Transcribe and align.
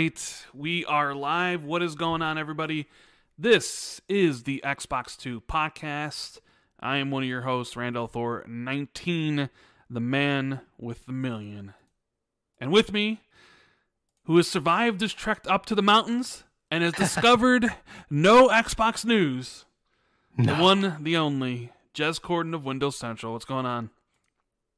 right. 0.00 0.46
We 0.54 0.86
are 0.86 1.14
live. 1.14 1.62
What 1.62 1.82
is 1.82 1.94
going 1.94 2.22
on, 2.22 2.38
everybody? 2.38 2.86
This 3.36 4.00
is 4.08 4.44
the 4.44 4.62
Xbox 4.64 5.14
2 5.18 5.42
podcast. 5.42 6.38
I 6.80 6.96
am 6.96 7.10
one 7.10 7.22
of 7.22 7.28
your 7.28 7.42
hosts, 7.42 7.76
Rand 7.76 7.98
al 7.98 8.06
Thor, 8.06 8.42
19, 8.48 9.50
the 9.90 10.00
man 10.00 10.62
with 10.78 11.04
the 11.04 11.12
million. 11.12 11.74
And 12.58 12.72
with 12.72 12.94
me, 12.94 13.20
who 14.24 14.38
has 14.38 14.48
survived 14.48 15.00
this 15.00 15.12
trek 15.12 15.40
up 15.46 15.66
to 15.66 15.74
the 15.74 15.82
mountains 15.82 16.44
and 16.70 16.82
has 16.82 16.92
discovered 16.94 17.66
no 18.08 18.48
Xbox 18.48 19.04
news, 19.04 19.66
the 20.38 20.54
one, 20.54 20.96
the 21.04 21.18
only, 21.18 21.72
Jez 21.94 22.18
Corden 22.18 22.54
of 22.54 22.64
Windows 22.64 22.96
Central. 22.96 23.34
What's 23.34 23.44
going 23.44 23.66
on? 23.66 23.90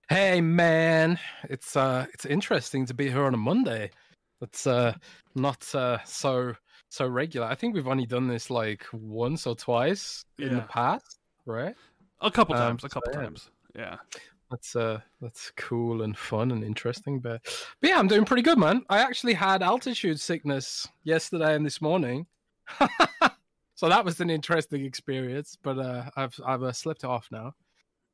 Hey 0.09 0.41
man, 0.41 1.21
it's 1.49 1.77
uh 1.77 2.07
it's 2.13 2.27
interesting 2.27 2.87
to 2.87 2.93
be 2.93 3.09
here 3.09 3.23
on 3.23 3.35
a 3.35 3.39
Monday. 3.39 3.93
It's 4.43 4.67
uh 4.67 4.95
not 5.35 5.73
uh 5.75 5.99
so 6.05 6.55
so 6.89 7.07
regular. 7.07 7.47
I 7.47 7.55
think 7.55 7.75
we've 7.75 7.89
only 7.89 8.07
done 8.07 8.29
this 8.29 8.51
like 8.51 8.85
once 8.93 9.47
or 9.47 9.55
twice 9.55 10.25
in 10.39 10.57
the 10.57 10.63
past, 10.63 11.21
right? 11.47 11.75
A 12.21 12.31
couple 12.31 12.55
Um, 12.55 12.61
times, 12.61 12.85
a 12.85 12.89
couple 12.89 13.13
yeah. 13.15 13.21
times. 13.21 13.51
Yeah. 13.75 13.97
That's 14.51 14.77
uh 14.77 15.01
that's 15.21 15.51
cool 15.57 16.03
and 16.03 16.19
fun 16.19 16.51
and 16.51 16.63
interesting, 16.63 17.21
but 17.21 17.41
but 17.81 17.89
yeah, 17.91 17.99
I'm 17.99 18.09
doing 18.09 18.25
pretty 18.27 18.43
good, 18.43 18.59
man. 18.59 18.85
I 18.91 18.99
actually 18.99 19.33
had 19.35 19.63
altitude 19.63 20.21
sickness 20.21 20.87
yesterday 21.05 21.55
and 21.55 21.65
this 21.65 21.81
morning. 21.81 22.27
so 23.75 23.89
that 23.89 24.05
was 24.05 24.21
an 24.21 24.29
interesting 24.29 24.85
experience, 24.85 25.57
but 25.63 25.79
uh 25.79 26.11
I've 26.17 26.39
I've 26.45 26.63
uh, 26.63 26.73
slipped 26.73 27.05
it 27.05 27.09
off 27.09 27.29
now. 27.31 27.55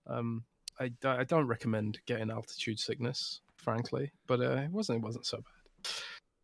Um 0.06 0.44
I, 0.80 0.92
I 1.04 1.24
don't 1.24 1.48
recommend 1.48 1.98
getting 2.06 2.30
altitude 2.30 2.78
sickness, 2.78 3.40
frankly, 3.56 4.12
but 4.28 4.40
uh, 4.40 4.58
it 4.58 4.70
wasn't 4.70 4.98
it 4.98 5.02
wasn't 5.02 5.26
so 5.26 5.38
bad. 5.38 5.92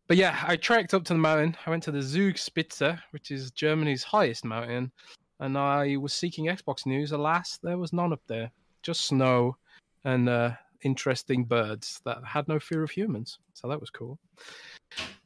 But 0.07 0.17
yeah, 0.17 0.43
I 0.45 0.55
trekked 0.55 0.93
up 0.93 1.03
to 1.05 1.13
the 1.13 1.19
mountain. 1.19 1.57
I 1.65 1.69
went 1.69 1.83
to 1.83 1.91
the 1.91 1.99
Zugspitze, 1.99 2.99
which 3.11 3.31
is 3.31 3.51
Germany's 3.51 4.03
highest 4.03 4.45
mountain, 4.45 4.91
and 5.39 5.57
I 5.57 5.97
was 5.97 6.13
seeking 6.13 6.45
Xbox 6.45 6.85
news. 6.85 7.11
Alas, 7.11 7.57
there 7.63 7.77
was 7.77 7.91
none 7.91 8.13
up 8.13 8.21
there. 8.27 8.51
Just 8.83 9.05
snow 9.05 9.57
and 10.03 10.29
uh, 10.29 10.51
interesting 10.83 11.43
birds 11.43 12.01
that 12.05 12.23
had 12.23 12.47
no 12.47 12.59
fear 12.59 12.83
of 12.83 12.91
humans. 12.91 13.39
So 13.53 13.67
that 13.67 13.79
was 13.79 13.89
cool. 13.89 14.19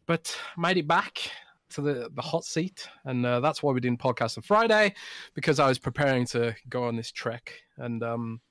But 0.06 0.36
made 0.58 0.78
it 0.78 0.88
back 0.88 1.30
to 1.72 1.82
the, 1.82 2.10
the 2.16 2.22
hot 2.22 2.46
seat, 2.46 2.88
and 3.04 3.26
uh, 3.26 3.42
that's 3.42 3.62
why 3.62 3.74
we 3.74 3.82
didn't 3.82 4.00
podcast 4.00 4.38
on 4.38 4.44
Friday 4.44 4.96
because 5.36 5.60
I 5.60 5.68
was 5.68 5.78
preparing 5.78 6.26
to 6.28 6.56
go 6.70 6.86
on 6.86 6.96
this 6.96 7.12
trek 7.12 7.54
and 7.78 8.02
um, 8.02 8.42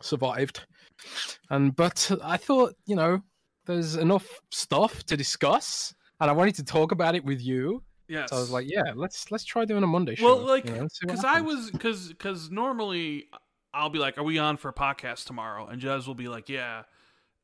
survived. 0.00 0.66
And 1.50 1.76
but 1.76 2.10
I 2.24 2.36
thought, 2.36 2.74
you 2.86 2.96
know, 2.96 3.22
there's 3.68 3.96
enough 3.96 4.26
stuff 4.50 5.04
to 5.04 5.16
discuss, 5.16 5.94
and 6.20 6.30
I 6.30 6.32
wanted 6.32 6.56
to 6.56 6.64
talk 6.64 6.92
about 6.92 7.14
it 7.14 7.24
with 7.24 7.40
you. 7.40 7.82
Yes. 8.08 8.30
So 8.30 8.36
I 8.36 8.40
was 8.40 8.50
like, 8.50 8.66
yeah, 8.68 8.92
let's 8.94 9.30
let's 9.30 9.44
try 9.44 9.64
doing 9.64 9.82
a 9.82 9.86
Monday 9.86 10.14
show. 10.14 10.24
Well, 10.24 10.38
like, 10.38 10.64
you 10.64 10.72
know, 10.72 10.80
and 10.80 10.90
see 10.90 11.06
what 11.06 11.16
because 11.16 11.24
I 11.24 11.40
was 11.42 11.70
because 11.70 12.08
because 12.08 12.50
normally 12.50 13.26
I'll 13.74 13.90
be 13.90 13.98
like, 13.98 14.16
"Are 14.18 14.24
we 14.24 14.38
on 14.38 14.56
for 14.56 14.70
a 14.70 14.72
podcast 14.72 15.26
tomorrow?" 15.26 15.66
And 15.66 15.80
Jez 15.80 16.06
will 16.06 16.14
be 16.14 16.28
like, 16.28 16.48
"Yeah," 16.48 16.84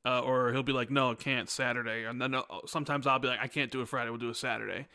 uh, 0.06 0.20
or 0.20 0.52
he'll 0.52 0.62
be 0.62 0.72
like, 0.72 0.90
"No, 0.90 1.10
it 1.10 1.18
can't 1.18 1.50
Saturday." 1.50 2.04
And 2.04 2.20
then 2.20 2.34
uh, 2.34 2.42
sometimes 2.66 3.06
I'll 3.06 3.18
be 3.18 3.28
like, 3.28 3.40
"I 3.40 3.46
can't 3.46 3.70
do 3.70 3.82
it 3.82 3.88
Friday. 3.88 4.10
We'll 4.10 4.18
do 4.18 4.30
it 4.30 4.36
Saturday." 4.36 4.86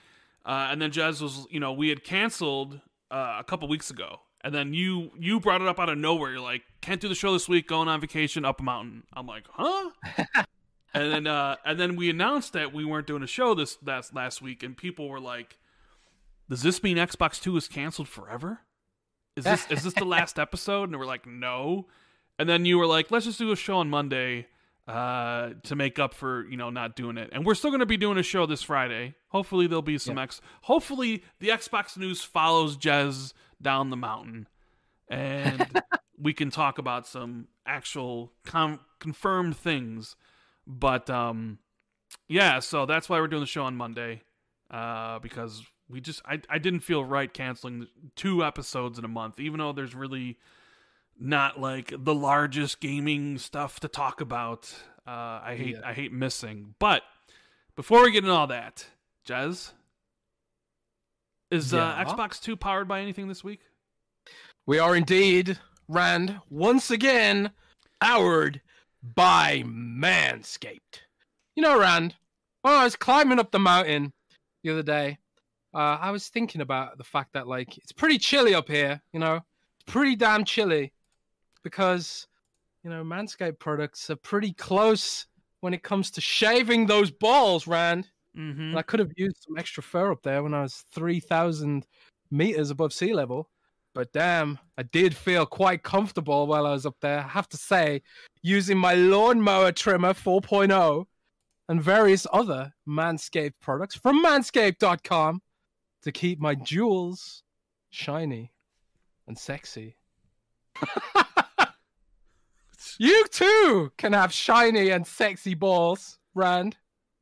Uh, 0.46 0.70
and 0.72 0.82
then 0.82 0.90
Jez 0.90 1.22
was, 1.22 1.46
you 1.52 1.60
know, 1.60 1.74
we 1.74 1.90
had 1.90 2.04
canceled 2.04 2.82
uh, 3.12 3.38
a 3.40 3.44
couple 3.44 3.68
weeks 3.68 3.92
ago, 3.92 4.22
and 4.42 4.54
then 4.54 4.74
you 4.74 5.12
you 5.20 5.40
brought 5.40 5.62
it 5.62 5.68
up 5.68 5.80
out 5.80 5.90
of 5.90 6.00
nowhere. 6.00 6.32
You're 6.32 6.40
like, 6.40 6.64
"Can't 6.82 7.00
do 7.00 7.08
the 7.08 7.16
show 7.16 7.32
this 7.32 7.48
week. 7.48 7.68
Going 7.68 7.88
on 7.88 8.02
vacation 8.02 8.44
up 8.44 8.60
a 8.60 8.64
mountain." 8.64 9.04
I'm 9.14 9.28
like, 9.28 9.46
"Huh?" 9.52 9.92
and 10.94 11.12
then 11.12 11.28
uh, 11.28 11.56
and 11.66 11.80
then 11.80 11.96
we 11.96 12.10
announced 12.10 12.54
that 12.54 12.74
we 12.74 12.84
weren't 12.84 13.08
doing 13.08 13.24
a 13.24 13.28
show 13.28 13.54
this 13.54 13.78
last 13.86 14.14
last 14.16 14.42
week, 14.42 14.64
and 14.64 14.76
people 14.76 15.08
were 15.08 15.20
like, 15.20 15.58
"Does 16.50 16.64
this 16.64 16.82
mean 16.82 16.98
Xbox 16.98 17.42
Two 17.42 17.56
is 17.58 17.68
canceled 17.68 18.08
forever? 18.08 18.62
Is 19.36 19.44
this 19.44 19.68
is 19.70 19.84
this 19.84 19.94
the 19.94 20.06
last 20.06 20.40
episode?" 20.40 20.90
And 20.90 20.98
we're 20.98 21.06
like, 21.06 21.28
"No." 21.28 21.88
And 22.40 22.48
then 22.48 22.66
you 22.66 22.78
were 22.78 22.88
like, 22.88 23.12
"Let's 23.12 23.26
just 23.26 23.38
do 23.38 23.52
a 23.52 23.56
show 23.56 23.78
on 23.78 23.90
Monday 23.90 24.48
uh, 24.88 25.52
to 25.64 25.76
make 25.76 26.00
up 26.00 26.14
for 26.14 26.48
you 26.50 26.58
know 26.58 26.70
not 26.72 26.96
doing 26.96 27.18
it." 27.18 27.30
And 27.34 27.46
we're 27.46 27.56
still 27.56 27.70
going 27.70 27.82
to 27.82 27.86
be 27.86 27.98
doing 27.98 28.18
a 28.18 28.24
show 28.24 28.46
this 28.46 28.64
Friday. 28.64 29.14
Hopefully, 29.28 29.68
there'll 29.68 29.82
be 29.84 29.98
some 30.00 30.18
X. 30.18 30.42
Hopefully, 30.62 31.24
the 31.40 31.50
Xbox 31.50 31.98
news 31.98 32.24
follows 32.24 32.78
Jez 32.78 33.34
down 33.62 33.92
the 33.92 33.98
mountain, 33.98 34.48
and 35.08 35.82
we 36.18 36.34
can 36.34 36.50
talk 36.50 36.80
about 36.80 37.06
some 37.06 37.48
actual 37.66 38.34
com- 38.44 38.80
confirmed 39.00 39.56
things. 39.56 40.16
But 40.70 41.10
um, 41.10 41.58
yeah, 42.28 42.60
so 42.60 42.86
that's 42.86 43.10
why 43.10 43.20
we're 43.20 43.28
doing 43.28 43.42
the 43.42 43.48
show 43.48 43.64
on 43.64 43.76
Monday, 43.76 44.22
uh, 44.70 45.18
because 45.18 45.64
we 45.90 46.00
just 46.00 46.22
I 46.26 46.40
I 46.48 46.60
didn't 46.60 46.82
feel 46.82 47.04
right 47.04 47.34
canceling 47.34 47.88
two 48.16 48.46
episodes 48.46 49.00
in 49.00 49.04
a 49.04 49.10
month, 49.10 49.40
even 49.40 49.58
though 49.58 49.74
there's 49.74 49.96
really 49.96 50.38
not 51.20 51.60
like 51.60 51.92
the 51.98 52.14
largest 52.14 52.80
gaming 52.80 53.40
stuff 53.40 53.80
to 53.80 53.88
talk 53.88 54.22
about. 54.22 54.72
Uh, 55.08 55.42
I 55.44 55.56
hate 55.58 55.76
Yeah. 55.76 55.90
I 55.90 55.94
hate 55.94 56.14
missing. 56.14 56.76
But 56.78 57.02
before 57.76 58.04
we 58.04 58.12
get 58.12 58.24
into 58.24 58.36
all 58.36 58.48
that, 58.48 58.86
Jez, 59.28 59.72
is 61.50 61.74
uh, 61.74 61.96
Xbox 61.96 62.40
Two 62.40 62.56
powered 62.56 62.88
by 62.88 63.02
anything 63.02 63.28
this 63.28 63.44
week? 63.44 63.62
We 64.68 64.78
are 64.78 64.96
indeed, 64.96 65.58
Rand, 65.88 66.40
once 66.48 66.92
again 66.92 67.52
powered 68.00 68.62
by 69.04 69.64
Manscaped. 69.66 71.02
You 71.56 71.64
know, 71.64 71.80
Rand, 71.80 72.16
when 72.62 72.74
I 72.74 72.84
was 72.84 72.96
climbing 72.96 73.40
up 73.40 73.52
the 73.52 73.60
mountain 73.60 74.14
the 74.64 74.72
other 74.72 74.84
day, 74.84 75.18
uh, 75.74 75.98
I 76.02 76.12
was 76.12 76.28
thinking 76.28 76.62
about 76.62 76.98
the 76.98 77.04
fact 77.04 77.34
that, 77.34 77.48
like, 77.48 77.78
it's 77.78 77.92
pretty 77.92 78.18
chilly 78.18 78.56
up 78.56 78.68
here, 78.68 79.02
you 79.14 79.20
know? 79.20 79.36
It's 79.36 79.92
pretty 79.92 80.16
damn 80.16 80.44
chilly 80.44 80.94
because, 81.64 82.28
you 82.84 82.90
know, 82.90 83.04
Manscaped 83.04 83.60
products 83.60 84.10
are 84.10 84.16
pretty 84.16 84.54
close 84.54 85.28
when 85.62 85.74
it 85.74 85.84
comes 85.84 86.12
to 86.12 86.22
shaving 86.22 86.86
those 86.86 87.12
balls, 87.12 87.68
Rand. 87.68 88.10
Mm-hmm. 88.38 88.62
And 88.62 88.80
I 88.80 88.82
could 88.82 89.00
have 89.00 89.12
used 89.16 89.38
some 89.46 89.58
extra 89.58 89.84
fur 89.84 90.12
up 90.12 90.24
there 90.24 90.44
when 90.44 90.54
I 90.54 90.62
was 90.62 90.84
3,000 90.94 91.86
meters 92.32 92.70
above 92.70 92.94
sea 92.94 93.14
level. 93.14 93.50
But 93.94 94.14
damn, 94.14 94.60
I 94.78 94.84
did 94.84 95.16
feel 95.16 95.46
quite 95.46 95.84
comfortable 95.84 96.48
while 96.48 96.66
I 96.66 96.72
was 96.72 96.86
up 96.86 96.98
there. 97.02 97.20
I 97.20 97.28
have 97.28 97.50
to 97.50 97.58
say, 97.58 98.02
using 98.42 98.78
my 98.78 98.94
lawnmower 98.94 99.72
trimmer 99.72 100.14
4.0 100.14 101.06
and 101.68 101.82
various 101.82 102.26
other 102.32 102.74
Manscaped 102.88 103.54
products 103.62 103.96
from 103.96 104.24
manscaped.com 104.24 105.42
to 106.04 106.12
keep 106.12 106.40
my 106.40 106.56
jewels 106.56 107.44
shiny 107.90 108.52
and 109.28 109.38
sexy. 109.38 109.98
you 113.00 113.26
too 113.32 113.92
can 113.98 114.14
have 114.14 114.32
shiny 114.32 114.90
and 114.90 115.06
sexy 115.06 115.54
balls, 115.56 116.20
Rand 116.34 116.78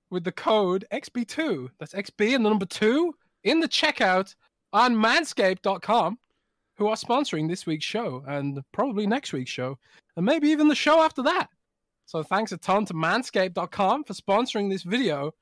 with 0.10 0.24
the 0.24 0.32
code 0.32 0.86
XB2. 0.92 1.70
That's 1.80 1.94
XB 1.94 2.36
and 2.36 2.46
the 2.46 2.50
number 2.50 2.66
two 2.66 3.14
in 3.44 3.60
the 3.60 3.68
checkout 3.68 4.36
on 4.74 4.96
manscaped.com, 4.96 6.18
who 6.78 6.88
are 6.88 6.96
sponsoring 6.96 7.48
this 7.48 7.66
week's 7.66 7.86
show 7.86 8.24
and 8.28 8.62
probably 8.72 9.08
next 9.08 9.34
week's 9.34 9.52
show, 9.52 9.78
and 10.16 10.26
maybe 10.26 10.50
even 10.50 10.68
the 10.68 10.76
show 10.76 11.02
after 11.02 11.24
that. 11.24 11.50
So 12.06 12.24
thanks 12.24 12.52
a 12.52 12.58
ton 12.58 12.86
to 12.86 12.94
manscaped.com 12.94 14.06
for 14.06 14.14
sponsoring 14.14 14.70
this 14.70 14.84
video 14.84 15.34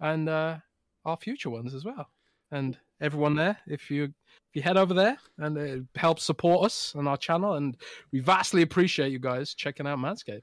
and 0.00 0.28
uh, 0.28 0.56
our 1.04 1.16
future 1.16 1.50
ones 1.50 1.74
as 1.74 1.84
well. 1.84 2.08
And 2.50 2.76
everyone 3.00 3.36
there, 3.36 3.58
if 3.66 3.90
you 3.90 4.04
if 4.04 4.56
you 4.56 4.62
head 4.62 4.76
over 4.76 4.92
there 4.92 5.16
and 5.38 5.56
it 5.56 5.84
helps 5.94 6.24
support 6.24 6.66
us 6.66 6.94
and 6.96 7.08
our 7.08 7.16
channel, 7.16 7.54
and 7.54 7.76
we 8.10 8.20
vastly 8.20 8.62
appreciate 8.62 9.12
you 9.12 9.18
guys 9.18 9.54
checking 9.54 9.86
out 9.86 9.98
Manscaped. 9.98 10.42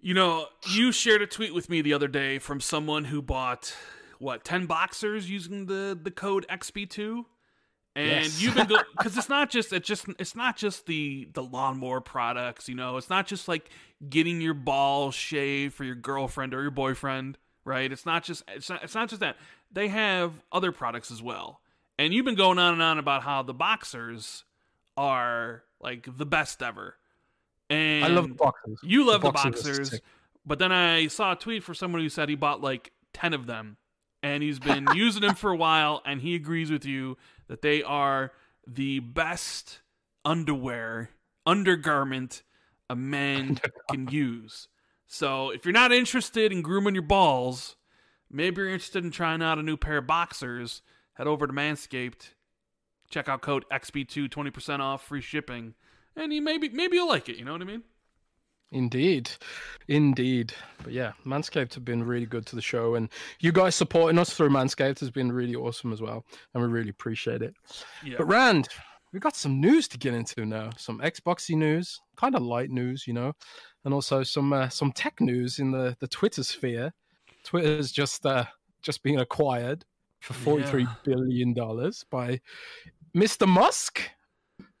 You 0.00 0.14
know, 0.14 0.46
you 0.68 0.92
shared 0.92 1.22
a 1.22 1.26
tweet 1.26 1.54
with 1.54 1.70
me 1.70 1.82
the 1.82 1.92
other 1.92 2.08
day 2.08 2.38
from 2.38 2.60
someone 2.60 3.04
who 3.06 3.22
bought 3.22 3.74
what 4.18 4.44
ten 4.44 4.66
boxers 4.66 5.30
using 5.30 5.66
the 5.66 5.98
the 6.00 6.10
code 6.10 6.46
XB2, 6.50 7.24
and 7.96 8.24
Yes. 8.24 8.40
you've 8.40 8.54
been 8.54 8.68
because 8.96 9.16
it's 9.18 9.28
not 9.28 9.50
just 9.50 9.72
it's 9.72 9.86
just 9.86 10.06
it's 10.18 10.36
not 10.36 10.56
just 10.56 10.86
the 10.86 11.28
the 11.32 11.42
lawnmower 11.42 12.00
products. 12.00 12.68
You 12.68 12.74
know, 12.74 12.96
it's 12.96 13.10
not 13.10 13.26
just 13.26 13.48
like 13.48 13.68
getting 14.08 14.40
your 14.40 14.54
balls 14.54 15.14
shaved 15.14 15.74
for 15.74 15.84
your 15.84 15.94
girlfriend 15.96 16.54
or 16.54 16.62
your 16.62 16.70
boyfriend, 16.70 17.36
right? 17.64 17.90
It's 17.90 18.06
not 18.06 18.22
just 18.24 18.42
it's 18.48 18.70
not 18.70 18.82
it's 18.84 18.94
not 18.94 19.08
just 19.08 19.20
that 19.20 19.36
they 19.72 19.88
have 19.88 20.32
other 20.52 20.72
products 20.72 21.10
as 21.10 21.22
well. 21.22 21.60
And 21.98 22.14
you've 22.14 22.24
been 22.24 22.34
going 22.36 22.58
on 22.58 22.72
and 22.74 22.82
on 22.82 22.98
about 22.98 23.22
how 23.22 23.42
the 23.42 23.52
boxers 23.54 24.44
are 24.96 25.64
like 25.80 26.06
the 26.16 26.26
best 26.26 26.62
ever. 26.62 26.96
And 27.68 28.04
I 28.04 28.08
love 28.08 28.28
the 28.28 28.34
boxers. 28.34 28.78
you 28.82 29.06
love 29.06 29.22
the 29.22 29.30
boxers 29.30 29.78
are 29.78 29.82
boxers, 29.82 30.00
but 30.46 30.58
then 30.58 30.72
I 30.72 31.06
saw 31.08 31.32
a 31.32 31.36
tweet 31.36 31.62
for 31.62 31.74
someone 31.74 32.00
who 32.02 32.08
said 32.08 32.28
he 32.28 32.34
bought 32.34 32.60
like 32.60 32.92
10 33.14 33.32
of 33.34 33.46
them 33.46 33.76
and 34.22 34.42
he's 34.42 34.58
been 34.58 34.88
using 34.94 35.22
them 35.22 35.34
for 35.34 35.50
a 35.52 35.56
while 35.56 36.02
and 36.04 36.20
he 36.20 36.34
agrees 36.34 36.70
with 36.70 36.84
you 36.84 37.16
that 37.50 37.62
they 37.62 37.82
are 37.82 38.30
the 38.64 39.00
best 39.00 39.80
underwear, 40.24 41.10
undergarment 41.44 42.44
a 42.88 42.94
man 42.94 43.58
can 43.90 44.06
use. 44.08 44.68
So 45.08 45.50
if 45.50 45.64
you're 45.64 45.72
not 45.72 45.90
interested 45.90 46.52
in 46.52 46.62
grooming 46.62 46.94
your 46.94 47.02
balls, 47.02 47.74
maybe 48.30 48.62
you're 48.62 48.70
interested 48.70 49.04
in 49.04 49.10
trying 49.10 49.42
out 49.42 49.58
a 49.58 49.64
new 49.64 49.76
pair 49.76 49.98
of 49.98 50.06
boxers, 50.06 50.80
head 51.14 51.26
over 51.26 51.48
to 51.48 51.52
Manscaped. 51.52 52.34
Check 53.10 53.28
out 53.28 53.42
code 53.42 53.64
XB2, 53.72 54.28
20% 54.28 54.78
off, 54.78 55.04
free 55.04 55.20
shipping. 55.20 55.74
And 56.14 56.32
you 56.32 56.40
maybe 56.40 56.68
maybe 56.68 56.98
you'll 56.98 57.08
like 57.08 57.28
it, 57.28 57.36
you 57.36 57.44
know 57.44 57.52
what 57.52 57.62
I 57.62 57.64
mean? 57.64 57.82
Indeed, 58.72 59.30
indeed. 59.88 60.52
But 60.84 60.92
yeah, 60.92 61.12
Manscaped 61.26 61.74
have 61.74 61.84
been 61.84 62.04
really 62.04 62.26
good 62.26 62.46
to 62.46 62.56
the 62.56 62.62
show, 62.62 62.94
and 62.94 63.08
you 63.40 63.50
guys 63.52 63.74
supporting 63.74 64.18
us 64.18 64.32
through 64.32 64.50
Manscaped 64.50 65.00
has 65.00 65.10
been 65.10 65.32
really 65.32 65.56
awesome 65.56 65.92
as 65.92 66.00
well, 66.00 66.24
and 66.54 66.62
we 66.62 66.68
really 66.68 66.90
appreciate 66.90 67.42
it. 67.42 67.54
Yeah. 68.04 68.14
But 68.18 68.26
Rand, 68.28 68.68
we've 69.12 69.22
got 69.22 69.34
some 69.34 69.60
news 69.60 69.88
to 69.88 69.98
get 69.98 70.14
into 70.14 70.46
now. 70.46 70.70
Some 70.76 71.00
Xboxy 71.00 71.56
news, 71.56 72.00
kind 72.16 72.36
of 72.36 72.42
light 72.42 72.70
news, 72.70 73.06
you 73.08 73.12
know, 73.12 73.32
and 73.84 73.92
also 73.92 74.22
some 74.22 74.52
uh, 74.52 74.68
some 74.68 74.92
tech 74.92 75.20
news 75.20 75.58
in 75.58 75.72
the 75.72 75.96
the 75.98 76.08
Twitter 76.08 76.44
sphere. 76.44 76.92
Twitter's 77.42 77.90
just 77.90 78.24
uh, 78.24 78.44
just 78.82 79.02
being 79.02 79.18
acquired 79.18 79.84
for 80.20 80.34
forty 80.34 80.62
three 80.64 80.82
Yeah. 80.84 80.94
billion 81.02 81.54
dollars 81.54 82.04
by 82.08 82.40
Mr. 83.16 83.48
Musk 83.48 84.00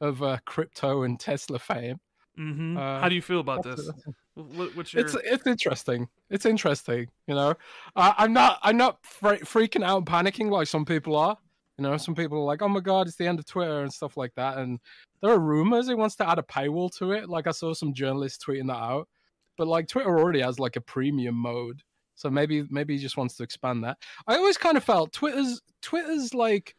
of 0.00 0.22
uh, 0.22 0.38
crypto 0.46 1.02
and 1.02 1.18
Tesla 1.18 1.58
fame. 1.58 1.98
Hmm 2.36 2.76
Uh, 2.76 3.00
How 3.00 3.08
do 3.08 3.14
you 3.14 3.22
feel 3.22 3.40
about 3.40 3.62
this? 3.62 3.90
what's 4.34 4.94
your 4.94 5.02
it's 5.02 5.14
it's 5.24 5.46
interesting. 5.46 6.08
It's 6.30 6.46
interesting. 6.46 7.08
You 7.26 7.34
know, 7.34 7.54
I, 7.96 8.14
I'm 8.18 8.32
not 8.32 8.58
I'm 8.62 8.76
not 8.76 9.04
fre- 9.04 9.44
freaking 9.44 9.84
out 9.84 9.98
and 9.98 10.06
panicking 10.06 10.50
like 10.50 10.68
some 10.68 10.84
people 10.84 11.16
are. 11.16 11.36
You 11.78 11.84
know, 11.84 11.96
some 11.96 12.14
people 12.14 12.38
are 12.38 12.44
like, 12.44 12.62
"Oh 12.62 12.68
my 12.68 12.80
god, 12.80 13.06
it's 13.06 13.16
the 13.16 13.26
end 13.26 13.38
of 13.38 13.46
Twitter" 13.46 13.80
and 13.82 13.92
stuff 13.92 14.16
like 14.16 14.34
that. 14.36 14.58
And 14.58 14.78
there 15.22 15.30
are 15.32 15.38
rumors 15.38 15.88
he 15.88 15.94
wants 15.94 16.16
to 16.16 16.28
add 16.28 16.38
a 16.38 16.42
paywall 16.42 16.94
to 16.98 17.12
it. 17.12 17.28
Like 17.28 17.46
I 17.46 17.52
saw 17.52 17.72
some 17.74 17.94
journalists 17.94 18.44
tweeting 18.44 18.68
that 18.68 18.76
out. 18.76 19.08
But 19.56 19.66
like 19.66 19.88
Twitter 19.88 20.18
already 20.18 20.40
has 20.40 20.58
like 20.58 20.76
a 20.76 20.80
premium 20.80 21.34
mode, 21.34 21.82
so 22.14 22.30
maybe 22.30 22.64
maybe 22.70 22.96
he 22.96 23.02
just 23.02 23.16
wants 23.16 23.36
to 23.36 23.42
expand 23.42 23.84
that. 23.84 23.98
I 24.26 24.36
always 24.36 24.56
kind 24.58 24.76
of 24.76 24.84
felt 24.84 25.12
Twitter's 25.12 25.60
Twitter's 25.82 26.34
like. 26.34 26.74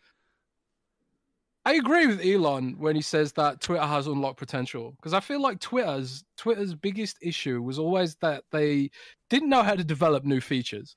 I 1.64 1.74
agree 1.74 2.08
with 2.08 2.26
Elon 2.26 2.76
when 2.80 2.96
he 2.96 3.04
says 3.04 3.34
that 3.34 3.62
Twitter 3.62 3.86
has 3.86 4.08
unlocked 4.08 4.40
potential 4.40 4.94
because 4.96 5.14
I 5.14 5.20
feel 5.20 5.42
like 5.42 5.60
Twitter's 5.60 6.24
Twitter's 6.36 6.74
biggest 6.74 7.18
issue 7.22 7.62
was 7.62 7.78
always 7.78 8.16
that 8.16 8.44
they 8.52 8.90
didn't 9.30 9.50
know 9.50 9.62
how 9.62 9.76
to 9.76 9.84
develop 9.84 10.24
new 10.24 10.42
features. 10.42 10.96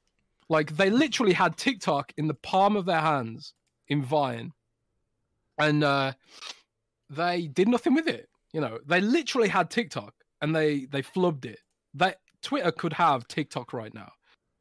Like 0.49 0.77
they 0.77 0.89
literally 0.89 1.35
had 1.35 1.57
TikTok 1.57 2.13
in 2.17 2.29
the 2.29 2.35
palm 2.35 2.77
of 2.77 2.87
their 2.87 3.01
hands 3.01 3.53
in 3.89 4.03
Vine, 4.03 4.53
and 5.59 5.85
uh, 5.85 6.13
they 7.11 7.47
did 7.49 7.69
nothing 7.69 7.95
with 7.95 8.09
it. 8.09 8.29
You 8.53 8.63
know, 8.63 8.79
they 8.87 9.01
literally 9.03 9.49
had 9.49 9.71
TikTok 9.71 10.15
and 10.41 10.57
they 10.57 10.87
they 10.87 11.03
flubbed 11.03 11.45
it. 11.45 11.59
That 11.93 12.21
Twitter 12.41 12.73
could 12.73 12.95
have 12.95 13.29
TikTok 13.29 13.75
right 13.75 13.93
now. 13.93 14.13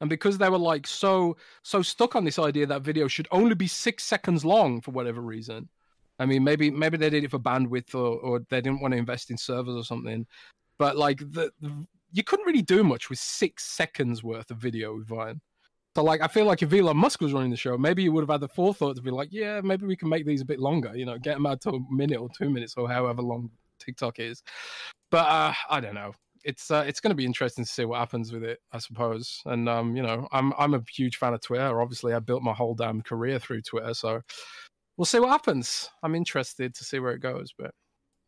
And 0.01 0.09
because 0.09 0.37
they 0.37 0.49
were 0.49 0.57
like 0.57 0.85
so 0.85 1.37
so 1.61 1.81
stuck 1.81 2.17
on 2.17 2.25
this 2.25 2.39
idea 2.39 2.65
that 2.65 2.81
video 2.81 3.07
should 3.07 3.27
only 3.31 3.55
be 3.55 3.67
six 3.67 4.03
seconds 4.03 4.43
long 4.43 4.81
for 4.81 4.91
whatever 4.91 5.21
reason, 5.21 5.69
I 6.19 6.25
mean, 6.25 6.43
maybe 6.43 6.69
maybe 6.69 6.97
they 6.97 7.09
did 7.09 7.23
it 7.23 7.31
for 7.31 7.39
bandwidth 7.39 7.95
or, 7.95 8.19
or 8.19 8.39
they 8.49 8.61
didn't 8.61 8.81
want 8.81 8.93
to 8.93 8.97
invest 8.97 9.31
in 9.31 9.37
servers 9.37 9.75
or 9.75 9.83
something. 9.83 10.25
But 10.77 10.97
like 10.97 11.19
the, 11.19 11.51
the 11.59 11.85
you 12.11 12.23
couldn't 12.23 12.45
really 12.45 12.61
do 12.61 12.83
much 12.83 13.09
with 13.09 13.19
six 13.19 13.65
seconds 13.65 14.23
worth 14.23 14.51
of 14.51 14.57
video 14.57 14.95
with 14.95 15.07
Vine. 15.07 15.41
So 15.95 16.03
like 16.03 16.21
I 16.21 16.27
feel 16.27 16.45
like 16.45 16.61
if 16.61 16.73
Elon 16.73 16.97
Musk 16.97 17.21
was 17.21 17.33
running 17.33 17.51
the 17.51 17.57
show, 17.57 17.77
maybe 17.77 18.03
he 18.03 18.09
would 18.09 18.21
have 18.21 18.29
had 18.29 18.41
the 18.41 18.47
forethought 18.47 18.95
to 18.95 19.01
be 19.01 19.11
like, 19.11 19.29
yeah, 19.31 19.61
maybe 19.61 19.85
we 19.85 19.95
can 19.95 20.09
make 20.09 20.25
these 20.25 20.41
a 20.41 20.45
bit 20.45 20.59
longer. 20.59 20.95
You 20.95 21.05
know, 21.05 21.17
get 21.17 21.35
them 21.35 21.45
out 21.45 21.61
to 21.61 21.69
a 21.71 21.79
minute 21.91 22.19
or 22.19 22.29
two 22.35 22.49
minutes 22.49 22.75
or 22.77 22.89
however 22.89 23.21
long 23.21 23.49
TikTok 23.79 24.19
is. 24.19 24.41
But 25.11 25.27
uh, 25.27 25.53
I 25.69 25.79
don't 25.79 25.95
know. 25.95 26.13
It's 26.43 26.71
uh, 26.71 26.83
it's 26.87 26.99
going 26.99 27.11
to 27.11 27.15
be 27.15 27.25
interesting 27.25 27.63
to 27.63 27.71
see 27.71 27.85
what 27.85 27.99
happens 27.99 28.33
with 28.33 28.43
it, 28.43 28.59
I 28.71 28.79
suppose. 28.79 29.41
And 29.45 29.69
um, 29.69 29.95
you 29.95 30.03
know, 30.03 30.27
I'm 30.31 30.53
I'm 30.57 30.73
a 30.73 30.83
huge 30.91 31.17
fan 31.17 31.33
of 31.33 31.41
Twitter. 31.41 31.81
Obviously, 31.81 32.13
I 32.13 32.19
built 32.19 32.43
my 32.43 32.53
whole 32.53 32.75
damn 32.75 33.01
career 33.01 33.39
through 33.39 33.61
Twitter, 33.61 33.93
so 33.93 34.21
we'll 34.97 35.05
see 35.05 35.19
what 35.19 35.29
happens. 35.29 35.89
I'm 36.01 36.15
interested 36.15 36.73
to 36.75 36.83
see 36.83 36.99
where 36.99 37.13
it 37.13 37.21
goes, 37.21 37.53
but 37.57 37.71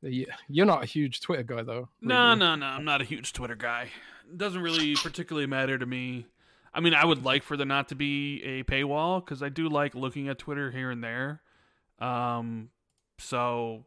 you're 0.01 0.65
not 0.65 0.83
a 0.83 0.87
huge 0.87 1.21
Twitter 1.21 1.43
guy, 1.43 1.63
though. 1.63 1.89
No, 2.01 2.35
no, 2.35 2.55
no. 2.55 2.65
I'm 2.65 2.85
not 2.85 3.01
a 3.01 3.05
huge 3.05 3.33
Twitter 3.33 3.55
guy. 3.55 3.89
It 4.29 4.37
doesn't 4.37 4.61
really 4.61 4.95
particularly 4.95 5.47
matter 5.47 5.77
to 5.77 5.85
me. 5.85 6.27
I 6.73 6.81
mean, 6.81 6.93
I 6.93 7.05
would 7.05 7.23
like 7.23 7.43
for 7.43 7.55
there 7.55 7.65
not 7.65 7.89
to 7.89 7.95
be 7.95 8.43
a 8.43 8.63
paywall 8.63 9.23
because 9.23 9.41
I 9.41 9.49
do 9.49 9.69
like 9.69 9.95
looking 9.95 10.27
at 10.27 10.37
Twitter 10.37 10.71
here 10.71 10.91
and 10.91 11.03
there. 11.03 11.41
Um, 11.99 12.69
so 13.17 13.85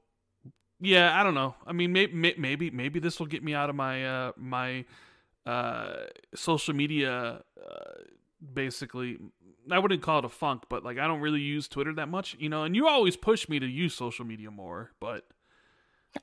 yeah, 0.81 1.19
I 1.19 1.23
don't 1.23 1.35
know. 1.35 1.55
I 1.67 1.73
mean, 1.73 1.93
maybe 1.93 2.35
maybe 2.39 2.71
maybe 2.71 3.01
this 3.01 3.19
will 3.19 3.27
get 3.27 3.43
me 3.43 3.53
out 3.53 3.69
of 3.69 3.77
my 3.77 4.07
uh 4.07 4.33
my 4.37 4.85
uh 5.45 6.05
social 6.35 6.75
media 6.75 7.43
uh 7.61 8.03
basically 8.55 9.19
I 9.71 9.79
wouldn't 9.79 10.03
call 10.03 10.21
it 10.21 10.25
a 10.25 10.29
funk, 10.29 10.65
but 10.69 10.85
like 10.85 10.99
I 10.99 11.07
don't 11.07 11.21
really 11.21 11.41
use 11.41 11.69
Twitter 11.69 11.95
that 11.95 12.09
much, 12.09 12.37
you 12.39 12.49
know, 12.49 12.65
and 12.65 12.75
you 12.75 12.87
always 12.89 13.17
push 13.17 13.49
me 13.49 13.59
to 13.59 13.67
use 13.67 13.95
social 13.95 14.25
media 14.25 14.51
more, 14.51 14.93
but 15.01 15.25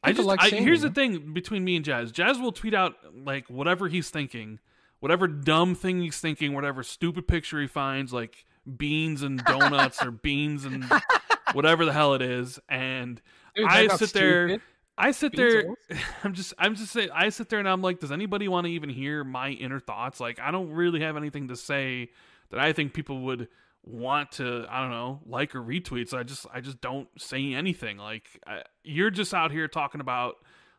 I 0.03 0.11
People 0.11 0.25
just 0.25 0.41
like 0.41 0.53
I, 0.53 0.55
here's 0.55 0.81
the 0.81 0.89
thing 0.89 1.33
between 1.33 1.63
me 1.63 1.75
and 1.75 1.85
Jez. 1.85 2.11
Jez 2.11 2.41
will 2.41 2.51
tweet 2.51 2.73
out 2.73 2.95
like 3.13 3.47
whatever 3.49 3.87
he's 3.87 4.09
thinking, 4.09 4.59
whatever 4.99 5.27
dumb 5.27 5.75
thing 5.75 6.01
he's 6.01 6.19
thinking, 6.19 6.53
whatever 6.53 6.83
stupid 6.83 7.27
picture 7.27 7.61
he 7.61 7.67
finds, 7.67 8.11
like 8.11 8.45
beans 8.77 9.21
and 9.21 9.43
donuts 9.43 10.03
or 10.03 10.11
beans 10.11 10.65
and 10.65 10.85
whatever 11.53 11.85
the 11.85 11.93
hell 11.93 12.13
it 12.13 12.21
is, 12.21 12.59
and 12.67 13.21
Dude, 13.55 13.67
I 13.67 13.87
sit 13.87 14.13
there- 14.13 14.47
stupid. 14.49 14.61
I 14.97 15.11
sit 15.11 15.35
there. 15.35 15.75
I'm 16.23 16.33
just, 16.33 16.53
I'm 16.57 16.75
just 16.75 16.91
saying. 16.91 17.09
I 17.13 17.29
sit 17.29 17.49
there 17.49 17.59
and 17.59 17.67
I'm 17.67 17.81
like, 17.81 17.99
does 17.99 18.11
anybody 18.11 18.47
want 18.47 18.65
to 18.65 18.71
even 18.71 18.89
hear 18.89 19.23
my 19.23 19.49
inner 19.49 19.79
thoughts? 19.79 20.19
Like, 20.19 20.39
I 20.39 20.51
don't 20.51 20.69
really 20.69 21.01
have 21.01 21.17
anything 21.17 21.49
to 21.49 21.55
say 21.55 22.09
that 22.51 22.59
I 22.59 22.73
think 22.73 22.93
people 22.93 23.21
would 23.21 23.49
want 23.83 24.31
to. 24.33 24.65
I 24.69 24.81
don't 24.81 24.91
know, 24.91 25.21
like 25.25 25.55
or 25.55 25.61
retweet. 25.61 26.09
So 26.09 26.17
I 26.17 26.23
just, 26.23 26.45
I 26.53 26.61
just 26.61 26.81
don't 26.81 27.09
say 27.17 27.53
anything. 27.53 27.97
Like, 27.97 28.27
I, 28.47 28.63
you're 28.83 29.11
just 29.11 29.33
out 29.33 29.51
here 29.51 29.67
talking 29.67 30.01
about 30.01 30.35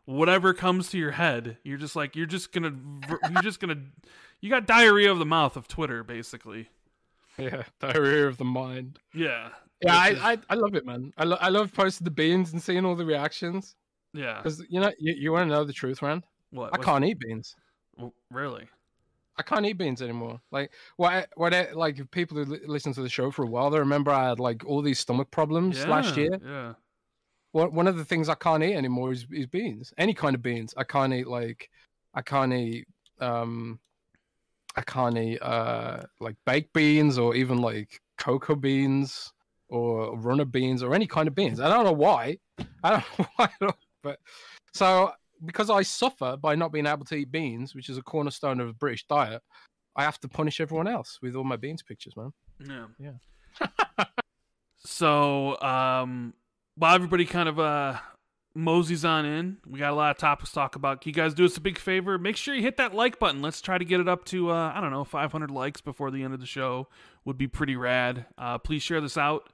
whatever 0.07 0.55
comes 0.55 0.89
to 0.91 0.99
your 0.99 1.13
head. 1.13 1.59
You're 1.63 1.79
just 1.79 1.97
like, 1.97 2.17
you're 2.17 2.27
just 2.27 2.53
gonna, 2.53 2.75
you're 3.31 3.43
just 3.43 3.61
gonna, 3.61 3.83
you 4.41 4.49
got 4.49 4.67
diarrhea 4.67 5.13
of 5.13 5.19
the 5.19 5.27
mouth 5.27 5.57
of 5.57 5.69
Twitter, 5.69 6.03
basically. 6.03 6.69
Yeah, 7.37 7.65
diarrhea 7.81 8.27
of 8.27 8.39
the 8.39 8.45
mind. 8.45 8.99
Yeah. 9.13 9.51
Yeah, 9.83 9.95
I, 9.95 10.33
I, 10.33 10.39
I 10.49 10.55
love 10.55 10.75
it, 10.75 10.87
man. 10.87 11.13
I, 11.19 11.25
lo- 11.25 11.37
I 11.39 11.51
love 11.51 11.71
posting 11.75 12.07
the 12.07 12.11
beans 12.11 12.51
and 12.51 12.63
seeing 12.63 12.87
all 12.87 12.95
the 12.95 13.05
reactions 13.05 13.75
yeah. 14.17 14.39
because 14.43 14.63
you 14.69 14.81
know 14.81 14.91
you, 14.99 15.15
you 15.15 15.33
want 15.33 15.49
to 15.49 15.55
know 15.55 15.65
the 15.65 15.73
truth, 15.73 16.03
Rand. 16.03 16.25
What? 16.51 16.71
I 16.75 16.79
can't 16.83 17.05
eat 17.05 17.19
beans. 17.19 17.55
well, 17.97 18.13
Really? 18.31 18.67
I 19.39 19.43
can't 19.43 19.67
eat 19.67 19.75
beans 19.75 20.01
anymore. 20.01 20.41
Like 20.51 20.73
what? 20.97 21.29
What? 21.35 21.53
I, 21.53 21.73
like 21.73 22.11
people 22.11 22.39
who 22.39 22.45
li- 22.47 22.61
listen 22.67 22.95
to 22.95 23.03
the 23.03 23.09
show 23.09 23.31
for 23.31 23.43
a 23.45 23.47
while, 23.47 23.69
they 23.71 23.79
remember 23.79 24.11
I 24.11 24.29
had 24.29 24.41
like 24.41 24.65
all 24.65 24.81
these 24.81 24.99
stomach 24.99 25.31
problems 25.31 25.85
last 25.87 26.17
year. 26.17 26.39
Yeah. 26.43 26.73
One 27.53 27.75
one 27.75 27.87
of 27.87 27.97
the 27.97 28.05
things 28.05 28.29
I 28.29 28.35
can't 28.35 28.63
eat 28.63 28.75
anymore 28.75 29.13
is, 29.13 29.27
is 29.31 29.47
beans. 29.47 29.93
Any 29.99 30.15
kind 30.15 30.35
of 30.35 30.43
beans. 30.43 30.73
I 30.77 30.85
can't 30.85 31.13
eat 31.13 31.27
like 31.27 31.69
I 32.15 32.23
can't 32.23 32.53
eat 32.53 32.87
um 33.21 33.79
I 34.75 34.83
can't 34.83 35.19
eat 35.19 35.39
uh 35.43 36.05
like 36.21 36.37
baked 36.47 36.73
beans 36.73 37.19
or 37.19 37.35
even 37.35 37.59
like 37.59 38.01
cocoa 38.19 38.57
beans 38.57 39.33
or 39.69 40.17
runner 40.19 40.45
beans 40.47 40.83
or 40.83 40.95
any 40.95 41.07
kind 41.07 41.29
of 41.29 41.35
beans. 41.35 41.61
I 41.61 41.69
don't 41.69 41.85
know 41.85 41.93
why. 41.93 42.39
I 42.83 42.91
don't 42.91 43.05
know 43.19 43.27
why 43.37 43.49
at 43.61 43.67
all. 43.67 43.77
But 44.07 44.21
so 44.73 45.11
because 45.45 45.69
I 45.69 45.83
suffer 45.83 46.37
by 46.37 46.55
not 46.55 46.73
being 46.73 46.87
able 46.87 47.05
to 47.07 47.17
eat 47.17 47.33
beans, 47.33 47.75
which 47.75 47.89
is 47.89 47.99
a 47.99 48.03
cornerstone 48.03 48.61
of 48.61 48.69
a 48.69 48.73
British 48.73 49.05
diet, 49.07 49.43
I 49.97 50.05
have 50.05 50.21
to 50.21 50.29
punish 50.29 50.61
everyone 50.61 50.87
else 50.87 51.19
with 51.21 51.35
all 51.35 51.45
my 51.45 51.57
beans 51.57 51.83
pictures, 51.83 52.15
man. 52.17 52.33
Yeah. 52.65 52.87
Yeah. 53.61 54.05
so, 54.85 55.61
um, 55.61 56.35
while 56.77 56.95
everybody 56.95 57.25
kind 57.25 57.49
of 57.49 57.59
uh 57.59 57.97
moseys 58.55 59.05
on 59.05 59.27
in, 59.27 59.59
we 59.67 59.81
got 59.81 59.93
a 59.93 59.97
lot 59.97 60.11
of 60.13 60.19
topics 60.19 60.51
to 60.51 60.55
talk 60.55 60.77
about. 60.77 61.01
Can 61.01 61.11
you 61.11 61.15
guys 61.15 61.35
do 61.35 61.45
us 61.45 61.57
a 61.57 61.61
big 61.61 61.79
favor? 61.79 62.17
Make 62.19 62.37
sure 62.37 62.55
you 62.55 62.63
hit 62.63 62.77
that 62.77 62.95
like 62.95 63.19
button. 63.19 63.43
Let's 63.43 63.61
try 63.61 63.77
to 63.77 63.85
get 63.85 64.01
it 64.01 64.09
up 64.09 64.25
to 64.27 64.51
uh, 64.51 64.73
I 64.75 64.81
don't 64.81 64.93
know 64.93 65.05
500 65.05 65.51
likes 65.51 65.81
before 65.81 66.11
the 66.11 66.23
end 66.23 66.35
of 66.35 66.41
the 66.41 66.47
show. 66.47 66.89
Would 67.25 67.39
be 67.39 67.49
pretty 67.49 67.77
rad. 67.77 68.27
Uh, 68.39 68.59
please 68.59 68.83
share 68.83 69.01
this 69.01 69.19
out 69.19 69.51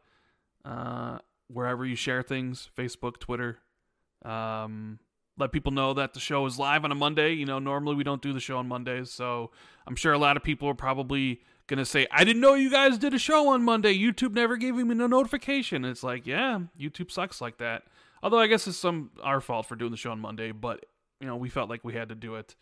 uh, 0.65 1.19
wherever 1.49 1.85
you 1.85 1.97
share 1.97 2.23
things, 2.23 2.71
Facebook, 2.77 3.19
Twitter. 3.19 3.59
Um, 4.25 4.99
let 5.39 5.53
people 5.53 5.73
know 5.73 5.95
that 5.95 6.15
the 6.15 6.21
show 6.21 6.45
is 6.47 6.59
live 6.59 6.85
on 6.85 6.93
a 6.93 6.95
Monday. 6.95 7.33
You 7.33 7.47
know, 7.47 7.59
normally 7.59 7.97
we 7.97 8.05
don't 8.05 8.23
do 8.23 8.33
the 8.33 8.41
show 8.41 8.59
on 8.59 8.69
Mondays, 8.69 9.11
so 9.11 9.51
I'm 9.87 9.97
sure 9.97 10.13
a 10.13 10.19
lot 10.19 10.37
of 10.37 10.43
people 10.43 10.69
are 10.69 10.75
probably 10.75 11.41
gonna 11.67 11.85
say, 11.85 12.07
"I 12.11 12.25
didn't 12.25 12.43
know 12.43 12.55
you 12.55 12.71
guys 12.71 12.99
did 12.99 13.15
a 13.15 13.19
show 13.19 13.49
on 13.49 13.63
Monday. 13.63 13.97
YouTube 13.97 14.35
never 14.35 14.57
gave 14.57 14.75
me 14.75 14.95
no 14.95 15.07
notification." 15.07 15.85
It's 15.85 16.03
like, 16.03 16.27
yeah, 16.27 16.61
YouTube 16.79 17.11
sucks 17.11 17.41
like 17.41 17.59
that. 17.59 17.85
Although 18.23 18.39
I 18.39 18.47
guess 18.47 18.67
it's 18.67 18.77
some 18.77 19.11
our 19.23 19.41
fault 19.41 19.67
for 19.67 19.75
doing 19.75 19.91
the 19.91 19.97
show 19.97 20.13
on 20.13 20.21
Monday, 20.21 20.53
but 20.53 20.85
you 21.21 21.27
know 21.27 21.37
we 21.37 21.49
felt 21.49 21.71
like 21.71 21.83
we 21.83 21.95
had 21.95 22.11
to 22.11 22.15
do 22.15 22.37
it. 22.37 22.55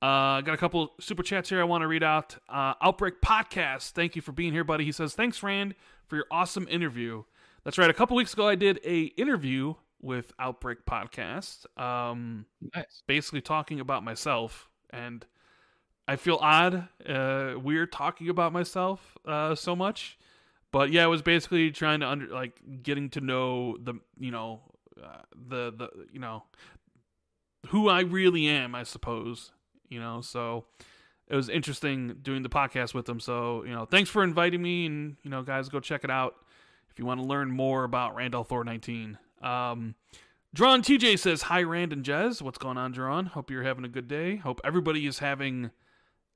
Uh, 0.00 0.40
got 0.42 0.54
a 0.54 0.58
couple 0.58 0.92
super 1.00 1.22
chats 1.22 1.48
here 1.48 1.60
I 1.60 1.64
want 1.64 1.82
to 1.82 1.88
read 1.88 2.02
out. 2.02 2.36
Uh, 2.48 2.74
Outbreak 2.82 3.20
Podcast, 3.22 3.90
thank 3.90 4.16
you 4.16 4.22
for 4.22 4.32
being 4.32 4.52
here, 4.52 4.64
buddy. 4.64 4.84
He 4.84 4.92
says, 4.92 5.14
"Thanks, 5.14 5.42
Rand, 5.42 5.74
for 6.06 6.16
your 6.16 6.26
awesome 6.30 6.68
interview." 6.68 7.24
That's 7.64 7.78
right. 7.78 7.90
A 7.90 7.94
couple 7.94 8.16
weeks 8.16 8.34
ago, 8.34 8.46
I 8.46 8.54
did 8.54 8.80
a 8.84 9.04
interview 9.16 9.74
with 10.04 10.32
Outbreak 10.38 10.84
Podcast. 10.86 11.66
Um, 11.80 12.46
Nice. 12.74 13.02
basically 13.06 13.40
talking 13.40 13.80
about 13.80 14.04
myself 14.04 14.68
and 14.90 15.24
I 16.06 16.16
feel 16.16 16.38
odd, 16.40 16.88
uh, 17.08 17.54
weird 17.58 17.90
talking 17.90 18.28
about 18.28 18.52
myself 18.52 19.16
uh, 19.26 19.54
so 19.54 19.74
much. 19.74 20.18
But 20.70 20.90
yeah, 20.90 21.04
it 21.04 21.08
was 21.08 21.22
basically 21.22 21.70
trying 21.70 22.00
to 22.00 22.06
under 22.08 22.26
like 22.26 22.60
getting 22.82 23.08
to 23.10 23.20
know 23.20 23.78
the 23.82 23.94
you 24.18 24.30
know 24.30 24.60
uh, 25.02 25.22
the 25.34 25.72
the 25.74 25.88
you 26.12 26.20
know 26.20 26.42
who 27.68 27.88
I 27.88 28.00
really 28.00 28.46
am, 28.48 28.74
I 28.74 28.82
suppose. 28.82 29.52
You 29.88 30.00
know, 30.00 30.20
so 30.20 30.66
it 31.28 31.36
was 31.36 31.48
interesting 31.48 32.16
doing 32.22 32.42
the 32.42 32.48
podcast 32.48 32.92
with 32.92 33.06
them. 33.06 33.20
So 33.20 33.64
you 33.64 33.72
know, 33.72 33.86
thanks 33.86 34.10
for 34.10 34.22
inviting 34.22 34.60
me, 34.60 34.86
and 34.86 35.16
you 35.22 35.30
know, 35.30 35.42
guys, 35.42 35.68
go 35.68 35.80
check 35.80 36.04
it 36.04 36.10
out 36.10 36.34
if 36.90 36.98
you 36.98 37.06
want 37.06 37.20
to 37.20 37.26
learn 37.26 37.50
more 37.50 37.84
about 37.84 38.14
Rand 38.14 38.34
al 38.34 38.44
Thor 38.44 38.64
19. 38.64 39.16
Um, 39.44 39.94
Drawn 40.54 40.82
TJ 40.82 41.18
says, 41.18 41.42
Hi, 41.42 41.62
Rand 41.62 41.92
and 41.92 42.04
Jez. 42.04 42.40
What's 42.40 42.58
going 42.58 42.78
on, 42.78 42.92
Drawn? 42.92 43.26
Hope 43.26 43.50
you're 43.50 43.62
having 43.62 43.84
a 43.84 43.88
good 43.88 44.08
day. 44.08 44.36
Hope 44.36 44.60
everybody 44.64 45.06
is 45.06 45.18
having 45.18 45.70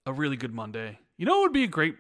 a 0.05 0.13
really 0.13 0.37
good 0.37 0.55
Monday. 0.55 0.99
You 1.17 1.27
know 1.27 1.39
what 1.39 1.47
would 1.47 1.53
be 1.53 1.65
a 1.65 1.69
great 1.69 1.97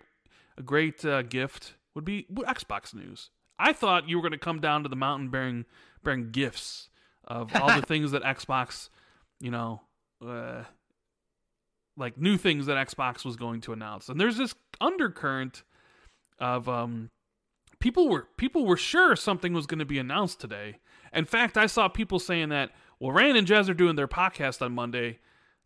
a 0.56 0.62
great 0.62 1.04
uh, 1.04 1.22
gift? 1.22 1.74
Would 1.94 2.04
be 2.04 2.26
Xbox 2.30 2.94
news. 2.94 3.30
I 3.58 3.72
thought 3.72 4.08
you 4.08 4.16
were 4.16 4.22
going 4.22 4.32
to 4.32 4.38
come 4.38 4.60
down 4.60 4.82
to 4.82 4.88
the 4.88 4.96
mountain 4.96 5.30
bearing 5.30 5.64
bearing 6.04 6.30
gifts 6.30 6.90
of 7.24 7.54
all 7.56 7.74
the 7.74 7.82
things 7.86 8.12
that 8.12 8.22
Xbox, 8.22 8.88
you 9.40 9.50
know, 9.50 9.80
uh, 10.24 10.64
like 11.96 12.18
new 12.18 12.36
things 12.36 12.66
that 12.66 12.76
Xbox 12.88 13.24
was 13.24 13.36
going 13.36 13.60
to 13.62 13.72
announce. 13.72 14.08
And 14.08 14.20
there's 14.20 14.36
this 14.36 14.54
undercurrent 14.80 15.62
of 16.38 16.68
um 16.68 17.10
people 17.80 18.08
were 18.08 18.28
people 18.36 18.66
were 18.66 18.76
sure 18.76 19.16
something 19.16 19.52
was 19.52 19.66
going 19.66 19.78
to 19.78 19.84
be 19.84 19.98
announced 19.98 20.40
today. 20.40 20.78
In 21.12 21.24
fact, 21.24 21.56
I 21.56 21.66
saw 21.66 21.88
people 21.88 22.18
saying 22.18 22.48
that, 22.50 22.70
well, 22.98 23.12
Rand 23.12 23.36
and 23.36 23.46
Jez 23.46 23.68
are 23.68 23.74
doing 23.74 23.96
their 23.96 24.08
podcast 24.08 24.62
on 24.62 24.72
Monday. 24.72 25.18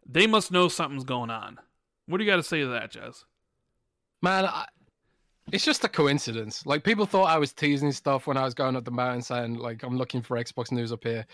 They 0.06 0.26
must 0.26 0.50
know 0.50 0.68
something's 0.68 1.04
going 1.04 1.30
on. 1.30 1.58
What 2.06 2.18
do 2.18 2.24
you 2.24 2.30
got 2.30 2.36
to 2.36 2.42
say 2.42 2.60
to 2.60 2.68
that, 2.68 2.92
Jez? 2.92 3.24
Man, 4.20 4.44
I, 4.46 4.66
it's 5.50 5.64
just 5.64 5.84
a 5.84 5.88
coincidence. 5.88 6.64
Like 6.66 6.84
people 6.84 7.06
thought 7.06 7.24
I 7.24 7.38
was 7.38 7.52
teasing 7.52 7.92
stuff 7.92 8.26
when 8.26 8.36
I 8.36 8.44
was 8.44 8.54
going 8.54 8.76
up 8.76 8.84
the 8.84 8.90
mountain 8.90 9.22
saying 9.22 9.54
like 9.54 9.82
I'm 9.82 9.96
looking 9.96 10.22
for 10.22 10.36
Xbox 10.36 10.70
news 10.70 10.92
up 10.92 11.02
here. 11.02 11.26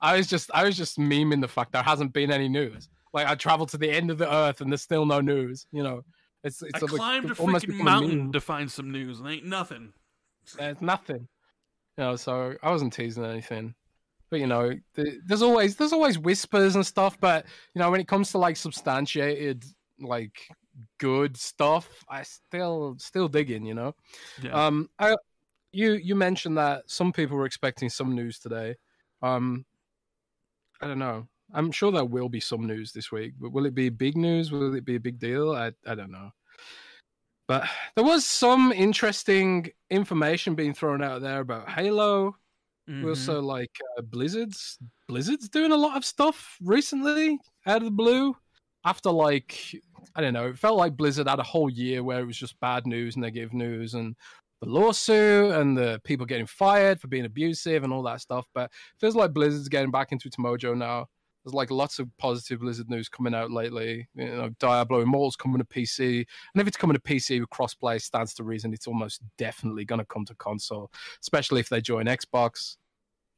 I 0.00 0.16
was 0.16 0.26
just 0.26 0.50
I 0.52 0.64
was 0.64 0.76
just 0.76 0.98
memeing 0.98 1.40
the 1.40 1.48
fact 1.48 1.72
there 1.72 1.82
hasn't 1.82 2.12
been 2.12 2.30
any 2.30 2.48
news. 2.48 2.88
Like 3.12 3.26
I 3.26 3.34
traveled 3.34 3.70
to 3.70 3.78
the 3.78 3.90
end 3.90 4.10
of 4.10 4.18
the 4.18 4.32
earth 4.32 4.60
and 4.60 4.70
there's 4.70 4.82
still 4.82 5.06
no 5.06 5.20
news. 5.20 5.66
You 5.72 5.82
know, 5.82 6.04
it's 6.42 6.62
it's 6.62 6.82
I 6.82 6.86
climbed 6.86 7.30
a 7.30 7.34
freaking 7.34 7.80
mountain 7.80 8.32
to 8.32 8.40
find 8.40 8.70
some 8.70 8.90
news 8.90 9.20
and 9.20 9.28
ain't 9.28 9.46
nothing. 9.46 9.92
There's 10.58 10.80
nothing. 10.82 11.28
You 11.96 12.04
know, 12.04 12.16
so 12.16 12.54
I 12.62 12.70
wasn't 12.70 12.92
teasing 12.92 13.24
anything. 13.24 13.74
But 14.30 14.40
you 14.40 14.46
know, 14.46 14.72
there's 14.94 15.42
always 15.42 15.76
there's 15.76 15.92
always 15.92 16.18
whispers 16.18 16.74
and 16.74 16.84
stuff. 16.84 17.18
But 17.20 17.46
you 17.74 17.80
know, 17.80 17.90
when 17.90 18.00
it 18.00 18.08
comes 18.08 18.32
to 18.32 18.38
like 18.38 18.56
substantiated 18.56 19.64
like 20.00 20.48
good 20.98 21.36
stuff, 21.36 21.88
I 22.08 22.22
still 22.22 22.96
still 22.98 23.28
digging. 23.28 23.64
You 23.64 23.74
know, 23.74 23.94
yeah. 24.42 24.66
um, 24.66 24.88
I 24.98 25.14
you 25.72 25.92
you 25.92 26.14
mentioned 26.14 26.58
that 26.58 26.90
some 26.90 27.12
people 27.12 27.36
were 27.36 27.46
expecting 27.46 27.88
some 27.88 28.14
news 28.14 28.38
today. 28.38 28.74
Um, 29.22 29.64
I 30.80 30.86
don't 30.86 30.98
know. 30.98 31.28
I'm 31.52 31.70
sure 31.70 31.92
there 31.92 32.04
will 32.04 32.28
be 32.28 32.40
some 32.40 32.66
news 32.66 32.92
this 32.92 33.12
week, 33.12 33.34
but 33.38 33.52
will 33.52 33.66
it 33.66 33.74
be 33.74 33.88
big 33.88 34.16
news? 34.16 34.50
Will 34.50 34.74
it 34.74 34.84
be 34.84 34.96
a 34.96 35.00
big 35.00 35.18
deal? 35.18 35.52
I 35.52 35.72
I 35.86 35.94
don't 35.94 36.10
know. 36.10 36.30
But 37.46 37.68
there 37.94 38.04
was 38.04 38.24
some 38.24 38.72
interesting 38.72 39.70
information 39.90 40.54
being 40.54 40.74
thrown 40.74 41.02
out 41.02 41.20
there 41.20 41.40
about 41.40 41.68
Halo. 41.68 42.36
Mm-hmm. 42.88 43.08
Also, 43.08 43.40
like 43.40 43.70
uh, 43.96 44.02
Blizzard's 44.02 44.78
Blizzard's 45.08 45.48
doing 45.48 45.72
a 45.72 45.76
lot 45.76 45.96
of 45.96 46.04
stuff 46.04 46.56
recently 46.62 47.38
out 47.66 47.78
of 47.78 47.84
the 47.84 47.90
blue. 47.90 48.36
After 48.84 49.10
like 49.10 49.58
I 50.14 50.20
don't 50.20 50.34
know, 50.34 50.48
it 50.48 50.58
felt 50.58 50.76
like 50.76 50.96
Blizzard 50.96 51.28
had 51.28 51.38
a 51.38 51.44
whole 51.44 51.70
year 51.70 52.02
where 52.02 52.20
it 52.20 52.26
was 52.26 52.36
just 52.36 52.60
bad 52.60 52.86
news, 52.86 53.16
negative 53.16 53.54
news, 53.54 53.94
and 53.94 54.14
the 54.60 54.68
lawsuit 54.68 55.52
and 55.54 55.76
the 55.76 56.00
people 56.04 56.26
getting 56.26 56.46
fired 56.46 57.00
for 57.00 57.08
being 57.08 57.24
abusive 57.24 57.84
and 57.84 57.92
all 57.92 58.02
that 58.02 58.20
stuff. 58.20 58.46
But 58.54 58.70
feels 59.00 59.16
like 59.16 59.32
Blizzard's 59.32 59.68
getting 59.68 59.90
back 59.90 60.12
into 60.12 60.28
its 60.28 60.36
mojo 60.36 60.76
now. 60.76 61.08
There's 61.44 61.54
like 61.54 61.70
lots 61.70 61.98
of 61.98 62.08
positive 62.16 62.60
Blizzard 62.60 62.88
news 62.88 63.08
coming 63.08 63.34
out 63.34 63.50
lately. 63.50 64.08
You 64.14 64.34
know, 64.34 64.50
Diablo 64.58 65.02
Immortal's 65.02 65.36
coming 65.36 65.58
to 65.58 65.64
PC, 65.64 66.24
and 66.54 66.60
if 66.60 66.66
it's 66.66 66.76
coming 66.76 66.96
to 66.96 67.00
PC 67.00 67.40
with 67.40 67.50
crossplay, 67.50 68.00
stands 68.00 68.32
to 68.34 68.44
reason 68.44 68.72
it's 68.72 68.86
almost 68.86 69.20
definitely 69.36 69.84
going 69.84 69.98
to 69.98 70.06
come 70.06 70.24
to 70.24 70.34
console, 70.36 70.90
especially 71.20 71.60
if 71.60 71.68
they 71.68 71.80
join 71.82 72.06
Xbox. 72.06 72.76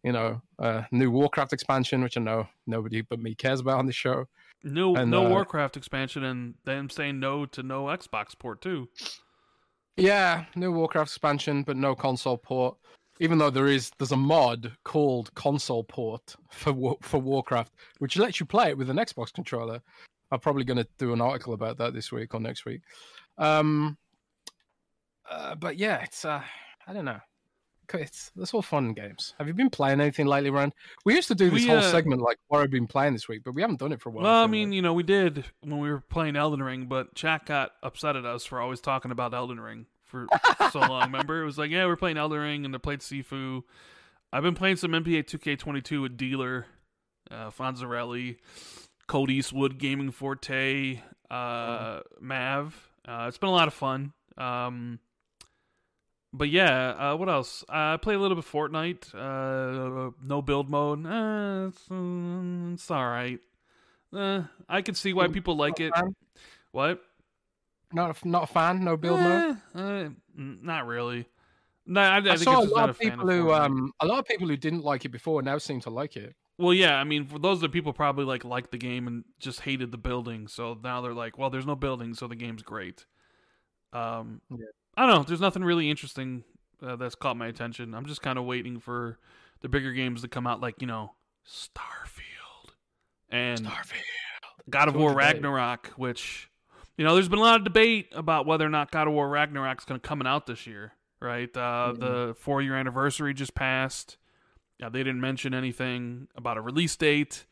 You 0.04 0.12
know, 0.12 0.40
uh, 0.60 0.82
new 0.92 1.10
Warcraft 1.10 1.52
expansion, 1.52 2.00
which 2.00 2.16
I 2.16 2.20
know 2.20 2.46
nobody 2.68 3.00
but 3.00 3.18
me 3.18 3.34
cares 3.34 3.58
about 3.58 3.80
on 3.80 3.86
the 3.86 3.92
show. 3.92 4.26
No, 4.62 4.94
and, 4.94 5.10
no 5.10 5.26
uh, 5.26 5.30
Warcraft 5.30 5.76
expansion, 5.76 6.22
and 6.22 6.54
them 6.64 6.88
saying 6.88 7.18
no 7.18 7.44
to 7.46 7.62
no 7.64 7.86
Xbox 7.86 8.38
port 8.38 8.60
too. 8.60 8.88
Yeah, 9.96 10.44
new 10.54 10.70
Warcraft 10.70 11.10
expansion, 11.10 11.64
but 11.64 11.76
no 11.76 11.96
console 11.96 12.38
port 12.38 12.76
even 13.20 13.38
though 13.38 13.50
there 13.50 13.66
is 13.66 13.90
there's 13.98 14.12
a 14.12 14.16
mod 14.16 14.72
called 14.84 15.34
console 15.34 15.84
port 15.84 16.36
for 16.50 16.96
for 17.02 17.18
Warcraft, 17.18 17.72
which 17.98 18.16
lets 18.16 18.40
you 18.40 18.46
play 18.46 18.70
it 18.70 18.78
with 18.78 18.90
an 18.90 18.96
Xbox 18.96 19.32
controller. 19.32 19.80
I'm 20.30 20.40
probably 20.40 20.64
going 20.64 20.78
to 20.78 20.88
do 20.98 21.12
an 21.12 21.20
article 21.20 21.54
about 21.54 21.78
that 21.78 21.94
this 21.94 22.10
week 22.10 22.34
or 22.34 22.40
next 22.40 22.64
week. 22.64 22.80
Um, 23.38 23.96
uh, 25.30 25.54
but 25.54 25.76
yeah, 25.76 26.02
it's 26.02 26.24
uh, 26.24 26.42
I 26.86 26.92
don't 26.92 27.04
know. 27.04 27.20
It's 27.94 28.32
it's 28.36 28.52
all 28.52 28.62
fun 28.62 28.94
games. 28.94 29.34
Have 29.38 29.46
you 29.46 29.54
been 29.54 29.70
playing 29.70 30.00
anything 30.00 30.26
lately, 30.26 30.50
Rand? 30.50 30.72
We 31.04 31.14
used 31.14 31.28
to 31.28 31.36
do 31.36 31.50
this 31.50 31.62
we, 31.62 31.68
whole 31.68 31.78
uh, 31.78 31.90
segment 31.90 32.20
like 32.20 32.36
what 32.48 32.60
I've 32.60 32.70
been 32.70 32.88
playing 32.88 33.12
this 33.12 33.28
week, 33.28 33.42
but 33.44 33.54
we 33.54 33.62
haven't 33.62 33.78
done 33.78 33.92
it 33.92 34.00
for 34.00 34.08
a 34.08 34.12
while. 34.12 34.24
Well, 34.24 34.42
I 34.42 34.48
mean, 34.48 34.72
you 34.72 34.82
know, 34.82 34.92
we 34.92 35.04
did 35.04 35.44
when 35.60 35.78
we 35.78 35.88
were 35.88 36.00
playing 36.00 36.34
Elden 36.34 36.62
Ring, 36.62 36.86
but 36.86 37.14
chat 37.14 37.46
got 37.46 37.72
upset 37.84 38.16
at 38.16 38.24
us 38.24 38.44
for 38.44 38.60
always 38.60 38.80
talking 38.80 39.12
about 39.12 39.34
Elden 39.34 39.60
Ring 39.60 39.86
for 40.06 40.26
so 40.72 40.80
long. 40.80 41.02
Remember, 41.02 41.42
it 41.42 41.44
was 41.44 41.58
like, 41.58 41.70
yeah, 41.70 41.84
we're 41.86 41.96
playing 41.96 42.16
Elden 42.16 42.38
Ring, 42.38 42.64
and 42.64 42.72
they 42.72 42.78
played 42.78 43.00
Sifu. 43.00 43.62
I've 44.32 44.42
been 44.42 44.54
playing 44.54 44.76
some 44.76 44.92
NBA 44.92 45.24
2K22 45.24 46.02
with 46.02 46.16
Dealer, 46.16 46.66
uh, 47.30 47.50
Fonzarelli, 47.50 48.36
Colt 49.06 49.30
Eastwood, 49.30 49.78
Gaming 49.78 50.10
Forte, 50.10 51.00
uh, 51.30 52.00
Mav. 52.20 52.88
Uh, 53.06 53.26
it's 53.28 53.38
been 53.38 53.48
a 53.48 53.52
lot 53.52 53.68
of 53.68 53.74
fun. 53.74 54.12
Um, 54.36 54.98
but 56.32 56.50
yeah, 56.50 56.90
uh, 56.90 57.16
what 57.16 57.28
else? 57.28 57.64
I 57.68 57.96
play 57.96 58.14
a 58.14 58.18
little 58.18 58.36
bit 58.36 58.44
Fortnite. 58.44 59.14
Uh, 59.14 60.10
no 60.22 60.42
build 60.42 60.68
mode. 60.68 61.06
Eh, 61.06 61.68
it's, 61.68 61.90
uh, 61.90 62.74
it's 62.74 62.90
all 62.90 63.08
right. 63.08 63.38
Uh, 64.12 64.42
I 64.68 64.82
can 64.82 64.94
see 64.94 65.12
why 65.12 65.28
people 65.28 65.56
like 65.56 65.80
it. 65.80 65.92
What? 66.72 67.00
Not 67.92 68.22
a, 68.22 68.28
not 68.28 68.44
a 68.44 68.46
fan. 68.46 68.84
No 68.84 68.96
build 68.96 69.20
eh, 69.20 69.22
mode. 69.22 69.56
Uh, 69.74 70.08
not 70.34 70.86
really. 70.86 71.26
No, 71.86 72.00
I, 72.00 72.18
I, 72.18 72.32
I 72.32 72.36
saw 72.36 72.60
a 72.60 72.64
lot 72.64 72.90
of 72.90 72.98
people 72.98 73.28
who 73.28 73.52
um 73.52 73.92
a 74.00 74.06
lot 74.06 74.18
of 74.18 74.26
people 74.26 74.48
who 74.48 74.56
didn't 74.56 74.82
like 74.82 75.04
it 75.04 75.10
before 75.10 75.40
now 75.42 75.58
seem 75.58 75.80
to 75.82 75.90
like 75.90 76.16
it. 76.16 76.34
Well, 76.58 76.72
yeah, 76.72 76.96
I 76.96 77.04
mean, 77.04 77.26
for 77.26 77.38
those 77.38 77.58
of 77.58 77.62
the 77.62 77.68
people 77.68 77.92
probably 77.92 78.24
like 78.24 78.44
liked 78.44 78.72
the 78.72 78.78
game 78.78 79.06
and 79.06 79.24
just 79.38 79.60
hated 79.60 79.92
the 79.92 79.98
building, 79.98 80.48
so 80.48 80.76
now 80.82 81.00
they're 81.00 81.12
like, 81.12 81.36
well, 81.38 81.50
there's 81.50 81.66
no 81.66 81.76
building, 81.76 82.14
so 82.14 82.26
the 82.26 82.34
game's 82.34 82.62
great. 82.62 83.04
Um, 83.92 84.40
yeah. 84.50 84.64
I 84.96 85.06
don't 85.06 85.14
know. 85.14 85.22
There's 85.22 85.40
nothing 85.40 85.62
really 85.62 85.90
interesting 85.90 86.44
uh, 86.82 86.96
that's 86.96 87.14
caught 87.14 87.36
my 87.36 87.46
attention. 87.46 87.94
I'm 87.94 88.06
just 88.06 88.22
kind 88.22 88.38
of 88.38 88.46
waiting 88.46 88.80
for 88.80 89.18
the 89.60 89.68
bigger 89.68 89.92
games 89.92 90.22
to 90.22 90.28
come 90.28 90.46
out, 90.46 90.60
like 90.60 90.80
you 90.80 90.86
know, 90.86 91.12
Starfield 91.46 92.72
and 93.28 93.66
Starfield, 93.66 94.00
God 94.70 94.88
of 94.88 94.96
War 94.96 95.12
Ragnarok, 95.12 95.88
which 95.96 96.50
you 96.96 97.04
know, 97.04 97.14
there's 97.14 97.28
been 97.28 97.38
a 97.38 97.42
lot 97.42 97.56
of 97.56 97.64
debate 97.64 98.08
about 98.12 98.46
whether 98.46 98.64
or 98.64 98.70
not 98.70 98.90
God 98.90 99.06
of 99.06 99.12
War 99.14 99.28
Ragnarok 99.28 99.80
is 99.80 99.84
going 99.84 100.00
to 100.00 100.06
come 100.06 100.22
out 100.22 100.46
this 100.46 100.66
year, 100.66 100.92
right? 101.20 101.54
Uh, 101.54 101.92
mm-hmm. 101.92 102.00
The 102.00 102.34
four 102.38 102.62
year 102.62 102.76
anniversary 102.76 103.34
just 103.34 103.54
passed. 103.54 104.16
Yeah, 104.78 104.88
they 104.88 105.00
didn't 105.00 105.20
mention 105.20 105.54
anything 105.54 106.28
about 106.36 106.56
a 106.56 106.60
release 106.60 106.96
date. 106.96 107.44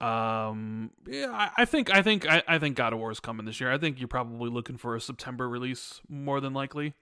Um, 0.00 0.90
yeah, 1.06 1.30
I, 1.30 1.50
I 1.58 1.64
think 1.66 1.94
I 1.94 2.00
think 2.00 2.26
I, 2.26 2.42
I, 2.48 2.58
think 2.58 2.76
God 2.76 2.94
of 2.94 2.98
War 2.98 3.10
is 3.10 3.20
coming 3.20 3.44
this 3.44 3.60
year. 3.60 3.70
I 3.70 3.76
think 3.76 3.98
you're 3.98 4.08
probably 4.08 4.48
looking 4.48 4.78
for 4.78 4.96
a 4.96 5.00
September 5.00 5.46
release 5.46 6.00
more 6.08 6.40
than 6.40 6.54
likely. 6.54 6.94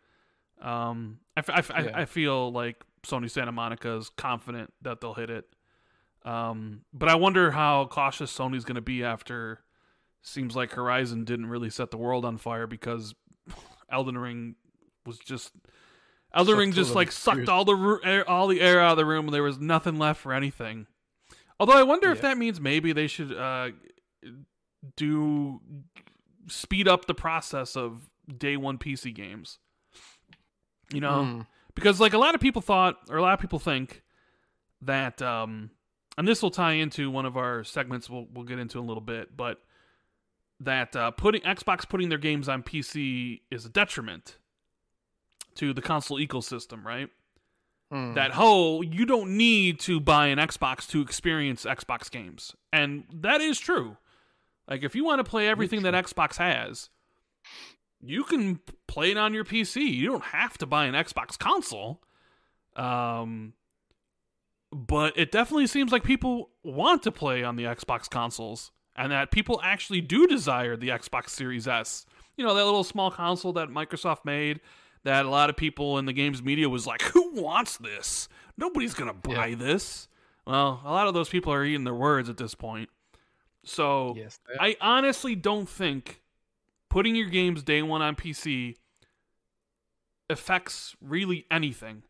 Um, 0.60 1.20
I, 1.36 1.42
I, 1.48 1.62
yeah. 1.68 1.90
I, 1.94 2.00
I 2.02 2.04
feel 2.06 2.50
like 2.50 2.82
Sony 3.04 3.30
Santa 3.30 3.52
Monica 3.52 3.96
is 3.96 4.10
confident 4.10 4.72
that 4.82 5.00
they'll 5.00 5.14
hit 5.14 5.30
it. 5.30 5.46
Um, 6.24 6.82
but 6.92 7.08
I 7.08 7.14
wonder 7.14 7.52
how 7.52 7.86
cautious 7.86 8.36
Sony's 8.36 8.64
going 8.64 8.74
to 8.74 8.80
be 8.80 9.04
after 9.04 9.60
seems 10.22 10.56
like 10.56 10.72
Horizon 10.72 11.24
didn't 11.24 11.46
really 11.46 11.70
set 11.70 11.90
the 11.90 11.96
world 11.96 12.24
on 12.24 12.36
fire 12.36 12.66
because 12.66 13.14
Elden 13.90 14.18
Ring 14.18 14.56
was 15.06 15.18
just 15.18 15.52
Elden 16.34 16.58
Ring 16.58 16.72
just 16.72 16.94
like 16.94 17.10
sucked 17.10 17.48
all 17.48 17.64
the 17.64 18.00
air, 18.04 18.28
all 18.28 18.48
the 18.48 18.60
air 18.60 18.80
out 18.80 18.92
of 18.92 18.96
the 18.98 19.06
room 19.06 19.26
and 19.26 19.34
there 19.34 19.42
was 19.42 19.58
nothing 19.58 19.98
left 19.98 20.20
for 20.20 20.32
anything. 20.32 20.86
Although 21.58 21.78
I 21.78 21.82
wonder 21.82 22.08
yeah. 22.08 22.12
if 22.12 22.20
that 22.20 22.38
means 22.38 22.60
maybe 22.60 22.92
they 22.92 23.06
should 23.06 23.32
uh, 23.32 23.70
do 24.96 25.60
speed 26.46 26.88
up 26.88 27.06
the 27.06 27.14
process 27.14 27.76
of 27.76 28.08
day 28.36 28.56
one 28.56 28.78
PC 28.78 29.14
games. 29.14 29.58
You 30.92 31.00
know, 31.00 31.28
mm. 31.28 31.46
because 31.74 32.00
like 32.00 32.12
a 32.12 32.18
lot 32.18 32.34
of 32.34 32.40
people 32.40 32.62
thought 32.62 32.96
or 33.10 33.16
a 33.18 33.22
lot 33.22 33.34
of 33.34 33.40
people 33.40 33.58
think 33.58 34.02
that 34.80 35.20
um 35.20 35.70
and 36.16 36.26
this 36.26 36.40
will 36.40 36.50
tie 36.50 36.74
into 36.74 37.10
one 37.10 37.26
of 37.26 37.36
our 37.36 37.64
segments 37.64 38.08
we'll 38.08 38.26
we'll 38.32 38.44
get 38.44 38.58
into 38.58 38.78
in 38.78 38.84
a 38.84 38.86
little 38.86 39.02
bit, 39.02 39.36
but 39.36 39.60
that 40.60 40.94
uh, 40.96 41.10
putting 41.12 41.42
Xbox 41.42 41.88
putting 41.88 42.08
their 42.08 42.18
games 42.18 42.48
on 42.48 42.62
PC 42.62 43.40
is 43.50 43.64
a 43.64 43.68
detriment 43.68 44.38
to 45.54 45.72
the 45.72 45.82
console 45.82 46.18
ecosystem, 46.18 46.84
right? 46.84 47.08
Hmm. 47.90 48.14
That 48.14 48.32
whole 48.32 48.84
you 48.84 49.06
don't 49.06 49.36
need 49.36 49.80
to 49.80 50.00
buy 50.00 50.26
an 50.26 50.38
Xbox 50.38 50.88
to 50.90 51.00
experience 51.00 51.64
Xbox 51.64 52.10
games, 52.10 52.54
and 52.72 53.04
that 53.12 53.40
is 53.40 53.58
true. 53.58 53.96
Like 54.68 54.82
if 54.82 54.94
you 54.94 55.04
want 55.04 55.24
to 55.24 55.28
play 55.28 55.48
everything 55.48 55.82
that 55.82 55.94
Xbox 55.94 56.36
has, 56.36 56.90
you 58.00 58.24
can 58.24 58.60
play 58.86 59.10
it 59.10 59.16
on 59.16 59.34
your 59.34 59.44
PC. 59.44 59.90
You 59.90 60.06
don't 60.06 60.24
have 60.24 60.58
to 60.58 60.66
buy 60.66 60.86
an 60.86 60.94
Xbox 60.94 61.38
console. 61.38 62.02
Um, 62.76 63.54
but 64.70 65.18
it 65.18 65.32
definitely 65.32 65.66
seems 65.66 65.92
like 65.92 66.04
people 66.04 66.50
want 66.62 67.02
to 67.04 67.12
play 67.12 67.42
on 67.42 67.56
the 67.56 67.64
Xbox 67.64 68.08
consoles, 68.08 68.70
and 68.98 69.12
that 69.12 69.30
people 69.30 69.60
actually 69.62 70.00
do 70.02 70.26
desire 70.26 70.76
the 70.76 70.88
Xbox 70.88 71.30
Series 71.30 71.66
S. 71.66 72.04
You 72.36 72.44
know 72.44 72.54
that 72.54 72.64
little 72.64 72.84
small 72.84 73.10
console 73.10 73.52
that 73.54 73.68
Microsoft 73.68 74.24
made. 74.24 74.60
That 75.04 75.24
a 75.24 75.30
lot 75.30 75.48
of 75.48 75.56
people 75.56 75.96
in 75.98 76.04
the 76.06 76.12
games 76.12 76.42
media 76.42 76.68
was 76.68 76.86
like, 76.86 77.00
"Who 77.02 77.30
wants 77.40 77.78
this? 77.78 78.28
Nobody's 78.56 78.94
gonna 78.94 79.14
buy 79.14 79.46
Yeah. 79.48 79.54
this." 79.54 80.08
Well, 80.44 80.82
a 80.84 80.90
lot 80.90 81.06
of 81.06 81.14
those 81.14 81.28
people 81.28 81.52
are 81.52 81.64
eating 81.64 81.84
their 81.84 81.94
words 81.94 82.28
at 82.28 82.36
this 82.36 82.54
point. 82.54 82.90
So 83.64 84.14
yes, 84.16 84.40
I 84.58 84.76
honestly 84.80 85.34
don't 85.34 85.68
think 85.68 86.22
putting 86.90 87.14
your 87.14 87.28
games 87.28 87.62
day 87.62 87.80
one 87.82 88.02
on 88.02 88.16
PC 88.16 88.76
affects 90.28 90.96
really 91.00 91.46
anything. 91.50 92.02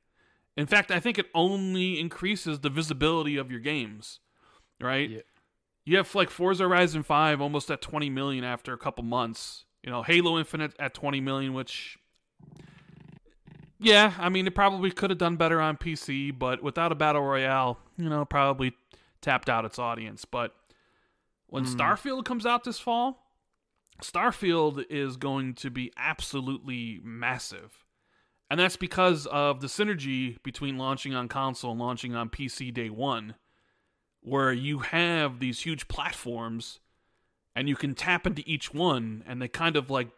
In 0.57 0.67
fact, 0.67 0.91
I 0.91 0.99
think 0.99 1.19
it 1.19 1.27
only 1.35 2.01
increases 2.01 2.61
the 2.61 2.71
visibility 2.71 3.37
of 3.37 3.51
your 3.51 3.61
games, 3.61 4.21
right? 4.81 5.09
Yeah. 5.09 5.21
You 5.89 5.97
have 5.97 6.15
like 6.15 6.29
Forza 6.29 6.65
Horizon 6.65 7.03
5 7.03 7.41
almost 7.41 7.71
at 7.71 7.81
20 7.81 8.11
million 8.11 8.45
after 8.45 8.75
a 8.75 8.77
couple 8.77 9.05
months. 9.05 9.65
You 9.83 9.91
know, 9.91 10.03
Halo 10.03 10.39
Infinite 10.39 10.75
at 10.79 10.93
20 10.93 11.23
million, 11.23 11.55
which 11.55 11.97
yeah, 13.81 14.13
I 14.19 14.29
mean 14.29 14.47
it 14.47 14.55
probably 14.55 14.91
could 14.91 15.09
have 15.09 15.19
done 15.19 15.37
better 15.37 15.63
on 15.63 15.79
PC, 15.79 16.39
but 16.39 16.63
without 16.63 16.93
a 16.93 16.95
battle 16.95 17.23
royale, 17.23 17.79
you 17.97 18.11
know, 18.11 18.27
probably 18.27 18.75
tapped 19.23 19.49
out 19.49 19.65
its 19.65 19.79
audience. 19.79 20.27
But 20.27 20.55
when 21.47 21.65
Hmm. 21.65 21.81
Starfield 21.81 22.27
comes 22.27 22.45
out 22.45 22.65
this 22.65 22.79
fall, 22.79 23.33
Starfield 24.03 24.85
is 24.91 25.17
going 25.17 25.55
to 25.55 25.71
be 25.71 25.91
absolutely 25.97 27.01
massive. 27.03 27.87
And 28.51 28.61
that's 28.61 28.77
because 28.77 29.25
of 29.25 29.63
the 29.63 29.69
synergy 29.69 30.37
between 30.43 30.77
launching 30.77 31.15
on 31.15 31.29
console 31.29 31.71
and 31.71 31.81
launching 31.81 32.15
on 32.15 32.29
PC 32.29 32.75
day 32.75 32.91
one, 32.91 33.37
where 34.29 34.53
you 34.53 34.81
have 34.81 35.41
these 35.41 35.61
huge 35.61 35.89
platforms 35.89 36.81
and 37.55 37.69
you 37.69 37.77
can 37.77 37.95
tap 37.95 38.27
into 38.27 38.43
each 38.47 38.73
one 38.73 39.25
and 39.27 39.41
they 39.43 39.49
kind 39.49 39.77
of 39.77 39.91
like 39.91 40.09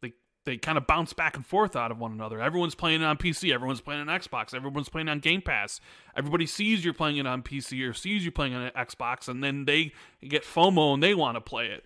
they 0.00 0.12
they 0.44 0.56
kind 0.56 0.78
of 0.78 0.86
bounce 0.86 1.12
back 1.12 1.36
and 1.36 1.44
forth 1.44 1.74
out 1.74 1.90
of 1.90 1.98
one 1.98 2.12
another. 2.12 2.40
Everyone's 2.40 2.74
playing 2.74 3.02
it 3.02 3.04
on 3.04 3.16
PC, 3.16 3.52
everyone's 3.52 3.80
playing 3.80 4.00
on 4.00 4.06
Xbox, 4.06 4.54
everyone's 4.54 4.88
playing 4.88 5.08
on 5.08 5.18
Game 5.18 5.42
Pass. 5.42 5.80
Everybody 6.16 6.46
sees 6.46 6.84
you're 6.84 6.94
playing 6.94 7.16
it 7.16 7.26
on 7.26 7.42
PC 7.42 7.88
or 7.88 7.92
sees 7.92 8.24
you 8.24 8.30
playing 8.30 8.54
on 8.54 8.70
Xbox 8.70 9.28
and 9.28 9.42
then 9.42 9.64
they 9.64 9.92
get 10.26 10.44
FOMO 10.44 10.94
and 10.94 11.02
they 11.02 11.14
want 11.14 11.36
to 11.36 11.40
play 11.40 11.66
it. 11.66 11.84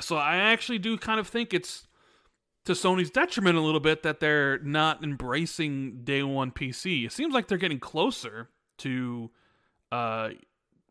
So 0.00 0.16
I 0.16 0.36
actually 0.36 0.78
do 0.78 0.96
kind 0.96 1.20
of 1.20 1.28
think 1.28 1.52
it's 1.52 1.86
to 2.64 2.72
Sony's 2.72 3.10
detriment 3.10 3.58
a 3.58 3.60
little 3.60 3.80
bit 3.80 4.02
that 4.04 4.20
they're 4.20 4.58
not 4.60 5.02
embracing 5.02 6.04
day 6.04 6.22
one 6.22 6.50
PC. 6.50 7.06
It 7.06 7.12
seems 7.12 7.34
like 7.34 7.48
they're 7.48 7.58
getting 7.58 7.80
closer 7.80 8.48
to 8.78 9.30
uh, 9.90 10.30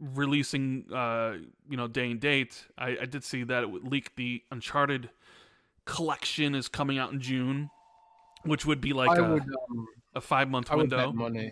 releasing, 0.02 0.86
uh, 0.94 1.36
you 1.70 1.78
know, 1.78 1.88
day 1.88 2.10
and 2.12 2.20
date. 2.20 2.66
I, 2.78 2.98
I 3.02 3.06
did 3.06 3.24
see 3.24 3.44
that 3.44 3.64
it 3.64 3.70
would 3.70 3.84
leak 3.88 4.16
the 4.16 4.42
Uncharted 4.52 5.10
collection 5.86 6.56
is 6.56 6.68
coming 6.68 6.98
out 6.98 7.12
in 7.12 7.20
June, 7.22 7.70
which 8.44 8.66
would 8.66 8.82
be 8.82 8.94
like 8.94 9.10
I 9.10 9.18
a, 9.18 9.30
would. 9.34 9.44
Um, 9.44 9.88
a 10.16 10.22
five 10.22 10.50
month 10.50 10.72
I 10.72 10.76
would 10.76 10.92
window. 10.92 10.98
bet 11.08 11.16
money. 11.16 11.52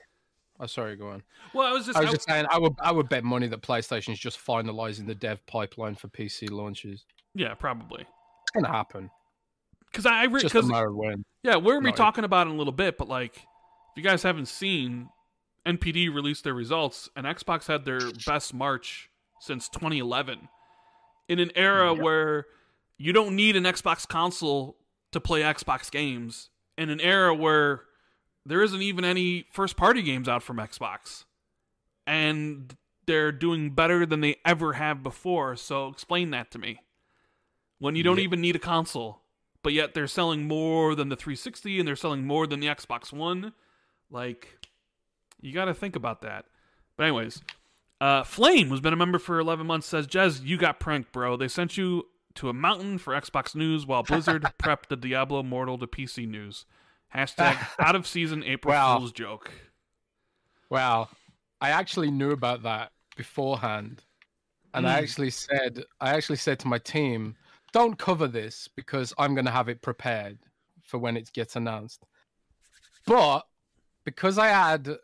Oh, 0.60 0.66
sorry, 0.66 0.98
go 0.98 1.10
on. 1.10 1.24
Well, 1.54 1.66
I 1.66 1.72
was 1.72 1.86
just, 1.86 1.98
I 1.98 2.02
was 2.02 2.10
I- 2.10 2.14
just 2.14 2.28
saying, 2.28 2.46
I 2.50 2.58
would, 2.60 2.74
I 2.82 2.92
would 2.92 3.08
bet 3.08 3.24
money 3.24 3.48
that 3.48 3.62
PlayStation 3.62 4.12
is 4.12 4.20
just 4.20 4.38
finalizing 4.46 5.08
the 5.08 5.16
dev 5.16 5.46
pipeline 5.46 5.96
for 5.96 6.10
PC 6.10 6.52
launches. 6.52 7.06
yeah, 7.34 7.54
probably 7.54 8.02
It's 8.02 8.52
gonna 8.54 8.68
happen. 8.68 9.10
because 9.90 10.06
I 10.06 10.28
Just 10.28 10.44
a 10.44 10.48
because 10.48 10.66
matter 10.70 10.90
of 10.90 10.96
when. 10.98 11.24
Yeah, 11.44 11.56
we're 11.56 11.76
gonna 11.76 11.86
be 11.86 11.94
talking 11.94 12.26
about 12.26 12.48
it 12.48 12.50
in 12.50 12.56
a 12.56 12.58
little 12.58 12.74
bit, 12.74 12.98
but 12.98 13.08
like, 13.08 13.38
if 13.38 13.44
you 13.96 14.04
guys 14.04 14.22
haven't 14.24 14.48
seen, 14.50 15.08
NPD 15.78 16.14
released 16.14 16.44
their 16.44 16.54
results, 16.54 17.10
and 17.16 17.26
Xbox 17.26 17.68
had 17.68 17.86
their 17.86 18.00
best 18.26 18.54
March 18.54 19.10
since 19.40 19.70
2011, 19.70 20.50
in 21.28 21.40
an 21.40 21.52
era 21.56 21.94
Yep. 21.94 22.04
where 22.04 22.46
you 22.98 23.14
don't 23.14 23.36
need 23.36 23.56
an 23.56 23.64
Xbox 23.64 24.08
console 24.08 24.78
to 25.12 25.20
play 25.20 25.42
Xbox 25.42 25.90
games, 25.92 26.50
in 26.78 26.90
an 26.90 27.00
era 27.00 27.34
where 27.34 27.86
there 28.46 28.62
isn't 28.62 28.82
even 28.82 29.06
any 29.06 29.46
first-party 29.52 30.02
games 30.02 30.28
out 30.28 30.44
from 30.44 30.58
Xbox, 30.58 31.26
and 32.06 32.76
they're 33.06 33.32
doing 33.32 33.72
better 33.72 34.06
than 34.06 34.22
they 34.22 34.38
ever 34.46 34.74
have 34.74 35.02
before. 35.04 35.56
So 35.56 35.88
explain 35.88 36.32
that 36.32 36.52
to 36.52 36.60
me. 36.60 36.80
When 37.80 37.96
you 37.96 38.04
don't 38.04 38.18
Yep. 38.18 38.24
even 38.24 38.42
need 38.42 38.56
a 38.56 38.60
console 38.60 39.24
but 39.62 39.74
yet 39.74 39.94
they're 39.94 40.08
selling 40.08 40.48
more 40.48 40.96
than 40.96 41.10
the 41.10 41.18
360 41.18 41.80
and 41.80 41.88
they're 41.88 41.96
selling 41.98 42.26
more 42.26 42.48
than 42.48 42.62
the 42.62 42.68
Xbox 42.68 43.12
One. 43.12 43.52
Like, 44.10 44.58
you 45.42 45.54
got 45.54 45.66
to 45.66 45.74
think 45.74 45.96
about 45.96 46.22
that. 46.22 46.46
But 46.98 47.04
anyways, 47.04 47.42
uh, 48.02 48.24
Flame, 48.24 48.70
who's 48.70 48.82
been 48.82 48.94
a 48.94 48.98
member 48.98 49.20
for 49.20 49.40
11 49.40 49.66
months, 49.68 49.88
says, 49.88 50.08
Jez, 50.08 50.44
you 50.44 50.58
got 50.58 50.80
pranked, 50.80 51.12
bro. 51.12 51.38
They 51.38 51.48
sent 51.48 51.78
you 51.78 52.08
to 52.36 52.50
a 52.50 52.54
mountain 52.54 52.98
for 52.98 53.14
Xbox 53.14 53.56
news 53.56 53.86
while 53.86 54.04
Blizzard 54.04 54.44
prepped 54.60 54.88
the 54.90 54.96
Diablo 54.96 55.44
Mortal 55.44 55.78
to 55.78 55.88
PC 55.88 56.28
news. 56.28 56.66
Hashtag 57.16 57.58
out 57.80 57.96
of 57.96 58.06
season 58.08 58.44
April 58.44 58.74
Wow. 58.74 58.98
Fool's 59.00 59.12
joke. 59.12 59.52
Wow, 60.70 61.10
I 61.60 61.72
actually 61.72 62.12
knew 62.12 62.32
about 62.32 62.62
that 62.64 62.92
beforehand, 63.18 64.04
and 64.74 64.88
I 64.88 65.00
Mm. 65.00 65.04
actually 65.04 65.30
said, 65.32 65.84
I 66.00 66.12
actually 66.12 66.36
said 66.36 66.60
to 66.60 66.68
my 66.68 66.78
team, 66.78 67.36
"Don't 67.74 67.98
cover 67.98 68.28
this 68.28 68.68
because 68.68 69.12
I'm 69.18 69.34
going 69.34 69.46
to 69.46 69.52
have 69.52 69.68
it 69.68 69.82
prepared 69.82 70.38
for 70.84 71.00
when 71.00 71.18
it 71.18 71.34
gets 71.34 71.56
announced." 71.56 72.06
But 73.08 73.48
because 74.06 74.38
I 74.38 74.48
had 74.50 74.96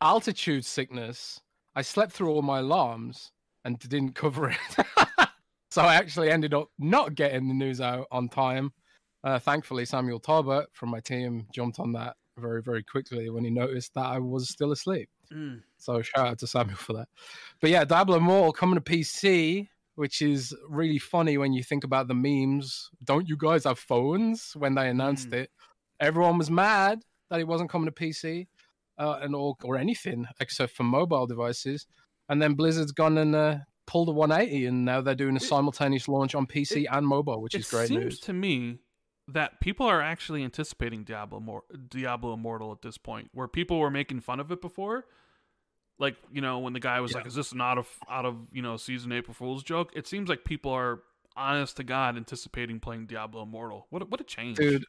altitude 0.00 0.64
sickness, 0.64 1.40
I 1.74 1.82
slept 1.82 2.12
through 2.12 2.30
all 2.30 2.42
my 2.42 2.58
alarms 2.58 3.32
and 3.64 3.78
didn't 3.78 4.14
cover 4.14 4.50
it. 4.50 4.86
so 5.70 5.82
I 5.82 5.94
actually 5.96 6.30
ended 6.30 6.54
up 6.54 6.68
not 6.78 7.14
getting 7.14 7.48
the 7.48 7.54
news 7.54 7.80
out 7.80 8.06
on 8.10 8.28
time. 8.28 8.72
Uh, 9.22 9.38
thankfully, 9.38 9.84
Samuel 9.84 10.18
Talbot 10.20 10.66
from 10.72 10.88
my 10.88 11.00
team 11.00 11.46
jumped 11.54 11.78
on 11.78 11.92
that 11.92 12.16
very, 12.38 12.62
very 12.62 12.82
quickly 12.82 13.28
when 13.28 13.44
he 13.44 13.50
noticed 13.50 13.92
that 13.94 14.06
I 14.06 14.18
was 14.18 14.48
still 14.48 14.72
asleep. 14.72 15.10
Mm. 15.32 15.62
So 15.78 16.00
shout 16.00 16.26
out 16.26 16.38
to 16.38 16.46
Samuel 16.46 16.76
for 16.78 16.94
that. 16.94 17.08
But 17.60 17.70
yeah, 17.70 17.84
Diablo 17.84 18.16
Immortal 18.16 18.52
coming 18.52 18.76
to 18.76 18.80
PC, 18.80 19.68
which 19.96 20.22
is 20.22 20.54
really 20.68 20.98
funny 20.98 21.36
when 21.36 21.52
you 21.52 21.62
think 21.62 21.84
about 21.84 22.08
the 22.08 22.14
memes. 22.14 22.88
Don't 23.04 23.28
you 23.28 23.36
guys 23.36 23.64
have 23.64 23.78
phones 23.78 24.52
when 24.56 24.74
they 24.74 24.88
announced 24.88 25.28
Mm. 25.30 25.34
it? 25.34 25.50
Everyone 26.00 26.38
was 26.38 26.50
mad 26.50 27.02
that 27.28 27.40
it 27.40 27.46
wasn't 27.46 27.68
coming 27.70 27.86
to 27.86 27.92
PC 27.92 28.46
uh, 29.00 29.18
and 29.22 29.34
all 29.34 29.56
or 29.64 29.76
anything 29.76 30.26
except 30.40 30.72
for 30.76 30.84
mobile 30.84 31.26
devices. 31.26 31.86
And 32.28 32.40
then 32.40 32.54
Blizzard's 32.54 32.92
gone 32.92 33.18
and 33.18 33.34
uh, 33.34 33.56
pulled 33.86 34.08
a 34.08 34.12
180, 34.12 34.66
and 34.66 34.84
now 34.84 35.00
they're 35.00 35.16
doing 35.16 35.34
a 35.34 35.36
It- 35.36 35.42
simultaneous 35.42 36.06
launch 36.06 36.34
on 36.36 36.46
PC 36.46 36.86
and 36.88 37.04
mobile, 37.06 37.40
which 37.42 37.54
is 37.56 37.68
great 37.68 37.84
It 37.84 37.88
seems 37.88 38.04
news. 38.04 38.20
to 38.20 38.32
me 38.32 38.78
that 39.26 39.60
people 39.60 39.86
are 39.86 40.00
actually 40.00 40.44
anticipating 40.44 41.02
Diablo 41.04 41.40
Mor- 41.40 41.64
Diablo 41.88 42.34
Immortal 42.34 42.70
at 42.72 42.82
this 42.82 42.98
point, 42.98 43.30
where 43.32 43.48
people 43.48 43.78
were 43.80 43.90
making 43.90 44.20
fun 44.20 44.38
of 44.40 44.52
it 44.52 44.60
before. 44.60 45.06
Like 45.98 46.16
you 46.32 46.40
know, 46.40 46.60
when 46.60 46.72
the 46.72 46.80
guy 46.80 47.00
was 47.00 47.10
Yeah. 47.12 47.18
like, 47.18 47.26
"Is 47.26 47.34
this 47.34 47.52
an 47.52 47.60
out 47.60 47.78
of 47.78 47.88
out 48.08 48.24
of 48.24 48.36
you 48.52 48.62
know 48.62 48.76
season 48.76 49.12
April 49.12 49.34
Fool's 49.34 49.62
joke?" 49.62 49.92
It 49.94 50.06
seems 50.06 50.28
like 50.28 50.44
people 50.44 50.72
are 50.72 51.02
honest 51.36 51.76
to 51.76 51.84
God 51.84 52.16
anticipating 52.16 52.80
playing 52.80 53.06
Diablo 53.06 53.42
Immortal. 53.42 53.86
What 53.90 54.02
a, 54.02 54.04
what 54.06 54.20
a 54.20 54.24
change, 54.24 54.56
Dude, 54.56 54.84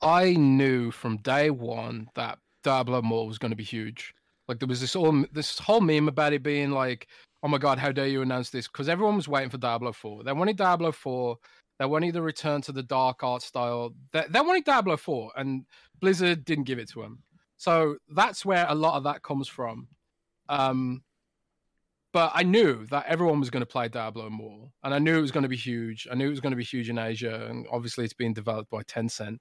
I 0.00 0.34
knew 0.34 0.90
from 0.90 1.16
day 1.18 1.50
one 1.50 2.08
that 2.14 2.38
Diablo 2.64 2.98
Immortal 2.98 3.28
was 3.28 3.38
going 3.38 3.52
to 3.52 3.56
be 3.56 3.62
huge. 3.62 4.12
Like 4.48 4.58
there 4.58 4.68
was 4.68 4.80
this 4.80 4.96
all 4.96 5.24
this 5.32 5.58
whole 5.58 5.80
meme 5.80 6.08
about 6.08 6.32
it 6.32 6.42
being 6.42 6.72
like, 6.72 7.06
"Oh 7.42 7.48
my 7.48 7.58
god, 7.58 7.78
how 7.78 7.92
dare 7.92 8.08
you 8.08 8.22
announce 8.22 8.50
this?" 8.50 8.66
Because 8.66 8.88
everyone 8.88 9.16
was 9.16 9.28
waiting 9.28 9.50
for 9.50 9.58
Diablo 9.58 9.92
Four. 9.92 10.24
They 10.24 10.32
wanted 10.32 10.56
Diablo 10.56 10.92
Four. 10.92 11.38
They 11.78 11.86
wanted 11.86 12.14
the 12.14 12.22
return 12.22 12.60
to 12.62 12.72
the 12.72 12.82
dark 12.82 13.22
art 13.22 13.42
style. 13.42 13.94
They, 14.12 14.24
they 14.28 14.40
wanted 14.40 14.64
Diablo 14.64 14.96
Four, 14.96 15.30
and 15.36 15.64
Blizzard 16.00 16.44
didn't 16.44 16.64
give 16.64 16.78
it 16.78 16.90
to 16.90 17.02
them. 17.02 17.22
So 17.56 17.96
that's 18.14 18.44
where 18.44 18.66
a 18.68 18.74
lot 18.74 18.96
of 18.96 19.04
that 19.04 19.22
comes 19.22 19.48
from. 19.48 19.88
Um, 20.48 21.02
but 22.14 22.30
I 22.32 22.44
knew 22.44 22.86
that 22.86 23.06
everyone 23.06 23.40
was 23.40 23.50
going 23.50 23.60
to 23.62 23.66
play 23.66 23.88
Diablo 23.88 24.30
more, 24.30 24.70
and 24.84 24.94
I 24.94 25.00
knew 25.00 25.18
it 25.18 25.20
was 25.20 25.32
going 25.32 25.42
to 25.42 25.48
be 25.48 25.56
huge. 25.56 26.06
I 26.10 26.14
knew 26.14 26.28
it 26.28 26.30
was 26.30 26.40
going 26.40 26.52
to 26.52 26.56
be 26.56 26.62
huge 26.62 26.88
in 26.88 26.96
Asia, 26.96 27.46
and 27.50 27.66
obviously 27.72 28.04
it's 28.04 28.14
being 28.14 28.32
developed 28.32 28.70
by 28.70 28.84
Tencent, 28.84 29.38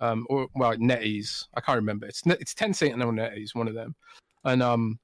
um, 0.00 0.26
or 0.30 0.48
well, 0.56 0.74
NetEase. 0.74 1.44
I 1.54 1.60
can't 1.60 1.76
remember. 1.76 2.06
It's 2.06 2.22
it's 2.26 2.54
Tencent 2.54 2.94
and 2.94 3.02
NetEase, 3.02 3.54
one 3.54 3.68
of 3.68 3.74
them. 3.74 3.94
And 4.42 4.62
um, 4.62 4.98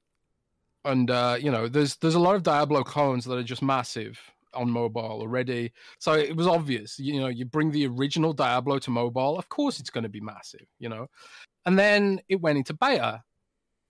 and 0.86 1.10
uh, 1.10 1.36
you 1.38 1.50
know, 1.50 1.68
there's 1.68 1.96
there's 1.96 2.14
a 2.14 2.20
lot 2.20 2.36
of 2.36 2.42
Diablo 2.42 2.82
clones 2.82 3.26
that 3.26 3.36
are 3.36 3.42
just 3.42 3.62
massive, 3.62 4.18
on 4.54 4.70
mobile 4.70 5.20
already. 5.20 5.72
So 5.98 6.14
it 6.14 6.34
was 6.34 6.46
obvious, 6.46 6.98
you 6.98 7.20
know, 7.20 7.28
you 7.28 7.44
bring 7.44 7.70
the 7.70 7.86
original 7.86 8.32
Diablo 8.32 8.78
to 8.78 8.90
mobile, 8.90 9.38
of 9.38 9.48
course 9.50 9.78
it's 9.78 9.90
going 9.90 10.04
to 10.04 10.10
be 10.10 10.20
massive, 10.20 10.66
you 10.78 10.88
know. 10.88 11.08
And 11.66 11.78
then 11.78 12.20
it 12.30 12.40
went 12.40 12.56
into 12.56 12.72
beta, 12.72 13.22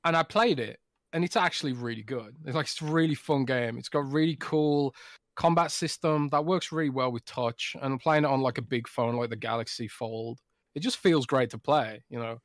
and 0.05 0.17
I 0.17 0.25
played 0.25 0.59
it, 0.59 0.81
and 1.13 1.25
it's 1.25 1.37
actually 1.37 1.73
really 1.73 2.03
good. 2.03 2.37
It's 2.45 2.55
like 2.55 2.67
it's 2.67 2.81
a 2.81 2.87
really 2.87 3.15
fun 3.15 3.45
game. 3.45 3.79
It's 3.79 3.89
got 3.89 4.11
really 4.11 4.37
cool 4.41 4.95
combat 5.37 5.71
system 5.71 6.29
that 6.31 6.45
works 6.45 6.71
really 6.71 6.91
well 6.91 7.11
with 7.11 7.25
touch, 7.25 7.75
and 7.81 7.93
I'm 7.93 7.99
playing 7.99 8.25
it 8.25 8.31
on 8.31 8.41
like 8.41 8.59
a 8.59 8.63
big 8.63 8.87
phone 8.89 9.17
like 9.17 9.31
the 9.31 9.37
Galaxy 9.37 9.89
Fold. 9.89 10.39
It 10.75 10.81
just 10.81 10.99
feels 10.99 11.27
great 11.27 11.51
to 11.51 11.59
play, 11.59 12.03
you 12.11 12.19
know. 12.19 12.39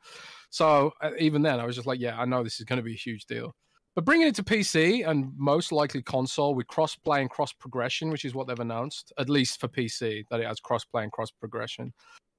So 0.49 0.93
uh, 1.01 1.11
even 1.19 1.41
then, 1.41 1.59
I 1.59 1.65
was 1.65 1.75
just 1.75 1.87
like, 1.87 1.99
yeah, 1.99 2.19
I 2.19 2.25
know 2.25 2.43
this 2.43 2.59
is 2.59 2.65
going 2.65 2.77
to 2.77 2.83
be 2.83 2.93
a 2.93 2.97
huge 2.97 3.25
deal. 3.25 3.53
But 3.95 4.03
bringing 4.03 4.27
it 4.27 4.35
to 4.35 4.43
PC 4.43 5.07
and 5.07 5.31
most 5.37 5.71
likely 5.71 6.01
console 6.01 6.53
with 6.53 6.67
cross 6.67 6.95
play 6.95 7.21
and 7.21 7.29
cross 7.29 7.53
progression, 7.53 8.09
which 8.09 8.25
is 8.25 8.33
what 8.33 8.47
they've 8.47 8.59
announced, 8.59 9.13
at 9.17 9.29
least 9.29 9.59
for 9.59 9.67
PC, 9.69 10.25
that 10.29 10.41
it 10.41 10.47
has 10.47 10.59
cross 10.59 10.83
play 10.83 11.03
and 11.03 11.11
cross 11.11 11.31
progression. 11.31 11.93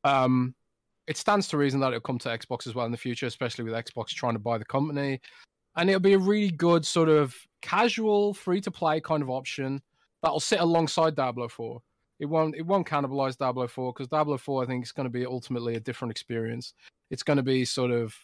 Um, 0.04 0.54
it 1.06 1.16
stands 1.16 1.48
to 1.48 1.56
reason 1.56 1.80
that 1.80 1.88
it'll 1.88 2.00
come 2.00 2.18
to 2.18 2.28
Xbox 2.28 2.66
as 2.66 2.74
well 2.74 2.84
in 2.84 2.92
the 2.92 2.98
future, 2.98 3.26
especially 3.26 3.64
with 3.64 3.72
Xbox 3.72 4.08
trying 4.08 4.34
to 4.34 4.38
buy 4.38 4.58
the 4.58 4.64
company. 4.64 5.20
And 5.76 5.90
it'll 5.90 6.00
be 6.00 6.14
a 6.14 6.18
really 6.18 6.50
good 6.50 6.86
sort 6.86 7.08
of 7.08 7.34
casual, 7.60 8.34
free 8.34 8.60
to 8.62 8.70
play 8.70 9.00
kind 9.00 9.22
of 9.22 9.30
option 9.30 9.82
that'll 10.22 10.40
sit 10.40 10.60
alongside 10.60 11.14
Diablo 11.14 11.48
4. 11.48 11.80
It 12.18 12.26
won't 12.26 12.56
it 12.56 12.66
won't 12.66 12.86
cannibalize 12.86 13.36
Diablo 13.36 13.68
4 13.68 13.92
because 13.92 14.08
Diablo 14.08 14.38
4 14.38 14.62
I 14.62 14.66
think 14.66 14.84
is 14.84 14.92
going 14.92 15.04
to 15.04 15.10
be 15.10 15.26
ultimately 15.26 15.74
a 15.74 15.80
different 15.80 16.10
experience. 16.10 16.72
It's 17.10 17.22
going 17.22 17.36
to 17.36 17.42
be 17.42 17.64
sort 17.64 17.90
of 17.90 18.14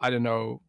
I 0.00 0.10
don't 0.10 0.22
know 0.22 0.62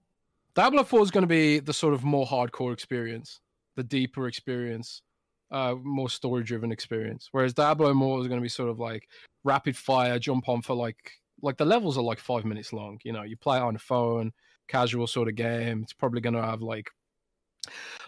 Diablo 0.54 0.84
4 0.84 1.04
is 1.04 1.12
going 1.12 1.24
to 1.24 1.28
be 1.28 1.60
the 1.60 1.74
sort 1.74 1.94
of 1.94 2.04
more 2.04 2.26
hardcore 2.26 2.74
experience, 2.74 3.42
the 3.76 3.84
deeper 3.84 4.28
experience, 4.28 5.04
uh, 5.52 5.76
more 5.82 6.10
story 6.10 6.44
driven 6.44 6.72
experience. 6.72 7.30
Whereas 7.32 7.54
Diablo 7.54 7.94
more 7.94 8.20
is 8.20 8.28
going 8.28 8.40
to 8.40 8.44
be 8.44 8.50
sort 8.50 8.70
of 8.70 8.80
like 8.80 9.08
rapid 9.44 9.78
fire, 9.78 10.20
jump 10.20 10.50
on 10.50 10.62
for 10.62 10.76
like 10.76 11.13
like 11.42 11.58
the 11.58 11.66
levels 11.66 11.98
are 11.98 12.04
like 12.04 12.20
five 12.20 12.44
minutes 12.44 12.74
long. 12.74 13.00
You 13.04 13.13
know, 13.13 13.24
you 13.24 13.38
play 13.38 13.58
it 13.58 13.63
on 13.63 13.76
a 13.76 13.80
phone, 13.80 14.34
casual 14.67 15.08
sort 15.08 15.27
of 15.27 15.36
game. 15.36 15.82
It's 15.84 15.93
probably 15.93 16.21
going 16.21 16.36
to 16.36 16.41
have 16.41 16.62
like 16.62 16.89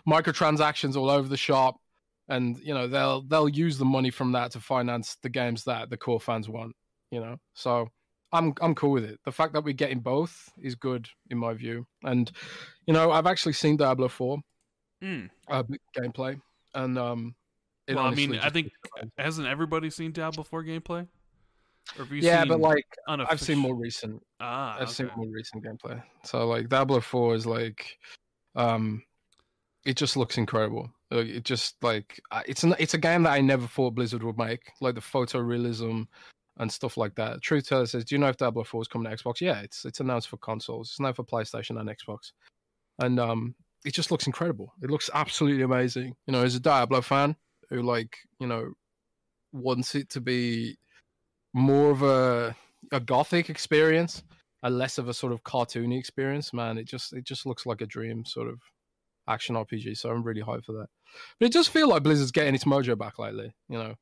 microtransactions 0.08 0.96
all 0.96 1.10
over 1.10 1.28
the 1.28 1.38
shop, 1.38 1.76
and 2.28 2.58
you 2.60 2.74
know 2.74 2.88
they'll 2.88 3.22
they'll 3.22 3.50
use 3.50 3.78
the 3.78 3.86
money 3.86 4.10
from 4.10 4.32
that 4.34 4.52
to 4.52 4.60
finance 4.60 5.18
the 5.22 5.30
games 5.30 5.64
that 5.66 5.90
the 5.90 5.98
core 5.98 6.20
fans 6.20 6.50
want. 6.50 6.76
You 7.12 7.20
know, 7.22 7.38
so 7.54 7.88
I'm 8.32 8.54
I'm 8.62 8.76
cool 8.76 8.92
with 8.92 9.06
it. 9.06 9.20
The 9.26 9.32
fact 9.32 9.54
that 9.54 9.64
we're 9.64 9.74
getting 9.74 10.00
both 10.00 10.50
is 10.62 10.76
good 10.76 11.08
in 11.30 11.38
my 11.38 11.54
view. 11.54 11.86
And 12.04 12.32
you 12.86 12.94
know, 12.94 13.12
I've 13.12 13.28
actually 13.28 13.54
seen 13.54 13.78
Diablo 13.78 14.08
Four 14.08 14.40
Mm. 15.02 15.30
uh, 15.48 15.64
gameplay, 15.98 16.42
and 16.76 16.98
um, 16.98 17.34
Well, 17.88 18.00
I 18.00 18.12
mean, 18.14 18.38
I 18.38 18.50
think 18.50 18.70
hasn't 19.18 19.48
everybody 19.48 19.90
seen 19.90 20.12
Diablo 20.12 20.44
4 20.44 20.66
gameplay? 20.66 21.08
Or 21.98 22.04
have 22.04 22.12
you 22.12 22.22
yeah, 22.22 22.46
but 22.46 22.60
like 22.60 22.86
unoffic- 23.08 23.28
I've 23.30 23.42
seen 23.42 23.58
more 23.58 23.76
recent. 23.76 24.22
Ah, 24.40 24.78
I've 24.80 24.90
seen 24.90 25.10
more 25.16 25.28
recent 25.28 25.64
gameplay. 25.64 26.02
So 26.24 26.48
like 26.48 26.70
Diablo 26.70 27.00
Four 27.02 27.36
is 27.36 27.46
like, 27.46 27.98
um, 28.56 29.04
it 29.86 29.98
just 29.98 30.18
looks 30.18 30.38
incredible. 30.38 30.92
Like, 31.12 31.28
It 31.28 31.44
just 31.44 31.76
like 31.82 32.22
it's 32.46 32.64
an, 32.64 32.76
it's 32.80 32.94
a 32.94 33.00
game 33.00 33.24
that 33.24 33.32
I 33.32 33.42
never 33.42 33.68
thought 33.68 33.96
Blizzard 33.96 34.24
would 34.24 34.38
make. 34.38 34.72
Like 34.82 34.96
the 34.96 35.02
photorealism 35.02 36.08
and 36.58 36.72
stuff 36.72 36.98
like 36.98 37.16
that. 37.16 37.42
Truth 37.42 37.70
Teller 37.70 37.86
says, 37.86 38.06
"Do 38.06 38.16
you 38.16 38.20
know 38.20 38.28
if 38.28 38.38
Diablo 38.38 38.64
Four 38.64 38.82
is 38.82 38.88
coming 38.88 39.10
to 39.10 39.16
Xbox?" 39.16 39.42
Yeah, 39.42 39.60
it's 39.62 39.86
it's 39.86 40.00
announced 40.00 40.28
for 40.28 40.38
consoles. 40.38 40.90
It's 40.90 41.00
now 41.00 41.14
for 41.14 41.24
PlayStation 41.24 41.80
and 41.80 41.90
Xbox, 41.90 42.32
and 43.00 43.20
um, 43.20 43.56
it 43.86 43.94
just 43.94 44.12
looks 44.12 44.28
incredible. 44.28 44.74
It 44.84 44.92
looks 44.92 45.10
absolutely 45.14 45.64
amazing. 45.64 46.16
You 46.28 46.34
know, 46.34 46.44
as 46.44 46.56
a 46.56 46.60
Diablo 46.60 47.02
fan 47.02 47.36
who 47.70 47.82
like 47.82 48.18
you 48.40 48.48
know 48.48 48.74
wants 49.52 49.96
it 49.96 50.10
to 50.12 50.22
be 50.22 50.78
more 51.54 51.92
of 51.92 52.04
a 52.04 52.56
a 52.92 53.00
gothic 53.00 53.50
experience, 53.50 54.24
a 54.64 54.70
less 54.70 54.98
of 54.98 55.10
a 55.10 55.14
sort 55.14 55.34
of 55.34 55.44
cartoony 55.44 55.98
experience. 55.98 56.54
Man, 56.54 56.78
it 56.78 56.86
just 56.86 57.14
it 57.14 57.24
just 57.24 57.46
looks 57.46 57.66
like 57.66 57.82
a 57.82 57.86
dream 57.86 58.26
sort 58.26 58.48
of 58.48 58.60
action 59.28 59.56
RPG. 59.56 59.98
So 59.98 60.10
I'm 60.10 60.24
really 60.24 60.42
hyped 60.42 60.66
for 60.66 60.74
that. 60.74 60.88
But 61.40 61.48
it 61.48 61.54
does 61.54 61.68
feel 61.68 61.90
like 61.90 62.04
Blizzard's 62.04 62.32
getting 62.32 62.56
its 62.56 62.64
mojo 62.66 62.98
back 62.98 63.20
lately. 63.20 63.54
You 63.68 63.78
know, 63.78 63.96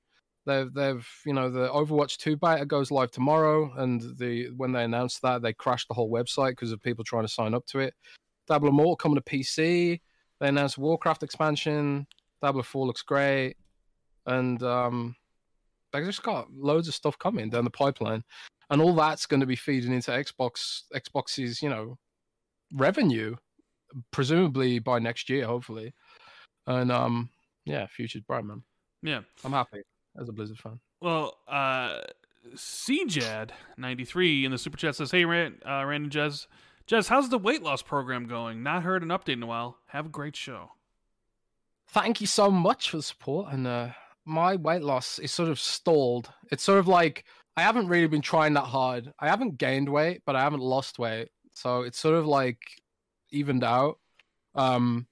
they've 0.45 0.73
they've 0.73 1.07
you 1.25 1.33
know 1.33 1.49
the 1.49 1.69
Overwatch 1.69 2.17
two 2.17 2.37
beta 2.37 2.65
goes 2.65 2.91
live 2.91 3.11
tomorrow, 3.11 3.71
and 3.77 4.01
the 4.17 4.49
when 4.55 4.71
they 4.71 4.83
announced 4.83 5.21
that 5.21 5.41
they 5.41 5.53
crashed 5.53 5.87
the 5.87 5.93
whole 5.93 6.11
website 6.11 6.51
because 6.51 6.71
of 6.71 6.81
people 6.81 7.03
trying 7.03 7.25
to 7.25 7.31
sign 7.31 7.53
up 7.53 7.65
to 7.67 7.79
it. 7.79 7.93
Diablo 8.47 8.69
Immortal 8.69 8.95
coming 8.95 9.17
to 9.17 9.21
PC. 9.21 9.99
They 10.39 10.47
announced 10.47 10.77
Warcraft 10.77 11.23
expansion. 11.23 12.07
Diablo 12.41 12.63
four 12.63 12.85
looks 12.85 13.01
great, 13.01 13.55
and 14.25 14.61
um, 14.63 15.15
they 15.91 16.03
just 16.03 16.23
got 16.23 16.51
loads 16.53 16.87
of 16.87 16.93
stuff 16.93 17.17
coming 17.19 17.49
down 17.49 17.63
the 17.63 17.69
pipeline, 17.69 18.23
and 18.69 18.81
all 18.81 18.93
that's 18.93 19.25
going 19.25 19.39
to 19.39 19.45
be 19.45 19.55
feeding 19.55 19.93
into 19.93 20.11
Xbox 20.11 20.81
Xbox's 20.93 21.61
you 21.61 21.69
know 21.69 21.97
revenue, 22.73 23.35
presumably 24.11 24.79
by 24.79 24.99
next 24.99 25.29
year, 25.29 25.45
hopefully. 25.45 25.93
And 26.65 26.91
um, 26.91 27.29
yeah, 27.65 27.87
future's 27.87 28.21
bright, 28.21 28.45
man. 28.45 28.63
Yeah. 29.01 29.21
I'm 29.43 29.53
happy 29.53 29.81
as 30.19 30.29
a 30.29 30.33
Blizzard 30.33 30.59
fan. 30.59 30.79
Well, 31.01 31.37
uh, 31.47 32.01
CJAD93 32.55 34.45
in 34.45 34.51
the 34.51 34.57
super 34.57 34.77
chat 34.77 34.95
says, 34.95 35.11
Hey, 35.11 35.25
Rand, 35.25 35.61
uh, 35.67 35.83
Randy 35.85 36.09
Jez. 36.09 36.47
Jez, 36.87 37.09
how's 37.09 37.29
the 37.29 37.37
weight 37.37 37.61
loss 37.61 37.81
program 37.81 38.27
going? 38.27 38.63
Not 38.63 38.83
heard 38.83 39.03
an 39.03 39.09
update 39.09 39.33
in 39.33 39.43
a 39.43 39.47
while. 39.47 39.77
Have 39.87 40.05
a 40.05 40.09
great 40.09 40.35
show. 40.35 40.71
Thank 41.89 42.21
you 42.21 42.27
so 42.27 42.49
much 42.49 42.89
for 42.89 42.97
the 42.97 43.03
support. 43.03 43.51
And 43.51 43.67
uh, 43.67 43.89
my 44.27 44.57
weight 44.57 44.83
loss 44.83 45.19
is 45.19 45.31
sort 45.31 45.49
of 45.49 45.59
stalled. 45.59 46.29
It's 46.51 46.63
sort 46.63 46.79
of 46.79 46.87
like 46.87 47.23
I 47.55 47.61
haven't 47.61 47.87
really 47.87 48.07
been 48.07 48.21
trying 48.21 48.53
that 48.53 48.65
hard. 48.65 49.11
I 49.19 49.27
haven't 49.29 49.57
gained 49.57 49.89
weight, 49.89 50.21
but 50.25 50.35
I 50.35 50.41
haven't 50.41 50.61
lost 50.61 50.99
weight. 50.99 51.29
So 51.53 51.81
it's 51.81 51.97
sort 51.97 52.15
of 52.15 52.27
like 52.27 52.59
evened 53.31 53.63
out. 53.63 53.97
Um, 54.53 55.07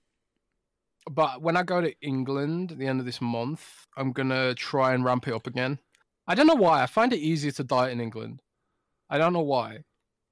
but 1.09 1.41
when 1.41 1.55
I 1.55 1.63
go 1.63 1.81
to 1.81 1.93
England 2.01 2.73
at 2.73 2.77
the 2.77 2.87
end 2.87 2.99
of 2.99 3.05
this 3.05 3.21
month, 3.21 3.87
I'm 3.97 4.11
gonna 4.11 4.53
try 4.53 4.93
and 4.93 5.03
ramp 5.03 5.27
it 5.27 5.33
up 5.33 5.47
again. 5.47 5.79
I 6.27 6.35
don't 6.35 6.47
know 6.47 6.55
why. 6.55 6.83
I 6.83 6.87
find 6.87 7.13
it 7.13 7.19
easier 7.19 7.51
to 7.51 7.63
diet 7.63 7.93
in 7.93 8.01
England. 8.01 8.41
I 9.09 9.17
don't 9.17 9.33
know 9.33 9.41
why. 9.41 9.79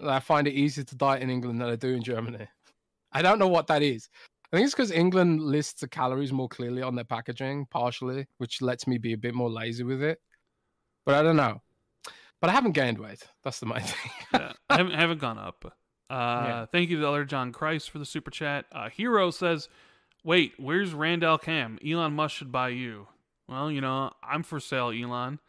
I 0.03 0.19
find 0.19 0.47
it 0.47 0.53
easier 0.53 0.83
to 0.83 0.95
diet 0.95 1.21
in 1.21 1.29
England 1.29 1.61
than 1.61 1.69
I 1.69 1.75
do 1.75 1.93
in 1.93 2.03
Germany. 2.03 2.47
I 3.11 3.21
don't 3.21 3.39
know 3.39 3.47
what 3.47 3.67
that 3.67 3.83
is. 3.83 4.09
I 4.53 4.57
think 4.57 4.65
it's 4.67 4.75
because 4.75 4.91
England 4.91 5.41
lists 5.41 5.81
the 5.81 5.87
calories 5.87 6.31
more 6.31 6.47
clearly 6.47 6.83
on 6.83 6.93
their 6.93 7.03
packaging, 7.03 7.65
partially, 7.71 8.27
which 8.37 8.61
lets 8.61 8.85
me 8.85 8.99
be 8.99 9.13
a 9.13 9.17
bit 9.17 9.33
more 9.33 9.49
lazy 9.49 9.83
with 9.83 10.03
it. 10.03 10.21
But 11.05 11.15
I 11.15 11.23
don't 11.23 11.35
know. 11.35 11.61
But 12.39 12.51
I 12.51 12.53
haven't 12.53 12.73
gained 12.73 12.99
weight. 12.99 13.27
That's 13.43 13.59
the 13.59 13.65
main 13.65 13.81
thing. 13.81 14.11
yeah, 14.33 14.53
I 14.69 14.77
haven't, 14.77 14.93
haven't 14.93 15.19
gone 15.19 15.39
up. 15.39 15.65
Uh, 16.09 16.43
Yeah. 16.47 16.65
Thank 16.71 16.89
you 16.91 16.97
to 16.97 17.01
the 17.01 17.07
other 17.07 17.25
John 17.25 17.51
Christ 17.51 17.89
for 17.89 17.97
the 17.99 18.05
super 18.05 18.29
chat. 18.29 18.65
Uh, 18.71 18.89
Hero 18.89 19.31
says, 19.31 19.69
Wait, 20.23 20.53
where's 20.57 20.93
Randall 20.93 21.37
Cam? 21.39 21.79
Elon 21.85 22.13
Musk 22.13 22.35
should 22.35 22.51
buy 22.51 22.69
you. 22.69 23.07
Well, 23.47 23.71
you 23.71 23.81
know, 23.81 24.11
I'm 24.21 24.43
for 24.43 24.59
sale, 24.59 24.91
Elon. 24.91 25.39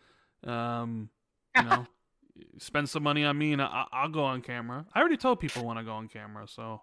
Um, 0.44 1.10
you 1.56 1.62
know, 1.62 1.86
spend 2.58 2.88
some 2.88 3.02
money 3.02 3.24
on 3.24 3.36
me 3.38 3.52
and 3.52 3.60
I- 3.62 3.86
I'll 3.92 4.08
go 4.08 4.24
on 4.24 4.40
camera. 4.40 4.86
I 4.94 5.00
already 5.00 5.16
told 5.18 5.40
people 5.40 5.64
when 5.66 5.76
I 5.78 5.82
go 5.82 5.92
on 5.92 6.08
camera, 6.08 6.48
so, 6.48 6.80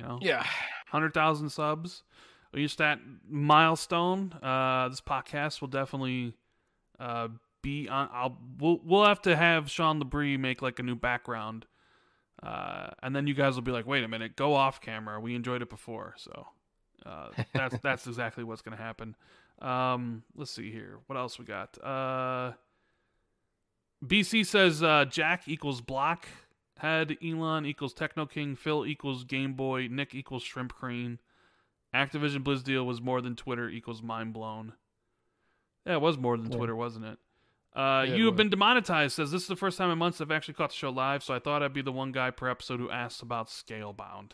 you 0.00 0.06
know. 0.06 0.18
yeah. 0.22 0.44
100,000 0.90 1.50
subs. 1.50 2.02
We 2.52 2.62
reached 2.62 2.78
that 2.78 2.98
milestone. 3.28 4.32
Uh, 4.42 4.88
this 4.88 5.00
podcast 5.00 5.60
will 5.60 5.68
definitely 5.68 6.34
uh, 6.98 7.28
be 7.62 7.88
on. 7.88 8.08
I'll 8.12 8.38
we'll 8.58 8.80
we'll 8.84 9.04
have 9.04 9.22
to 9.22 9.36
have 9.36 9.70
Sean 9.70 10.02
Labrie 10.02 10.38
make 10.38 10.60
like 10.60 10.80
a 10.80 10.82
new 10.82 10.96
background, 10.96 11.66
uh, 12.42 12.88
and 13.04 13.14
then 13.14 13.28
you 13.28 13.34
guys 13.34 13.54
will 13.54 13.62
be 13.62 13.70
like, 13.70 13.86
"Wait 13.86 14.02
a 14.02 14.08
minute, 14.08 14.34
go 14.34 14.54
off 14.54 14.80
camera. 14.80 15.20
We 15.20 15.36
enjoyed 15.36 15.62
it 15.62 15.70
before." 15.70 16.14
So 16.18 16.48
uh, 17.06 17.28
that's 17.54 17.76
that's 17.82 18.06
exactly 18.08 18.42
what's 18.42 18.62
going 18.62 18.76
to 18.76 18.82
happen. 18.82 19.14
Um, 19.60 20.24
let's 20.34 20.50
see 20.50 20.72
here. 20.72 20.98
What 21.06 21.16
else 21.16 21.38
we 21.38 21.44
got? 21.44 21.78
Uh, 21.80 22.52
BC 24.04 24.44
says 24.44 24.82
uh, 24.82 25.04
Jack 25.04 25.46
equals 25.46 25.80
block 25.80 26.26
head, 26.80 27.16
Elon 27.24 27.66
equals 27.66 27.94
Techno 27.94 28.26
King, 28.26 28.56
Phil 28.56 28.86
equals 28.86 29.24
Game 29.24 29.54
Boy, 29.54 29.88
Nick 29.90 30.14
equals 30.14 30.42
Shrimp 30.42 30.72
Cream. 30.72 31.18
Activision 31.94 32.42
Blizz 32.44 32.62
deal 32.62 32.84
was 32.86 33.00
more 33.00 33.20
than 33.20 33.36
Twitter 33.36 33.68
equals 33.68 34.02
mind 34.02 34.32
blown. 34.32 34.74
Yeah, 35.86 35.94
it 35.94 36.00
was 36.00 36.18
more 36.18 36.36
than 36.36 36.50
Yeah. 36.50 36.56
Twitter, 36.56 36.76
wasn't 36.76 37.06
it? 37.06 37.18
Uh, 37.74 38.04
Yeah, 38.06 38.14
you 38.16 38.26
have 38.26 38.36
been 38.36 38.50
demonetized. 38.50 39.14
Says 39.14 39.30
this 39.30 39.42
is 39.42 39.48
the 39.48 39.56
first 39.56 39.78
time 39.78 39.90
in 39.90 39.98
months 39.98 40.20
I've 40.20 40.30
actually 40.30 40.54
caught 40.54 40.70
the 40.70 40.76
show 40.76 40.90
live, 40.90 41.22
so 41.22 41.34
I 41.34 41.38
thought 41.38 41.62
I'd 41.62 41.72
be 41.72 41.82
the 41.82 41.92
one 41.92 42.12
guy 42.12 42.30
per 42.30 42.48
episode 42.48 42.80
who 42.80 42.90
asks 42.90 43.22
about 43.22 43.48
Scalebound. 43.48 44.32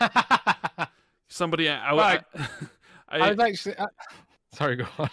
Somebody, 1.28 1.68
I, 1.68 1.94
I. 1.94 2.20
I, 3.08 3.18
I 3.18 3.30
was 3.30 3.38
actually. 3.38 3.78
I... 3.78 3.86
Sorry, 4.52 4.76
go 4.76 4.86
on. 4.98 5.10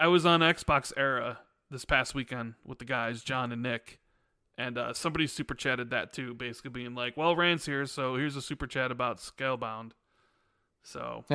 I 0.00 0.08
was 0.08 0.26
on 0.26 0.40
Xbox 0.40 0.92
Era 0.96 1.38
this 1.70 1.84
past 1.84 2.14
weekend 2.14 2.54
with 2.64 2.78
the 2.78 2.84
guys, 2.84 3.22
John 3.22 3.52
and 3.52 3.62
Nick, 3.62 4.00
and 4.58 4.76
uh, 4.76 4.92
somebody 4.92 5.26
super 5.26 5.54
chatted 5.54 5.88
that 5.90 6.12
too, 6.12 6.34
basically 6.34 6.70
being 6.70 6.94
like, 6.94 7.16
"Well, 7.16 7.34
Rand's 7.34 7.64
here, 7.64 7.86
so 7.86 8.16
here's 8.16 8.36
a 8.36 8.42
super 8.42 8.66
chat 8.66 8.90
about 8.90 9.18
Scalebound." 9.18 9.92
So 10.82 11.24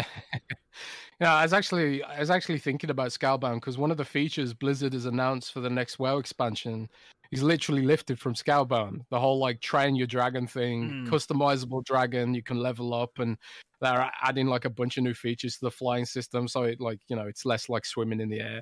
yeah, 1.20 1.34
I 1.36 1.44
was 1.44 1.54
actually 1.54 2.04
I 2.04 2.20
was 2.20 2.30
actually 2.30 2.60
thinking 2.60 2.90
about 2.90 3.10
Scalebound 3.10 3.56
because 3.56 3.78
one 3.78 3.92
of 3.92 3.98
the 3.98 4.06
features 4.06 4.54
Blizzard 4.54 4.94
has 4.94 5.06
announced 5.06 5.54
for 5.54 5.60
the 5.62 5.70
next 5.70 6.00
WoW 6.00 6.18
expansion 6.18 6.90
is 7.32 7.42
literally 7.42 7.82
lifted 7.84 8.20
from 8.20 8.34
Scalebound. 8.36 9.02
The 9.10 9.20
whole 9.20 9.40
like 9.40 9.60
train 9.62 9.96
your 9.96 10.08
dragon 10.08 10.46
thing, 10.48 10.90
Mm. 10.90 11.08
customizable 11.08 11.84
dragon, 11.86 12.34
you 12.34 12.44
can 12.44 12.58
level 12.60 12.94
up, 12.94 13.20
and 13.20 13.38
they're 13.82 14.12
adding 14.22 14.48
like 14.48 14.66
a 14.66 14.70
bunch 14.70 14.98
of 14.98 15.04
new 15.04 15.14
features 15.14 15.56
to 15.56 15.62
the 15.66 15.72
flying 15.72 16.06
system, 16.06 16.48
so 16.48 16.64
it 16.64 16.80
like 16.80 17.00
you 17.08 17.16
know 17.16 17.28
it's 17.28 17.46
less 17.46 17.70
like 17.70 17.86
swimming 17.86 18.20
in 18.20 18.30
the 18.30 18.40
air. 18.40 18.62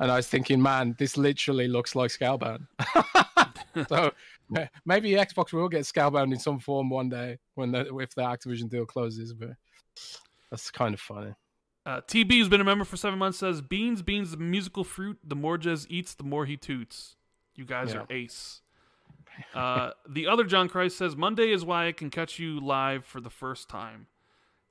And 0.00 0.10
I 0.12 0.16
was 0.16 0.28
thinking, 0.28 0.62
man, 0.62 0.94
this 0.98 1.16
literally 1.16 1.66
looks 1.68 1.94
like 1.96 2.10
Scalebound. 2.10 2.66
so 3.88 4.12
maybe 4.84 5.10
Xbox 5.10 5.52
will 5.52 5.68
get 5.68 5.82
Scalebound 5.82 6.32
in 6.32 6.38
some 6.38 6.58
form 6.60 6.88
one 6.90 7.08
day 7.08 7.38
when 7.54 7.72
the, 7.72 7.96
if 7.98 8.14
the 8.14 8.22
Activision 8.22 8.68
deal 8.70 8.86
closes, 8.86 9.32
but 9.32 9.50
that's 10.50 10.70
kind 10.70 10.94
of 10.94 11.00
funny. 11.00 11.34
uh, 11.84 12.00
TB 12.02 12.38
has 12.38 12.48
been 12.48 12.60
a 12.60 12.64
member 12.64 12.84
for 12.84 12.96
seven 12.96 13.18
months. 13.18 13.38
Says 13.38 13.60
beans, 13.60 14.02
beans, 14.02 14.30
the 14.30 14.36
musical 14.36 14.84
fruit. 14.84 15.18
The 15.24 15.34
more 15.36 15.58
Jez 15.58 15.86
eats, 15.88 16.14
the 16.14 16.24
more 16.24 16.46
he 16.46 16.56
toots. 16.56 17.16
You 17.56 17.64
guys 17.64 17.92
Yeah. 17.92 18.00
are 18.00 18.06
ace. 18.10 18.60
Uh, 19.54 19.90
the 20.08 20.26
other 20.26 20.44
John 20.44 20.68
Christ 20.68 20.96
says 20.98 21.16
Monday 21.16 21.50
is 21.52 21.64
why 21.64 21.86
I 21.88 21.92
can 21.92 22.10
catch 22.10 22.38
you 22.38 22.58
live 22.60 23.04
for 23.04 23.20
the 23.20 23.30
first 23.30 23.68
time. 23.68 24.06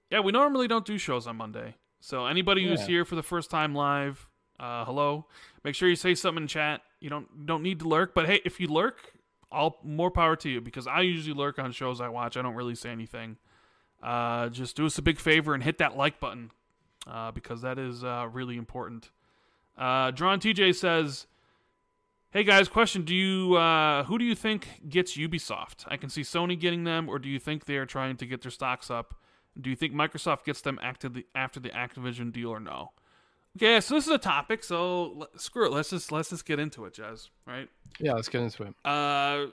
Yeah, 0.10 0.20
we 0.22 0.32
normally 0.32 0.68
don't 0.68 0.86
do 0.86 0.98
shows 0.98 1.26
on 1.28 1.36
Monday. 1.38 1.76
So 2.00 2.26
anybody 2.28 2.66
who's 2.68 2.86
here 2.86 3.04
for 3.06 3.16
the 3.16 3.24
first 3.24 3.50
time 3.50 3.74
live, 3.76 4.28
uh, 4.60 4.86
hello. 4.86 5.26
Make 5.64 5.76
sure 5.76 5.88
you 5.90 5.96
say 5.96 6.16
something 6.16 6.44
in 6.44 6.48
chat. 6.48 6.82
You 7.00 7.10
don't 7.10 7.46
don't 7.46 7.64
need 7.64 7.80
to 7.80 7.88
lurk, 7.88 8.14
but 8.14 8.26
hey, 8.26 8.42
if 8.44 8.60
you 8.60 8.68
lurk, 8.68 9.14
all 9.52 9.80
more 9.84 10.12
power 10.12 10.36
to 10.38 10.50
you 10.50 10.62
because 10.62 10.88
I 10.88 11.02
usually 11.02 11.36
lurk 11.36 11.60
on 11.60 11.72
shows 11.72 12.02
I 12.02 12.10
watch. 12.10 12.38
I 12.38 12.42
don't 12.42 12.56
really 12.56 12.76
say 12.76 12.90
anything. 12.90 13.38
Uh, 14.02 14.50
just 14.50 14.76
do 14.76 14.86
us 14.86 14.98
a 14.98 15.02
big 15.02 15.20
favor 15.20 15.54
and 15.54 15.64
hit 15.64 15.78
that 15.80 15.98
like 15.98 16.20
button 16.20 16.52
uh, 17.08 17.32
because 17.32 17.62
that 17.62 17.80
is 17.80 18.04
uh, 18.04 18.28
really 18.32 18.58
important. 18.58 19.12
Uh, 19.78 20.12
Drawn 20.12 20.40
TJ 20.40 20.76
says, 20.76 21.28
"Hey 22.32 22.44
guys, 22.44 22.68
question: 22.68 23.04
Do 23.04 23.14
you 23.16 23.56
uh, 23.56 24.04
who 24.06 24.18
do 24.18 24.26
you 24.26 24.36
think 24.36 24.82
gets 24.90 25.16
Ubisoft? 25.18 25.86
I 25.88 25.98
can 25.98 26.10
see 26.10 26.22
Sony 26.22 26.60
getting 26.60 26.84
them, 26.84 27.08
or 27.10 27.20
do 27.20 27.30
you 27.30 27.40
think 27.40 27.66
they 27.66 27.78
are 27.78 27.86
trying 27.86 28.18
to 28.18 28.26
get 28.26 28.42
their 28.42 28.52
stocks 28.52 28.90
up? 28.90 29.16
Do 29.60 29.70
you 29.70 29.76
think 29.76 29.94
Microsoft 29.94 30.44
gets 30.46 30.62
them 30.62 30.80
after 30.82 31.10
the 31.10 31.26
after 31.36 31.60
the 31.60 31.70
Activision 31.70 32.32
deal, 32.32 32.50
or 32.50 32.60
no?" 32.60 32.92
Okay, 33.58 33.80
so 33.82 33.96
this 33.96 34.06
is 34.06 34.12
a 34.14 34.20
topic. 34.20 34.64
So 34.64 35.22
l- 35.22 35.30
screw 35.36 35.66
it. 35.66 35.72
Let's 35.72 35.90
just 35.90 36.12
let's 36.12 36.30
just 36.30 36.46
get 36.46 36.60
into 36.60 36.86
it, 36.86 36.94
Jez. 36.94 37.30
Right? 37.46 37.68
Yeah, 38.00 38.14
let's 38.14 38.30
get 38.30 38.42
into 38.42 38.64
it. 38.64 38.74
Uh, 38.86 39.48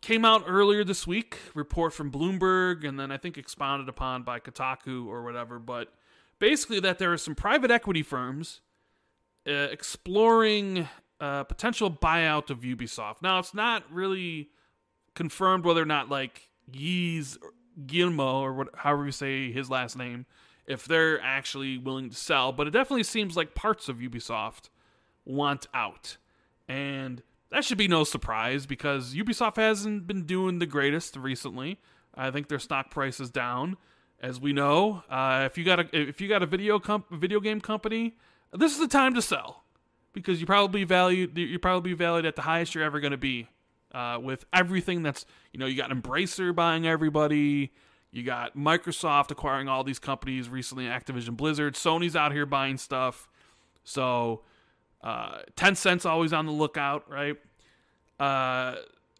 came 0.00 0.24
out 0.24 0.44
earlier 0.46 0.82
this 0.82 1.06
week. 1.06 1.38
Report 1.54 1.92
from 1.92 2.10
Bloomberg, 2.10 2.86
and 2.86 2.98
then 2.98 3.12
I 3.12 3.16
think 3.16 3.38
expounded 3.38 3.88
upon 3.88 4.24
by 4.24 4.40
Kotaku 4.40 5.06
or 5.06 5.22
whatever. 5.22 5.60
But 5.60 5.92
basically, 6.40 6.80
that 6.80 6.98
there 6.98 7.12
are 7.12 7.16
some 7.16 7.36
private 7.36 7.70
equity 7.70 8.02
firms 8.02 8.60
uh, 9.46 9.68
exploring 9.70 10.88
uh, 11.20 11.44
potential 11.44 11.90
buyout 11.90 12.50
of 12.50 12.62
Ubisoft. 12.62 13.22
Now, 13.22 13.38
it's 13.38 13.54
not 13.54 13.84
really 13.92 14.48
confirmed 15.14 15.64
whether 15.64 15.80
or 15.80 15.86
not 15.86 16.08
like 16.08 16.48
Yeez 16.72 17.38
Guillermo 17.86 18.40
or 18.40 18.52
what, 18.52 18.68
however 18.74 19.04
you 19.04 19.12
say 19.12 19.52
his 19.52 19.70
last 19.70 19.96
name, 19.96 20.26
if 20.66 20.86
they're 20.86 21.20
actually 21.20 21.78
willing 21.78 22.10
to 22.10 22.16
sell. 22.16 22.52
But 22.52 22.66
it 22.66 22.70
definitely 22.70 23.04
seems 23.04 23.36
like 23.36 23.54
parts 23.54 23.88
of 23.88 23.98
Ubisoft 23.98 24.70
want 25.24 25.66
out, 25.74 26.16
and 26.68 27.22
that 27.50 27.64
should 27.64 27.78
be 27.78 27.88
no 27.88 28.04
surprise 28.04 28.66
because 28.66 29.14
Ubisoft 29.14 29.56
hasn't 29.56 30.06
been 30.06 30.24
doing 30.24 30.58
the 30.58 30.66
greatest 30.66 31.16
recently. 31.16 31.80
I 32.14 32.30
think 32.30 32.48
their 32.48 32.58
stock 32.58 32.90
price 32.90 33.20
is 33.20 33.30
down, 33.30 33.76
as 34.20 34.40
we 34.40 34.52
know. 34.52 35.02
Uh, 35.10 35.42
if 35.46 35.58
you 35.58 35.64
got 35.64 35.80
a 35.80 35.88
if 35.92 36.20
you 36.20 36.28
got 36.28 36.42
a 36.42 36.46
video 36.46 36.78
comp- 36.78 37.10
video 37.10 37.40
game 37.40 37.60
company, 37.60 38.16
this 38.52 38.72
is 38.72 38.78
the 38.78 38.88
time 38.88 39.14
to 39.14 39.22
sell 39.22 39.64
because 40.12 40.40
you 40.40 40.46
probably 40.46 40.84
value 40.84 41.30
you 41.34 41.58
probably 41.58 41.92
valued 41.92 42.24
at 42.24 42.36
the 42.36 42.42
highest 42.42 42.74
you're 42.74 42.84
ever 42.84 43.00
going 43.00 43.10
to 43.10 43.16
be 43.16 43.48
uh, 43.92 44.18
with 44.22 44.44
everything 44.52 45.02
that's 45.02 45.26
you 45.52 45.60
know 45.60 45.66
you 45.66 45.76
got 45.76 45.90
Embracer 45.90 46.54
buying 46.54 46.86
everybody. 46.86 47.72
You 48.14 48.22
got 48.22 48.56
Microsoft 48.56 49.32
acquiring 49.32 49.66
all 49.66 49.82
these 49.82 49.98
companies 49.98 50.48
recently, 50.48 50.84
Activision 50.84 51.36
Blizzard. 51.36 51.74
Sony's 51.74 52.14
out 52.14 52.30
here 52.30 52.46
buying 52.46 52.78
stuff. 52.78 53.28
So 53.82 54.42
uh, 55.02 55.38
cents 55.74 56.06
always 56.06 56.32
on 56.32 56.46
the 56.46 56.52
lookout, 56.52 57.10
right? 57.10 57.36
Uh, 58.20 58.76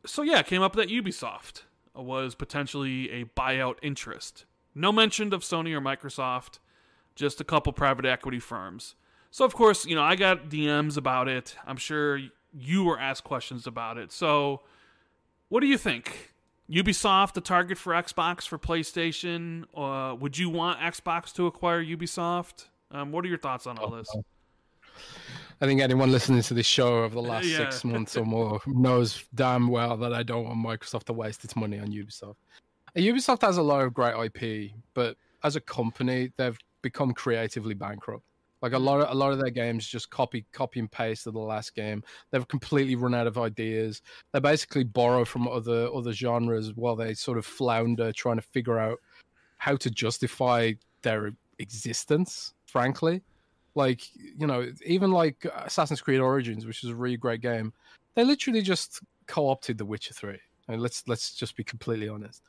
so 0.07 0.23
yeah, 0.23 0.43
came 0.43 0.63
up 0.63 0.77
that 0.77 0.91
Ubisoft 0.91 1.63
was 1.93 2.37
potentially 2.37 3.11
a 3.11 3.25
buyout 3.25 3.79
interest. 3.83 4.45
No 4.77 4.93
mention 4.93 5.35
of 5.35 5.43
Sony 5.43 5.75
or 5.75 5.81
Microsoft, 5.81 6.61
just 7.17 7.41
a 7.41 7.45
couple 7.45 7.73
private 7.73 8.07
equity 8.07 8.39
firms. 8.39 8.95
So 9.33 9.45
of 9.45 9.57
course, 9.57 9.85
you 9.85 9.97
know, 9.97 10.05
I 10.05 10.15
got 10.15 10.49
DMs 10.49 10.97
about 10.97 11.27
it. 11.27 11.57
I'm 11.67 11.79
sure 11.79 12.21
you 12.53 12.85
were 12.85 13.01
asked 13.01 13.25
questions 13.25 13.67
about 13.67 13.99
it. 13.99 14.13
So 14.13 14.61
what 15.49 15.63
do 15.63 15.67
you 15.67 15.79
think? 15.79 16.34
Ubisoft, 16.71 17.35
the 17.35 17.41
target 17.41 17.77
for 17.79 17.93
Xbox, 17.93 18.47
for 18.49 18.59
PlayStation? 18.59 19.65
Uh, 19.75 20.15
would 20.15 20.39
you 20.39 20.49
want 20.49 20.81
Xbox 20.81 21.33
to 21.35 21.47
acquire 21.47 21.85
Ubisoft? 21.85 22.67
Um, 22.91 23.13
what 23.13 23.25
are 23.25 23.29
your 23.29 23.39
thoughts 23.39 23.67
on 23.67 23.79
all 23.79 23.91
this? 23.91 24.09
I 25.61 25.67
think 25.67 25.81
anyone 25.81 26.11
listening 26.11 26.43
to 26.43 26.55
this 26.55 26.67
show 26.67 27.05
over 27.05 27.15
the 27.15 27.21
last 27.23 27.47
Yeah. 27.47 27.59
six 27.59 27.85
months 27.85 28.17
or 28.17 28.25
more 28.25 28.61
knows 28.67 29.25
damn 29.35 29.69
well 29.69 29.97
that 29.99 30.13
I 30.13 30.23
don't 30.23 30.45
want 30.45 30.59
Microsoft 30.59 31.05
to 31.05 31.13
waste 31.13 31.45
its 31.45 31.55
money 31.57 31.79
on 31.79 31.89
Ubisoft. 31.89 32.37
Ubisoft 32.97 33.43
has 33.43 33.57
a 33.57 33.63
lot 33.63 33.83
of 33.83 33.93
great 33.93 34.15
IP, 34.15 34.73
but 34.95 35.17
as 35.43 35.57
a 35.57 35.61
company, 35.61 36.33
they've 36.37 36.59
become 36.81 37.13
creatively 37.13 37.75
bankrupt. 37.75 38.25
Like 38.65 38.73
a 38.73 38.79
lot 38.79 39.03
of 39.03 39.11
a 39.11 39.15
lot 39.15 39.31
of 39.31 39.39
their 39.39 39.51
games 39.51 39.87
just 39.87 40.09
copy 40.09 40.47
copy 40.53 40.81
and 40.81 40.91
paste 40.91 41.27
of 41.27 41.35
the 41.35 41.41
last 41.41 41.75
game. 41.75 42.03
They've 42.31 42.49
completely 42.49 42.97
run 42.97 43.15
out 43.15 43.27
of 43.27 43.37
ideas. 43.37 44.01
They 44.33 44.41
basically 44.41 44.85
borrow 44.85 45.27
from 45.27 45.47
other 45.47 45.87
other 45.95 46.15
genres 46.15 46.73
while 46.75 46.97
they 46.97 47.13
sort 47.13 47.37
of 47.37 47.45
flounder 47.45 48.11
trying 48.11 48.37
to 48.37 48.43
figure 48.43 48.79
out 48.79 49.01
how 49.59 49.77
to 49.77 49.91
justify 49.91 50.73
their 51.03 51.33
existence, 51.59 52.55
frankly 52.65 53.23
like 53.75 54.03
you 54.17 54.47
know 54.47 54.71
even 54.87 55.11
like 55.11 55.47
assassin's 55.65 56.01
creed 56.01 56.21
origins 56.21 56.65
which 56.67 56.85
is 56.85 56.91
a 56.91 56.95
really 56.95 57.17
great 57.17 57.41
game 57.41 57.73
they 58.15 58.25
literally 58.25 58.63
just 58.63 59.01
co-opted 59.27 59.79
the 59.79 59.85
witcher 59.85 60.15
3 60.15 60.39
and 60.69 60.81
let's 60.81 61.07
let's 61.09 61.35
just 61.35 61.57
be 61.57 61.65
completely 61.65 62.09
honest 62.09 62.43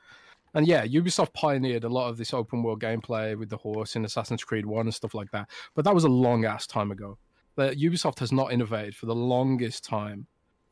and 0.55 0.65
yeah 0.67 0.83
ubisoft 0.85 1.33
pioneered 1.33 1.83
a 1.83 1.89
lot 1.89 2.09
of 2.09 2.17
this 2.17 2.33
open 2.33 2.63
world 2.63 2.81
gameplay 2.81 3.37
with 3.37 3.49
the 3.49 3.57
horse 3.57 3.95
in 3.95 4.03
assassin's 4.05 4.43
creed 4.43 4.65
1 4.65 4.87
and 4.87 4.93
stuff 4.93 5.13
like 5.13 5.29
that 5.31 5.47
but 5.75 5.85
that 5.85 5.93
was 5.93 6.05
a 6.05 6.09
long 6.09 6.45
ass 6.45 6.65
time 6.65 6.91
ago. 6.91 7.17
That 7.57 7.77
ubisoft 7.77 8.19
has 8.19 8.31
not 8.31 8.51
innovated 8.51 8.95
for 8.95 9.05
the 9.05 9.15
longest 9.15 9.83
time 9.83 10.27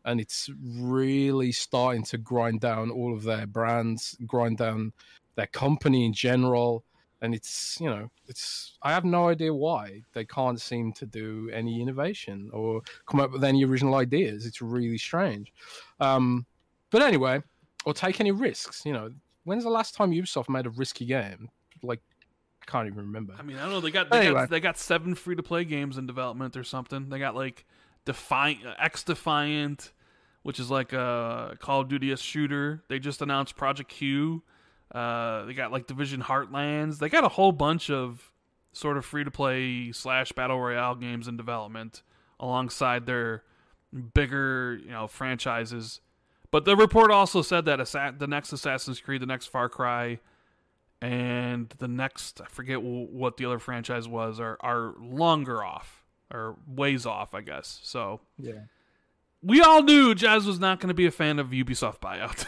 and 0.06 0.20
it's 0.20 0.50
really 0.62 1.52
starting 1.52 2.04
to 2.04 2.18
grind 2.18 2.60
down 2.60 2.92
all 2.92 3.14
of 3.14 3.24
their 3.24 3.46
brands 3.46 4.18
grind 4.26 4.58
down 4.58 4.92
their 5.36 5.48
company 5.48 6.06
in 6.06 6.14
general. 6.14 6.84
And 7.22 7.34
it's 7.34 7.78
you 7.80 7.90
know 7.90 8.12
it's 8.28 8.78
i 8.82 8.92
have 8.92 9.06
no 9.06 9.30
idea 9.30 9.54
why 9.54 10.02
they 10.12 10.26
can't 10.26 10.60
seem 10.60 10.92
to 10.94 11.06
do 11.06 11.50
any 11.54 11.82
innovation 11.82 12.50
or 12.52 12.82
come 13.06 13.22
up 13.22 13.32
with 13.32 13.46
any 13.46 13.64
original 13.64 13.96
ideas. 13.96 14.46
It's 14.46 14.62
really 14.62 14.98
strange. 14.98 15.54
Um 16.02 16.46
but 16.90 17.02
anyway 17.02 17.42
or 17.86 17.94
take 17.94 18.20
any 18.20 18.32
risks 18.32 18.86
you 18.86 18.94
know 18.94 19.10
when's 19.44 19.64
the 19.64 19.70
last 19.70 19.96
time 19.96 20.12
ubisoft 20.12 20.50
made 20.50 20.66
a 20.66 20.70
risky 20.70 21.06
game 21.06 21.50
like 21.82 22.00
i 22.62 22.72
can't 22.72 22.88
even 22.88 23.00
remember 23.00 23.34
I 23.38 23.42
mean, 23.44 23.58
I 23.58 23.64
don't 23.64 23.72
know. 23.72 23.82
They 23.82 23.92
got 23.92 24.10
they, 24.10 24.20
Anyway. 24.20 24.34
got, 24.42 24.50
they 24.50 24.60
got 24.60 24.78
seven 24.78 25.16
free 25.16 25.36
to 25.36 25.44
play 25.44 25.66
games 25.66 25.98
in 25.98 26.08
development 26.08 26.56
or 26.56 26.64
something. 26.64 27.10
They 27.10 27.20
got 27.20 27.36
like 27.36 27.66
Defiant, 28.06 28.62
X 28.80 29.04
Defiant, 29.04 29.92
which 30.44 30.60
is 30.60 30.70
like 30.72 30.94
a 30.94 31.58
Call 31.60 31.82
of 31.82 31.90
Duty 31.90 32.16
shooter. 32.16 32.84
They 32.88 33.00
just 33.00 33.22
announced 33.22 33.56
Project 33.58 33.90
Q. 33.90 34.44
Uh, 34.94 35.44
they 35.46 35.54
got 35.54 35.72
like 35.72 35.88
Division 35.88 36.22
Heartlands. 36.22 37.00
They 37.00 37.10
got 37.10 37.24
a 37.24 37.30
whole 37.30 37.52
bunch 37.52 37.90
of 37.90 38.32
sort 38.72 38.96
of 38.98 39.04
free 39.06 39.24
to 39.24 39.32
play 39.32 39.92
slash 39.92 40.32
battle 40.32 40.60
royale 40.60 40.96
games 40.96 41.28
in 41.28 41.36
development 41.38 42.02
alongside 42.40 43.06
their 43.06 43.44
bigger 44.14 44.80
you 44.84 44.92
know 44.92 45.08
franchises. 45.08 46.00
But 46.54 46.64
the 46.64 46.78
report 46.78 47.12
also 47.12 47.42
said 47.42 47.66
that 47.66 47.82
Assa- 47.82 48.16
the 48.18 48.28
next 48.28 48.54
Assassin's 48.54 49.02
Creed, 49.02 49.22
the 49.22 49.26
next 49.26 49.48
Far 49.48 49.68
Cry, 49.68 50.20
and 51.02 51.68
the 51.80 51.90
next 51.90 52.40
I 52.40 52.46
forget 52.46 52.78
w- 52.78 53.08
what 53.12 53.36
the 53.36 53.46
other 53.46 53.60
franchise 53.60 54.08
was 54.08 54.40
are 54.40 54.58
are 54.62 54.94
longer 55.02 55.64
off 55.64 56.06
or 56.32 56.56
ways 56.68 57.06
off, 57.06 57.34
I 57.34 57.42
guess. 57.42 57.82
So 57.84 58.22
yeah 58.40 58.62
we 59.44 59.62
all 59.62 59.84
knew 59.84 60.16
Jez 60.16 60.46
was 60.46 60.60
not 60.60 60.80
going 60.80 60.88
to 60.88 60.94
be 60.94 61.06
a 61.06 61.12
fan 61.12 61.38
of 61.38 61.50
Ubisoft 61.50 62.00
buyout. 62.00 62.46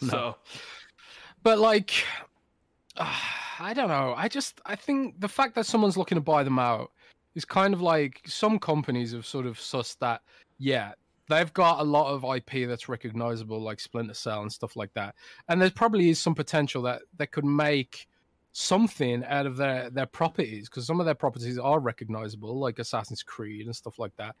so 0.08 0.36
but 1.42 1.58
like 1.58 1.92
uh, 2.96 3.16
i 3.62 3.74
don't 3.74 3.88
know 3.88 4.14
i 4.16 4.26
just 4.28 4.60
i 4.64 4.74
think 4.74 5.20
the 5.20 5.28
fact 5.28 5.54
that 5.54 5.66
someone's 5.66 5.96
looking 5.96 6.16
to 6.16 6.22
buy 6.22 6.42
them 6.42 6.58
out 6.58 6.90
is 7.34 7.44
kind 7.44 7.74
of 7.74 7.82
like 7.82 8.22
some 8.24 8.58
companies 8.58 9.12
have 9.12 9.26
sort 9.26 9.46
of 9.46 9.58
sussed 9.58 9.98
that 9.98 10.22
yeah 10.58 10.92
they've 11.30 11.52
got 11.54 11.80
a 11.80 11.84
lot 11.84 12.12
of 12.12 12.24
ip 12.36 12.68
that's 12.68 12.88
recognizable 12.88 13.60
like 13.60 13.80
splinter 13.80 14.14
cell 14.14 14.42
and 14.42 14.52
stuff 14.52 14.76
like 14.76 14.92
that 14.92 15.14
and 15.48 15.62
there 15.62 15.70
probably 15.70 16.10
is 16.10 16.18
some 16.18 16.34
potential 16.34 16.82
that 16.82 17.02
they 17.16 17.26
could 17.26 17.44
make 17.44 18.06
something 18.52 19.24
out 19.26 19.46
of 19.46 19.56
their 19.56 19.90
their 19.90 20.06
properties 20.06 20.68
because 20.68 20.86
some 20.86 21.00
of 21.00 21.06
their 21.06 21.14
properties 21.14 21.58
are 21.58 21.78
recognizable, 21.78 22.58
like 22.58 22.78
Assassin's 22.78 23.22
Creed 23.22 23.66
and 23.66 23.74
stuff 23.74 23.98
like 23.98 24.14
that, 24.16 24.36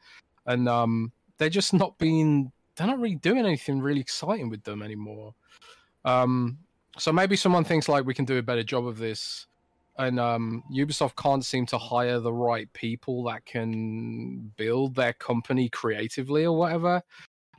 and 0.46 0.68
um, 0.68 1.12
they're 1.38 1.48
just 1.48 1.72
not 1.72 1.96
being 1.98 2.50
they're 2.76 2.86
not 2.86 2.98
really 2.98 3.16
doing 3.16 3.44
anything 3.44 3.80
really 3.80 4.00
exciting 4.00 4.48
with 4.48 4.64
them 4.64 4.82
anymore. 4.82 5.34
Um, 6.04 6.58
so 6.98 7.12
maybe 7.12 7.36
someone 7.36 7.64
thinks 7.64 7.88
like 7.88 8.04
we 8.04 8.14
can 8.14 8.24
do 8.24 8.38
a 8.38 8.42
better 8.42 8.62
job 8.62 8.86
of 8.86 8.98
this 8.98 9.46
and 10.00 10.18
um, 10.18 10.64
Ubisoft 10.72 11.14
can't 11.16 11.44
seem 11.44 11.66
to 11.66 11.76
hire 11.76 12.20
the 12.20 12.32
right 12.32 12.72
people 12.72 13.22
that 13.24 13.44
can 13.44 14.50
build 14.56 14.94
their 14.94 15.12
company 15.12 15.68
creatively 15.68 16.46
or 16.46 16.56
whatever. 16.56 17.02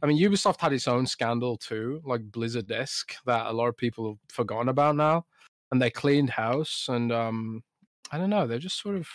I 0.01 0.07
mean, 0.07 0.19
Ubisoft 0.19 0.59
had 0.59 0.73
its 0.73 0.87
own 0.87 1.05
scandal 1.05 1.55
too, 1.55 2.01
like 2.03 2.31
Blizzard 2.31 2.71
esque, 2.71 3.13
that 3.27 3.45
a 3.45 3.51
lot 3.51 3.67
of 3.67 3.77
people 3.77 4.07
have 4.09 4.17
forgotten 4.35 4.69
about 4.69 4.95
now, 4.95 5.25
and 5.71 5.79
they 5.79 5.91
cleaned 5.91 6.31
house. 6.31 6.87
And 6.89 7.11
um, 7.11 7.63
I 8.11 8.17
don't 8.17 8.31
know, 8.31 8.47
they've 8.47 8.59
just 8.59 8.81
sort 8.81 8.95
of 8.95 9.07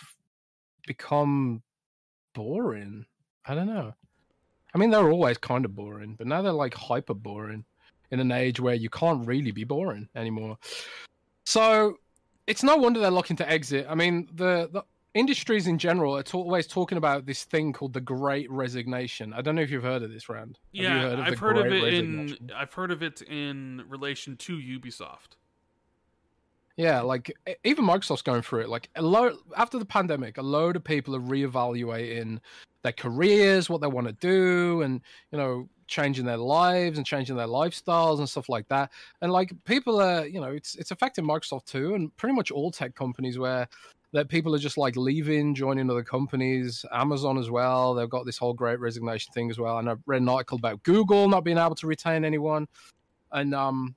become 0.85 1.61
boring. 2.33 3.05
I 3.45 3.55
don't 3.55 3.67
know. 3.67 3.93
I 4.73 4.77
mean, 4.77 4.89
they're 4.89 5.11
always 5.11 5.37
kind 5.37 5.65
of 5.65 5.75
boring, 5.75 6.15
but 6.17 6.27
now 6.27 6.41
they're 6.41 6.53
like 6.53 6.73
hyper 6.73 7.13
boring 7.13 7.65
in 8.09 8.21
an 8.21 8.31
age 8.31 8.61
where 8.61 8.75
you 8.75 8.89
can't 8.89 9.27
really 9.27 9.51
be 9.51 9.65
boring 9.65 10.07
anymore. 10.15 10.57
So 11.45 11.97
it's 12.47 12.63
no 12.63 12.77
wonder 12.77 12.99
they're 12.99 13.11
looking 13.11 13.35
to 13.37 13.49
exit. 13.49 13.85
I 13.89 13.95
mean, 13.95 14.29
the, 14.33 14.69
the 14.71 14.83
industries 15.13 15.67
in 15.67 15.77
general 15.77 16.17
are 16.17 16.23
always 16.33 16.65
talking 16.65 16.97
about 16.97 17.25
this 17.25 17.43
thing 17.43 17.73
called 17.73 17.93
the 17.93 18.01
Great 18.01 18.49
Resignation. 18.49 19.33
I 19.33 19.41
don't 19.41 19.55
know 19.55 19.61
if 19.61 19.69
you've 19.69 19.83
heard 19.83 20.03
of 20.03 20.11
this, 20.11 20.29
Rand. 20.29 20.59
Have 20.75 20.83
yeah, 20.83 21.01
heard 21.01 21.19
I've 21.19 21.39
heard 21.39 21.57
of 21.57 21.65
it 21.67 21.93
in. 21.93 22.51
I've 22.55 22.73
heard 22.73 22.91
of 22.91 23.03
it 23.03 23.21
in 23.21 23.83
relation 23.89 24.37
to 24.37 24.57
Ubisoft. 24.57 25.35
Yeah, 26.77 27.01
like 27.01 27.35
even 27.63 27.85
Microsoft's 27.85 28.21
going 28.21 28.43
through 28.43 28.61
it. 28.61 28.69
Like 28.69 28.89
a 28.95 29.01
lot 29.01 29.33
after 29.57 29.79
the 29.79 29.85
pandemic, 29.85 30.37
a 30.37 30.43
load 30.43 30.75
of 30.75 30.83
people 30.83 31.15
are 31.15 31.19
reevaluating 31.19 32.39
their 32.83 32.91
careers, 32.91 33.69
what 33.69 33.81
they 33.81 33.87
want 33.87 34.07
to 34.07 34.13
do, 34.13 34.83
and 34.83 35.01
you 35.31 35.37
know, 35.39 35.67
changing 35.87 36.25
their 36.25 36.37
lives 36.37 36.97
and 36.97 37.05
changing 37.05 37.35
their 37.35 37.47
lifestyles 37.47 38.19
and 38.19 38.29
stuff 38.29 38.49
like 38.49 38.67
that. 38.67 38.91
And 39.21 39.31
like 39.31 39.51
people 39.65 39.99
are, 39.99 40.25
you 40.25 40.39
know, 40.39 40.51
it's 40.51 40.75
it's 40.75 40.91
affecting 40.91 41.25
Microsoft 41.25 41.65
too, 41.65 41.95
and 41.95 42.15
pretty 42.17 42.35
much 42.35 42.51
all 42.51 42.71
tech 42.71 42.95
companies 42.95 43.39
where 43.39 43.67
that 44.13 44.29
people 44.29 44.55
are 44.55 44.59
just 44.59 44.77
like 44.77 44.95
leaving, 44.95 45.53
joining 45.53 45.89
other 45.89 46.03
companies. 46.03 46.85
Amazon 46.91 47.37
as 47.37 47.49
well. 47.49 47.93
They've 47.93 48.09
got 48.09 48.25
this 48.25 48.37
whole 48.37 48.53
great 48.53 48.79
resignation 48.79 49.33
thing 49.33 49.49
as 49.49 49.59
well. 49.59 49.79
And 49.79 49.89
I 49.89 49.95
read 50.05 50.21
an 50.21 50.29
article 50.29 50.57
about 50.57 50.81
Google 50.83 51.27
not 51.27 51.43
being 51.43 51.57
able 51.57 51.75
to 51.75 51.87
retain 51.87 52.23
anyone, 52.23 52.67
and 53.31 53.53
um, 53.53 53.95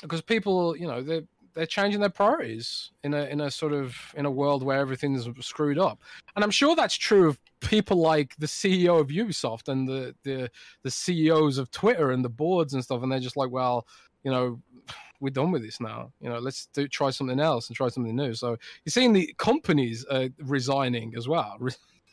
because 0.00 0.20
people, 0.20 0.76
you 0.76 0.86
know, 0.86 1.02
they 1.02 1.22
they're 1.54 1.66
changing 1.66 2.00
their 2.00 2.10
priorities 2.10 2.90
in 3.04 3.14
a 3.14 3.24
in 3.24 3.40
a 3.40 3.50
sort 3.50 3.72
of 3.72 3.96
in 4.16 4.26
a 4.26 4.30
world 4.30 4.62
where 4.62 4.78
everything's 4.78 5.28
screwed 5.44 5.78
up. 5.78 6.00
And 6.34 6.44
I'm 6.44 6.50
sure 6.50 6.74
that's 6.74 6.94
true 6.94 7.28
of 7.28 7.38
people 7.60 7.98
like 7.98 8.34
the 8.38 8.46
CEO 8.46 9.00
of 9.00 9.08
Ubisoft 9.08 9.68
and 9.68 9.88
the 9.88 10.14
the 10.22 10.50
the 10.82 10.90
CEOs 10.90 11.58
of 11.58 11.70
Twitter 11.70 12.10
and 12.10 12.24
the 12.24 12.30
boards 12.30 12.74
and 12.74 12.82
stuff. 12.82 13.02
And 13.02 13.12
they're 13.12 13.20
just 13.20 13.36
like, 13.36 13.50
well, 13.50 13.86
you 14.24 14.30
know, 14.30 14.60
we're 15.20 15.30
done 15.30 15.52
with 15.52 15.62
this 15.62 15.80
now. 15.80 16.12
You 16.20 16.28
know, 16.28 16.38
let's 16.38 16.66
do 16.72 16.88
try 16.88 17.10
something 17.10 17.40
else 17.40 17.68
and 17.68 17.76
try 17.76 17.88
something 17.88 18.14
new. 18.14 18.34
So 18.34 18.56
you're 18.84 18.90
seeing 18.90 19.12
the 19.12 19.34
companies 19.38 20.04
uh, 20.10 20.28
resigning 20.38 21.14
as 21.16 21.28
well, 21.28 21.58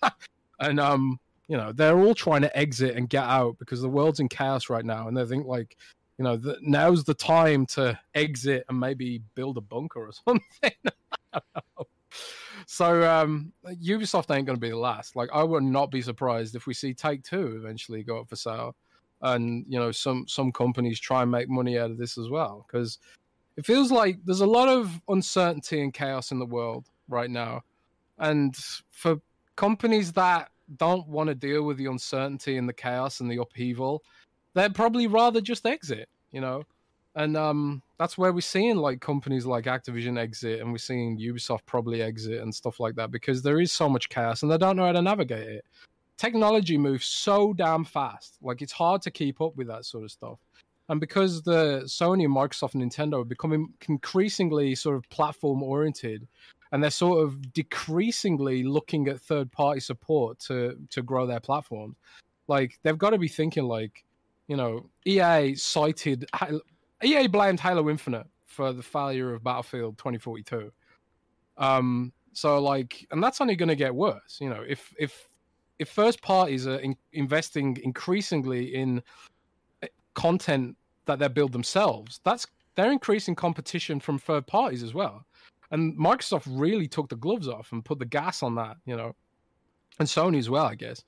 and 0.59 0.79
um, 0.79 1.19
you 1.47 1.57
know, 1.57 1.71
they're 1.71 1.99
all 1.99 2.15
trying 2.15 2.41
to 2.41 2.57
exit 2.57 2.95
and 2.95 3.09
get 3.09 3.23
out 3.23 3.57
because 3.57 3.81
the 3.81 3.89
world's 3.89 4.19
in 4.19 4.29
chaos 4.29 4.69
right 4.69 4.85
now, 4.85 5.07
and 5.07 5.17
they 5.17 5.25
think 5.25 5.47
like 5.47 5.75
you 6.19 6.25
know, 6.25 6.35
the, 6.35 6.57
now's 6.61 7.05
the 7.05 7.13
time 7.13 7.65
to 7.65 7.97
exit 8.13 8.65
and 8.67 8.77
maybe 8.77 9.21
build 9.35 9.57
a 9.57 9.61
bunker 9.61 10.01
or 10.01 10.11
something. 10.27 10.71
so 12.67 13.09
um, 13.09 13.53
Ubisoft 13.65 14.35
ain't 14.35 14.45
going 14.45 14.57
to 14.57 14.61
be 14.61 14.69
the 14.69 14.77
last. 14.77 15.15
Like, 15.15 15.29
I 15.33 15.43
would 15.43 15.63
not 15.63 15.89
be 15.89 16.01
surprised 16.01 16.55
if 16.55 16.67
we 16.67 16.73
see 16.73 16.93
Take 16.93 17.23
Two 17.23 17.55
eventually 17.57 18.03
go 18.03 18.19
up 18.19 18.29
for 18.29 18.35
sale, 18.35 18.75
and 19.21 19.65
you 19.69 19.79
know, 19.79 19.93
some 19.93 20.25
some 20.27 20.51
companies 20.51 20.99
try 20.99 21.21
and 21.21 21.31
make 21.31 21.47
money 21.47 21.79
out 21.79 21.89
of 21.89 21.97
this 21.97 22.17
as 22.17 22.29
well 22.29 22.65
because 22.67 22.99
it 23.55 23.65
feels 23.65 23.89
like 23.89 24.17
there's 24.25 24.41
a 24.41 24.45
lot 24.45 24.67
of 24.67 25.01
uncertainty 25.07 25.81
and 25.81 25.93
chaos 25.93 26.31
in 26.31 26.39
the 26.39 26.45
world 26.45 26.89
right 27.07 27.29
now, 27.29 27.61
and 28.17 28.57
for 28.91 29.21
companies 29.55 30.11
that 30.13 30.49
don't 30.75 31.07
want 31.07 31.29
to 31.29 31.35
deal 31.35 31.63
with 31.63 31.77
the 31.77 31.85
uncertainty 31.85 32.57
and 32.57 32.67
the 32.67 32.73
chaos 32.73 33.21
and 33.21 33.31
the 33.31 33.41
upheaval 33.41 34.03
they'd 34.53 34.75
probably 34.75 35.07
rather 35.07 35.41
just 35.41 35.65
exit, 35.65 36.09
you 36.31 36.41
know. 36.41 36.63
And 37.15 37.35
um, 37.35 37.81
that's 37.97 38.17
where 38.17 38.31
we're 38.31 38.41
seeing 38.41 38.77
like 38.77 39.01
companies 39.01 39.45
like 39.45 39.65
Activision 39.65 40.17
exit, 40.17 40.61
and 40.61 40.71
we're 40.71 40.77
seeing 40.77 41.17
Ubisoft 41.17 41.65
probably 41.65 42.01
exit 42.01 42.41
and 42.41 42.53
stuff 42.53 42.79
like 42.79 42.95
that 42.95 43.11
because 43.11 43.41
there 43.41 43.59
is 43.59 43.71
so 43.71 43.89
much 43.89 44.09
chaos 44.09 44.43
and 44.43 44.51
they 44.51 44.57
don't 44.57 44.75
know 44.75 44.85
how 44.85 44.91
to 44.91 45.01
navigate 45.01 45.47
it. 45.47 45.65
Technology 46.17 46.77
moves 46.77 47.05
so 47.05 47.53
damn 47.53 47.85
fast, 47.85 48.37
like 48.41 48.61
it's 48.61 48.73
hard 48.73 49.01
to 49.01 49.11
keep 49.11 49.41
up 49.41 49.55
with 49.55 49.67
that 49.67 49.85
sort 49.85 50.03
of 50.03 50.11
stuff. 50.11 50.37
And 50.89 50.99
because 50.99 51.43
the 51.43 51.81
Sony, 51.85 52.27
Microsoft, 52.27 52.73
and 52.73 52.83
Nintendo 52.83 53.21
are 53.21 53.25
becoming 53.25 53.73
increasingly 53.87 54.73
sort 54.75 54.95
of 54.95 55.07
platform 55.09 55.61
oriented, 55.61 56.27
and 56.71 56.83
they're 56.83 56.91
sort 56.91 57.23
of 57.23 57.53
decreasingly 57.53 58.63
looking 58.63 59.07
at 59.07 59.21
third 59.21 59.51
party 59.51 59.79
support 59.79 60.39
to 60.39 60.77
to 60.89 61.01
grow 61.01 61.25
their 61.25 61.39
platforms, 61.39 61.95
like 62.47 62.79
they've 62.83 62.97
got 62.97 63.11
to 63.11 63.17
be 63.17 63.27
thinking 63.27 63.63
like 63.63 64.03
you 64.49 64.57
know, 64.57 64.89
EA 65.05 65.55
cited 65.55 66.25
EA 67.03 67.27
blamed 67.27 67.59
Halo 67.59 67.89
Infinite 67.89 68.25
for 68.45 68.73
the 68.73 68.83
failure 68.83 69.33
of 69.33 69.43
Battlefield 69.43 69.97
2042. 69.99 70.73
Um, 71.57 72.11
so 72.33 72.59
like, 72.59 73.07
and 73.11 73.23
that's 73.23 73.39
only 73.39 73.55
going 73.55 73.69
to 73.69 73.75
get 73.75 73.93
worse. 73.93 74.39
You 74.41 74.49
know, 74.49 74.63
if 74.67 74.93
if 74.99 75.29
if 75.77 75.87
first 75.87 76.21
parties 76.21 76.67
are 76.67 76.79
in, 76.79 76.95
investing 77.13 77.77
increasingly 77.83 78.75
in 78.75 79.03
eh, 79.83 79.87
content 80.15 80.75
that 81.05 81.19
they 81.19 81.27
build 81.27 81.53
themselves, 81.53 82.19
that's 82.25 82.47
they're 82.75 82.91
increasing 82.91 83.35
competition 83.35 83.99
from 83.99 84.17
third 84.17 84.47
parties 84.47 84.81
as 84.81 84.95
well. 84.95 85.25
And 85.71 85.95
Microsoft 85.95 86.47
really 86.47 86.87
took 86.87 87.09
the 87.09 87.15
gloves 87.15 87.47
off 87.47 87.71
and 87.71 87.85
put 87.85 87.99
the 87.99 88.05
gas 88.05 88.41
on 88.41 88.55
that. 88.55 88.77
You 88.85 88.97
know, 88.97 89.15
and 89.99 90.07
Sony 90.07 90.39
as 90.39 90.49
well, 90.49 90.65
I 90.65 90.75
guess, 90.75 91.03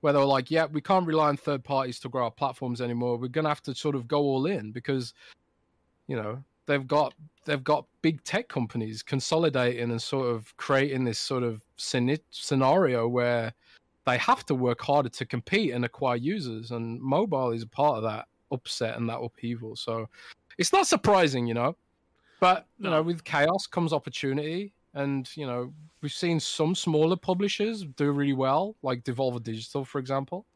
where 0.00 0.12
they 0.12 0.18
were 0.18 0.24
like, 0.24 0.50
yeah, 0.50 0.66
we 0.66 0.80
can't 0.80 1.06
rely 1.06 1.28
on 1.28 1.36
third 1.36 1.64
parties 1.64 1.98
to 2.00 2.08
grow 2.08 2.24
our 2.24 2.30
platforms 2.30 2.80
anymore. 2.80 3.16
We're 3.16 3.28
gonna 3.28 3.48
have 3.48 3.62
to 3.62 3.74
sort 3.74 3.94
of 3.94 4.06
go 4.06 4.20
all 4.20 4.46
in 4.46 4.70
because, 4.70 5.14
you 6.06 6.16
know, 6.16 6.42
they've 6.66 6.86
got 6.86 7.14
they've 7.46 7.64
got 7.64 7.86
big 8.02 8.22
tech 8.24 8.48
companies 8.48 9.02
consolidating 9.02 9.90
and 9.90 10.00
sort 10.00 10.26
of 10.26 10.56
creating 10.56 11.04
this 11.04 11.18
sort 11.18 11.42
of 11.42 11.62
scenario 11.76 13.08
where 13.08 13.52
they 14.06 14.18
have 14.18 14.44
to 14.46 14.54
work 14.54 14.80
harder 14.80 15.08
to 15.08 15.24
compete 15.24 15.72
and 15.72 15.84
acquire 15.84 16.16
users, 16.16 16.70
and 16.70 17.00
mobile 17.00 17.50
is 17.50 17.62
a 17.62 17.66
part 17.66 17.96
of 17.96 18.02
that 18.02 18.26
upset 18.52 18.96
and 18.96 19.08
that 19.08 19.20
upheaval. 19.20 19.76
So 19.76 20.08
it's 20.58 20.72
not 20.72 20.86
surprising, 20.86 21.46
you 21.46 21.54
know. 21.54 21.76
But 22.40 22.66
you 22.78 22.90
know, 22.90 23.02
with 23.02 23.24
chaos 23.24 23.66
comes 23.66 23.94
opportunity, 23.94 24.74
and 24.94 25.28
you 25.36 25.46
know 25.46 25.72
we've 26.00 26.12
seen 26.12 26.40
some 26.40 26.74
smaller 26.74 27.16
publishers 27.16 27.84
do 27.96 28.10
really 28.12 28.32
well 28.32 28.76
like 28.82 29.04
devolver 29.04 29.42
digital 29.42 29.84
for 29.84 29.98
example. 29.98 30.46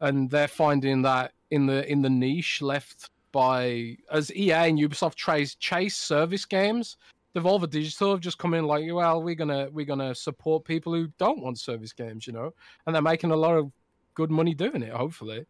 And 0.00 0.30
they're 0.30 0.48
finding 0.48 1.02
that 1.02 1.32
in 1.50 1.66
the 1.66 1.90
in 1.90 2.02
the 2.02 2.10
niche 2.10 2.62
left 2.62 3.10
by 3.32 3.96
as 4.10 4.34
ea 4.34 4.52
and 4.52 4.78
ubisoft 4.78 5.14
chase 5.16 5.54
chase 5.56 5.96
service 5.96 6.44
games 6.44 6.96
devolver 7.34 7.68
digital 7.68 8.10
have 8.10 8.20
just 8.20 8.38
come 8.38 8.54
in 8.54 8.64
like 8.64 8.84
well 8.92 9.22
we're 9.22 9.34
gonna 9.34 9.68
we're 9.72 9.86
gonna 9.86 10.14
support 10.14 10.64
people 10.64 10.92
who 10.92 11.08
don't 11.18 11.42
want 11.42 11.58
service 11.58 11.92
games 11.92 12.26
you 12.26 12.32
know? 12.32 12.52
And 12.86 12.94
they're 12.94 13.02
making 13.02 13.30
a 13.30 13.36
lot 13.36 13.56
of 13.56 13.70
good 14.14 14.30
money 14.30 14.54
doing 14.54 14.82
it 14.82 14.92
hopefully. 14.92 15.44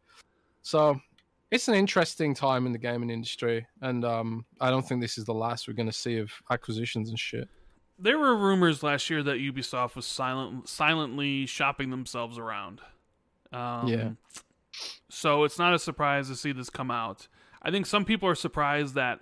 So 0.63 1.01
it's 1.51 1.69
an 1.69 1.75
interesting 1.75 2.35
time 2.35 2.67
in 2.67 2.73
the 2.73 2.79
gaming 2.79 3.11
industry. 3.11 3.67
And 3.83 4.05
um, 4.05 4.47
i 4.61 4.71
don't 4.71 4.83
think 4.89 5.01
this 5.01 5.19
is 5.19 5.25
the 5.25 5.35
last 5.35 5.69
we're 5.69 5.75
to 5.75 5.93
see 5.93 6.19
of 6.19 6.33
acquisitions 6.51 7.09
and 7.11 7.19
shit 7.19 7.49
there 7.99 8.19
were 8.19 8.37
rumors 8.37 8.83
last 8.83 9.09
year 9.11 9.23
that 9.23 9.37
Ubisoft 9.37 9.97
was 9.97 10.07
silent, 10.07 10.69
silently 10.69 11.47
shopping 11.47 11.91
themselves 11.91 12.39
around. 12.39 12.81
Um, 13.53 13.89
yeah. 13.89 14.11
So 15.09 15.45
it's 15.45 15.59
not 15.59 15.73
a 15.73 15.79
surprise 15.79 16.29
to 16.29 16.37
see 16.37 16.53
this 16.53 16.69
come 16.69 16.91
out. 16.91 17.29
I 17.63 17.71
think 17.71 17.87
some 17.87 18.05
people 18.05 18.29
are 18.29 18.35
surprised 18.35 18.95
that 18.95 19.21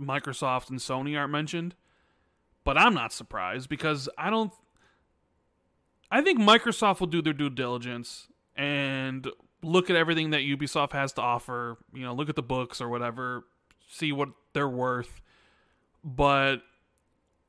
Microsoft 0.00 0.70
and 0.70 0.78
Sony 0.78 1.18
aren't 1.18 1.32
mentioned, 1.32 1.74
but 2.64 2.78
I'm 2.78 2.94
not 2.94 3.12
surprised 3.12 3.68
because 3.68 4.08
I 4.16 4.30
don't. 4.30 4.52
I 6.10 6.22
think 6.22 6.40
Microsoft 6.40 7.00
will 7.00 7.06
do 7.08 7.20
their 7.20 7.32
due 7.32 7.50
diligence 7.50 8.28
and 8.54 9.28
look 9.62 9.90
at 9.90 9.96
everything 9.96 10.30
that 10.30 10.40
Ubisoft 10.40 10.92
has 10.92 11.12
to 11.14 11.20
offer. 11.20 11.78
You 11.92 12.02
know, 12.02 12.14
look 12.14 12.28
at 12.28 12.36
the 12.36 12.42
books 12.42 12.80
or 12.80 12.88
whatever, 12.88 13.44
see 13.88 14.12
what 14.12 14.30
they're 14.52 14.68
worth. 14.68 15.20
But 16.04 16.62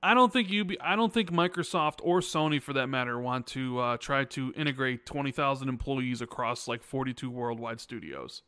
I 0.07 0.13
don't 0.13 0.31
think 0.31 0.49
you. 0.49 0.65
I 0.81 0.95
don't 0.95 1.13
think 1.13 1.31
Microsoft 1.31 1.99
or 2.01 2.21
Sony, 2.21 2.61
for 2.61 2.73
that 2.73 2.87
matter, 2.87 3.19
want 3.19 3.45
to 3.47 3.79
uh, 3.79 3.97
try 3.97 4.23
to 4.25 4.53
integrate 4.55 5.05
twenty 5.05 5.31
thousand 5.31 5.67
employees 5.69 6.21
across 6.21 6.67
like 6.67 6.81
forty-two 6.81 7.29
worldwide 7.29 7.79
studios. 7.81 8.41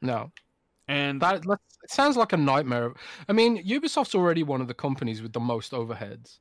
No, 0.00 0.30
And 0.86 1.20
That 1.20 1.44
it 1.44 1.90
sounds 1.90 2.16
like 2.16 2.32
a 2.32 2.36
nightmare. 2.36 2.94
I 3.28 3.32
mean, 3.32 3.62
Ubisoft's 3.66 4.14
already 4.14 4.42
one 4.42 4.60
of 4.60 4.68
the 4.68 4.74
companies 4.74 5.20
with 5.20 5.32
the 5.32 5.40
most 5.40 5.72
overheads, 5.72 6.38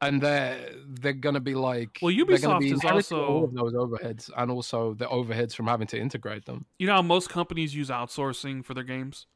and 0.00 0.20
they're 0.20 0.70
they're 1.00 1.12
gonna 1.12 1.38
be 1.40 1.54
like 1.54 1.98
Well, 2.02 2.12
Ubisoft 2.12 2.60
be 2.60 2.66
is 2.72 2.82
inheriting 2.82 3.18
all 3.18 3.24
also- 3.24 3.44
of 3.44 3.54
those 3.54 3.74
overheads, 3.74 4.30
and 4.36 4.50
also 4.50 4.94
the 4.94 5.06
overheads 5.06 5.54
from 5.54 5.66
having 5.68 5.86
to 5.88 5.98
integrate 5.98 6.46
them. 6.46 6.64
you 6.80 6.86
know 6.88 6.94
how 6.94 7.02
most 7.02 7.28
companies 7.30 7.74
use 7.76 7.90
outsourcing 7.90 8.64
for 8.64 8.74
their 8.74 8.84
games, 8.84 9.26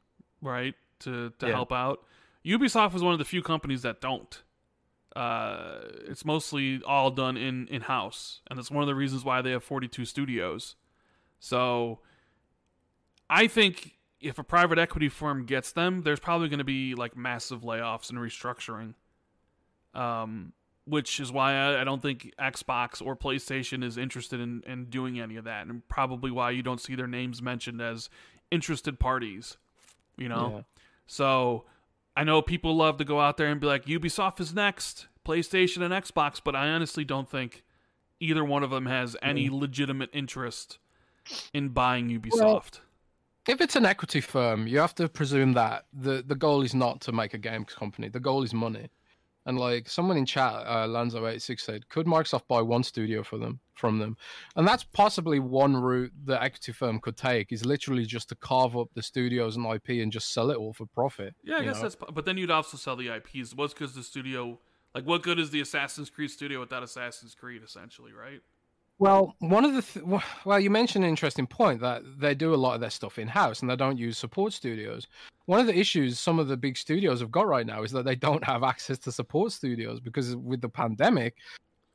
right? 0.42 0.74
To 1.00 1.30
to 1.38 1.46
Yeah. 1.46 1.52
help 1.52 1.70
out. 1.72 2.04
Ubisoft 2.44 2.94
is 2.94 3.02
one 3.02 3.12
of 3.12 3.18
the 3.18 3.24
few 3.24 3.42
companies 3.42 3.82
that 3.82 4.00
don't. 4.00 4.42
Uh, 5.14 5.80
it's 6.06 6.24
mostly 6.24 6.80
all 6.86 7.10
done 7.10 7.36
in 7.36 7.66
in 7.68 7.82
house, 7.82 8.40
and 8.48 8.58
that's 8.58 8.70
one 8.70 8.82
of 8.82 8.86
the 8.86 8.94
reasons 8.94 9.24
why 9.24 9.42
they 9.42 9.50
have 9.50 9.64
42 9.64 10.04
studios. 10.04 10.76
So, 11.40 11.98
I 13.28 13.46
think 13.46 13.96
if 14.20 14.38
a 14.38 14.44
private 14.44 14.78
equity 14.78 15.08
firm 15.08 15.46
gets 15.46 15.72
them, 15.72 16.02
there's 16.02 16.20
probably 16.20 16.48
going 16.48 16.58
to 16.58 16.64
be 16.64 16.94
like 16.94 17.16
massive 17.16 17.62
layoffs 17.62 18.10
and 18.10 18.18
restructuring. 18.18 18.94
Um, 19.94 20.52
which 20.84 21.20
is 21.20 21.30
why 21.30 21.54
I, 21.54 21.80
I 21.80 21.84
don't 21.84 22.00
think 22.02 22.32
Xbox 22.38 23.04
or 23.04 23.14
PlayStation 23.16 23.84
is 23.84 23.96
interested 23.98 24.40
in, 24.40 24.62
in 24.66 24.86
doing 24.86 25.20
any 25.20 25.36
of 25.36 25.44
that, 25.44 25.66
and 25.66 25.86
probably 25.88 26.30
why 26.30 26.50
you 26.50 26.62
don't 26.62 26.80
see 26.80 26.94
their 26.94 27.06
names 27.06 27.42
mentioned 27.42 27.80
as 27.80 28.08
interested 28.50 28.98
parties. 28.98 29.56
You 30.16 30.28
know, 30.28 30.52
Yeah. 30.56 30.62
so 31.06 31.64
I 32.16 32.24
know 32.24 32.42
people 32.42 32.76
love 32.76 32.96
to 32.98 33.04
go 33.04 33.20
out 33.20 33.36
there 33.36 33.48
and 33.48 33.60
be 33.60 33.66
like, 33.66 33.86
Ubisoft 33.86 34.40
is 34.40 34.54
next, 34.54 35.06
PlayStation 35.24 35.82
and 35.82 35.92
Xbox, 35.92 36.40
but 36.42 36.56
I 36.56 36.68
honestly 36.68 37.04
don't 37.04 37.28
think 37.28 37.62
either 38.18 38.44
one 38.44 38.62
of 38.62 38.70
them 38.70 38.86
has 38.86 39.16
any 39.22 39.48
legitimate 39.48 40.10
interest 40.12 40.78
in 41.54 41.70
buying 41.70 42.08
Ubisoft. 42.08 42.80
If 43.48 43.60
it's 43.60 43.76
an 43.76 43.86
equity 43.86 44.20
firm, 44.20 44.66
you 44.66 44.78
have 44.78 44.94
to 44.96 45.08
presume 45.08 45.54
that 45.54 45.86
the 45.92 46.22
the 46.26 46.34
goal 46.34 46.62
is 46.62 46.74
not 46.74 47.00
to 47.02 47.12
make 47.12 47.32
a 47.32 47.38
games 47.38 47.72
company. 47.74 48.08
The 48.08 48.20
goal 48.20 48.42
is 48.42 48.52
money. 48.52 48.90
And 49.46 49.58
like 49.58 49.88
someone 49.88 50.18
in 50.18 50.26
chat, 50.26 50.52
uh, 50.52 50.86
Lanzo86 50.86 51.60
said, 51.60 51.88
could 51.88 52.06
Microsoft 52.06 52.46
buy 52.46 52.60
one 52.60 52.82
studio 52.84 53.22
for 53.22 53.38
them 53.38 53.60
from 53.80 53.98
them? 53.98 54.16
And 54.54 54.68
that's 54.68 54.84
possibly 54.84 55.40
one 55.40 55.76
route 55.76 56.12
the 56.24 56.40
equity 56.40 56.72
firm 56.72 57.00
could 57.00 57.16
take. 57.16 57.50
Is 57.50 57.64
literally 57.64 58.04
just 58.04 58.28
to 58.28 58.36
carve 58.36 58.76
up 58.76 58.88
the 58.94 59.02
studios 59.02 59.56
and 59.56 59.66
IP 59.66 60.02
and 60.02 60.12
just 60.12 60.32
sell 60.32 60.50
it 60.50 60.56
all 60.56 60.72
for 60.72 60.86
profit. 60.86 61.34
yeah, 61.42 61.56
I 61.56 61.64
guess 61.64 61.76
know? 61.76 61.82
that's. 61.82 61.96
But 61.96 62.24
then 62.24 62.36
you'd 62.36 62.50
also 62.50 62.76
sell 62.76 62.94
the 62.94 63.08
IPs. 63.08 63.54
What's 63.54 63.74
because 63.74 63.94
the 63.94 64.04
studio, 64.04 64.60
like, 64.94 65.04
what 65.04 65.22
good 65.22 65.40
is 65.40 65.50
the 65.50 65.60
Assassin's 65.60 66.10
Creed 66.10 66.30
studio 66.30 66.60
without 66.60 66.82
Assassin's 66.82 67.34
Creed? 67.34 67.62
Essentially, 67.64 68.12
right? 68.12 68.42
Well, 69.00 69.34
one 69.38 69.64
of 69.64 69.72
the 69.72 69.80
th- 69.80 70.22
well, 70.44 70.60
you 70.60 70.68
mentioned 70.68 71.04
an 71.04 71.08
interesting 71.08 71.46
point 71.46 71.80
that 71.80 72.02
they 72.20 72.34
do 72.34 72.52
a 72.52 72.56
lot 72.56 72.74
of 72.74 72.82
their 72.82 72.90
stuff 72.90 73.18
in 73.18 73.28
house 73.28 73.62
and 73.62 73.70
they 73.70 73.74
don't 73.74 73.96
use 73.96 74.18
support 74.18 74.52
studios. 74.52 75.08
One 75.46 75.58
of 75.58 75.66
the 75.66 75.76
issues 75.76 76.18
some 76.18 76.38
of 76.38 76.48
the 76.48 76.56
big 76.56 76.76
studios 76.76 77.20
have 77.20 77.30
got 77.30 77.48
right 77.48 77.66
now 77.66 77.82
is 77.82 77.92
that 77.92 78.04
they 78.04 78.14
don't 78.14 78.44
have 78.44 78.62
access 78.72 78.98
to 78.98 79.10
support 79.10 79.52
studios 79.52 80.00
because 80.00 80.36
with 80.36 80.60
the 80.60 80.68
pandemic, 80.68 81.36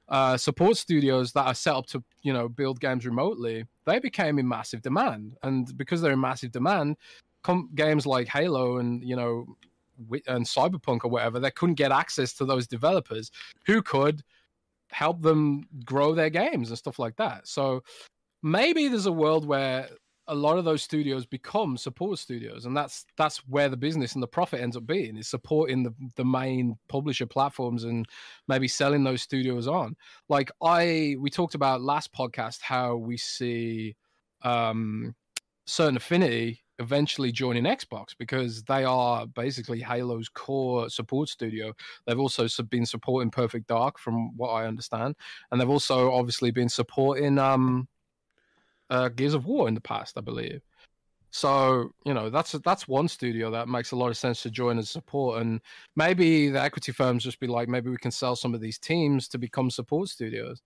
uh, 0.09 0.37
support 0.37 0.77
studios 0.77 1.31
that 1.33 1.47
are 1.47 1.55
set 1.55 1.75
up 1.75 1.85
to 1.87 2.03
you 2.21 2.33
know 2.33 2.47
build 2.47 2.79
games 2.79 3.05
remotely 3.05 3.65
they 3.85 3.99
became 3.99 4.39
in 4.39 4.47
massive 4.47 4.81
demand, 4.81 5.37
and 5.43 5.75
because 5.77 6.01
they're 6.01 6.13
in 6.13 6.19
massive 6.19 6.51
demand, 6.51 6.97
com- 7.43 7.69
games 7.75 8.05
like 8.05 8.27
Halo 8.27 8.77
and 8.77 9.03
you 9.03 9.15
know 9.15 9.45
and 10.27 10.45
Cyberpunk 10.45 11.05
or 11.05 11.07
whatever 11.09 11.39
they 11.39 11.51
couldn't 11.51 11.75
get 11.75 11.91
access 11.91 12.33
to 12.33 12.45
those 12.45 12.67
developers 12.67 13.31
who 13.65 13.81
could 13.81 14.23
help 14.89 15.21
them 15.21 15.63
grow 15.85 16.13
their 16.13 16.29
games 16.29 16.69
and 16.69 16.77
stuff 16.77 16.99
like 16.99 17.15
that. 17.15 17.47
So 17.47 17.81
maybe 18.43 18.89
there's 18.89 19.05
a 19.05 19.11
world 19.11 19.45
where 19.45 19.87
a 20.27 20.35
lot 20.35 20.57
of 20.57 20.65
those 20.65 20.81
studios 20.81 21.25
become 21.25 21.77
support 21.77 22.19
studios, 22.19 22.65
and 22.65 22.75
that's 22.75 23.05
that's 23.17 23.37
where 23.47 23.69
the 23.69 23.77
business 23.77 24.13
and 24.13 24.23
the 24.23 24.27
profit 24.27 24.61
ends 24.61 24.75
up 24.75 24.85
being 24.85 25.17
is 25.17 25.27
supporting 25.27 25.83
the 25.83 25.93
the 26.15 26.25
main 26.25 26.77
publisher 26.89 27.25
platforms 27.25 27.83
and 27.83 28.07
maybe 28.47 28.67
selling 28.67 29.03
those 29.03 29.21
studios 29.21 29.67
on. 29.67 29.95
Like 30.29 30.51
I 30.61 31.15
we 31.19 31.29
talked 31.29 31.55
about 31.55 31.81
last 31.81 32.13
podcast 32.13 32.61
how 32.61 32.95
we 32.95 33.17
see 33.17 33.95
um 34.41 35.15
certain 35.65 35.97
affinity 35.97 36.63
eventually 36.79 37.31
joining 37.31 37.63
Xbox 37.63 38.07
because 38.17 38.63
they 38.63 38.83
are 38.83 39.25
basically 39.27 39.79
Halo's 39.79 40.29
core 40.29 40.89
support 40.89 41.29
studio. 41.29 41.73
They've 42.05 42.19
also 42.19 42.47
been 42.69 42.85
supporting 42.85 43.31
Perfect 43.31 43.67
Dark, 43.67 43.97
from 43.97 44.35
what 44.35 44.49
I 44.49 44.65
understand, 44.65 45.15
and 45.51 45.59
they've 45.59 45.69
also 45.69 46.11
obviously 46.11 46.51
been 46.51 46.69
supporting 46.69 47.37
um, 47.37 47.87
uh, 48.89 49.09
Gears 49.09 49.33
of 49.33 49.45
War 49.45 49.67
in 49.67 49.73
the 49.73 49.81
past, 49.81 50.17
I 50.17 50.21
believe. 50.21 50.61
So 51.31 51.91
you 52.05 52.13
know 52.13 52.29
that's 52.29 52.53
that's 52.53 52.87
one 52.87 53.09
studio 53.09 53.51
that 53.51 53.67
makes 53.67 53.91
a 53.91 53.95
lot 53.97 54.09
of 54.09 54.15
sense 54.15 54.41
to 54.43 54.49
join 54.49 54.77
as 54.77 54.89
support, 54.89 55.41
and 55.41 55.59
maybe 55.95 56.49
the 56.49 56.61
equity 56.61 56.93
firms 56.93 57.23
just 57.23 57.41
be 57.41 57.47
like, 57.47 57.67
maybe 57.67 57.89
we 57.89 57.97
can 57.97 58.11
sell 58.11 58.35
some 58.37 58.53
of 58.53 58.61
these 58.61 58.79
teams 58.79 59.27
to 59.29 59.37
become 59.37 59.69
support 59.69 60.07
studios. 60.07 60.61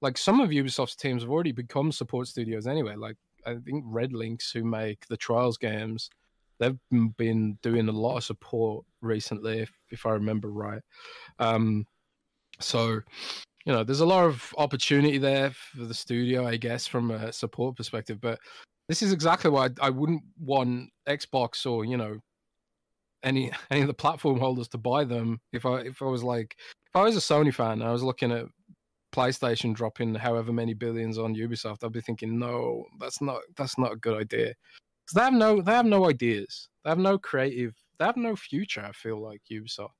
Like 0.00 0.16
some 0.16 0.40
of 0.40 0.50
Ubisoft's 0.50 0.96
teams 0.96 1.22
have 1.22 1.30
already 1.30 1.52
become 1.52 1.90
support 1.90 2.28
studios 2.28 2.66
anyway. 2.66 2.94
Like 2.94 3.16
I 3.46 3.56
think 3.56 3.84
RedLynx, 3.84 4.52
who 4.52 4.64
make 4.64 5.06
the 5.08 5.16
Trials 5.16 5.58
games, 5.58 6.08
they've 6.58 6.78
been 7.16 7.58
doing 7.62 7.88
a 7.88 7.92
lot 7.92 8.16
of 8.16 8.24
support 8.24 8.84
recently, 9.00 9.60
if, 9.60 9.72
if 9.90 10.06
I 10.06 10.10
remember 10.10 10.50
right. 10.50 10.82
Um, 11.38 11.86
so, 12.60 13.00
you 13.64 13.72
know, 13.72 13.84
there's 13.84 14.00
a 14.00 14.06
lot 14.06 14.24
of 14.24 14.52
opportunity 14.58 15.18
there 15.18 15.50
for 15.50 15.84
the 15.84 15.94
studio, 15.94 16.46
I 16.46 16.56
guess, 16.56 16.86
from 16.86 17.10
a 17.10 17.32
support 17.32 17.76
perspective. 17.76 18.20
But 18.20 18.38
this 18.88 19.02
is 19.02 19.12
exactly 19.12 19.50
why 19.50 19.70
I, 19.80 19.90
wouldn't 19.90 20.22
want 20.38 20.90
Xbox 21.08 21.70
or 21.70 21.84
you 21.84 21.96
know 21.96 22.18
any 23.22 23.50
any 23.70 23.82
of 23.82 23.86
the 23.86 23.94
platform 23.94 24.38
holders 24.38 24.68
to 24.68 24.78
buy 24.78 25.04
them. 25.04 25.40
If 25.52 25.66
I 25.66 25.80
if 25.80 26.02
I 26.02 26.06
was 26.06 26.22
like 26.24 26.56
if 26.58 26.96
I 26.96 27.02
was 27.02 27.16
a 27.16 27.20
Sony 27.20 27.54
fan, 27.54 27.82
I 27.82 27.92
was 27.92 28.02
looking 28.02 28.32
at 28.32 28.46
PlayStation 29.14 29.74
dropping 29.74 30.14
however 30.14 30.52
many 30.52 30.74
billions 30.74 31.18
on 31.18 31.34
Ubisoft, 31.34 31.84
I'd 31.84 31.92
be 31.92 32.00
thinking, 32.00 32.38
no, 32.38 32.84
that's 32.98 33.20
not 33.20 33.40
that's 33.56 33.78
not 33.78 33.92
a 33.92 33.96
good 33.96 34.20
idea. 34.20 34.54
Because 35.04 35.14
they 35.14 35.22
have 35.22 35.34
no 35.34 35.62
they 35.62 35.72
have 35.72 35.86
no 35.86 36.08
ideas. 36.08 36.68
They 36.84 36.90
have 36.90 36.98
no 36.98 37.18
creative. 37.18 37.74
They 37.98 38.06
have 38.06 38.16
no 38.16 38.34
future. 38.34 38.84
I 38.84 38.92
feel 38.92 39.22
like 39.22 39.42
Ubisoft. 39.50 39.90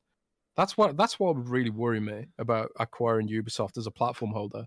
That's 0.57 0.77
what 0.77 0.97
that's 0.97 1.19
what 1.19 1.37
would 1.37 1.49
really 1.49 1.71
worry 1.71 2.01
me 2.01 2.27
about 2.39 2.71
acquiring 2.79 3.29
Ubisoft 3.29 3.79
as 3.79 3.87
a 3.87 3.91
platform 3.91 4.33
holder. 4.33 4.67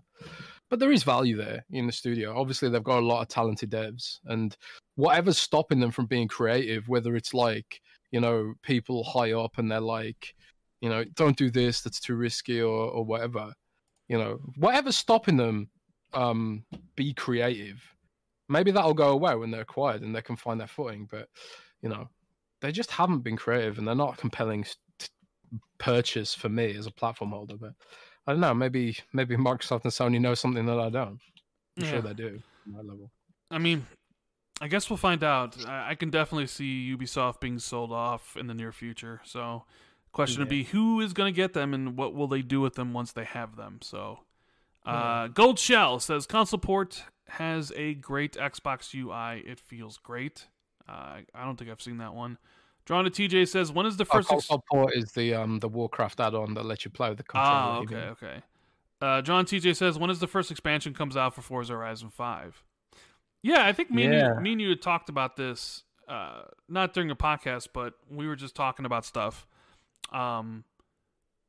But 0.68 0.80
there 0.80 0.90
is 0.90 1.04
value 1.04 1.36
there 1.36 1.64
in 1.70 1.86
the 1.86 1.92
studio. 1.92 2.36
Obviously, 2.36 2.68
they've 2.68 2.82
got 2.82 2.98
a 2.98 3.06
lot 3.06 3.22
of 3.22 3.28
talented 3.28 3.70
devs, 3.70 4.18
and 4.24 4.56
whatever's 4.96 5.38
stopping 5.38 5.78
them 5.78 5.92
from 5.92 6.06
being 6.06 6.26
creative, 6.26 6.88
whether 6.88 7.14
it's 7.14 7.32
like 7.32 7.80
you 8.10 8.20
know 8.20 8.54
people 8.62 9.04
high 9.04 9.32
up 9.32 9.58
and 9.58 9.70
they're 9.70 9.80
like, 9.80 10.34
you 10.80 10.88
know, 10.88 11.04
don't 11.14 11.36
do 11.36 11.50
this, 11.50 11.82
that's 11.82 12.00
too 12.00 12.16
risky, 12.16 12.60
or 12.60 12.90
or 12.90 13.04
whatever 13.04 13.52
you 14.08 14.18
know 14.18 14.38
whatever's 14.56 14.96
stopping 14.96 15.36
them 15.36 15.68
um 16.14 16.64
be 16.94 17.12
creative 17.12 17.82
maybe 18.48 18.70
that'll 18.70 18.94
go 18.94 19.10
away 19.10 19.34
when 19.34 19.50
they're 19.50 19.62
acquired 19.62 20.02
and 20.02 20.14
they 20.14 20.22
can 20.22 20.36
find 20.36 20.60
their 20.60 20.66
footing 20.66 21.06
but 21.10 21.28
you 21.82 21.88
know 21.88 22.08
they 22.60 22.72
just 22.72 22.90
haven't 22.90 23.20
been 23.20 23.36
creative 23.36 23.78
and 23.78 23.86
they're 23.86 23.94
not 23.94 24.16
compelling 24.16 24.64
purchase 25.78 26.34
for 26.34 26.48
me 26.48 26.74
as 26.76 26.86
a 26.86 26.90
platform 26.90 27.30
holder 27.30 27.56
but 27.56 27.72
i 28.26 28.32
don't 28.32 28.40
know 28.40 28.54
maybe 28.54 28.96
maybe 29.12 29.36
microsoft 29.36 29.84
and 29.84 29.92
sony 29.92 30.20
know 30.20 30.34
something 30.34 30.64
that 30.66 30.78
i 30.78 30.88
don't 30.88 31.08
i'm 31.08 31.84
Yeah. 31.84 31.90
sure 31.90 32.02
they 32.02 32.14
do 32.14 32.42
my 32.66 32.80
level 32.80 33.10
I 33.48 33.58
mean, 33.58 33.86
I 34.60 34.66
guess 34.66 34.90
we'll 34.90 34.96
find 34.96 35.22
out. 35.22 35.56
I, 35.68 35.90
I 35.90 35.94
can 35.94 36.10
definitely 36.10 36.48
see 36.48 36.92
Ubisoft 36.98 37.38
being 37.40 37.60
sold 37.60 37.92
off 37.92 38.36
in 38.36 38.48
the 38.48 38.54
near 38.54 38.72
future. 38.72 39.20
So, 39.22 39.66
question 40.10 40.40
would 40.40 40.48
be 40.48 40.64
who 40.64 41.00
is 41.00 41.12
going 41.12 41.32
to 41.32 41.36
get 41.36 41.52
them 41.52 41.72
and 41.72 41.96
what 41.96 42.12
will 42.12 42.26
they 42.26 42.42
do 42.42 42.60
with 42.60 42.74
them 42.74 42.92
once 42.92 43.12
they 43.12 43.22
have 43.22 43.54
them? 43.54 43.78
So, 43.82 44.18
uh, 44.84 44.90
Yeah. 44.90 45.28
Gold 45.32 45.60
Shell 45.60 46.00
says 46.00 46.26
console 46.26 46.58
port 46.58 47.04
has 47.28 47.72
a 47.76 47.94
great 47.94 48.32
Xbox 48.32 48.92
UI. 48.92 49.48
It 49.48 49.60
feels 49.60 49.96
great. 49.96 50.46
Uh, 50.88 51.18
I 51.32 51.44
don't 51.44 51.56
think 51.56 51.70
I've 51.70 51.80
seen 51.80 51.98
that 51.98 52.14
one. 52.14 52.36
Drawn 52.86 53.04
to 53.04 53.10
TJ 53.10 53.48
says 53.48 53.70
when 53.70 53.84
is 53.84 53.96
the 53.96 54.04
oh, 54.04 54.14
first? 54.14 54.32
ex- 54.32 54.46
console 54.46 54.64
port 54.70 54.94
is 54.96 55.12
the 55.12 55.34
um 55.34 55.58
the 55.58 55.68
warcraft 55.68 56.20
add-on 56.20 56.54
that 56.54 56.64
lets 56.64 56.84
you 56.84 56.90
play 56.90 57.10
with 57.10 57.18
the 57.18 57.24
Ah, 57.34 57.78
okay, 57.78 57.94
even. 57.94 58.08
okay. 58.10 58.42
Uh, 59.00 59.20
John 59.20 59.44
TJ 59.44 59.76
says, 59.76 59.98
when 59.98 60.08
is 60.08 60.20
the 60.20 60.26
first 60.26 60.50
expansion 60.50 60.94
comes 60.94 61.16
out 61.18 61.34
for 61.34 61.42
Forza 61.42 61.74
Horizon 61.74 62.08
5? 62.08 62.64
Yeah, 63.42 63.66
I 63.66 63.72
think 63.74 63.90
me, 63.90 64.04
and, 64.04 64.14
you, 64.14 64.40
me 64.40 64.52
and 64.52 64.60
you 64.60 64.70
had 64.70 64.80
talked 64.80 65.10
about 65.10 65.36
this, 65.36 65.82
uh, 66.08 66.44
not 66.68 66.94
during 66.94 67.10
a 67.10 67.16
podcast, 67.16 67.68
but 67.74 67.92
we 68.10 68.26
were 68.26 68.36
just 68.36 68.54
talking 68.54 68.86
about 68.86 69.04
stuff. 69.04 69.46
Um, 70.10 70.64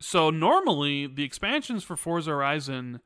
so 0.02 0.30
normally 0.30 1.08
the 1.08 1.24
expansions 1.24 1.84
for 1.84 1.96
Forza 1.96 2.32
Horizon, 2.32 3.00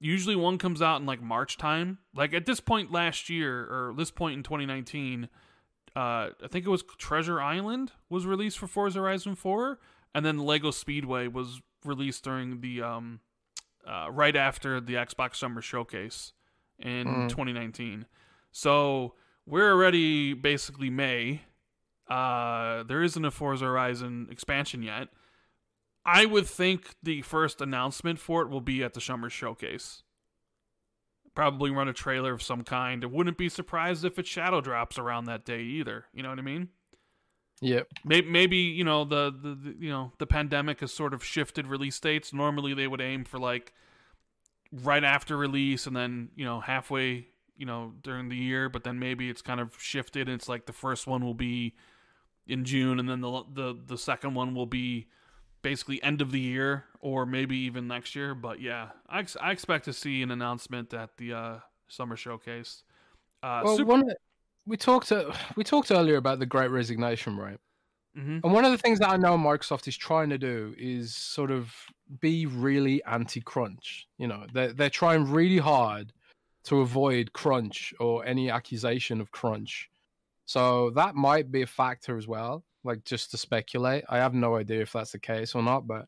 usually 0.00 0.36
one 0.36 0.58
comes 0.58 0.82
out 0.82 1.00
in 1.00 1.06
like 1.06 1.22
March 1.22 1.56
time. 1.56 1.98
Like 2.14 2.34
at 2.34 2.46
this 2.46 2.58
point 2.58 2.90
last 2.90 3.30
year, 3.30 3.60
or 3.62 3.94
this 3.96 4.10
point 4.10 4.36
in 4.36 4.42
2019, 4.42 5.28
uh, 5.96 6.30
I 6.42 6.48
think 6.50 6.64
it 6.66 6.70
was 6.70 6.82
Treasure 6.98 7.40
Island 7.40 7.92
was 8.08 8.26
released 8.26 8.58
for 8.58 8.66
Forza 8.66 8.98
Horizon 9.00 9.34
4, 9.34 9.78
and 10.14 10.24
then 10.24 10.38
Lego 10.38 10.70
Speedway 10.70 11.26
was 11.28 11.60
released 11.84 12.24
during 12.24 12.60
the 12.60 12.82
um, 12.82 13.20
uh, 13.86 14.08
right 14.10 14.36
after 14.36 14.80
the 14.80 14.94
Xbox 14.94 15.36
Summer 15.36 15.60
Showcase 15.60 16.32
in 16.78 17.06
Mm. 17.06 17.28
2019. 17.28 18.06
So 18.52 19.14
we're 19.46 19.70
already 19.72 20.34
basically 20.34 20.90
May. 20.90 21.42
Uh, 22.08 22.82
there 22.84 23.02
isn't 23.02 23.24
a 23.24 23.30
Forza 23.30 23.64
Horizon 23.64 24.28
expansion 24.30 24.82
yet. 24.82 25.08
I 26.04 26.26
would 26.26 26.46
think 26.46 26.94
the 27.02 27.22
first 27.22 27.60
announcement 27.60 28.18
for 28.18 28.42
it 28.42 28.48
will 28.48 28.60
be 28.60 28.82
at 28.82 28.94
the 28.94 29.00
Summer 29.00 29.30
Showcase. 29.30 30.02
Probably 31.34 31.70
run 31.70 31.88
a 31.88 31.92
trailer 31.92 32.32
of 32.34 32.42
some 32.42 32.62
kind. 32.62 33.02
I 33.02 33.06
wouldn't 33.06 33.38
be 33.38 33.48
surprised 33.48 34.04
if 34.04 34.18
it 34.18 34.26
shadow 34.26 34.60
drops 34.60 34.98
around 34.98 35.24
that 35.24 35.44
day 35.44 35.62
either. 35.62 36.06
You 36.12 36.22
know 36.22 36.28
what 36.28 36.38
I 36.38 36.42
mean? 36.42 36.68
Yep. 37.62 37.88
Maybe, 38.04 38.28
maybe 38.28 38.56
you 38.56 38.84
know 38.84 39.04
the, 39.04 39.30
the, 39.30 39.54
the 39.54 39.76
you 39.78 39.90
know 39.90 40.12
the 40.18 40.26
pandemic 40.26 40.80
has 40.80 40.92
sort 40.92 41.14
of 41.14 41.24
shifted 41.24 41.66
release 41.66 41.98
dates. 42.00 42.32
Normally 42.32 42.74
they 42.74 42.88
would 42.88 43.00
aim 43.00 43.24
for 43.24 43.38
like 43.38 43.72
right 44.72 45.04
after 45.04 45.36
release 45.36 45.86
and 45.86 45.94
then 45.94 46.30
you 46.34 46.44
know 46.44 46.60
halfway 46.60 47.28
you 47.56 47.64
know 47.64 47.92
during 48.02 48.28
the 48.28 48.36
year, 48.36 48.68
but 48.68 48.82
then 48.82 48.98
maybe 48.98 49.30
it's 49.30 49.42
kind 49.42 49.60
of 49.60 49.76
shifted. 49.78 50.28
And 50.28 50.34
it's 50.34 50.48
like 50.48 50.66
the 50.66 50.72
first 50.72 51.06
one 51.06 51.24
will 51.24 51.34
be 51.34 51.74
in 52.46 52.64
June, 52.64 52.98
and 52.98 53.08
then 53.08 53.20
the 53.20 53.44
the 53.52 53.78
the 53.86 53.98
second 53.98 54.34
one 54.34 54.54
will 54.54 54.66
be 54.66 55.06
basically 55.62 56.02
end 56.02 56.20
of 56.20 56.32
the 56.32 56.40
year 56.40 56.84
or 57.00 57.24
maybe 57.26 57.56
even 57.56 57.86
next 57.88 58.14
year. 58.14 58.34
But 58.34 58.60
yeah, 58.60 58.90
I, 59.08 59.20
ex- 59.20 59.36
I 59.40 59.50
expect 59.52 59.84
to 59.86 59.92
see 59.92 60.22
an 60.22 60.30
announcement 60.30 60.92
at 60.92 61.16
the 61.16 61.32
uh, 61.32 61.58
summer 61.88 62.16
showcase. 62.16 62.82
Uh, 63.42 63.62
Well, 63.64 63.76
super- 63.76 63.88
one 63.90 64.04
we 64.66 64.76
talked 64.76 65.10
uh, 65.12 65.32
we 65.56 65.64
talked 65.64 65.90
earlier 65.90 66.16
about 66.16 66.38
the 66.38 66.46
Great 66.46 66.70
Resignation, 66.70 67.36
right? 67.36 67.58
Mhm. 68.16 68.40
And 68.44 68.52
one 68.52 68.64
of 68.66 68.72
the 68.72 68.78
things 68.78 68.98
that 68.98 69.08
I 69.08 69.16
know 69.16 69.38
Microsoft 69.38 69.88
is 69.88 69.96
trying 69.96 70.28
to 70.30 70.38
do 70.38 70.74
is 70.76 71.14
sort 71.14 71.50
of 71.50 71.74
be 72.20 72.44
really 72.44 73.02
anti-crunch. 73.04 74.06
You 74.18 74.26
know, 74.26 74.46
they're 74.52 74.72
they're 74.74 74.90
trying 74.90 75.30
really 75.30 75.58
hard 75.58 76.12
to 76.64 76.80
avoid 76.80 77.32
crunch 77.32 77.94
or 77.98 78.24
any 78.26 78.50
accusation 78.50 79.20
of 79.20 79.30
crunch. 79.32 79.90
So 80.44 80.90
that 80.90 81.14
might 81.14 81.50
be 81.50 81.62
a 81.62 81.66
factor 81.66 82.16
as 82.18 82.28
well. 82.28 82.64
Like 82.84 83.04
just 83.04 83.30
to 83.30 83.36
speculate, 83.38 84.04
I 84.08 84.18
have 84.18 84.34
no 84.34 84.56
idea 84.56 84.80
if 84.82 84.92
that's 84.92 85.12
the 85.12 85.18
case 85.18 85.54
or 85.54 85.62
not. 85.62 85.86
But 85.86 86.06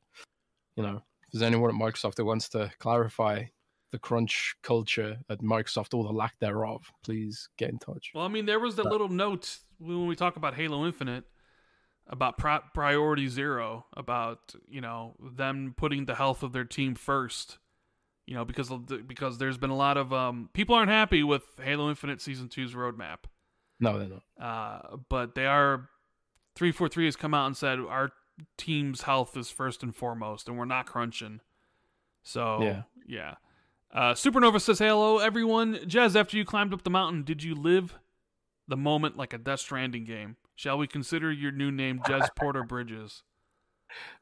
you 0.77 0.83
know, 0.83 0.97
if 1.22 1.33
there's 1.33 1.43
anyone 1.43 1.70
at 1.70 1.77
Microsoft 1.81 2.16
that 2.16 2.25
wants 2.25 2.49
to 2.51 2.70
clarify 2.79 3.45
the 3.93 3.99
crunch 3.99 4.57
culture 4.62 5.16
at 5.31 5.39
Microsoft 5.39 5.95
or 5.95 6.03
the 6.03 6.12
lack 6.12 6.37
thereof, 6.41 6.91
please 7.05 7.49
get 7.57 7.70
in 7.70 7.79
touch. 7.79 8.11
Well, 8.14 8.25
I 8.25 8.29
mean, 8.29 8.47
there 8.47 8.59
was 8.59 8.75
the 8.75 8.83
But- 8.83 8.91
little 8.93 9.09
note 9.09 9.59
when 9.79 10.07
we 10.09 10.16
talk 10.16 10.37
about 10.37 10.55
Halo 10.55 10.85
Infinite 10.85 11.25
about 12.09 12.37
pri- 12.37 12.61
priority 12.75 13.29
zero, 13.29 13.87
about 13.97 14.55
you 14.68 14.81
know 14.81 15.14
them 15.20 15.75
putting 15.77 16.07
the 16.07 16.14
health 16.16 16.43
of 16.43 16.53
their 16.53 16.64
team 16.64 16.95
first. 16.95 17.59
You 18.27 18.35
know, 18.35 18.45
because 18.45 18.68
the, 18.70 19.05
because 19.07 19.37
there's 19.39 19.59
been 19.59 19.70
a 19.70 19.77
lot 19.77 19.97
of 19.99 20.12
um, 20.12 20.49
people 20.55 20.75
aren't 20.75 20.91
happy 20.91 21.22
with 21.22 21.43
Halo 21.62 21.91
Infinite 21.91 22.22
Season 22.22 22.49
2's 22.49 22.72
roadmap. 22.72 23.18
No, 23.81 23.99
they're 23.99 24.09
not. 24.09 24.22
Uh, 24.41 24.97
but 25.11 25.35
they 25.35 25.45
are 25.45 25.91
343 26.55 27.05
has 27.07 27.17
come 27.17 27.35
out 27.35 27.47
and 27.47 27.57
said 27.57 27.79
our 27.79 28.13
team's 28.57 29.03
health 29.03 29.37
is 29.37 29.51
first 29.51 29.83
and 29.83 29.95
foremost, 29.95 30.49
and 30.49 30.59
we're 30.59 30.65
not 30.65 30.87
crunching. 30.87 31.41
So 32.23 32.63
Yeah. 32.63 32.83
yeah. 33.07 33.35
Uh, 33.93 34.13
Supernova 34.15 34.61
says, 34.61 34.81
"Hello, 34.81 35.19
everyone. 35.19 35.75
Jez, 35.87 36.17
after 36.17 36.37
you 36.37 36.45
climbed 36.45 36.75
up 36.75 36.83
the 36.83 36.91
mountain, 36.91 37.23
did 37.23 37.45
you 37.45 37.55
live 37.55 37.95
the 38.67 38.77
moment 38.77 39.17
like 39.17 39.33
a 39.33 39.39
Death 39.39 39.61
Stranding 39.61 40.05
game? 40.05 40.37
Shall 40.57 40.79
we 40.79 40.87
consider 40.89 41.31
your 41.31 41.53
new 41.53 41.71
name 41.71 42.01
Jez 42.01 42.29
Porter 42.37 42.65
Bridges?" 42.65 43.23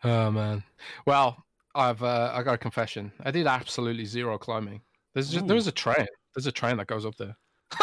Oh 0.04 0.30
man. 0.30 0.64
Well, 1.06 1.42
I've 1.74 2.02
uh, 2.02 2.32
I 2.34 2.42
got 2.42 2.54
a 2.54 2.58
confession. 2.58 3.12
I 3.24 3.30
did 3.30 3.46
absolutely 3.46 4.04
zero 4.04 4.36
climbing. 4.36 4.82
There's 5.14 5.30
just, 5.30 5.44
Ooh. 5.44 5.48
there's 5.48 5.66
a 5.66 5.72
train. 5.72 6.06
There's 6.34 6.46
a 6.46 6.52
train 6.52 6.76
that 6.76 6.86
goes 6.86 7.06
up 7.06 7.16
there. 7.16 7.36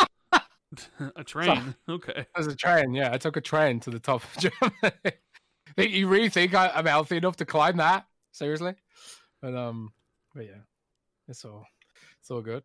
a 1.15 1.23
train. 1.23 1.75
Okay. 1.89 2.25
There's 2.35 2.47
a 2.47 2.55
train. 2.55 2.93
Yeah, 2.93 3.13
I 3.13 3.17
took 3.17 3.37
a 3.37 3.41
train 3.41 3.79
to 3.81 3.89
the 3.89 3.99
top 3.99 4.23
of 4.23 4.37
Germany. 4.61 5.17
you 5.77 6.07
really 6.07 6.29
think 6.29 6.53
I, 6.53 6.69
I'm 6.69 6.85
healthy 6.85 7.17
enough 7.17 7.37
to 7.37 7.45
climb 7.45 7.77
that? 7.77 8.05
Seriously? 8.31 8.75
But 9.41 9.55
um, 9.55 9.91
but 10.35 10.45
yeah, 10.45 10.61
it's 11.27 11.43
all 11.45 11.65
it's 12.19 12.29
all 12.29 12.41
good. 12.41 12.63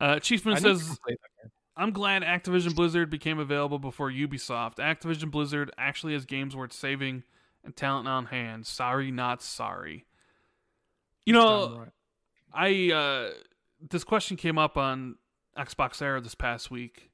Uh, 0.00 0.18
Chiefman 0.18 0.54
I 0.54 0.58
says, 0.58 0.82
complete 0.82 1.18
that 1.20 1.42
game. 1.42 1.52
I'm 1.76 1.92
glad 1.92 2.22
Activision 2.22 2.74
Blizzard 2.74 3.08
became 3.08 3.38
available 3.38 3.78
before 3.78 4.10
Ubisoft. 4.10 4.76
Activision 4.76 5.30
Blizzard 5.30 5.70
actually 5.78 6.12
has 6.12 6.26
games 6.26 6.54
worth 6.54 6.72
saving 6.72 7.22
and 7.64 7.74
talent 7.74 8.08
on 8.08 8.26
hand. 8.26 8.66
Sorry, 8.66 9.10
not 9.10 9.42
sorry. 9.42 10.06
You 11.24 11.32
know, 11.32 11.78
right. 11.78 11.88
I 12.52 12.94
uh 12.94 13.30
this 13.90 14.04
question 14.04 14.36
came 14.36 14.58
up 14.58 14.76
on 14.76 15.16
Xbox 15.56 16.00
Era 16.00 16.20
this 16.20 16.34
past 16.34 16.70
week 16.70 17.10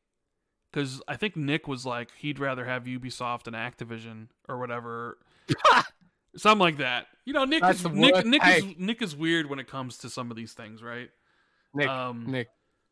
because 0.71 1.01
I 1.09 1.17
think 1.17 1.37
Nick 1.37 1.67
was 1.67 1.87
like 1.87 2.11
he'd 2.19 2.39
rather 2.39 2.65
have 2.65 2.85
Ubisoft 2.85 3.47
and 3.47 3.57
Activision 3.57 4.29
or 4.49 4.59
whatever, 4.59 5.19
something 6.37 6.61
like 6.61 6.79
that. 6.79 7.07
You 7.25 7.33
know, 7.33 7.45
Nick 7.45 7.63
That's 7.63 7.81
is 7.81 7.91
Nick, 7.91 8.25
Nick 8.27 8.47
is. 8.47 8.65
Nick 8.79 9.03
is 9.03 9.17
weird 9.17 9.49
when 9.49 9.59
it 9.59 9.67
comes 9.67 9.99
to 9.99 10.11
some 10.11 10.31
of 10.31 10.37
these 10.37 10.53
things, 10.53 10.83
right? 10.83 11.11
Nick, 11.75 11.89
um, 11.89 12.25
Nick, 12.27 12.49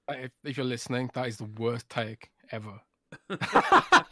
if, 0.09 0.31
if 0.45 0.57
you're 0.57 0.67
listening, 0.67 1.11
that 1.15 1.27
is 1.27 1.39
the 1.39 1.49
worst 1.57 1.89
take 1.89 2.31
ever. 2.51 2.81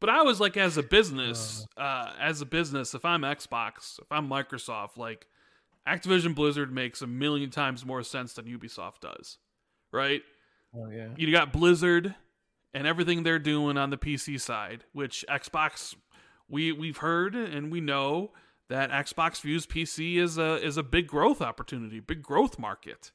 But 0.00 0.10
I 0.10 0.22
was 0.22 0.40
like, 0.40 0.56
as 0.56 0.76
a 0.76 0.82
business, 0.82 1.66
uh, 1.76 2.12
as 2.20 2.40
a 2.40 2.46
business, 2.46 2.94
if 2.94 3.04
I'm 3.04 3.22
Xbox, 3.22 3.98
if 4.00 4.10
I'm 4.12 4.28
Microsoft, 4.28 4.96
like 4.96 5.26
Activision 5.88 6.34
Blizzard 6.34 6.72
makes 6.72 7.02
a 7.02 7.06
million 7.06 7.50
times 7.50 7.84
more 7.84 8.02
sense 8.02 8.32
than 8.34 8.44
Ubisoft 8.44 9.00
does, 9.00 9.38
right? 9.92 10.22
Oh 10.74 10.88
yeah. 10.90 11.08
You 11.16 11.30
got 11.32 11.52
Blizzard 11.52 12.14
and 12.74 12.86
everything 12.86 13.22
they're 13.22 13.38
doing 13.38 13.76
on 13.76 13.90
the 13.90 13.98
PC 13.98 14.40
side, 14.40 14.84
which 14.92 15.24
Xbox 15.28 15.94
we 16.48 16.72
we've 16.72 16.98
heard 16.98 17.34
and 17.34 17.72
we 17.72 17.80
know 17.80 18.32
that 18.68 18.90
Xbox 18.90 19.40
views 19.40 19.66
PC 19.66 20.22
as 20.22 20.38
a 20.38 20.64
is 20.64 20.76
a 20.76 20.82
big 20.82 21.06
growth 21.06 21.40
opportunity, 21.40 22.00
big 22.00 22.22
growth 22.22 22.58
market. 22.58 23.12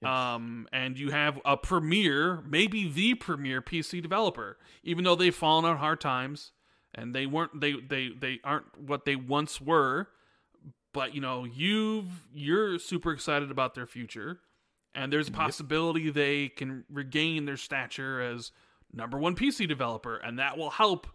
Yes. 0.00 0.10
Um, 0.10 0.68
and 0.72 0.96
you 0.96 1.10
have 1.10 1.40
a 1.44 1.56
premier, 1.56 2.40
maybe 2.46 2.88
the 2.88 3.14
premier 3.14 3.60
PC 3.60 4.00
developer, 4.00 4.56
even 4.84 5.02
though 5.04 5.16
they've 5.16 5.34
fallen 5.34 5.64
on 5.64 5.78
hard 5.78 6.00
times 6.00 6.52
and 6.94 7.14
they 7.14 7.26
weren't 7.26 7.60
they 7.60 7.74
they 7.80 8.10
they 8.18 8.40
aren't 8.44 8.66
what 8.80 9.04
they 9.04 9.16
once 9.16 9.60
were. 9.60 10.08
But 10.92 11.14
you 11.14 11.20
know, 11.20 11.44
you've 11.44 12.26
you're 12.32 12.78
super 12.78 13.12
excited 13.12 13.50
about 13.50 13.74
their 13.74 13.86
future, 13.86 14.40
and 14.98 15.12
there's 15.12 15.28
a 15.28 15.32
possibility 15.32 16.10
they 16.10 16.48
can 16.48 16.84
regain 16.90 17.44
their 17.44 17.56
stature 17.56 18.20
as 18.20 18.50
number 18.92 19.16
one 19.16 19.36
PC 19.36 19.68
developer, 19.68 20.16
and 20.16 20.40
that 20.40 20.58
will 20.58 20.70
help 20.70 21.06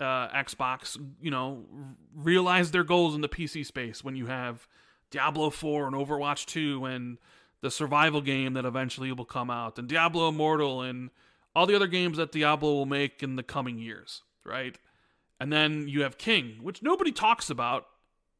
uh, 0.00 0.28
Xbox, 0.28 0.98
you 1.20 1.30
know, 1.30 1.64
r- 1.70 1.94
realize 2.14 2.70
their 2.70 2.84
goals 2.84 3.14
in 3.14 3.20
the 3.20 3.28
PC 3.28 3.66
space 3.66 4.02
when 4.02 4.16
you 4.16 4.26
have 4.26 4.66
Diablo 5.10 5.50
4 5.50 5.88
and 5.88 5.94
Overwatch 5.94 6.46
2 6.46 6.86
and 6.86 7.18
the 7.60 7.70
survival 7.70 8.22
game 8.22 8.54
that 8.54 8.64
eventually 8.64 9.12
will 9.12 9.26
come 9.26 9.50
out, 9.50 9.78
and 9.78 9.88
Diablo 9.88 10.28
Immortal 10.28 10.80
and 10.80 11.10
all 11.54 11.66
the 11.66 11.74
other 11.74 11.88
games 11.88 12.16
that 12.16 12.32
Diablo 12.32 12.72
will 12.72 12.86
make 12.86 13.22
in 13.22 13.36
the 13.36 13.42
coming 13.42 13.78
years, 13.78 14.22
right? 14.44 14.78
And 15.38 15.52
then 15.52 15.86
you 15.86 16.02
have 16.02 16.16
King, 16.16 16.60
which 16.62 16.82
nobody 16.82 17.12
talks 17.12 17.50
about 17.50 17.86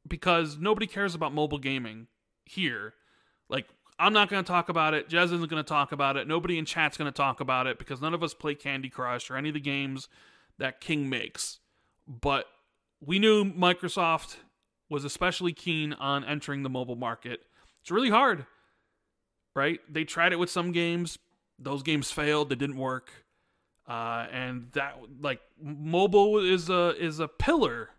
because 0.07 0.57
nobody 0.57 0.87
cares 0.87 1.15
about 1.15 1.35
mobile 1.35 1.59
gaming 1.59 2.07
here. 2.47 2.95
Like, 3.51 3.67
I'm 3.99 4.13
not 4.13 4.29
going 4.29 4.43
to 4.43 4.47
talk 4.47 4.69
about 4.69 4.95
it. 4.95 5.09
Jez 5.09 5.25
isn't 5.25 5.49
going 5.51 5.63
to 5.63 5.69
talk 5.69 5.91
about 5.93 6.17
it. 6.17 6.29
Nobody 6.29 6.57
in 6.57 6.65
chat's 6.65 6.97
going 6.97 7.11
to 7.11 7.17
talk 7.17 7.41
about 7.41 7.67
it 7.67 7.79
because 7.79 8.01
none 8.01 8.15
of 8.15 8.23
us 8.23 8.33
play 8.33 8.55
Candy 8.55 8.89
Crush 8.89 9.31
or 9.31 9.37
any 9.37 9.49
of 9.49 9.55
the 9.55 9.61
games 9.61 10.09
that 10.59 10.81
King 10.81 11.09
makes. 11.09 11.59
But 12.07 12.47
we 13.05 13.19
knew 13.19 13.45
Microsoft 13.45 14.37
was 14.89 15.05
especially 15.05 15.53
keen 15.53 15.93
on 15.95 16.25
entering 16.25 16.63
the 16.63 16.71
mobile 16.71 16.97
market. 16.97 17.41
It's 17.81 17.91
really 17.91 18.11
hard, 18.11 18.47
right? 19.55 19.81
They 19.89 20.05
tried 20.05 20.33
it 20.33 20.39
with 20.39 20.51
some 20.51 20.73
games. 20.73 21.19
Those 21.59 21.83
games 21.83 22.11
failed. 22.11 22.49
They 22.49 22.55
didn't 22.55 22.77
work. 22.77 23.11
Uh, 23.87 24.27
and 24.31 24.69
that 24.73 24.99
like 25.21 25.41
mobile 25.61 26.39
is 26.39 26.69
a 26.69 26.95
is 26.99 27.21
a 27.21 27.29
pillar. 27.29 27.91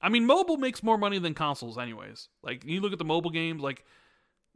I 0.00 0.08
mean, 0.10 0.26
mobile 0.26 0.58
makes 0.58 0.82
more 0.82 0.98
money 0.98 1.18
than 1.18 1.34
consoles, 1.34 1.78
anyways. 1.78 2.28
Like 2.42 2.64
you 2.64 2.80
look 2.80 2.92
at 2.92 2.98
the 2.98 3.04
mobile 3.04 3.30
games, 3.30 3.60
like 3.60 3.84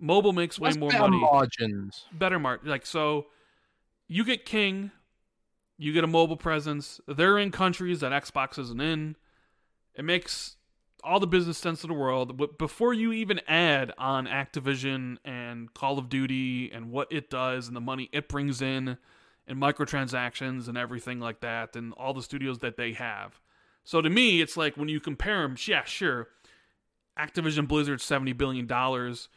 mobile 0.02 0.32
makes 0.32 0.58
way 0.58 0.68
That's 0.70 0.78
more 0.78 0.90
better 0.90 1.02
money. 1.02 1.20
margins. 1.20 2.04
better 2.12 2.38
mark 2.38 2.60
like 2.64 2.84
so 2.84 3.26
you 4.08 4.24
get 4.24 4.44
king 4.44 4.90
you 5.78 5.92
get 5.92 6.04
a 6.04 6.08
mobile 6.08 6.36
presence 6.36 7.00
they're 7.08 7.38
in 7.38 7.50
countries 7.52 8.00
that 8.00 8.12
xbox 8.24 8.58
isn't 8.58 8.80
in. 8.80 9.16
It 9.94 10.04
makes 10.04 10.56
all 11.04 11.18
the 11.20 11.26
business 11.26 11.56
sense 11.58 11.82
in 11.84 11.88
the 11.88 11.94
world 11.94 12.36
but 12.36 12.58
before 12.58 12.92
you 12.92 13.12
even 13.12 13.40
add 13.48 13.92
on 13.96 14.26
activision 14.26 15.18
and 15.24 15.72
call 15.74 15.98
of 15.98 16.08
duty 16.08 16.70
and 16.72 16.90
what 16.90 17.10
it 17.10 17.30
does 17.30 17.66
and 17.68 17.76
the 17.76 17.80
money 17.80 18.08
it 18.12 18.28
brings 18.28 18.60
in 18.60 18.98
and 19.46 19.58
microtransactions 19.58 20.68
and 20.68 20.76
everything 20.78 21.20
like 21.20 21.40
that 21.40 21.74
and 21.76 21.92
all 21.94 22.14
the 22.14 22.22
studios 22.22 22.58
that 22.60 22.76
they 22.76 22.92
have. 22.92 23.40
So 23.84 24.00
to 24.00 24.08
me 24.10 24.40
it's 24.40 24.56
like 24.56 24.76
when 24.76 24.88
you 24.88 25.00
compare 25.00 25.42
them 25.42 25.56
yeah 25.66 25.84
sure 25.84 26.28
activision 27.18 27.68
blizzard 27.68 28.00
70 28.00 28.32
billion 28.32 28.66
dollars 28.66 29.28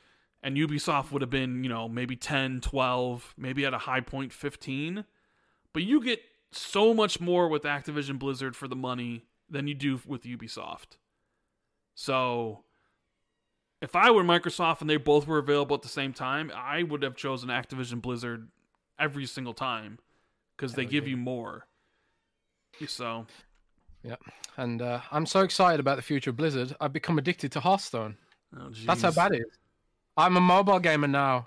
and 0.45 0.55
Ubisoft 0.57 1.11
would 1.11 1.23
have 1.23 1.31
been, 1.31 1.63
you 1.63 1.69
know, 1.69 1.89
maybe 1.89 2.15
10, 2.15 2.61
12, 2.61 3.33
maybe 3.35 3.65
at 3.65 3.73
a 3.73 3.79
high 3.79 3.99
point 3.99 4.31
15. 4.31 5.03
but 5.73 5.81
you 5.81 6.01
get 6.01 6.21
so 6.51 6.93
much 6.93 7.19
more 7.19 7.49
with 7.49 7.63
Activision 7.63 8.19
Blizzard 8.19 8.55
for 8.55 8.67
the 8.67 8.75
money 8.75 9.25
than 9.49 9.67
you 9.67 9.73
do 9.73 9.99
with 10.05 10.23
Ubisoft. 10.23 10.97
So 11.95 12.63
if 13.81 13.95
I 13.95 14.11
were 14.11 14.23
Microsoft 14.23 14.81
and 14.81 14.89
they 14.89 14.97
both 14.97 15.25
were 15.25 15.39
available 15.39 15.75
at 15.75 15.81
the 15.81 15.89
same 15.89 16.13
time, 16.13 16.51
I 16.55 16.83
would 16.83 17.01
have 17.01 17.15
chosen 17.15 17.49
Activision 17.49 17.99
Blizzard 17.99 18.47
every 18.99 19.25
single 19.25 19.55
time 19.55 19.97
because 20.55 20.75
they 20.75 20.85
give 20.85 21.07
you 21.07 21.17
more. 21.17 21.65
So, 22.87 23.25
yeah, 24.03 24.15
and 24.57 24.81
uh, 24.81 25.01
I'm 25.11 25.25
so 25.25 25.39
excited 25.39 25.79
about 25.79 25.95
the 25.95 26.03
future 26.03 26.29
of 26.29 26.37
Blizzard. 26.37 26.75
I've 26.79 26.93
become 26.93 27.17
addicted 27.17 27.51
to 27.53 27.59
Hearthstone. 27.59 28.15
oh, 28.55 28.69
That's 28.85 29.01
how 29.01 29.11
bad 29.11 29.33
it 29.33 29.41
is. 29.41 29.57
I'm 30.17 30.37
a 30.37 30.41
mobile 30.41 30.79
gamer 30.79 31.07
now, 31.07 31.45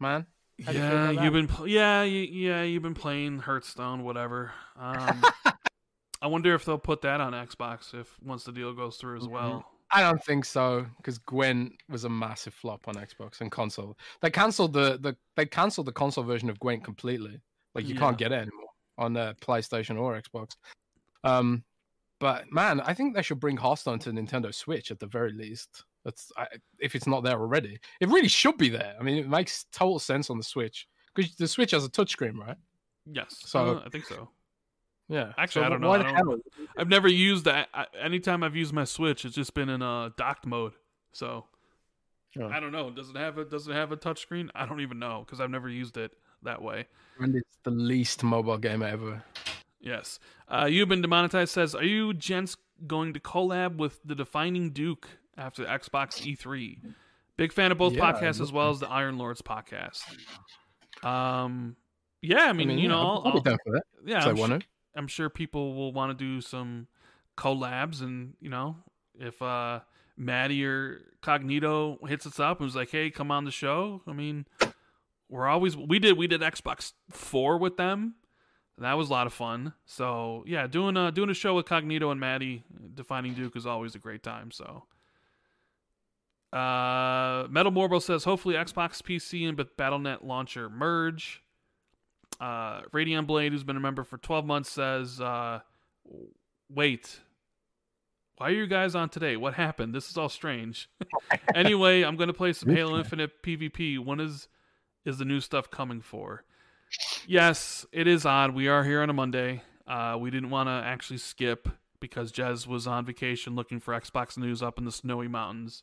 man. 0.00 0.26
How 0.64 0.72
do 0.72 0.78
you 0.78 0.84
Yeah, 0.84 1.10
you've 1.10 1.32
been 1.32 1.48
pl- 1.48 1.66
yeah, 1.68 2.02
you, 2.04 2.20
yeah, 2.20 2.62
you've 2.62 2.82
been 2.82 2.94
playing 2.94 3.40
Hearthstone, 3.40 4.04
whatever. 4.04 4.52
Um, 4.76 5.22
I 6.22 6.26
wonder 6.26 6.54
if 6.54 6.64
they'll 6.64 6.78
put 6.78 7.02
that 7.02 7.20
on 7.20 7.32
Xbox 7.32 7.92
if 7.92 8.16
once 8.22 8.44
the 8.44 8.52
deal 8.52 8.72
goes 8.72 8.96
through 8.96 9.18
as 9.18 9.24
Mhm. 9.24 9.30
well. 9.30 9.64
I 9.90 10.00
don't 10.00 10.24
think 10.24 10.44
so 10.44 10.86
because 10.96 11.18
Gwent 11.18 11.74
was 11.88 12.04
a 12.04 12.08
massive 12.08 12.54
flop 12.54 12.88
on 12.88 12.94
Xbox 12.94 13.40
and 13.40 13.52
console. 13.52 13.96
They 14.22 14.30
cancelled 14.30 14.72
the, 14.72 14.98
the 14.98 15.16
they 15.36 15.46
cancelled 15.46 15.86
the 15.86 15.92
console 15.92 16.24
version 16.24 16.48
of 16.48 16.58
Gwent 16.58 16.82
completely. 16.82 17.40
Like 17.74 17.86
you 17.86 17.94
can't 17.94 18.16
get 18.18 18.32
it 18.32 18.36
anymore 18.36 18.70
on 18.96 19.16
uh, 19.16 19.34
PlayStation 19.40 20.00
or 20.00 20.20
Xbox. 20.20 20.56
Um, 21.24 21.64
but 22.20 22.50
man, 22.50 22.80
I 22.80 22.94
think 22.94 23.14
they 23.14 23.22
should 23.22 23.38
bring 23.40 23.56
Hearthstone 23.56 23.98
to 24.00 24.10
Nintendo 24.10 24.52
Switch 24.54 24.90
at 24.90 24.98
the 25.00 25.06
very 25.06 25.32
least. 25.32 25.84
That's 26.04 26.30
I, 26.36 26.46
if 26.78 26.94
it's 26.94 27.06
not 27.06 27.24
there 27.24 27.38
already. 27.40 27.78
It 28.00 28.08
really 28.08 28.28
should 28.28 28.58
be 28.58 28.68
there. 28.68 28.94
I 28.98 29.02
mean, 29.02 29.16
it 29.16 29.28
makes 29.28 29.64
total 29.72 29.98
sense 29.98 30.28
on 30.30 30.36
the 30.38 30.44
Switch 30.44 30.86
because 31.14 31.34
the 31.36 31.48
Switch 31.48 31.70
has 31.70 31.84
a 31.84 31.88
touchscreen, 31.88 32.36
right? 32.36 32.56
Yes, 33.10 33.36
So- 33.44 33.78
uh, 33.78 33.82
I 33.84 33.88
think 33.88 34.04
so. 34.06 34.28
Yeah. 35.08 35.32
Actually, 35.36 35.66
I 35.66 35.68
don't 35.68 35.82
know. 35.82 35.92
I 35.92 36.02
don't, 36.02 36.42
I've 36.78 36.88
never 36.88 37.08
used 37.08 37.44
that. 37.44 37.68
I, 37.74 37.86
anytime 38.00 38.42
I've 38.42 38.56
used 38.56 38.72
my 38.72 38.84
Switch, 38.84 39.26
it's 39.26 39.34
just 39.34 39.52
been 39.52 39.68
in 39.68 39.82
a 39.82 40.12
docked 40.16 40.46
mode. 40.46 40.72
So 41.12 41.46
Oh. 42.40 42.48
I 42.48 42.58
don't 42.58 42.72
know. 42.72 42.90
Does 42.90 43.10
it 43.10 43.16
have 43.16 43.38
a 43.38 43.44
Does 43.44 43.68
it 43.68 43.74
have 43.74 43.92
a 43.92 43.96
touchscreen? 43.96 44.48
I 44.56 44.66
don't 44.66 44.80
even 44.80 44.98
know 44.98 45.22
because 45.24 45.40
I've 45.40 45.50
never 45.50 45.68
used 45.68 45.96
it 45.96 46.10
that 46.42 46.60
way. 46.60 46.86
And 47.20 47.36
it's 47.36 47.58
the 47.62 47.70
least 47.70 48.24
mobile 48.24 48.58
game 48.58 48.82
ever. 48.82 49.22
Yes. 49.80 50.18
Uh, 50.48 50.66
you've 50.68 50.88
been 50.88 51.00
demonetized. 51.02 51.52
Says, 51.52 51.74
are 51.76 51.84
you 51.84 52.12
gents 52.12 52.56
going 52.88 53.12
to 53.12 53.20
collab 53.20 53.76
with 53.76 54.00
the 54.04 54.14
Defining 54.16 54.70
Duke 54.70 55.08
after 55.36 55.64
Xbox 55.64 56.22
E3? 56.22 56.78
Big 57.36 57.52
fan 57.52 57.72
of 57.72 57.78
both 57.78 57.94
Yeah, 57.94 58.12
podcasts 58.12 58.40
as 58.40 58.52
well 58.52 58.70
as 58.70 58.80
the 58.80 58.88
Iron 58.88 59.18
Lords 59.18 59.42
podcast. 59.42 60.02
Um, 61.04 61.76
yeah, 62.22 62.44
I 62.44 62.52
mean, 62.52 62.70
you 62.70 62.76
yeah, 62.76 62.88
know, 62.88 63.00
I'll, 63.00 63.22
I'll, 63.26 63.32
be 63.34 63.40
down 63.40 63.58
for 63.64 63.72
that. 63.72 63.82
yeah, 64.04 64.24
I'm 64.24 64.36
want 64.36 64.52
su- 64.52 64.58
to. 64.60 64.66
I'm 64.96 65.08
sure 65.08 65.28
people 65.28 65.74
will 65.74 65.92
want 65.92 66.16
to 66.16 66.24
do 66.24 66.40
some 66.40 66.86
collabs, 67.36 68.00
and 68.00 68.34
you 68.40 68.48
know, 68.48 68.76
if 69.18 69.42
uh, 69.42 69.80
Maddie 70.16 70.64
or 70.64 71.00
Cognito 71.22 71.98
hits 72.08 72.26
us 72.26 72.38
up 72.38 72.60
and 72.60 72.66
was 72.66 72.76
like, 72.76 72.90
"Hey, 72.90 73.10
come 73.10 73.30
on 73.30 73.44
the 73.44 73.50
show," 73.50 74.02
I 74.06 74.12
mean, 74.12 74.46
we're 75.28 75.48
always 75.48 75.76
we 75.76 75.98
did 75.98 76.16
we 76.16 76.28
did 76.28 76.40
Xbox 76.40 76.92
Four 77.10 77.58
with 77.58 77.76
them. 77.76 78.14
That 78.78 78.94
was 78.94 79.08
a 79.08 79.12
lot 79.12 79.26
of 79.26 79.32
fun. 79.32 79.74
So 79.84 80.44
yeah, 80.46 80.66
doing 80.66 80.96
a 80.96 81.10
doing 81.10 81.30
a 81.30 81.34
show 81.34 81.54
with 81.54 81.66
Cognito 81.66 82.10
and 82.10 82.20
Maddie, 82.20 82.62
defining 82.94 83.34
Duke 83.34 83.56
is 83.56 83.66
always 83.66 83.94
a 83.94 83.98
great 83.98 84.22
time. 84.22 84.50
So. 84.50 84.84
Uh, 86.54 87.48
Metal 87.50 87.72
Morbo 87.72 88.00
says 88.00 88.22
hopefully 88.22 88.54
Xbox 88.54 89.02
PC 89.02 89.48
and 89.48 89.58
BattleNet 89.58 90.24
launcher 90.24 90.70
merge. 90.70 91.42
Uh, 92.40 92.82
Radiant 92.92 93.26
Blade, 93.26 93.52
who's 93.52 93.64
been 93.64 93.76
a 93.76 93.80
member 93.80 94.04
for 94.04 94.18
12 94.18 94.44
months, 94.44 94.70
says, 94.70 95.20
uh, 95.20 95.60
"Wait, 96.68 97.20
why 98.36 98.48
are 98.48 98.52
you 98.52 98.66
guys 98.66 98.94
on 98.94 99.08
today? 99.08 99.36
What 99.36 99.54
happened? 99.54 99.94
This 99.94 100.10
is 100.10 100.16
all 100.16 100.28
strange." 100.28 100.88
anyway, 101.54 102.02
I'm 102.02 102.16
gonna 102.16 102.32
play 102.32 102.52
some 102.52 102.70
Halo 102.70 102.98
Infinite 102.98 103.42
PvP. 103.42 103.98
When 103.98 104.20
is 104.20 104.48
is 105.04 105.18
the 105.18 105.24
new 105.24 105.40
stuff 105.40 105.70
coming 105.70 106.00
for? 106.00 106.44
Yes, 107.26 107.84
it 107.92 108.06
is 108.06 108.24
odd. 108.24 108.54
We 108.54 108.68
are 108.68 108.84
here 108.84 109.02
on 109.02 109.10
a 109.10 109.12
Monday. 109.12 109.62
Uh, 109.86 110.16
we 110.18 110.30
didn't 110.30 110.50
want 110.50 110.68
to 110.68 110.72
actually 110.72 111.18
skip 111.18 111.68
because 112.00 112.32
Jez 112.32 112.66
was 112.66 112.86
on 112.86 113.04
vacation 113.04 113.54
looking 113.54 113.80
for 113.80 113.98
Xbox 113.98 114.36
news 114.36 114.62
up 114.62 114.78
in 114.78 114.84
the 114.84 114.92
snowy 114.92 115.28
mountains, 115.28 115.82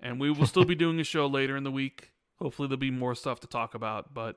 and 0.00 0.20
we 0.20 0.30
will 0.30 0.46
still 0.46 0.64
be 0.64 0.74
doing 0.74 1.00
a 1.00 1.04
show 1.04 1.26
later 1.26 1.56
in 1.56 1.64
the 1.64 1.70
week. 1.70 2.10
Hopefully, 2.40 2.68
there'll 2.68 2.78
be 2.78 2.90
more 2.90 3.14
stuff 3.14 3.40
to 3.40 3.46
talk 3.46 3.74
about, 3.74 4.14
but 4.14 4.36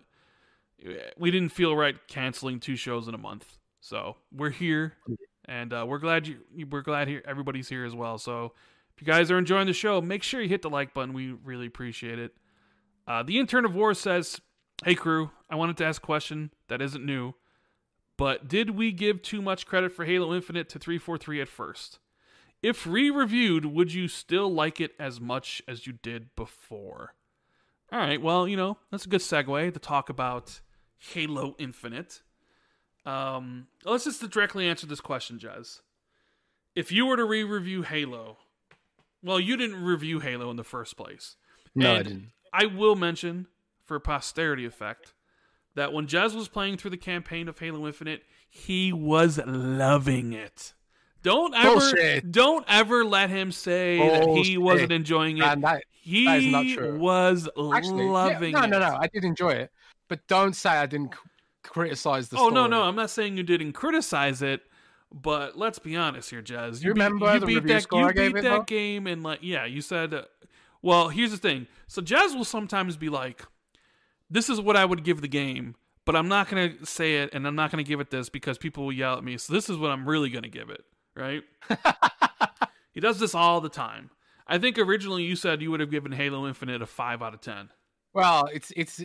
we 1.18 1.32
didn't 1.32 1.49
feel 1.49 1.76
right 1.76 1.95
canceling 2.07 2.59
two 2.59 2.76
shows 2.76 3.07
in 3.07 3.14
a 3.14 3.18
month. 3.18 3.57
So 3.80 4.18
we're 4.32 4.49
here, 4.49 4.93
and 5.45 5.74
uh, 5.74 5.86
we're 5.88 5.99
glad 5.99 6.28
you 6.28 6.38
we're 6.70 6.82
glad 6.82 7.07
here 7.07 7.22
everybody's 7.26 7.70
here 7.70 7.86
as 7.86 7.95
well. 7.95 8.18
So 8.18 8.53
if 8.95 9.01
you 9.01 9.07
guys 9.07 9.32
are 9.32 9.38
enjoying 9.38 9.68
the 9.68 9.74
show, 9.74 10.01
make 10.01 10.24
sure 10.24 10.41
you 10.41 10.49
hit 10.49 10.62
the 10.62 10.70
like 10.70 10.93
button. 10.93 11.14
We 11.14 11.32
really 11.32 11.68
appreciate 11.68 12.20
it. 12.20 12.36
Uh, 13.07 13.24
the 13.24 13.39
intern 13.39 13.66
of 13.66 13.76
war 13.76 13.93
says, 13.93 14.39
"Hey 14.84 14.95
crew, 14.95 15.32
I 15.49 15.55
wanted 15.55 15.78
to 15.78 15.86
ask 15.86 16.01
a 16.01 16.05
question 16.05 16.51
that 16.68 16.82
isn't 16.82 17.05
new, 17.05 17.34
but 18.18 18.47
did 18.47 18.72
we 18.72 18.91
give 18.91 19.22
too 19.22 19.41
much 19.41 19.66
credit 19.66 19.91
for 19.91 20.05
Halo 20.05 20.34
Infinite 20.34 20.70
to 20.70 20.80
343 20.80 21.41
at 21.41 21.49
first? 21.49 21.99
If 22.62 22.86
re-reviewed, 22.86 23.66
would 23.66 23.93
you 23.93 24.07
still 24.07 24.51
like 24.53 24.80
it 24.80 24.93
as 24.99 25.20
much 25.20 25.62
as 25.68 25.88
you 25.88 25.93
did 25.93 26.36
before?" 26.36 27.16
All 27.91 27.99
right, 27.99 28.22
well, 28.22 28.47
you 28.47 28.55
know, 28.55 28.78
that's 28.89 29.05
a 29.05 29.09
good 29.09 29.22
segue 29.22 29.74
to 29.74 29.80
talk 29.80 30.09
about 30.09 30.62
Halo 30.97 31.55
Infinite. 31.59 32.22
Um, 33.05 33.68
let's 33.84 34.05
just 34.05 34.22
directly 34.30 34.68
answer 34.68 34.86
this 34.88 35.01
question, 35.01 35.39
Jez. 35.39 35.82
If 36.76 36.91
you 36.91 37.05
were 37.05 37.18
to 37.18 37.26
re-review 37.26 37.82
Halo, 37.82 38.38
well, 39.22 39.39
you 39.39 39.57
didn't 39.57 39.84
review 39.84 40.20
Halo 40.20 40.49
in 40.49 40.55
the 40.55 40.64
first 40.64 40.95
place. 40.95 41.36
No, 41.76 41.95
I 41.95 42.03
didn't. 42.03 42.32
I 42.53 42.66
will 42.66 42.95
mention, 42.95 43.47
for 43.84 43.99
posterity 43.99 44.66
effect, 44.66 45.14
that 45.76 45.93
when 45.93 46.07
Jez 46.07 46.36
was 46.36 46.47
playing 46.47 46.78
through 46.78 46.91
the 46.91 46.97
campaign 46.97 47.47
of 47.47 47.59
Halo 47.59 47.86
Infinite, 47.88 48.24
he 48.49 48.93
was 48.93 49.39
loving 49.45 50.34
it. 50.34 50.74
Don't 51.24 51.53
ever, 51.53 51.76
Bullshit. 51.80 52.32
don't 52.32 52.65
ever 52.67 53.05
let 53.05 53.30
him 53.30 53.51
say 53.51 53.99
that 53.99 54.28
he 54.43 54.57
wasn't 54.57 54.91
enjoying 54.91 55.38
it. 55.38 55.43
And 55.43 55.63
that, 55.63 55.84
he 56.01 56.26
that 56.26 56.39
is 56.39 56.45
not 56.47 56.65
true. 56.67 56.97
was 56.97 57.47
actually, 57.74 58.05
yeah, 58.05 58.11
loving 58.11 58.51
no, 58.53 58.63
it. 58.63 58.67
no, 58.67 58.80
no. 58.80 58.89
No, 58.89 58.97
I 58.99 59.07
did 59.07 59.24
enjoy 59.24 59.51
it, 59.51 59.72
but 60.07 60.26
don't 60.28 60.55
say 60.55 60.69
I 60.69 60.88
didn't 60.88 61.13
criticize 61.63 62.30
the 62.30 62.38
Oh 62.38 62.49
story. 62.49 62.53
no, 62.55 62.67
no, 62.67 62.84
I'm 62.84 62.95
not 62.95 63.11
saying 63.11 63.38
you 63.38 63.43
didn't 63.43 63.74
criticize 63.74 64.41
it, 64.41 64.61
but 65.13 65.57
let's 65.57 65.78
be 65.78 65.95
honest 65.95 66.30
here, 66.32 66.41
Jez. 66.41 66.84
You 66.84 66.89
remember 66.89 67.34
you 67.34 67.39
the 67.39 67.45
beat 67.45 67.55
review 67.55 67.74
that, 67.76 67.84
score 67.84 68.01
you 68.01 68.07
I 68.07 68.13
gave 68.13 68.34
beat 68.34 68.39
it, 68.39 68.43
that 68.43 68.49
though? 68.49 68.63
game, 68.63 69.05
and 69.07 69.22
like, 69.22 69.39
yeah, 69.41 69.65
you 69.65 69.82
said. 69.82 70.13
Uh, 70.13 70.24
well, 70.82 71.09
here's 71.09 71.30
the 71.32 71.38
thing. 71.38 71.67
So 71.88 72.01
Jez 72.01 72.36
will 72.36 72.45
sometimes 72.45 72.97
be 72.97 73.09
like, 73.09 73.45
"This 74.30 74.49
is 74.49 74.59
what 74.59 74.76
I 74.76 74.86
would 74.86 75.03
give 75.03 75.22
the 75.22 75.28
game." 75.28 75.76
But 76.03 76.15
I'm 76.15 76.28
not 76.28 76.49
gonna 76.49 76.84
say 76.84 77.17
it, 77.17 77.30
and 77.32 77.45
I'm 77.45 77.55
not 77.55 77.69
gonna 77.69 77.84
give 77.84 77.99
it 77.99 78.09
this 78.09 78.28
because 78.28 78.57
people 78.57 78.86
will 78.86 78.91
yell 78.91 79.17
at 79.19 79.24
me. 79.24 79.38
So 79.38 79.53
this 79.53 79.69
is 79.69 79.78
what 79.78 79.91
I'm 79.91 80.09
really 80.09 80.32
gonna 80.32 80.49
give 80.49 80.72
it, 80.72 80.84
right? 81.16 81.43
he 82.93 82.99
does 82.99 83.20
this 83.20 83.34
all 83.36 83.62
the 83.62 83.70
time. 83.70 84.09
I 84.47 84.57
think 84.57 84.78
originally 84.78 85.24
you 85.24 85.36
said 85.36 85.62
you 85.62 85.72
would 85.72 85.80
have 85.80 85.91
given 85.91 86.12
Halo 86.12 86.47
Infinite 86.47 86.82
a 86.82 86.86
five 86.86 87.22
out 87.22 87.34
of 87.34 87.41
ten. 87.41 87.70
Well, 88.14 88.47
it's 88.53 88.72
it's 88.76 89.01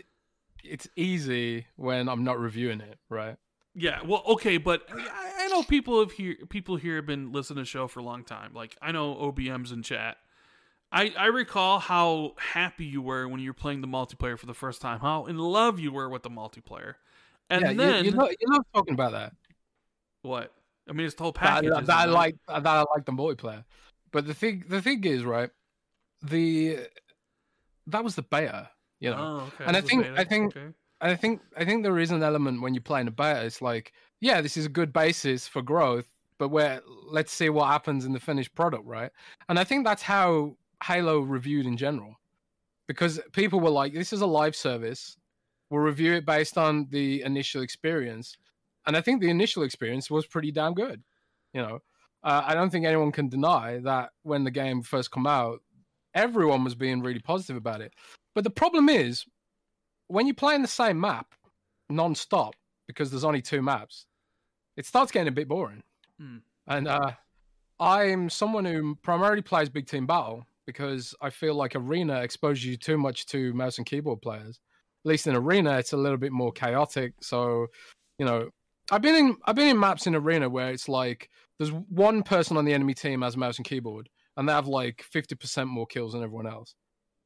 it's 0.64 0.88
easy 0.96 1.66
when 1.76 2.08
I'm 2.08 2.24
not 2.24 2.40
reviewing 2.40 2.80
it, 2.80 2.98
right? 3.08 3.36
Yeah, 3.74 4.00
well, 4.04 4.22
okay, 4.26 4.56
but 4.56 4.82
I, 4.90 5.44
I 5.44 5.48
know 5.48 5.62
people 5.62 6.00
have 6.00 6.12
here 6.12 6.36
people 6.48 6.76
here 6.76 6.96
have 6.96 7.06
been 7.06 7.30
listening 7.32 7.56
to 7.56 7.62
the 7.62 7.66
show 7.66 7.86
for 7.86 8.00
a 8.00 8.02
long 8.02 8.24
time. 8.24 8.52
Like 8.54 8.76
I 8.82 8.90
know 8.90 9.14
OBM's 9.14 9.70
in 9.70 9.82
chat. 9.82 10.16
I 10.90 11.12
I 11.16 11.26
recall 11.26 11.78
how 11.78 12.34
happy 12.38 12.86
you 12.86 13.02
were 13.02 13.28
when 13.28 13.38
you 13.40 13.50
were 13.50 13.54
playing 13.54 13.82
the 13.82 13.86
multiplayer 13.86 14.38
for 14.38 14.46
the 14.46 14.54
first 14.54 14.80
time. 14.80 15.00
How 15.00 15.26
in 15.26 15.36
love 15.38 15.78
you 15.78 15.92
were 15.92 16.08
with 16.08 16.22
the 16.22 16.30
multiplayer, 16.30 16.94
and 17.50 17.62
yeah, 17.62 17.70
you- 17.70 17.76
then 17.76 18.04
you, 18.06 18.10
love, 18.12 18.30
you 18.40 18.48
love 18.50 18.64
talking 18.74 18.94
about 18.94 19.12
that. 19.12 19.32
what? 20.22 20.52
I 20.88 20.92
mean, 20.92 21.06
it's 21.06 21.14
the 21.16 21.22
whole 21.24 21.32
That, 21.32 21.40
package. 21.40 21.70
that, 21.70 21.82
isn't 21.82 21.94
I 21.94 22.04
like 22.06 22.36
that 22.48 22.66
I 22.66 22.84
like 22.94 23.04
the 23.04 23.12
multiplayer, 23.12 23.64
but 24.12 24.26
the 24.26 24.34
thing 24.34 24.64
the 24.68 24.80
thing 24.80 25.02
is 25.04 25.24
right, 25.24 25.50
the 26.22 26.78
that 27.88 28.02
was 28.04 28.14
the 28.14 28.22
beta, 28.22 28.70
you 29.00 29.10
know. 29.10 29.16
Oh, 29.18 29.52
okay. 29.54 29.64
And 29.66 29.76
I 29.76 29.80
this 29.80 29.90
is 29.90 29.96
think- 30.02 30.18
I 30.18 30.24
think-. 30.24 30.56
I 31.02 31.14
think 31.14 31.42
I 31.58 31.64
think 31.66 31.82
there 31.82 31.98
is 31.98 32.10
an 32.10 32.22
element 32.22 32.62
when 32.62 32.72
you're 32.72 32.80
playing 32.82 33.06
a 33.06 33.10
beta. 33.10 33.44
It's 33.44 33.60
like, 33.60 33.92
yeah, 34.20 34.40
this 34.40 34.56
is 34.56 34.64
a 34.64 34.70
good 34.70 34.94
basis 34.94 35.46
for 35.46 35.60
growth, 35.60 36.08
but 36.38 36.48
where 36.48 36.80
let's 37.10 37.32
see 37.32 37.50
what 37.50 37.66
happens 37.66 38.06
in 38.06 38.12
the 38.14 38.18
finished 38.20 38.54
product, 38.54 38.86
right? 38.86 39.10
And 39.50 39.58
I 39.58 39.64
think 39.64 39.84
that's 39.84 40.00
how 40.00 40.56
Halo 40.82 41.20
reviewed 41.20 41.66
in 41.66 41.76
general, 41.76 42.18
because 42.88 43.20
people 43.32 43.60
were 43.60 43.68
like, 43.68 43.92
this 43.92 44.14
is 44.14 44.22
a 44.22 44.26
live 44.26 44.56
service. 44.56 45.18
We'll 45.68 45.82
review 45.82 46.14
it 46.14 46.24
based 46.24 46.56
on 46.56 46.86
the 46.88 47.20
initial 47.22 47.60
experience, 47.60 48.38
and 48.86 48.96
I 48.96 49.00
think 49.00 49.20
the 49.20 49.30
initial 49.30 49.62
experience 49.62 50.10
was 50.10 50.26
pretty 50.26 50.52
damn 50.52 50.74
good. 50.74 51.02
You 51.52 51.62
know, 51.62 51.78
uh, 52.22 52.42
I 52.44 52.54
don't 52.54 52.70
think 52.70 52.86
anyone 52.86 53.12
can 53.12 53.28
deny 53.28 53.78
that 53.84 54.10
when 54.22 54.44
the 54.44 54.50
game 54.50 54.82
first 54.82 55.10
come 55.10 55.26
out, 55.26 55.60
everyone 56.14 56.64
was 56.64 56.74
being 56.74 57.02
really 57.02 57.20
positive 57.20 57.56
about 57.56 57.80
it. 57.80 57.94
But 58.34 58.44
the 58.44 58.50
problem 58.50 58.88
is, 58.88 59.24
when 60.08 60.26
you're 60.26 60.34
playing 60.34 60.62
the 60.62 60.68
same 60.68 61.00
map 61.00 61.34
non-stop 61.88 62.54
because 62.86 63.10
there's 63.10 63.24
only 63.24 63.42
two 63.42 63.62
maps, 63.62 64.06
it 64.76 64.86
starts 64.86 65.10
getting 65.10 65.28
a 65.28 65.32
bit 65.32 65.48
boring. 65.48 65.82
Hmm. 66.20 66.38
And 66.66 66.88
uh, 66.88 67.12
I'm 67.78 68.28
someone 68.28 68.64
who 68.64 68.96
primarily 69.02 69.42
plays 69.42 69.68
big 69.68 69.86
team 69.86 70.06
battle 70.06 70.46
because 70.66 71.14
I 71.20 71.30
feel 71.30 71.54
like 71.54 71.76
arena 71.76 72.20
exposes 72.20 72.66
you 72.66 72.76
too 72.76 72.98
much 72.98 73.26
to 73.26 73.52
mouse 73.54 73.78
and 73.78 73.86
keyboard 73.86 74.20
players. 74.20 74.60
At 75.04 75.08
least 75.08 75.26
in 75.26 75.36
arena, 75.36 75.78
it's 75.78 75.92
a 75.92 75.96
little 75.96 76.18
bit 76.18 76.32
more 76.32 76.50
chaotic. 76.52 77.14
So, 77.20 77.68
you 78.18 78.26
know, 78.26 78.50
I've 78.90 79.02
been 79.02 79.14
in 79.14 79.36
I've 79.44 79.56
been 79.56 79.68
in 79.68 79.80
maps 79.80 80.06
in 80.06 80.14
arena 80.14 80.48
where 80.48 80.70
it's 80.70 80.88
like 80.88 81.28
there's 81.58 81.72
one 81.72 82.22
person 82.22 82.56
on 82.56 82.64
the 82.64 82.74
enemy 82.74 82.94
team 82.94 83.22
has 83.22 83.36
mouse 83.36 83.56
and 83.56 83.66
keyboard, 83.66 84.08
and 84.36 84.48
they 84.48 84.52
have 84.52 84.68
like 84.68 85.02
fifty 85.02 85.34
percent 85.34 85.68
more 85.68 85.86
kills 85.86 86.12
than 86.12 86.22
everyone 86.22 86.46
else. 86.46 86.74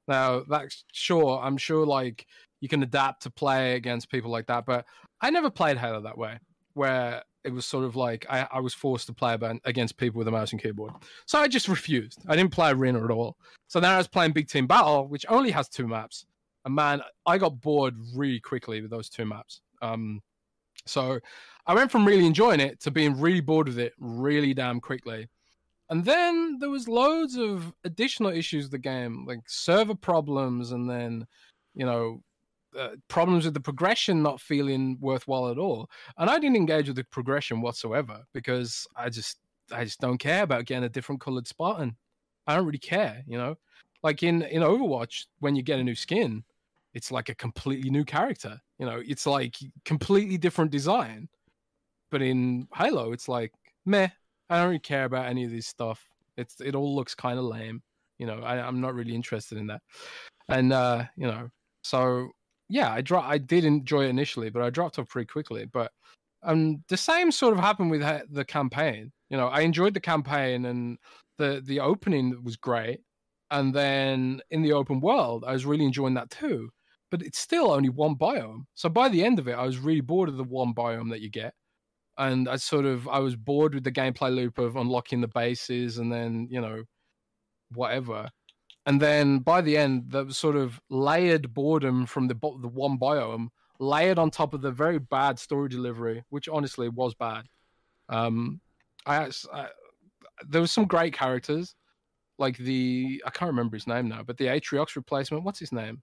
Now, 0.09 0.43
that's 0.49 0.85
sure, 0.93 1.41
I'm 1.41 1.57
sure 1.57 1.87
like 1.87 2.27
you 2.61 2.69
can 2.69 2.83
adapt 2.83 3.23
to 3.23 3.31
play 3.31 3.75
against 3.75 4.11
people 4.11 4.31
like 4.31 4.47
that, 4.47 4.67
but 4.67 4.85
I 5.21 5.31
never 5.31 5.51
played 5.51 5.77
Halo 5.77 6.01
that 6.01 6.19
way, 6.19 6.39
where 6.75 7.23
it 7.45 7.53
was 7.53 7.65
sort 7.65 7.85
of 7.85 7.97
like 7.97 8.27
I, 8.29 8.47
I 8.51 8.61
was 8.61 8.75
forced 8.75 9.07
to 9.07 9.13
play 9.13 9.37
against 9.65 9.97
people 9.97 10.19
with 10.19 10.29
a 10.29 10.31
mouse 10.31 10.53
and 10.53 10.63
keyboard. 10.63 10.93
So 11.27 11.39
I 11.39 11.49
just 11.49 11.69
refused. 11.69 12.23
I 12.29 12.37
didn't 12.37 12.53
play 12.53 12.71
Arena 12.71 13.05
at 13.05 13.11
all. 13.11 13.37
So 13.69 13.81
then 13.81 13.91
I 13.91 13.99
was 13.99 14.09
playing 14.09 14.33
Big 14.33 14.49
Team 14.49 14.67
Battle, 14.67 15.09
which 15.09 15.25
only 15.29 15.51
has 15.53 15.69
two 15.69 15.87
maps. 15.87 16.27
And 16.65 16.75
man, 16.75 17.03
I 17.25 17.39
got 17.39 17.61
bored 17.61 17.95
really 18.15 18.41
quickly 18.41 18.83
with 18.83 18.91
those 18.91 19.09
two 19.09 19.25
maps. 19.25 19.63
Um, 19.81 20.21
so 20.87 21.19
I 21.67 21.75
went 21.75 21.91
from 21.91 22.07
really 22.07 22.27
enjoying 22.27 22.61
it 22.61 22.81
to 22.81 22.91
being 22.91 23.19
really 23.21 23.41
bored 23.41 23.69
with 23.69 23.79
it 23.79 23.93
really 23.99 24.55
damn 24.55 24.81
quickly. 24.81 25.29
And 25.89 26.05
then 26.05 26.59
there 26.61 26.71
was 26.71 26.89
loads 26.89 27.37
of 27.37 27.73
additional 27.85 28.31
issues 28.31 28.65
with 28.65 28.73
the 28.73 28.79
game, 28.79 29.25
like 29.27 29.41
server 29.47 29.95
problems, 29.95 30.71
and 30.73 30.89
then 30.89 31.27
you 31.75 31.85
know 31.85 32.23
uh, 32.79 32.91
problems 33.09 33.45
with 33.45 33.55
the 33.55 33.61
progression 33.61 34.23
not 34.23 34.41
feeling 34.41 34.97
worthwhile 35.01 35.49
at 35.49 35.59
all. 35.59 35.91
And 36.19 36.31
I 36.31 36.39
didn't 36.39 36.57
engage 36.57 36.87
with 36.87 36.97
the 36.97 37.05
progression 37.05 37.61
whatsoever 37.61 38.23
because 38.33 38.87
I 38.97 39.09
just 39.09 39.39
I 39.73 39.85
just 39.85 40.01
don't 40.01 40.19
care 40.19 40.43
about 40.43 40.67
getting 40.67 40.85
a 40.85 40.89
different 40.89 41.21
colored 41.21 41.49
Spartan. 41.49 41.97
I 42.47 42.55
don't 42.55 42.67
really 42.67 42.79
care, 42.79 43.23
you 43.27 43.39
know. 43.39 43.57
Like 44.03 44.23
in 44.23 44.43
in 44.43 44.63
Overwatch, 44.63 45.27
when 45.41 45.57
you 45.57 45.63
get 45.63 45.81
a 45.81 45.85
new 45.85 45.95
skin, 45.95 46.45
it's 46.95 47.11
like 47.11 47.29
a 47.29 47.35
completely 47.35 47.91
new 47.91 48.05
character. 48.05 48.61
You 48.79 48.87
know, 48.87 49.03
it's 49.05 49.27
like 49.27 49.57
completely 49.85 50.39
different 50.39 50.71
design. 50.71 51.29
But 52.11 52.23
in 52.23 52.67
Halo, 52.75 53.13
it's 53.13 53.29
like 53.29 53.53
meh. 53.87 54.09
I 54.49 54.57
don't 54.57 54.69
really 54.69 54.81
care 54.81 55.05
about 55.05 55.27
any 55.27 55.45
of 55.45 55.51
this 55.51 55.67
stuff. 55.67 56.05
It's 56.37 56.61
it 56.61 56.75
all 56.75 56.95
looks 56.95 57.15
kind 57.15 57.39
of 57.39 57.45
lame. 57.45 57.83
You 58.19 58.27
know, 58.27 58.41
I, 58.41 58.61
I'm 58.61 58.81
not 58.81 58.95
really 58.95 59.15
interested 59.15 59.59
in 59.59 59.69
that. 59.69 59.81
And 60.49 60.73
uh, 60.73 61.05
you 61.17 61.27
know, 61.27 61.51
so 61.85 62.31
yeah, 62.69 62.93
I 62.93 63.01
dro- 63.01 63.21
I 63.21 63.39
did 63.39 63.65
enjoy 63.65 64.07
it 64.07 64.11
initially, 64.11 64.51
but 64.51 64.63
I 64.63 64.71
dropped 64.71 64.99
off 64.99 65.09
pretty 65.09 65.27
quickly. 65.27 65.67
But 65.67 65.93
um, 66.43 66.83
the 66.89 66.97
same 66.97 67.31
sort 67.31 67.55
of 67.55 67.61
happened 67.61 67.91
with 67.91 68.03
the 68.31 68.45
campaign. 68.45 69.13
You 69.29 69.37
know, 69.37 69.49
I 69.49 69.61
enjoyed 69.61 69.95
the 69.95 70.01
campaign 70.01 70.65
and 70.65 70.99
the 71.39 71.63
the 71.65 71.81
opening 71.81 72.43
was 72.43 72.57
great, 72.57 73.01
and 73.51 73.73
then 73.73 74.41
in 74.51 74.63
the 74.63 74.73
open 74.73 75.01
world, 75.01 75.45
I 75.47 75.53
was 75.53 75.67
really 75.67 75.85
enjoying 75.85 76.15
that 76.15 76.31
too. 76.31 76.71
But 77.11 77.23
it's 77.23 77.39
still 77.39 77.73
only 77.73 77.89
one 77.89 78.15
biome. 78.15 78.67
So 78.75 78.89
by 78.89 79.09
the 79.09 79.25
end 79.25 79.39
of 79.39 79.49
it, 79.49 79.55
I 79.55 79.65
was 79.65 79.79
really 79.79 80.01
bored 80.01 80.29
of 80.29 80.37
the 80.37 80.45
one 80.45 80.75
biome 80.75 81.11
that 81.11 81.21
you 81.21 81.31
get, 81.31 81.55
and 82.19 82.49
I 82.49 82.57
sort 82.57 82.85
of 82.85 83.09
I 83.09 83.19
was 83.19 83.37
bored 83.37 83.75
with 83.75 83.85
the 83.85 83.93
gameplay 83.93 84.35
loop 84.35 84.59
of 84.59 84.77
unlocking 84.77 85.21
the 85.21 85.29
bases 85.29 85.99
and 85.99 86.13
then 86.13 86.49
you 86.51 86.61
know 86.61 86.85
whatever. 87.75 88.29
And 88.87 89.01
then 89.01 89.41
by 89.41 89.61
the 89.61 89.77
end 89.77 90.11
the 90.11 90.31
sort 90.33 90.57
of 90.57 90.81
layered 90.89 91.53
boredom 91.55 92.07
from 92.07 92.29
the 92.29 92.35
the 92.35 92.69
one 92.69 92.99
biome 92.99 93.49
layered 93.79 94.19
on 94.19 94.31
top 94.31 94.53
of 94.53 94.61
the 94.61 94.71
very 94.71 94.99
bad 94.99 95.39
story 95.39 95.69
delivery 95.69 96.23
which 96.29 96.49
honestly 96.49 96.89
was 96.89 97.15
bad. 97.15 97.47
Um 98.09 98.61
i, 99.07 99.31
I 99.53 99.69
there 100.47 100.61
was 100.61 100.73
some 100.73 100.85
great 100.85 101.13
characters 101.13 101.75
like 102.39 102.57
the 102.59 103.23
i 103.27 103.31
can't 103.31 103.51
remember 103.51 103.77
his 103.77 103.87
name 103.87 104.09
now 104.09 104.23
but 104.23 104.37
the 104.37 104.47
atriox 104.47 104.97
replacement 104.97 105.45
what's 105.45 105.59
his 105.59 105.73
name 105.73 106.03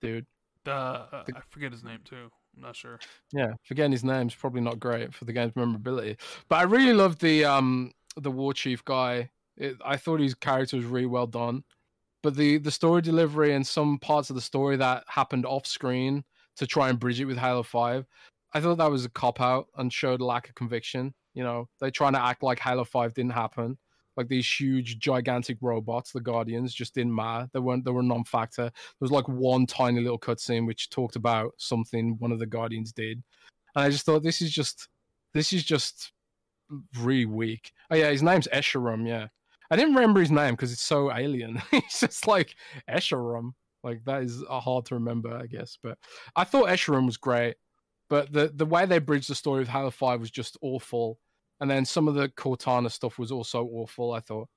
dude. 0.00 0.26
Uh, 0.66 0.70
uh, 0.70 1.24
I 1.34 1.40
forget 1.48 1.72
his 1.72 1.82
name 1.84 2.00
too. 2.04 2.30
I'm 2.56 2.62
not 2.62 2.76
sure. 2.76 2.98
yeah 3.32 3.52
forgetting 3.64 3.92
his 3.92 4.04
name's 4.04 4.34
probably 4.34 4.60
not 4.60 4.80
great 4.80 5.14
for 5.14 5.24
the 5.24 5.32
game's 5.32 5.54
memorability. 5.54 6.16
But 6.48 6.56
i 6.56 6.62
really 6.62 6.92
loved 6.92 7.20
the 7.20 7.44
um 7.44 7.92
the 8.16 8.30
war 8.30 8.52
chief 8.52 8.84
guy. 8.84 9.30
It, 9.56 9.76
i 9.84 9.96
thought 9.96 10.20
his 10.20 10.34
character 10.34 10.76
was 10.76 10.86
really 10.86 11.06
well 11.06 11.26
done. 11.26 11.64
But 12.22 12.36
the 12.36 12.58
the 12.58 12.70
story 12.70 13.02
delivery 13.02 13.54
and 13.54 13.66
some 13.66 13.98
parts 13.98 14.30
of 14.30 14.36
the 14.36 14.42
story 14.42 14.76
that 14.76 15.04
happened 15.06 15.46
off 15.46 15.66
screen 15.66 16.24
to 16.56 16.66
try 16.66 16.88
and 16.90 16.98
bridge 16.98 17.20
it 17.20 17.24
with 17.24 17.38
halo 17.38 17.62
5 17.62 18.04
i 18.52 18.60
thought 18.60 18.78
that 18.78 18.90
was 18.90 19.04
a 19.04 19.10
cop 19.10 19.40
out 19.40 19.68
and 19.78 19.92
showed 19.92 20.20
a 20.20 20.24
lack 20.24 20.48
of 20.48 20.54
conviction. 20.54 21.14
You 21.34 21.44
know 21.44 21.68
they're 21.80 21.90
trying 21.92 22.14
to 22.14 22.22
act 22.22 22.42
like 22.42 22.58
halo 22.58 22.84
5 22.84 23.14
didn't 23.14 23.32
happen 23.32 23.78
like 24.20 24.28
these 24.28 24.50
huge 24.50 24.98
gigantic 24.98 25.56
robots 25.60 26.12
the 26.12 26.20
guardians 26.20 26.74
just 26.74 26.94
didn't 26.94 27.14
matter. 27.14 27.48
They 27.52 27.60
weren't 27.60 27.84
they 27.84 27.90
were 27.90 28.02
non-factor. 28.02 28.64
There 28.64 28.72
was 29.00 29.10
like 29.10 29.28
one 29.28 29.66
tiny 29.66 30.00
little 30.00 30.18
cutscene 30.18 30.66
which 30.66 30.90
talked 30.90 31.16
about 31.16 31.54
something 31.56 32.16
one 32.18 32.32
of 32.32 32.38
the 32.38 32.46
guardians 32.46 32.92
did. 32.92 33.22
And 33.74 33.84
i 33.84 33.90
just 33.90 34.04
thought 34.04 34.22
this 34.22 34.42
is 34.42 34.50
just 34.50 34.88
this 35.32 35.52
is 35.52 35.64
just 35.64 36.12
really 37.00 37.26
weak. 37.26 37.72
Oh 37.90 37.96
yeah 37.96 38.10
his 38.10 38.22
name's 38.22 38.48
Escharum 38.48 39.06
yeah. 39.08 39.28
I 39.72 39.76
didn't 39.76 39.94
remember 39.94 40.20
his 40.20 40.32
name 40.32 40.54
because 40.54 40.72
it's 40.72 40.82
so 40.82 41.12
alien. 41.12 41.62
It's 41.72 42.00
just 42.00 42.26
like 42.26 42.56
Escharum 42.88 43.52
like 43.82 44.04
that 44.04 44.22
is 44.22 44.44
uh, 44.48 44.60
hard 44.60 44.84
to 44.86 44.94
remember 44.94 45.34
i 45.34 45.46
guess 45.46 45.78
but 45.82 45.96
i 46.36 46.44
thought 46.44 46.68
Escharum 46.68 47.06
was 47.06 47.16
great 47.16 47.56
but 48.08 48.32
the 48.32 48.52
the 48.54 48.66
way 48.66 48.86
they 48.86 48.98
bridged 48.98 49.30
the 49.30 49.34
story 49.34 49.62
of 49.62 49.68
halo 49.68 49.90
5 49.90 50.20
was 50.20 50.30
just 50.30 50.58
awful 50.62 51.18
and 51.60 51.70
then 51.70 51.84
some 51.84 52.08
of 52.08 52.14
the 52.14 52.28
cortana 52.30 52.90
stuff 52.90 53.18
was 53.18 53.30
also 53.30 53.64
awful 53.72 54.12
i 54.12 54.20
thought. 54.20 54.48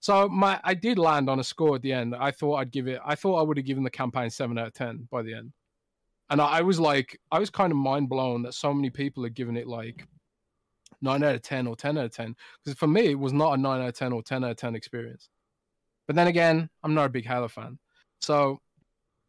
So 0.00 0.28
my 0.28 0.60
i 0.64 0.74
did 0.74 0.98
land 0.98 1.28
on 1.30 1.40
a 1.40 1.44
score 1.44 1.76
at 1.76 1.82
the 1.82 1.92
end. 1.92 2.14
I 2.14 2.30
thought 2.30 2.56
i'd 2.56 2.70
give 2.70 2.88
it 2.88 3.00
i 3.04 3.14
thought 3.14 3.38
i 3.38 3.42
would 3.42 3.56
have 3.56 3.66
given 3.66 3.84
the 3.84 3.90
campaign 3.90 4.30
7 4.30 4.56
out 4.58 4.68
of 4.68 4.74
10 4.74 5.08
by 5.10 5.22
the 5.22 5.34
end. 5.34 5.52
And 6.30 6.40
I, 6.40 6.58
I 6.58 6.60
was 6.62 6.80
like 6.80 7.18
i 7.30 7.38
was 7.38 7.50
kind 7.50 7.72
of 7.72 7.78
mind 7.78 8.08
blown 8.08 8.42
that 8.42 8.54
so 8.54 8.72
many 8.72 8.90
people 8.90 9.22
had 9.24 9.34
given 9.34 9.56
it 9.56 9.66
like 9.66 10.06
9 11.00 11.22
out 11.22 11.34
of 11.34 11.42
10 11.42 11.66
or 11.66 11.76
10 11.76 11.98
out 11.98 12.04
of 12.04 12.12
10 12.12 12.34
because 12.64 12.78
for 12.78 12.86
me 12.86 13.06
it 13.06 13.18
was 13.18 13.32
not 13.32 13.54
a 13.54 13.56
9 13.56 13.80
out 13.80 13.88
of 13.88 13.94
10 13.94 14.12
or 14.12 14.22
10 14.22 14.44
out 14.44 14.50
of 14.52 14.56
10 14.56 14.74
experience. 14.74 15.28
But 16.06 16.16
then 16.16 16.26
again 16.26 16.68
i'm 16.82 16.94
not 16.94 17.06
a 17.06 17.10
big 17.10 17.26
halo 17.26 17.48
fan. 17.48 17.78
So 18.20 18.60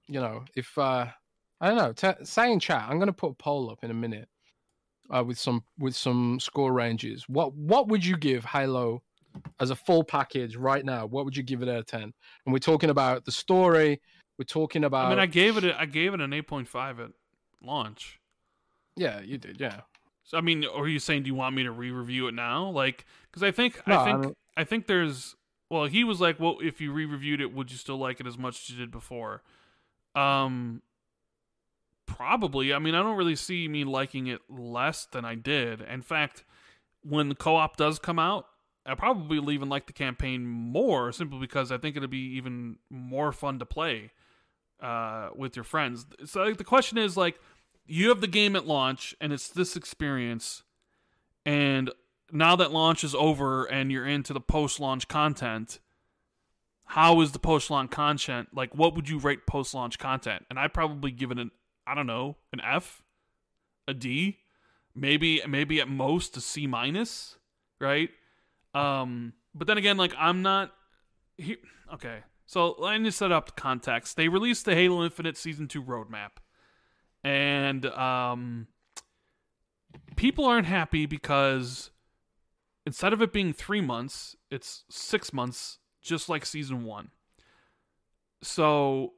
you 0.07 0.19
know 0.19 0.43
if 0.55 0.77
uh 0.77 1.07
i 1.61 1.67
don't 1.67 1.77
know 1.77 1.93
t- 1.93 2.25
say 2.25 2.51
in 2.51 2.59
chat 2.59 2.85
i'm 2.89 2.97
going 2.97 3.07
to 3.07 3.13
put 3.13 3.31
a 3.31 3.35
poll 3.35 3.69
up 3.69 3.83
in 3.83 3.91
a 3.91 3.93
minute 3.93 4.27
uh, 5.09 5.23
with 5.23 5.37
some 5.37 5.63
with 5.79 5.95
some 5.95 6.39
score 6.39 6.71
ranges 6.73 7.27
what 7.27 7.53
what 7.55 7.87
would 7.87 8.05
you 8.05 8.15
give 8.17 8.45
halo 8.45 9.01
as 9.59 9.69
a 9.71 9.75
full 9.75 10.03
package 10.03 10.55
right 10.55 10.85
now 10.85 11.05
what 11.05 11.25
would 11.25 11.35
you 11.35 11.43
give 11.43 11.61
it 11.63 11.69
out 11.69 11.77
of 11.77 11.85
10 11.87 12.01
and 12.03 12.13
we're 12.45 12.59
talking 12.59 12.89
about 12.89 13.25
the 13.25 13.31
story 13.31 13.99
we're 14.37 14.45
talking 14.45 14.83
about 14.83 15.05
I 15.07 15.09
mean, 15.09 15.19
I 15.19 15.25
gave 15.25 15.57
it. 15.57 15.63
A, 15.63 15.79
I 15.79 15.85
gave 15.85 16.13
it 16.13 16.21
an 16.21 16.31
8.5 16.31 16.99
at 17.05 17.11
launch. 17.61 18.19
yeah 18.95 19.21
you 19.21 19.37
did 19.37 19.59
yeah 19.59 19.81
So 20.23 20.37
I 20.37 20.41
mean, 20.41 20.65
are 20.65 20.87
you 20.87 20.99
saying 20.99 21.23
do 21.23 21.27
you 21.27 21.35
want 21.35 21.55
me 21.55 21.63
to 21.63 21.71
re-review 21.71 22.27
it 22.27 22.33
now? 22.33 22.69
Like, 22.69 23.05
because 23.29 23.43
I 23.43 23.51
think 23.51 23.81
No, 23.85 23.95
I 23.97 24.01
I 24.01 24.05
think 24.05 24.21
don't- 24.23 24.37
I 24.55 24.63
think 24.63 24.87
there's. 24.87 25.35
Well, 25.69 25.85
he 25.85 26.03
was 26.03 26.21
like, 26.21 26.39
"Well, 26.39 26.57
if 26.61 26.79
you 26.79 26.91
re-reviewed 26.93 27.41
it, 27.41 27.51
would 27.51 27.71
you 27.71 27.77
still 27.77 27.97
like 27.97 28.19
it 28.19 28.27
as 28.27 28.37
much 28.37 28.55
as 28.61 28.69
you 28.69 28.77
did 28.77 28.91
before?" 28.91 29.41
Um, 30.15 30.81
probably. 32.15 32.73
I 32.73 32.79
mean, 32.79 32.95
I 32.95 33.01
don't 33.01 33.17
really 33.17 33.35
see 33.35 33.67
me 33.67 33.83
liking 33.83 34.27
it 34.27 34.41
less 34.49 35.05
than 35.05 35.25
I 35.25 35.35
did. 35.35 35.81
In 35.81 36.01
fact, 36.01 36.43
when 37.03 37.29
the 37.29 37.35
co-op 37.35 37.77
does 37.77 37.99
come 37.99 38.19
out, 38.19 38.45
I 38.85 38.95
probably 38.95 39.53
even 39.53 39.69
like 39.69 39.87
the 39.87 39.93
campaign 39.93 40.45
more, 40.45 41.11
simply 41.11 41.39
because 41.39 41.71
I 41.71 41.77
think 41.77 41.95
it'll 41.95 42.09
be 42.09 42.35
even 42.35 42.77
more 42.89 43.31
fun 43.31 43.59
to 43.59 43.65
play 43.65 44.11
uh, 44.81 45.29
with 45.35 45.55
your 45.55 45.63
friends. 45.63 46.05
So 46.25 46.43
like, 46.43 46.57
the 46.57 46.63
question 46.63 46.97
is 46.97 47.15
like, 47.15 47.39
you 47.85 48.09
have 48.09 48.21
the 48.21 48.27
game 48.27 48.55
at 48.55 48.67
launch, 48.67 49.15
and 49.19 49.33
it's 49.33 49.49
this 49.49 49.75
experience, 49.75 50.63
and 51.45 51.91
now 52.31 52.55
that 52.55 52.71
launch 52.71 53.03
is 53.03 53.13
over, 53.13 53.65
and 53.65 53.91
you're 53.91 54.07
into 54.07 54.33
the 54.33 54.41
post-launch 54.41 55.07
content. 55.07 55.79
How 56.85 57.21
is 57.21 57.31
the 57.31 57.39
post-launch 57.39 57.91
content? 57.91 58.49
Like, 58.53 58.73
what 58.75 58.95
would 58.95 59.09
you 59.09 59.19
rate 59.19 59.45
post-launch 59.45 59.99
content? 59.99 60.45
And 60.49 60.57
I'd 60.59 60.73
probably 60.73 61.11
give 61.11 61.31
it 61.31 61.39
an, 61.39 61.51
I 61.85 61.95
don't 61.95 62.07
know, 62.07 62.37
an 62.51 62.61
F, 62.61 63.03
a 63.87 63.93
D, 63.93 64.39
maybe, 64.95 65.41
maybe 65.47 65.81
at 65.81 65.89
most 65.89 66.37
a 66.37 66.41
C 66.41 66.67
minus, 66.67 67.37
right? 67.79 68.09
Um, 68.73 69.33
but 69.53 69.67
then 69.67 69.77
again, 69.77 69.97
like 69.97 70.13
I'm 70.17 70.41
not. 70.41 70.73
He, 71.37 71.57
okay, 71.93 72.19
so 72.45 72.75
let 72.77 72.99
me 72.99 73.11
set 73.11 73.31
up 73.31 73.47
the 73.47 73.61
context. 73.61 74.15
They 74.15 74.27
released 74.27 74.65
the 74.65 74.75
Halo 74.75 75.03
Infinite 75.03 75.37
Season 75.37 75.67
Two 75.67 75.83
roadmap, 75.83 76.31
and 77.23 77.85
um, 77.87 78.67
people 80.15 80.45
aren't 80.45 80.67
happy 80.67 81.05
because 81.05 81.91
instead 82.85 83.13
of 83.13 83.21
it 83.21 83.31
being 83.33 83.53
three 83.53 83.81
months, 83.81 84.35
it's 84.49 84.83
six 84.89 85.33
months, 85.33 85.79
just 86.01 86.29
like 86.29 86.45
Season 86.45 86.83
One. 86.83 87.09
So 88.41 89.13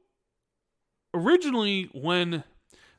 originally, 1.12 1.90
when 1.92 2.44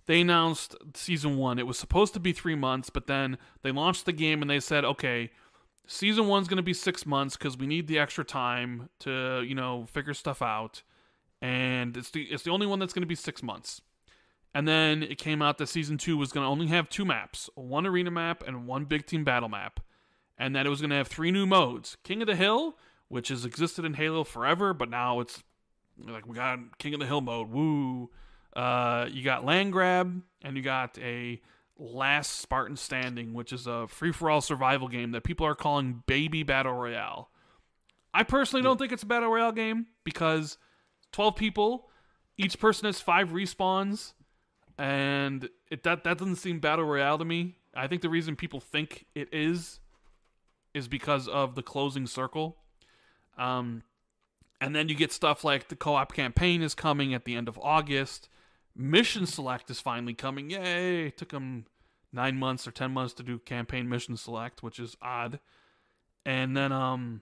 they 0.07 0.21
announced 0.21 0.75
season 0.95 1.37
one. 1.37 1.59
It 1.59 1.67
was 1.67 1.77
supposed 1.77 2.13
to 2.15 2.19
be 2.19 2.33
three 2.33 2.55
months, 2.55 2.89
but 2.89 3.07
then 3.07 3.37
they 3.61 3.71
launched 3.71 4.05
the 4.05 4.13
game 4.13 4.41
and 4.41 4.49
they 4.49 4.59
said, 4.59 4.83
okay, 4.83 5.29
season 5.85 6.27
one's 6.27 6.47
going 6.47 6.57
to 6.57 6.63
be 6.63 6.73
six 6.73 7.05
months 7.05 7.37
because 7.37 7.57
we 7.57 7.67
need 7.67 7.87
the 7.87 7.99
extra 7.99 8.23
time 8.23 8.89
to, 8.99 9.43
you 9.45 9.53
know, 9.53 9.85
figure 9.85 10.13
stuff 10.13 10.41
out. 10.41 10.81
And 11.41 11.95
it's 11.95 12.09
the 12.09 12.23
it's 12.23 12.43
the 12.43 12.51
only 12.51 12.65
one 12.65 12.79
that's 12.79 12.93
going 12.93 13.03
to 13.03 13.07
be 13.07 13.15
six 13.15 13.43
months. 13.43 13.81
And 14.53 14.67
then 14.67 15.03
it 15.03 15.17
came 15.17 15.41
out 15.41 15.57
that 15.59 15.67
season 15.67 15.97
two 15.97 16.17
was 16.17 16.31
going 16.31 16.43
to 16.43 16.49
only 16.49 16.67
have 16.67 16.89
two 16.89 17.05
maps, 17.05 17.49
one 17.55 17.85
arena 17.85 18.09
map 18.09 18.43
and 18.47 18.65
one 18.65 18.85
big 18.85 19.05
team 19.05 19.23
battle 19.23 19.49
map, 19.49 19.81
and 20.37 20.55
that 20.55 20.65
it 20.65 20.69
was 20.69 20.81
going 20.81 20.89
to 20.89 20.95
have 20.95 21.07
three 21.07 21.31
new 21.31 21.45
modes: 21.45 21.97
King 22.03 22.21
of 22.21 22.27
the 22.27 22.35
Hill, 22.35 22.77
which 23.07 23.27
has 23.27 23.45
existed 23.45 23.85
in 23.85 23.93
Halo 23.93 24.23
forever, 24.23 24.73
but 24.73 24.89
now 24.89 25.19
it's 25.19 25.43
like 25.99 26.25
we 26.25 26.33
got 26.35 26.79
King 26.79 26.95
of 26.95 27.01
the 27.01 27.05
Hill 27.05 27.21
mode. 27.21 27.49
Woo! 27.49 28.09
Uh, 28.57 29.07
you 29.11 29.23
got 29.23 29.45
land 29.45 29.71
grab, 29.71 30.21
and 30.41 30.57
you 30.57 30.63
got 30.63 30.97
a 30.97 31.39
Last 31.77 32.39
Spartan 32.39 32.75
Standing, 32.75 33.35
which 33.35 33.53
is 33.53 33.67
a 33.67 33.87
free 33.87 34.11
for 34.11 34.31
all 34.31 34.41
survival 34.41 34.87
game 34.87 35.11
that 35.11 35.23
people 35.23 35.45
are 35.45 35.53
calling 35.53 36.01
Baby 36.07 36.41
Battle 36.41 36.73
Royale. 36.73 37.29
I 38.13 38.23
personally 38.23 38.63
don't 38.63 38.79
think 38.79 38.91
it's 38.91 39.03
a 39.03 39.05
battle 39.05 39.29
royale 39.29 39.51
game 39.51 39.85
because 40.03 40.57
12 41.11 41.35
people, 41.35 41.91
each 42.35 42.57
person 42.57 42.87
has 42.87 42.99
five 42.99 43.29
respawns, 43.29 44.13
and 44.79 45.47
it 45.69 45.83
that 45.83 46.03
that 46.03 46.17
doesn't 46.17 46.37
seem 46.37 46.59
battle 46.59 46.85
royale 46.85 47.19
to 47.19 47.25
me. 47.25 47.57
I 47.75 47.85
think 47.85 48.01
the 48.01 48.09
reason 48.09 48.35
people 48.35 48.59
think 48.59 49.05
it 49.13 49.29
is 49.31 49.79
is 50.73 50.87
because 50.87 51.27
of 51.27 51.53
the 51.53 51.61
closing 51.61 52.07
circle. 52.07 52.57
Um, 53.37 53.83
and 54.59 54.75
then 54.75 54.89
you 54.89 54.95
get 54.95 55.11
stuff 55.11 55.43
like 55.43 55.67
the 55.67 55.75
co-op 55.75 56.11
campaign 56.11 56.63
is 56.63 56.73
coming 56.73 57.13
at 57.13 57.25
the 57.25 57.35
end 57.35 57.47
of 57.47 57.59
August. 57.61 58.29
Mission 58.77 59.25
Select 59.25 59.69
is 59.69 59.79
finally 59.79 60.13
coming. 60.13 60.49
Yay! 60.49 61.07
It 61.07 61.17
took 61.17 61.29
them 61.29 61.65
nine 62.13 62.37
months 62.37 62.67
or 62.67 62.71
ten 62.71 62.91
months 62.91 63.13
to 63.15 63.23
do 63.23 63.39
campaign 63.39 63.89
Mission 63.89 64.15
Select, 64.15 64.61
which 64.61 64.79
is 64.79 64.95
odd. 65.01 65.39
And 66.25 66.55
then, 66.55 66.71
um, 66.71 67.21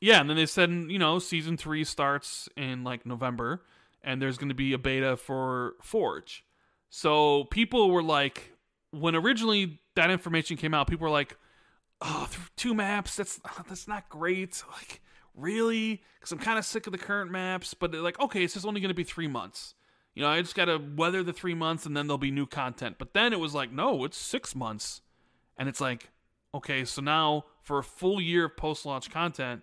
yeah, 0.00 0.20
and 0.20 0.30
then 0.30 0.36
they 0.36 0.46
said, 0.46 0.70
you 0.70 0.98
know, 0.98 1.18
season 1.18 1.56
three 1.56 1.84
starts 1.84 2.48
in 2.56 2.84
like 2.84 3.04
November, 3.04 3.62
and 4.02 4.22
there's 4.22 4.38
going 4.38 4.48
to 4.48 4.54
be 4.54 4.72
a 4.72 4.78
beta 4.78 5.16
for 5.16 5.74
Forge. 5.82 6.44
So 6.88 7.44
people 7.44 7.90
were 7.90 8.02
like, 8.02 8.52
when 8.92 9.16
originally 9.16 9.80
that 9.96 10.10
information 10.10 10.56
came 10.56 10.74
out, 10.74 10.86
people 10.86 11.04
were 11.04 11.10
like, 11.10 11.36
"Oh, 12.00 12.28
two 12.56 12.74
maps. 12.74 13.16
That's 13.16 13.40
that's 13.68 13.88
not 13.88 14.08
great. 14.08 14.62
Like, 14.72 15.00
really? 15.34 16.02
Because 16.18 16.32
I'm 16.32 16.38
kind 16.38 16.58
of 16.58 16.64
sick 16.64 16.86
of 16.86 16.92
the 16.92 16.98
current 16.98 17.30
maps." 17.30 17.74
But 17.74 17.92
they're 17.92 18.00
like, 18.00 18.20
"Okay, 18.20 18.44
it's 18.44 18.54
just 18.54 18.66
only 18.66 18.80
going 18.80 18.90
to 18.90 18.94
be 18.94 19.04
three 19.04 19.28
months." 19.28 19.74
You 20.14 20.22
know, 20.22 20.28
I 20.28 20.42
just 20.42 20.54
got 20.54 20.66
to 20.66 20.78
weather 20.78 21.22
the 21.22 21.32
three 21.32 21.54
months 21.54 21.86
and 21.86 21.96
then 21.96 22.06
there'll 22.06 22.18
be 22.18 22.30
new 22.30 22.46
content. 22.46 22.96
But 22.98 23.14
then 23.14 23.32
it 23.32 23.40
was 23.40 23.54
like, 23.54 23.72
no, 23.72 24.04
it's 24.04 24.16
six 24.16 24.54
months. 24.54 25.00
And 25.56 25.68
it's 25.68 25.80
like, 25.80 26.10
okay, 26.54 26.84
so 26.84 27.00
now 27.00 27.44
for 27.62 27.78
a 27.78 27.84
full 27.84 28.20
year 28.20 28.46
of 28.46 28.56
post 28.56 28.84
launch 28.84 29.10
content, 29.10 29.62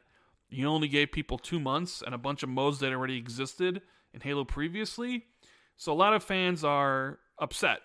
you 0.49 0.67
only 0.67 0.87
gave 0.87 1.11
people 1.11 1.37
two 1.37 1.59
months 1.59 2.01
and 2.03 2.15
a 2.15 2.17
bunch 2.17 2.41
of 2.41 2.49
modes 2.49 2.79
that 2.79 2.91
already 2.91 3.17
existed 3.17 3.81
in 4.13 4.21
Halo 4.21 4.43
previously. 4.43 5.25
So 5.77 5.93
a 5.93 5.93
lot 5.93 6.13
of 6.13 6.23
fans 6.23 6.63
are 6.63 7.19
upset. 7.37 7.81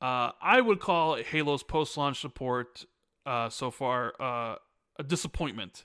Uh, 0.00 0.32
I 0.42 0.60
would 0.60 0.80
call 0.80 1.16
Halo's 1.16 1.62
post 1.62 1.96
launch 1.96 2.20
support 2.20 2.84
uh, 3.24 3.48
so 3.48 3.70
far 3.70 4.12
uh, 4.20 4.56
a 4.98 5.02
disappointment. 5.02 5.84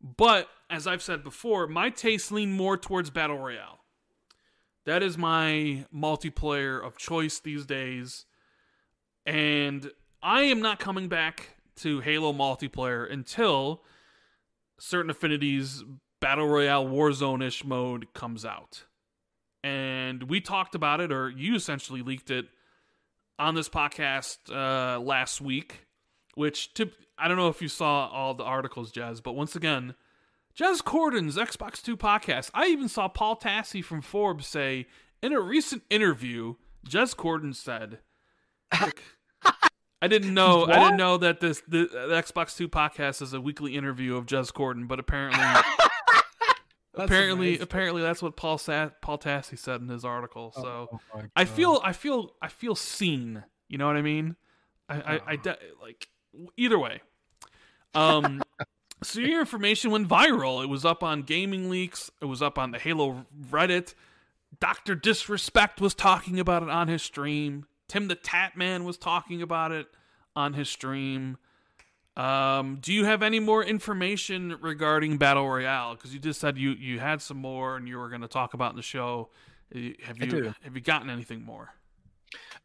But 0.00 0.48
as 0.68 0.86
I've 0.86 1.02
said 1.02 1.22
before, 1.22 1.66
my 1.66 1.90
tastes 1.90 2.32
lean 2.32 2.52
more 2.52 2.76
towards 2.76 3.10
Battle 3.10 3.38
Royale. 3.38 3.79
That 4.86 5.02
is 5.02 5.18
my 5.18 5.84
multiplayer 5.94 6.84
of 6.84 6.96
choice 6.96 7.38
these 7.38 7.66
days. 7.66 8.24
And 9.26 9.90
I 10.22 10.42
am 10.42 10.60
not 10.60 10.78
coming 10.78 11.08
back 11.08 11.56
to 11.76 12.00
Halo 12.00 12.32
multiplayer 12.32 13.10
until 13.10 13.82
certain 14.78 15.10
affinities 15.10 15.84
battle 16.20 16.46
royale 16.46 16.86
warzone 16.86 17.42
ish 17.42 17.64
mode 17.64 18.12
comes 18.14 18.44
out. 18.44 18.84
And 19.62 20.24
we 20.24 20.40
talked 20.40 20.74
about 20.74 21.00
it, 21.00 21.12
or 21.12 21.28
you 21.28 21.54
essentially 21.54 22.02
leaked 22.02 22.30
it 22.30 22.46
on 23.38 23.54
this 23.54 23.68
podcast 23.68 24.38
uh, 24.50 24.98
last 25.00 25.40
week. 25.40 25.86
Which 26.34 26.72
to, 26.74 26.90
I 27.18 27.28
don't 27.28 27.36
know 27.36 27.48
if 27.48 27.60
you 27.60 27.68
saw 27.68 28.08
all 28.08 28.34
the 28.34 28.44
articles, 28.44 28.92
Jez, 28.92 29.22
but 29.22 29.32
once 29.32 29.56
again, 29.56 29.94
Jez 30.60 30.82
Corden's 30.82 31.36
Xbox 31.36 31.82
Two 31.82 31.96
podcast. 31.96 32.50
I 32.52 32.66
even 32.66 32.88
saw 32.88 33.08
Paul 33.08 33.36
Tassi 33.36 33.82
from 33.82 34.02
Forbes 34.02 34.46
say 34.46 34.86
in 35.22 35.32
a 35.32 35.40
recent 35.40 35.82
interview, 35.88 36.56
Jez 36.86 37.16
Corden 37.16 37.54
said, 37.54 38.00
"I 38.70 40.06
didn't 40.06 40.34
know. 40.34 40.58
What? 40.58 40.72
I 40.72 40.84
didn't 40.84 40.98
know 40.98 41.16
that 41.16 41.40
this 41.40 41.62
the, 41.66 41.88
the, 41.90 42.22
Xbox 42.22 42.58
Two 42.58 42.68
podcast 42.68 43.22
is 43.22 43.32
a 43.32 43.40
weekly 43.40 43.74
interview 43.74 44.16
of 44.16 44.26
Jez 44.26 44.52
Corden, 44.52 44.86
but 44.86 45.00
apparently." 45.00 45.40
apparently, 46.94 47.48
amazing. 47.48 47.62
apparently 47.62 48.02
that's 48.02 48.20
what 48.20 48.36
Paul 48.36 48.58
Sa- 48.58 48.90
Paul 49.00 49.16
Tassi 49.16 49.58
said 49.58 49.80
in 49.80 49.88
his 49.88 50.04
article. 50.04 50.52
Oh, 50.56 50.62
so 50.62 51.00
oh 51.14 51.22
I 51.34 51.46
feel, 51.46 51.80
I 51.82 51.94
feel, 51.94 52.34
I 52.42 52.48
feel 52.48 52.74
seen. 52.74 53.42
You 53.70 53.78
know 53.78 53.86
what 53.86 53.96
I 53.96 54.02
mean? 54.02 54.36
I, 54.90 54.94
I, 54.94 55.14
I, 55.14 55.20
I 55.28 55.36
de- 55.36 55.58
like 55.80 56.08
either 56.58 56.78
way. 56.78 57.00
Um, 57.94 58.42
so 59.02 59.20
your 59.20 59.40
information 59.40 59.90
went 59.90 60.08
viral. 60.08 60.62
It 60.62 60.68
was 60.68 60.84
up 60.84 61.02
on 61.02 61.22
Gaming 61.22 61.70
Leaks. 61.70 62.10
It 62.20 62.26
was 62.26 62.42
up 62.42 62.58
on 62.58 62.70
the 62.70 62.78
Halo 62.78 63.26
Reddit. 63.50 63.94
Doctor 64.58 64.94
Disrespect 64.94 65.80
was 65.80 65.94
talking 65.94 66.40
about 66.40 66.62
it 66.62 66.68
on 66.68 66.88
his 66.88 67.02
stream. 67.02 67.66
Tim 67.88 68.08
the 68.08 68.16
Tatman 68.16 68.84
was 68.84 68.98
talking 68.98 69.42
about 69.42 69.72
it 69.72 69.86
on 70.36 70.54
his 70.54 70.68
stream. 70.68 71.38
Um, 72.16 72.78
do 72.80 72.92
you 72.92 73.04
have 73.04 73.22
any 73.22 73.40
more 73.40 73.64
information 73.64 74.56
regarding 74.60 75.16
Battle 75.16 75.48
Royale? 75.48 75.94
Because 75.94 76.12
you 76.12 76.20
just 76.20 76.40
said 76.40 76.58
you 76.58 76.72
you 76.72 76.98
had 76.98 77.22
some 77.22 77.38
more 77.38 77.76
and 77.76 77.88
you 77.88 77.98
were 77.98 78.08
going 78.08 78.20
to 78.20 78.28
talk 78.28 78.54
about 78.54 78.70
in 78.70 78.76
the 78.76 78.82
show. 78.82 79.30
Have 79.72 80.18
you 80.20 80.54
have 80.62 80.74
you 80.74 80.80
gotten 80.80 81.08
anything 81.08 81.42
more? 81.42 81.70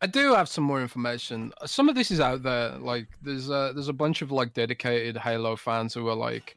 I 0.01 0.07
do 0.07 0.33
have 0.33 0.49
some 0.49 0.63
more 0.63 0.81
information. 0.81 1.53
Some 1.65 1.89
of 1.89 1.95
this 1.95 2.11
is 2.11 2.19
out 2.19 2.43
there. 2.43 2.71
Like 2.77 3.07
there's 3.21 3.49
a, 3.49 3.71
there's 3.73 3.87
a 3.87 3.93
bunch 3.93 4.21
of 4.21 4.31
like 4.31 4.53
dedicated 4.53 5.17
Halo 5.17 5.55
fans 5.55 5.93
who 5.93 6.07
are 6.09 6.15
like 6.15 6.55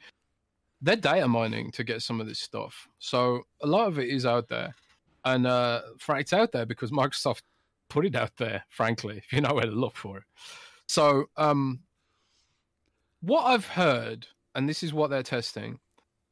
they're 0.81 0.97
data 0.97 1.27
mining 1.27 1.71
to 1.73 1.85
get 1.85 2.03
some 2.03 2.21
of 2.21 2.27
this 2.27 2.39
stuff. 2.39 2.89
So 2.99 3.43
a 3.63 3.67
lot 3.67 3.89
of 3.89 3.99
it 3.99 4.09
is 4.09 4.27
out 4.27 4.49
there, 4.49 4.75
and 5.25 5.47
uh, 5.47 5.83
it's 6.11 6.33
out 6.33 6.53
there 6.53 6.67
because 6.67 6.91
Microsoft 6.93 7.43
put 7.89 8.05
it 8.05 8.17
out 8.17 8.37
there. 8.37 8.65
Frankly, 8.69 9.19
if 9.19 9.33
you 9.33 9.41
know 9.41 9.55
where 9.55 9.65
to 9.65 9.71
look 9.71 9.97
for 9.97 10.19
it. 10.19 10.25
So 10.87 11.27
um, 11.37 11.81
what 13.21 13.45
I've 13.45 13.67
heard, 13.67 14.27
and 14.55 14.69
this 14.69 14.83
is 14.83 14.93
what 14.93 15.11
they're 15.11 15.23
testing. 15.23 15.79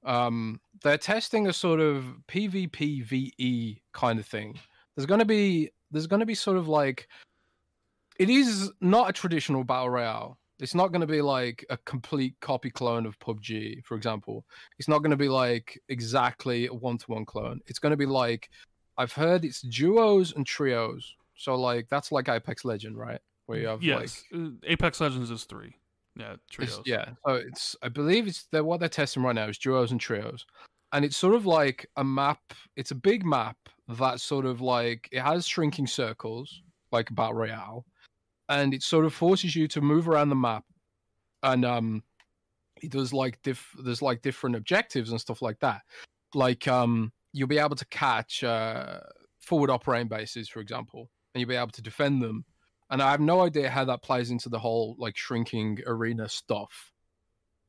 Um, 0.04 0.60
they're 0.82 0.98
testing 0.98 1.48
a 1.48 1.52
sort 1.52 1.80
of 1.80 2.04
PvP 2.28 3.02
VE 3.04 3.82
kind 3.92 4.18
of 4.18 4.26
thing. 4.26 4.58
There's 4.94 5.06
going 5.06 5.18
to 5.20 5.26
be 5.26 5.70
there's 5.96 6.06
going 6.06 6.20
to 6.20 6.26
be 6.26 6.34
sort 6.34 6.56
of 6.56 6.68
like 6.68 7.08
it 8.18 8.30
is 8.30 8.70
not 8.80 9.10
a 9.10 9.12
traditional 9.12 9.64
battle 9.64 9.90
royale. 9.90 10.38
It's 10.58 10.74
not 10.74 10.88
going 10.88 11.02
to 11.02 11.06
be 11.06 11.20
like 11.20 11.66
a 11.68 11.76
complete 11.78 12.34
copy 12.40 12.70
clone 12.70 13.04
of 13.04 13.18
PUBG, 13.18 13.84
for 13.84 13.94
example. 13.94 14.46
It's 14.78 14.88
not 14.88 14.98
going 14.98 15.10
to 15.10 15.16
be 15.16 15.28
like 15.28 15.78
exactly 15.88 16.66
a 16.66 16.72
one 16.72 16.96
to 16.98 17.06
one 17.08 17.26
clone. 17.26 17.60
It's 17.66 17.78
going 17.78 17.90
to 17.90 17.96
be 17.96 18.06
like 18.06 18.48
I've 18.96 19.12
heard 19.12 19.44
it's 19.44 19.60
duos 19.60 20.34
and 20.34 20.46
trios. 20.46 21.14
So 21.36 21.54
like 21.54 21.88
that's 21.88 22.12
like 22.12 22.28
Apex 22.28 22.64
Legend, 22.64 22.96
right? 22.96 23.20
Where 23.46 23.58
you 23.58 23.66
have 23.68 23.82
yes, 23.82 24.24
like 24.32 24.40
uh, 24.40 24.50
Apex 24.64 25.00
Legends 25.00 25.30
is 25.30 25.44
three. 25.44 25.74
Yeah, 26.18 26.36
trios. 26.50 26.80
yeah, 26.86 27.10
so 27.26 27.34
it's 27.34 27.76
I 27.82 27.90
believe 27.90 28.26
it's 28.26 28.46
they're, 28.50 28.64
what 28.64 28.80
they're 28.80 28.88
testing 28.88 29.22
right 29.22 29.34
now 29.34 29.48
is 29.48 29.58
duos 29.58 29.92
and 29.92 30.00
trios, 30.00 30.46
and 30.92 31.04
it's 31.04 31.16
sort 31.16 31.34
of 31.34 31.44
like 31.44 31.86
a 31.96 32.04
map. 32.04 32.40
It's 32.76 32.90
a 32.90 32.94
big 32.94 33.24
map 33.24 33.56
that 33.88 34.20
sort 34.20 34.46
of 34.46 34.60
like 34.60 35.08
it 35.12 35.20
has 35.20 35.46
shrinking 35.46 35.86
circles 35.86 36.62
like 36.92 37.14
battle 37.14 37.34
royale 37.34 37.84
and 38.48 38.74
it 38.74 38.82
sort 38.82 39.04
of 39.04 39.14
forces 39.14 39.54
you 39.54 39.68
to 39.68 39.80
move 39.80 40.08
around 40.08 40.28
the 40.28 40.34
map 40.34 40.64
and 41.42 41.64
um 41.64 42.02
it 42.82 42.90
does 42.90 43.12
like 43.12 43.40
diff 43.42 43.74
there's 43.84 44.02
like 44.02 44.22
different 44.22 44.56
objectives 44.56 45.10
and 45.10 45.20
stuff 45.20 45.40
like 45.40 45.58
that. 45.60 45.82
Like 46.34 46.68
um 46.68 47.12
you'll 47.32 47.48
be 47.48 47.58
able 47.58 47.76
to 47.76 47.86
catch 47.86 48.44
uh 48.44 49.00
forward 49.38 49.70
operating 49.70 50.08
bases 50.08 50.48
for 50.48 50.60
example 50.60 51.10
and 51.34 51.40
you'll 51.40 51.48
be 51.48 51.56
able 51.56 51.68
to 51.68 51.82
defend 51.82 52.20
them 52.20 52.44
and 52.90 53.00
i 53.00 53.10
have 53.10 53.20
no 53.20 53.42
idea 53.42 53.70
how 53.70 53.84
that 53.84 54.02
plays 54.02 54.30
into 54.30 54.48
the 54.48 54.58
whole 54.58 54.96
like 54.98 55.16
shrinking 55.16 55.78
arena 55.86 56.28
stuff. 56.28 56.92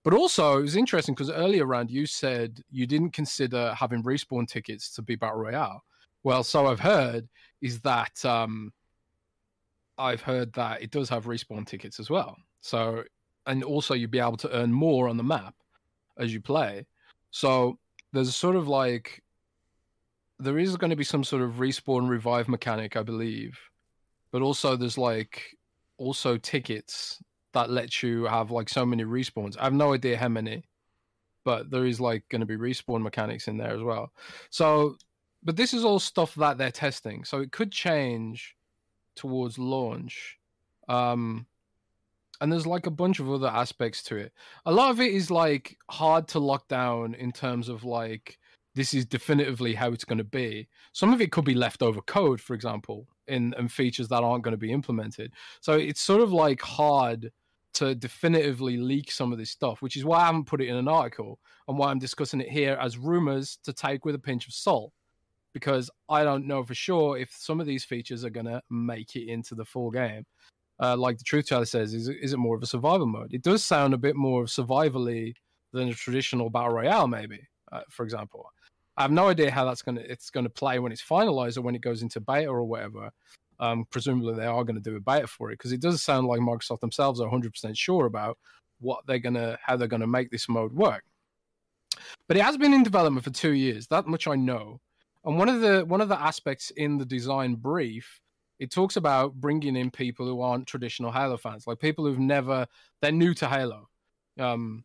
But 0.04 0.14
also 0.14 0.58
it 0.58 0.62
was 0.62 0.76
interesting 0.76 1.14
because 1.14 1.30
earlier 1.30 1.66
around 1.66 1.92
you 1.92 2.06
said 2.06 2.62
you 2.72 2.88
didn't 2.88 3.12
consider 3.12 3.74
having 3.74 4.04
respawn 4.04 4.48
tickets 4.48 4.90
to 4.96 5.02
be 5.02 5.16
battle 5.16 5.40
royale 5.40 5.84
well, 6.24 6.44
so 6.44 6.68
I've 6.68 6.80
heard 6.80 7.28
is 7.62 7.80
that 7.82 8.24
um, 8.26 8.72
I've 9.98 10.22
heard 10.22 10.54
that 10.54 10.82
it 10.82 10.92
does 10.92 11.10
have 11.10 11.26
respawn 11.26 11.66
tickets 11.66 12.00
as 12.00 12.10
well. 12.10 12.38
So, 12.62 13.04
and 13.46 13.64
also 13.64 13.94
you'd 13.94 14.12
be 14.12 14.20
able 14.20 14.38
to 14.38 14.56
earn 14.56 14.72
more 14.72 15.08
on 15.08 15.18
the 15.18 15.24
map 15.24 15.56
as 16.18 16.34
you 16.34 16.42
play. 16.42 16.86
So 17.32 17.80
there's 18.14 18.36
sort 18.36 18.56
of 18.56 18.68
like 18.68 19.24
there 20.40 20.60
is 20.60 20.78
going 20.78 20.90
to 20.92 20.96
be 20.96 21.04
some 21.04 21.24
sort 21.24 21.42
of 21.42 21.54
respawn 21.54 22.08
revive 22.08 22.48
mechanic, 22.48 22.96
I 22.96 23.04
believe, 23.04 23.58
but 24.32 24.42
also 24.42 24.76
there's 24.76 24.98
like 24.98 25.44
also 25.98 26.38
tickets 26.38 27.22
that 27.54 27.70
let 27.70 28.04
you 28.04 28.26
have 28.26 28.52
like 28.52 28.70
so 28.70 28.86
many 28.86 29.04
respawns. 29.04 29.58
I 29.58 29.64
have 29.64 29.74
no 29.74 29.94
idea 29.94 30.18
how 30.18 30.28
many, 30.30 30.64
but 31.44 31.72
there 31.72 31.86
is 31.86 32.00
like 32.00 32.24
going 32.30 32.42
to 32.42 32.46
be 32.46 32.56
respawn 32.56 33.02
mechanics 33.02 33.48
in 33.48 33.58
there 33.58 33.74
as 33.74 33.82
well. 33.82 34.12
So, 34.52 34.96
but 35.48 35.56
this 35.56 35.74
is 35.74 35.86
all 35.86 35.98
stuff 35.98 36.36
that 36.36 36.58
they're 36.58 36.70
testing, 36.70 37.24
so 37.24 37.40
it 37.40 37.54
could 37.54 37.72
change 37.72 38.58
towards 39.16 39.58
launch. 39.58 40.38
Um, 40.90 41.48
and 42.42 42.52
there's 42.52 42.68
like 42.68 42.86
a 42.86 42.92
bunch 42.92 43.22
of 43.22 43.32
other 43.32 43.48
aspects 43.48 44.04
to 44.04 44.18
it. 44.18 44.34
A 44.66 44.74
lot 44.74 44.92
of 44.92 45.00
it 45.00 45.14
is 45.14 45.32
like 45.32 45.78
hard 45.90 46.28
to 46.30 46.40
lock 46.40 46.68
down 46.68 47.16
in 47.16 47.32
terms 47.32 47.70
of 47.70 47.86
like 47.86 48.38
this 48.76 48.94
is 48.94 49.06
definitively 49.06 49.74
how 49.74 49.94
it's 49.94 50.04
going 50.04 50.18
to 50.18 50.26
be. 50.26 50.68
Some 50.92 51.14
of 51.14 51.22
it 51.22 51.32
could 51.32 51.46
be 51.46 51.56
leftover 51.56 52.02
code, 52.02 52.42
for 52.42 52.54
example, 52.54 53.08
in 53.28 53.54
and 53.58 53.72
features 53.72 54.10
that 54.10 54.24
aren't 54.24 54.44
going 54.44 54.52
to 54.52 54.58
be 54.58 54.74
implemented. 54.74 55.32
So 55.62 55.74
it's 55.74 56.02
sort 56.02 56.20
of 56.20 56.34
like 56.34 56.62
hard 56.62 57.32
to 57.76 57.96
definitively 57.96 58.76
leak 58.76 59.12
some 59.12 59.32
of 59.32 59.38
this 59.38 59.52
stuff, 59.52 59.82
which 59.82 59.96
is 59.96 60.04
why 60.04 60.20
I 60.20 60.26
haven't 60.26 60.46
put 60.46 60.60
it 60.60 60.68
in 60.68 60.76
an 60.76 60.90
article 60.90 61.40
and 61.70 61.78
why 61.78 61.90
I'm 61.90 62.00
discussing 62.00 62.42
it 62.42 62.50
here 62.50 62.78
as 62.82 62.98
rumors 62.98 63.60
to 63.64 63.72
take 63.72 64.04
with 64.04 64.14
a 64.14 64.20
pinch 64.20 64.46
of 64.46 64.54
salt. 64.54 64.92
Because 65.60 65.90
I 66.08 66.24
don't 66.24 66.46
know 66.46 66.64
for 66.64 66.76
sure 66.76 67.18
if 67.18 67.32
some 67.32 67.60
of 67.60 67.66
these 67.66 67.84
features 67.84 68.24
are 68.24 68.30
going 68.30 68.46
to 68.46 68.62
make 68.70 69.16
it 69.16 69.28
into 69.28 69.56
the 69.56 69.66
full 69.66 69.90
game 69.90 70.26
uh, 70.80 70.96
like 70.96 71.18
the 71.18 71.24
truth 71.24 71.48
teller 71.48 71.66
says, 71.66 71.94
is 71.94 72.08
is 72.08 72.34
it 72.34 72.38
more 72.38 72.56
of 72.56 72.64
a 72.64 72.68
survival 72.68 73.08
mode? 73.08 73.34
It 73.34 73.42
does 73.42 73.64
sound 73.64 73.94
a 73.94 73.98
bit 73.98 74.16
more 74.16 74.44
survivally 74.44 75.34
than 75.74 75.90
a 75.90 75.94
traditional 75.94 76.50
battle 76.50 76.74
royale, 76.74 77.08
maybe. 77.08 77.40
Uh, 77.72 77.82
for 77.90 78.04
example, 78.04 78.46
I 78.96 79.02
have 79.02 79.12
no 79.12 79.28
idea 79.28 79.52
how 79.52 79.66
that's 79.66 79.82
gonna 79.82 80.02
it's 80.02 80.30
gonna 80.30 80.50
play 80.50 80.80
when 80.80 80.92
it's 80.92 81.04
finalized 81.04 81.58
or 81.58 81.62
when 81.62 81.76
it 81.76 81.82
goes 81.82 82.04
into 82.04 82.20
beta 82.20 82.48
or 82.48 82.64
whatever. 82.64 83.12
Um, 83.60 83.86
presumably, 83.90 84.36
they 84.36 84.46
are 84.46 84.64
going 84.64 84.76
to 84.76 84.90
do 84.90 84.98
a 84.98 85.00
beta 85.00 85.26
for 85.26 85.50
it 85.50 85.56
because 85.56 85.72
it 85.72 85.82
does 85.82 86.04
sound 86.04 86.28
like 86.28 86.40
Microsoft 86.42 86.82
themselves 86.82 87.20
are 87.20 87.24
100 87.24 87.54
percent 87.54 87.76
sure 87.76 88.06
about 88.06 88.38
what 88.80 89.04
they're 89.08 89.18
gonna 89.18 89.58
how 89.62 89.76
they're 89.76 89.88
gonna 89.88 90.06
make 90.06 90.30
this 90.30 90.48
mode 90.48 90.74
work. 90.74 91.04
But 92.28 92.38
it 92.38 92.44
has 92.44 92.58
been 92.58 92.74
in 92.74 92.84
development 92.84 93.24
for 93.24 93.32
two 93.32 93.54
years. 93.54 93.88
That 93.88 94.06
much 94.06 94.28
I 94.28 94.36
know. 94.36 94.80
And 95.28 95.38
one 95.38 95.50
of 95.50 95.62
the 95.62 95.86
one 95.86 96.02
of 96.02 96.10
the 96.10 96.20
aspects 96.20 96.72
in 96.72 96.98
the 96.98 97.06
design 97.06 97.56
brief 97.56 98.22
it 98.60 98.72
talks 98.72 98.96
about 98.96 99.36
bringing 99.36 99.76
in 99.76 99.92
people 99.92 100.26
who 100.26 100.42
aren't 100.42 100.68
traditional 100.68 101.12
Halo 101.12 101.38
fans, 101.38 101.68
like 101.68 101.80
people 101.80 102.06
who've 102.06 102.20
never, 102.20 102.66
they're 103.02 103.12
new 103.12 103.34
to 103.36 103.48
Halo. 103.48 103.88
Um, 104.40 104.84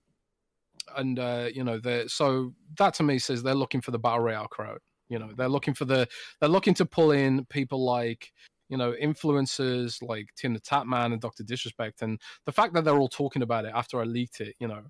and, 0.97 1.18
uh, 1.18 1.49
you 1.53 1.64
know, 1.64 1.78
they're, 1.78 2.09
so 2.09 2.53
that 2.78 2.95
to 2.95 3.03
me 3.03 3.18
says 3.18 3.43
they're 3.43 3.55
looking 3.55 3.80
for 3.80 3.90
the 3.90 3.99
Battle 3.99 4.20
Royale 4.20 4.49
crowd. 4.49 4.80
You 5.09 5.18
know, 5.18 5.30
they're 5.36 5.49
looking 5.49 5.74
for 5.74 5.84
the, 5.84 6.07
they're 6.40 6.51
looking 6.51 6.74
to 6.74 6.86
pull 6.86 7.12
in 7.12 7.45
people 7.47 7.84
like, 7.84 8.32
you 8.68 8.76
know, 8.76 8.95
influencers 9.01 10.03
like 10.03 10.28
Tim 10.36 10.55
the 10.55 10.61
Tatman 10.61 11.12
and 11.12 11.20
Dr. 11.20 11.43
Disrespect. 11.43 12.03
And 12.03 12.20
the 12.47 12.53
fact 12.53 12.74
that 12.74 12.84
they're 12.84 12.99
all 12.99 13.09
talking 13.09 13.43
about 13.43 13.64
it 13.64 13.72
after 13.74 14.01
I 14.01 14.05
leaked 14.05 14.40
it, 14.40 14.55
you 14.59 14.68
know, 14.68 14.82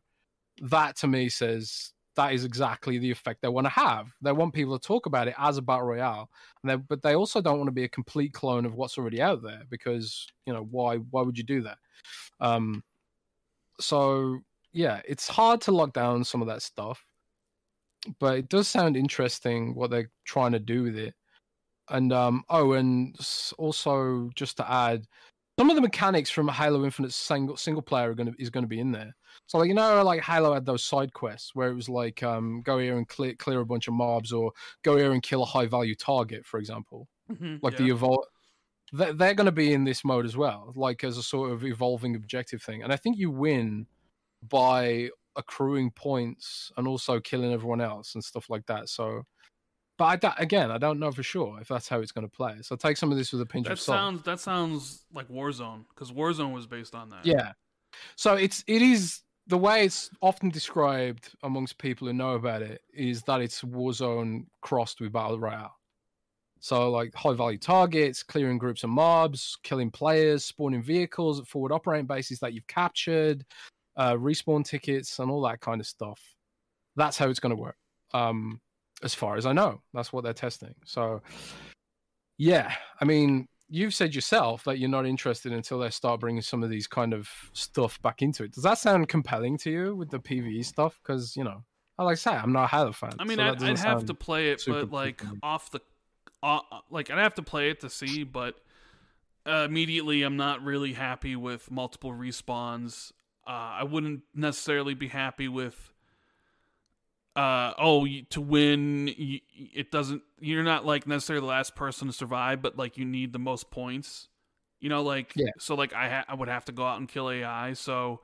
that 0.61 0.97
to 0.99 1.07
me 1.07 1.29
says 1.29 1.93
that 2.17 2.33
is 2.33 2.45
exactly 2.45 2.99
the 2.99 3.11
effect 3.11 3.41
they 3.43 3.49
want 3.49 3.65
to 3.67 3.71
have. 3.71 4.09
They 4.21 4.33
want 4.33 4.55
people 4.55 4.79
to 4.79 4.87
talk 4.87 5.07
about 5.07 5.29
it 5.29 5.35
as 5.39 5.59
a 5.59 5.63
battle 5.63 5.87
royale, 5.87 6.29
and 6.65 6.87
but 6.89 7.03
they 7.03 7.15
also 7.15 7.41
don't 7.41 7.59
want 7.59 7.69
to 7.69 7.73
be 7.73 7.85
a 7.85 7.89
complete 7.89 8.33
clone 8.33 8.67
of 8.67 8.75
what's 8.75 8.99
already 8.99 9.21
out 9.21 9.43
there 9.43 9.63
because 9.71 10.27
you 10.47 10.53
know 10.53 10.67
why? 10.71 10.97
Why 10.97 11.23
would 11.23 11.39
you 11.39 11.45
do 11.45 11.63
that? 11.63 11.79
Um, 12.41 12.83
so 13.81 14.41
yeah, 14.73 15.01
it's 15.07 15.29
hard 15.29 15.61
to 15.63 15.73
lock 15.73 15.93
down 15.93 16.25
some 16.25 16.43
of 16.43 16.49
that 16.49 16.63
stuff, 16.63 17.05
but 18.19 18.39
it 18.39 18.49
does 18.49 18.69
sound 18.69 18.97
interesting 18.97 19.75
what 19.75 19.91
they're 19.91 20.11
trying 20.25 20.53
to 20.53 20.59
do 20.59 20.83
with 20.83 20.97
it. 20.97 21.15
And 21.89 22.13
um, 22.13 22.45
oh, 22.49 22.73
and 22.73 23.17
also 23.59 24.31
just 24.35 24.57
to 24.59 24.71
add, 24.71 25.07
some 25.59 25.71
of 25.71 25.77
the 25.77 25.83
mechanics 25.83 26.31
from 26.31 26.49
Halo 26.49 26.85
Infinite 26.85 27.13
single 27.13 27.57
single 27.57 27.83
player 27.83 28.11
are 28.11 28.15
gonna 28.15 28.33
is 28.39 28.51
gonna 28.51 28.67
be 28.67 28.81
in 28.81 28.93
there. 28.93 29.15
So 29.47 29.59
like 29.59 29.69
you 29.69 29.75
know 29.75 30.03
like 30.03 30.23
Halo 30.23 30.55
had 30.55 30.67
those 30.67 30.83
side 30.83 31.13
quests 31.13 31.55
where 31.55 31.69
it 31.69 31.75
was 31.75 31.89
like 31.89 32.23
um 32.23 32.63
go 32.63 32.79
here 32.79 32.97
and 32.97 33.09
clear 33.09 33.35
clear 33.35 33.61
a 33.61 33.67
bunch 33.67 33.89
of 33.89 33.95
mobs 33.95 34.33
or 34.33 34.53
go 34.83 34.97
here 34.97 35.13
and 35.13 35.23
kill 35.23 35.43
a 35.43 35.47
high 35.47 35.67
value 35.67 35.95
target, 35.95 36.47
for 36.47 36.59
example. 36.59 37.09
Mm-hmm, 37.31 37.57
like 37.63 37.75
yeah. 37.75 37.87
the 37.87 37.91
evolve 37.91 38.25
they're, 38.93 39.13
they're 39.13 39.35
going 39.35 39.47
to 39.47 39.53
be 39.53 39.73
in 39.73 39.85
this 39.85 40.05
mode 40.05 40.27
as 40.27 40.37
well, 40.37 40.73
like 40.77 41.03
as 41.03 41.17
a 41.17 41.23
sort 41.23 41.51
of 41.51 41.65
evolving 41.65 42.15
objective 42.15 42.63
thing. 42.63 42.83
And 42.83 42.93
I 42.93 42.97
think 42.97 43.17
you 43.17 43.31
win 43.31 43.87
by 44.47 45.09
accruing 45.35 45.91
points 45.91 46.71
and 46.77 46.87
also 46.87 47.19
killing 47.19 47.53
everyone 47.53 47.81
else 47.81 48.15
and 48.15 48.23
stuff 48.23 48.51
like 48.51 48.67
that. 48.67 48.89
So 48.89 49.23
but 50.03 50.25
I, 50.25 50.43
again, 50.43 50.73
I 50.73 50.79
don't 50.79 50.99
know 50.99 51.13
for 51.13 51.23
sure 51.23 51.59
if 51.61 51.69
that's 51.69 51.89
how 51.89 52.01
it's 52.01 52.11
going 52.11 52.27
to 52.27 52.37
play. 52.37 52.57
So 52.63 52.75
take 52.75 52.97
some 52.97 53.13
of 53.13 53.19
this 53.19 53.33
with 53.33 53.41
a 53.41 53.47
pinch 53.47 53.67
that 53.67 53.75
of 53.75 53.81
salt. 53.81 53.97
Sounds, 53.97 54.23
that 54.25 54.41
sounds 54.41 55.05
like 55.15 55.29
Warzone 55.29 55.85
because 55.95 56.11
Warzone 56.11 56.53
was 56.53 56.67
based 56.67 56.97
on 56.97 57.11
that. 57.11 57.25
Yeah. 57.25 57.53
So 58.17 58.35
it's 58.35 58.65
it 58.67 58.83
is 58.83 59.21
the 59.47 59.59
way 59.59 59.85
it's 59.85 60.11
often 60.21 60.49
described 60.49 61.31
amongst 61.45 61.79
people 61.79 62.09
who 62.09 62.15
know 62.15 62.33
about 62.33 62.63
it 62.63 62.83
is 62.93 63.23
that 63.23 63.41
it's 63.41 63.63
Warzone 63.63 64.47
crossed 64.61 65.01
with 65.01 65.13
Battle 65.13 65.39
Royale. 65.39 65.77
So 66.59 66.91
like 66.91 67.15
high 67.15 67.35
value 67.35 67.59
targets, 67.59 68.25
clearing 68.25 68.59
groups 68.59 68.83
of 68.83 68.91
mobs, 68.91 69.57
killing 69.63 69.91
players, 69.91 70.45
spawning 70.45 70.83
vehicles 70.83 71.39
at 71.39 71.47
forward 71.47 71.71
operating 71.71 72.07
bases 72.07 72.41
that 72.41 72.55
you've 72.55 72.67
captured, 72.67 73.45
uh, 73.97 74.15
respawn 74.15 74.65
tickets, 74.65 75.21
and 75.21 75.31
all 75.31 75.43
that 75.43 75.61
kind 75.61 75.81
of 75.81 75.87
stuff. 75.87 76.21
That's 76.97 77.19
how 77.19 77.29
it's 77.29 77.41
going 77.41 77.55
to 77.55 77.63
work. 77.63 77.77
Um, 78.13 78.61
as 79.03 79.15
far 79.15 79.37
as 79.37 79.47
I 79.47 79.53
know. 79.53 79.81
That's 79.93 80.13
what 80.13 80.25
they're 80.25 80.33
testing. 80.33 80.75
So, 80.85 81.23
yeah, 82.39 82.75
I 83.01 83.05
mean, 83.05 83.49
you've 83.69 83.95
said 83.95 84.15
yourself 84.15 84.65
that 84.65 84.79
you're 84.79 84.89
not 84.89 85.07
interested 85.07 85.53
until 85.53 85.79
they 85.79 85.91
start 85.91 86.21
bringing 86.21 86.43
some 86.43 86.63
of 86.63 86.71
these 86.71 86.87
kind 86.87 87.13
of 87.13 87.29
stuff 87.53 88.01
back 88.03 88.23
into 88.23 88.45
it. 88.45 88.53
Does 88.53 88.65
that 88.65 88.79
sound 88.79 89.09
compelling 89.09 89.59
to 89.59 89.71
you 89.71 89.97
with 89.97 90.11
the 90.11 90.19
PVE 90.19 90.65
stuff? 90.65 91.01
Because 91.03 91.37
you 91.37 91.45
know, 91.45 91.65
like 91.99 92.13
I 92.13 92.15
say, 92.15 92.33
I'm 92.33 92.53
not 92.53 92.65
a 92.65 92.69
Halo 92.69 92.93
fan. 92.93 93.13
I 93.19 93.25
mean, 93.25 93.39
so 93.39 93.45
I'd, 93.45 93.63
I'd 93.63 93.79
have 93.79 94.07
to 94.07 94.15
play 94.15 94.51
it, 94.51 94.63
but 94.67 94.91
like 94.91 95.23
off 95.43 95.71
the, 95.71 95.81
uh, 96.43 96.61
like 96.91 97.11
I'd 97.11 97.19
have 97.19 97.35
to 97.35 97.43
play 97.43 97.71
it 97.71 97.81
to 97.81 97.91
see, 97.91 98.25
but. 98.25 98.57
Uh, 99.45 99.67
immediately, 99.69 100.23
I'm 100.23 100.37
not 100.37 100.63
really 100.63 100.93
happy 100.93 101.35
with 101.35 101.69
multiple 101.69 102.13
respawns. 102.13 103.11
Uh, 103.45 103.51
I 103.51 103.83
wouldn't 103.83 104.21
necessarily 104.37 104.95
be 104.95 105.09
happy 105.09 105.49
with 105.49 105.92
uh 107.35 107.73
oh 107.79 108.07
to 108.29 108.41
win 108.43 109.09
you, 109.17 109.41
it 109.55 109.91
doesn't 109.91 110.23
you're 110.39 110.63
not 110.63 110.85
like 110.85 111.07
necessarily 111.07 111.41
the 111.41 111.47
last 111.47 111.75
person 111.75 112.07
to 112.07 112.13
survive 112.13 112.61
but 112.61 112.77
like 112.77 112.99
you 112.99 113.07
need 113.07 113.33
the 113.33 113.39
most 113.39 113.71
points 113.71 114.29
you 114.81 114.91
know 114.91 115.03
like 115.03 115.33
yeah. 115.35 115.47
so 115.59 115.75
like 115.75 115.95
i 115.95 116.11
ha- 116.11 116.25
i 116.29 116.35
would 116.35 116.49
have 116.49 116.65
to 116.65 116.73
go 116.73 116.85
out 116.85 116.99
and 116.99 117.09
kill 117.09 117.31
ai 117.31 117.73
so 117.73 118.21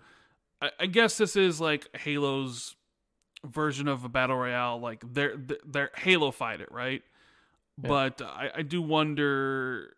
I, 0.60 0.70
I 0.80 0.86
guess 0.86 1.16
this 1.16 1.36
is 1.36 1.58
like 1.58 1.88
halo's 1.96 2.76
version 3.46 3.88
of 3.88 4.04
a 4.04 4.10
battle 4.10 4.36
royale 4.36 4.78
like 4.78 5.02
they're 5.10 5.36
they're 5.64 5.90
halo 5.96 6.30
fight 6.30 6.60
it 6.60 6.70
right 6.70 7.02
yeah. 7.82 7.88
but 7.88 8.20
I, 8.20 8.50
I 8.56 8.62
do 8.62 8.82
wonder 8.82 9.94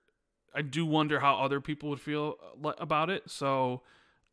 i 0.55 0.63
do 0.63 0.87
wonder 0.87 1.19
how 1.19 1.37
other 1.37 1.61
people 1.61 1.89
would 1.89 2.01
feel 2.01 2.37
about 2.79 3.11
it 3.11 3.29
so 3.29 3.83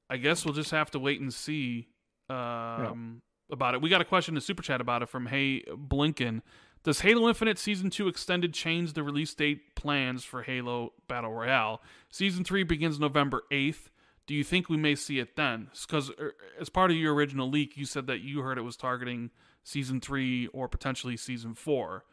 i 0.08 0.18
guess 0.18 0.46
we'll 0.46 0.54
just 0.54 0.72
have 0.72 0.92
to 0.92 1.00
wait 1.00 1.20
and 1.20 1.34
see 1.34 1.88
um 2.30 3.24
about 3.52 3.74
it. 3.74 3.82
We 3.82 3.90
got 3.90 4.02
a 4.02 4.06
question 4.06 4.36
in 4.36 4.42
Super 4.42 4.64
Chat 4.64 4.82
about 4.82 5.02
it 5.02 5.10
from 5.10 5.28
Hey 5.28 5.64
Blinken. 5.70 6.42
Does 6.84 7.02
Halo 7.02 7.28
Infinite 7.28 7.58
Season 7.58 7.90
2 7.90 8.08
Extended 8.08 8.54
change 8.54 8.94
the 8.94 9.04
release 9.04 9.34
date 9.34 9.76
plans 9.76 10.24
for 10.24 10.44
Halo 10.44 10.94
Battle 11.08 11.34
Royale? 11.34 11.82
Season 12.10 12.44
3 12.44 12.64
begins 12.64 13.00
November 13.00 13.44
8th. 13.52 13.90
Do 14.26 14.34
you 14.34 14.44
think 14.44 14.70
we 14.70 14.78
may 14.78 14.96
see 14.96 15.20
it 15.20 15.36
then? 15.36 15.70
Because 15.86 16.12
er, 16.20 16.36
as 16.60 16.70
part 16.70 16.92
of 16.92 16.98
your 16.98 17.14
original 17.14 17.50
leak, 17.50 17.78
you 17.78 17.86
said 17.86 18.08
that 18.08 18.22
you 18.22 18.42
heard 18.42 18.58
it 18.58 18.62
was 18.62 18.78
targeting 18.78 19.32
Season 19.64 20.00
3 20.00 20.48
or 20.48 20.68
potentially 20.68 21.18
Season 21.18 21.54
4. 21.54 22.06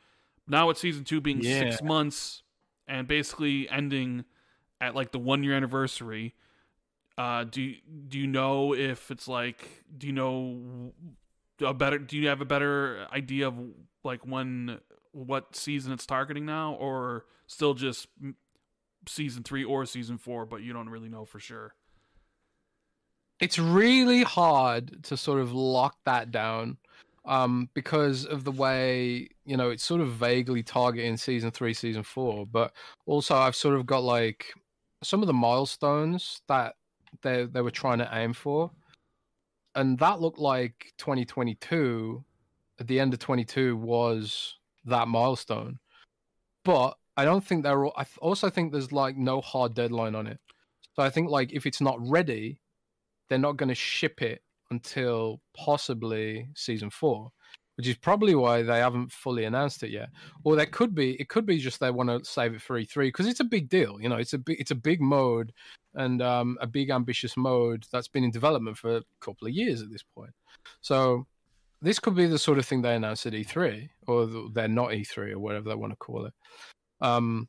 Now 0.46 0.68
with 0.68 0.78
Season 0.78 1.04
2 1.04 1.20
being 1.20 1.40
yeah. 1.40 1.58
six 1.70 1.82
months 1.82 2.42
and 2.86 3.06
basically 3.06 3.68
ending 3.68 4.24
at 4.80 4.94
like 4.94 5.12
the 5.12 5.18
one 5.18 5.42
year 5.42 5.54
anniversary, 5.54 6.34
uh, 7.16 7.44
do 7.44 7.74
do 8.08 8.18
you 8.18 8.26
know 8.26 8.74
if 8.74 9.10
it's 9.10 9.28
like 9.28 9.84
do 9.96 10.06
you 10.08 10.12
know 10.12 10.92
a 11.60 11.74
better 11.74 11.98
do 11.98 12.16
you 12.16 12.28
have 12.28 12.40
a 12.40 12.44
better 12.46 13.06
idea 13.12 13.48
of 13.48 13.54
like 14.02 14.26
when 14.26 14.80
what 15.12 15.54
season 15.54 15.92
it's 15.92 16.06
targeting 16.06 16.44
now? 16.44 16.74
Or 16.74 17.26
still 17.46 17.74
just 17.74 18.08
season 19.06 19.42
3 19.42 19.64
or 19.64 19.84
season 19.84 20.18
4 20.18 20.46
but 20.46 20.62
you 20.62 20.72
don't 20.72 20.88
really 20.88 21.08
know 21.08 21.24
for 21.24 21.38
sure? 21.38 21.74
It's 23.40 23.58
really 23.58 24.22
hard 24.22 25.04
to 25.04 25.16
sort 25.16 25.40
of 25.40 25.52
lock 25.52 25.96
that 26.04 26.30
down 26.30 26.78
um, 27.26 27.68
because 27.74 28.24
of 28.24 28.44
the 28.44 28.52
way 28.52 29.28
you 29.44 29.56
know 29.56 29.70
it's 29.70 29.84
sort 29.84 30.00
of 30.00 30.08
vaguely 30.12 30.62
targeting 30.62 31.16
season 31.16 31.50
3 31.50 31.74
season 31.74 32.02
4 32.02 32.46
but 32.46 32.72
also 33.06 33.34
I've 33.34 33.56
sort 33.56 33.76
of 33.76 33.86
got 33.86 34.02
like 34.02 34.52
some 35.02 35.22
of 35.22 35.26
the 35.26 35.32
milestones 35.32 36.40
that 36.48 36.74
they 37.22 37.44
they 37.44 37.60
were 37.60 37.70
trying 37.70 37.98
to 37.98 38.08
aim 38.12 38.32
for 38.32 38.70
and 39.74 39.98
that 39.98 40.20
looked 40.20 40.38
like 40.38 40.92
2022 40.98 42.24
at 42.80 42.86
the 42.86 43.00
end 43.00 43.12
of 43.12 43.20
22 43.20 43.76
was 43.76 44.56
that 44.84 45.08
milestone 45.08 45.78
but 46.64 46.96
I 47.16 47.24
don't 47.24 47.44
think 47.44 47.62
there 47.62 47.86
I 47.86 48.06
also 48.18 48.50
think 48.50 48.72
there's 48.72 48.92
like 48.92 49.16
no 49.16 49.40
hard 49.40 49.74
deadline 49.74 50.14
on 50.14 50.26
it. 50.26 50.40
So 50.94 51.02
I 51.02 51.10
think 51.10 51.30
like 51.30 51.52
if 51.52 51.66
it's 51.66 51.80
not 51.80 51.98
ready, 52.00 52.60
they're 53.28 53.38
not 53.38 53.56
going 53.56 53.68
to 53.68 53.74
ship 53.74 54.22
it 54.22 54.42
until 54.70 55.40
possibly 55.56 56.48
season 56.56 56.90
four, 56.90 57.30
which 57.76 57.88
is 57.88 57.96
probably 57.96 58.34
why 58.34 58.62
they 58.62 58.78
haven't 58.78 59.10
fully 59.12 59.44
announced 59.44 59.82
it 59.82 59.90
yet. 59.90 60.10
Or 60.44 60.56
there 60.56 60.66
could 60.66 60.94
be 60.94 61.14
it 61.20 61.28
could 61.28 61.46
be 61.46 61.58
just 61.58 61.80
they 61.80 61.90
want 61.90 62.08
to 62.08 62.24
save 62.24 62.54
it 62.54 62.62
for 62.62 62.80
E3 62.80 63.08
because 63.08 63.26
it's 63.26 63.40
a 63.40 63.44
big 63.44 63.68
deal. 63.68 64.00
You 64.00 64.08
know, 64.08 64.16
it's 64.16 64.32
a 64.32 64.38
big 64.38 64.60
it's 64.60 64.70
a 64.70 64.76
big 64.76 65.00
mode 65.00 65.52
and 65.94 66.22
um, 66.22 66.58
a 66.60 66.66
big 66.66 66.90
ambitious 66.90 67.36
mode 67.36 67.84
that's 67.92 68.08
been 68.08 68.24
in 68.24 68.30
development 68.30 68.78
for 68.78 68.96
a 68.96 69.02
couple 69.20 69.46
of 69.46 69.54
years 69.54 69.82
at 69.82 69.90
this 69.90 70.02
point. 70.02 70.32
So 70.80 71.26
this 71.82 71.98
could 71.98 72.14
be 72.14 72.26
the 72.26 72.38
sort 72.38 72.58
of 72.58 72.66
thing 72.66 72.82
they 72.82 72.94
announce 72.94 73.26
at 73.26 73.32
E3 73.32 73.88
or 74.06 74.26
they're 74.52 74.68
not 74.68 74.90
E3 74.90 75.32
or 75.32 75.38
whatever 75.38 75.68
they 75.68 75.74
want 75.74 75.92
to 75.92 75.96
call 75.96 76.26
it. 76.26 76.32
Um, 77.00 77.48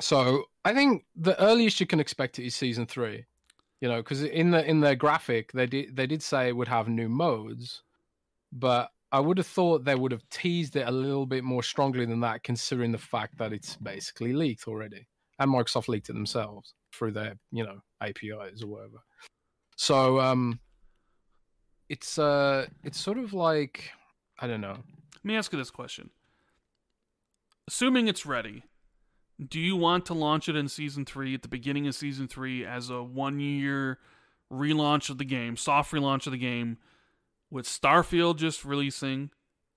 so 0.00 0.44
I 0.64 0.72
think 0.72 1.04
the 1.16 1.40
earliest 1.42 1.80
you 1.80 1.86
can 1.86 2.00
expect 2.00 2.38
it 2.38 2.46
is 2.46 2.54
season 2.54 2.86
three. 2.86 3.24
You 3.80 3.88
know, 3.88 3.98
because 3.98 4.24
in 4.24 4.50
the 4.50 4.64
in 4.68 4.80
their 4.80 4.96
graphic 4.96 5.52
they 5.52 5.66
did 5.66 5.94
they 5.94 6.06
did 6.06 6.20
say 6.22 6.48
it 6.48 6.56
would 6.56 6.66
have 6.66 6.88
new 6.88 7.08
modes, 7.08 7.82
but 8.52 8.90
I 9.10 9.20
would 9.20 9.38
have 9.38 9.46
thought 9.46 9.84
they 9.84 9.94
would 9.94 10.12
have 10.12 10.28
teased 10.28 10.76
it 10.76 10.86
a 10.86 10.90
little 10.90 11.26
bit 11.26 11.42
more 11.42 11.62
strongly 11.62 12.04
than 12.04 12.20
that, 12.20 12.42
considering 12.42 12.92
the 12.92 12.98
fact 12.98 13.38
that 13.38 13.52
it's 13.52 13.76
basically 13.76 14.32
leaked 14.32 14.68
already, 14.68 15.06
and 15.38 15.50
Microsoft 15.50 15.88
leaked 15.88 16.10
it 16.10 16.14
themselves 16.14 16.74
through 16.92 17.12
their 17.12 17.34
you 17.50 17.64
know 17.64 17.80
APIs 18.02 18.62
or 18.62 18.66
whatever. 18.66 18.98
So 19.76 20.20
um, 20.20 20.60
it's 21.88 22.18
uh, 22.18 22.66
it's 22.84 23.00
sort 23.00 23.18
of 23.18 23.32
like 23.32 23.90
I 24.38 24.46
don't 24.46 24.60
know. 24.60 24.76
Let 25.14 25.24
me 25.24 25.36
ask 25.36 25.52
you 25.52 25.58
this 25.58 25.70
question: 25.70 26.10
Assuming 27.66 28.08
it's 28.08 28.26
ready, 28.26 28.64
do 29.46 29.58
you 29.58 29.76
want 29.76 30.04
to 30.06 30.14
launch 30.14 30.48
it 30.48 30.56
in 30.56 30.68
season 30.68 31.04
three 31.04 31.34
at 31.34 31.42
the 31.42 31.48
beginning 31.48 31.86
of 31.86 31.94
season 31.94 32.28
three 32.28 32.64
as 32.64 32.90
a 32.90 33.02
one 33.02 33.40
year 33.40 33.98
relaunch 34.52 35.10
of 35.10 35.18
the 35.18 35.24
game, 35.24 35.56
soft 35.56 35.92
relaunch 35.92 36.26
of 36.26 36.32
the 36.32 36.38
game, 36.38 36.78
with 37.50 37.66
Starfield 37.66 38.36
just 38.36 38.64
releasing 38.64 39.30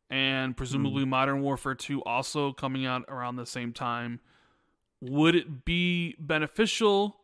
and 0.09 0.57
presumably 0.57 1.03
mm. 1.03 1.09
Modern 1.09 1.41
Warfare 1.41 1.75
2 1.75 2.03
also 2.03 2.51
coming 2.51 2.85
out 2.85 3.05
around 3.07 3.37
the 3.37 3.45
same 3.45 3.71
time? 3.73 4.19
Would 4.99 5.35
it 5.35 5.65
be 5.65 6.15
beneficial 6.19 7.17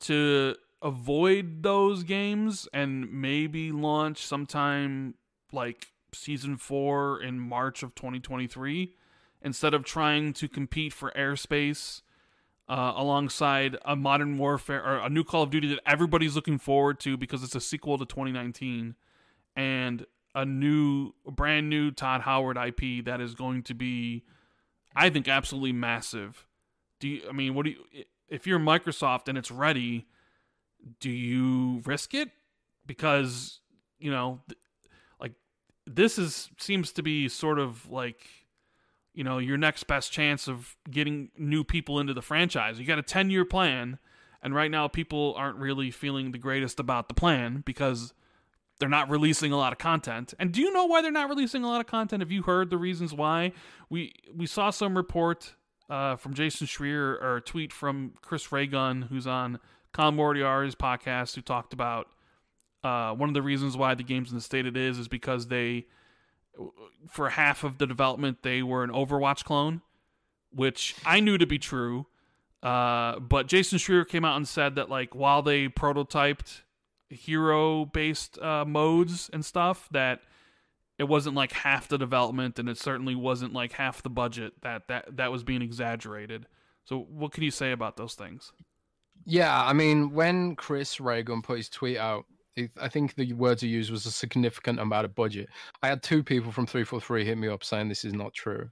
to 0.00 0.56
avoid 0.82 1.62
those 1.62 2.02
games 2.02 2.68
and 2.72 3.10
maybe 3.12 3.72
launch 3.72 4.26
sometime 4.26 5.14
like 5.52 5.88
season 6.12 6.56
4 6.56 7.22
in 7.22 7.38
March 7.38 7.82
of 7.82 7.94
2023? 7.94 8.94
instead 9.46 9.74
of 9.74 9.84
trying 9.84 10.32
to 10.32 10.48
compete 10.48 10.92
for 10.92 11.12
airspace 11.16 12.02
uh, 12.68 12.92
alongside 12.96 13.76
a 13.84 13.94
modern 13.94 14.36
warfare 14.38 14.84
or 14.84 14.96
a 14.98 15.08
new 15.08 15.22
Call 15.22 15.44
of 15.44 15.50
Duty 15.50 15.68
that 15.68 15.80
everybody's 15.86 16.34
looking 16.34 16.58
forward 16.58 16.98
to 17.00 17.16
because 17.16 17.44
it's 17.44 17.54
a 17.54 17.60
sequel 17.60 17.96
to 17.96 18.04
2019 18.04 18.96
and 19.56 20.04
a 20.34 20.44
new, 20.44 21.12
brand 21.24 21.70
new 21.70 21.90
Todd 21.90 22.20
Howard 22.20 22.58
IP 22.58 23.06
that 23.06 23.20
is 23.20 23.34
going 23.34 23.62
to 23.64 23.74
be, 23.74 24.22
I 24.94 25.08
think, 25.08 25.28
absolutely 25.28 25.72
massive. 25.72 26.46
Do 27.00 27.08
you? 27.08 27.22
I 27.28 27.32
mean, 27.32 27.54
what 27.54 27.64
do 27.64 27.70
you? 27.70 28.04
If 28.28 28.46
you're 28.46 28.58
Microsoft 28.58 29.28
and 29.28 29.38
it's 29.38 29.50
ready, 29.50 30.06
do 31.00 31.10
you 31.10 31.82
risk 31.86 32.14
it? 32.14 32.30
Because 32.86 33.60
you 33.98 34.10
know, 34.10 34.40
like 35.20 35.32
this 35.86 36.18
is 36.18 36.50
seems 36.58 36.92
to 36.92 37.02
be 37.02 37.28
sort 37.28 37.58
of 37.58 37.90
like 37.90 38.26
you 39.14 39.24
know 39.24 39.38
your 39.38 39.56
next 39.56 39.84
best 39.86 40.12
chance 40.12 40.48
of 40.48 40.76
getting 40.90 41.30
new 41.38 41.64
people 41.64 41.98
into 41.98 42.14
the 42.14 42.22
franchise. 42.22 42.78
You 42.78 42.86
got 42.86 42.98
a 42.98 43.02
10 43.02 43.30
year 43.30 43.44
plan, 43.44 43.98
and 44.42 44.54
right 44.54 44.70
now 44.70 44.88
people 44.88 45.34
aren't 45.36 45.56
really 45.56 45.90
feeling 45.90 46.32
the 46.32 46.38
greatest 46.38 46.78
about 46.78 47.08
the 47.08 47.14
plan 47.14 47.62
because 47.64 48.12
they're 48.78 48.88
not 48.88 49.08
releasing 49.08 49.52
a 49.52 49.56
lot 49.56 49.72
of 49.72 49.78
content. 49.78 50.34
And 50.38 50.52
do 50.52 50.60
you 50.60 50.72
know 50.72 50.86
why 50.86 51.02
they're 51.02 51.10
not 51.10 51.28
releasing 51.28 51.64
a 51.64 51.68
lot 51.68 51.80
of 51.80 51.86
content? 51.86 52.20
Have 52.20 52.30
you 52.30 52.42
heard 52.42 52.70
the 52.70 52.76
reasons 52.76 53.14
why? 53.14 53.52
We 53.88 54.12
we 54.34 54.46
saw 54.46 54.70
some 54.70 54.96
report 54.96 55.54
uh, 55.88 56.16
from 56.16 56.34
Jason 56.34 56.66
Schreier 56.66 57.22
or 57.22 57.36
a 57.36 57.40
tweet 57.40 57.72
from 57.72 58.14
Chris 58.20 58.52
Ray 58.52 58.66
Gun, 58.66 59.02
who's 59.02 59.26
on 59.26 59.58
Colin 59.92 60.16
Moriarty's 60.16 60.74
podcast, 60.74 61.34
who 61.34 61.40
talked 61.40 61.72
about 61.72 62.08
uh, 62.84 63.12
one 63.14 63.28
of 63.28 63.34
the 63.34 63.42
reasons 63.42 63.76
why 63.76 63.94
the 63.94 64.02
game's 64.02 64.30
in 64.30 64.36
the 64.36 64.42
state 64.42 64.66
it 64.66 64.76
is 64.76 64.98
is 64.98 65.08
because 65.08 65.48
they 65.48 65.86
for 67.08 67.30
half 67.30 67.64
of 67.64 67.78
the 67.78 67.86
development 67.86 68.42
they 68.42 68.62
were 68.62 68.84
an 68.84 68.90
Overwatch 68.90 69.44
clone, 69.44 69.82
which 70.50 70.94
I 71.04 71.20
knew 71.20 71.38
to 71.38 71.46
be 71.46 71.58
true. 71.58 72.06
Uh, 72.62 73.20
but 73.20 73.46
Jason 73.46 73.78
Schreier 73.78 74.06
came 74.06 74.24
out 74.24 74.36
and 74.36 74.48
said 74.48 74.74
that 74.74 74.90
like 74.90 75.14
while 75.14 75.42
they 75.42 75.68
prototyped 75.68 76.62
hero 77.08 77.84
based 77.84 78.38
uh, 78.38 78.64
modes 78.64 79.30
and 79.32 79.44
stuff, 79.44 79.88
that 79.92 80.20
it 80.98 81.04
wasn't 81.04 81.36
like 81.36 81.52
half 81.52 81.88
the 81.88 81.98
development 81.98 82.58
and 82.58 82.68
it 82.68 82.78
certainly 82.78 83.14
wasn't 83.14 83.52
like 83.52 83.72
half 83.72 84.02
the 84.02 84.10
budget 84.10 84.54
that 84.62 84.88
that 84.88 85.16
that 85.16 85.30
was 85.30 85.44
being 85.44 85.62
exaggerated. 85.62 86.46
So 86.84 87.00
what 87.10 87.32
can 87.32 87.42
you 87.42 87.50
say 87.50 87.72
about 87.72 87.96
those 87.96 88.14
things? 88.14 88.52
Yeah, 89.24 89.64
I 89.64 89.72
mean, 89.72 90.12
when 90.12 90.54
Chris 90.54 91.00
Ray 91.00 91.22
Gun 91.24 91.42
put 91.42 91.56
his 91.56 91.68
tweet 91.68 91.96
out, 91.96 92.26
I 92.80 92.88
think 92.88 93.14
the 93.14 93.32
words 93.32 93.60
he 93.60 93.68
used 93.68 93.90
was 93.90 94.06
a 94.06 94.10
significant 94.10 94.78
amount 94.78 95.04
of 95.04 95.14
budget. 95.14 95.48
I 95.82 95.88
had 95.88 96.02
two 96.02 96.22
people 96.22 96.52
from 96.52 96.66
343 96.66 97.24
hit 97.24 97.36
me 97.36 97.48
up 97.48 97.64
saying 97.64 97.88
this 97.88 98.04
is 98.04 98.14
not 98.14 98.32
true. 98.32 98.70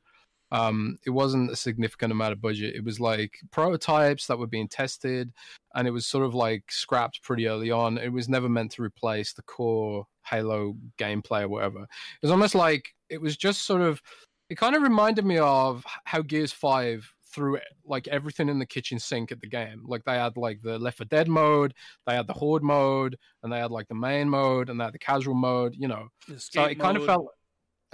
Um, 0.54 1.00
it 1.04 1.10
wasn't 1.10 1.50
a 1.50 1.56
significant 1.56 2.12
amount 2.12 2.32
of 2.32 2.40
budget. 2.40 2.76
It 2.76 2.84
was 2.84 3.00
like 3.00 3.40
prototypes 3.50 4.28
that 4.28 4.38
were 4.38 4.46
being 4.46 4.68
tested, 4.68 5.32
and 5.74 5.88
it 5.88 5.90
was 5.90 6.06
sort 6.06 6.24
of 6.24 6.32
like 6.32 6.70
scrapped 6.70 7.22
pretty 7.22 7.48
early 7.48 7.72
on. 7.72 7.98
It 7.98 8.12
was 8.12 8.28
never 8.28 8.48
meant 8.48 8.70
to 8.72 8.82
replace 8.82 9.32
the 9.32 9.42
core 9.42 10.06
Halo 10.24 10.76
gameplay 10.96 11.42
or 11.42 11.48
whatever. 11.48 11.80
It 11.80 12.22
was 12.22 12.30
almost 12.30 12.54
like 12.54 12.94
it 13.10 13.20
was 13.20 13.36
just 13.36 13.66
sort 13.66 13.82
of. 13.82 14.00
It 14.48 14.56
kind 14.56 14.76
of 14.76 14.82
reminded 14.82 15.24
me 15.24 15.38
of 15.38 15.84
how 16.04 16.22
Gears 16.22 16.52
Five 16.52 17.12
threw 17.34 17.58
like 17.84 18.06
everything 18.06 18.48
in 18.48 18.60
the 18.60 18.66
kitchen 18.66 19.00
sink 19.00 19.32
at 19.32 19.40
the 19.40 19.48
game. 19.48 19.82
Like 19.84 20.04
they 20.04 20.14
had 20.14 20.36
like 20.36 20.62
the 20.62 20.78
Left 20.78 20.98
4 20.98 21.06
Dead 21.06 21.26
mode, 21.26 21.74
they 22.06 22.14
had 22.14 22.28
the 22.28 22.32
Horde 22.32 22.62
mode, 22.62 23.16
and 23.42 23.52
they 23.52 23.58
had 23.58 23.72
like 23.72 23.88
the 23.88 23.96
main 23.96 24.28
mode, 24.28 24.70
and 24.70 24.78
they 24.78 24.84
had 24.84 24.94
the 24.94 25.00
casual 25.00 25.34
mode. 25.34 25.74
You 25.76 25.88
know, 25.88 26.08
Escape 26.32 26.62
so 26.62 26.70
it 26.70 26.78
kind 26.78 26.96
of 26.96 27.04
felt 27.04 27.26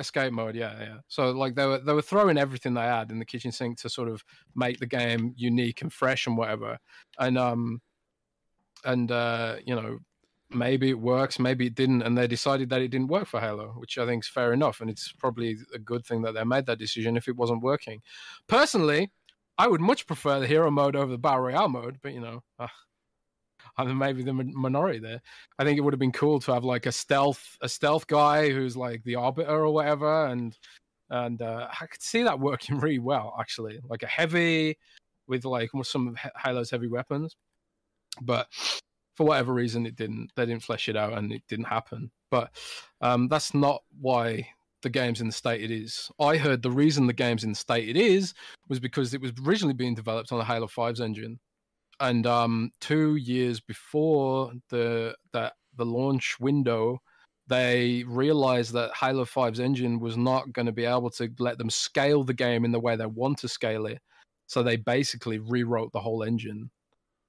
escape 0.01 0.33
mode. 0.33 0.57
Yeah, 0.57 0.77
yeah. 0.81 0.97
So 1.07 1.31
like 1.31 1.55
they 1.55 1.67
were 1.67 1.79
they 1.79 1.93
were 1.93 2.03
throwing 2.03 2.39
everything 2.39 2.75
they 2.75 2.81
had 2.81 3.13
in 3.13 3.21
the 3.21 3.25
kitchen 3.25 3.53
sink 3.53 3.79
to 3.79 3.89
sort 3.89 4.09
of 4.09 4.25
make 4.57 4.81
the 4.81 4.87
game 4.87 5.35
unique 5.37 5.83
and 5.83 5.93
fresh 5.93 6.27
and 6.27 6.37
whatever. 6.37 6.79
And 7.19 7.39
um, 7.39 7.81
and 8.85 9.13
uh, 9.13 9.57
you 9.65 9.75
know. 9.75 9.99
Maybe 10.53 10.91
it 10.91 10.99
works, 10.99 11.39
maybe 11.39 11.67
it 11.67 11.77
didn't, 11.77 12.03
and 12.03 12.19
they 12.19 12.27
decided 12.27 12.71
that 12.71 12.83
it 12.83 12.89
didn't 12.89 13.07
work 13.07 13.29
for 13.29 13.39
Halo, 13.39 13.69
which 13.79 13.99
I 13.99 14.05
think 14.05 14.25
is 14.25 14.29
fair 14.29 14.53
enough, 14.53 14.81
and 14.81 14.91
it's 14.91 15.13
probably 15.13 15.57
a 15.73 15.79
good 15.79 16.05
thing 16.05 16.23
that 16.23 16.35
they 16.35 16.43
made 16.43 16.67
that 16.67 16.81
decision 16.81 17.17
if 17.17 17.29
it 17.29 17.37
wasn't 17.37 17.63
working. 17.63 18.03
Personally, 18.49 19.13
I 19.59 19.69
would 19.69 19.81
much 19.81 20.09
prefer 20.09 20.41
the 20.41 20.49
hero 20.49 20.69
mode 20.69 20.97
over 20.97 21.13
the 21.13 21.19
battle 21.19 21.43
royale 21.43 21.69
mode, 21.69 21.99
but 22.03 22.15
you 22.15 22.21
know, 22.21 22.43
uh, 22.59 22.67
I'm 23.77 23.97
maybe 23.97 24.23
the 24.23 24.33
minority 24.33 24.99
there. 24.99 25.21
I 25.59 25.65
think 25.65 25.79
it 25.79 25.83
would 25.83 25.93
have 25.93 26.01
been 26.01 26.13
cool 26.13 26.41
to 26.41 26.53
have 26.53 26.65
like 26.65 26.87
a 26.87 26.93
stealth, 26.93 27.57
a 27.61 27.69
stealth 27.69 28.07
guy 28.07 28.51
who's 28.51 28.77
like 28.77 29.03
the 29.05 29.17
arbiter 29.17 29.51
or 29.51 29.71
whatever, 29.71 30.27
and 30.27 30.57
and 31.11 31.43
uh, 31.43 31.69
I 31.81 31.87
could 31.87 32.03
see 32.03 32.23
that 32.23 32.39
working 32.39 32.79
really 32.81 32.99
well 32.99 33.37
actually, 33.39 33.81
like 33.89 34.03
a 34.03 34.09
heavy 34.09 34.79
with 35.27 35.45
like 35.45 35.71
some 35.83 36.09
of 36.09 36.17
Halo's 36.37 36.71
heavy 36.71 36.89
weapons, 36.89 37.37
but 38.21 38.49
for 39.15 39.27
whatever 39.27 39.53
reason 39.53 39.87
it 39.87 39.97
didn't. 39.97 40.31
They 40.35 40.47
didn't 40.47 40.63
flesh 40.63 40.89
it 40.89 40.97
out, 40.97 41.13
and 41.13 41.33
it 41.33 41.43
didn't 41.49 41.67
happen. 41.67 42.11
But 42.31 42.51
um, 43.01 43.29
that's 43.29 43.55
not 43.55 43.83
why 44.01 44.49
the 44.83 44.89
game's 44.89 45.21
in 45.21 45.27
the 45.27 45.33
state 45.33 45.63
it 45.63 45.71
is. 45.71 46.11
I 46.19 46.37
heard 46.37 46.63
the 46.63 46.71
reason 46.71 47.07
the 47.07 47.13
game's 47.13 47.45
in 47.45 47.51
the 47.51 47.57
state 47.57 47.89
it 47.89 47.97
is 47.97 48.35
was 48.69 48.81
because 48.81 49.13
it 49.13 49.21
was 49.21 49.33
originally 49.47 49.75
being 49.75 49.95
developed 49.95 50.33
on 50.33 50.39
the 50.39 50.45
Halo 50.45 50.67
5's 50.67 51.01
engine. 51.01 51.39
And 52.01 52.27
um, 52.27 52.71
two 52.81 53.17
years 53.17 53.61
before 53.61 54.53
the 54.71 55.15
that 55.33 55.53
the 55.77 55.85
launch 55.85 56.37
window, 56.41 57.01
they 57.47 58.05
realized 58.07 58.73
that 58.73 58.93
Halo 58.95 59.25
5's 59.25 59.61
engine 59.61 60.01
was 60.01 60.17
not 60.17 60.53
going 60.53 60.67
to 60.67 60.73
be 60.73 60.85
able 60.85 61.11
to 61.11 61.31
let 61.39 61.59
them 61.59 61.71
scale 61.71 62.25
the 62.25 62.35
game 62.35 62.65
in 62.65 62.73
the 62.73 62.81
way 62.81 62.97
they 62.97 63.07
want 63.07 63.39
to 63.39 63.49
scale 63.49 63.87
it. 63.87 64.01
So 64.47 64.63
they 64.63 64.77
basically 64.77 65.39
rewrote 65.39 65.93
the 65.93 66.01
whole 66.01 66.23
engine. 66.23 66.71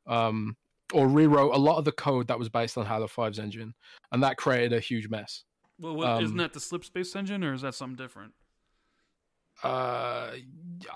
Um, 0.08 0.56
or 0.94 1.08
rewrote 1.08 1.56
a 1.56 1.58
lot 1.58 1.78
of 1.78 1.86
the 1.86 1.92
code 1.92 2.28
that 2.28 2.38
was 2.38 2.50
based 2.50 2.78
on 2.78 2.86
Halo 2.86 3.08
5's 3.08 3.40
engine. 3.40 3.74
And 4.12 4.24
that 4.24 4.38
created 4.38 4.74
a 4.74 4.80
huge 4.80 5.08
mess. 5.10 5.44
Well, 5.80 5.96
what, 5.96 6.08
um, 6.08 6.24
isn't 6.24 6.38
that 6.38 6.54
the 6.54 6.60
slip 6.60 6.84
space 6.84 7.16
engine, 7.16 7.44
or 7.44 7.54
is 7.54 7.62
that 7.62 7.76
something 7.76 7.96
different? 7.96 8.34
Uh, 9.64 10.32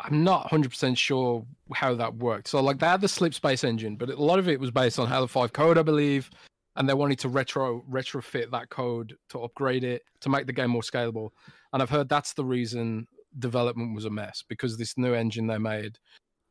I'm 0.03 0.23
not 0.23 0.49
100% 0.49 0.97
sure 0.97 1.45
how 1.73 1.93
that 1.95 2.15
worked. 2.15 2.47
So, 2.47 2.61
like, 2.61 2.79
they 2.79 2.87
had 2.87 3.01
the 3.01 3.07
slip 3.07 3.33
space 3.33 3.63
engine, 3.63 3.95
but 3.95 4.09
a 4.09 4.15
lot 4.15 4.39
of 4.39 4.49
it 4.49 4.59
was 4.59 4.71
based 4.71 4.99
on 4.99 5.07
Halo 5.07 5.27
5 5.27 5.53
code, 5.53 5.77
I 5.77 5.83
believe, 5.83 6.29
and 6.75 6.89
they 6.89 6.93
wanted 6.93 7.19
to 7.19 7.29
retro 7.29 7.83
retrofit 7.89 8.51
that 8.51 8.69
code 8.69 9.15
to 9.29 9.43
upgrade 9.43 9.83
it 9.83 10.03
to 10.21 10.29
make 10.29 10.47
the 10.47 10.53
game 10.53 10.71
more 10.71 10.81
scalable. 10.81 11.29
And 11.73 11.81
I've 11.81 11.89
heard 11.89 12.09
that's 12.09 12.33
the 12.33 12.45
reason 12.45 13.07
development 13.39 13.95
was 13.95 14.05
a 14.05 14.09
mess 14.09 14.43
because 14.47 14.77
this 14.77 14.97
new 14.97 15.13
engine 15.13 15.47
they 15.47 15.57
made 15.57 15.97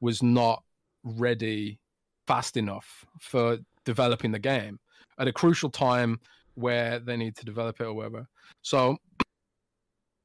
was 0.01 0.23
not 0.23 0.63
ready 1.03 1.79
fast 2.27 2.57
enough 2.57 3.05
for 3.21 3.59
developing 3.85 4.33
the 4.33 4.39
game 4.39 4.79
at 5.19 5.29
a 5.29 5.33
crucial 5.33 5.71
time 5.71 6.21
where 6.55 6.99
they 6.99 7.17
need 7.17 7.37
to 7.37 7.45
develop 7.45 7.81
it 7.81 7.85
or 7.85 7.95
whatever. 7.95 8.27
So 8.63 8.97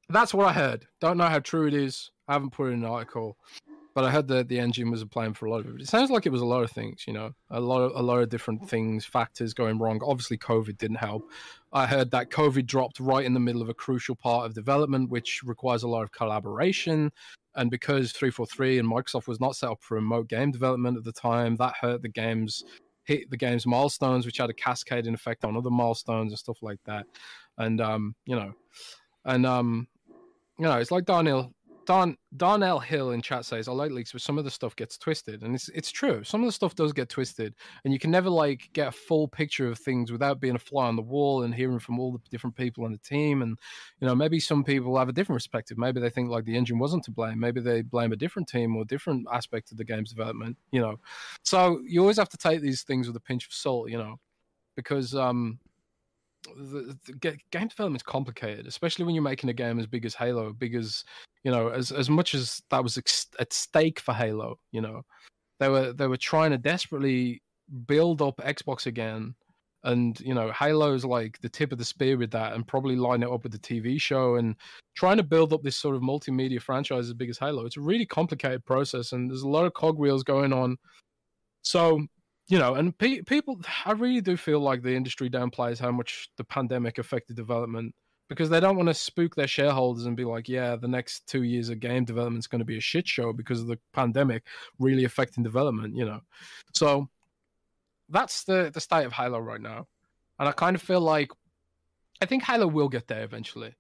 that's 0.10 0.34
what 0.34 0.48
I 0.48 0.54
heard. 0.54 0.88
Don't 1.00 1.18
know 1.18 1.28
how 1.28 1.40
true 1.40 1.68
it 1.68 1.74
is. 1.74 2.12
I 2.28 2.34
haven't 2.34 2.52
put 2.52 2.68
in 2.68 2.84
an 2.84 2.86
article, 2.86 3.38
but 3.96 4.04
I 4.04 4.12
heard 4.12 4.28
that 4.30 4.48
the 4.48 4.60
engine 4.60 4.92
was 4.92 5.02
a 5.02 5.08
plan 5.08 5.34
for 5.34 5.46
a 5.46 5.52
lot 5.52 5.66
of 5.66 5.76
it. 5.76 5.82
It 5.82 5.88
sounds 5.88 6.12
like 6.12 6.26
it 6.26 6.32
was 6.32 6.42
a 6.42 6.46
lot 6.46 6.64
of 6.64 6.72
things, 6.72 7.06
you 7.08 7.14
know, 7.14 7.32
a 7.50 7.60
lot 7.60 7.82
of 7.82 7.92
a 7.96 8.02
lot 8.02 8.20
of 8.20 8.30
different 8.30 8.70
things, 8.70 9.06
factors 9.06 9.54
going 9.54 9.80
wrong. 9.80 10.00
Obviously, 10.04 10.38
COVID 10.38 10.78
didn't 10.78 10.98
help. 10.98 11.30
I 11.74 11.86
heard 11.86 12.12
that 12.12 12.30
COVID 12.30 12.66
dropped 12.66 13.00
right 13.00 13.26
in 13.26 13.34
the 13.34 13.40
middle 13.40 13.62
of 13.62 13.70
a 13.70 13.74
crucial 13.74 14.16
part 14.16 14.46
of 14.46 14.54
development, 14.54 15.10
which 15.10 15.42
requires 15.44 15.84
a 15.84 15.88
lot 15.88 16.04
of 16.04 16.12
collaboration. 16.12 17.12
And 17.56 17.70
because 17.70 18.12
343 18.12 18.80
and 18.80 18.90
Microsoft 18.90 19.28
was 19.28 19.40
not 19.40 19.56
set 19.56 19.70
up 19.70 19.82
for 19.82 19.96
remote 19.96 20.30
game 20.30 20.52
development 20.52 20.98
at 20.98 21.04
the 21.04 21.12
time, 21.12 21.56
that 21.58 21.74
hurt 21.80 22.02
the 22.02 22.10
game's 22.10 22.64
hit 23.06 23.30
the 23.32 23.38
game's 23.38 23.66
milestones, 23.66 24.26
which 24.26 24.38
had 24.38 24.52
a 24.52 24.54
cascading 24.54 25.14
effect 25.14 25.44
on 25.44 25.58
other 25.58 25.72
milestones 25.72 26.32
and 26.32 26.40
stuff 26.40 26.60
like 26.62 26.80
that. 26.86 27.06
And 27.58 27.82
um, 27.82 28.16
you 28.26 28.36
know, 28.36 28.54
and 29.26 29.46
um, 29.46 29.88
you 30.60 30.66
know, 30.66 30.78
it's 30.78 30.92
like 30.92 31.06
Daniel 31.06 31.54
Don 31.90 32.16
Darnell 32.38 32.78
Hill 32.78 33.10
in 33.14 33.22
chat 33.24 33.46
says 33.46 33.68
I 33.68 33.72
like 33.72 33.90
leaks, 33.90 34.12
but 34.12 34.22
some 34.22 34.38
of 34.38 34.44
the 34.44 34.52
stuff 34.52 34.76
gets 34.76 34.96
twisted, 34.96 35.42
and 35.42 35.56
it's 35.56 35.70
it's 35.70 35.90
true. 35.90 36.24
Some 36.24 36.42
of 36.42 36.46
the 36.46 36.52
stuff 36.52 36.76
does 36.76 36.94
get 36.94 37.10
twisted, 37.10 37.56
and 37.84 37.92
you 37.92 37.98
can 37.98 38.12
never 38.12 38.30
like 38.30 38.70
get 38.74 38.90
a 38.90 38.92
full 38.92 39.28
picture 39.28 39.68
of 39.68 39.80
things 39.80 40.12
without 40.12 40.40
being 40.40 40.54
a 40.54 40.60
fly 40.60 40.86
on 40.86 40.96
the 40.96 41.02
wall 41.02 41.42
and 41.42 41.56
hearing 41.56 41.80
from 41.80 42.00
all 42.00 42.12
the 42.12 42.20
different 42.30 42.56
people 42.56 42.86
on 42.86 42.92
the 42.92 43.00
team. 43.00 43.42
And 43.42 43.58
you 44.00 44.08
know, 44.08 44.14
maybe 44.14 44.40
some 44.40 44.64
people 44.64 45.00
have 45.00 45.10
a 45.10 45.14
different 45.14 45.38
perspective. 45.38 45.80
Maybe 45.80 46.00
they 46.00 46.12
think 46.12 46.30
like 46.30 46.46
the 46.46 46.56
engine 46.56 46.78
wasn't 46.78 47.06
to 47.06 47.12
blame. 47.12 47.40
Maybe 47.40 47.60
they 47.60 47.82
blame 47.82 48.12
a 48.12 48.16
different 48.18 48.48
team 48.48 48.76
or 48.76 48.86
different 48.86 49.26
aspect 49.34 49.72
of 49.72 49.78
the 49.78 49.84
game's 49.84 50.12
development. 50.12 50.58
You 50.72 50.82
know, 50.82 51.00
so 51.44 51.82
you 51.88 52.02
always 52.02 52.18
have 52.18 52.30
to 52.30 52.38
take 52.38 52.62
these 52.62 52.84
things 52.84 53.08
with 53.08 53.16
a 53.16 53.20
pinch 53.22 53.48
of 53.48 53.54
salt. 53.54 53.90
You 53.90 53.98
know, 53.98 54.20
because 54.76 55.16
um, 55.16 55.58
the, 56.56 56.98
the 57.06 57.38
game 57.52 57.68
development 57.68 58.02
is 58.02 58.04
complicated, 58.04 58.68
especially 58.68 59.06
when 59.06 59.16
you're 59.16 59.24
making 59.24 59.50
a 59.50 59.54
game 59.54 59.80
as 59.80 59.88
big 59.88 60.06
as 60.06 60.16
Halo, 60.16 60.54
big 60.54 60.76
as 60.76 61.04
you 61.44 61.52
know, 61.52 61.70
as 61.70 61.92
as 61.92 62.10
much 62.10 62.34
as 62.34 62.62
that 62.70 62.84
was 62.84 62.98
at 63.40 63.54
stake 63.54 64.00
for 64.00 64.14
Halo. 64.14 64.60
You 64.72 64.82
know, 64.82 65.04
they 65.60 65.70
were 65.70 65.94
they 65.94 66.08
were 66.08 66.18
trying 66.18 66.52
to 66.52 66.58
desperately 66.58 67.42
build 67.88 68.22
up 68.22 68.38
Xbox 68.38 68.86
again, 68.86 69.36
and 69.84 70.20
you 70.20 70.34
know, 70.34 70.52
Halo's 70.52 71.06
like 71.06 71.40
the 71.42 71.50
tip 71.50 71.72
of 71.72 71.78
the 71.78 71.86
spear 71.86 72.18
with 72.18 72.32
that, 72.32 72.54
and 72.54 72.68
probably 72.68 72.96
line 72.96 73.24
it 73.24 73.32
up 73.32 73.44
with 73.44 73.52
the 73.52 73.60
TV 73.60 74.00
show 74.00 74.36
and 74.36 74.56
trying 74.96 75.18
to 75.18 75.24
build 75.24 75.54
up 75.54 75.64
this 75.64 75.78
sort 75.78 75.96
of 75.96 76.02
multimedia 76.02 76.62
franchise 76.62 77.08
as 77.08 77.14
big 77.14 77.30
as 77.30 77.38
Halo. 77.38 77.66
It's 77.66 77.78
a 77.78 77.82
really 77.82 78.06
complicated 78.06 78.66
process, 78.66 79.14
and 79.14 79.30
there's 79.30 79.44
a 79.44 79.48
lot 79.48 79.66
of 79.66 79.74
cogwheels 79.74 80.24
going 80.24 80.54
on. 80.54 80.78
So 81.62 82.06
you 82.50 82.58
know, 82.58 82.74
and 82.74 82.98
pe- 82.98 83.22
people, 83.22 83.62
I 83.86 83.92
really 83.92 84.22
do 84.22 84.36
feel 84.36 84.60
like 84.60 84.82
the 84.82 84.96
industry 84.96 85.30
downplays 85.30 85.80
how 85.80 85.92
much 85.92 86.30
the 86.36 86.44
pandemic 86.44 86.98
affected 86.98 87.36
development 87.36 87.94
because 88.28 88.50
they 88.50 88.60
don't 88.60 88.76
want 88.76 88.90
to 88.90 88.94
spook 88.94 89.36
their 89.36 89.48
shareholders 89.48 90.06
and 90.06 90.18
be 90.18 90.26
like, 90.26 90.50
yeah, 90.50 90.76
the 90.76 90.88
next 90.88 91.28
two 91.28 91.44
years 91.44 91.70
of 91.70 91.80
game 91.80 92.06
development 92.06 92.44
is 92.44 92.48
going 92.48 92.60
to 92.60 92.66
be 92.66 92.78
a 92.78 92.82
shit 92.82 93.08
show 93.08 93.32
because 93.34 93.62
of 93.62 93.68
the 93.68 93.80
pandemic 93.94 94.44
really 94.80 95.04
affecting 95.04 95.44
development, 95.44 95.96
you 95.96 96.06
know. 96.06 96.22
So 96.74 97.08
that's 98.10 98.44
the 98.44 98.72
the 98.74 98.82
state 98.82 99.06
of 99.06 99.14
Halo 99.14 99.40
right 99.40 99.62
now, 99.62 99.88
and 100.40 100.50
I 100.50 100.52
kind 100.52 100.76
of 100.76 100.82
feel 100.82 101.02
like 101.02 101.30
I 102.22 102.26
think 102.26 102.44
Halo 102.44 102.68
will 102.68 102.90
get 102.90 103.08
there 103.08 103.24
eventually. 103.24 103.76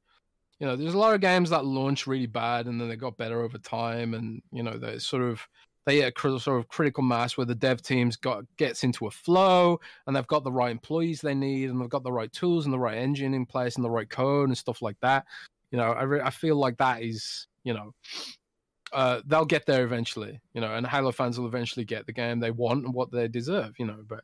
You 0.59 0.67
know, 0.67 0.75
there's 0.75 0.93
a 0.93 0.99
lot 0.99 1.15
of 1.15 1.21
games 1.21 1.51
that 1.51 1.63
launch 1.63 2.05
really 2.05 2.27
bad 2.27 2.65
and 2.65 2.81
then 2.81 2.89
they 2.89 2.97
got 2.97 3.17
better 3.17 3.41
over 3.41 3.57
time, 3.57 4.13
and 4.13 4.41
you 4.51 4.63
know, 4.63 4.77
they 4.77 4.99
sort 4.99 5.23
of 5.23 5.47
they 5.89 6.01
hit 6.01 6.13
a 6.23 6.39
sort 6.39 6.59
of 6.59 6.67
critical 6.67 7.01
mass 7.01 7.35
where 7.35 7.47
the 7.47 7.55
dev 7.55 7.81
teams 7.81 8.15
got 8.15 8.43
gets 8.57 8.83
into 8.83 9.07
a 9.07 9.11
flow 9.11 9.79
and 10.05 10.15
they've 10.15 10.27
got 10.27 10.43
the 10.43 10.51
right 10.51 10.69
employees 10.69 11.19
they 11.19 11.33
need 11.33 11.71
and 11.71 11.81
they've 11.81 11.89
got 11.89 12.03
the 12.03 12.11
right 12.11 12.31
tools 12.31 12.65
and 12.65 12.73
the 12.73 12.79
right 12.79 12.97
engine 12.97 13.33
in 13.33 13.43
place 13.43 13.75
and 13.75 13.83
the 13.83 13.89
right 13.89 14.07
code 14.07 14.49
and 14.49 14.57
stuff 14.57 14.83
like 14.83 14.99
that. 15.01 15.25
You 15.71 15.79
know, 15.79 15.91
I 15.91 16.03
re- 16.03 16.21
I 16.21 16.29
feel 16.29 16.57
like 16.57 16.77
that 16.77 17.01
is 17.01 17.47
you 17.63 17.73
know 17.73 17.95
uh, 18.93 19.21
they'll 19.25 19.45
get 19.45 19.65
there 19.65 19.83
eventually. 19.83 20.39
You 20.53 20.61
know, 20.61 20.75
and 20.75 20.85
Halo 20.85 21.11
fans 21.11 21.39
will 21.39 21.47
eventually 21.47 21.85
get 21.85 22.05
the 22.05 22.13
game 22.13 22.39
they 22.39 22.51
want 22.51 22.85
and 22.85 22.93
what 22.93 23.11
they 23.11 23.27
deserve. 23.27 23.73
You 23.79 23.87
know, 23.87 24.03
but 24.07 24.23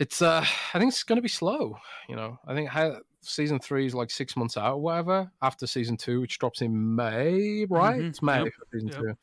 it's 0.00 0.20
uh 0.20 0.44
I 0.74 0.78
think 0.80 0.88
it's 0.88 1.04
going 1.04 1.18
to 1.18 1.22
be 1.22 1.28
slow. 1.28 1.76
You 2.08 2.16
know, 2.16 2.40
I 2.44 2.54
think 2.56 2.70
Halo, 2.70 3.02
season 3.20 3.60
three 3.60 3.86
is 3.86 3.94
like 3.94 4.10
six 4.10 4.36
months 4.36 4.56
out 4.56 4.74
or 4.74 4.80
whatever 4.80 5.30
after 5.42 5.68
season 5.68 5.96
two, 5.96 6.20
which 6.20 6.40
drops 6.40 6.60
in 6.60 6.96
May, 6.96 7.66
right? 7.70 7.98
Mm-hmm. 7.98 8.08
It's 8.08 8.20
May 8.20 8.42
yep. 8.42 8.52
season 8.72 8.88
yep. 8.88 8.98
two. 8.98 9.16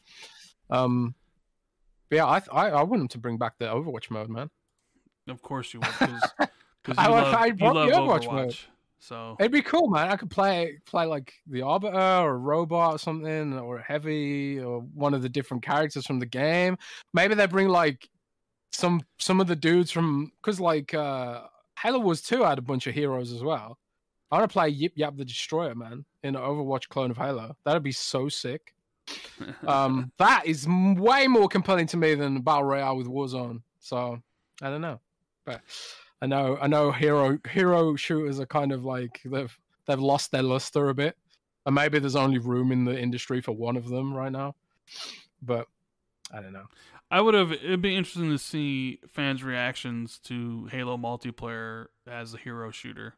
Um, 0.71 1.15
yeah, 2.09 2.25
I, 2.25 2.41
I 2.51 2.69
I 2.69 2.83
want 2.83 3.01
them 3.01 3.07
to 3.09 3.17
bring 3.17 3.37
back 3.37 3.53
the 3.59 3.65
Overwatch 3.65 4.09
mode, 4.09 4.29
man. 4.29 4.49
Of 5.27 5.41
course 5.41 5.73
you 5.73 5.79
would, 5.79 5.89
because 5.99 6.21
you, 6.87 6.93
love, 6.93 7.33
I 7.35 7.45
you 7.45 7.55
love 7.59 7.89
Overwatch, 7.89 8.27
Overwatch 8.27 8.31
mode. 8.31 8.57
So 8.99 9.35
it'd 9.39 9.51
be 9.51 9.61
cool, 9.61 9.87
man. 9.87 10.09
I 10.09 10.15
could 10.15 10.29
play 10.29 10.77
play 10.85 11.05
like 11.05 11.33
the 11.47 11.63
Arbiter 11.63 11.97
or 11.97 12.31
a 12.31 12.37
robot 12.37 12.95
or 12.95 12.99
something, 12.99 13.57
or 13.57 13.79
heavy, 13.79 14.59
or 14.59 14.81
one 14.93 15.13
of 15.13 15.21
the 15.21 15.29
different 15.29 15.63
characters 15.63 16.05
from 16.05 16.19
the 16.19 16.25
game. 16.25 16.77
Maybe 17.13 17.33
they 17.33 17.47
bring 17.47 17.69
like 17.69 18.09
some 18.71 19.01
some 19.17 19.41
of 19.41 19.47
the 19.47 19.55
dudes 19.55 19.91
from 19.91 20.31
because 20.41 20.59
like 20.59 20.93
uh 20.93 21.41
Halo 21.79 21.99
Wars 21.99 22.21
Two 22.21 22.43
had 22.43 22.59
a 22.59 22.61
bunch 22.61 22.87
of 22.87 22.93
heroes 22.93 23.31
as 23.31 23.41
well. 23.41 23.77
I 24.29 24.37
want 24.37 24.49
to 24.49 24.53
play 24.53 24.69
Yip 24.69 24.93
Yap 24.95 25.17
the 25.17 25.25
Destroyer, 25.25 25.75
man, 25.75 26.05
in 26.23 26.35
an 26.35 26.41
Overwatch 26.41 26.87
clone 26.87 27.11
of 27.11 27.17
Halo. 27.17 27.55
That'd 27.65 27.83
be 27.83 27.91
so 27.91 28.29
sick 28.29 28.73
um, 29.67 30.11
that 30.17 30.45
is 30.45 30.67
way 30.67 31.27
more 31.27 31.47
compelling 31.47 31.87
to 31.87 31.97
me 31.97 32.15
than 32.15 32.41
Battle 32.41 32.63
Royale 32.63 32.97
with 32.97 33.07
Warzone. 33.07 33.61
So 33.79 34.21
I 34.61 34.69
don't 34.69 34.81
know, 34.81 34.99
but 35.45 35.61
I 36.21 36.27
know 36.27 36.57
I 36.61 36.67
know 36.67 36.91
hero 36.91 37.39
hero 37.49 37.95
shooters 37.95 38.39
are 38.39 38.45
kind 38.45 38.71
of 38.71 38.85
like 38.85 39.21
they've 39.25 39.57
they've 39.87 39.99
lost 39.99 40.31
their 40.31 40.43
luster 40.43 40.89
a 40.89 40.93
bit, 40.93 41.17
and 41.65 41.75
maybe 41.75 41.99
there's 41.99 42.15
only 42.15 42.37
room 42.37 42.71
in 42.71 42.85
the 42.85 42.97
industry 42.97 43.41
for 43.41 43.53
one 43.53 43.77
of 43.77 43.89
them 43.89 44.13
right 44.13 44.31
now. 44.31 44.55
But 45.41 45.67
I 46.31 46.41
don't 46.41 46.53
know. 46.53 46.67
I 47.09 47.19
would 47.19 47.33
have. 47.33 47.51
It'd 47.51 47.81
be 47.81 47.95
interesting 47.95 48.29
to 48.29 48.37
see 48.37 48.99
fans' 49.07 49.43
reactions 49.43 50.19
to 50.25 50.67
Halo 50.67 50.95
multiplayer 50.97 51.87
as 52.07 52.33
a 52.33 52.37
hero 52.37 52.71
shooter. 52.71 53.15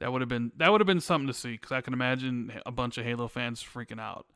That 0.00 0.12
would 0.12 0.20
have 0.20 0.28
been 0.28 0.52
that 0.56 0.70
would 0.70 0.80
have 0.80 0.86
been 0.86 1.00
something 1.00 1.26
to 1.26 1.34
see 1.34 1.52
because 1.52 1.72
I 1.72 1.80
can 1.80 1.94
imagine 1.94 2.52
a 2.66 2.70
bunch 2.70 2.98
of 2.98 3.04
Halo 3.04 3.26
fans 3.26 3.62
freaking 3.62 3.98
out. 4.00 4.26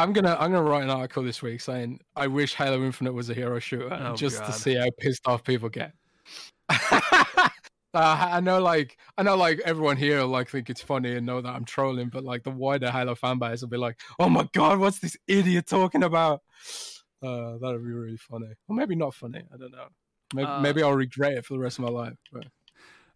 I'm 0.00 0.14
gonna 0.14 0.34
I'm 0.40 0.50
gonna 0.50 0.62
write 0.62 0.84
an 0.84 0.90
article 0.90 1.22
this 1.22 1.42
week 1.42 1.60
saying 1.60 2.00
I 2.16 2.26
wish 2.26 2.54
Halo 2.54 2.82
Infinite 2.82 3.12
was 3.12 3.28
a 3.28 3.34
hero 3.34 3.58
shooter 3.58 3.92
oh, 3.92 4.16
just 4.16 4.38
God. 4.38 4.46
to 4.46 4.52
see 4.52 4.74
how 4.74 4.88
pissed 4.98 5.26
off 5.26 5.44
people 5.44 5.68
get. 5.68 5.92
uh, 6.70 7.48
I 7.94 8.40
know, 8.40 8.62
like 8.62 8.96
I 9.18 9.22
know, 9.22 9.36
like 9.36 9.60
everyone 9.66 9.98
here 9.98 10.22
like 10.22 10.48
think 10.48 10.70
it's 10.70 10.80
funny 10.80 11.16
and 11.16 11.26
know 11.26 11.42
that 11.42 11.54
I'm 11.54 11.66
trolling, 11.66 12.08
but 12.08 12.24
like 12.24 12.44
the 12.44 12.50
wider 12.50 12.90
Halo 12.90 13.14
fan 13.14 13.38
base 13.38 13.60
will 13.60 13.68
be 13.68 13.76
like, 13.76 14.00
"Oh 14.18 14.30
my 14.30 14.48
God, 14.54 14.78
what's 14.78 15.00
this 15.00 15.18
idiot 15.26 15.66
talking 15.66 16.02
about?" 16.02 16.40
Uh, 17.22 17.58
that'd 17.58 17.84
be 17.84 17.92
really 17.92 18.16
funny, 18.16 18.48
or 18.68 18.76
maybe 18.76 18.96
not 18.96 19.12
funny. 19.12 19.42
I 19.52 19.56
don't 19.58 19.72
know. 19.72 19.88
Maybe, 20.34 20.46
uh, 20.46 20.60
maybe 20.60 20.82
I'll 20.82 20.94
regret 20.94 21.34
it 21.34 21.44
for 21.44 21.52
the 21.52 21.60
rest 21.60 21.78
of 21.78 21.84
my 21.84 21.90
life. 21.90 22.14
But. 22.32 22.46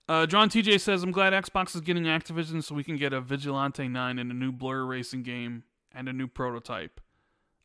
Uh, 0.07 0.27
John 0.27 0.51
TJ 0.51 0.83
says, 0.83 1.03
I'm 1.03 1.13
glad 1.13 1.33
Xbox 1.33 1.75
is 1.75 1.81
getting 1.81 2.03
Activision 2.03 2.63
so 2.63 2.75
we 2.75 2.85
can 2.85 2.99
get 2.99 3.15
a 3.15 3.23
Vigilante 3.23 3.89
9 3.89 4.19
and 4.19 4.31
a 4.31 4.35
new 4.35 4.53
Blur 4.53 4.85
racing 4.85 5.23
game 5.23 5.63
and 5.95 6.09
a 6.09 6.13
new 6.13 6.27
prototype. 6.27 7.01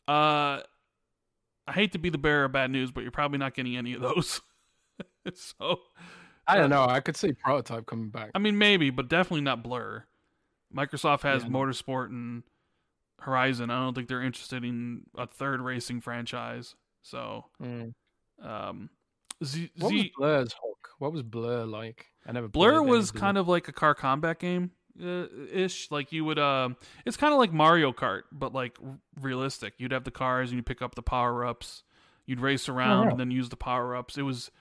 Uh, 0.07 0.61
I 1.68 1.72
hate 1.73 1.91
to 1.93 1.99
be 1.99 2.10
the 2.10 2.18
bearer 2.18 2.45
of 2.45 2.51
bad 2.51 2.72
news, 2.72 2.91
but 2.91 3.01
you're 3.01 3.11
probably 3.11 3.38
not 3.38 3.53
getting 3.53 3.76
any 3.76 3.93
of 3.93 4.01
those. 4.01 4.41
so 5.34 5.80
I 6.47 6.57
don't 6.57 6.69
know. 6.69 6.84
I 6.84 6.99
could 6.99 7.15
see 7.15 7.31
prototype 7.34 7.85
coming 7.85 8.10
back. 8.10 8.31
I 8.34 8.39
mean, 8.39 8.57
maybe, 8.57 8.89
but 8.89 9.07
definitely 9.07 9.41
not 9.41 9.61
Blur. 9.61 10.06
Microsoft 10.76 11.22
has 11.22 11.43
yeah. 11.43 11.49
Motorsport 11.49 12.07
and 12.07 12.43
Horizon. 13.19 13.69
I 13.69 13.80
don't 13.80 13.93
think 13.93 14.07
they're 14.07 14.23
interested 14.23 14.64
in 14.64 15.03
a 15.15 15.27
third 15.27 15.61
racing 15.61 16.01
franchise. 16.01 16.76
So, 17.03 17.45
mm. 17.61 17.93
um, 18.41 18.89
Z- 19.43 19.72
what 19.77 19.89
Z- 19.89 19.95
was 19.95 20.10
Blur's 20.18 20.56
hook? 20.61 20.89
What 20.97 21.11
was 21.11 21.23
Blur 21.23 21.65
like? 21.65 22.07
I 22.26 22.31
never. 22.31 22.47
Blur 22.47 22.81
was 22.81 23.11
kind 23.11 23.38
of 23.38 23.47
like 23.47 23.68
a 23.68 23.72
car 23.73 23.93
combat 23.93 24.39
game 24.39 24.72
uh, 25.03 25.27
ish. 25.51 25.91
Like 25.91 26.11
you 26.11 26.26
would, 26.26 26.39
uh, 26.39 26.69
it's 27.05 27.17
kind 27.17 27.34
of 27.34 27.39
like 27.39 27.53
Mario 27.53 27.91
Kart, 27.91 28.23
but 28.31 28.53
like 28.53 28.77
realistic. 29.19 29.73
You'd 29.77 29.91
have 29.91 30.03
the 30.03 30.11
cars 30.11 30.49
and 30.49 30.57
you 30.57 30.63
pick 30.63 30.81
up 30.81 30.95
the 30.95 31.01
power 31.01 31.45
ups. 31.45 31.84
You'd 32.26 32.41
race 32.41 32.69
around 32.69 32.99
oh, 32.99 33.03
yeah. 33.05 33.09
and 33.09 33.19
then 33.19 33.31
use 33.31 33.49
the 33.49 33.55
power 33.55 33.95
ups. 33.95 34.15
It 34.15 34.21
was, 34.21 34.51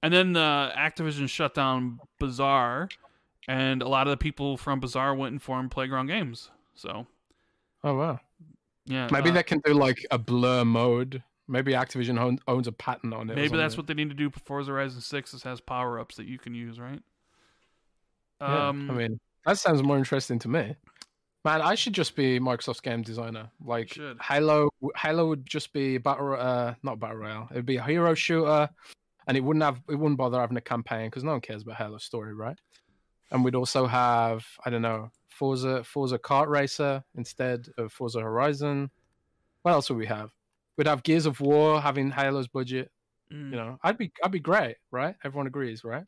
and 0.00 0.14
then 0.14 0.36
uh, 0.36 0.72
Activision 0.76 1.28
shut 1.28 1.54
down 1.54 1.98
Bizarre, 2.20 2.88
and 3.48 3.82
a 3.82 3.88
lot 3.88 4.06
of 4.06 4.12
the 4.12 4.16
people 4.16 4.56
from 4.56 4.78
Bizarre 4.78 5.12
went 5.12 5.32
and 5.32 5.42
formed 5.42 5.72
Playground 5.72 6.06
Games. 6.06 6.50
So, 6.76 7.08
oh 7.82 7.94
wow, 7.96 8.20
yeah, 8.84 9.08
maybe 9.10 9.30
uh, 9.30 9.32
they 9.32 9.42
can 9.42 9.60
do 9.64 9.74
like 9.74 10.06
a 10.12 10.18
blur 10.18 10.64
mode. 10.64 11.24
Maybe 11.48 11.72
Activision 11.72 12.38
owns 12.46 12.68
a 12.68 12.72
patent 12.72 13.12
on 13.12 13.28
it. 13.28 13.34
Maybe 13.34 13.56
that's 13.56 13.76
what 13.76 13.88
they 13.88 13.94
need 13.94 14.10
to 14.10 14.14
do 14.14 14.30
for 14.30 14.38
Forza 14.40 14.70
Horizon 14.70 15.00
Six. 15.00 15.34
Is 15.34 15.42
has 15.42 15.60
power 15.60 15.98
ups 15.98 16.14
that 16.16 16.26
you 16.26 16.38
can 16.38 16.54
use, 16.54 16.78
right? 16.78 17.02
Yeah, 18.40 18.68
um, 18.68 18.88
I 18.88 18.94
mean, 18.94 19.20
that 19.46 19.58
sounds 19.58 19.82
more 19.82 19.96
interesting 19.96 20.38
to 20.40 20.48
me. 20.48 20.76
Man, 21.44 21.62
I 21.62 21.76
should 21.76 21.92
just 21.92 22.16
be 22.16 22.40
Microsoft's 22.40 22.80
game 22.80 23.02
designer. 23.02 23.48
Like 23.64 23.92
should. 23.92 24.20
Halo, 24.20 24.68
Halo 24.96 25.28
would 25.28 25.46
just 25.46 25.72
be 25.72 25.96
battle, 25.96 26.36
uh, 26.36 26.74
not 26.82 26.98
battle 26.98 27.18
royale. 27.18 27.48
It'd 27.52 27.64
be 27.64 27.76
a 27.76 27.82
hero 27.82 28.14
shooter, 28.14 28.68
and 29.28 29.36
it 29.36 29.40
wouldn't 29.40 29.64
have, 29.64 29.80
it 29.88 29.94
wouldn't 29.94 30.18
bother 30.18 30.40
having 30.40 30.56
a 30.56 30.60
campaign 30.60 31.06
because 31.06 31.22
no 31.22 31.30
one 31.30 31.40
cares 31.40 31.62
about 31.62 31.76
Halo 31.76 31.98
story, 31.98 32.34
right? 32.34 32.58
And 33.30 33.44
we'd 33.44 33.54
also 33.54 33.86
have, 33.86 34.44
I 34.64 34.70
don't 34.70 34.82
know, 34.82 35.10
Forza, 35.28 35.84
Forza 35.84 36.18
Kart 36.18 36.48
Racer 36.48 37.04
instead 37.16 37.68
of 37.78 37.92
Forza 37.92 38.20
Horizon. 38.20 38.90
What 39.62 39.72
else 39.72 39.88
would 39.88 39.98
we 39.98 40.06
have? 40.06 40.32
We'd 40.76 40.88
have 40.88 41.04
Gears 41.04 41.26
of 41.26 41.40
War 41.40 41.80
having 41.80 42.10
Halo's 42.10 42.48
budget. 42.48 42.90
Mm. 43.32 43.50
You 43.50 43.56
know, 43.56 43.78
I'd 43.84 43.98
be, 43.98 44.10
I'd 44.22 44.32
be 44.32 44.40
great, 44.40 44.76
right? 44.90 45.14
Everyone 45.24 45.46
agrees, 45.46 45.84
right? 45.84 46.04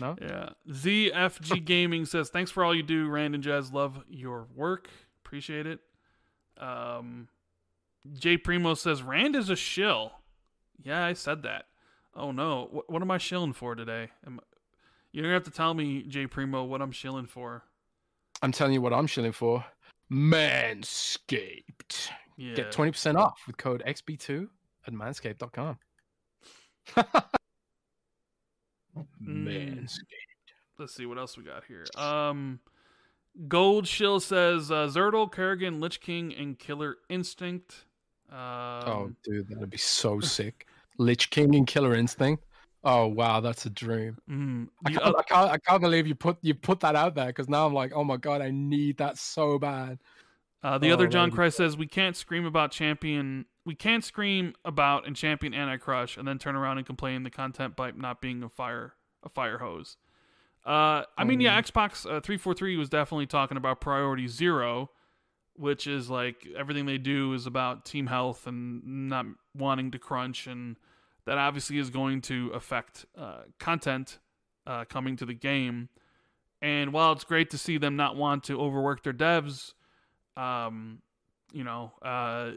No. 0.00 0.16
Yeah. 0.20 0.50
ZFG 0.68 1.64
Gaming 1.64 2.04
says, 2.04 2.30
"Thanks 2.30 2.50
for 2.50 2.64
all 2.64 2.74
you 2.74 2.82
do, 2.82 3.08
Rand 3.08 3.34
and 3.34 3.44
Jez. 3.44 3.72
Love 3.72 4.02
your 4.08 4.46
work. 4.54 4.88
Appreciate 5.24 5.66
it." 5.66 5.80
Um, 6.58 7.28
J 8.12 8.36
Primo 8.36 8.74
says, 8.74 9.02
"Rand 9.02 9.36
is 9.36 9.50
a 9.50 9.56
shill." 9.56 10.12
Yeah, 10.82 11.04
I 11.04 11.12
said 11.12 11.42
that. 11.42 11.66
Oh 12.14 12.32
no, 12.32 12.68
what, 12.70 12.90
what 12.90 13.02
am 13.02 13.10
I 13.10 13.18
shilling 13.18 13.52
for 13.52 13.74
today? 13.74 14.10
Am, 14.26 14.40
you 15.12 15.22
don't 15.22 15.32
have 15.32 15.44
to 15.44 15.50
tell 15.50 15.74
me, 15.74 16.02
J 16.02 16.26
Primo, 16.26 16.64
what 16.64 16.80
I'm 16.80 16.92
shilling 16.92 17.26
for. 17.26 17.64
I'm 18.42 18.52
telling 18.52 18.72
you 18.72 18.80
what 18.80 18.92
I'm 18.92 19.06
shilling 19.06 19.32
for. 19.32 19.64
Manscaped. 20.10 22.08
Yeah. 22.36 22.54
Get 22.54 22.72
20% 22.72 23.16
off 23.16 23.42
with 23.46 23.58
code 23.58 23.82
XB2 23.86 24.48
at 24.86 24.94
manscaped.com. 24.94 25.78
Mm. 28.96 29.44
Manscaped. 29.82 29.98
Let's 30.78 30.94
see 30.94 31.06
what 31.06 31.18
else 31.18 31.36
we 31.36 31.44
got 31.44 31.64
here. 31.64 31.84
Um, 31.96 32.60
Gold 33.48 33.86
Shill 33.86 34.18
says 34.20 34.70
uh, 34.70 34.86
Zeratul, 34.88 35.30
Kerrigan, 35.32 35.80
Lich 35.80 36.00
King, 36.00 36.34
and 36.34 36.58
Killer 36.58 36.96
Instinct. 37.08 37.84
Um, 38.30 38.38
oh, 38.38 39.12
dude, 39.24 39.48
that'd 39.48 39.70
be 39.70 39.76
so 39.78 40.20
sick. 40.20 40.66
Lich 40.98 41.30
King 41.30 41.54
and 41.54 41.66
Killer 41.66 41.94
Instinct. 41.94 42.44
Oh 42.82 43.08
wow, 43.08 43.40
that's 43.40 43.66
a 43.66 43.70
dream. 43.70 44.16
mm, 44.28 44.66
I 44.86 44.90
can't, 44.92 45.04
oth- 45.04 45.16
I 45.18 45.22
can't, 45.24 45.50
I 45.50 45.58
can't 45.58 45.82
believe 45.82 46.06
you 46.06 46.14
put 46.14 46.38
you 46.40 46.54
put 46.54 46.80
that 46.80 46.96
out 46.96 47.14
there 47.14 47.26
because 47.26 47.46
now 47.48 47.66
I'm 47.66 47.74
like, 47.74 47.92
oh 47.94 48.04
my 48.04 48.16
god, 48.16 48.40
I 48.40 48.50
need 48.50 48.96
that 48.98 49.18
so 49.18 49.58
bad. 49.58 49.98
Uh, 50.62 50.78
the 50.78 50.90
Oh, 50.90 50.94
other 50.94 51.06
John 51.06 51.30
Christ 51.30 51.58
says 51.58 51.76
we 51.76 51.86
can't 51.86 52.16
scream 52.16 52.46
about 52.46 52.70
champion. 52.70 53.44
We 53.64 53.74
can't 53.74 54.02
scream 54.04 54.54
about 54.64 55.06
and 55.06 55.14
champion 55.14 55.52
anti 55.54 55.76
crush 55.76 56.16
and 56.16 56.26
then 56.26 56.38
turn 56.38 56.56
around 56.56 56.78
and 56.78 56.86
complain 56.86 57.22
the 57.22 57.30
content 57.30 57.76
pipe 57.76 57.96
not 57.96 58.20
being 58.20 58.42
a 58.42 58.48
fire 58.48 58.94
a 59.22 59.28
fire 59.28 59.58
hose. 59.58 59.96
Uh, 60.64 61.04
I 61.16 61.24
mean, 61.24 61.40
yeah, 61.40 61.60
Xbox 61.60 62.10
uh, 62.10 62.20
three 62.20 62.36
four 62.36 62.54
three 62.54 62.76
was 62.76 62.88
definitely 62.88 63.26
talking 63.26 63.56
about 63.56 63.80
priority 63.80 64.28
zero, 64.28 64.90
which 65.56 65.86
is 65.86 66.10
like 66.10 66.46
everything 66.56 66.86
they 66.86 66.98
do 66.98 67.32
is 67.32 67.46
about 67.46 67.84
team 67.84 68.06
health 68.06 68.46
and 68.46 69.08
not 69.08 69.26
wanting 69.54 69.90
to 69.92 69.98
crunch, 69.98 70.46
and 70.46 70.76
that 71.24 71.38
obviously 71.38 71.78
is 71.78 71.88
going 71.90 72.20
to 72.22 72.50
affect 72.54 73.06
uh, 73.16 73.42
content 73.58 74.18
uh, 74.66 74.84
coming 74.84 75.16
to 75.16 75.24
the 75.24 75.34
game. 75.34 75.88
And 76.62 76.92
while 76.92 77.12
it's 77.12 77.24
great 77.24 77.50
to 77.50 77.58
see 77.58 77.78
them 77.78 77.96
not 77.96 78.16
want 78.16 78.44
to 78.44 78.60
overwork 78.60 79.02
their 79.02 79.14
devs, 79.14 79.72
um, 80.36 81.00
you 81.52 81.64
know, 81.64 81.92
uh, 82.02 82.52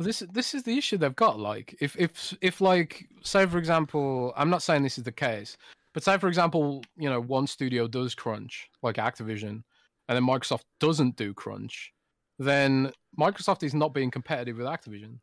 Well, 0.00 0.06
this 0.06 0.20
this 0.32 0.54
is 0.54 0.62
the 0.62 0.78
issue 0.78 0.96
they've 0.96 1.14
got. 1.14 1.38
Like, 1.38 1.76
if 1.78 1.94
if 1.98 2.34
if 2.40 2.62
like, 2.62 3.06
say 3.22 3.44
for 3.44 3.58
example, 3.58 4.32
I'm 4.34 4.48
not 4.48 4.62
saying 4.62 4.82
this 4.82 4.96
is 4.96 5.04
the 5.04 5.12
case, 5.12 5.58
but 5.92 6.02
say 6.02 6.16
for 6.16 6.26
example, 6.26 6.82
you 6.96 7.10
know, 7.10 7.20
one 7.20 7.46
studio 7.46 7.86
does 7.86 8.14
crunch, 8.14 8.70
like 8.82 8.96
Activision, 8.96 9.62
and 10.08 10.16
then 10.16 10.22
Microsoft 10.22 10.62
doesn't 10.80 11.16
do 11.16 11.34
crunch, 11.34 11.92
then 12.38 12.92
Microsoft 13.20 13.62
is 13.62 13.74
not 13.74 13.92
being 13.92 14.10
competitive 14.10 14.56
with 14.56 14.66
Activision. 14.66 15.18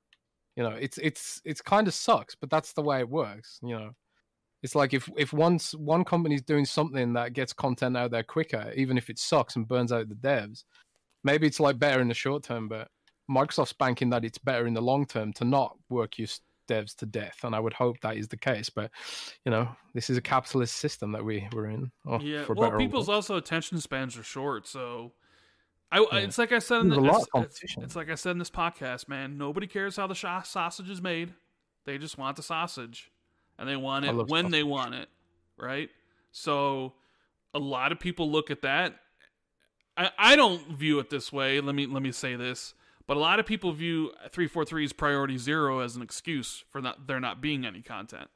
You 0.55 0.61
know, 0.61 0.75
it's 0.79 0.99
it's 0.99 1.41
it's 1.43 1.59
kind 1.59 1.87
of 1.87 1.95
sucks, 1.95 2.35
but 2.35 2.51
that's 2.51 2.73
the 2.73 2.83
way 2.83 2.99
it 2.99 3.09
works. 3.09 3.59
You 3.63 3.79
know, 3.79 3.95
it's 4.61 4.75
like 4.75 4.93
if 4.93 5.09
if 5.17 5.33
once 5.33 5.73
one 5.73 6.03
company's 6.05 6.43
doing 6.43 6.65
something 6.65 7.13
that 7.13 7.33
gets 7.33 7.51
content 7.51 7.97
out 7.97 8.11
there 8.11 8.21
quicker, 8.21 8.71
even 8.75 8.95
if 8.95 9.09
it 9.09 9.17
sucks 9.17 9.55
and 9.55 9.67
burns 9.67 9.91
out 9.91 10.07
the 10.07 10.13
devs, 10.13 10.65
maybe 11.23 11.47
it's 11.47 11.59
like 11.59 11.79
better 11.79 11.99
in 11.99 12.09
the 12.09 12.13
short 12.13 12.43
term, 12.43 12.67
but 12.67 12.89
Microsoft's 13.29 13.73
banking 13.73 14.09
that 14.11 14.23
it's 14.23 14.37
better 14.37 14.67
in 14.67 14.73
the 14.73 14.81
long 14.81 15.05
term 15.05 15.33
to 15.33 15.45
not 15.45 15.77
work 15.89 16.17
your 16.17 16.27
devs 16.67 16.95
to 16.97 17.05
death, 17.05 17.39
and 17.43 17.55
I 17.55 17.59
would 17.59 17.73
hope 17.73 17.99
that 18.01 18.17
is 18.17 18.27
the 18.27 18.37
case. 18.37 18.69
But 18.69 18.91
you 19.45 19.51
know, 19.51 19.69
this 19.93 20.09
is 20.09 20.17
a 20.17 20.21
capitalist 20.21 20.75
system 20.75 21.11
that 21.13 21.23
we 21.23 21.47
we're 21.53 21.67
in. 21.67 21.91
Oh, 22.05 22.19
Yeah, 22.19 22.43
for 22.43 22.55
well, 22.55 22.77
people's 22.77 23.09
also 23.09 23.37
attention 23.37 23.79
spans 23.79 24.17
are 24.17 24.23
short, 24.23 24.67
so 24.67 25.13
I, 25.91 25.99
Yeah. 25.99 26.19
it's 26.19 26.37
like 26.37 26.51
I 26.51 26.59
said 26.59 26.81
in 26.81 26.89
the, 26.89 27.03
it's, 27.03 27.27
competition. 27.27 27.83
It's, 27.83 27.91
it's 27.91 27.95
like 27.95 28.09
I 28.09 28.15
said 28.15 28.31
in 28.31 28.39
this 28.39 28.49
podcast, 28.49 29.07
man. 29.07 29.37
Nobody 29.37 29.67
cares 29.67 29.95
how 29.95 30.07
the 30.07 30.15
sausage 30.15 30.89
is 30.89 31.01
made; 31.01 31.33
they 31.85 31.97
just 31.97 32.17
want 32.17 32.35
the 32.35 32.43
sausage, 32.43 33.09
and 33.57 33.67
they 33.67 33.77
want 33.77 34.05
it 34.05 34.13
when 34.27 34.51
they 34.51 34.63
want 34.63 34.95
it, 34.95 35.09
right? 35.57 35.89
So, 36.31 36.93
a 37.53 37.59
lot 37.59 37.91
of 37.91 37.99
people 37.99 38.29
look 38.29 38.51
at 38.51 38.61
that. 38.63 38.95
I, 39.95 40.11
I 40.17 40.35
don't 40.35 40.77
view 40.77 40.99
it 40.99 41.09
this 41.09 41.31
way. 41.31 41.61
Let 41.61 41.73
me 41.73 41.85
let 41.85 42.03
me 42.03 42.11
say 42.11 42.35
this, 42.35 42.73
but 43.07 43.17
a 43.17 43.19
lot 43.19 43.39
of 43.39 43.45
people 43.45 43.71
view 43.71 44.11
343's 44.29 44.93
priority 44.93 45.37
zero 45.37 45.79
as 45.79 45.95
an 45.95 46.01
excuse 46.01 46.63
for 46.69 46.81
not 46.81 47.07
there 47.07 47.19
not 47.19 47.41
being 47.41 47.65
any 47.65 47.81
content 47.81 48.29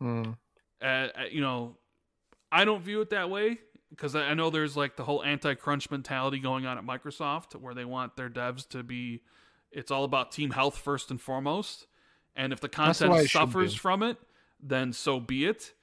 Mm. 0.00 0.36
uh, 0.80 0.84
uh, 0.84 1.08
you 1.30 1.40
know, 1.40 1.76
I 2.52 2.64
don't 2.64 2.80
view 2.82 3.00
it 3.00 3.10
that 3.10 3.30
way 3.30 3.58
because 3.90 4.14
I 4.14 4.34
know 4.34 4.48
there's 4.50 4.76
like 4.76 4.94
the 4.96 5.02
whole 5.04 5.24
anti-crunch 5.24 5.90
mentality 5.90 6.38
going 6.38 6.66
on 6.66 6.78
at 6.78 6.84
Microsoft 6.84 7.56
where 7.56 7.74
they 7.74 7.84
want 7.84 8.16
their 8.16 8.30
devs 8.30 8.68
to 8.68 8.82
be 8.82 9.22
it's 9.72 9.90
all 9.90 10.04
about 10.04 10.30
team 10.32 10.50
health 10.50 10.78
first 10.78 11.10
and 11.10 11.20
foremost. 11.20 11.86
And 12.36 12.52
if 12.52 12.60
the 12.60 12.68
That's 12.68 13.00
the 13.00 13.06
way 13.06 13.26
content 13.26 13.30
suffers 13.30 13.74
from 13.74 14.02
it, 14.02 14.16
then 14.62 14.92
so 14.92 15.18
be 15.20 15.44
it. 15.44 15.74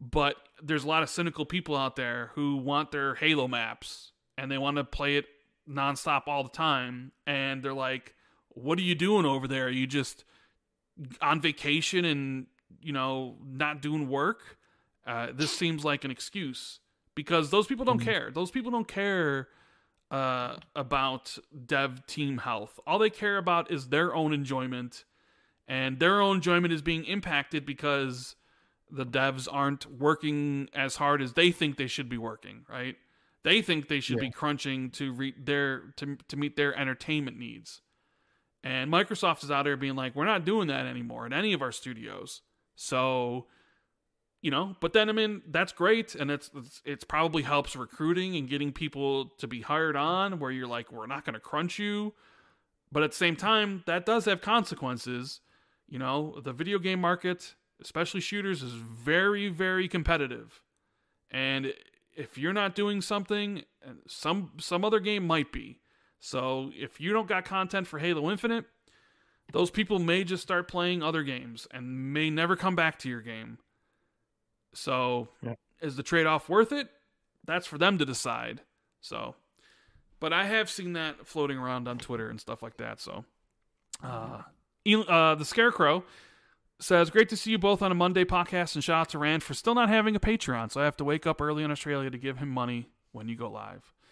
But 0.00 0.36
there's 0.62 0.84
a 0.84 0.88
lot 0.88 1.02
of 1.02 1.08
cynical 1.08 1.46
people 1.46 1.76
out 1.76 1.94
there 1.96 2.32
who 2.34 2.56
want 2.56 2.90
their 2.90 3.14
Halo 3.14 3.46
maps 3.46 4.12
and 4.36 4.50
they 4.50 4.58
want 4.58 4.78
to 4.78 4.84
play 4.84 5.16
it 5.16 5.26
nonstop 5.70 6.22
all 6.26 6.42
the 6.42 6.50
time. 6.50 7.12
And 7.26 7.62
they're 7.62 7.72
like, 7.74 8.14
what 8.48 8.78
are 8.78 8.82
you 8.82 8.94
doing 8.94 9.24
over 9.24 9.46
there? 9.46 9.66
Are 9.66 9.70
you 9.70 9.86
just 9.86 10.24
on 11.22 11.40
vacation 11.40 12.04
and 12.04 12.46
you 12.82 12.92
know 12.92 13.36
not 13.46 13.80
doing 13.80 14.08
work 14.08 14.58
uh, 15.06 15.28
this 15.32 15.50
seems 15.50 15.82
like 15.84 16.04
an 16.04 16.10
excuse 16.10 16.80
because 17.14 17.50
those 17.50 17.66
people 17.66 17.84
don't 17.84 18.00
Mhm. 18.00 18.04
care 18.04 18.30
those 18.30 18.50
people 18.50 18.70
don't 18.70 18.86
care 18.88 19.48
uh, 20.10 20.56
about 20.76 21.38
dev 21.66 22.06
team 22.06 22.38
health 22.38 22.78
all 22.86 22.98
they 22.98 23.08
care 23.10 23.38
about 23.38 23.70
is 23.70 23.88
their 23.88 24.14
own 24.14 24.32
enjoyment 24.34 25.04
and 25.66 25.98
their 26.00 26.20
own 26.20 26.36
enjoyment 26.36 26.72
is 26.72 26.82
being 26.82 27.04
impacted 27.04 27.64
because 27.64 28.36
the 28.90 29.06
devs 29.06 29.48
aren't 29.50 29.86
working 29.86 30.68
as 30.74 30.96
hard 30.96 31.22
as 31.22 31.32
they 31.32 31.50
think 31.50 31.76
they 31.76 31.86
should 31.86 32.08
be 32.08 32.18
working 32.18 32.66
right 32.68 32.96
they 33.42 33.62
think 33.62 33.88
they 33.88 34.00
should 34.00 34.18
be 34.18 34.30
crunching 34.30 34.90
to 34.90 35.12
re- 35.12 35.34
their 35.38 35.92
to, 35.96 36.16
to 36.28 36.36
meet 36.36 36.56
their 36.56 36.74
entertainment 36.78 37.38
needs 37.38 37.80
and 38.62 38.92
Microsoft 38.92 39.42
is 39.42 39.50
out 39.50 39.64
there 39.64 39.76
being 39.76 39.96
like, 39.96 40.14
we're 40.14 40.26
not 40.26 40.44
doing 40.44 40.68
that 40.68 40.86
anymore 40.86 41.26
in 41.26 41.32
any 41.32 41.52
of 41.52 41.62
our 41.62 41.72
studios. 41.72 42.42
So, 42.76 43.46
you 44.42 44.50
know, 44.50 44.76
but 44.80 44.92
then 44.92 45.08
I 45.08 45.12
mean, 45.12 45.42
that's 45.48 45.72
great, 45.72 46.14
and 46.14 46.30
it's 46.30 46.50
it's, 46.54 46.82
it's 46.84 47.04
probably 47.04 47.42
helps 47.42 47.76
recruiting 47.76 48.36
and 48.36 48.48
getting 48.48 48.72
people 48.72 49.26
to 49.38 49.46
be 49.46 49.62
hired 49.62 49.96
on. 49.96 50.38
Where 50.38 50.50
you're 50.50 50.66
like, 50.66 50.92
we're 50.92 51.06
not 51.06 51.24
going 51.24 51.34
to 51.34 51.40
crunch 51.40 51.78
you, 51.78 52.14
but 52.92 53.02
at 53.02 53.10
the 53.10 53.16
same 53.16 53.36
time, 53.36 53.82
that 53.86 54.06
does 54.06 54.24
have 54.26 54.40
consequences. 54.40 55.40
You 55.88 55.98
know, 55.98 56.40
the 56.42 56.52
video 56.52 56.78
game 56.78 57.00
market, 57.00 57.54
especially 57.82 58.20
shooters, 58.20 58.62
is 58.62 58.72
very 58.72 59.48
very 59.48 59.88
competitive, 59.88 60.62
and 61.30 61.72
if 62.20 62.36
you're 62.36 62.52
not 62.52 62.74
doing 62.74 63.00
something, 63.00 63.62
some 64.06 64.52
some 64.58 64.84
other 64.84 65.00
game 65.00 65.26
might 65.26 65.52
be. 65.52 65.80
So 66.18 66.70
if 66.74 67.00
you 67.00 67.12
don't 67.12 67.26
got 67.26 67.46
content 67.46 67.86
for 67.86 67.98
Halo 67.98 68.30
Infinite, 68.30 68.66
those 69.52 69.70
people 69.70 69.98
may 69.98 70.22
just 70.22 70.42
start 70.42 70.68
playing 70.68 71.02
other 71.02 71.22
games 71.22 71.66
and 71.70 72.12
may 72.12 72.28
never 72.28 72.56
come 72.56 72.76
back 72.76 72.98
to 73.00 73.08
your 73.08 73.22
game. 73.22 73.58
So 74.74 75.28
Yeah. 75.42 75.54
is 75.80 75.96
the 75.96 76.02
trade 76.02 76.26
off 76.26 76.48
worth 76.48 76.72
it? 76.72 76.90
That's 77.44 77.66
for 77.66 77.78
them 77.78 77.96
to 77.98 78.04
decide. 78.04 78.60
So 79.00 79.34
but 80.20 80.34
I 80.34 80.44
have 80.44 80.68
seen 80.68 80.92
that 80.92 81.26
floating 81.26 81.56
around 81.56 81.88
on 81.88 81.96
Twitter 81.98 82.28
and 82.28 82.38
stuff 82.38 82.62
like 82.62 82.76
that. 82.76 83.00
So 83.00 83.24
uh, 84.04 84.42
uh 84.86 85.34
the 85.34 85.44
Scarecrow 85.46 86.04
says, 86.80 87.10
Great 87.10 87.28
to 87.28 87.36
see 87.36 87.52
you 87.52 87.58
both 87.58 87.82
on 87.82 87.92
a 87.92 87.94
Monday 87.94 88.24
podcast 88.24 88.74
and 88.74 88.82
shout 88.82 89.00
out 89.00 89.08
to 89.10 89.18
Rand 89.18 89.42
for 89.42 89.54
still 89.54 89.74
not 89.74 89.88
having 89.88 90.16
a 90.16 90.20
Patreon. 90.20 90.70
So 90.72 90.80
I 90.80 90.84
have 90.84 90.96
to 90.98 91.04
wake 91.04 91.26
up 91.26 91.40
early 91.40 91.62
in 91.62 91.70
Australia 91.70 92.10
to 92.10 92.18
give 92.18 92.38
him 92.38 92.48
money 92.48 92.88
when 93.12 93.28
you 93.28 93.36
go 93.36 93.50
live. 93.50 93.92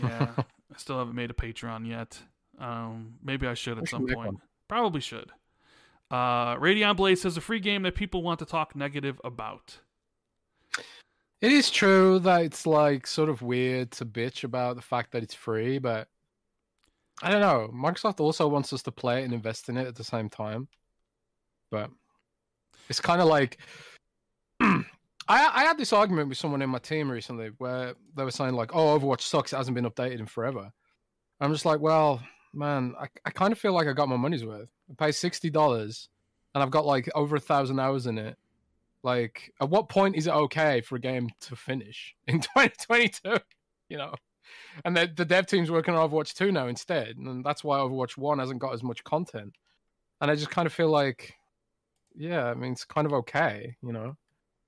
Yeah. 0.00 0.30
I 0.38 0.78
still 0.78 0.98
haven't 0.98 1.16
made 1.16 1.32
a 1.32 1.34
Patreon 1.34 1.84
yet. 1.84 2.16
Um, 2.60 3.14
maybe 3.24 3.48
I 3.48 3.54
should 3.54 3.76
at 3.76 3.88
should 3.88 3.88
some 3.88 4.06
point. 4.06 4.38
Probably 4.68 5.00
should. 5.00 5.32
Uh, 6.10 6.56
Radion 6.58 6.94
Blaze 6.94 7.22
says 7.22 7.36
a 7.36 7.40
free 7.40 7.58
game 7.58 7.82
that 7.82 7.96
people 7.96 8.22
want 8.22 8.38
to 8.38 8.44
talk 8.44 8.76
negative 8.76 9.20
about. 9.24 9.78
It 11.40 11.52
is 11.52 11.70
true 11.70 12.18
that 12.20 12.42
it's 12.42 12.66
like 12.66 13.06
sort 13.06 13.30
of 13.30 13.42
weird 13.42 13.92
to 13.92 14.04
bitch 14.04 14.44
about 14.44 14.76
the 14.76 14.82
fact 14.82 15.12
that 15.12 15.22
it's 15.22 15.34
free, 15.34 15.78
but 15.78 16.08
I 17.22 17.30
don't 17.30 17.40
know. 17.40 17.70
Microsoft 17.74 18.20
also 18.20 18.46
wants 18.46 18.72
us 18.72 18.82
to 18.82 18.92
play 18.92 19.22
it 19.22 19.24
and 19.24 19.32
invest 19.32 19.68
in 19.68 19.76
it 19.76 19.86
at 19.86 19.96
the 19.96 20.04
same 20.04 20.28
time. 20.28 20.68
But 21.70 21.90
it's 22.88 23.00
kind 23.00 23.20
of 23.20 23.28
like 23.28 23.58
I 24.60 24.84
I 25.28 25.64
had 25.64 25.78
this 25.78 25.92
argument 25.92 26.28
with 26.28 26.38
someone 26.38 26.62
in 26.62 26.70
my 26.70 26.78
team 26.78 27.10
recently 27.10 27.50
where 27.58 27.94
they 28.16 28.24
were 28.24 28.30
saying 28.30 28.54
like, 28.54 28.74
"Oh, 28.74 28.98
Overwatch 28.98 29.22
sucks. 29.22 29.52
It 29.52 29.56
hasn't 29.56 29.74
been 29.74 29.84
updated 29.84 30.20
in 30.20 30.26
forever." 30.26 30.72
I'm 31.40 31.52
just 31.52 31.64
like, 31.64 31.80
well, 31.80 32.22
man, 32.52 32.94
I, 33.00 33.06
I 33.24 33.30
kind 33.30 33.52
of 33.52 33.58
feel 33.58 33.72
like 33.72 33.88
I 33.88 33.92
got 33.92 34.08
my 34.08 34.16
money's 34.16 34.44
worth. 34.44 34.70
I 34.90 34.94
pay 35.06 35.12
sixty 35.12 35.50
dollars, 35.50 36.08
and 36.54 36.62
I've 36.62 36.70
got 36.70 36.86
like 36.86 37.08
over 37.14 37.36
a 37.36 37.40
thousand 37.40 37.80
hours 37.80 38.06
in 38.06 38.18
it. 38.18 38.36
Like, 39.02 39.52
at 39.60 39.70
what 39.70 39.88
point 39.88 40.16
is 40.16 40.26
it 40.26 40.34
okay 40.34 40.82
for 40.82 40.96
a 40.96 41.00
game 41.00 41.30
to 41.40 41.56
finish 41.56 42.14
in 42.26 42.40
2022? 42.40 43.38
You 43.88 43.96
know, 43.96 44.14
and 44.84 44.96
the, 44.96 45.10
the 45.14 45.24
dev 45.24 45.46
team's 45.46 45.70
working 45.70 45.94
on 45.94 46.08
Overwatch 46.08 46.34
2 46.34 46.52
now 46.52 46.68
instead, 46.68 47.16
and 47.16 47.44
that's 47.44 47.64
why 47.64 47.78
Overwatch 47.78 48.16
1 48.16 48.38
hasn't 48.38 48.60
got 48.60 48.74
as 48.74 48.82
much 48.82 49.02
content. 49.04 49.54
And 50.20 50.30
I 50.30 50.34
just 50.34 50.50
kind 50.50 50.66
of 50.66 50.72
feel 50.72 50.90
like, 50.90 51.34
yeah, 52.16 52.46
I 52.46 52.54
mean, 52.54 52.72
it's 52.72 52.84
kind 52.84 53.06
of 53.06 53.12
okay, 53.12 53.76
you 53.82 53.92
know. 53.92 54.16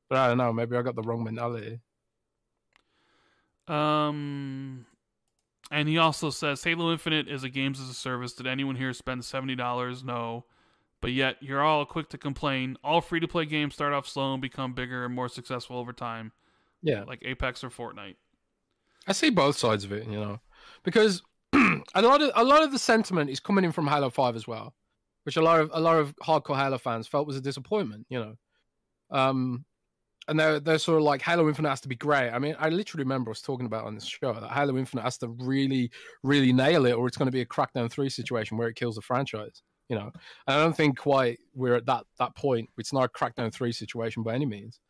But 0.08 0.18
I 0.18 0.28
don't 0.28 0.38
know, 0.38 0.52
maybe 0.52 0.76
I 0.76 0.82
got 0.82 0.94
the 0.94 1.02
wrong 1.02 1.24
mentality. 1.24 1.80
Um, 3.68 4.86
and 5.70 5.88
he 5.88 5.98
also 5.98 6.30
says 6.30 6.62
Halo 6.62 6.92
Infinite 6.92 7.28
is 7.28 7.44
a 7.44 7.48
games 7.48 7.80
as 7.80 7.88
a 7.88 7.94
service. 7.94 8.34
Did 8.34 8.46
anyone 8.46 8.76
here 8.76 8.92
spend 8.92 9.24
seventy 9.24 9.54
dollars? 9.54 10.04
No. 10.04 10.44
But 11.00 11.12
yet 11.12 11.36
you're 11.40 11.62
all 11.62 11.84
quick 11.84 12.08
to 12.10 12.18
complain. 12.18 12.76
All 12.84 13.00
free 13.00 13.20
to 13.20 13.28
play 13.28 13.44
games 13.44 13.74
start 13.74 13.92
off 13.92 14.06
slow 14.06 14.34
and 14.34 14.42
become 14.42 14.72
bigger 14.72 15.04
and 15.04 15.14
more 15.14 15.28
successful 15.28 15.76
over 15.76 15.92
time. 15.92 16.32
Yeah. 16.82 17.04
Like 17.04 17.22
Apex 17.24 17.64
or 17.64 17.70
Fortnite. 17.70 18.16
I 19.06 19.12
see 19.12 19.30
both 19.30 19.56
sides 19.56 19.84
of 19.84 19.92
it, 19.92 20.06
you 20.06 20.20
know. 20.20 20.40
Because 20.84 21.22
a 21.52 22.02
lot 22.02 22.22
of 22.22 22.30
a 22.34 22.44
lot 22.44 22.62
of 22.62 22.72
the 22.72 22.78
sentiment 22.78 23.30
is 23.30 23.40
coming 23.40 23.64
in 23.64 23.72
from 23.72 23.86
Halo 23.86 24.10
5 24.10 24.36
as 24.36 24.46
well. 24.46 24.74
Which 25.24 25.36
a 25.36 25.42
lot 25.42 25.60
of 25.60 25.70
a 25.72 25.80
lot 25.80 25.98
of 25.98 26.14
hardcore 26.16 26.56
Halo 26.56 26.78
fans 26.78 27.06
felt 27.06 27.26
was 27.26 27.36
a 27.36 27.40
disappointment, 27.40 28.06
you 28.08 28.18
know. 28.18 28.34
Um 29.10 29.64
and 30.28 30.38
they're 30.38 30.60
they're 30.60 30.78
sort 30.78 30.98
of 30.98 31.04
like 31.04 31.22
Halo 31.22 31.48
Infinite 31.48 31.70
has 31.70 31.80
to 31.82 31.88
be 31.88 31.96
great. 31.96 32.30
I 32.30 32.38
mean, 32.38 32.54
I 32.58 32.68
literally 32.68 33.04
remember 33.04 33.30
us 33.30 33.40
talking 33.40 33.66
about 33.66 33.84
on 33.84 33.94
this 33.94 34.06
show 34.06 34.32
that 34.32 34.50
Halo 34.50 34.76
Infinite 34.78 35.02
has 35.02 35.18
to 35.18 35.28
really, 35.28 35.90
really 36.22 36.52
nail 36.52 36.86
it, 36.86 36.92
or 36.92 37.06
it's 37.06 37.16
going 37.16 37.26
to 37.26 37.32
be 37.32 37.40
a 37.40 37.46
Crackdown 37.46 37.90
Three 37.90 38.08
situation 38.08 38.56
where 38.56 38.68
it 38.68 38.76
kills 38.76 38.96
the 38.96 39.02
franchise. 39.02 39.62
You 39.88 39.96
know, 39.96 40.10
and 40.46 40.56
I 40.56 40.62
don't 40.62 40.76
think 40.76 40.98
quite 40.98 41.38
we're 41.54 41.74
at 41.74 41.86
that 41.86 42.04
that 42.18 42.36
point. 42.36 42.70
It's 42.78 42.92
not 42.92 43.04
a 43.04 43.08
Crackdown 43.08 43.52
Three 43.52 43.72
situation 43.72 44.22
by 44.22 44.34
any 44.34 44.46
means, 44.46 44.80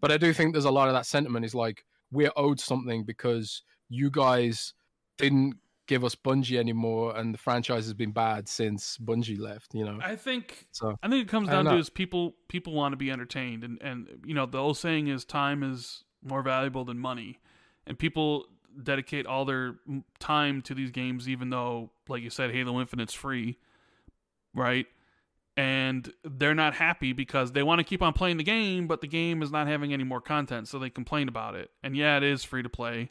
but 0.00 0.12
I 0.12 0.18
do 0.18 0.32
think 0.32 0.52
there's 0.52 0.66
a 0.66 0.70
lot 0.70 0.88
of 0.88 0.94
that 0.94 1.06
sentiment 1.06 1.44
is 1.44 1.54
like 1.54 1.84
we're 2.10 2.32
owed 2.36 2.60
something 2.60 3.04
because 3.04 3.62
you 3.88 4.10
guys 4.10 4.74
didn't 5.16 5.54
give 5.92 6.04
us 6.04 6.14
Bungie 6.14 6.58
anymore, 6.58 7.14
and 7.14 7.34
the 7.34 7.38
franchise 7.38 7.84
has 7.84 7.92
been 7.92 8.12
bad 8.12 8.48
since 8.48 8.96
Bungie 8.96 9.38
left. 9.38 9.74
You 9.74 9.84
know, 9.84 9.98
I 10.02 10.16
think 10.16 10.66
so 10.70 10.98
I 11.02 11.08
think 11.08 11.22
it 11.22 11.28
comes 11.28 11.48
down 11.48 11.66
to 11.66 11.76
is 11.76 11.90
people 11.90 12.34
people 12.48 12.72
want 12.72 12.94
to 12.94 12.96
be 12.96 13.10
entertained 13.10 13.62
and 13.62 13.80
and 13.82 14.08
you 14.24 14.32
know 14.32 14.46
the 14.46 14.58
old 14.58 14.78
saying 14.78 15.08
is 15.08 15.24
time 15.26 15.62
is 15.62 16.04
more 16.24 16.42
valuable 16.42 16.86
than 16.86 16.98
money, 16.98 17.40
and 17.86 17.98
people 17.98 18.46
dedicate 18.82 19.26
all 19.26 19.44
their 19.44 19.74
time 20.18 20.62
to 20.62 20.74
these 20.74 20.90
games 20.90 21.28
even 21.28 21.50
though 21.50 21.90
like 22.08 22.22
you 22.22 22.30
said 22.30 22.50
Halo 22.50 22.80
Infinite's 22.80 23.12
free, 23.12 23.58
right? 24.54 24.86
And 25.54 26.10
they're 26.24 26.54
not 26.54 26.72
happy 26.72 27.12
because 27.12 27.52
they 27.52 27.62
want 27.62 27.80
to 27.80 27.84
keep 27.84 28.00
on 28.00 28.14
playing 28.14 28.38
the 28.38 28.44
game, 28.44 28.86
but 28.86 29.02
the 29.02 29.06
game 29.06 29.42
is 29.42 29.52
not 29.52 29.66
having 29.66 29.92
any 29.92 30.04
more 30.04 30.22
content, 30.22 30.68
so 30.68 30.78
they 30.78 30.88
complain 30.88 31.28
about 31.28 31.54
it. 31.54 31.70
And 31.82 31.94
yeah, 31.94 32.16
it 32.16 32.22
is 32.22 32.42
free 32.42 32.62
to 32.62 32.70
play. 32.70 33.10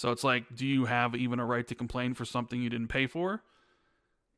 So 0.00 0.12
it's 0.12 0.24
like, 0.24 0.56
do 0.56 0.66
you 0.66 0.86
have 0.86 1.14
even 1.14 1.40
a 1.40 1.44
right 1.44 1.66
to 1.68 1.74
complain 1.74 2.14
for 2.14 2.24
something 2.24 2.62
you 2.62 2.70
didn't 2.70 2.88
pay 2.88 3.06
for? 3.06 3.42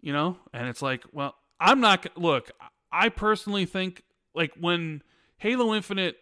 You 0.01 0.13
know? 0.13 0.39
And 0.53 0.67
it's 0.67 0.83
like, 0.83 1.05
well, 1.13 1.37
I'm 1.61 1.79
not 1.79 2.05
look, 2.19 2.51
I 2.91 3.11
personally 3.11 3.65
think 3.65 4.03
like 4.35 4.51
when 4.59 5.05
Halo 5.37 5.73
Infinite 5.73 6.17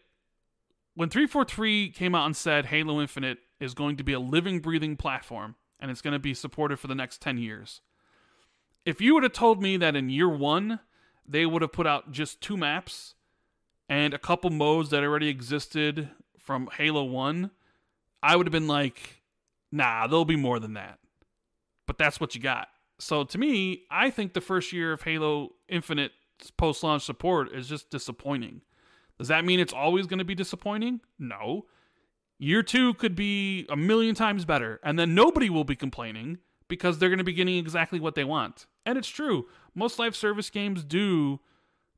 when 0.94 1.08
343 1.08 1.88
came 1.88 2.14
out 2.14 2.26
and 2.26 2.36
said 2.36 2.66
Halo 2.66 3.00
Infinite 3.00 3.38
is 3.60 3.72
going 3.72 3.96
to 3.96 4.04
be 4.04 4.12
a 4.12 4.20
living 4.20 4.60
breathing 4.60 4.94
platform 4.94 5.54
and 5.80 5.90
it's 5.90 6.02
going 6.02 6.12
to 6.12 6.18
be 6.18 6.34
supported 6.34 6.78
for 6.78 6.88
the 6.88 6.94
next 6.94 7.22
10 7.22 7.38
years. 7.38 7.80
If 8.84 9.00
you 9.00 9.14
would 9.14 9.22
have 9.22 9.32
told 9.32 9.62
me 9.62 9.78
that 9.78 9.96
in 9.96 10.10
year 10.10 10.28
1 10.28 10.80
they 11.26 11.46
would 11.46 11.62
have 11.62 11.72
put 11.72 11.86
out 11.86 12.12
just 12.12 12.42
two 12.42 12.58
maps 12.58 13.14
and 13.88 14.12
a 14.12 14.18
couple 14.18 14.50
modes 14.50 14.90
that 14.90 15.02
already 15.02 15.28
existed 15.28 16.10
from 16.38 16.68
Halo 16.76 17.04
1, 17.04 17.50
I 18.22 18.36
would 18.36 18.46
have 18.46 18.52
been 18.52 18.68
like, 18.68 19.19
nah, 19.72 20.06
there'll 20.06 20.24
be 20.24 20.36
more 20.36 20.58
than 20.58 20.74
that. 20.74 20.98
But 21.86 21.98
that's 21.98 22.20
what 22.20 22.34
you 22.34 22.40
got. 22.40 22.68
So 22.98 23.24
to 23.24 23.38
me, 23.38 23.84
I 23.90 24.10
think 24.10 24.34
the 24.34 24.40
first 24.40 24.72
year 24.72 24.92
of 24.92 25.02
Halo 25.02 25.50
Infinite 25.68 26.12
post 26.56 26.82
launch 26.82 27.04
support 27.04 27.52
is 27.52 27.68
just 27.68 27.90
disappointing. 27.90 28.62
Does 29.18 29.28
that 29.28 29.44
mean 29.44 29.60
it's 29.60 29.72
always 29.72 30.06
going 30.06 30.18
to 30.18 30.24
be 30.24 30.34
disappointing? 30.34 31.00
No. 31.18 31.66
Year 32.38 32.62
two 32.62 32.94
could 32.94 33.14
be 33.14 33.66
a 33.68 33.76
million 33.76 34.14
times 34.14 34.46
better, 34.46 34.80
and 34.82 34.98
then 34.98 35.14
nobody 35.14 35.50
will 35.50 35.64
be 35.64 35.76
complaining 35.76 36.38
because 36.68 36.98
they're 36.98 37.10
going 37.10 37.18
to 37.18 37.24
be 37.24 37.34
getting 37.34 37.58
exactly 37.58 38.00
what 38.00 38.14
they 38.14 38.24
want. 38.24 38.66
And 38.86 38.96
it's 38.96 39.08
true. 39.08 39.46
Most 39.74 39.98
live 39.98 40.16
service 40.16 40.48
games 40.48 40.84
do 40.84 41.40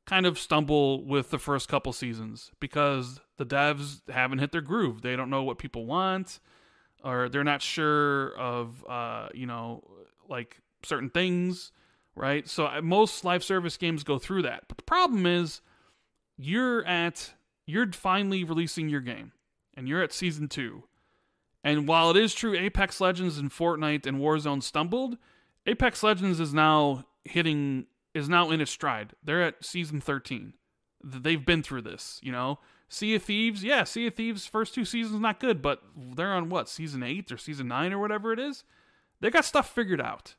kind 0.05 0.25
of 0.25 0.37
stumble 0.37 1.05
with 1.05 1.29
the 1.29 1.39
first 1.39 1.69
couple 1.69 1.93
seasons 1.93 2.51
because 2.59 3.21
the 3.37 3.45
devs 3.45 4.01
haven't 4.09 4.39
hit 4.39 4.51
their 4.51 4.61
groove. 4.61 5.01
They 5.01 5.15
don't 5.15 5.29
know 5.29 5.43
what 5.43 5.57
people 5.57 5.85
want, 5.85 6.39
or 7.03 7.29
they're 7.29 7.43
not 7.43 7.61
sure 7.61 8.35
of, 8.37 8.85
uh, 8.87 9.29
you 9.33 9.45
know, 9.45 9.83
like 10.29 10.59
certain 10.83 11.09
things, 11.09 11.71
right? 12.15 12.47
So 12.47 12.69
most 12.81 13.25
live 13.25 13.43
service 13.43 13.77
games 13.77 14.03
go 14.03 14.17
through 14.19 14.43
that. 14.43 14.63
But 14.67 14.77
the 14.77 14.83
problem 14.83 15.25
is, 15.25 15.61
you're 16.37 16.85
at 16.85 17.33
you're 17.65 17.91
finally 17.91 18.43
releasing 18.43 18.89
your 18.89 19.01
game, 19.01 19.31
and 19.75 19.87
you're 19.87 20.03
at 20.03 20.11
season 20.11 20.47
two. 20.47 20.83
And 21.63 21.87
while 21.87 22.11
it 22.11 22.17
is 22.17 22.33
true, 22.33 22.55
Apex 22.55 22.99
Legends 22.99 23.37
and 23.37 23.49
Fortnite 23.49 24.05
and 24.05 24.17
Warzone 24.17 24.61
stumbled, 24.61 25.17
Apex 25.65 26.03
Legends 26.03 26.39
is 26.39 26.53
now 26.53 27.05
hitting 27.23 27.85
is 28.13 28.29
now 28.29 28.51
in 28.51 28.61
its 28.61 28.71
stride. 28.71 29.13
They're 29.23 29.41
at 29.41 29.63
season 29.63 30.01
13. 30.01 30.53
They've 31.03 31.43
been 31.43 31.63
through 31.63 31.81
this, 31.81 32.19
you 32.21 32.31
know. 32.31 32.59
Sea 32.93 33.15
of 33.15 33.23
Thieves, 33.23 33.63
yeah, 33.63 33.85
Sea 33.85 34.05
of 34.05 34.13
Thieves 34.13 34.45
first 34.45 34.75
two 34.75 34.85
seasons 34.85 35.19
not 35.19 35.39
good, 35.39 35.63
but 35.63 35.81
they're 35.97 36.31
on 36.31 36.49
what, 36.49 36.69
season 36.69 37.01
8 37.01 37.31
or 37.31 37.37
season 37.37 37.67
9 37.67 37.91
or 37.91 37.97
whatever 37.97 38.31
it 38.31 38.37
is. 38.37 38.65
They 39.19 39.31
got 39.31 39.45
stuff 39.45 39.73
figured 39.73 39.99
out. 39.99 40.35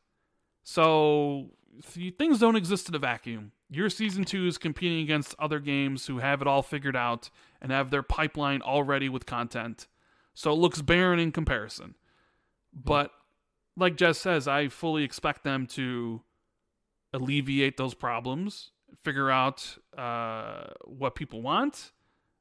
So 0.62 1.50
things 1.82 2.38
don't 2.38 2.54
exist 2.54 2.88
in 2.88 2.94
a 2.94 3.00
vacuum. 3.00 3.50
Your 3.70 3.90
season 3.90 4.22
2 4.22 4.46
is 4.46 4.56
competing 4.56 5.00
against 5.00 5.34
other 5.36 5.58
games 5.58 6.06
who 6.06 6.18
have 6.18 6.40
it 6.42 6.46
all 6.46 6.62
figured 6.62 6.94
out 6.94 7.28
and 7.60 7.72
have 7.72 7.90
their 7.90 8.04
pipeline 8.04 8.62
already 8.62 9.08
with 9.08 9.26
content. 9.26 9.88
So 10.32 10.52
it 10.52 10.56
looks 10.56 10.80
barren 10.80 11.18
in 11.18 11.32
comparison. 11.32 11.96
But 12.72 13.10
like 13.76 13.96
Jez 13.96 14.14
says, 14.14 14.46
I 14.46 14.68
fully 14.68 15.02
expect 15.02 15.42
them 15.42 15.66
to 15.68 16.22
alleviate 17.12 17.78
those 17.78 17.94
problems, 17.94 18.70
figure 19.02 19.28
out 19.28 19.76
uh, 19.98 20.66
what 20.84 21.16
people 21.16 21.42
want, 21.42 21.90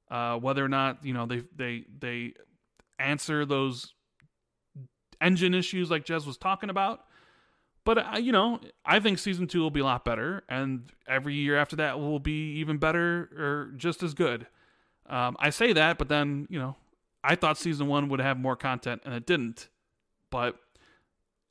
uh, 0.10 0.38
whether 0.38 0.64
or 0.64 0.70
not 0.70 1.04
you 1.06 1.14
know 1.14 1.26
they 1.26 1.44
they 1.56 1.86
they 2.00 2.34
answer 3.00 3.46
those 3.46 3.94
engine 5.22 5.54
issues 5.54 5.90
like 5.90 6.06
Jez 6.06 6.26
was 6.26 6.38
talking 6.38 6.70
about. 6.70 7.06
But 7.86 7.98
uh, 7.98 8.18
you 8.18 8.32
know, 8.32 8.60
I 8.86 9.00
think 9.00 9.20
season 9.20 9.48
two 9.48 9.62
will 9.62 9.72
be 9.72 9.82
a 9.82 9.86
lot 9.86 10.06
better, 10.06 10.44
and 10.48 10.90
every 11.08 11.36
year 11.36 11.58
after 11.58 11.76
that 11.78 12.00
will 12.00 12.20
be 12.20 12.54
even 12.60 12.78
better 12.78 13.30
or 13.38 13.74
just 13.76 14.04
as 14.04 14.14
good. 14.14 14.48
Um, 15.10 15.36
I 15.40 15.50
say 15.50 15.74
that, 15.74 15.98
but 15.98 16.08
then 16.08 16.48
you 16.50 16.60
know, 16.60 16.76
I 17.24 17.36
thought 17.36 17.58
season 17.58 17.88
one 17.88 18.10
would 18.10 18.22
have 18.22 18.40
more 18.40 18.56
content, 18.56 19.02
and 19.06 19.14
it 19.14 19.26
didn't. 19.26 19.68
But 20.30 20.58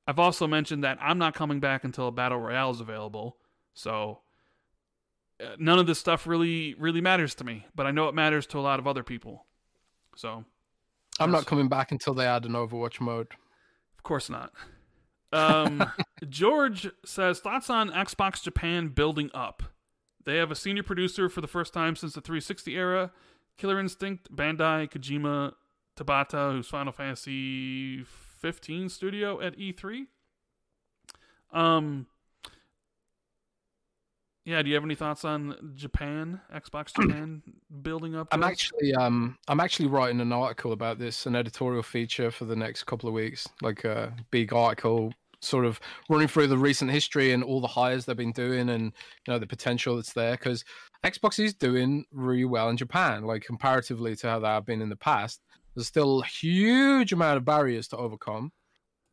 I've 0.07 0.19
also 0.19 0.47
mentioned 0.47 0.83
that 0.85 0.99
I'm 1.01 1.19
not 1.19 1.35
coming 1.35 1.61
back 1.61 1.85
until 1.85 2.09
a 2.09 2.13
battle 2.13 2.39
royale 2.39 2.71
is 2.71 2.81
available. 2.81 3.37
So 3.75 4.21
none 5.59 5.79
of 5.79 5.87
this 5.87 5.99
stuff 5.99 6.27
really 6.27 6.75
really 6.75 7.01
matters 7.01 7.35
to 7.37 7.45
me, 7.45 7.67
but 7.75 7.87
I 7.87 7.91
know 7.91 8.09
it 8.09 8.15
matters 8.15 8.47
to 8.49 8.59
a 8.59 8.61
lot 8.61 8.79
of 8.79 8.87
other 8.87 9.03
people. 9.03 9.47
So 10.17 10.45
I'm 11.19 11.31
not 11.31 11.47
coming 11.47 11.69
back 11.69 11.93
until 11.93 12.15
they 12.15 12.27
add 12.27 12.45
an 12.45 12.53
Overwatch 12.53 13.01
mode. 13.01 13.29
of 13.97 14.03
course 14.03 14.29
not. 14.31 14.53
Um, 15.33 15.85
George 16.29 16.91
says 17.05 17.41
thoughts 17.41 17.71
on 17.71 17.91
Xbox 17.91 18.43
Japan 18.43 18.89
building 18.89 19.31
up. 19.35 19.63
They 20.25 20.37
have 20.37 20.51
a 20.51 20.57
senior 20.57 20.83
producer 20.83 21.29
for 21.29 21.41
the 21.41 21.49
first 21.49 21.73
time 21.73 21.97
since 21.97 22.15
the 22.15 22.21
360 22.21 22.77
era. 22.77 23.11
Killer 23.59 23.81
Instinct, 23.81 24.35
Bandai, 24.35 24.91
Kojima, 24.91 25.53
Tabata, 25.97 26.53
who's 26.53 26.69
Final 26.69 26.93
Fantasy 26.93 28.05
15 28.05 28.89
studio 28.89 29.41
at 29.41 29.57
E3. 29.59 30.07
Um, 31.53 32.07
Yeah, 34.45 34.61
do 34.63 34.69
you 34.69 34.75
have 34.75 34.85
any 34.85 34.97
thoughts 34.97 35.25
on 35.25 35.73
Japan, 35.75 36.41
Xbox 36.53 36.93
Japan 37.01 37.43
building 37.83 38.17
up? 38.17 38.29
I'm 38.33 38.43
us? 38.43 38.51
actually 38.51 38.95
um 38.95 39.39
I'm 39.49 39.61
actually 39.61 39.89
writing 39.89 40.21
an 40.21 40.33
article 40.33 40.73
about 40.73 40.99
this, 40.99 41.27
an 41.27 41.37
editorial 41.37 41.83
feature 41.83 42.31
for 42.31 42.45
the 42.45 42.57
next 42.57 42.85
couple 42.85 43.09
of 43.09 43.15
weeks, 43.15 43.49
like 43.61 43.85
a 43.85 44.15
big 44.31 44.53
article 44.53 45.13
sort 45.41 45.65
of 45.65 45.81
running 46.09 46.29
through 46.29 46.47
the 46.47 46.59
recent 46.59 46.91
history 46.91 47.33
and 47.33 47.43
all 47.43 47.61
the 47.61 47.67
hires 47.67 48.05
they've 48.05 48.17
been 48.17 48.31
doing 48.33 48.69
and 48.71 48.93
you 49.27 49.33
know 49.33 49.39
the 49.39 49.47
potential 49.47 49.97
that's 49.97 50.13
there 50.13 50.33
because 50.33 50.65
Xbox 51.05 51.43
is 51.43 51.53
doing 51.55 52.05
really 52.13 52.45
well 52.45 52.69
in 52.69 52.77
Japan, 52.77 53.25
like 53.25 53.43
comparatively 53.43 54.15
to 54.17 54.29
how 54.29 54.39
they 54.39 54.47
have 54.47 54.67
been 54.67 54.83
in 54.83 54.89
the 54.89 54.97
past. 54.97 55.41
There's 55.75 55.89
still 55.89 56.23
a 56.23 56.27
huge 56.27 57.13
amount 57.13 57.39
of 57.39 57.45
barriers 57.45 57.89
to 57.89 57.97
overcome, 57.97 58.53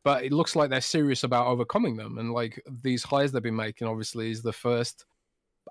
but 0.03 0.23
it 0.23 0.31
looks 0.31 0.55
like 0.55 0.69
they're 0.69 0.81
serious 0.81 1.23
about 1.23 1.47
overcoming 1.47 1.97
them. 1.97 2.17
And 2.17 2.31
like 2.31 2.61
these 2.83 3.03
hires 3.03 3.31
they've 3.31 3.41
been 3.41 3.55
making, 3.55 3.87
obviously, 3.87 4.29
is 4.29 4.43
the 4.43 4.53
first 4.53 5.05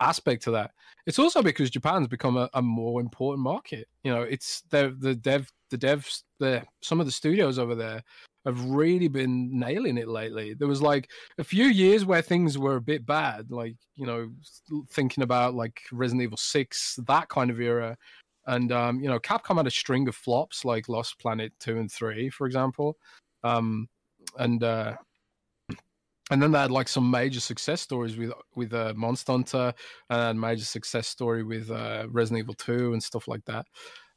aspect 0.01 0.43
to 0.45 0.51
that. 0.53 0.73
It's 1.07 1.19
also 1.19 1.43
because 1.43 1.71
Japan's 1.71 2.09
become 2.09 2.37
a, 2.37 2.49
a 2.55 2.63
more 2.63 3.01
important 3.01 3.43
market. 3.43 3.89
You 4.05 4.15
know, 4.15 4.23
it's 4.23 4.63
the 4.71 4.97
the 4.99 5.15
dev 5.15 5.51
the 5.71 5.79
devs 5.79 6.23
the 6.39 6.65
some 6.83 7.01
of 7.01 7.07
the 7.07 7.13
studios 7.13 7.59
over 7.59 7.75
there 7.75 8.03
have 8.45 8.65
really 8.65 9.09
been 9.09 9.59
nailing 9.59 9.99
it 9.99 10.09
lately. 10.09 10.55
There 10.55 10.69
was 10.69 10.81
like 10.81 11.11
a 11.39 11.45
few 11.45 11.67
years 11.67 12.05
where 12.05 12.23
things 12.23 12.57
were 12.57 12.77
a 12.77 12.81
bit 12.81 13.05
bad, 13.05 13.51
like 13.51 13.77
you 13.95 14.07
know, 14.07 14.31
thinking 14.91 15.23
about 15.23 15.55
like 15.55 15.81
Resident 15.93 16.23
Evil 16.23 16.39
Six, 16.39 16.99
that 17.07 17.29
kind 17.29 17.51
of 17.51 17.61
era. 17.61 17.97
And 18.47 18.73
um, 18.73 19.01
you 19.01 19.09
know, 19.09 19.19
Capcom 19.19 19.57
had 19.57 19.67
a 19.67 19.71
string 19.71 20.09
of 20.09 20.17
flops 20.17 20.65
like 20.65 20.89
Lost 20.89 21.19
Planet 21.19 21.53
two 21.61 21.79
and 21.79 21.91
three, 21.93 22.31
for 22.31 22.47
example. 22.47 22.97
Um, 23.45 23.89
and 24.39 24.63
uh, 24.63 24.97
and 26.31 26.43
then 26.43 26.53
they 26.53 26.59
had 26.59 26.71
like 26.71 26.89
some 26.89 27.11
major 27.11 27.41
success 27.41 27.81
stories 27.81 28.17
with 28.17 28.33
with 28.55 28.73
uh, 28.73 28.93
Monster 28.97 29.33
Hunter 29.33 29.75
and 30.11 30.41
major 30.41 30.65
success 30.65 31.09
story 31.09 31.43
with 31.43 31.71
uh, 31.71 32.07
Resident 32.11 32.45
Evil 32.45 32.55
Two 32.55 32.93
and 32.93 33.03
stuff 33.03 33.29
like 33.29 33.45
that, 33.47 33.67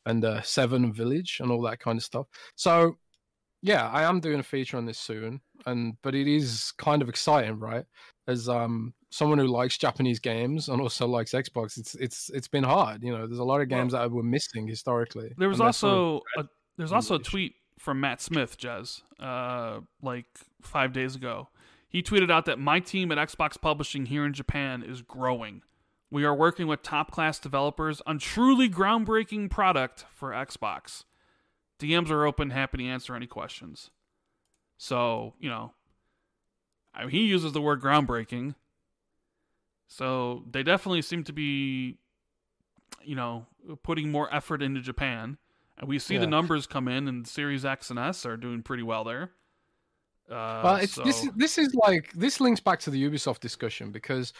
and 0.05 0.23
uh, 0.23 0.41
Seven 0.41 0.93
Village 0.93 1.37
and 1.41 1.51
all 1.51 1.61
that 1.63 1.79
kind 1.79 1.97
of 1.97 2.03
stuff. 2.03 2.27
So 2.55 2.97
yeah, 3.61 3.89
I 3.89 4.03
am 4.03 4.19
doing 4.19 4.39
a 4.39 4.43
feature 4.43 4.77
on 4.77 4.85
this 4.85 4.97
soon, 4.97 5.41
and 5.65 5.95
but 6.01 6.15
it 6.15 6.27
is 6.27 6.73
kind 6.77 7.01
of 7.01 7.09
exciting, 7.09 7.59
right? 7.59 7.85
As 8.27 8.49
um 8.49 8.93
someone 9.11 9.37
who 9.37 9.47
likes 9.47 9.77
Japanese 9.77 10.19
games 10.19 10.69
and 10.69 10.81
also 10.81 11.07
likes 11.07 11.31
Xbox, 11.31 11.77
it's 11.77 11.95
it's 11.95 12.29
it's 12.29 12.47
been 12.47 12.63
hard. 12.63 13.03
You 13.03 13.11
know, 13.11 13.27
there's 13.27 13.39
a 13.39 13.43
lot 13.43 13.61
of 13.61 13.69
games 13.69 13.93
that 13.93 14.09
were 14.09 14.23
missing 14.23 14.67
historically. 14.67 15.31
There 15.37 15.49
was 15.49 15.59
they're 15.59 15.71
sort 15.73 15.93
of 15.93 15.99
also 15.99 16.21
a, 16.37 16.43
there's 16.77 16.91
also 16.91 17.15
a 17.15 17.19
tweet 17.19 17.53
from 17.77 17.99
Matt 17.99 18.21
Smith, 18.21 18.57
Jez, 18.57 19.01
uh, 19.19 19.81
like 20.01 20.25
five 20.61 20.93
days 20.93 21.15
ago. 21.15 21.49
He 21.91 22.01
tweeted 22.01 22.31
out 22.31 22.45
that 22.45 22.57
my 22.57 22.79
team 22.79 23.11
at 23.11 23.17
Xbox 23.17 23.59
Publishing 23.59 24.05
here 24.05 24.25
in 24.25 24.33
Japan 24.33 24.81
is 24.81 25.01
growing. 25.01 25.61
We 26.09 26.23
are 26.23 26.33
working 26.33 26.67
with 26.67 26.81
top 26.83 27.11
class 27.11 27.37
developers 27.37 28.01
on 28.05 28.17
truly 28.17 28.69
groundbreaking 28.69 29.49
product 29.49 30.05
for 30.09 30.31
Xbox. 30.31 31.03
DMs 31.79 32.09
are 32.09 32.25
open, 32.25 32.51
happy 32.51 32.77
to 32.77 32.85
answer 32.85 33.15
any 33.15 33.27
questions. 33.27 33.91
So, 34.77 35.33
you 35.39 35.49
know, 35.49 35.73
I 36.93 37.01
mean, 37.01 37.09
he 37.11 37.25
uses 37.25 37.51
the 37.53 37.61
word 37.61 37.81
groundbreaking. 37.81 38.55
So 39.87 40.45
they 40.49 40.63
definitely 40.63 41.01
seem 41.01 41.23
to 41.25 41.33
be, 41.33 41.97
you 43.03 43.15
know, 43.15 43.47
putting 43.83 44.11
more 44.11 44.33
effort 44.33 44.61
into 44.61 44.79
Japan. 44.79 45.37
And 45.77 45.89
we 45.89 45.99
see 45.99 46.13
Yeah. 46.15 46.21
the 46.21 46.27
numbers 46.27 46.67
come 46.67 46.87
in, 46.87 47.07
and 47.07 47.27
Series 47.27 47.65
X 47.65 47.89
and 47.89 47.99
S 47.99 48.25
are 48.25 48.37
doing 48.37 48.63
pretty 48.63 48.83
well 48.83 49.03
there. 49.03 49.31
Uh, 50.31 50.61
Well, 50.63 50.75
it's 50.77 50.93
so, 50.93 51.03
this. 51.03 51.23
is- 51.23 51.31
This 51.35 51.57
is 51.57 51.75
like 51.75 52.11
this 52.13 52.39
links 52.39 52.61
back 52.61 52.79
to 52.81 52.89
the 52.89 53.03
Ubisoft 53.03 53.39
discussion 53.39 53.91
because 53.91 54.33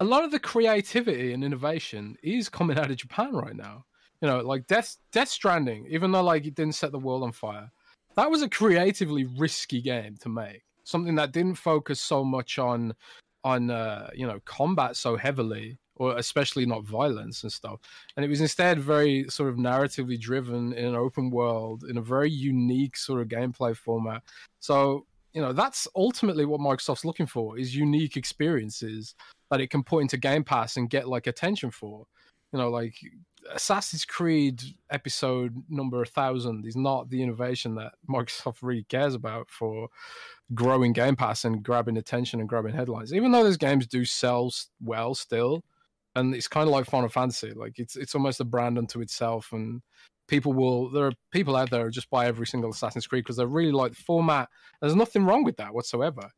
a 0.00 0.04
lot 0.04 0.24
of 0.24 0.30
the 0.30 0.38
creativity 0.38 1.32
and 1.32 1.42
innovation 1.42 2.16
is 2.22 2.48
coming 2.48 2.78
out 2.78 2.90
of 2.90 2.96
Japan 2.96 3.34
right 3.34 3.56
now. 3.56 3.84
You 4.20 4.28
know, 4.28 4.40
like 4.40 4.66
Death 4.66 4.96
Death 5.12 5.28
Stranding, 5.28 5.86
even 5.88 6.10
though 6.12 6.22
like 6.22 6.44
it 6.46 6.54
didn't 6.54 6.74
set 6.74 6.92
the 6.92 6.98
world 6.98 7.22
on 7.22 7.32
fire, 7.32 7.70
that 8.16 8.30
was 8.30 8.42
a 8.42 8.48
creatively 8.48 9.24
risky 9.38 9.80
game 9.80 10.16
to 10.18 10.28
make. 10.28 10.62
Something 10.84 11.14
that 11.16 11.32
didn't 11.32 11.54
focus 11.56 12.00
so 12.00 12.24
much 12.24 12.58
on 12.58 12.94
on 13.44 13.70
uh, 13.70 14.10
you 14.14 14.26
know 14.26 14.40
combat 14.44 14.96
so 14.96 15.16
heavily, 15.16 15.78
or 15.96 16.16
especially 16.16 16.66
not 16.66 16.84
violence 16.84 17.44
and 17.44 17.52
stuff. 17.52 17.78
And 18.16 18.24
it 18.24 18.28
was 18.28 18.40
instead 18.40 18.80
very 18.80 19.24
sort 19.28 19.50
of 19.50 19.56
narratively 19.56 20.18
driven 20.20 20.72
in 20.72 20.84
an 20.86 20.94
open 20.96 21.30
world 21.30 21.84
in 21.88 21.96
a 21.96 22.02
very 22.02 22.30
unique 22.30 22.96
sort 22.96 23.20
of 23.22 23.28
gameplay 23.28 23.76
format. 23.76 24.22
So 24.58 25.06
you 25.32 25.42
know 25.42 25.52
that's 25.52 25.86
ultimately 25.94 26.44
what 26.44 26.60
Microsoft's 26.60 27.04
looking 27.04 27.26
for 27.26 27.58
is 27.58 27.74
unique 27.74 28.16
experiences 28.16 29.14
that 29.50 29.60
it 29.60 29.70
can 29.70 29.82
put 29.82 30.00
into 30.00 30.16
Game 30.16 30.44
Pass 30.44 30.76
and 30.76 30.90
get 30.90 31.08
like 31.08 31.26
attention 31.26 31.70
for. 31.70 32.06
You 32.52 32.58
know, 32.58 32.70
like 32.70 32.94
Assassin's 33.52 34.04
Creed 34.04 34.62
episode 34.90 35.54
number 35.68 35.98
1000 35.98 36.66
is 36.66 36.76
not 36.76 37.10
the 37.10 37.22
innovation 37.22 37.74
that 37.74 37.92
Microsoft 38.08 38.58
really 38.62 38.84
cares 38.84 39.14
about 39.14 39.50
for 39.50 39.88
growing 40.54 40.92
Game 40.92 41.16
Pass 41.16 41.44
and 41.44 41.62
grabbing 41.62 41.98
attention 41.98 42.40
and 42.40 42.48
grabbing 42.48 42.74
headlines. 42.74 43.12
Even 43.12 43.32
though 43.32 43.44
those 43.44 43.56
games 43.56 43.86
do 43.86 44.04
sell 44.04 44.50
well 44.82 45.14
still, 45.14 45.62
and 46.14 46.34
it's 46.34 46.48
kind 46.48 46.66
of 46.66 46.72
like 46.72 46.86
Final 46.86 47.08
Fantasy, 47.08 47.52
like 47.52 47.78
it's 47.78 47.96
it's 47.96 48.14
almost 48.14 48.40
a 48.40 48.44
brand 48.44 48.78
unto 48.78 49.00
itself 49.00 49.52
and 49.52 49.82
people 50.28 50.52
will 50.52 50.90
there 50.90 51.06
are 51.06 51.12
people 51.32 51.56
out 51.56 51.70
there 51.70 51.84
who 51.84 51.90
just 51.90 52.10
buy 52.10 52.26
every 52.26 52.46
single 52.46 52.70
Assassin's 52.70 53.06
Creed 53.06 53.24
because 53.24 53.36
they 53.36 53.44
really 53.44 53.72
like 53.72 53.92
the 53.92 54.02
format. 54.02 54.48
There's 54.80 54.94
nothing 54.94 55.24
wrong 55.24 55.42
with 55.42 55.56
that 55.56 55.74
whatsoever. 55.74 56.30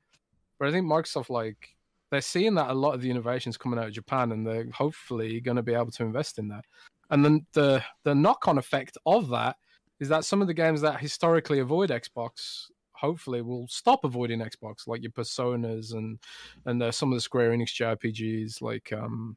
But 0.58 0.68
I 0.68 0.72
think 0.72 0.86
Microsoft 0.86 1.28
like 1.28 1.76
they're 2.10 2.20
seeing 2.20 2.54
that 2.54 2.70
a 2.70 2.74
lot 2.74 2.94
of 2.94 3.02
the 3.02 3.10
innovations 3.10 3.56
coming 3.56 3.78
out 3.78 3.88
of 3.88 3.92
Japan 3.92 4.32
and 4.32 4.46
they're 4.46 4.70
hopefully 4.72 5.40
going 5.40 5.56
to 5.56 5.62
be 5.62 5.74
able 5.74 5.90
to 5.92 6.02
invest 6.04 6.38
in 6.38 6.48
that. 6.48 6.64
And 7.10 7.24
then 7.24 7.46
the 7.52 7.82
the 8.04 8.14
knock 8.14 8.48
on 8.48 8.58
effect 8.58 8.96
of 9.04 9.28
that 9.30 9.56
is 9.98 10.08
that 10.08 10.24
some 10.24 10.40
of 10.40 10.48
the 10.48 10.54
games 10.54 10.80
that 10.80 11.00
historically 11.00 11.58
avoid 11.58 11.90
Xbox 11.90 12.66
hopefully 12.92 13.42
will 13.42 13.66
stop 13.68 14.04
avoiding 14.04 14.40
Xbox, 14.40 14.86
like 14.86 15.02
your 15.02 15.12
Personas 15.12 15.92
and 15.94 16.18
and 16.64 16.82
uh, 16.82 16.92
some 16.92 17.10
of 17.10 17.16
the 17.16 17.20
Square 17.20 17.52
Enix 17.52 17.74
JRPGs, 17.74 18.62
like 18.62 18.92
um 18.92 19.36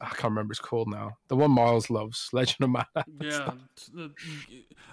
I 0.00 0.08
can't 0.10 0.24
remember 0.24 0.52
it's 0.52 0.60
called 0.60 0.88
now. 0.88 1.18
The 1.28 1.36
one 1.36 1.50
Miles 1.50 1.90
loves, 1.90 2.28
Legend 2.32 2.56
of 2.62 2.70
Mana. 2.70 2.86
yeah, 3.20 3.50
the- 3.92 4.12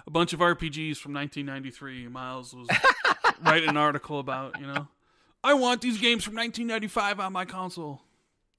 a 0.06 0.10
bunch 0.10 0.32
of 0.32 0.40
RPGs 0.40 0.96
from 0.98 1.12
1993. 1.14 2.08
Miles 2.08 2.54
was 2.54 2.68
writing 3.44 3.68
an 3.68 3.76
article 3.76 4.18
about, 4.18 4.58
you 4.60 4.66
know, 4.66 4.88
I 5.44 5.54
want 5.54 5.80
these 5.80 6.00
games 6.00 6.24
from 6.24 6.34
1995 6.34 7.20
on 7.20 7.32
my 7.32 7.44
console. 7.44 8.02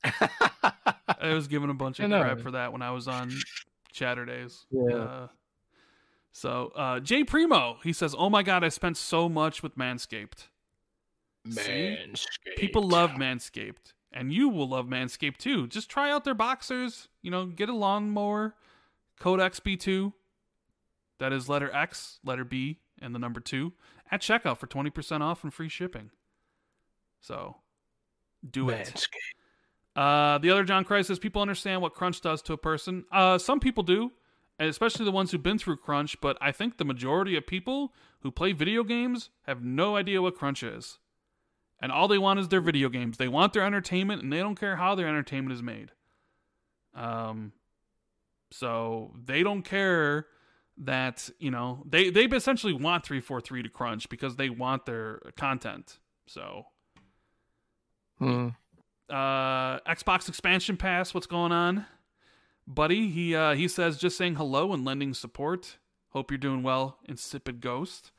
I 0.04 1.34
was 1.34 1.48
given 1.48 1.70
a 1.70 1.74
bunch 1.74 2.00
of 2.02 2.10
crap 2.10 2.40
for 2.40 2.52
that 2.52 2.72
when 2.72 2.82
I 2.82 2.92
was 2.92 3.08
on 3.08 3.32
Chatterdays. 3.94 4.66
Yeah. 4.72 4.96
Uh, 4.96 5.28
so 6.32 6.72
uh, 6.76 7.00
Jay 7.00 7.24
Primo, 7.24 7.78
he 7.84 7.92
says, 7.94 8.14
"Oh 8.18 8.30
my 8.30 8.44
god, 8.44 8.64
I 8.64 8.70
spent 8.70 8.96
so 8.98 9.28
much 9.28 9.64
with 9.64 9.76
Manscaped. 9.78 10.48
See? 11.50 11.98
People 12.58 12.84
love 12.84 13.12
Manscaped, 13.12 13.94
and 14.12 14.32
you 14.34 14.50
will 14.50 14.70
love 14.70 14.86
Manscaped 14.88 15.38
too. 15.38 15.68
Just 15.68 15.90
try 15.90 16.12
out 16.12 16.24
their 16.24 16.34
boxers. 16.34 17.08
You 17.22 17.32
know, 17.32 17.46
get 17.46 17.70
a 17.70 17.76
lawnmower, 17.76 18.56
code 19.20 19.40
XB2. 19.40 20.14
That 21.20 21.34
is 21.34 21.50
letter 21.50 21.74
X, 21.74 22.20
letter 22.24 22.44
B, 22.44 22.80
and 23.02 23.14
the 23.14 23.20
number 23.20 23.40
two 23.40 23.74
at 24.12 24.22
checkout 24.22 24.58
for 24.58 24.68
twenty 24.68 24.90
percent 24.90 25.24
off 25.24 25.44
and 25.44 25.54
free 25.54 25.70
shipping. 25.70 26.12
So, 27.20 27.58
do 28.50 28.70
it. 28.70 29.08
Uh, 29.96 30.38
the 30.38 30.52
other 30.52 30.64
John 30.64 30.84
Christ 30.84 31.08
says 31.08 31.18
people 31.18 31.42
understand 31.42 31.82
what 31.82 31.96
crunch 31.96 32.22
does 32.22 32.44
to 32.44 32.54
a 32.54 32.58
person. 32.58 33.06
Uh, 33.12 33.40
some 33.40 33.60
people 33.60 33.82
do, 33.82 34.12
especially 34.60 35.06
the 35.06 35.12
ones 35.12 35.32
who've 35.32 35.42
been 35.42 35.58
through 35.58 35.78
crunch. 35.78 36.22
But 36.22 36.38
I 36.40 36.52
think 36.52 36.78
the 36.78 36.86
majority 36.86 37.36
of 37.36 37.48
people 37.48 37.94
who 38.22 38.30
play 38.32 38.52
video 38.52 38.84
games 38.84 39.32
have 39.48 39.64
no 39.64 39.96
idea 39.96 40.22
what 40.22 40.36
crunch 40.36 40.62
is, 40.62 41.00
and 41.82 41.92
all 41.92 42.08
they 42.08 42.18
want 42.18 42.40
is 42.40 42.48
their 42.48 42.62
video 42.62 42.90
games. 42.90 43.18
They 43.18 43.28
want 43.28 43.54
their 43.54 43.64
entertainment, 43.64 44.24
and 44.24 44.32
they 44.34 44.40
don't 44.40 44.60
care 44.60 44.76
how 44.76 44.96
their 44.96 45.08
entertainment 45.08 45.54
is 45.54 45.62
made. 45.64 45.92
Um, 46.96 47.52
so 48.52 49.14
they 49.24 49.44
don't 49.44 49.64
care 49.64 50.28
that 50.80 51.30
you 51.40 51.50
know 51.52 51.84
they 51.90 52.10
they 52.10 52.26
essentially 52.26 52.74
want 52.74 53.04
three 53.06 53.20
four 53.20 53.42
three 53.42 53.64
to 53.64 53.70
crunch 53.70 54.10
because 54.10 54.36
they 54.36 54.50
want 54.50 54.86
their 54.86 55.20
content. 55.36 56.00
So 56.28 56.66
Hmm. 58.20 58.50
uh 59.10 59.80
Xbox 59.82 60.28
expansion 60.28 60.76
pass 60.76 61.14
what's 61.14 61.28
going 61.28 61.52
on 61.52 61.86
buddy 62.68 63.10
he 63.10 63.36
uh 63.36 63.54
he 63.54 63.68
says 63.68 63.98
just 63.98 64.18
saying 64.18 64.36
hello 64.36 64.74
and 64.74 64.84
lending 64.84 65.14
support 65.14 65.78
hope 66.10 66.32
you're 66.32 66.38
doing 66.40 66.64
well 66.64 66.98
insipid 67.08 67.62
ghost 67.62 68.12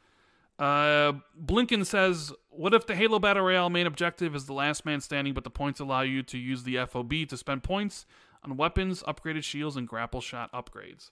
uh 0.59 1.13
blinken 1.45 1.87
says 1.87 2.33
what 2.51 2.75
if 2.75 2.87
the 2.87 2.95
halo 2.95 3.19
battle 3.19 3.45
royale 3.45 3.71
main 3.71 3.87
objective 3.87 4.35
is 4.35 4.47
the 4.47 4.53
last 4.53 4.85
man 4.85 5.01
standing 5.01 5.33
but 5.33 5.45
the 5.45 5.51
points 5.51 5.79
allow 5.79 6.01
you 6.03 6.23
to 6.23 6.37
use 6.37 6.65
the 6.65 6.77
fob 6.87 7.13
to 7.29 7.37
spend 7.37 7.63
points 7.63 8.07
on 8.45 8.57
weapons 8.57 9.03
upgraded 9.05 9.45
shields 9.45 9.77
and 9.77 9.87
grapple 9.87 10.21
shot 10.21 10.51
upgrades 10.53 11.11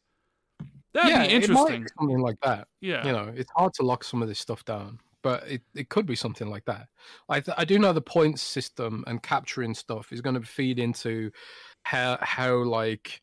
that'd 0.92 1.10
yeah, 1.10 1.26
be 1.26 1.32
interesting 1.32 1.86
something 1.98 2.18
like 2.20 2.40
that. 2.42 2.66
yeah 2.80 3.06
You 3.06 3.12
know, 3.12 3.32
it's 3.36 3.50
hard 3.54 3.74
to 3.74 3.82
lock 3.82 4.02
some 4.02 4.22
of 4.22 4.28
this 4.28 4.38
stuff 4.38 4.64
down, 4.64 4.98
but 5.22 5.46
it, 5.46 5.62
it 5.74 5.88
could 5.90 6.06
be 6.06 6.16
something 6.16 6.48
like 6.48 6.64
that. 6.64 6.88
I 7.28 7.40
th- 7.40 7.56
I 7.58 7.64
do 7.64 7.78
know 7.78 7.92
the 7.92 8.00
points 8.00 8.42
system 8.42 9.04
and 9.06 9.22
capturing 9.22 9.74
stuff 9.74 10.12
is 10.12 10.20
going 10.20 10.34
to 10.36 10.42
feed 10.42 10.78
into 10.78 11.30
how 11.82 12.18
how 12.20 12.56
like 12.64 13.20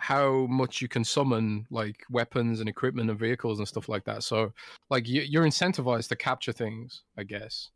how 0.00 0.46
much 0.46 0.80
you 0.80 0.88
can 0.88 1.04
summon 1.04 1.66
like 1.70 2.02
weapons 2.10 2.60
and 2.60 2.68
equipment 2.68 3.10
and 3.10 3.18
vehicles 3.18 3.58
and 3.58 3.68
stuff 3.68 3.88
like 3.88 4.04
that. 4.04 4.22
So 4.22 4.52
like 4.88 5.06
you, 5.06 5.20
you're 5.20 5.44
incentivized 5.44 6.08
to 6.08 6.16
capture 6.16 6.52
things, 6.52 7.02
I 7.18 7.24
guess. 7.24 7.68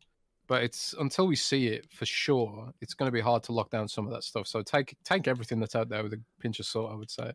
But 0.46 0.62
it's 0.62 0.94
until 0.98 1.26
we 1.26 1.36
see 1.36 1.68
it 1.68 1.86
for 1.90 2.06
sure, 2.06 2.72
it's 2.80 2.94
going 2.94 3.08
to 3.08 3.12
be 3.12 3.20
hard 3.20 3.42
to 3.44 3.52
lock 3.52 3.70
down 3.70 3.88
some 3.88 4.06
of 4.06 4.12
that 4.12 4.24
stuff. 4.24 4.46
So 4.46 4.62
take 4.62 4.96
take 5.04 5.28
everything 5.28 5.60
that's 5.60 5.76
out 5.76 5.90
there 5.90 6.02
with 6.02 6.14
a 6.14 6.20
pinch 6.40 6.60
of 6.60 6.66
salt, 6.66 6.90
I 6.90 6.94
would 6.94 7.10
say. 7.10 7.32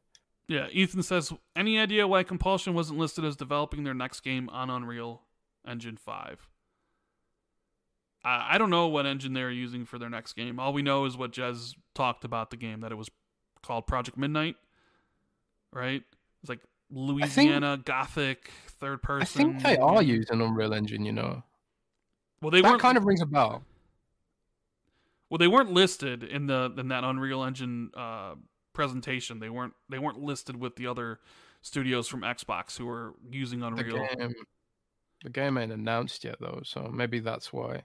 Yeah, 0.48 0.68
Ethan 0.72 1.04
says, 1.04 1.32
any 1.56 1.78
idea 1.78 2.08
why 2.08 2.24
Compulsion 2.24 2.74
wasn't 2.74 2.98
listed 2.98 3.24
as 3.24 3.36
developing 3.36 3.84
their 3.84 3.94
next 3.94 4.22
game 4.22 4.50
on 4.50 4.72
Unreal 4.72 5.22
Engine 5.68 5.96
5? 5.96 6.48
I, 8.24 8.56
I 8.56 8.58
don't 8.58 8.72
know 8.72 8.88
what 8.88 9.06
engine 9.06 9.34
they're 9.34 9.52
using 9.52 9.86
for 9.86 10.00
their 10.00 10.10
next 10.10 10.34
game. 10.34 10.60
All 10.60 10.74
we 10.74 10.82
know 10.82 11.06
is 11.06 11.16
what 11.16 11.34
Jez 11.34 11.76
talked 11.94 12.26
about 12.26 12.50
the 12.50 12.58
game, 12.58 12.82
that 12.82 12.92
it 12.92 12.96
was 12.96 13.12
called 13.62 13.86
Project 13.86 14.18
Midnight, 14.18 14.56
right? 15.74 16.04
It's 16.42 16.50
like 16.50 16.62
Louisiana 16.92 17.76
think, 17.76 17.86
Gothic 17.86 18.52
third 18.80 19.02
person. 19.02 19.42
I 19.42 19.44
think 19.44 19.64
they 19.64 19.78
are 19.78 20.02
using 20.02 20.42
Unreal 20.42 20.74
Engine, 20.74 21.06
you 21.06 21.12
know. 21.12 21.44
Well, 22.42 22.52
they 22.52 22.62
that 22.62 22.80
kind 22.80 22.98
of 22.98 23.06
rings 23.06 23.22
a 23.22 23.26
bell. 23.26 23.64
Well, 25.30 25.38
they 25.38 25.48
weren't 25.48 25.72
listed 25.72 26.24
in 26.24 26.48
the 26.48 26.74
in 26.78 26.88
that 26.88 27.04
Unreal 27.04 27.44
Engine 27.44 27.92
uh, 27.96 28.36
presentation. 28.74 29.40
They 29.40 29.50
weren't 29.50 29.74
they 29.90 30.00
weren't 30.00 30.20
listed 30.20 30.56
with 30.56 30.76
the 30.76 30.88
other 30.88 31.20
studios 31.62 32.08
from 32.08 32.22
Xbox 32.22 32.78
who 32.78 32.86
were 32.86 33.14
using 33.30 33.62
Unreal. 33.62 34.08
The 34.10 34.16
game, 34.16 34.34
the 35.24 35.30
game 35.30 35.58
ain't 35.58 35.72
announced 35.72 36.24
yet 36.24 36.38
though, 36.40 36.62
so 36.64 36.90
maybe 36.92 37.20
that's 37.20 37.54
why. 37.54 37.84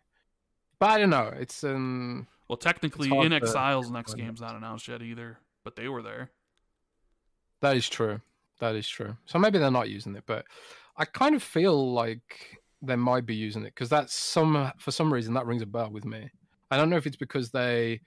But 0.79 0.91
I 0.91 0.99
don't 0.99 1.11
know. 1.11 1.33
It's 1.39 1.65
um. 1.65 2.29
Well, 2.49 2.57
technically, 2.57 3.09
inXile's 3.09 3.91
next 3.91 4.15
game's 4.15 4.41
not 4.41 4.55
announced 4.55 4.87
yet 4.87 5.03
either, 5.03 5.39
but 5.65 5.77
they 5.77 5.89
were 5.89 6.03
there. 6.03 6.31
That 7.65 7.79
is 7.79 7.89
true. 7.89 8.21
That 8.61 8.75
is 8.75 8.87
true. 8.87 9.17
So 9.25 9.39
maybe 9.39 9.59
they're 9.59 9.71
not 9.71 9.89
using 9.89 10.15
it, 10.17 10.25
but 10.27 10.45
I 10.99 11.07
kind 11.07 11.35
of 11.35 11.43
feel 11.43 11.95
like 11.95 12.59
they 12.83 12.95
might 12.95 13.25
be 13.25 13.35
using 13.35 13.63
it 13.63 13.75
because 13.75 13.89
that's 13.89 14.15
some 14.15 14.71
for 14.77 14.91
some 14.91 15.11
reason 15.11 15.33
that 15.33 15.47
rings 15.47 15.63
a 15.63 15.67
bell 15.67 15.91
with 15.91 16.05
me. 16.05 16.31
I 16.71 16.77
don't 16.77 16.91
know 16.91 16.99
if 16.99 17.07
it's 17.07 17.17
because 17.17 17.51
they 17.51 18.03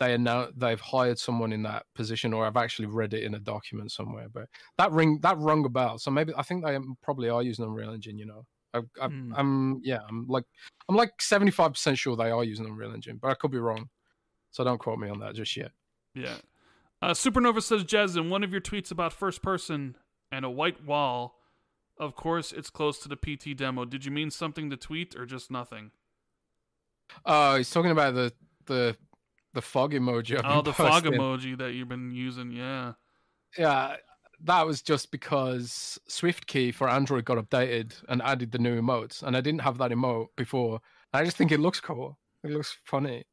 they 0.00 0.18
now 0.18 0.48
they've 0.56 0.80
hired 0.80 1.20
someone 1.20 1.52
in 1.52 1.62
that 1.62 1.86
position 1.94 2.32
or 2.32 2.44
I've 2.44 2.56
actually 2.56 2.86
read 2.86 3.14
it 3.14 3.22
in 3.22 3.34
a 3.34 3.38
document 3.38 3.92
somewhere, 3.92 4.26
but 4.28 4.48
that 4.76 4.90
ring 4.90 5.20
that 5.22 5.38
rung 5.38 5.64
a 5.64 5.68
bell. 5.68 5.98
So 5.98 6.10
maybe 6.10 6.32
I 6.36 6.42
think 6.42 6.64
they 6.64 6.76
probably 7.00 7.28
are 7.28 7.44
using 7.44 7.64
Unreal 7.64 7.92
Engine. 7.92 8.18
You 8.18 8.26
know, 8.26 8.46
I, 8.74 8.78
I, 9.00 9.06
mm. 9.06 9.32
I'm 9.36 9.80
yeah, 9.84 10.00
I'm 10.08 10.26
like 10.26 10.46
I'm 10.88 10.96
like 10.96 11.22
seventy 11.22 11.52
five 11.52 11.74
percent 11.74 11.96
sure 11.96 12.16
they 12.16 12.32
are 12.32 12.42
using 12.42 12.66
Unreal 12.66 12.92
Engine, 12.92 13.20
but 13.22 13.30
I 13.30 13.34
could 13.34 13.52
be 13.52 13.58
wrong. 13.58 13.88
So 14.50 14.64
don't 14.64 14.78
quote 14.78 14.98
me 14.98 15.08
on 15.08 15.20
that 15.20 15.36
just 15.36 15.56
yet. 15.56 15.70
Yeah. 16.12 16.38
Uh, 17.06 17.10
Supernova 17.10 17.62
says, 17.62 17.84
Jez, 17.84 18.16
in 18.16 18.30
one 18.30 18.42
of 18.42 18.50
your 18.50 18.60
tweets 18.60 18.90
about 18.90 19.12
first 19.12 19.40
person 19.40 19.96
and 20.32 20.44
a 20.44 20.50
white 20.50 20.84
wall, 20.84 21.38
of 22.00 22.16
course 22.16 22.50
it's 22.50 22.68
close 22.68 22.98
to 22.98 23.08
the 23.08 23.14
PT 23.14 23.56
demo. 23.56 23.84
Did 23.84 24.04
you 24.04 24.10
mean 24.10 24.28
something 24.28 24.70
to 24.70 24.76
tweet 24.76 25.14
or 25.14 25.24
just 25.24 25.48
nothing? 25.48 25.92
Uh, 27.24 27.58
he's 27.58 27.70
talking 27.70 27.92
about 27.92 28.14
the 28.14 28.32
the 28.64 28.96
the 29.54 29.62
fog 29.62 29.92
emoji. 29.92 30.36
I've 30.36 30.58
oh, 30.58 30.62
the 30.62 30.72
posting. 30.72 31.12
fog 31.12 31.14
emoji 31.14 31.56
that 31.58 31.74
you've 31.74 31.88
been 31.88 32.10
using, 32.10 32.50
yeah. 32.50 32.94
Yeah, 33.56 33.94
that 34.42 34.66
was 34.66 34.82
just 34.82 35.12
because 35.12 36.00
SwiftKey 36.10 36.74
for 36.74 36.90
Android 36.90 37.24
got 37.24 37.38
updated 37.38 37.92
and 38.08 38.20
added 38.22 38.50
the 38.50 38.58
new 38.58 38.82
emotes, 38.82 39.22
and 39.22 39.36
I 39.36 39.40
didn't 39.40 39.60
have 39.60 39.78
that 39.78 39.92
emote 39.92 40.26
before. 40.36 40.80
I 41.12 41.22
just 41.24 41.36
think 41.36 41.52
it 41.52 41.60
looks 41.60 41.80
cool. 41.80 42.18
It 42.42 42.50
looks 42.50 42.76
funny. 42.82 43.26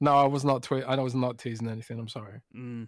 No, 0.00 0.14
I 0.14 0.26
was 0.26 0.44
not 0.44 0.62
twe- 0.62 0.84
I 0.86 0.94
was 1.00 1.16
not 1.16 1.38
teasing 1.38 1.68
anything. 1.68 1.98
I'm 1.98 2.06
sorry. 2.06 2.40
Mm. 2.56 2.86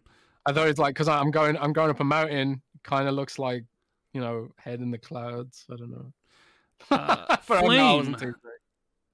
I 0.48 0.52
thought 0.52 0.68
it's 0.68 0.78
like 0.78 0.94
because 0.94 1.08
I'm 1.08 1.30
going 1.30 1.58
I'm 1.58 1.74
going 1.74 1.90
up 1.90 2.00
a 2.00 2.04
mountain. 2.04 2.62
Kind 2.82 3.06
of 3.06 3.14
looks 3.14 3.38
like 3.38 3.64
you 4.14 4.20
know 4.22 4.48
head 4.56 4.80
in 4.80 4.90
the 4.90 4.96
clouds. 4.96 5.66
I 5.70 5.76
don't 5.76 5.90
know. 5.90 6.12
Uh, 6.90 7.36
Flame 7.42 8.16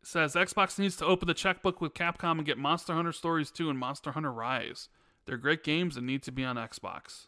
says 0.04 0.34
Xbox 0.34 0.78
needs 0.78 0.94
to 0.96 1.06
open 1.06 1.26
the 1.26 1.34
checkbook 1.34 1.80
with 1.80 1.92
Capcom 1.92 2.32
and 2.32 2.44
get 2.44 2.56
Monster 2.56 2.92
Hunter 2.92 3.10
Stories 3.10 3.50
2 3.50 3.68
and 3.68 3.78
Monster 3.78 4.12
Hunter 4.12 4.30
Rise. 4.30 4.88
They're 5.26 5.36
great 5.36 5.64
games 5.64 5.96
and 5.96 6.06
need 6.06 6.22
to 6.24 6.30
be 6.30 6.44
on 6.44 6.54
Xbox. 6.54 7.26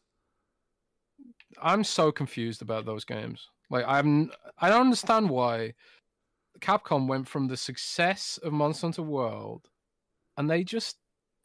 I'm 1.61 1.83
so 1.83 2.13
confused 2.13 2.63
about 2.63 2.85
those 2.87 3.05
games. 3.05 3.49
Like 3.71 3.87
I'm 3.89 4.31
I 4.59 4.69
don't 4.69 4.83
understand 4.83 5.31
why 5.31 5.75
Capcom 6.61 7.09
went 7.09 7.27
from 7.27 7.49
the 7.49 7.57
success 7.57 8.39
of 8.41 8.53
Monster 8.53 8.87
Hunter 8.87 9.03
World 9.03 9.69
and 10.37 10.49
they 10.49 10.63
just 10.63 10.99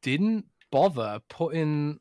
didn't 0.04 0.46
bother 0.72 1.22
putting 1.28 2.00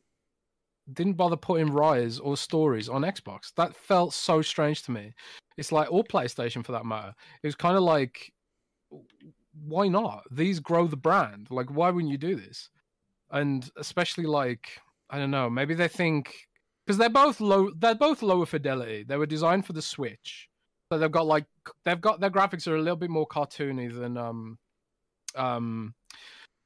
didn't 0.95 1.15
bother 1.15 1.37
putting 1.37 1.71
Rise 1.71 2.19
or 2.19 2.37
stories 2.37 2.89
on 2.89 3.03
Xbox. 3.03 3.53
That 3.57 3.75
felt 3.75 4.15
so 4.15 4.43
strange 4.43 4.83
to 4.85 4.91
me. 4.91 5.15
It's 5.57 5.73
like 5.73 5.91
or 5.93 6.05
PlayStation 6.05 6.65
for 6.65 6.73
that 6.73 6.87
matter. 6.87 7.15
It 7.43 7.47
was 7.47 7.55
kind 7.55 7.77
of 7.77 7.83
like 7.83 8.33
why 9.65 9.89
not? 9.89 10.25
These 10.31 10.61
grow 10.61 10.87
the 10.87 10.97
brand. 10.97 11.49
Like 11.51 11.71
why 11.71 11.91
wouldn't 11.91 12.11
you 12.11 12.19
do 12.19 12.37
this? 12.37 12.71
And 13.31 13.69
especially 13.77 14.25
like 14.25 14.81
I 15.11 15.19
don't 15.19 15.31
know, 15.31 15.51
maybe 15.51 15.75
they 15.75 15.89
think 15.89 16.49
because 16.87 16.99
they're 16.99 17.09
both 17.09 17.41
low 17.41 17.71
they're 17.77 17.95
both 17.95 18.23
lower 18.23 18.47
fidelity. 18.47 19.05
They 19.05 19.17
were 19.17 19.27
designed 19.27 19.67
for 19.67 19.73
the 19.73 19.83
Switch. 19.83 20.49
So 20.93 20.99
they've 20.99 21.11
got 21.11 21.27
like 21.27 21.47
they've 21.85 22.01
got 22.01 22.21
their 22.21 22.31
graphics 22.31 22.67
are 22.67 22.77
a 22.77 22.81
little 22.81 22.97
bit 22.97 23.11
more 23.11 23.27
cartoony 23.27 23.95
than 23.97 24.17
um 24.17 24.59
um 25.37 25.95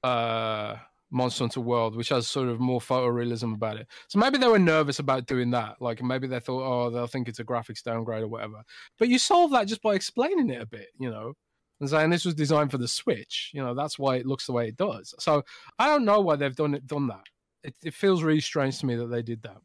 uh 0.03 0.77
Monster 1.15 1.45
Hunter 1.45 1.61
World, 1.61 1.97
which 1.97 2.09
has 2.09 2.27
sort 2.27 2.49
of 2.49 2.59
more 2.61 2.81
photorealism 2.81 3.55
about 3.55 3.77
it. 3.77 3.87
So 4.09 4.19
maybe 4.19 4.37
they 4.37 4.49
were 4.49 4.59
nervous 4.59 4.99
about 4.99 5.27
doing 5.27 5.51
that. 5.53 5.77
Like 5.81 6.03
maybe 6.03 6.27
they 6.27 6.41
thought, 6.41 6.67
oh, 6.67 6.91
they'll 6.91 7.07
think 7.07 7.29
it's 7.29 7.39
a 7.39 7.45
graphics 7.45 7.83
downgrade 7.83 8.25
or 8.25 8.29
whatever. 8.29 8.63
But 8.99 9.09
you 9.09 9.19
solve 9.19 9.53
that 9.53 9.69
just 9.69 9.81
by 9.81 9.95
explaining 9.95 10.51
it 10.51 10.61
a 10.61 10.67
bit, 10.67 10.89
you 10.99 11.09
know, 11.09 11.35
and 11.81 11.89
saying 11.89 12.11
this 12.11 12.25
was 12.25 12.35
designed 12.35 12.73
for 12.73 12.79
the 12.79 12.89
Switch. 12.89 13.53
You 13.55 13.63
know, 13.63 13.75
that's 13.75 13.99
why 13.99 14.17
it 14.17 14.27
looks 14.27 14.47
the 14.47 14.53
way 14.53 14.67
it 14.69 14.77
does. 14.77 15.15
So 15.21 15.45
I 15.79 15.87
don't 15.87 16.05
know 16.05 16.21
why 16.21 16.37
they've 16.37 16.55
done 16.55 16.75
it, 16.75 16.87
done 16.87 17.07
that. 17.07 17.25
It, 17.63 17.75
it 17.85 17.95
feels 17.95 18.23
really 18.25 18.41
strange 18.41 18.81
to 18.81 18.87
me 18.87 18.97
that 18.97 19.07
they 19.07 19.23
did 19.23 19.43
that. 19.43 19.63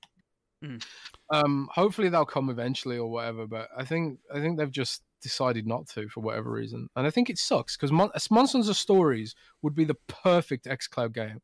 Mm. 0.64 0.86
Um, 1.32 1.70
hopefully 1.74 2.10
they'll 2.10 2.26
come 2.26 2.50
eventually 2.50 2.98
or 2.98 3.10
whatever. 3.10 3.48
But 3.48 3.70
I 3.76 3.86
think 3.86 4.20
I 4.34 4.40
think 4.40 4.58
they've 4.58 4.72
just 4.72 5.02
decided 5.22 5.68
not 5.68 5.88
to 5.90 6.08
for 6.10 6.22
whatever 6.22 6.52
reason, 6.52 6.88
and 6.96 7.06
I 7.06 7.10
think 7.10 7.30
it 7.30 7.38
sucks 7.38 7.76
because 7.76 7.92
Mon- 7.92 8.12
Monsters 8.32 8.70
of 8.70 8.78
Stories 8.78 9.36
would 9.62 9.76
be 9.76 9.86
the 9.86 9.98
perfect 10.08 10.66
XCloud 10.66 11.14
game. 11.14 11.40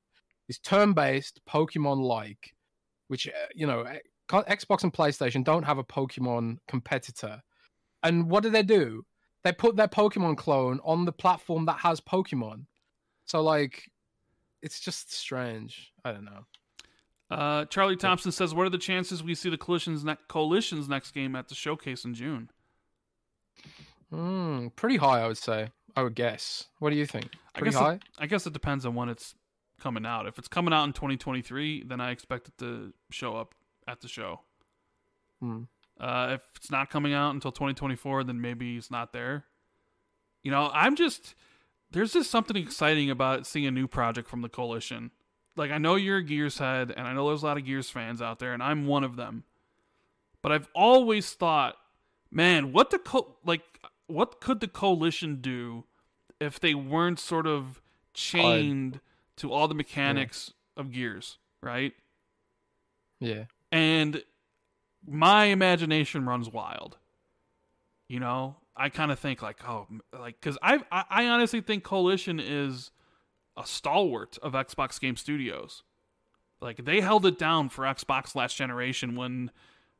It's 0.47 0.59
turn-based, 0.59 1.41
Pokemon-like, 1.49 2.55
which 3.07 3.27
uh, 3.27 3.47
you 3.53 3.67
know, 3.67 3.85
Xbox 4.29 4.83
and 4.83 4.93
PlayStation 4.93 5.43
don't 5.43 5.63
have 5.63 5.77
a 5.77 5.83
Pokemon 5.83 6.57
competitor. 6.67 7.41
And 8.03 8.29
what 8.29 8.43
do 8.43 8.49
they 8.49 8.63
do? 8.63 9.05
They 9.43 9.51
put 9.51 9.75
their 9.75 9.87
Pokemon 9.87 10.37
clone 10.37 10.79
on 10.83 11.05
the 11.05 11.11
platform 11.11 11.65
that 11.65 11.79
has 11.79 12.01
Pokemon. 12.01 12.65
So 13.25 13.41
like, 13.41 13.91
it's 14.61 14.79
just 14.79 15.13
strange. 15.13 15.91
I 16.03 16.11
don't 16.11 16.25
know. 16.25 16.45
Uh, 17.29 17.65
Charlie 17.65 17.95
Thompson 17.95 18.31
says, 18.31 18.53
"What 18.53 18.67
are 18.67 18.71
the 18.71 18.77
chances 18.77 19.23
we 19.23 19.35
see 19.35 19.49
the 19.49 19.57
Coalition's, 19.57 20.03
ne- 20.03 20.17
Coalition's 20.27 20.87
next 20.87 21.11
game 21.11 21.35
at 21.35 21.47
the 21.47 21.55
showcase 21.55 22.05
in 22.05 22.13
June?" 22.13 22.49
Mm, 24.13 24.75
pretty 24.75 24.97
high, 24.97 25.21
I 25.21 25.27
would 25.27 25.37
say. 25.37 25.69
I 25.95 26.03
would 26.03 26.15
guess. 26.15 26.67
What 26.79 26.89
do 26.89 26.95
you 26.95 27.05
think? 27.05 27.31
Pretty 27.53 27.69
I 27.69 27.71
guess 27.71 27.75
high. 27.75 27.93
It, 27.93 28.03
I 28.19 28.25
guess 28.27 28.45
it 28.45 28.53
depends 28.53 28.85
on 28.85 28.95
when 28.95 29.09
it's 29.09 29.35
coming 29.79 30.05
out. 30.05 30.27
If 30.27 30.37
it's 30.37 30.47
coming 30.47 30.73
out 30.73 30.83
in 30.83 30.93
2023, 30.93 31.83
then 31.83 32.01
I 32.01 32.11
expect 32.11 32.47
it 32.47 32.57
to 32.59 32.93
show 33.11 33.35
up 33.35 33.53
at 33.87 34.01
the 34.01 34.07
show. 34.07 34.41
Hmm. 35.41 35.63
Uh, 35.99 36.31
if 36.33 36.41
it's 36.55 36.69
not 36.69 36.89
coming 36.89 37.13
out 37.13 37.33
until 37.33 37.51
2024, 37.51 38.25
then 38.25 38.41
maybe 38.41 38.77
it's 38.77 38.91
not 38.91 39.13
there. 39.13 39.45
You 40.43 40.51
know, 40.51 40.69
I'm 40.73 40.95
just 40.95 41.35
there's 41.91 42.13
just 42.13 42.29
something 42.29 42.57
exciting 42.57 43.09
about 43.09 43.47
seeing 43.47 43.65
a 43.65 43.71
new 43.71 43.87
project 43.87 44.29
from 44.29 44.41
the 44.41 44.49
coalition. 44.49 45.11
Like 45.55 45.71
I 45.71 45.77
know 45.77 45.95
you're 45.95 46.17
a 46.17 46.23
Gears 46.23 46.57
head, 46.57 46.93
and 46.95 47.07
I 47.07 47.13
know 47.13 47.27
there's 47.27 47.43
a 47.43 47.45
lot 47.45 47.57
of 47.57 47.65
Gears 47.65 47.89
fans 47.89 48.21
out 48.21 48.39
there, 48.39 48.53
and 48.53 48.61
I'm 48.61 48.85
one 48.85 49.03
of 49.03 49.15
them. 49.15 49.43
But 50.41 50.51
I've 50.51 50.67
always 50.75 51.31
thought, 51.31 51.75
man, 52.35 52.73
what 52.73 52.91
the 52.91 52.99
co- 52.99 53.37
like 53.43 53.61
what 54.07 54.39
could 54.39 54.59
the 54.59 54.67
coalition 54.67 55.37
do 55.41 55.85
if 56.39 56.59
they 56.59 56.75
weren't 56.75 57.19
sort 57.19 57.47
of 57.47 57.81
chained 58.13 58.99
to 59.37 59.51
all 59.51 59.67
the 59.67 59.73
mechanics 59.73 60.53
yeah. 60.75 60.81
of 60.81 60.91
Gears, 60.91 61.39
right? 61.63 61.93
Yeah. 63.19 63.45
And 63.71 64.21
my 65.07 65.45
imagination 65.45 66.25
runs 66.25 66.49
wild. 66.49 66.97
You 68.07 68.19
know, 68.19 68.57
I 68.75 68.89
kind 68.89 69.11
of 69.11 69.17
think 69.17 69.41
like, 69.41 69.67
oh, 69.67 69.87
like 70.13 70.39
because 70.39 70.57
I, 70.61 70.83
I 70.91 71.27
honestly 71.27 71.61
think 71.61 71.83
Coalition 71.83 72.39
is 72.39 72.91
a 73.57 73.65
stalwart 73.65 74.37
of 74.43 74.53
Xbox 74.53 74.99
Game 74.99 75.15
Studios. 75.15 75.83
Like 76.61 76.85
they 76.85 77.01
held 77.01 77.25
it 77.25 77.39
down 77.39 77.69
for 77.69 77.85
Xbox 77.85 78.35
last 78.35 78.55
generation 78.55 79.15
when, 79.15 79.51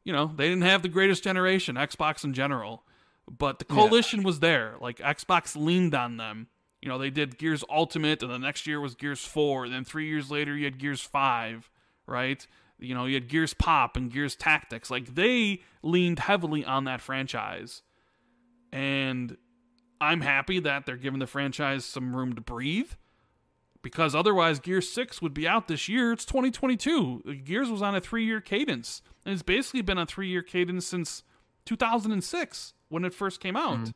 you 0.06 0.14
know, 0.14 0.32
they 0.34 0.48
didn't 0.48 0.64
have 0.64 0.84
the 0.84 0.88
greatest 0.88 1.24
generation, 1.24 1.76
Xbox 1.76 2.24
in 2.24 2.34
general. 2.34 2.84
but 3.28 3.58
the 3.60 3.66
coalition 3.66 4.22
yeah. 4.22 4.26
was 4.28 4.40
there. 4.40 4.76
Like 4.80 5.00
Xbox 5.00 5.56
leaned 5.58 5.96
on 5.96 6.18
them. 6.18 6.48
You 6.82 6.90
know, 6.90 7.00
they 7.00 7.10
did 7.10 7.40
Gears 7.40 7.64
Ultimate, 7.70 8.22
and 8.22 8.32
the 8.32 8.38
next 8.38 8.68
year 8.68 8.80
was 8.80 8.94
Gears 8.94 9.26
Four. 9.26 9.66
And 9.66 9.74
then 9.74 9.84
three 9.84 10.08
years 10.08 10.30
later, 10.30 10.56
you 10.56 10.66
had 10.66 10.78
Gears 10.78 11.02
Five, 11.02 11.72
right? 12.06 12.46
You 12.78 12.94
know, 12.94 13.06
you 13.06 13.16
had 13.16 13.28
Gears 13.28 13.56
Pop 13.56 13.98
and 13.98 14.12
Gears 14.12 14.36
Tactics. 14.36 14.92
Like 14.92 15.16
they 15.16 15.62
leaned 15.82 16.20
heavily 16.20 16.64
on 16.64 16.84
that 16.84 17.02
franchise, 17.02 17.82
and 18.72 19.36
I'm 20.00 20.22
happy 20.22 20.60
that 20.60 20.86
they're 20.86 20.98
giving 20.98 21.20
the 21.20 21.28
franchise 21.28 21.84
some 21.84 22.16
room 22.16 22.36
to 22.36 22.42
breathe 22.42 22.92
because 23.86 24.16
otherwise 24.16 24.60
Gears 24.60 24.92
6 24.92 25.22
would 25.22 25.36
be 25.36 25.48
out 25.48 25.68
this 25.68 25.88
year. 25.88 26.12
It's 26.12 26.26
2022. 26.26 27.42
Gears 27.46 27.70
was 27.70 27.84
on 27.84 27.94
a 27.94 28.02
3-year 28.02 28.42
cadence 28.42 29.04
and 29.24 29.32
it's 29.32 29.44
basically 29.44 29.84
been 29.84 30.00
a 30.00 30.08
3-year 30.08 30.42
cadence 30.42 30.88
since 30.88 31.22
2006 31.66 32.74
when 32.90 33.06
it 33.06 33.14
first 33.14 33.40
came 33.40 33.56
out. 33.56 33.78
Mm-hmm. 33.78 33.92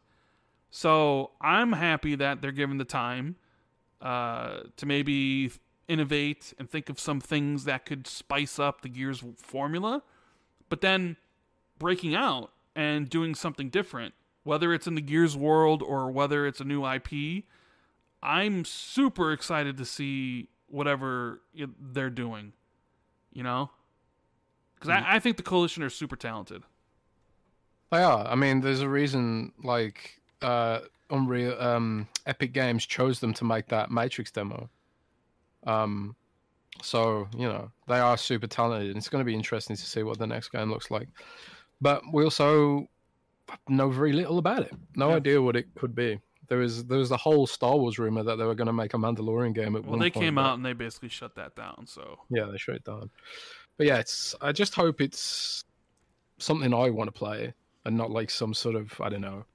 So, 0.70 1.32
I'm 1.42 1.72
happy 1.72 2.14
that 2.14 2.40
they're 2.40 2.52
given 2.52 2.78
the 2.78 2.86
time 2.86 3.38
uh, 4.00 4.60
to 4.78 4.86
maybe 4.86 5.52
innovate 5.88 6.54
and 6.60 6.70
think 6.70 6.90
of 6.90 7.00
some 7.00 7.20
things 7.20 7.64
that 7.64 7.88
could 7.88 8.06
spice 8.06 8.60
up 8.60 8.82
the 8.82 8.90
Gears 8.90 9.24
formula, 9.38 10.04
but 10.70 10.82
then 10.82 11.18
breaking 11.80 12.14
out 12.14 12.52
and 12.76 13.10
doing 13.10 13.34
something 13.34 13.70
different 13.70 14.14
whether 14.44 14.72
it's 14.74 14.88
in 14.88 14.96
the 14.96 15.02
Gears 15.02 15.36
world 15.36 15.84
or 15.84 16.10
whether 16.12 16.48
it's 16.48 16.60
a 16.60 16.64
new 16.64 16.86
IP, 16.86 17.44
I'm 18.22 18.66
super 18.66 19.32
excited 19.32 19.78
to 19.78 19.86
see 19.86 20.50
whatever 20.68 21.42
they're 21.80 22.10
doing. 22.10 22.54
You 23.32 23.44
know, 23.44 23.70
because 24.76 24.90
mm-hmm. 24.90 25.06
I, 25.06 25.16
I 25.16 25.20
think 25.20 25.38
the 25.38 25.44
coalition 25.44 25.84
are 25.84 25.90
super 25.90 26.16
talented. 26.16 26.64
They 27.92 28.04
are. 28.04 28.28
I 28.28 28.36
mean, 28.36 28.62
there's 28.62 28.82
a 28.82 28.90
reason 28.90 29.54
like 29.64 30.20
uh, 30.42 30.80
Unreal, 31.10 31.60
um, 31.62 32.08
Epic 32.26 32.54
Games 32.54 32.86
chose 32.86 33.20
them 33.20 33.34
to 33.36 33.46
make 33.46 33.68
that 33.68 33.92
Matrix 33.92 34.32
demo. 34.32 34.70
Um, 35.66 36.16
so 36.82 37.28
you 37.36 37.48
know 37.48 37.72
they 37.88 38.00
are 38.00 38.18
super 38.18 38.48
talented, 38.48 38.90
and 38.90 38.98
it's 38.98 39.10
going 39.10 39.22
to 39.22 39.26
be 39.26 39.36
interesting 39.36 39.76
to 39.76 39.86
see 39.86 40.04
what 40.04 40.18
the 40.18 40.28
next 40.28 40.50
game 40.50 40.70
looks 40.70 40.92
like. 40.92 41.10
But 41.82 42.02
we 42.14 42.24
also 42.24 42.88
know 43.68 43.90
very 43.90 44.14
little 44.14 44.38
about 44.38 44.64
it. 44.64 44.74
No 44.96 45.10
yeah. 45.10 45.16
idea 45.16 45.42
what 45.42 45.56
it 45.56 45.74
could 45.76 45.96
be. 45.96 46.20
There 46.50 46.58
was 46.58 46.86
there 46.86 46.98
was 46.98 47.10
the 47.10 47.18
whole 47.18 47.48
Star 47.48 47.78
Wars 47.78 48.00
rumor 48.00 48.24
that 48.24 48.38
they 48.38 48.44
were 48.44 48.56
going 48.56 48.68
to 48.68 48.74
make 48.74 48.94
a 48.94 48.98
Mandalorian 48.98 49.54
game 49.54 49.76
at 49.76 49.84
well, 49.84 49.92
one 49.92 50.00
they 50.00 50.10
point, 50.10 50.26
came 50.26 50.38
out 50.38 50.56
and 50.56 50.66
they 50.66 50.74
basically 50.74 51.10
shut 51.10 51.36
that 51.36 51.56
down. 51.56 51.86
So 51.88 52.20
yeah, 52.30 52.46
they 52.52 52.58
shut 52.58 52.76
it 52.76 52.84
down. 52.84 53.10
But 53.78 53.88
yeah, 53.88 53.98
it's 53.98 54.36
I 54.42 54.52
just 54.52 54.74
hope 54.74 55.00
it's 55.00 55.64
something 56.40 56.74
I 56.74 56.90
want 56.90 57.08
to 57.08 57.12
play 57.12 57.54
and 57.86 57.96
not 57.96 58.12
like 58.12 58.30
some 58.30 58.54
sort 58.54 58.76
of 58.76 59.00
I 59.00 59.10
don't 59.10 59.22
know 59.22 59.46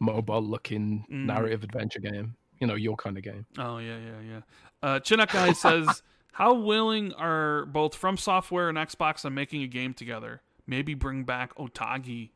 mobile 0.00 0.42
looking 0.42 1.04
mm. 1.10 1.24
narrative 1.24 1.64
adventure 1.64 2.00
game. 2.00 2.36
You 2.60 2.66
know, 2.66 2.74
your 2.74 2.96
kind 2.96 3.16
of 3.16 3.22
game. 3.22 3.46
Oh 3.56 3.78
yeah, 3.78 3.98
yeah, 3.98 4.30
yeah. 4.30 4.40
Uh, 4.82 5.00
Chinook 5.00 5.30
guy 5.30 5.52
says, 5.52 6.02
"How 6.32 6.54
willing 6.54 7.12
are 7.14 7.66
both 7.66 7.94
From 7.94 8.16
Software 8.16 8.68
and 8.68 8.76
Xbox 8.76 9.24
on 9.24 9.34
making 9.34 9.62
a 9.62 9.68
game 9.68 9.94
together? 9.94 10.42
Maybe 10.66 10.94
bring 10.94 11.24
back 11.24 11.54
Otogi." 11.56 12.30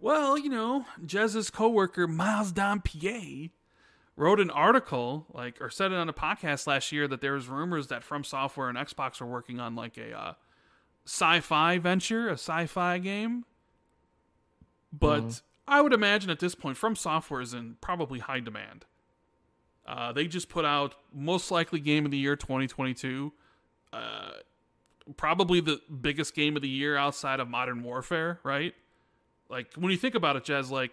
Well, 0.00 0.38
you 0.38 0.48
know, 0.48 0.86
Jez's 1.04 1.50
coworker 1.50 2.06
Miles 2.06 2.52
Dompier 2.52 3.50
wrote 4.16 4.40
an 4.40 4.50
article, 4.50 5.26
like, 5.32 5.60
or 5.60 5.70
said 5.70 5.92
it 5.92 5.96
on 5.96 6.08
a 6.08 6.12
podcast 6.12 6.66
last 6.66 6.92
year 6.92 7.08
that 7.08 7.20
there 7.20 7.32
was 7.32 7.48
rumors 7.48 7.88
that 7.88 8.04
From 8.04 8.24
Software 8.24 8.68
and 8.68 8.78
Xbox 8.78 9.20
were 9.20 9.26
working 9.26 9.58
on 9.58 9.74
like 9.74 9.96
a 9.96 10.12
uh, 10.12 10.32
sci-fi 11.04 11.78
venture, 11.78 12.28
a 12.28 12.32
sci-fi 12.32 12.98
game. 12.98 13.44
But 14.92 15.22
mm. 15.22 15.42
I 15.66 15.80
would 15.80 15.92
imagine 15.92 16.30
at 16.30 16.40
this 16.40 16.54
point, 16.54 16.76
From 16.76 16.94
Software 16.94 17.40
is 17.40 17.52
in 17.52 17.76
probably 17.80 18.20
high 18.20 18.40
demand. 18.40 18.84
Uh, 19.86 20.12
they 20.12 20.26
just 20.26 20.48
put 20.48 20.64
out 20.64 20.94
most 21.14 21.50
likely 21.50 21.80
game 21.80 22.04
of 22.04 22.10
the 22.10 22.18
year 22.18 22.36
2022. 22.36 23.32
Uh, 23.92 24.30
probably 25.16 25.60
the 25.60 25.80
biggest 26.00 26.34
game 26.34 26.56
of 26.56 26.62
the 26.62 26.68
year 26.68 26.96
outside 26.96 27.40
of 27.40 27.48
Modern 27.48 27.82
Warfare, 27.82 28.38
right? 28.42 28.74
Like 29.48 29.74
when 29.74 29.90
you 29.90 29.96
think 29.96 30.14
about 30.14 30.36
it, 30.36 30.44
Jez, 30.44 30.70
like 30.70 30.92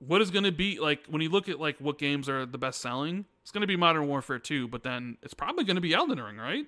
what 0.00 0.22
is 0.22 0.30
going 0.30 0.44
to 0.44 0.52
be 0.52 0.78
like 0.78 1.06
when 1.08 1.22
you 1.22 1.28
look 1.28 1.48
at 1.48 1.60
like 1.60 1.76
what 1.78 1.98
games 1.98 2.28
are 2.28 2.46
the 2.46 2.58
best 2.58 2.80
selling? 2.80 3.26
It's 3.42 3.50
going 3.50 3.62
to 3.62 3.66
be 3.66 3.76
Modern 3.76 4.08
Warfare 4.08 4.38
2, 4.38 4.68
but 4.68 4.82
then 4.82 5.16
it's 5.22 5.34
probably 5.34 5.64
going 5.64 5.76
to 5.76 5.80
be 5.80 5.94
Elden 5.94 6.20
Ring, 6.20 6.36
right? 6.36 6.66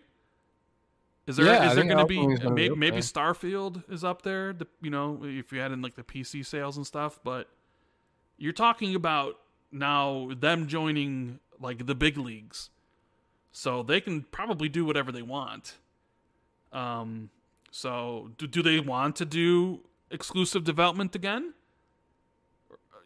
Is 1.27 1.37
there 1.37 1.47
yeah, 1.47 1.69
is 1.69 1.77
there 1.77 1.85
going 1.85 1.99
to 1.99 2.07
be 2.07 2.27
maybe, 2.51 2.75
maybe 2.75 2.97
Starfield 2.99 3.85
is 3.91 4.03
up 4.03 4.23
there? 4.23 4.53
The, 4.53 4.67
you 4.81 4.91
know, 4.91 5.21
if 5.23 5.53
you 5.53 5.61
had 5.61 5.71
in 5.71 5.81
like 5.81 5.95
the 5.95 6.03
PC 6.03 6.45
sales 6.45 6.77
and 6.77 6.87
stuff, 6.87 7.21
but 7.23 7.49
you're 8.39 8.53
talking 8.53 8.95
about 8.97 9.39
now 9.71 10.31
them 10.39 10.67
joining 10.67 11.39
like 11.61 11.87
the 11.87 11.95
big 11.95 12.19
leagues, 12.19 12.71
so 13.53 13.85
they 13.85 14.01
can 14.01 14.23
probably 14.23 14.69
do 14.69 14.85
whatever 14.85 15.13
they 15.13 15.23
want. 15.23 15.77
Um, 16.73 17.31
so 17.71 18.33
do 18.37 18.49
do 18.49 18.61
they 18.61 18.81
want 18.81 19.15
to 19.17 19.25
do 19.25 19.81
exclusive 20.13 20.65
development 20.65 21.15
again? 21.15 21.55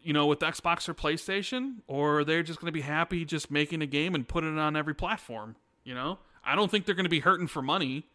You 0.03 0.13
know, 0.13 0.27
with 0.27 0.39
Xbox 0.39 0.87
or 0.87 0.93
PlayStation? 0.93 1.77
Or 1.87 2.23
they're 2.23 2.43
just 2.43 2.59
going 2.59 2.67
to 2.67 2.73
be 2.73 2.81
happy 2.81 3.25
just 3.25 3.49
making 3.49 3.81
a 3.81 3.87
game 3.87 4.13
and 4.13 4.27
putting 4.27 4.55
it 4.55 4.59
on 4.59 4.75
every 4.75 4.93
platform? 4.93 5.55
You 5.83 5.95
know? 5.95 6.19
I 6.43 6.55
don't 6.55 6.71
think 6.71 6.85
they're 6.85 6.95
going 6.95 7.05
to 7.05 7.09
be 7.09 7.19
hurting 7.19 7.47
for 7.47 7.61
money. 7.61 8.05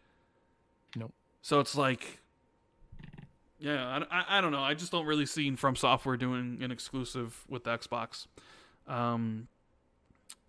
Nope. 0.95 1.13
So 1.41 1.59
it's 1.59 1.75
like, 1.75 2.19
yeah, 3.59 4.03
I, 4.09 4.37
I, 4.37 4.41
don't 4.41 4.51
know. 4.51 4.59
I 4.61 4.73
just 4.73 4.91
don't 4.91 5.05
really 5.05 5.25
see 5.25 5.55
From 5.55 5.75
Software 5.75 6.17
doing 6.17 6.59
an 6.61 6.71
exclusive 6.71 7.43
with 7.47 7.63
Xbox. 7.63 8.27
Um, 8.87 9.47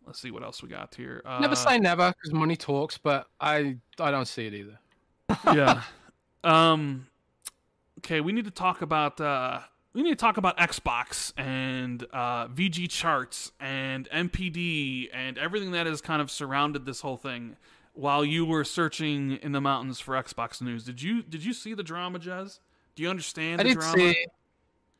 let's 0.06 0.20
see 0.20 0.30
what 0.30 0.42
else 0.42 0.62
we 0.62 0.68
got 0.68 0.94
here. 0.94 1.22
Uh, 1.24 1.40
never 1.40 1.56
say 1.56 1.78
never 1.78 2.12
because 2.12 2.32
money 2.32 2.56
talks, 2.56 2.98
but 2.98 3.28
I 3.40 3.76
I 3.98 4.10
don't 4.10 4.26
see 4.26 4.46
it 4.46 4.54
either. 4.54 4.78
yeah. 5.46 5.82
Um, 6.44 7.06
okay, 8.04 8.20
we 8.20 8.32
need 8.32 8.44
to 8.44 8.50
talk 8.50 8.82
about 8.82 9.20
uh, 9.20 9.60
we 9.94 10.02
need 10.02 10.10
to 10.10 10.16
talk 10.16 10.36
about 10.36 10.58
Xbox 10.58 11.32
and 11.36 12.04
uh, 12.12 12.48
VG 12.48 12.88
charts 12.90 13.52
and 13.58 14.08
NPD 14.10 15.08
and 15.12 15.38
everything 15.38 15.72
that 15.72 15.86
has 15.86 16.00
kind 16.00 16.20
of 16.20 16.30
surrounded 16.30 16.84
this 16.84 17.00
whole 17.00 17.16
thing. 17.16 17.56
While 17.94 18.24
you 18.24 18.44
were 18.44 18.64
searching 18.64 19.38
in 19.40 19.52
the 19.52 19.60
mountains 19.60 20.00
for 20.00 20.14
Xbox 20.14 20.60
news, 20.60 20.84
did 20.84 21.00
you 21.00 21.22
did 21.22 21.44
you 21.44 21.52
see 21.52 21.74
the 21.74 21.84
drama, 21.84 22.18
Jez? 22.18 22.58
Do 22.96 23.02
you 23.02 23.10
understand 23.10 23.60
I 23.60 23.64
did 23.64 23.78
drama? 23.78 23.96
See, 23.96 24.26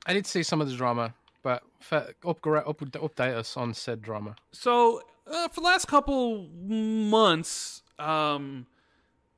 I 0.06 0.12
did 0.12 0.26
see 0.26 0.42
some 0.42 0.60
of 0.60 0.68
the 0.68 0.76
drama, 0.76 1.14
but 1.42 1.62
update 3.00 3.34
us 3.34 3.56
on 3.56 3.74
said 3.74 4.00
drama. 4.00 4.36
So 4.52 5.02
uh, 5.26 5.48
for 5.48 5.60
the 5.60 5.66
last 5.66 5.88
couple 5.88 6.46
months, 6.46 7.82
um, 7.98 8.66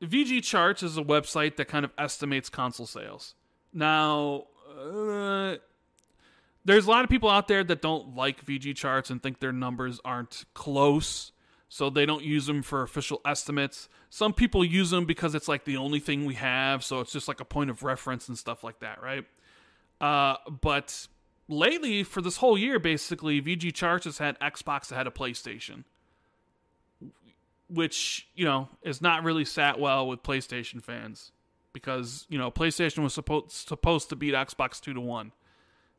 VG 0.02 0.42
Charts 0.42 0.82
is 0.82 0.98
a 0.98 1.02
website 1.02 1.56
that 1.56 1.66
kind 1.66 1.86
of 1.86 1.92
estimates 1.96 2.50
console 2.50 2.86
sales. 2.86 3.34
Now, 3.76 4.44
uh, 4.74 5.56
there's 6.64 6.86
a 6.86 6.90
lot 6.90 7.04
of 7.04 7.10
people 7.10 7.28
out 7.28 7.46
there 7.46 7.62
that 7.62 7.82
don't 7.82 8.16
like 8.16 8.44
VG 8.44 8.74
charts 8.74 9.10
and 9.10 9.22
think 9.22 9.38
their 9.38 9.52
numbers 9.52 10.00
aren't 10.02 10.46
close, 10.54 11.30
so 11.68 11.90
they 11.90 12.06
don't 12.06 12.24
use 12.24 12.46
them 12.46 12.62
for 12.62 12.82
official 12.82 13.20
estimates. 13.26 13.90
Some 14.08 14.32
people 14.32 14.64
use 14.64 14.88
them 14.88 15.04
because 15.04 15.34
it's 15.34 15.46
like 15.46 15.64
the 15.64 15.76
only 15.76 16.00
thing 16.00 16.24
we 16.24 16.34
have, 16.34 16.82
so 16.82 17.00
it's 17.00 17.12
just 17.12 17.28
like 17.28 17.38
a 17.38 17.44
point 17.44 17.68
of 17.68 17.82
reference 17.82 18.28
and 18.28 18.38
stuff 18.38 18.64
like 18.64 18.80
that, 18.80 19.02
right? 19.02 19.26
Uh, 20.00 20.36
but 20.62 21.06
lately, 21.46 22.02
for 22.02 22.22
this 22.22 22.38
whole 22.38 22.56
year, 22.56 22.78
basically, 22.78 23.42
VG 23.42 23.74
charts 23.74 24.06
has 24.06 24.16
had 24.16 24.40
Xbox 24.40 24.90
ahead 24.90 25.06
of 25.06 25.12
PlayStation, 25.12 25.84
which 27.68 28.26
you 28.34 28.46
know 28.46 28.70
is 28.80 29.02
not 29.02 29.22
really 29.22 29.44
sat 29.44 29.78
well 29.78 30.08
with 30.08 30.22
PlayStation 30.22 30.82
fans 30.82 31.32
because 31.76 32.24
you 32.30 32.38
know 32.38 32.50
PlayStation 32.50 33.02
was 33.02 33.12
supposed 33.12 33.50
supposed 33.50 34.08
to 34.08 34.16
beat 34.16 34.32
Xbox 34.32 34.80
two 34.80 34.94
to 34.94 35.00
one, 35.00 35.32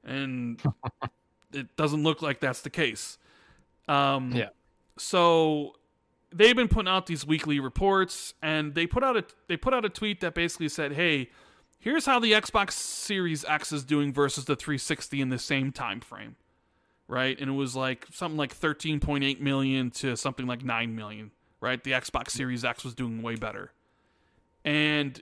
and 0.04 0.60
it 1.54 1.76
doesn't 1.76 2.02
look 2.02 2.24
like 2.24 2.40
that's 2.40 2.62
the 2.62 2.72
case. 2.72 3.20
Um, 3.88 4.32
yeah. 4.32 4.50
So 4.98 5.74
they've 6.34 6.56
been 6.56 6.68
putting 6.68 6.88
out 6.88 7.06
these 7.06 7.28
weekly 7.28 7.60
reports, 7.60 8.34
and 8.42 8.74
they 8.74 8.88
put 8.88 9.04
out 9.04 9.18
a 9.18 9.24
they 9.48 9.56
put 9.56 9.76
out 9.76 9.86
a 9.86 9.90
tweet 9.90 10.20
that 10.22 10.34
basically 10.34 10.70
said, 10.70 10.94
"Hey, 10.94 11.30
here's 11.78 12.08
how 12.08 12.20
the 12.20 12.32
Xbox 12.32 12.72
Series 12.72 13.46
X 13.46 13.72
is 13.72 13.84
doing 13.84 14.12
versus 14.12 14.46
the 14.46 14.56
360 14.56 15.22
in 15.22 15.30
the 15.30 15.38
same 15.38 15.72
time 15.72 16.00
frame." 16.00 16.38
Right, 17.08 17.40
and 17.40 17.52
it 17.52 17.54
was 17.54 17.76
like 17.76 18.08
something 18.12 18.36
like 18.36 18.60
13.8 18.60 19.40
million 19.40 19.92
to 19.92 20.18
something 20.18 20.48
like 20.48 20.66
9 20.66 20.96
million. 20.96 21.30
Right, 21.62 21.84
the 21.84 21.92
Xbox 21.92 22.32
Series 22.32 22.66
X 22.66 22.84
was 22.84 22.96
doing 22.96 23.22
way 23.22 23.36
better, 23.36 23.72
and 24.66 25.22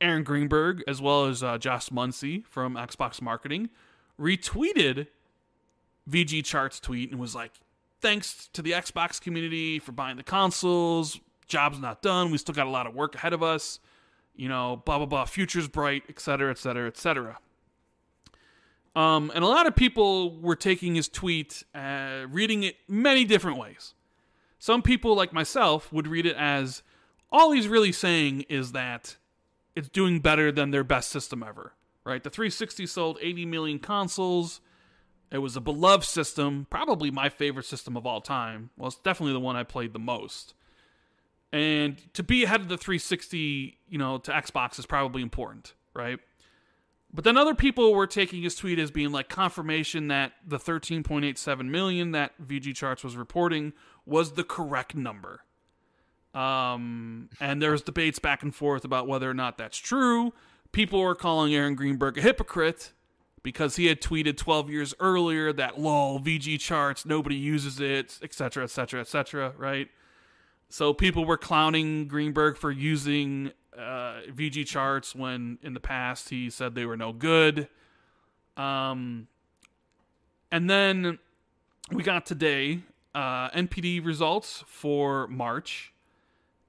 Aaron 0.00 0.22
Greenberg 0.22 0.82
as 0.86 1.00
well 1.00 1.26
as 1.26 1.42
uh, 1.42 1.58
Josh 1.58 1.88
Munsee 1.88 2.44
from 2.46 2.74
Xbox 2.74 3.20
Marketing 3.20 3.70
retweeted 4.20 5.08
VG 6.08 6.44
Charts 6.44 6.80
tweet 6.80 7.10
and 7.10 7.20
was 7.20 7.34
like, 7.34 7.52
"Thanks 8.00 8.48
to 8.52 8.62
the 8.62 8.72
Xbox 8.72 9.20
community 9.20 9.78
for 9.78 9.92
buying 9.92 10.16
the 10.16 10.22
consoles. 10.22 11.20
Job's 11.46 11.78
not 11.78 12.02
done. 12.02 12.30
We 12.30 12.38
still 12.38 12.54
got 12.54 12.66
a 12.66 12.70
lot 12.70 12.86
of 12.86 12.94
work 12.94 13.14
ahead 13.14 13.32
of 13.32 13.42
us. 13.42 13.80
You 14.36 14.48
know, 14.48 14.82
blah 14.84 14.98
blah 14.98 15.06
blah. 15.06 15.24
Future's 15.24 15.68
bright, 15.68 16.04
etc., 16.08 16.50
etc., 16.50 16.88
etc." 16.88 17.38
Um, 18.96 19.32
and 19.34 19.42
a 19.42 19.48
lot 19.48 19.66
of 19.66 19.74
people 19.74 20.38
were 20.38 20.54
taking 20.54 20.94
his 20.94 21.08
tweet, 21.08 21.64
uh, 21.74 22.26
reading 22.28 22.62
it 22.62 22.76
many 22.86 23.24
different 23.24 23.58
ways. 23.58 23.92
Some 24.60 24.82
people, 24.82 25.16
like 25.16 25.32
myself, 25.32 25.92
would 25.92 26.06
read 26.06 26.26
it 26.26 26.36
as 26.36 26.82
all 27.32 27.50
he's 27.50 27.66
really 27.66 27.90
saying 27.90 28.42
is 28.48 28.72
that 28.72 29.16
it's 29.76 29.88
doing 29.88 30.20
better 30.20 30.52
than 30.52 30.70
their 30.70 30.84
best 30.84 31.10
system 31.10 31.42
ever, 31.42 31.72
right? 32.04 32.22
The 32.22 32.30
360 32.30 32.86
sold 32.86 33.18
80 33.20 33.46
million 33.46 33.78
consoles. 33.78 34.60
It 35.30 35.38
was 35.38 35.56
a 35.56 35.60
beloved 35.60 36.04
system, 36.04 36.66
probably 36.70 37.10
my 37.10 37.28
favorite 37.28 37.66
system 37.66 37.96
of 37.96 38.06
all 38.06 38.20
time. 38.20 38.70
Well, 38.76 38.88
it's 38.88 38.98
definitely 38.98 39.32
the 39.32 39.40
one 39.40 39.56
I 39.56 39.64
played 39.64 39.92
the 39.92 39.98
most. 39.98 40.54
And 41.52 41.98
to 42.14 42.22
be 42.22 42.44
ahead 42.44 42.60
of 42.60 42.68
the 42.68 42.76
360, 42.76 43.78
you 43.88 43.98
know, 43.98 44.18
to 44.18 44.32
Xbox 44.32 44.78
is 44.78 44.86
probably 44.86 45.22
important, 45.22 45.74
right? 45.94 46.18
But 47.12 47.22
then 47.22 47.36
other 47.36 47.54
people 47.54 47.94
were 47.94 48.08
taking 48.08 48.42
his 48.42 48.56
tweet 48.56 48.80
as 48.80 48.90
being 48.90 49.12
like 49.12 49.28
confirmation 49.28 50.08
that 50.08 50.32
the 50.44 50.58
13.87 50.58 51.68
million 51.68 52.10
that 52.10 52.32
VG 52.44 52.74
Charts 52.74 53.04
was 53.04 53.16
reporting 53.16 53.72
was 54.04 54.32
the 54.32 54.42
correct 54.42 54.96
number. 54.96 55.43
Um, 56.34 57.28
and 57.40 57.62
there's 57.62 57.82
debates 57.82 58.18
back 58.18 58.42
and 58.42 58.54
forth 58.54 58.84
about 58.84 59.06
whether 59.06 59.30
or 59.30 59.34
not 59.34 59.56
that's 59.56 59.78
true. 59.78 60.32
People 60.72 61.00
were 61.00 61.14
calling 61.14 61.54
Aaron 61.54 61.76
Greenberg 61.76 62.18
a 62.18 62.20
hypocrite 62.20 62.92
because 63.44 63.76
he 63.76 63.86
had 63.86 64.00
tweeted 64.00 64.36
12 64.36 64.70
years 64.70 64.94
earlier 64.98 65.52
that 65.52 65.78
lol 65.78 66.18
VG 66.18 66.58
Charts 66.58 67.06
nobody 67.06 67.36
uses 67.36 67.78
it, 67.78 68.18
etc., 68.22 68.64
etc., 68.64 69.00
etc. 69.00 69.52
Right? 69.56 69.88
So 70.68 70.92
people 70.92 71.24
were 71.24 71.36
clowning 71.36 72.08
Greenberg 72.08 72.56
for 72.56 72.72
using 72.72 73.52
uh, 73.76 74.22
VG 74.28 74.66
charts 74.66 75.14
when 75.14 75.58
in 75.62 75.74
the 75.74 75.80
past 75.80 76.30
he 76.30 76.50
said 76.50 76.74
they 76.74 76.86
were 76.86 76.96
no 76.96 77.12
good. 77.12 77.68
Um, 78.56 79.28
and 80.50 80.68
then 80.70 81.18
we 81.92 82.02
got 82.02 82.26
today 82.26 82.80
uh, 83.14 83.50
NPD 83.50 84.04
results 84.04 84.64
for 84.66 85.28
March, 85.28 85.92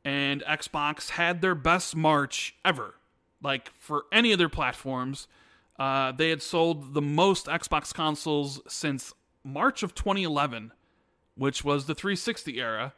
and 0.05 0.43
Xbox 0.43 1.09
had 1.09 1.41
their 1.41 1.55
best 1.55 1.95
March 1.95 2.55
ever. 2.63 2.93
Like 3.41 3.71
for 3.73 4.03
any 4.11 4.31
of 4.31 4.37
their 4.37 4.49
platforms, 4.49 5.27
uh, 5.79 6.11
they 6.11 6.29
had 6.29 6.41
sold 6.41 6.93
the 6.93 7.01
most 7.01 7.47
Xbox 7.47 7.93
consoles 7.93 8.61
since 8.67 9.13
March 9.43 9.83
of 9.83 9.95
2011, 9.95 10.71
which 11.35 11.65
was 11.65 11.87
the 11.87 11.95
360 11.95 12.59
era 12.59 12.93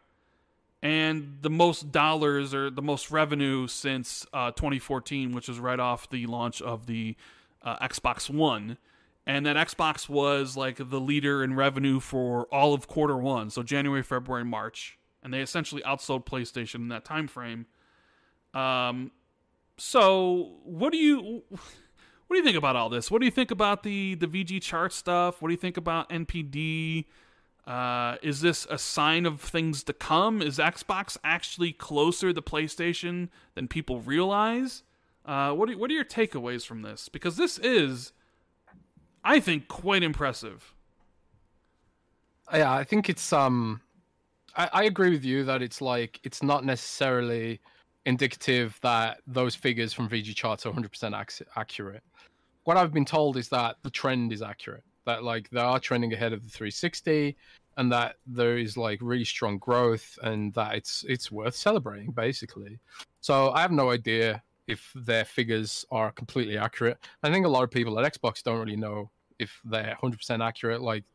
and 0.83 1.37
the 1.41 1.49
most 1.49 1.91
dollars 1.91 2.53
or 2.53 2.69
the 2.69 2.81
most 2.81 3.09
revenue 3.09 3.67
since 3.67 4.25
uh, 4.33 4.51
2014, 4.51 5.31
which 5.31 5.47
was 5.47 5.59
right 5.59 5.79
off 5.79 6.09
the 6.09 6.25
launch 6.27 6.61
of 6.61 6.85
the 6.85 7.15
uh, 7.63 7.87
Xbox 7.87 8.29
One. 8.29 8.77
And 9.25 9.45
that 9.45 9.57
Xbox 9.57 10.07
was 10.07 10.55
like 10.55 10.77
the 10.77 10.99
leader 11.01 11.43
in 11.43 11.55
revenue 11.55 11.99
for 11.99 12.45
all 12.45 12.73
of 12.73 12.87
quarter 12.87 13.17
one, 13.17 13.49
so 13.49 13.61
January, 13.61 14.03
February, 14.03 14.45
March, 14.45 14.96
and 15.27 15.33
they 15.33 15.41
essentially 15.41 15.81
outsold 15.81 16.25
PlayStation 16.25 16.75
in 16.75 16.87
that 16.87 17.03
time 17.03 17.27
frame. 17.27 17.65
Um, 18.53 19.11
so 19.75 20.53
what 20.63 20.93
do 20.93 20.97
you 20.97 21.43
what 21.49 22.31
do 22.31 22.37
you 22.37 22.43
think 22.45 22.55
about 22.55 22.77
all 22.77 22.87
this? 22.87 23.11
What 23.11 23.19
do 23.19 23.25
you 23.25 23.31
think 23.31 23.51
about 23.51 23.83
the 23.83 24.15
the 24.15 24.25
VG 24.25 24.61
chart 24.61 24.93
stuff? 24.93 25.41
What 25.41 25.49
do 25.49 25.53
you 25.53 25.59
think 25.59 25.75
about 25.75 26.09
NPD? 26.09 27.07
Uh, 27.65 28.15
is 28.21 28.39
this 28.39 28.65
a 28.69 28.77
sign 28.77 29.25
of 29.25 29.41
things 29.41 29.83
to 29.83 29.91
come? 29.91 30.41
Is 30.41 30.59
Xbox 30.59 31.17
actually 31.25 31.73
closer 31.73 32.31
to 32.31 32.41
PlayStation 32.41 33.27
than 33.53 33.67
people 33.67 33.99
realize? 33.99 34.83
Uh, 35.25 35.51
what, 35.51 35.69
are, 35.69 35.77
what 35.77 35.91
are 35.91 35.93
your 35.93 36.05
takeaways 36.05 36.65
from 36.65 36.83
this? 36.83 37.09
Because 37.09 37.35
this 37.35 37.57
is, 37.57 38.13
I 39.25 39.41
think, 39.41 39.67
quite 39.67 40.03
impressive. 40.03 40.73
Yeah, 42.53 42.71
I 42.71 42.85
think 42.85 43.09
it's 43.09 43.33
um, 43.33 43.81
I, 44.57 44.69
I 44.73 44.83
agree 44.83 45.11
with 45.11 45.23
you 45.23 45.43
that 45.45 45.61
it's 45.61 45.81
like 45.81 46.19
it's 46.23 46.43
not 46.43 46.65
necessarily 46.65 47.61
indicative 48.05 48.77
that 48.81 49.19
those 49.27 49.55
figures 49.55 49.93
from 49.93 50.09
VG 50.09 50.35
charts 50.35 50.65
are 50.65 50.71
100% 50.71 51.21
ac- 51.21 51.45
accurate. 51.55 52.03
What 52.63 52.77
I've 52.77 52.93
been 52.93 53.05
told 53.05 53.37
is 53.37 53.49
that 53.49 53.77
the 53.83 53.89
trend 53.89 54.33
is 54.33 54.41
accurate 54.41 54.83
that 55.07 55.23
like 55.23 55.49
they 55.49 55.61
are 55.61 55.79
trending 55.79 56.13
ahead 56.13 56.33
of 56.33 56.43
the 56.43 56.49
360 56.49 57.35
and 57.77 57.91
that 57.91 58.17
there 58.27 58.57
is 58.57 58.77
like 58.77 58.99
really 59.01 59.23
strong 59.23 59.57
growth 59.57 60.19
and 60.21 60.53
that 60.53 60.75
it's 60.75 61.03
it's 61.07 61.31
worth 61.31 61.55
celebrating 61.55 62.11
basically 62.11 62.77
so 63.21 63.51
i 63.51 63.61
have 63.61 63.71
no 63.71 63.89
idea 63.89 64.43
if 64.67 64.91
their 64.93 65.23
figures 65.25 65.85
are 65.89 66.11
completely 66.11 66.57
accurate 66.57 66.97
i 67.23 67.31
think 67.31 67.45
a 67.45 67.49
lot 67.49 67.63
of 67.63 67.71
people 67.71 67.97
at 67.97 68.13
xbox 68.13 68.43
don't 68.43 68.59
really 68.59 68.75
know 68.75 69.09
if 69.39 69.61
they're 69.65 69.97
100% 70.03 70.45
accurate 70.45 70.81
like 70.81 71.05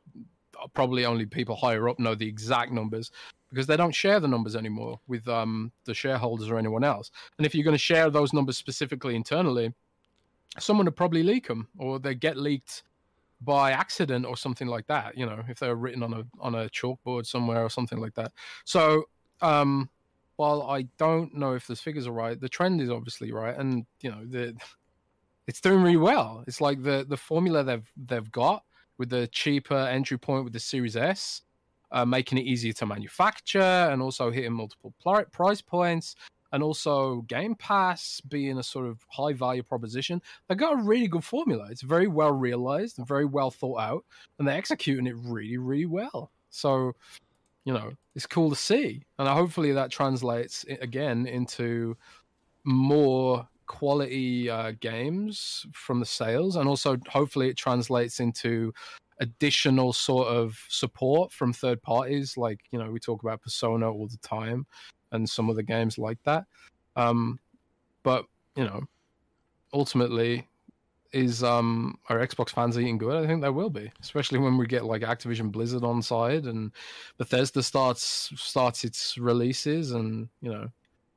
probably 0.74 1.04
only 1.04 1.26
people 1.26 1.56
higher 1.56 1.88
up 1.88 1.98
know 1.98 2.14
the 2.14 2.26
exact 2.26 2.72
numbers 2.72 3.10
because 3.50 3.66
they 3.66 3.76
don't 3.76 3.94
share 3.94 4.18
the 4.18 4.28
numbers 4.28 4.56
anymore 4.56 4.98
with 5.08 5.28
um, 5.28 5.70
the 5.84 5.94
shareholders 5.94 6.48
or 6.48 6.58
anyone 6.58 6.84
else 6.84 7.10
and 7.38 7.46
if 7.46 7.54
you're 7.54 7.64
going 7.64 7.74
to 7.74 7.78
share 7.78 8.10
those 8.10 8.32
numbers 8.32 8.56
specifically 8.56 9.14
internally 9.14 9.72
someone 10.58 10.86
would 10.86 10.96
probably 10.96 11.22
leak 11.22 11.48
them 11.48 11.68
or 11.78 11.98
they 11.98 12.14
get 12.14 12.36
leaked 12.36 12.82
by 13.44 13.72
accident 13.72 14.24
or 14.24 14.36
something 14.36 14.68
like 14.68 14.86
that. 14.86 15.16
You 15.16 15.26
know, 15.26 15.42
if 15.48 15.58
they're 15.58 15.74
written 15.74 16.02
on 16.02 16.12
a 16.12 16.24
on 16.40 16.54
a 16.54 16.68
chalkboard 16.68 17.26
somewhere 17.26 17.64
or 17.64 17.70
something 17.70 17.98
like 17.98 18.14
that. 18.14 18.32
So, 18.64 19.04
um, 19.40 19.88
while 20.36 20.62
I 20.62 20.82
don't 20.98 21.34
know 21.34 21.54
if 21.54 21.66
those 21.66 21.80
figures 21.80 22.06
are 22.06 22.12
right, 22.12 22.40
the 22.40 22.48
trend 22.48 22.80
is 22.80 22.90
obviously 22.90 23.32
right, 23.32 23.56
and 23.56 23.84
you 24.00 24.10
know, 24.10 24.24
the 24.24 24.54
it's 25.46 25.60
doing 25.60 25.82
really 25.82 25.96
well. 25.96 26.44
It's 26.46 26.60
like 26.60 26.82
the 26.82 27.04
the 27.08 27.16
formula 27.16 27.64
they've 27.64 27.92
they've 27.96 28.30
got 28.30 28.62
with 29.02 29.10
the 29.10 29.26
cheaper 29.26 29.74
entry 29.74 30.16
point 30.16 30.44
with 30.44 30.52
the 30.52 30.60
Series 30.60 30.96
S. 30.96 31.42
Uh, 31.90 32.06
making 32.06 32.38
it 32.38 32.46
easier 32.46 32.72
to 32.72 32.86
manufacture 32.86 33.60
and 33.60 34.00
also 34.00 34.30
hitting 34.30 34.52
multiple 34.52 34.94
price 35.30 35.60
points 35.60 36.14
and 36.52 36.62
also 36.62 37.22
Game 37.22 37.56
Pass 37.56 38.20
being 38.20 38.58
a 38.58 38.62
sort 38.62 38.86
of 38.86 39.04
high 39.08 39.32
value 39.32 39.64
proposition, 39.64 40.22
they 40.48 40.54
got 40.54 40.78
a 40.78 40.82
really 40.82 41.08
good 41.08 41.24
formula. 41.24 41.66
It's 41.70 41.82
very 41.82 42.06
well 42.06 42.32
realized 42.32 42.98
and 42.98 43.08
very 43.08 43.24
well 43.24 43.50
thought 43.50 43.80
out, 43.80 44.04
and 44.38 44.46
they're 44.46 44.56
executing 44.56 45.06
it 45.06 45.16
really, 45.16 45.58
really 45.58 45.86
well. 45.86 46.30
So, 46.50 46.92
you 47.64 47.72
know, 47.72 47.92
it's 48.14 48.26
cool 48.26 48.50
to 48.50 48.56
see, 48.56 49.04
and 49.18 49.26
hopefully 49.26 49.72
that 49.72 49.90
translates 49.90 50.64
again 50.80 51.26
into 51.26 51.96
more 52.64 53.48
quality 53.66 54.50
uh, 54.50 54.72
games 54.80 55.66
from 55.72 56.00
the 56.00 56.06
sales, 56.06 56.56
and 56.56 56.68
also 56.68 56.96
hopefully 57.08 57.48
it 57.48 57.56
translates 57.56 58.20
into 58.20 58.72
additional 59.20 59.92
sort 59.92 60.28
of 60.28 60.58
support 60.68 61.32
from 61.32 61.52
third 61.52 61.80
parties 61.82 62.36
like 62.36 62.58
you 62.72 62.78
know 62.78 62.90
we 62.90 62.98
talk 62.98 63.22
about 63.22 63.40
persona 63.40 63.88
all 63.88 64.08
the 64.08 64.16
time 64.18 64.66
and 65.12 65.28
some 65.28 65.48
of 65.48 65.56
the 65.56 65.62
games 65.62 65.98
like 65.98 66.18
that. 66.24 66.44
Um, 66.96 67.38
but 68.02 68.24
you 68.56 68.64
know, 68.64 68.82
ultimately, 69.72 70.48
is 71.12 71.42
um 71.44 71.98
are 72.08 72.18
Xbox 72.18 72.50
fans 72.50 72.78
eating 72.78 72.98
good? 72.98 73.22
I 73.22 73.26
think 73.26 73.42
they 73.42 73.50
will 73.50 73.70
be, 73.70 73.92
especially 74.00 74.38
when 74.38 74.56
we 74.56 74.66
get 74.66 74.84
like 74.84 75.02
Activision 75.02 75.52
Blizzard 75.52 75.84
on 75.84 76.02
side 76.02 76.46
and 76.46 76.72
Bethesda 77.18 77.62
starts 77.62 78.32
starts 78.36 78.84
its 78.84 79.18
releases, 79.18 79.92
and 79.92 80.28
you 80.40 80.50
know, 80.50 80.68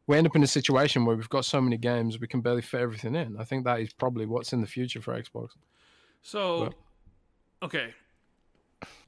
we 0.07 0.18
end 0.18 0.27
up 0.27 0.36
in 0.36 0.44
a 0.44 0.48
situation 0.48 1.06
where 1.06 1.15
we've 1.15 1.30
got 1.30 1.45
so 1.45 1.60
many 1.60 1.77
games 1.77 2.19
we 2.19 2.27
can 2.27 2.41
barely 2.41 2.61
fit 2.61 2.82
everything 2.82 3.15
in. 3.15 3.38
I 3.38 3.44
think 3.44 3.65
that 3.65 3.80
is 3.80 3.94
probably 3.94 4.26
what's 4.26 4.53
in 4.53 4.61
the 4.61 4.68
future 4.68 5.02
for 5.02 5.19
Xbox. 5.19 5.49
So, 6.22 6.73
but, 7.60 7.65
okay, 7.65 7.94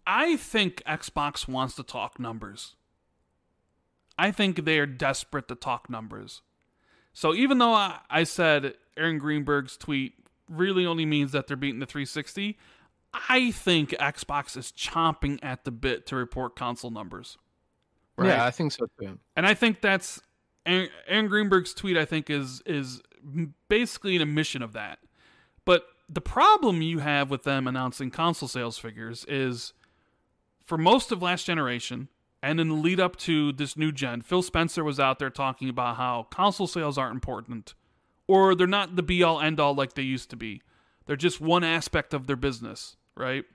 I 0.05 0.37
think 0.37 0.81
Xbox 0.87 1.47
wants 1.47 1.75
to 1.75 1.83
talk 1.83 2.19
numbers. 2.19 2.75
I 4.17 4.31
think 4.31 4.65
they 4.65 4.79
are 4.79 4.85
desperate 4.87 5.47
to 5.49 5.55
talk 5.55 5.89
numbers. 5.89 6.41
So 7.13 7.33
even 7.35 7.57
though 7.57 7.73
I, 7.73 7.99
I 8.09 8.23
said 8.23 8.75
Aaron 8.95 9.19
Greenberg's 9.19 9.77
tweet 9.77 10.13
really 10.49 10.85
only 10.85 11.05
means 11.05 11.31
that 11.33 11.47
they're 11.47 11.57
beating 11.57 11.79
the 11.79 11.85
360, 11.85 12.57
I 13.29 13.51
think 13.51 13.91
Xbox 13.91 14.57
is 14.57 14.71
chomping 14.71 15.39
at 15.43 15.65
the 15.65 15.71
bit 15.71 16.05
to 16.07 16.15
report 16.15 16.55
console 16.55 16.91
numbers. 16.91 17.37
Right? 18.17 18.29
Yeah, 18.29 18.45
I 18.45 18.51
think 18.51 18.71
so 18.71 18.87
too. 18.99 19.19
And 19.35 19.45
I 19.45 19.53
think 19.53 19.81
that's 19.81 20.21
Aaron, 20.67 21.27
Greenberg's 21.27 21.73
tweet. 21.73 21.97
I 21.97 22.05
think 22.05 22.29
is 22.29 22.61
is 22.65 23.01
basically 23.69 24.15
an 24.15 24.21
admission 24.21 24.61
of 24.61 24.73
that. 24.73 24.99
But 25.65 25.87
the 26.09 26.21
problem 26.21 26.81
you 26.81 26.99
have 26.99 27.29
with 27.29 27.43
them 27.43 27.67
announcing 27.67 28.11
console 28.11 28.47
sales 28.47 28.77
figures 28.77 29.25
is, 29.27 29.73
for 30.63 30.77
most 30.77 31.11
of 31.11 31.21
last 31.21 31.45
generation, 31.45 32.09
and 32.41 32.59
in 32.59 32.69
the 32.69 32.75
lead 32.75 32.99
up 32.99 33.15
to 33.17 33.51
this 33.51 33.75
new 33.75 33.91
gen, 33.91 34.21
Phil 34.21 34.41
Spencer 34.41 34.83
was 34.83 34.99
out 34.99 35.19
there 35.19 35.29
talking 35.29 35.69
about 35.69 35.97
how 35.97 36.27
console 36.29 36.67
sales 36.67 36.97
aren't 36.97 37.15
important, 37.15 37.73
or 38.27 38.55
they're 38.55 38.67
not 38.67 38.95
the 38.95 39.03
be 39.03 39.23
all 39.23 39.41
end 39.41 39.59
all 39.59 39.73
like 39.73 39.93
they 39.93 40.03
used 40.03 40.29
to 40.29 40.35
be. 40.35 40.61
They're 41.05 41.15
just 41.15 41.41
one 41.41 41.63
aspect 41.63 42.13
of 42.13 42.27
their 42.27 42.35
business, 42.35 42.97
right? 43.15 43.45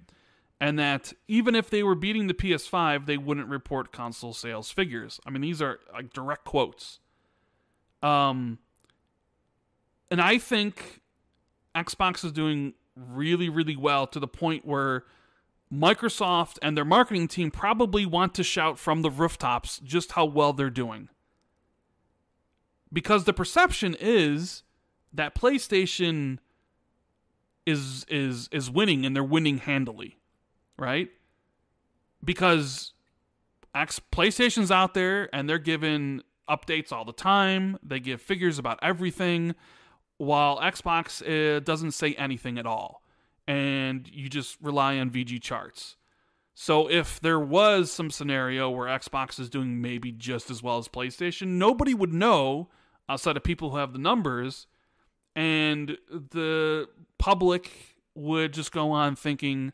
And 0.61 0.79
that 0.79 1.13
even 1.29 1.55
if 1.55 1.71
they 1.71 1.83
were 1.83 1.95
beating 1.95 2.27
the 2.27 2.35
PS5, 2.35 3.07
they 3.07 3.19
wouldn't 3.19 3.49
report 3.49 3.93
console 3.93 4.33
sales 4.33 4.71
figures. 4.71 5.21
I 5.27 5.31
mean, 5.31 5.43
these 5.43 5.61
are 5.61 5.81
like 5.93 6.13
direct 6.13 6.45
quotes. 6.45 7.01
Um, 8.03 8.59
and 10.11 10.21
I 10.21 10.39
think 10.39 11.01
Xbox 11.75 12.25
is 12.25 12.33
doing 12.33 12.75
really, 12.97 13.49
really 13.49 13.77
well 13.77 14.07
to 14.09 14.21
the 14.21 14.29
point 14.29 14.67
where 14.67 15.05
Microsoft 15.73 16.59
and 16.61 16.77
their 16.77 16.85
marketing 16.85 17.29
team 17.29 17.51
probably 17.51 18.05
want 18.05 18.35
to 18.35 18.43
shout 18.45 18.79
from 18.79 19.03
the 19.03 19.11
rooftops 19.11 19.79
just 19.79 20.13
how 20.13 20.25
well 20.25 20.53
they're 20.53 20.69
doing. 20.69 21.09
Because 22.93 23.25
the 23.25 23.33
perception 23.33 23.97
is 23.99 24.65
that 25.15 25.35
PlayStation 25.35 26.39
is 27.65 28.05
is 28.09 28.49
is 28.53 28.71
winning 28.71 29.07
and 29.07 29.17
they're 29.17 29.25
winning 29.25 29.59
handily, 29.59 30.19
right? 30.79 31.09
Because 32.23 32.93
X 33.75 33.99
PlayStation's 34.13 34.71
out 34.71 34.93
there 34.93 35.35
and 35.35 35.49
they're 35.49 35.59
giving 35.59 36.21
updates 36.49 36.93
all 36.93 37.05
the 37.05 37.13
time. 37.13 37.79
They 37.83 38.01
give 38.01 38.21
figures 38.21 38.59
about 38.59 38.79
everything, 38.83 39.55
while 40.19 40.61
Xbox 40.61 41.23
uh, 41.23 41.61
doesn't 41.61 41.93
say 41.93 42.15
anything 42.15 42.59
at 42.59 42.67
all, 42.67 43.03
and 43.47 44.09
you 44.13 44.29
just 44.29 44.57
rely 44.61 44.99
on 44.99 45.11
VG 45.11 45.41
charts. 45.43 45.97
So 46.55 46.89
if 46.91 47.19
there 47.21 47.41
was 47.41 47.91
some 47.91 48.11
scenario 48.11 48.71
where 48.71 48.87
Xbox 48.87 49.41
is 49.41 49.49
doing 49.49 49.81
maybe 49.81 50.13
just 50.13 50.51
as 50.51 50.63
well 50.63 50.79
as 50.79 50.87
PlayStation, 50.87 51.49
nobody 51.53 51.95
would 51.95 52.13
know 52.13 52.69
outside 53.09 53.37
of 53.37 53.43
people 53.43 53.71
who 53.71 53.79
have 53.79 53.93
the 53.93 53.99
numbers, 53.99 54.67
and 55.35 55.97
the 56.11 56.89
public 57.19 57.71
would 58.15 58.53
just 58.53 58.71
go 58.71 58.91
on 58.91 59.17
thinking 59.17 59.73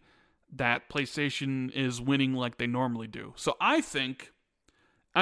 that 0.50 0.88
PlayStation 0.88 1.70
is 1.72 2.00
winning 2.00 2.32
like 2.32 2.56
they 2.58 2.66
normally 2.66 3.06
do. 3.06 3.34
So 3.36 3.56
I 3.60 3.80
think 3.80 4.32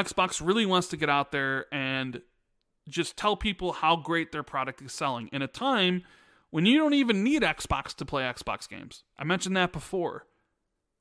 Xbox 0.03 0.45
really 0.45 0.67
wants 0.67 0.89
to 0.89 0.97
get 0.97 1.09
out 1.09 1.33
there 1.33 1.67
and 1.73 2.21
just 2.89 3.17
tell 3.17 3.37
people 3.37 3.73
how 3.73 3.97
great 3.97 4.33
their 4.33 4.43
product 4.43 4.81
is 4.83 4.93
selling 4.93 5.29
in 5.33 5.43
a 5.43 5.49
time 5.49 6.03
when 6.51 6.67
you 6.67 6.79
don't 6.79 6.95
even 6.95 7.25
need 7.25 7.43
Xbox 7.43 7.95
to 7.97 8.05
play 8.05 8.23
Xbox 8.23 8.69
games. 8.69 9.03
I 9.19 9.25
mentioned 9.25 9.57
that 9.57 9.73
before. 9.73 10.27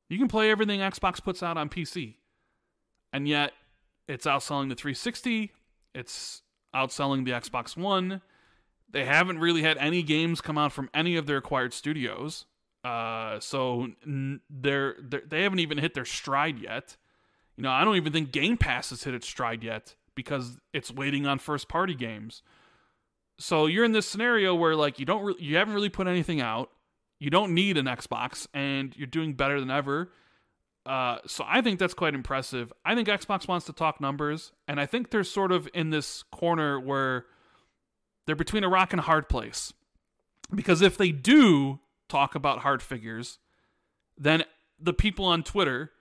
You 0.09 0.17
can 0.17 0.27
play 0.27 0.51
everything 0.51 0.79
Xbox 0.79 1.23
puts 1.23 1.41
out 1.41 1.57
on 1.57 1.69
PC. 1.69 2.15
And 3.13 3.27
yet 3.27 3.53
it's 4.07 4.25
outselling 4.25 4.69
the 4.69 4.75
360, 4.75 5.51
it's 5.93 6.41
outselling 6.75 7.25
the 7.25 7.31
Xbox 7.31 7.77
One. 7.77 8.21
They 8.89 9.05
haven't 9.05 9.39
really 9.39 9.61
had 9.61 9.77
any 9.77 10.03
games 10.03 10.41
come 10.41 10.57
out 10.57 10.71
from 10.71 10.89
any 10.93 11.15
of 11.15 11.25
their 11.25 11.37
acquired 11.37 11.73
studios. 11.73 12.45
Uh, 12.83 13.39
so 13.39 13.87
they're, 14.05 14.95
they're 15.01 15.23
they 15.27 15.41
haven't 15.41 15.59
even 15.59 15.79
hit 15.79 15.95
their 15.95 16.05
stride 16.05 16.59
yet. 16.59 16.97
You 17.57 17.63
know, 17.63 17.71
I 17.71 17.83
don't 17.83 17.95
even 17.95 18.11
think 18.11 18.31
Game 18.31 18.57
Pass 18.57 18.89
has 18.89 19.03
hit 19.03 19.13
its 19.13 19.27
stride 19.27 19.63
yet 19.63 19.95
because 20.15 20.57
it's 20.73 20.91
waiting 20.91 21.25
on 21.25 21.39
first 21.39 21.67
party 21.67 21.95
games. 21.95 22.41
So 23.37 23.65
you're 23.65 23.85
in 23.85 23.91
this 23.91 24.07
scenario 24.07 24.55
where 24.55 24.75
like 24.75 24.99
you 24.99 25.05
don't 25.05 25.23
re- 25.23 25.35
you 25.39 25.57
haven't 25.57 25.73
really 25.73 25.89
put 25.89 26.07
anything 26.07 26.41
out. 26.41 26.69
You 27.19 27.29
don't 27.29 27.53
need 27.53 27.77
an 27.77 27.85
Xbox 27.85 28.47
and 28.53 28.95
you're 28.95 29.07
doing 29.07 29.33
better 29.33 29.59
than 29.59 29.71
ever. 29.71 30.11
Uh, 30.85 31.17
so 31.25 31.43
I 31.47 31.61
think 31.61 31.79
that's 31.79 31.93
quite 31.93 32.13
impressive. 32.13 32.71
I 32.85 32.93
think 32.93 33.07
Xbox 33.07 33.47
wants 33.47 33.65
to 33.65 33.73
talk 33.73 33.99
numbers, 33.99 34.51
and 34.67 34.79
I 34.79 34.85
think 34.85 35.09
they're 35.09 35.23
sort 35.23 35.51
of 35.51 35.67
in 35.73 35.89
this 35.89 36.23
corner 36.31 36.79
where 36.79 37.25
they're 38.25 38.35
between 38.35 38.63
a 38.63 38.69
rock 38.69 38.93
and 38.93 38.99
a 38.99 39.03
hard 39.03 39.27
place. 39.27 39.73
Because 40.53 40.81
if 40.81 40.95
they 40.95 41.11
do 41.11 41.79
talk 42.07 42.35
about 42.35 42.59
hard 42.59 42.83
figures, 42.83 43.39
then 44.15 44.43
the 44.79 44.93
people 44.93 45.25
on 45.25 45.41
Twitter 45.41 45.91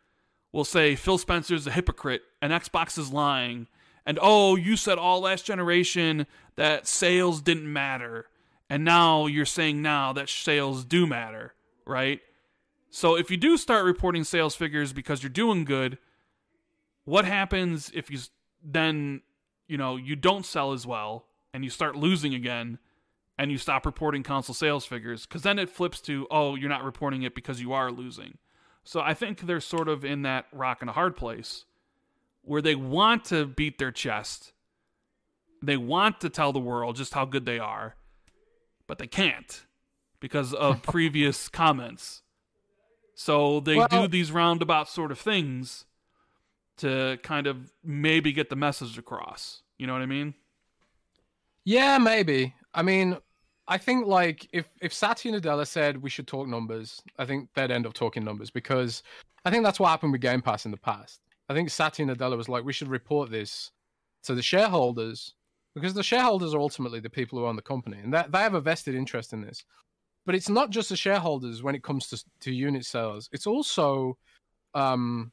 will 0.54 0.64
say 0.64 0.94
Phil 0.94 1.18
Spencer's 1.18 1.66
a 1.66 1.72
hypocrite 1.72 2.22
and 2.40 2.52
Xbox 2.52 2.96
is 2.96 3.12
lying. 3.12 3.66
And 4.06 4.20
oh, 4.22 4.54
you 4.54 4.76
said 4.76 4.98
all 4.98 5.20
last 5.20 5.44
generation 5.44 6.28
that 6.54 6.86
sales 6.86 7.42
didn't 7.42 7.70
matter. 7.70 8.26
And 8.70 8.84
now 8.84 9.26
you're 9.26 9.46
saying 9.46 9.82
now 9.82 10.12
that 10.12 10.28
sales 10.28 10.84
do 10.84 11.08
matter, 11.08 11.54
right? 11.84 12.20
So 12.88 13.16
if 13.16 13.32
you 13.32 13.36
do 13.36 13.56
start 13.56 13.84
reporting 13.84 14.22
sales 14.22 14.54
figures 14.54 14.92
because 14.92 15.24
you're 15.24 15.30
doing 15.30 15.64
good, 15.64 15.98
what 17.04 17.24
happens 17.24 17.90
if 17.92 18.08
you 18.08 18.20
then, 18.62 19.22
you 19.66 19.76
know, 19.76 19.96
you 19.96 20.14
don't 20.14 20.46
sell 20.46 20.72
as 20.72 20.86
well 20.86 21.26
and 21.52 21.64
you 21.64 21.70
start 21.70 21.96
losing 21.96 22.32
again? 22.32 22.78
and 23.36 23.50
you 23.50 23.58
stop 23.58 23.84
reporting 23.84 24.22
console 24.22 24.54
sales 24.54 24.86
figures 24.86 25.26
because 25.26 25.42
then 25.42 25.58
it 25.58 25.68
flips 25.68 26.00
to 26.00 26.24
oh 26.30 26.54
you're 26.54 26.68
not 26.68 26.84
reporting 26.84 27.22
it 27.22 27.34
because 27.34 27.60
you 27.60 27.72
are 27.72 27.90
losing 27.90 28.38
so 28.84 29.00
i 29.00 29.12
think 29.12 29.40
they're 29.40 29.60
sort 29.60 29.88
of 29.88 30.04
in 30.04 30.22
that 30.22 30.46
rock 30.52 30.78
and 30.80 30.90
a 30.90 30.92
hard 30.92 31.16
place 31.16 31.64
where 32.42 32.62
they 32.62 32.74
want 32.74 33.24
to 33.24 33.46
beat 33.46 33.78
their 33.78 33.90
chest. 33.90 34.52
They 35.62 35.78
want 35.78 36.20
to 36.20 36.28
tell 36.28 36.52
the 36.52 36.60
world 36.60 36.94
just 36.94 37.14
how 37.14 37.24
good 37.24 37.46
they 37.46 37.58
are 37.58 37.96
but 38.86 38.98
they 38.98 39.06
can't 39.06 39.64
because 40.20 40.52
of 40.54 40.82
previous 40.82 41.48
comments. 41.48 42.22
So 43.14 43.60
they 43.60 43.76
well, 43.76 43.88
do 43.88 44.08
these 44.08 44.32
roundabout 44.32 44.88
sort 44.88 45.12
of 45.12 45.18
things 45.18 45.84
to 46.78 47.18
kind 47.22 47.46
of 47.46 47.72
maybe 47.84 48.32
get 48.32 48.50
the 48.50 48.56
message 48.56 48.98
across. 48.98 49.62
You 49.78 49.86
know 49.86 49.92
what 49.92 50.02
i 50.02 50.06
mean? 50.06 50.34
Yeah, 51.64 51.98
maybe. 51.98 52.54
I 52.74 52.82
mean, 52.82 53.16
I 53.66 53.78
think 53.78 54.06
like 54.06 54.48
if 54.52 54.68
if 54.80 54.92
Satya 54.92 55.32
Nadella 55.32 55.66
said 55.66 56.02
we 56.02 56.10
should 56.10 56.26
talk 56.26 56.46
numbers, 56.46 57.00
I 57.18 57.24
think 57.24 57.48
they'd 57.54 57.70
end 57.70 57.86
up 57.86 57.94
talking 57.94 58.24
numbers 58.24 58.50
because 58.50 59.02
I 59.44 59.50
think 59.50 59.64
that's 59.64 59.80
what 59.80 59.88
happened 59.88 60.12
with 60.12 60.20
Game 60.20 60.42
Pass 60.42 60.64
in 60.64 60.70
the 60.70 60.76
past. 60.76 61.20
I 61.48 61.54
think 61.54 61.70
Satya 61.70 62.06
Nadella 62.06 62.36
was 62.36 62.48
like, 62.48 62.64
we 62.64 62.72
should 62.72 62.88
report 62.88 63.30
this 63.30 63.70
to 64.24 64.34
the 64.34 64.42
shareholders 64.42 65.34
because 65.74 65.94
the 65.94 66.02
shareholders 66.02 66.54
are 66.54 66.60
ultimately 66.60 67.00
the 67.00 67.10
people 67.10 67.38
who 67.38 67.46
own 67.46 67.56
the 67.56 67.62
company 67.62 67.98
and 68.02 68.12
that 68.14 68.32
they 68.32 68.38
have 68.38 68.54
a 68.54 68.60
vested 68.60 68.94
interest 68.94 69.32
in 69.32 69.42
this. 69.42 69.64
But 70.26 70.34
it's 70.34 70.48
not 70.48 70.70
just 70.70 70.88
the 70.88 70.96
shareholders 70.96 71.62
when 71.62 71.74
it 71.74 71.82
comes 71.82 72.08
to 72.08 72.22
to 72.40 72.52
unit 72.52 72.84
sales. 72.84 73.28
It's 73.32 73.46
also 73.46 74.18
um 74.74 75.32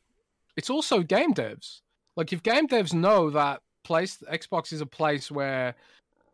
it's 0.56 0.70
also 0.70 1.02
game 1.02 1.34
devs. 1.34 1.82
Like 2.16 2.32
if 2.32 2.44
game 2.44 2.68
devs 2.68 2.94
know 2.94 3.30
that 3.30 3.62
place 3.84 4.18
Xbox 4.32 4.72
is 4.72 4.82
a 4.82 4.86
place 4.86 5.32
where 5.32 5.76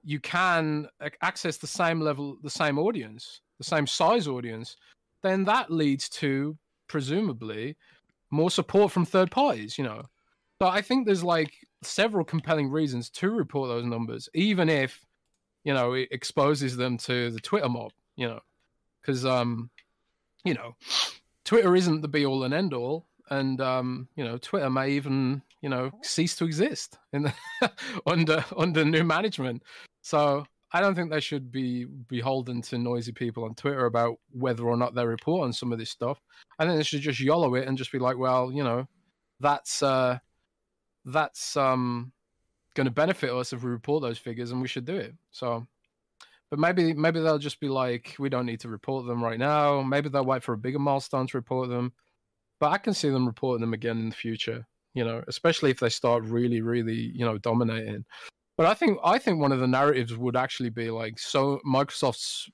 you 0.03 0.19
can 0.19 0.87
access 1.21 1.57
the 1.57 1.67
same 1.67 1.99
level, 1.99 2.37
the 2.41 2.49
same 2.49 2.79
audience, 2.79 3.41
the 3.57 3.63
same 3.63 3.87
size 3.87 4.27
audience, 4.27 4.77
then 5.23 5.45
that 5.45 5.71
leads 5.71 6.09
to 6.09 6.57
presumably 6.87 7.75
more 8.31 8.51
support 8.51 8.91
from 8.91 9.05
third 9.05 9.31
parties. 9.31 9.77
You 9.77 9.83
know, 9.85 10.03
so 10.61 10.67
I 10.67 10.81
think 10.81 11.05
there's 11.05 11.23
like 11.23 11.53
several 11.83 12.25
compelling 12.25 12.69
reasons 12.69 13.09
to 13.11 13.31
report 13.31 13.69
those 13.69 13.85
numbers, 13.85 14.29
even 14.33 14.69
if 14.69 15.05
you 15.63 15.73
know 15.73 15.93
it 15.93 16.09
exposes 16.11 16.77
them 16.77 16.97
to 16.99 17.31
the 17.31 17.39
Twitter 17.39 17.69
mob. 17.69 17.91
You 18.15 18.27
know, 18.29 18.39
because 19.01 19.25
um, 19.25 19.69
you 20.43 20.53
know, 20.53 20.75
Twitter 21.43 21.75
isn't 21.75 22.01
the 22.01 22.07
be 22.07 22.25
all 22.25 22.43
and 22.43 22.53
end 22.53 22.73
all, 22.73 23.05
and 23.29 23.59
um, 23.61 24.07
you 24.15 24.23
know, 24.23 24.37
Twitter 24.37 24.69
may 24.69 24.91
even 24.91 25.41
you 25.61 25.69
know 25.69 25.91
cease 26.03 26.35
to 26.35 26.45
exist 26.45 26.97
in 27.13 27.23
the, 27.23 27.33
under 28.05 28.43
under 28.55 28.85
new 28.85 29.03
management. 29.03 29.63
So 30.01 30.45
I 30.71 30.81
don't 30.81 30.95
think 30.95 31.09
they 31.09 31.21
should 31.21 31.51
be 31.51 31.85
beholden 31.85 32.61
to 32.63 32.77
noisy 32.77 33.13
people 33.13 33.45
on 33.45 33.55
Twitter 33.55 33.85
about 33.85 34.17
whether 34.31 34.65
or 34.65 34.75
not 34.75 34.95
they 34.95 35.05
report 35.05 35.45
on 35.45 35.53
some 35.53 35.71
of 35.71 35.79
this 35.79 35.89
stuff. 35.89 36.19
I 36.59 36.65
think 36.65 36.77
they 36.77 36.83
should 36.83 37.01
just 37.01 37.21
yellow 37.21 37.55
it 37.55 37.67
and 37.67 37.77
just 37.77 37.91
be 37.91 37.99
like, 37.99 38.17
well, 38.17 38.51
you 38.51 38.63
know, 38.63 38.87
that's 39.39 39.81
uh, 39.81 40.19
that's 41.05 41.55
um, 41.55 42.11
going 42.75 42.85
to 42.85 42.91
benefit 42.91 43.31
us 43.31 43.53
if 43.53 43.63
we 43.63 43.69
report 43.69 44.01
those 44.01 44.17
figures, 44.17 44.51
and 44.51 44.61
we 44.61 44.67
should 44.67 44.85
do 44.85 44.95
it. 44.95 45.13
So, 45.31 45.65
but 46.49 46.59
maybe 46.59 46.93
maybe 46.93 47.21
they'll 47.21 47.37
just 47.37 47.61
be 47.61 47.69
like, 47.69 48.15
we 48.19 48.29
don't 48.29 48.45
need 48.45 48.59
to 48.61 48.69
report 48.69 49.07
them 49.07 49.23
right 49.23 49.39
now. 49.39 49.81
Maybe 49.81 50.09
they'll 50.09 50.25
wait 50.25 50.43
for 50.43 50.53
a 50.53 50.57
bigger 50.57 50.79
milestone 50.79 51.27
to 51.27 51.37
report 51.37 51.69
them. 51.69 51.93
But 52.59 52.71
I 52.71 52.77
can 52.77 52.93
see 52.93 53.09
them 53.09 53.25
reporting 53.25 53.61
them 53.61 53.73
again 53.73 53.99
in 53.99 54.09
the 54.09 54.15
future. 54.15 54.65
You 54.97 55.05
know, 55.05 55.23
especially 55.27 55.69
if 55.69 55.79
they 55.79 55.89
start 55.89 56.23
really, 56.23 56.61
really, 56.61 57.11
you 57.13 57.23
know, 57.23 57.37
dominating. 57.37 58.03
But 58.57 58.65
I 58.65 58.73
think 58.73 58.97
I 59.03 59.19
think 59.19 59.39
one 59.39 59.51
of 59.51 59.59
the 59.59 59.67
narratives 59.67 60.17
would 60.17 60.35
actually 60.35 60.71
be 60.71 60.89
like 60.89 61.19
so 61.19 61.59
Microsoft's 61.63 62.49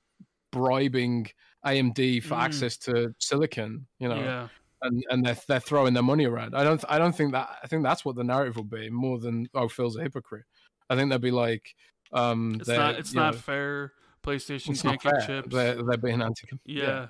bribing 0.51 1.27
AMD 1.65 2.23
for 2.23 2.35
mm. 2.35 2.41
access 2.41 2.75
to 2.79 3.15
silicon, 3.19 3.87
you 3.99 4.09
know. 4.09 4.19
Yeah. 4.19 4.47
And, 4.81 5.01
and 5.09 5.25
they're 5.25 5.37
they're 5.47 5.61
throwing 5.61 5.93
their 5.93 6.03
money 6.03 6.25
around. 6.25 6.53
I 6.53 6.65
don't 6.65 6.83
I 6.89 6.99
don't 6.99 7.15
think 7.15 7.31
that 7.31 7.47
I 7.63 7.67
think 7.67 7.83
that's 7.83 8.03
what 8.03 8.17
the 8.17 8.23
narrative 8.25 8.57
will 8.57 8.65
be 8.65 8.89
more 8.89 9.17
than 9.19 9.47
oh 9.53 9.69
Phil's 9.69 9.95
a 9.95 10.01
hypocrite. 10.01 10.43
I 10.89 10.97
think 10.97 11.09
they'll 11.09 11.19
be 11.19 11.31
like 11.31 11.73
um 12.11 12.57
it's 12.59 12.67
not 12.67 12.95
it's 12.95 13.13
not 13.13 13.35
know, 13.35 13.39
fair. 13.39 13.93
PlayStation 14.21 14.81
can't 14.81 15.01
get 15.01 15.25
chips. 15.25 15.47
They're, 15.53 15.81
they're 15.81 15.97
being 15.97 16.21
anti. 16.21 16.47
Yeah. 16.65 17.07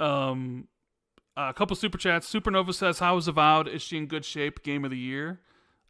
yeah. 0.00 0.28
Um, 0.28 0.68
a 1.48 1.54
couple 1.54 1.76
super 1.76 1.98
chats. 1.98 2.32
Supernova 2.32 2.74
says, 2.74 2.98
"How 2.98 3.16
is 3.16 3.28
Avowed? 3.28 3.68
Is 3.68 3.82
she 3.82 3.96
in 3.96 4.06
good 4.06 4.24
shape? 4.24 4.62
Game 4.62 4.84
of 4.84 4.90
the 4.90 4.98
year." 4.98 5.40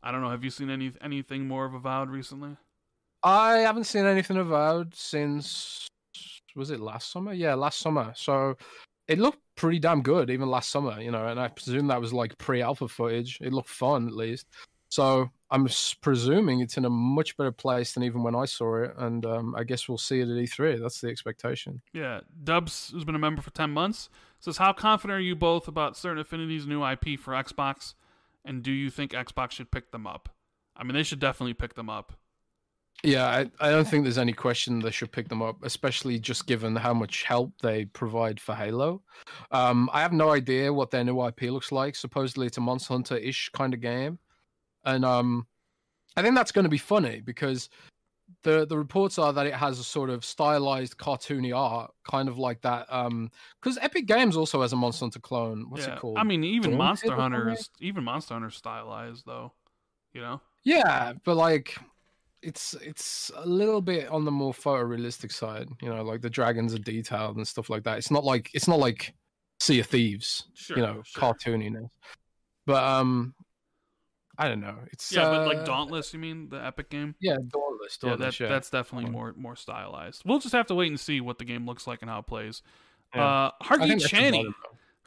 I 0.03 0.13
don't 0.13 0.23
know. 0.23 0.31
Have 0.31 0.45
you 0.45 0.51
seen 0.51 0.71
any 0.71 0.93
anything 1.01 1.47
more 1.47 1.67
of 1.67 1.75
Avowed 1.75 2.11
recently? 2.11 2.57
I 3.23 3.59
haven't 3.59 3.85
seen 3.85 4.07
anything 4.07 4.37
Avowed 4.39 4.95
since 4.95 5.89
was 6.57 6.71
it 6.71 6.81
last 6.81 7.13
summer? 7.13 7.33
Yeah, 7.33 7.55
last 7.55 7.79
summer. 7.79 8.13
So 8.17 8.57
it 9.09 9.19
looked 9.19 9.41
pretty 9.57 9.79
damn 9.79 10.03
good 10.03 10.31
even 10.31 10.49
last 10.49 10.71
summer, 10.71 11.01
you 11.01 11.11
know. 11.11 11.27
And 11.27 11.39
I 11.39 11.49
presume 11.49 11.89
that 11.89 12.01
was 12.01 12.13
like 12.13 12.39
pre-alpha 12.39 12.89
footage. 12.89 13.39
It 13.41 13.53
looked 13.53 13.69
fun 13.69 14.07
at 14.07 14.15
least. 14.15 14.47
So 14.89 15.31
I'm 15.51 15.69
presuming 16.01 16.61
it's 16.61 16.77
in 16.77 16.85
a 16.85 16.91
much 16.91 17.37
better 17.37 17.53
place 17.53 17.93
than 17.93 18.03
even 18.03 18.23
when 18.23 18.35
I 18.35 18.45
saw 18.45 18.83
it, 18.83 18.93
and 18.99 19.25
um, 19.25 19.55
I 19.57 19.63
guess 19.63 19.89
we'll 19.89 19.99
see 19.99 20.21
it 20.21 20.29
at 20.29 20.29
E3. 20.29 20.81
That's 20.81 21.01
the 21.01 21.09
expectation. 21.09 21.81
Yeah, 21.93 22.21
Dubs, 22.43 22.91
who's 22.93 23.05
been 23.05 23.15
a 23.15 23.21
member 23.21 23.41
for 23.41 23.51
ten 23.51 23.71
months, 23.71 24.11
says, 24.41 24.57
"How 24.57 24.73
confident 24.73 25.19
are 25.19 25.23
you 25.23 25.37
both 25.37 25.69
about 25.69 25.97
Certain 25.97 26.19
Affinity's 26.19 26.67
new 26.67 26.85
IP 26.85 27.19
for 27.19 27.33
Xbox, 27.33 27.95
and 28.45 28.63
do 28.63 28.73
you 28.73 28.91
think 28.91 29.13
Xbox 29.13 29.53
should 29.53 29.71
pick 29.71 29.93
them 29.93 30.07
up? 30.07 30.29
I 30.77 30.83
mean, 30.83 30.95
they 30.95 31.03
should 31.03 31.21
definitely 31.21 31.55
pick 31.55 31.75
them 31.75 31.89
up." 31.89 32.15
Yeah, 33.03 33.27
I, 33.27 33.51
I 33.61 33.71
don't 33.71 33.89
think 33.89 34.05
there's 34.05 34.19
any 34.19 34.35
question 34.35 34.79
they 34.79 34.91
should 34.91 35.13
pick 35.13 35.29
them 35.29 35.41
up, 35.41 35.65
especially 35.65 36.19
just 36.19 36.47
given 36.47 36.77
how 36.77 36.93
much 36.93 37.23
help 37.23 37.53
they 37.63 37.87
provide 37.87 38.39
for 38.39 38.55
Halo. 38.55 39.03
Um, 39.51 39.89
I 39.93 40.03
have 40.03 40.13
no 40.13 40.31
idea 40.31 40.73
what 40.73 40.91
their 40.91 41.05
new 41.05 41.25
IP 41.27 41.43
looks 41.43 41.73
like. 41.73 41.97
Supposedly, 41.97 42.47
it's 42.47 42.59
a 42.59 42.61
Monster 42.61 42.93
Hunter 42.95 43.17
ish 43.17 43.49
kind 43.55 43.73
of 43.73 43.81
game, 43.81 44.19
and 44.85 45.05
um, 45.05 45.47
I 46.17 46.23
think 46.23 46.35
that's 46.35 46.53
going 46.53 46.65
to 46.65 46.71
be 46.71 46.79
funny 46.79 47.21
because 47.21 47.71
the 48.43 48.67
the 48.67 48.79
reports 48.79 49.19
are 49.19 49.33
that 49.33 49.47
it 49.47 49.55
has 49.55 49.79
a 49.79 49.85
sort 49.85 50.11
of 50.11 50.25
stylized, 50.25 50.97
cartoony 50.97 51.57
art, 51.57 51.93
kind 52.11 52.29
of 52.29 52.39
like 52.39 52.63
that. 52.63 52.87
Um, 52.89 53.31
because 53.61 53.79
Epic 53.79 54.07
Games 54.07 54.37
also 54.37 54.63
has 54.63 54.73
a 54.73 54.77
Monster 54.77 55.05
Hunter 55.05 55.21
clone. 55.21 55.67
What's 55.69 55.87
yeah. 55.87 55.95
it 55.95 56.01
called? 56.01 56.19
I 56.19 56.25
mean, 56.25 56.45
even 56.45 56.71
Dawn 56.71 56.79
Monster 56.79 57.15
Hunter 57.15 57.51
is 57.51 57.71
even 57.81 58.05
Monster 58.05 58.35
Hunter 58.35 58.51
stylized 58.51 59.25
though. 59.27 59.53
You 60.13 60.23
know? 60.23 60.41
Yeah, 60.65 61.13
but 61.25 61.37
like 61.37 61.77
it's 62.43 62.75
it's 62.75 63.31
a 63.37 63.47
little 63.47 63.81
bit 63.81 64.09
on 64.09 64.25
the 64.25 64.31
more 64.31 64.53
photorealistic 64.53 65.33
side, 65.33 65.69
you 65.83 65.89
know, 65.89 66.03
like 66.03 66.23
the 66.23 66.31
dragons 66.31 66.75
are 66.75 66.79
detailed 66.79 67.37
and 67.37 67.47
stuff 67.47 67.71
like 67.71 67.85
that. 67.85 67.99
It's 67.99 68.11
not 68.11 68.25
like 68.25 68.51
it's 68.55 68.69
not 68.69 68.79
like 68.79 69.15
Sea 69.61 69.81
of 69.81 69.87
Thieves, 69.87 70.47
Sure. 70.55 70.77
you 70.77 70.83
know, 70.83 71.03
sure. 71.05 71.35
cartooniness. 71.35 71.89
But 72.67 72.83
um 72.83 73.35
I 74.41 74.49
don't 74.49 74.61
know. 74.61 74.77
It's 74.91 75.13
Yeah, 75.13 75.25
but 75.25 75.43
uh, 75.43 75.47
like 75.47 75.67
Dauntless, 75.67 76.15
you 76.15 76.19
mean 76.19 76.49
the 76.49 76.65
Epic 76.65 76.89
game? 76.89 77.15
Yeah, 77.21 77.37
Dauntless. 77.47 77.99
Yeah, 78.03 78.17
that, 78.17 78.41
yeah. 78.41 78.49
that's 78.49 78.71
definitely 78.71 79.11
more 79.11 79.35
more 79.37 79.55
stylized. 79.55 80.23
We'll 80.25 80.39
just 80.39 80.55
have 80.55 80.67
to 80.69 80.75
wait 80.75 80.89
and 80.89 80.99
see 80.99 81.21
what 81.21 81.39
the 81.39 81.45
game 81.45 81.67
looks 81.67 81.87
like 81.87 82.01
and 82.01 82.11
how 82.11 82.21
it 82.21 82.27
plays. 82.27 82.63
Yeah. 83.15 83.23
Uh, 83.23 83.51
I 83.61 83.65
Hargeet 83.67 84.03
Channy, 84.03 84.47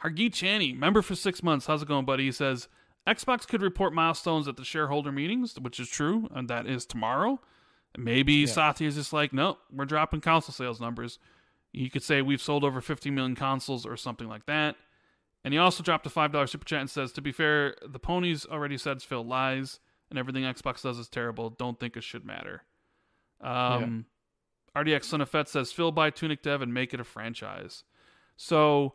Hargeet 0.04 0.30
Channy, 0.30 0.76
member 0.76 1.02
for 1.02 1.16
six 1.16 1.42
months. 1.42 1.66
How's 1.66 1.82
it 1.82 1.88
going, 1.88 2.04
buddy? 2.04 2.26
He 2.26 2.32
says 2.32 2.68
Xbox 3.08 3.44
could 3.44 3.60
report 3.60 3.92
milestones 3.92 4.46
at 4.46 4.56
the 4.56 4.64
shareholder 4.64 5.10
meetings, 5.10 5.58
which 5.58 5.80
is 5.80 5.88
true, 5.88 6.28
and 6.32 6.48
that 6.48 6.68
is 6.68 6.86
tomorrow. 6.86 7.40
Maybe 7.98 8.34
Yeah. 8.34 8.46
Satya 8.46 8.86
is 8.86 8.94
just 8.94 9.12
like, 9.12 9.32
no, 9.32 9.58
we're 9.72 9.84
dropping 9.84 10.20
console 10.20 10.52
sales 10.52 10.80
numbers. 10.80 11.18
You 11.72 11.90
could 11.90 12.04
say 12.04 12.22
we've 12.22 12.40
sold 12.42 12.62
over 12.62 12.80
50 12.80 13.10
million 13.10 13.34
consoles 13.34 13.84
or 13.84 13.96
something 13.96 14.28
like 14.28 14.46
that. 14.46 14.76
And 15.44 15.52
he 15.52 15.58
also 15.58 15.82
dropped 15.82 16.06
a 16.06 16.10
$5 16.10 16.48
super 16.48 16.64
chat 16.64 16.80
and 16.80 16.90
says, 16.90 17.12
to 17.12 17.20
be 17.20 17.30
fair, 17.30 17.76
the 17.86 17.98
ponies 17.98 18.46
already 18.46 18.78
said 18.78 19.02
Phil 19.02 19.24
lies 19.24 19.78
and 20.08 20.18
everything 20.18 20.44
Xbox 20.44 20.82
does 20.82 20.98
is 20.98 21.08
terrible. 21.08 21.50
Don't 21.50 21.78
think 21.78 21.96
it 21.96 22.02
should 22.02 22.24
matter. 22.24 22.62
Um, 23.40 24.06
RDX 24.74 25.04
Son 25.04 25.20
of 25.20 25.28
Fett 25.28 25.48
says, 25.48 25.70
Phil 25.70 25.92
buy 25.92 26.10
Tunic 26.10 26.42
Dev 26.42 26.62
and 26.62 26.72
make 26.72 26.94
it 26.94 27.00
a 27.00 27.04
franchise. 27.04 27.84
So 28.36 28.94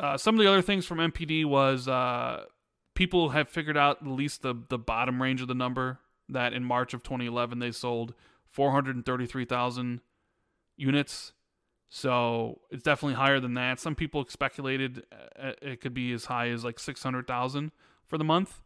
uh, 0.00 0.16
some 0.16 0.36
of 0.36 0.40
the 0.40 0.48
other 0.48 0.62
things 0.62 0.86
from 0.86 0.98
NPD 0.98 1.44
was 1.44 1.88
uh, 1.88 2.44
people 2.94 3.30
have 3.30 3.48
figured 3.48 3.76
out 3.76 3.98
at 4.02 4.08
least 4.08 4.42
the, 4.42 4.54
the 4.68 4.78
bottom 4.78 5.20
range 5.20 5.42
of 5.42 5.48
the 5.48 5.54
number 5.54 5.98
that 6.28 6.52
in 6.52 6.62
March 6.62 6.94
of 6.94 7.02
2011 7.02 7.58
they 7.58 7.72
sold 7.72 8.14
433,000 8.50 10.00
units. 10.76 11.32
So 11.90 12.60
it's 12.70 12.82
definitely 12.82 13.14
higher 13.14 13.40
than 13.40 13.54
that. 13.54 13.80
Some 13.80 13.94
people 13.94 14.24
speculated 14.28 15.04
uh, 15.12 15.52
it 15.62 15.80
could 15.80 15.94
be 15.94 16.12
as 16.12 16.26
high 16.26 16.48
as 16.48 16.64
like 16.64 16.78
600,000 16.78 17.72
for 18.06 18.18
the 18.18 18.24
month, 18.24 18.60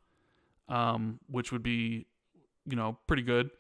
um, 0.69 1.21
which 1.29 1.53
would 1.53 1.63
be, 1.63 2.07
you 2.67 2.77
know, 2.77 2.99
pretty 3.07 3.23
good. 3.23 3.51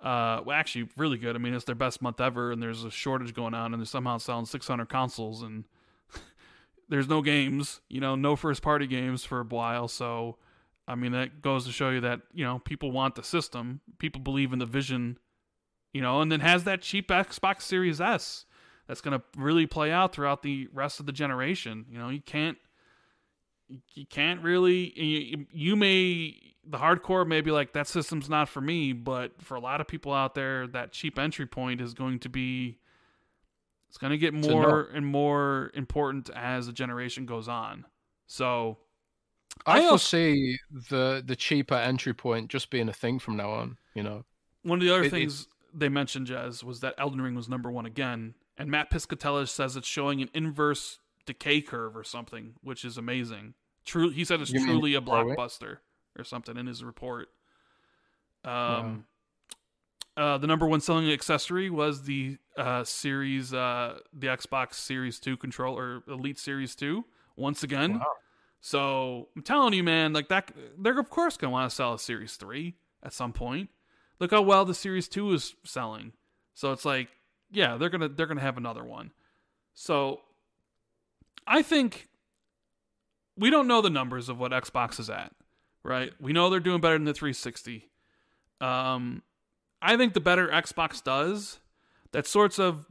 Uh, 0.00 0.42
well, 0.44 0.56
actually, 0.56 0.88
really 0.96 1.16
good. 1.16 1.34
I 1.34 1.38
mean, 1.38 1.54
it's 1.54 1.64
their 1.64 1.74
best 1.74 2.02
month 2.02 2.20
ever, 2.20 2.52
and 2.52 2.62
there's 2.62 2.84
a 2.84 2.90
shortage 2.90 3.32
going 3.32 3.54
on, 3.54 3.72
and 3.72 3.80
they're 3.80 3.86
somehow 3.86 4.18
selling 4.18 4.44
600 4.44 4.86
consoles, 4.90 5.42
and 5.42 5.64
there's 6.88 7.08
no 7.08 7.22
games, 7.22 7.80
you 7.88 8.00
know, 8.00 8.14
no 8.14 8.36
first 8.36 8.62
party 8.62 8.86
games 8.86 9.24
for 9.24 9.40
a 9.40 9.44
while. 9.44 9.88
So, 9.88 10.36
I 10.86 10.94
mean, 10.94 11.12
that 11.12 11.40
goes 11.40 11.64
to 11.64 11.72
show 11.72 11.88
you 11.88 12.02
that, 12.02 12.20
you 12.34 12.44
know, 12.44 12.58
people 12.58 12.92
want 12.92 13.14
the 13.14 13.22
system, 13.22 13.80
people 13.98 14.20
believe 14.20 14.52
in 14.52 14.58
the 14.58 14.66
vision, 14.66 15.18
you 15.94 16.02
know, 16.02 16.20
and 16.20 16.30
then 16.30 16.40
has 16.40 16.64
that 16.64 16.82
cheap 16.82 17.08
Xbox 17.08 17.62
Series 17.62 17.98
S 17.98 18.44
that's 18.86 19.00
going 19.00 19.18
to 19.18 19.24
really 19.36 19.66
play 19.66 19.90
out 19.90 20.12
throughout 20.12 20.42
the 20.42 20.68
rest 20.72 21.00
of 21.00 21.06
the 21.06 21.12
generation. 21.12 21.86
You 21.90 21.98
know, 21.98 22.08
you 22.08 22.20
can't, 22.20 22.58
you 23.94 24.06
can't 24.06 24.42
really, 24.42 24.92
you, 25.00 25.46
you 25.52 25.76
may, 25.76 26.54
the 26.64 26.78
hardcore 26.78 27.26
may 27.26 27.40
be 27.40 27.50
like, 27.50 27.72
that 27.72 27.88
system's 27.88 28.28
not 28.28 28.48
for 28.48 28.60
me, 28.60 28.92
but 28.92 29.42
for 29.42 29.56
a 29.56 29.60
lot 29.60 29.80
of 29.80 29.88
people 29.88 30.12
out 30.12 30.34
there, 30.34 30.66
that 30.68 30.92
cheap 30.92 31.18
entry 31.18 31.46
point 31.46 31.80
is 31.80 31.94
going 31.94 32.18
to 32.20 32.28
be, 32.28 32.78
it's 33.88 33.98
going 33.98 34.10
to 34.12 34.18
get 34.18 34.34
more 34.34 34.82
and 34.94 35.06
more 35.06 35.70
important 35.74 36.30
as 36.34 36.66
the 36.66 36.72
generation 36.72 37.26
goes 37.26 37.48
on. 37.48 37.86
So, 38.26 38.78
I 39.64 39.88
foresee 39.88 40.58
the 40.90 41.22
the 41.24 41.34
cheaper 41.34 41.76
entry 41.76 42.12
point 42.12 42.50
just 42.50 42.68
being 42.68 42.88
a 42.90 42.92
thing 42.92 43.18
from 43.18 43.36
now 43.36 43.52
on. 43.52 43.78
You 43.94 44.02
know, 44.02 44.24
One 44.62 44.78
of 44.78 44.84
the 44.84 44.92
other 44.92 45.04
It- 45.04 45.10
things 45.10 45.48
they 45.72 45.88
mentioned, 45.88 46.26
Jez, 46.26 46.62
was 46.62 46.80
that 46.80 46.94
Elden 46.98 47.22
Ring 47.22 47.34
was 47.34 47.48
number 47.48 47.70
one 47.70 47.86
again, 47.86 48.34
and 48.58 48.70
Matt 48.70 48.90
Piscatella 48.90 49.48
says 49.48 49.76
it's 49.76 49.86
showing 49.86 50.22
an 50.22 50.30
inverse 50.34 50.98
decay 51.26 51.60
curve 51.60 51.96
or 51.96 52.04
something, 52.04 52.54
which 52.62 52.84
is 52.84 52.96
amazing. 52.96 53.54
True, 53.84 54.10
he 54.10 54.24
said 54.24 54.40
it's 54.40 54.50
You 54.50 54.60
mean 54.60 54.68
truly 54.68 54.94
a 54.94 55.00
blockbuster 55.00 55.78
or 56.18 56.24
something 56.24 56.56
in 56.56 56.66
his 56.66 56.82
report. 56.82 57.28
Um, 58.44 59.04
uh, 60.16 60.38
the 60.38 60.46
number 60.46 60.66
one 60.66 60.80
selling 60.80 61.10
accessory 61.10 61.68
was 61.68 62.04
the 62.04 62.38
uh, 62.56 62.84
series, 62.84 63.52
uh, 63.52 63.98
the 64.12 64.28
Xbox 64.28 64.74
Series 64.74 65.20
Two 65.20 65.36
controller, 65.36 66.02
Elite 66.08 66.38
Series 66.38 66.74
Two, 66.74 67.04
once 67.36 67.62
again. 67.62 67.98
Wow. 67.98 68.06
So 68.60 69.28
I'm 69.36 69.42
telling 69.42 69.74
you, 69.74 69.84
man, 69.84 70.12
like 70.12 70.28
that, 70.28 70.50
they're 70.78 70.98
of 70.98 71.10
course 71.10 71.36
gonna 71.36 71.52
want 71.52 71.68
to 71.70 71.74
sell 71.74 71.94
a 71.94 71.98
Series 71.98 72.36
Three 72.36 72.76
at 73.02 73.12
some 73.12 73.32
point. 73.32 73.68
Look 74.18 74.30
how 74.30 74.42
well 74.42 74.64
the 74.64 74.74
Series 74.74 75.08
Two 75.08 75.32
is 75.32 75.54
selling. 75.64 76.12
So 76.54 76.72
it's 76.72 76.86
like, 76.86 77.08
yeah, 77.50 77.76
they're 77.76 77.88
gonna 77.90 78.08
they're 78.08 78.26
gonna 78.26 78.40
have 78.40 78.56
another 78.56 78.84
one. 78.84 79.12
So 79.74 80.20
I 81.46 81.62
think 81.62 82.08
we 83.36 83.50
don't 83.50 83.66
know 83.68 83.82
the 83.82 83.90
numbers 83.90 84.28
of 84.28 84.38
what 84.38 84.52
Xbox 84.52 84.98
is 84.98 85.10
at, 85.10 85.32
right? 85.82 86.12
We 86.20 86.32
know 86.32 86.48
they're 86.50 86.60
doing 86.60 86.80
better 86.80 86.94
than 86.96 87.04
the 87.04 87.12
360. 87.14 87.88
Um, 88.60 89.22
I 89.82 89.96
think 89.96 90.14
the 90.14 90.20
better 90.20 90.48
Xbox 90.48 91.04
does, 91.04 91.60
that 92.12 92.26
sorts 92.26 92.58
of 92.58 92.86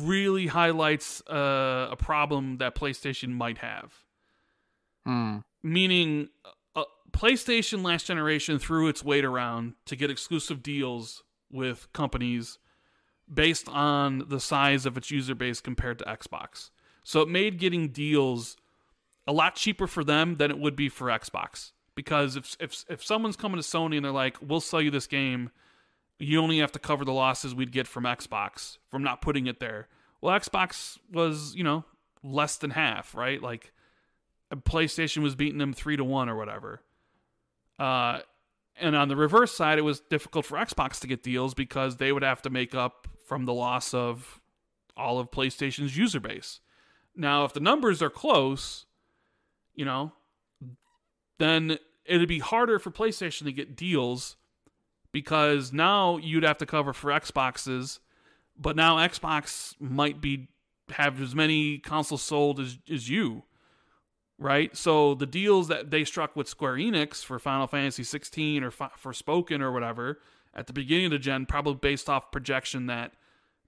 really 0.00 0.46
highlights 0.46 1.20
uh, 1.28 1.88
a 1.90 1.96
problem 1.96 2.58
that 2.58 2.74
PlayStation 2.74 3.30
might 3.30 3.58
have 3.58 3.92
Hmm. 5.04 5.38
meaning 5.62 6.28
uh, 6.74 6.84
PlayStation 7.10 7.84
last 7.84 8.06
generation 8.06 8.58
threw 8.58 8.88
its 8.88 9.04
weight 9.04 9.24
around 9.24 9.74
to 9.84 9.96
get 9.96 10.10
exclusive 10.10 10.62
deals 10.62 11.22
with 11.52 11.92
companies 11.92 12.58
based 13.32 13.68
on 13.68 14.24
the 14.28 14.40
size 14.40 14.86
of 14.86 14.96
its 14.96 15.10
user 15.10 15.34
base 15.34 15.60
compared 15.60 15.98
to 15.98 16.04
Xbox. 16.04 16.70
So 17.02 17.20
it 17.20 17.28
made 17.28 17.58
getting 17.58 17.88
deals 17.88 18.56
a 19.26 19.32
lot 19.32 19.56
cheaper 19.56 19.86
for 19.86 20.04
them 20.04 20.36
than 20.36 20.50
it 20.50 20.58
would 20.58 20.76
be 20.76 20.88
for 20.88 21.08
Xbox. 21.08 21.72
Because 21.94 22.36
if 22.36 22.56
if 22.58 22.84
if 22.88 23.04
someone's 23.04 23.36
coming 23.36 23.60
to 23.60 23.66
Sony 23.66 23.96
and 23.96 24.04
they're 24.04 24.12
like, 24.12 24.36
"We'll 24.42 24.60
sell 24.60 24.82
you 24.82 24.90
this 24.90 25.06
game," 25.06 25.50
you 26.18 26.40
only 26.40 26.58
have 26.58 26.72
to 26.72 26.78
cover 26.78 27.04
the 27.04 27.12
losses 27.12 27.54
we'd 27.54 27.72
get 27.72 27.86
from 27.86 28.04
Xbox 28.04 28.78
from 28.88 29.02
not 29.02 29.20
putting 29.20 29.46
it 29.46 29.60
there. 29.60 29.88
Well, 30.20 30.38
Xbox 30.38 30.98
was, 31.12 31.54
you 31.54 31.64
know, 31.64 31.84
less 32.22 32.56
than 32.56 32.70
half, 32.70 33.14
right? 33.14 33.40
Like 33.40 33.72
PlayStation 34.52 35.22
was 35.22 35.34
beating 35.34 35.58
them 35.58 35.72
three 35.72 35.96
to 35.96 36.04
one 36.04 36.28
or 36.28 36.36
whatever. 36.36 36.80
Uh, 37.78 38.20
and 38.76 38.96
on 38.96 39.08
the 39.08 39.16
reverse 39.16 39.52
side, 39.52 39.78
it 39.78 39.82
was 39.82 40.00
difficult 40.00 40.46
for 40.46 40.56
Xbox 40.56 41.00
to 41.00 41.06
get 41.06 41.22
deals 41.22 41.54
because 41.54 41.96
they 41.96 42.12
would 42.12 42.22
have 42.22 42.42
to 42.42 42.50
make 42.50 42.74
up 42.74 43.08
from 43.24 43.44
the 43.44 43.54
loss 43.54 43.94
of 43.94 44.40
all 44.96 45.18
of 45.18 45.30
PlayStation's 45.30 45.96
user 45.96 46.20
base. 46.20 46.60
Now, 47.16 47.44
if 47.44 47.52
the 47.52 47.60
numbers 47.60 48.02
are 48.02 48.10
close, 48.10 48.86
you 49.74 49.84
know, 49.84 50.12
then 51.38 51.78
it'd 52.04 52.28
be 52.28 52.38
harder 52.38 52.78
for 52.78 52.90
PlayStation 52.90 53.44
to 53.44 53.52
get 53.52 53.76
deals 53.76 54.36
because 55.12 55.72
now 55.72 56.16
you'd 56.18 56.42
have 56.42 56.58
to 56.58 56.66
cover 56.66 56.92
for 56.92 57.10
Xboxes, 57.10 58.00
but 58.58 58.76
now 58.76 58.96
Xbox 58.96 59.74
might 59.80 60.20
be 60.20 60.48
have 60.90 61.20
as 61.20 61.34
many 61.34 61.78
consoles 61.78 62.22
sold 62.22 62.60
as 62.60 62.78
as 62.92 63.08
you 63.08 63.44
right? 64.38 64.76
So 64.76 65.14
the 65.14 65.26
deals 65.26 65.68
that 65.68 65.90
they 65.90 66.04
struck 66.04 66.36
with 66.36 66.48
Square 66.48 66.74
Enix 66.74 67.24
for 67.24 67.38
Final 67.38 67.66
Fantasy 67.66 68.02
16 68.02 68.62
or 68.62 68.70
fi- 68.70 68.90
Forspoken 69.02 69.60
or 69.60 69.72
whatever 69.72 70.20
at 70.54 70.66
the 70.66 70.72
beginning 70.72 71.06
of 71.06 71.10
the 71.12 71.18
gen, 71.18 71.46
probably 71.46 71.74
based 71.74 72.08
off 72.08 72.30
projection 72.30 72.86
that 72.86 73.14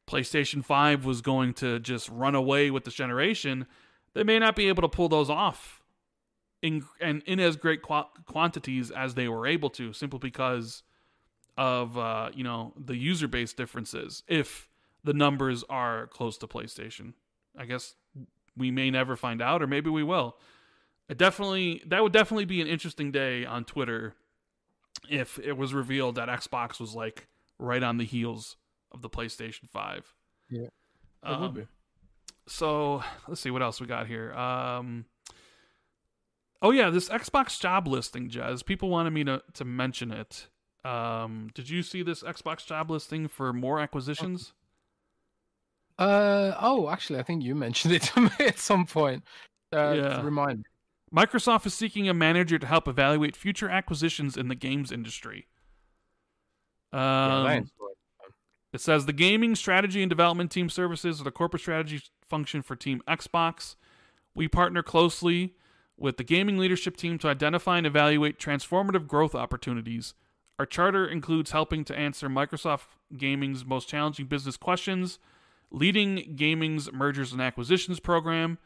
PlayStation 0.06 0.64
5 0.64 1.04
was 1.04 1.20
going 1.20 1.52
to 1.54 1.78
just 1.80 2.08
run 2.08 2.34
away 2.34 2.70
with 2.70 2.84
this 2.84 2.94
generation, 2.94 3.66
they 4.14 4.22
may 4.22 4.38
not 4.38 4.56
be 4.56 4.68
able 4.68 4.82
to 4.82 4.88
pull 4.88 5.08
those 5.08 5.28
off 5.28 5.82
in 6.62 6.84
and 7.00 7.22
in 7.26 7.40
as 7.40 7.56
great 7.56 7.82
qu- 7.82 8.04
quantities 8.24 8.90
as 8.90 9.14
they 9.14 9.28
were 9.28 9.46
able 9.46 9.70
to, 9.70 9.92
simply 9.92 10.18
because 10.18 10.82
of 11.56 11.98
uh, 11.98 12.30
you 12.34 12.44
know 12.44 12.72
the 12.76 12.96
user 12.96 13.28
base 13.28 13.52
differences. 13.52 14.22
If 14.28 14.68
the 15.04 15.12
numbers 15.12 15.64
are 15.68 16.06
close 16.06 16.38
to 16.38 16.46
PlayStation, 16.46 17.14
I 17.56 17.66
guess 17.66 17.94
we 18.56 18.70
may 18.70 18.90
never 18.90 19.16
find 19.16 19.42
out, 19.42 19.62
or 19.62 19.66
maybe 19.66 19.90
we 19.90 20.02
will. 20.02 20.36
It 21.08 21.18
definitely 21.18 21.82
that 21.86 22.02
would 22.02 22.12
definitely 22.12 22.46
be 22.46 22.60
an 22.60 22.68
interesting 22.68 23.12
day 23.12 23.44
on 23.44 23.64
Twitter 23.64 24.14
if 25.11 25.39
it 25.39 25.57
was 25.57 25.74
revealed 25.74 26.16
that 26.16 26.28
Xbox 26.28 26.81
was 26.81 26.95
like 26.95 27.28
right 27.59 27.83
on 27.83 27.99
the 27.99 28.05
heels 28.05 28.57
of 28.93 29.03
the 29.03 29.11
PlayStation 29.11 29.69
Five. 29.69 30.15
Yeah, 30.51 30.62
it 30.62 30.70
um, 31.23 31.41
would 31.43 31.55
be. 31.55 31.66
So 32.47 33.03
let's 33.27 33.41
see 33.41 33.51
what 33.51 33.62
else 33.62 33.81
we 33.81 33.87
got 33.87 34.07
here. 34.07 34.33
Um, 34.35 35.07
oh 36.62 36.70
yeah, 36.70 36.91
this 36.91 37.09
Xbox 37.09 37.59
job 37.61 37.89
listing, 37.89 38.31
Jez. 38.31 38.65
People 38.65 38.89
wanted 38.89 39.11
me 39.11 39.24
to 39.24 39.43
to 39.55 39.65
mention 39.65 40.11
it. 40.11 40.49
Um, 40.85 41.51
did 41.55 41.69
you 41.69 41.83
see 41.83 42.03
this 42.03 42.23
Xbox 42.23 42.65
job 42.65 42.91
listing 42.91 43.27
for 43.27 43.53
more 43.53 43.81
acquisitions? 43.81 44.53
Uh 45.99 46.53
oh, 46.61 46.89
actually, 46.91 47.19
I 47.19 47.23
think 47.23 47.43
you 47.43 47.55
mentioned 47.55 47.95
it 47.95 48.03
to 48.03 48.20
me 48.20 48.31
at 48.41 48.59
some 48.59 48.87
point. 48.87 49.24
Uh, 49.73 49.93
Yeah. 49.97 50.23
Remind 50.23 50.59
me. 50.59 50.65
Microsoft 51.15 51.66
is 51.66 51.74
seeking 51.74 52.09
a 52.09 52.15
manager 52.15 52.59
to 52.59 52.66
help 52.66 52.89
evaluate 52.89 53.37
future 53.37 53.69
acquisitions 53.69 54.37
in 54.37 54.49
the 54.49 54.55
games 54.55 54.91
industry. 54.91 55.47
Um, 56.93 57.01
Yeah, 57.01 57.61
It 58.73 58.81
says 58.81 59.07
the 59.07 59.12
gaming 59.12 59.55
strategy 59.55 60.03
and 60.03 60.11
development 60.11 60.51
team 60.51 60.69
services 60.69 61.20
are 61.20 61.24
the 61.24 61.31
corporate 61.31 61.62
strategy 61.62 62.03
function 62.28 62.62
for 62.62 62.77
Team 62.77 63.03
Xbox. 63.09 63.77
We 64.35 64.49
partner 64.49 64.83
closely 64.83 65.55
with 65.97 66.16
the 66.16 66.24
gaming 66.24 66.59
leadership 66.59 66.97
team 66.97 67.19
to 67.19 67.28
identify 67.28 67.78
and 67.78 67.87
evaluate 67.87 68.39
transformative 68.39 69.07
growth 69.07 69.35
opportunities. 69.35 70.15
Our 70.59 70.66
charter 70.66 71.07
includes 71.07 71.53
helping 71.53 71.85
to 71.85 71.97
answer 71.97 72.28
Microsoft 72.28 72.89
Gaming's 73.16 73.65
most 73.65 73.89
challenging 73.89 74.27
business 74.27 74.57
questions, 74.57 75.19
leading 75.70 76.35
gaming's 76.37 76.93
mergers 76.93 77.33
and 77.33 77.41
acquisitions 77.41 78.01
program, 78.01 78.59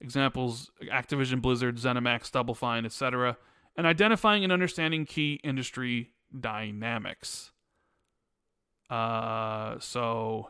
examples 0.00 0.70
Activision 0.82 1.40
Blizzard, 1.40 1.76
ZeniMax, 1.76 2.30
Double 2.30 2.54
Fine, 2.54 2.84
etc., 2.84 3.36
and 3.76 3.86
identifying 3.86 4.42
and 4.42 4.52
understanding 4.52 5.04
key 5.04 5.40
industry 5.44 6.12
dynamics. 6.38 7.52
Uh, 8.88 9.78
so 9.80 10.48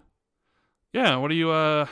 yeah, 0.93 1.16
what 1.16 1.28
do 1.28 1.35
you 1.35 1.51
uh, 1.51 1.86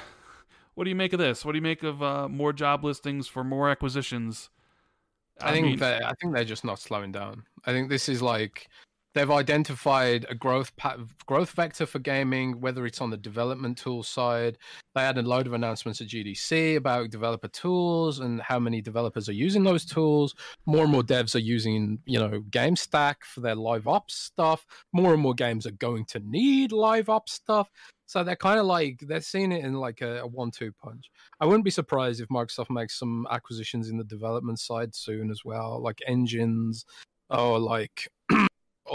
what 0.74 0.84
do 0.84 0.90
you 0.90 0.96
make 0.96 1.12
of 1.12 1.18
this? 1.18 1.44
What 1.44 1.52
do 1.52 1.58
you 1.58 1.62
make 1.62 1.82
of 1.82 2.02
uh, 2.02 2.28
more 2.28 2.52
job 2.52 2.84
listings 2.84 3.28
for 3.28 3.44
more 3.44 3.70
acquisitions? 3.70 4.50
I, 5.40 5.52
think 5.52 5.66
mean, 5.66 5.78
they 5.78 6.00
I 6.04 6.12
think 6.20 6.34
they're 6.34 6.44
just 6.44 6.64
not 6.64 6.78
slowing 6.78 7.12
down. 7.12 7.44
I 7.66 7.72
think 7.72 7.88
this 7.88 8.08
is 8.08 8.22
like 8.22 8.68
they've 9.14 9.30
identified 9.30 10.26
a 10.28 10.34
growth 10.34 10.72
growth 11.26 11.50
vector 11.52 11.86
for 11.86 11.98
gaming, 11.98 12.60
whether 12.60 12.84
it's 12.84 13.00
on 13.00 13.10
the 13.10 13.16
development 13.16 13.78
tool 13.78 14.02
side. 14.02 14.58
They 14.94 15.02
had 15.02 15.18
a 15.18 15.22
load 15.22 15.46
of 15.46 15.52
announcements 15.52 16.00
at 16.00 16.08
GDC 16.08 16.76
about 16.76 17.10
developer 17.10 17.48
tools 17.48 18.20
and 18.20 18.40
how 18.42 18.58
many 18.58 18.80
developers 18.80 19.28
are 19.28 19.32
using 19.32 19.64
those 19.64 19.84
tools. 19.84 20.34
More 20.66 20.82
and 20.82 20.92
more 20.92 21.02
devs 21.02 21.34
are 21.34 21.40
using, 21.40 21.98
you 22.06 22.18
know, 22.18 22.42
GameStack 22.50 23.16
for 23.24 23.40
their 23.40 23.56
live 23.56 23.88
ops 23.88 24.14
stuff. 24.14 24.66
More 24.92 25.12
and 25.12 25.22
more 25.22 25.34
games 25.34 25.66
are 25.66 25.72
going 25.72 26.04
to 26.06 26.20
need 26.20 26.72
live 26.72 27.08
ops 27.08 27.32
stuff. 27.32 27.70
So 28.06 28.22
they're 28.22 28.36
kind 28.36 28.60
of 28.60 28.66
like 28.66 29.00
they're 29.00 29.20
seeing 29.20 29.50
it 29.50 29.64
in 29.64 29.74
like 29.74 30.02
a, 30.02 30.20
a 30.20 30.26
one-two 30.26 30.72
punch. 30.82 31.10
I 31.40 31.46
wouldn't 31.46 31.64
be 31.64 31.70
surprised 31.70 32.20
if 32.20 32.28
Microsoft 32.28 32.70
makes 32.70 32.98
some 32.98 33.26
acquisitions 33.30 33.88
in 33.88 33.96
the 33.96 34.04
development 34.04 34.60
side 34.60 34.94
soon 34.94 35.30
as 35.30 35.44
well, 35.44 35.80
like 35.82 36.00
engines 36.06 36.84
or 37.30 37.58
like 37.58 38.08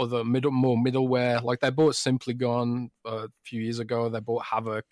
or 0.00 0.06
the 0.06 0.24
middle 0.24 0.50
more 0.50 0.78
middleware. 0.78 1.42
Like 1.42 1.60
they 1.60 1.68
bought 1.68 1.94
Simplygon 1.94 2.88
uh, 3.06 3.26
a 3.26 3.28
few 3.44 3.60
years 3.60 3.80
ago. 3.80 4.08
They 4.08 4.20
bought 4.20 4.44
Havok. 4.44 4.84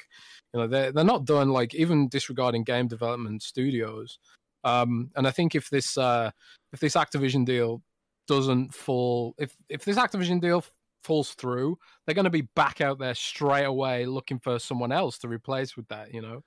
You 0.52 0.60
know, 0.60 0.66
they're 0.66 0.93
they're 0.93 1.02
not 1.02 1.24
done 1.24 1.48
like 1.48 1.74
even 1.74 2.09
disregarding 2.09 2.64
game 2.64 2.89
development 2.89 3.43
studios. 3.43 4.18
Um, 4.64 5.10
and 5.16 5.26
I 5.26 5.30
think 5.30 5.55
if 5.55 5.70
this 5.70 5.97
uh, 5.97 6.30
if 6.74 6.80
this 6.80 6.94
Activision 6.94 7.47
deal 7.47 7.80
doesn't 8.26 8.74
fall, 8.74 9.35
if 9.39 9.56
if 9.70 9.82
this 9.86 9.97
Activision 9.97 10.43
deal 10.43 10.62
falls 11.02 11.30
through, 11.30 11.78
they're 12.05 12.14
going 12.14 12.24
to 12.24 12.30
be 12.30 12.48
back 12.55 12.82
out 12.82 12.98
there 12.98 13.14
straight 13.14 13.64
away 13.64 14.05
looking 14.05 14.39
for 14.39 14.59
someone 14.59 14.93
else 14.93 15.16
to 15.18 15.28
replace 15.28 15.74
with 15.74 15.89
that. 15.89 16.12
You 16.12 16.20
know, 16.20 16.43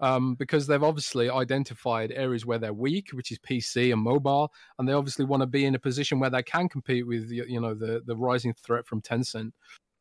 um, 0.00 0.34
because 0.34 0.66
they've 0.66 0.82
obviously 0.82 1.30
identified 1.30 2.12
areas 2.12 2.44
where 2.44 2.58
they're 2.58 2.74
weak, 2.74 3.10
which 3.12 3.32
is 3.32 3.38
PC 3.38 3.92
and 3.92 4.02
mobile, 4.02 4.52
and 4.78 4.88
they 4.88 4.92
obviously 4.92 5.24
want 5.24 5.40
to 5.40 5.46
be 5.46 5.64
in 5.64 5.74
a 5.74 5.78
position 5.78 6.20
where 6.20 6.30
they 6.30 6.42
can 6.42 6.68
compete 6.68 7.06
with 7.06 7.30
you 7.30 7.60
know 7.60 7.74
the 7.74 8.02
the 8.06 8.16
rising 8.16 8.54
threat 8.54 8.86
from 8.86 9.00
Tencent 9.00 9.52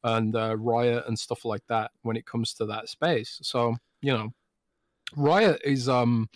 and 0.04 0.36
uh, 0.36 0.56
Riot 0.58 1.04
and 1.08 1.18
stuff 1.18 1.46
like 1.46 1.64
that 1.68 1.92
when 2.04 2.16
it 2.16 2.26
comes 2.26 2.54
to 2.56 2.66
that 2.66 2.90
space. 2.90 3.40
So 3.42 3.76
you 4.02 4.14
know, 4.14 4.30
Riot 5.16 5.62
is 5.64 5.88
um, 5.88 6.30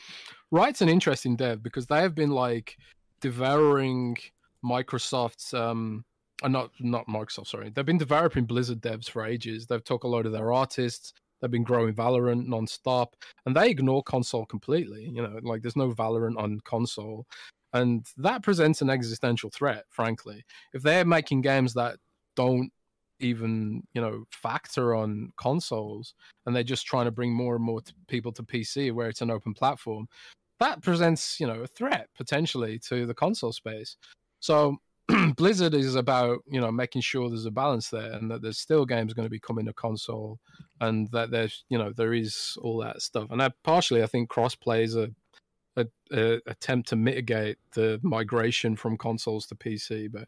Riot's 0.51 0.81
an 0.81 0.89
interesting 0.89 1.35
dev 1.35 1.61
because 1.61 1.85
they 1.87 2.01
have 2.01 2.15
been 2.15 2.31
like 2.31 2.77
devouring 3.21 4.17
Microsoft's 4.63 5.53
um. 5.53 6.05
Uh, 6.41 6.47
not 6.47 6.71
not 6.79 7.05
Microsoft, 7.07 7.47
sorry. 7.47 7.69
They've 7.69 7.85
been 7.85 7.97
developing 7.97 8.45
Blizzard 8.45 8.79
devs 8.79 9.09
for 9.09 9.25
ages. 9.25 9.65
They've 9.65 9.83
took 9.83 10.05
a 10.05 10.07
load 10.07 10.25
of 10.25 10.31
their 10.31 10.53
artists. 10.53 11.11
They've 11.41 11.51
been 11.51 11.63
growing 11.63 11.93
Valorant 11.93 12.47
non-stop, 12.47 13.15
and 13.45 13.55
they 13.55 13.69
ignore 13.69 14.03
console 14.03 14.45
completely. 14.45 15.05
You 15.05 15.21
know, 15.21 15.39
like 15.41 15.61
there's 15.61 15.75
no 15.75 15.91
Valorant 15.91 16.37
on 16.37 16.59
console, 16.65 17.25
and 17.73 18.05
that 18.17 18.43
presents 18.43 18.81
an 18.81 18.89
existential 18.89 19.49
threat. 19.49 19.85
Frankly, 19.89 20.43
if 20.73 20.81
they're 20.81 21.05
making 21.05 21.41
games 21.41 21.73
that 21.75 21.97
don't 22.35 22.71
even 23.21 23.83
you 23.93 24.01
know 24.01 24.23
factor 24.31 24.95
on 24.95 25.31
consoles, 25.37 26.13
and 26.45 26.55
they're 26.55 26.63
just 26.63 26.85
trying 26.85 27.05
to 27.05 27.11
bring 27.11 27.33
more 27.33 27.55
and 27.55 27.63
more 27.63 27.81
people 28.07 28.31
to 28.33 28.43
PC 28.43 28.91
where 28.91 29.09
it's 29.09 29.21
an 29.21 29.31
open 29.31 29.53
platform, 29.53 30.07
that 30.59 30.81
presents 30.81 31.39
you 31.39 31.47
know 31.47 31.61
a 31.61 31.67
threat 31.67 32.07
potentially 32.17 32.79
to 32.79 33.05
the 33.05 33.13
console 33.13 33.53
space. 33.53 33.97
So 34.39 34.77
Blizzard 35.37 35.73
is 35.73 35.95
about 35.95 36.43
you 36.47 36.61
know 36.61 36.71
making 36.71 37.01
sure 37.01 37.29
there's 37.29 37.45
a 37.45 37.51
balance 37.51 37.89
there, 37.89 38.11
and 38.13 38.29
that 38.29 38.41
there's 38.41 38.59
still 38.59 38.85
games 38.85 39.13
going 39.13 39.25
to 39.25 39.29
be 39.29 39.39
coming 39.39 39.65
to 39.65 39.73
console, 39.73 40.39
and 40.81 41.09
that 41.11 41.31
there's 41.31 41.63
you 41.69 41.77
know 41.77 41.91
there 41.91 42.13
is 42.13 42.57
all 42.61 42.77
that 42.79 43.01
stuff, 43.01 43.27
and 43.31 43.41
that 43.41 43.53
partially 43.63 44.03
I 44.03 44.07
think 44.07 44.29
crossplay 44.29 44.83
is 44.83 44.95
a, 44.95 45.09
a, 45.75 45.85
a 46.11 46.39
attempt 46.45 46.89
to 46.89 46.95
mitigate 46.95 47.57
the 47.73 47.99
migration 48.03 48.75
from 48.75 48.97
consoles 48.97 49.47
to 49.47 49.55
PC, 49.55 50.11
but 50.11 50.27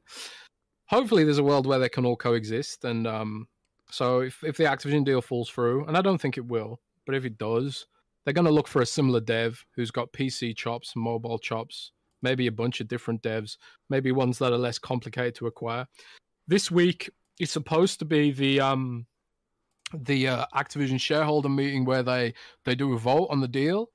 hopefully 0.88 1.24
there's 1.24 1.38
a 1.38 1.44
world 1.44 1.68
where 1.68 1.80
they 1.80 1.90
can 1.90 2.06
all 2.06 2.16
coexist, 2.16 2.84
and 2.84 3.06
um, 3.06 3.48
so 3.92 4.22
if 4.22 4.44
if 4.44 4.58
the 4.58 4.64
Activision 4.64 5.06
deal 5.06 5.22
falls 5.22 5.50
through, 5.50 5.86
and 5.86 5.96
I 5.96 6.02
don't 6.02 6.20
think 6.20 6.38
it 6.38 6.48
will, 6.48 6.80
but 7.06 7.14
if 7.14 7.26
it 7.26 7.38
does, 7.38 7.86
they're 8.26 8.34
going 8.34 8.46
to 8.46 8.52
look 8.52 8.68
for 8.68 8.82
a 8.82 8.86
similar 8.88 9.20
dev 9.20 9.64
who's 9.76 9.92
got 9.92 10.14
PC 10.14 10.56
chops, 10.56 10.94
mobile 10.96 11.38
chops, 11.38 11.92
maybe 12.22 12.48
a 12.48 12.52
bunch 12.52 12.82
of 12.82 12.88
different 12.88 13.22
devs, 13.22 13.58
maybe 13.90 14.12
ones 14.12 14.38
that 14.40 14.52
are 14.52 14.58
less 14.58 14.80
complicated 14.80 15.36
to 15.36 15.48
acquire. 15.48 15.88
This 16.48 16.72
week 16.72 17.10
is 17.40 17.52
supposed 17.52 18.00
to 18.00 18.06
be 18.06 18.32
the 18.32 18.60
um 18.60 19.06
the 19.94 20.28
uh, 20.28 20.46
Activision 20.56 21.00
shareholder 21.00 21.50
meeting 21.50 21.86
where 21.86 22.04
they 22.04 22.34
they 22.66 22.76
do 22.76 22.94
a 22.94 22.98
vote 22.98 23.28
on 23.30 23.42
the 23.42 23.48
deal. 23.48 23.90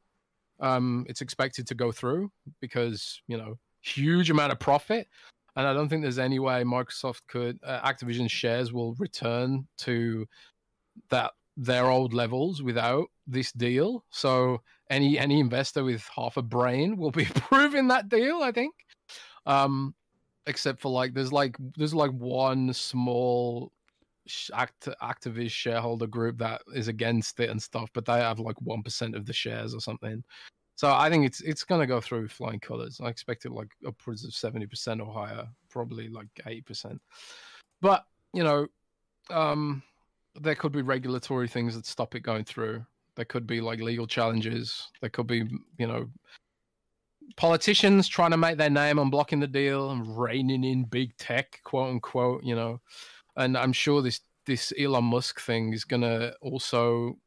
Um, 0.60 1.04
it's 1.08 1.20
expected 1.20 1.66
to 1.68 1.74
go 1.74 1.92
through 1.92 2.30
because 2.60 3.20
you 3.28 3.36
know 3.36 3.58
huge 3.82 4.30
amount 4.30 4.52
of 4.52 4.58
profit, 4.58 5.08
and 5.54 5.66
I 5.66 5.72
don't 5.72 5.88
think 5.88 6.02
there's 6.02 6.18
any 6.18 6.38
way 6.38 6.64
Microsoft 6.64 7.20
could 7.28 7.58
uh, 7.64 7.80
Activision 7.80 8.28
shares 8.28 8.72
will 8.72 8.94
return 8.94 9.66
to 9.78 10.26
that 11.10 11.32
their 11.56 11.90
old 11.90 12.12
levels 12.12 12.62
without 12.62 13.08
this 13.26 13.52
deal. 13.52 14.04
So 14.10 14.62
any 14.90 15.18
any 15.18 15.40
investor 15.40 15.84
with 15.84 16.06
half 16.14 16.36
a 16.36 16.42
brain 16.42 16.96
will 16.96 17.10
be 17.10 17.24
approving 17.34 17.88
that 17.88 18.08
deal. 18.08 18.42
I 18.42 18.52
think, 18.52 18.74
um, 19.46 19.94
except 20.46 20.80
for 20.80 20.90
like 20.90 21.14
there's 21.14 21.32
like 21.32 21.56
there's 21.76 21.94
like 21.94 22.12
one 22.12 22.72
small 22.72 23.72
act 24.54 24.88
activist 25.02 25.50
shareholder 25.50 26.06
group 26.06 26.38
that 26.38 26.62
is 26.74 26.88
against 26.88 27.38
it 27.40 27.50
and 27.50 27.62
stuff, 27.62 27.90
but 27.94 28.04
they 28.04 28.18
have 28.18 28.38
like 28.38 28.60
one 28.62 28.82
percent 28.82 29.14
of 29.14 29.26
the 29.26 29.32
shares 29.32 29.74
or 29.74 29.80
something. 29.80 30.22
So 30.76 30.92
I 30.92 31.08
think 31.08 31.24
it's 31.24 31.40
it's 31.40 31.64
gonna 31.64 31.86
go 31.86 32.00
through 32.00 32.28
flying 32.28 32.60
colors. 32.60 33.00
I 33.02 33.08
expect 33.08 33.46
it 33.46 33.52
like 33.52 33.70
upwards 33.86 34.24
of 34.24 34.34
seventy 34.34 34.66
percent 34.66 35.00
or 35.00 35.12
higher, 35.12 35.46
probably 35.70 36.08
like 36.08 36.28
eighty 36.46 36.62
percent. 36.62 37.00
But 37.80 38.04
you 38.32 38.44
know, 38.44 38.66
um, 39.30 39.82
there 40.40 40.54
could 40.54 40.72
be 40.72 40.82
regulatory 40.82 41.48
things 41.48 41.74
that 41.74 41.86
stop 41.86 42.14
it 42.14 42.20
going 42.20 42.44
through. 42.44 42.84
There 43.16 43.24
could 43.24 43.46
be 43.46 43.60
like 43.60 43.80
legal 43.80 44.06
challenges. 44.06 44.88
There 45.00 45.10
could 45.10 45.26
be, 45.26 45.44
you 45.78 45.86
know, 45.86 46.08
politicians 47.36 48.08
trying 48.08 48.30
to 48.30 48.36
make 48.36 48.58
their 48.58 48.70
name 48.70 48.98
on 48.98 49.10
blocking 49.10 49.40
the 49.40 49.46
deal 49.46 49.90
and 49.90 50.18
reining 50.18 50.64
in 50.64 50.84
big 50.84 51.16
tech, 51.16 51.60
quote 51.64 51.90
unquote, 51.90 52.44
you 52.44 52.54
know. 52.54 52.80
And 53.36 53.56
I'm 53.56 53.72
sure 53.72 54.02
this 54.02 54.20
this 54.44 54.72
Elon 54.78 55.04
Musk 55.04 55.40
thing 55.40 55.72
is 55.72 55.84
gonna 55.84 56.32
also 56.40 57.18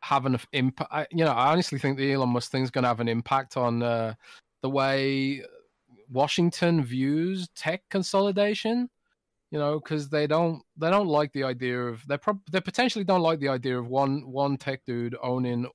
have 0.00 0.26
an 0.26 0.38
impact. 0.52 1.12
You 1.12 1.24
know, 1.24 1.32
I 1.32 1.52
honestly 1.52 1.78
think 1.78 1.96
the 1.96 2.12
Elon 2.12 2.30
Musk 2.30 2.50
thing 2.50 2.62
is 2.62 2.70
gonna 2.70 2.88
have 2.88 3.00
an 3.00 3.08
impact 3.08 3.56
on 3.56 3.82
uh, 3.82 4.14
the 4.62 4.70
way 4.70 5.42
Washington 6.10 6.82
views 6.82 7.48
tech 7.54 7.82
consolidation. 7.88 8.90
You 9.52 9.58
know, 9.58 9.78
because 9.78 10.08
they 10.08 10.26
don't 10.26 10.62
they 10.78 10.90
don't 10.90 11.08
like 11.08 11.30
the 11.34 11.44
idea 11.44 11.78
of 11.78 12.04
they 12.08 12.16
prob- 12.16 12.40
they 12.50 12.60
potentially 12.60 13.04
don't 13.04 13.20
like 13.20 13.38
the 13.38 13.50
idea 13.50 13.78
of 13.78 13.86
one 13.86 14.22
one 14.26 14.56
tech 14.56 14.80
dude 14.86 15.14
owning 15.22 15.66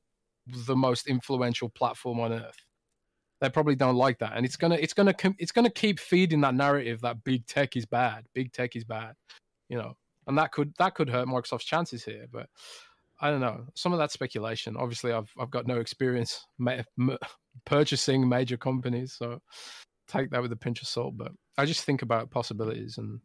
the 0.48 0.76
most 0.76 1.08
influential 1.08 1.70
platform 1.70 2.20
on 2.20 2.34
earth. 2.34 2.58
They 3.40 3.50
probably 3.50 3.76
don't 3.76 3.96
like 3.96 4.18
that, 4.18 4.34
and 4.36 4.48
it's 4.48 4.56
gonna 4.56 4.76
it's 4.76 4.96
gonna 4.96 5.14
it's 5.38 5.52
gonna 5.52 5.70
keep 5.70 6.00
feeding 6.00 6.42
that 6.42 6.56
narrative 6.56 7.02
that 7.02 7.24
big 7.24 7.46
tech 7.46 7.78
is 7.78 7.86
bad, 7.86 8.26
big 8.34 8.52
tech 8.52 8.76
is 8.76 8.84
bad. 8.84 9.14
You 9.70 9.78
know, 9.78 9.94
and 10.26 10.36
that 10.40 10.52
could 10.52 10.74
that 10.80 10.96
could 10.96 11.10
hurt 11.10 11.28
Microsoft's 11.28 11.66
chances 11.66 12.04
here. 12.04 12.26
But 12.32 12.50
I 13.22 13.30
don't 13.30 13.42
know. 13.42 13.66
Some 13.76 13.94
of 13.94 14.00
that 14.00 14.12
speculation. 14.12 14.76
Obviously, 14.76 15.12
I've 15.12 15.32
I've 15.40 15.52
got 15.52 15.68
no 15.68 15.80
experience 15.80 16.48
ma- 16.58 16.82
purchasing 17.66 18.28
major 18.28 18.58
companies, 18.58 19.14
so 19.14 19.40
take 20.08 20.32
that 20.32 20.42
with 20.42 20.52
a 20.52 20.58
pinch 20.58 20.82
of 20.82 20.88
salt. 20.88 21.16
But 21.16 21.32
I 21.60 21.66
just 21.66 21.84
think 21.84 22.02
about 22.02 22.32
possibilities, 22.32 22.98
and 22.98 23.20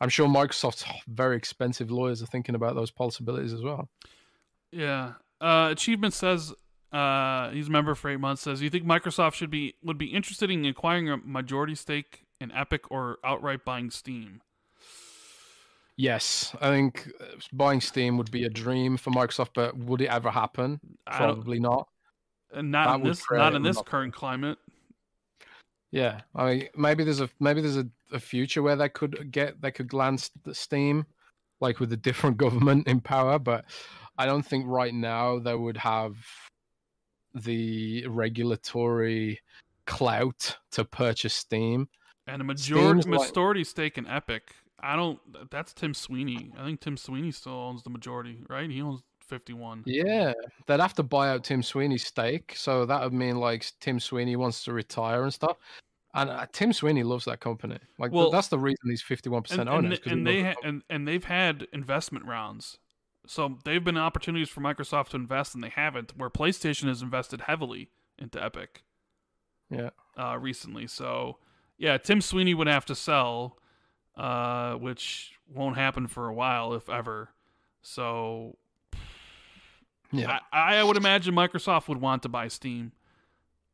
I'm 0.00 0.08
sure 0.08 0.28
Microsoft's 0.28 0.84
very 1.08 1.36
expensive 1.36 1.90
lawyers 1.90 2.22
are 2.22 2.26
thinking 2.26 2.54
about 2.54 2.74
those 2.74 2.90
possibilities 2.90 3.52
as 3.52 3.62
well. 3.62 3.88
Yeah. 4.70 5.14
Uh, 5.40 5.68
Achievement 5.70 6.14
says 6.14 6.52
uh, 6.92 7.50
he's 7.50 7.68
a 7.68 7.70
member 7.70 7.94
for 7.94 8.10
eight 8.10 8.20
months. 8.20 8.42
Says, 8.42 8.62
"You 8.62 8.70
think 8.70 8.84
Microsoft 8.84 9.34
should 9.34 9.50
be 9.50 9.74
would 9.82 9.98
be 9.98 10.06
interested 10.06 10.50
in 10.50 10.64
acquiring 10.64 11.10
a 11.10 11.16
majority 11.18 11.74
stake 11.74 12.24
in 12.40 12.52
Epic 12.52 12.90
or 12.90 13.18
outright 13.24 13.64
buying 13.64 13.90
Steam?" 13.90 14.40
Yes, 15.96 16.54
I 16.60 16.68
think 16.68 17.08
uh, 17.20 17.24
buying 17.52 17.80
Steam 17.80 18.18
would 18.18 18.30
be 18.30 18.44
a 18.44 18.50
dream 18.50 18.98
for 18.98 19.10
Microsoft, 19.10 19.50
but 19.54 19.76
would 19.76 20.02
it 20.02 20.08
ever 20.08 20.30
happen? 20.30 20.78
Probably 21.06 21.58
not. 21.58 21.88
And 22.52 22.70
not 22.70 22.86
That 22.86 23.00
in 23.00 23.08
this 23.08 23.22
not 23.30 23.54
in 23.54 23.62
this 23.62 23.80
current 23.82 24.14
climate. 24.14 24.58
Yeah, 25.90 26.20
I 26.34 26.54
mean, 26.54 26.68
maybe 26.76 27.04
there's 27.04 27.20
a 27.20 27.30
maybe 27.40 27.60
there's 27.60 27.78
a, 27.78 27.86
a 28.12 28.20
future 28.20 28.62
where 28.62 28.76
they 28.76 28.88
could 28.88 29.30
get 29.30 29.60
they 29.60 29.70
could 29.70 29.88
glance 29.88 30.30
the 30.44 30.54
Steam, 30.54 31.06
like 31.60 31.80
with 31.80 31.92
a 31.92 31.96
different 31.96 32.36
government 32.44 32.86
in 32.86 33.00
power, 33.00 33.38
but 33.38 33.64
I 34.18 34.26
don't 34.26 34.44
think 34.44 34.64
right 34.66 34.94
now 34.94 35.38
they 35.38 35.54
would 35.54 35.76
have 35.76 36.16
the 37.34 38.06
regulatory 38.06 39.40
clout 39.86 40.56
to 40.72 40.84
purchase 40.84 41.34
Steam. 41.34 41.88
And 42.26 42.40
a 42.40 42.44
majority 42.44 43.02
Steam's 43.02 43.18
like- 43.18 43.28
majority 43.28 43.64
stake 43.64 43.98
in 43.98 44.06
Epic. 44.06 44.54
I 44.80 44.94
don't. 44.94 45.18
That's 45.50 45.72
Tim 45.72 45.94
Sweeney. 45.94 46.52
I 46.58 46.64
think 46.64 46.80
Tim 46.80 46.96
Sweeney 46.98 47.30
still 47.32 47.52
owns 47.54 47.82
the 47.82 47.88
majority, 47.90 48.44
right? 48.50 48.68
He 48.68 48.82
owns 48.82 49.00
fifty 49.26 49.54
one. 49.54 49.82
Yeah, 49.86 50.34
they'd 50.66 50.80
have 50.80 50.92
to 50.94 51.02
buy 51.02 51.30
out 51.30 51.44
Tim 51.44 51.62
Sweeney's 51.62 52.06
stake, 52.06 52.52
so 52.54 52.84
that 52.84 53.02
would 53.02 53.14
mean 53.14 53.38
like 53.38 53.64
Tim 53.80 53.98
Sweeney 53.98 54.36
wants 54.36 54.64
to 54.64 54.74
retire 54.74 55.22
and 55.22 55.32
stuff. 55.32 55.56
And 56.16 56.30
uh, 56.30 56.46
Tim 56.52 56.72
Sweeney 56.72 57.02
loves 57.02 57.24
that 57.26 57.40
company. 57.40 57.78
Like 57.98 58.10
th- 58.10 58.16
Well, 58.18 58.30
that's 58.30 58.48
the 58.48 58.58
reason 58.58 58.78
he's 58.88 59.02
fifty-one 59.02 59.42
percent 59.42 59.60
and, 59.62 59.68
owners. 59.68 60.00
and, 60.04 60.12
and 60.12 60.26
they 60.26 60.42
ha- 60.44 60.54
and 60.64 60.82
and 60.90 61.06
they've 61.06 61.24
had 61.24 61.66
investment 61.72 62.24
rounds 62.24 62.78
so 63.28 63.58
they've 63.64 63.82
been 63.82 63.98
opportunities 63.98 64.48
for 64.48 64.60
microsoft 64.60 65.08
to 65.08 65.16
invest 65.16 65.52
and 65.52 65.64
they 65.64 65.68
haven't 65.68 66.16
where 66.16 66.30
playstation 66.30 66.86
has 66.86 67.02
invested 67.02 67.40
heavily 67.40 67.90
into 68.20 68.40
epic 68.40 68.84
Yeah. 69.68 69.90
uh, 70.16 70.38
recently 70.40 70.86
so 70.86 71.38
yeah 71.76 71.98
tim 71.98 72.20
sweeney 72.20 72.54
would 72.54 72.68
have 72.68 72.86
to 72.86 72.94
sell 72.94 73.58
uh, 74.16 74.74
which 74.74 75.32
won't 75.52 75.74
happen 75.76 76.06
for 76.06 76.28
a 76.28 76.32
while 76.34 76.72
if 76.72 76.88
ever 76.88 77.30
so 77.82 78.56
Yeah. 80.12 80.38
I, 80.52 80.76
I 80.76 80.84
would 80.84 80.96
imagine 80.96 81.34
microsoft 81.34 81.88
would 81.88 82.00
want 82.00 82.22
to 82.22 82.28
buy 82.28 82.46
steam 82.46 82.92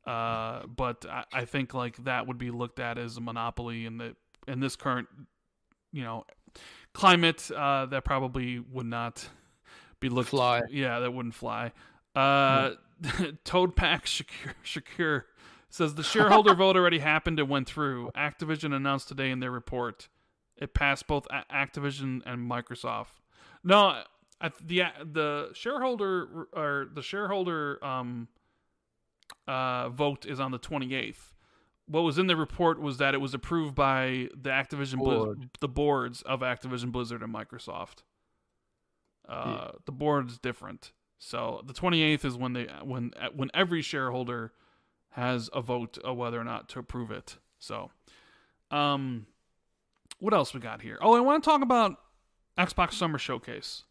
uh, 0.06 0.66
but 0.66 1.06
I, 1.08 1.24
I 1.32 1.44
think 1.44 1.74
like 1.74 1.96
that 2.04 2.26
would 2.26 2.38
be 2.38 2.50
looked 2.50 2.80
at 2.80 2.98
as 2.98 3.16
a 3.16 3.20
monopoly 3.20 3.86
in 3.86 3.98
the 3.98 4.16
in 4.48 4.60
this 4.60 4.76
current 4.76 5.08
you 5.92 6.02
know 6.02 6.24
climate 6.92 7.50
uh, 7.50 7.86
that 7.86 8.04
probably 8.04 8.58
would 8.58 8.86
not 8.86 9.28
be 10.00 10.08
looked 10.08 10.30
Fly. 10.30 10.62
yeah 10.70 11.00
that 11.00 11.12
wouldn't 11.12 11.34
fly. 11.34 11.72
Uh, 12.14 12.72
toad 13.44 13.74
pack 13.76 14.04
Shakir, 14.06 14.54
Shakir 14.64 15.24
says 15.70 15.94
the 15.94 16.02
shareholder 16.02 16.54
vote 16.56 16.76
already 16.76 16.98
happened. 16.98 17.40
And 17.40 17.48
went 17.48 17.68
through. 17.68 18.10
Activision 18.16 18.74
announced 18.74 19.08
today 19.08 19.30
in 19.30 19.40
their 19.40 19.50
report. 19.50 20.08
It 20.56 20.74
passed 20.74 21.06
both 21.06 21.26
A- 21.30 21.44
activision 21.52 22.20
and 22.26 22.50
microsoft. 22.50 23.20
No 23.64 24.02
the 24.60 24.82
the 25.04 25.50
shareholder 25.54 26.46
or 26.52 26.88
the 26.92 27.02
shareholder 27.02 27.82
um 27.84 28.28
uh, 29.46 29.88
vote 29.90 30.24
is 30.26 30.40
on 30.40 30.50
the 30.50 30.58
28th. 30.58 31.32
What 31.86 32.02
was 32.02 32.16
in 32.18 32.26
the 32.28 32.36
report 32.36 32.80
was 32.80 32.98
that 32.98 33.14
it 33.14 33.18
was 33.18 33.34
approved 33.34 33.74
by 33.74 34.28
the 34.34 34.50
Activision 34.50 34.98
Board. 34.98 35.38
Blizz- 35.40 35.48
the 35.60 35.68
boards 35.68 36.22
of 36.22 36.40
Activision 36.40 36.92
Blizzard 36.92 37.22
and 37.22 37.34
Microsoft. 37.34 38.02
Uh, 39.28 39.44
Yeah. 39.46 39.70
The 39.86 39.92
board 39.92 40.28
is 40.30 40.38
different. 40.38 40.92
So 41.18 41.62
the 41.66 41.72
28th 41.74 42.24
is 42.24 42.36
when 42.36 42.52
they 42.54 42.64
when 42.82 43.12
when 43.34 43.50
every 43.54 43.82
shareholder 43.82 44.52
has 45.10 45.48
a 45.52 45.60
vote 45.60 45.98
of 45.98 46.16
whether 46.16 46.40
or 46.40 46.44
not 46.44 46.68
to 46.70 46.78
approve 46.78 47.10
it. 47.10 47.36
So, 47.58 47.90
um, 48.70 49.26
what 50.18 50.32
else 50.34 50.54
we 50.54 50.58
got 50.60 50.82
here? 50.82 50.98
Oh, 51.02 51.14
I 51.14 51.20
want 51.20 51.42
to 51.44 51.48
talk 51.50 51.62
about 51.62 51.96
Xbox 52.58 52.94
Summer 52.94 53.18
Showcase. 53.18 53.84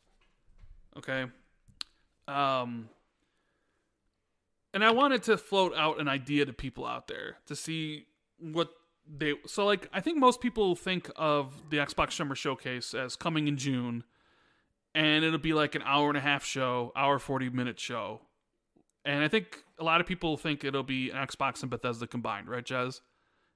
Okay. 0.97 1.25
Um, 2.27 2.89
and 4.73 4.83
I 4.83 4.91
wanted 4.91 5.23
to 5.23 5.37
float 5.37 5.73
out 5.75 5.99
an 5.99 6.07
idea 6.07 6.45
to 6.45 6.53
people 6.53 6.85
out 6.85 7.07
there 7.07 7.37
to 7.47 7.55
see 7.55 8.05
what 8.39 8.69
they 9.07 9.33
so 9.45 9.65
like 9.65 9.89
I 9.91 9.99
think 9.99 10.17
most 10.17 10.41
people 10.41 10.75
think 10.75 11.09
of 11.15 11.69
the 11.69 11.77
Xbox 11.77 12.13
Summer 12.13 12.35
Showcase 12.35 12.93
as 12.93 13.15
coming 13.15 13.47
in 13.47 13.57
June 13.57 14.03
and 14.93 15.23
it'll 15.23 15.39
be 15.39 15.53
like 15.53 15.75
an 15.75 15.83
hour 15.85 16.09
and 16.09 16.17
a 16.17 16.21
half 16.21 16.43
show, 16.43 16.91
hour 16.95 17.17
40 17.17 17.49
minute 17.49 17.79
show. 17.79 18.21
And 19.05 19.23
I 19.23 19.27
think 19.27 19.63
a 19.79 19.83
lot 19.83 20.01
of 20.01 20.07
people 20.07 20.37
think 20.37 20.63
it'll 20.63 20.83
be 20.83 21.09
an 21.09 21.17
Xbox 21.17 21.61
and 21.61 21.71
Bethesda 21.71 22.05
combined, 22.07 22.49
right, 22.49 22.63
Jez? 22.63 23.01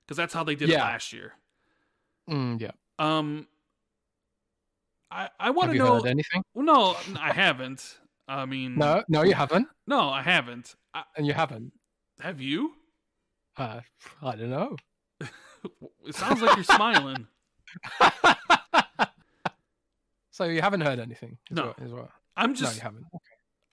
Cuz 0.07 0.17
that's 0.17 0.33
how 0.33 0.43
they 0.43 0.55
did 0.55 0.69
it 0.69 0.77
last 0.77 1.13
year. 1.13 1.33
Mm, 2.29 2.59
yeah. 2.61 2.71
Um 2.99 3.47
I 5.11 5.29
I 5.39 5.49
want 5.51 5.71
to 5.71 5.77
know 5.77 5.95
heard 5.95 6.07
anything? 6.07 6.43
well, 6.53 6.65
no, 6.65 6.97
I 7.19 7.31
haven't. 7.31 7.99
I 8.27 8.45
mean 8.45 8.75
No, 8.75 9.03
no, 9.07 9.23
you 9.23 9.33
haven't, 9.33 9.67
no, 9.87 10.09
I 10.09 10.21
haven't. 10.21 10.75
I, 10.93 11.03
and 11.17 11.25
you 11.27 11.33
haven't. 11.33 11.71
have 12.19 12.41
you? 12.41 12.71
Uh, 13.57 13.81
I 14.21 14.35
don't 14.35 14.49
know. 14.49 14.75
It 16.05 16.13
sounds 16.15 16.41
like 16.41 16.55
you're 16.57 16.63
smiling. 16.63 17.25
so 20.31 20.43
you 20.45 20.61
haven't 20.61 20.81
heard 20.81 20.99
anything? 20.99 21.37
Is 21.49 21.55
No. 21.57 21.67
what- 21.67 21.79
is 21.79 21.91
what- 21.93 22.09
I'm 22.37 22.53
just. 22.53 22.73
no, 22.73 22.75
you 22.75 22.81
haven't. 22.81 23.05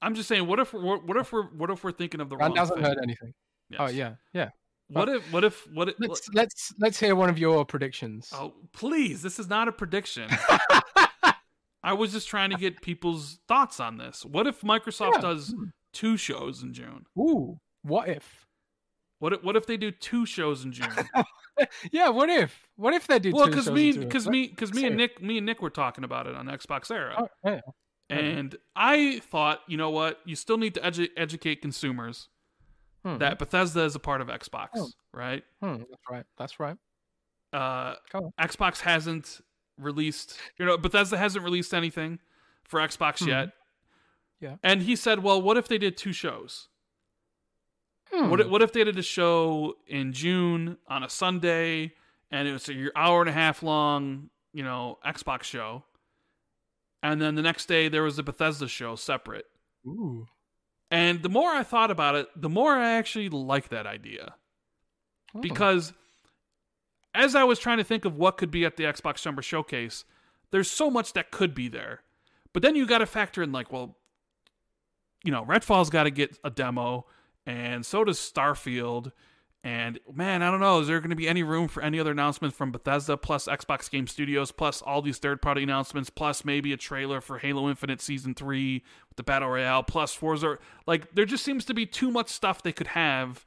I'm 0.01 0.15
just 0.15 0.29
saying 0.29 0.47
what 0.47 0.59
if 0.61 0.73
we're, 0.73 0.99
what 0.99 1.17
if 1.17 1.33
we're 1.33 1.45
what 1.49 1.71
if 1.71 1.83
we're 1.85 1.93
thinking 1.93 2.21
of 2.21 2.29
the 2.29 2.37
wrong 2.37 2.51
Rand 2.51 2.59
hasn't 2.59 2.79
thing? 2.79 2.87
heard 2.87 2.99
anything. 3.03 3.35
Oh 3.79 3.89
yeah, 3.89 4.15
yeah. 4.33 4.51
What 4.89 5.09
if 5.09 5.33
what 5.33 5.45
if 5.45 5.67
what 5.73 5.89
if 5.89 5.95
Let's 5.99 6.29
let's 6.35 6.73
let's 6.79 6.99
hear 7.01 7.15
one 7.15 7.29
of 7.31 7.39
your 7.39 7.65
predictions. 7.65 8.31
Oh, 8.33 8.53
please, 8.73 9.23
this 9.23 9.39
is 9.39 9.49
not 9.49 9.69
a 9.69 9.73
prediction. 9.73 10.29
I 11.85 11.93
was 11.95 12.13
just 12.13 12.29
trying 12.29 12.51
to 12.51 12.57
get 12.57 12.81
people's 12.83 13.41
thoughts 13.49 13.81
on 13.81 13.97
this. 13.99 14.25
What 14.25 14.47
if 14.47 14.61
Microsoft 14.61 15.15
Yeah. 15.15 15.21
does 15.21 15.55
two 15.93 16.17
shows 16.17 16.63
in 16.63 16.73
June? 16.73 17.07
Ooh, 17.19 17.59
what 17.83 18.09
if? 18.09 18.47
What 19.19 19.33
if, 19.35 19.43
what 19.45 19.57
if 19.57 19.67
they 19.67 19.77
do 19.77 19.91
two 19.91 20.27
shows 20.27 20.65
in 20.65 20.73
June? 20.73 20.89
Yeah, 21.93 22.09
what 22.09 22.31
if? 22.31 22.67
What 22.77 22.95
if 22.95 23.07
they 23.07 23.19
do? 23.19 23.31
well, 23.31 23.47
because 23.47 23.71
me, 23.71 23.93
because 23.93 24.27
me, 24.27 24.49
because 24.49 24.73
me 24.73 24.87
and 24.87 24.97
Nick, 24.97 25.21
me 25.23 25.37
and 25.37 25.45
Nick 25.47 25.61
were 25.61 25.69
talking 25.71 26.03
about 26.03 26.27
it 26.27 26.35
on 26.35 26.47
Xbox 26.47 26.91
Era, 26.91 27.15
Oh, 27.19 27.29
yeah. 27.45 27.61
and 28.09 28.57
I 28.75 29.21
thought, 29.21 29.61
you 29.69 29.77
know 29.77 29.91
what, 29.91 30.19
you 30.25 30.35
still 30.35 30.57
need 30.57 30.73
to 30.75 30.81
edu- 30.81 31.11
educate 31.17 31.57
consumers 31.61 32.31
Hmm. 33.05 33.19
that 33.19 33.39
Bethesda 33.39 33.83
is 33.85 33.95
a 33.95 33.99
part 34.01 34.23
of 34.23 34.29
Xbox, 34.29 34.69
Oh. 34.77 34.89
right? 35.13 35.45
Hmm, 35.61 35.77
that's 35.91 36.03
right. 36.11 36.25
That's 36.39 36.59
right. 36.59 36.77
Uh, 37.53 37.97
Xbox 38.41 38.81
hasn't 38.81 39.43
released, 39.79 40.39
you 40.59 40.65
know, 40.67 40.77
Bethesda 40.79 41.17
hasn't 41.17 41.45
released 41.45 41.73
anything 41.75 42.19
for 42.65 42.81
Xbox 42.81 43.21
Hmm. 43.23 43.29
yet. 43.29 43.51
Yeah. 44.41 44.57
And 44.63 44.83
he 44.83 44.97
said, 44.97 45.23
"Well, 45.23 45.41
what 45.41 45.57
if 45.57 45.69
they 45.69 45.79
did 45.79 45.97
two 45.97 46.13
shows? 46.13 46.69
Hmm. 48.11 48.29
What 48.31 48.41
if, 48.41 48.47
what 48.49 48.63
if 48.63 48.73
they 48.73 48.85
did 48.85 48.99
a 48.99 49.03
show 49.03 49.77
in 49.87 50.13
June 50.13 50.79
on 50.89 51.03
a 51.03 51.09
Sunday 51.09 51.95
and 52.31 52.49
it 52.49 52.53
was 52.53 52.69
a 52.69 52.75
your 52.75 52.93
hour 52.97 53.21
and 53.21 53.31
a 53.31 53.33
half 53.33 53.63
long, 53.63 54.31
you 54.53 54.63
know, 54.63 54.99
Xbox 55.07 55.45
show, 55.45 55.85
and 57.03 57.21
then 57.23 57.35
the 57.37 57.43
next 57.43 57.67
day 57.67 57.89
there 57.89 58.03
was 58.03 58.19
a 58.19 58.23
Bethesda 58.23 58.69
show 58.69 58.97
separate. 58.97 59.47
Ooh. 59.87 60.27
And 60.91 61.23
the 61.23 61.29
more 61.31 61.51
I 61.51 61.63
thought 61.63 61.91
about 61.91 62.15
it, 62.17 62.29
the 62.37 62.51
more 62.51 62.73
I 62.77 62.93
actually 62.93 63.29
like 63.31 63.69
that 63.71 63.87
idea 63.87 64.35
Oh. 65.35 65.41
because 65.41 65.93
as 67.15 67.35
I 67.35 67.45
was 67.45 67.59
trying 67.59 67.79
to 67.79 67.85
think 67.85 68.05
of 68.05 68.17
what 68.17 68.37
could 68.37 68.51
be 68.51 68.65
at 68.65 68.77
the 68.77 68.85
Xbox 68.85 69.19
Summer 69.19 69.43
Showcase, 69.43 70.05
there's 70.51 70.71
so 70.71 70.91
much 70.91 71.13
that 71.13 71.31
could 71.31 71.55
be 71.55 71.69
there. 71.69 72.03
But 72.53 72.63
then 72.63 72.77
you 72.77 72.87
got 72.87 72.99
to 72.99 73.07
factor 73.07 73.43
in 73.43 73.53
like, 73.53 73.73
well, 73.73 73.97
you 75.25 75.33
know, 75.33 75.45
Redfall's 75.45 75.91
got 75.91 76.05
to 76.05 76.11
get 76.11 76.39
a 76.45 76.51
demo, 76.51 77.07
and 77.47 77.87
so 77.87 78.05
does 78.05 78.19
Starfield, 78.19 79.13
And 79.65 80.01
man, 80.13 80.43
I 80.43 80.51
don't 80.51 80.61
know. 80.61 80.81
Is 80.81 80.89
there 80.89 80.99
going 80.99 81.11
to 81.11 81.17
be 81.17 81.29
any 81.29 81.45
room 81.45 81.69
for 81.69 81.83
any 81.83 82.01
other 82.01 82.11
announcements 82.11 82.57
from 82.57 82.73
Bethesda, 82.73 83.17
plus 83.17 83.47
Xbox 83.47 83.89
Game 83.89 84.09
Studios, 84.09 84.51
plus 84.51 84.83
all 84.83 85.03
these 85.03 85.19
third 85.19 85.41
party 85.41 85.63
announcements, 85.63 86.11
plus 86.11 86.45
maybe 86.45 86.73
a 86.73 86.77
trailer 86.77 87.21
for 87.21 87.39
Halo 87.39 87.69
Infinite 87.69 88.01
Season 88.01 88.35
3 88.35 88.83
with 89.09 89.17
the 89.17 89.23
Battle 89.23 89.51
Royale, 89.51 89.85
plus 89.85 90.15
Forza? 90.15 90.59
Like, 90.87 91.15
there 91.15 91.25
just 91.25 91.45
seems 91.45 91.65
to 91.67 91.75
be 91.75 91.87
too 91.87 92.11
much 92.11 92.29
stuff 92.29 92.63
they 92.63 92.73
could 92.73 92.89
have 92.89 93.47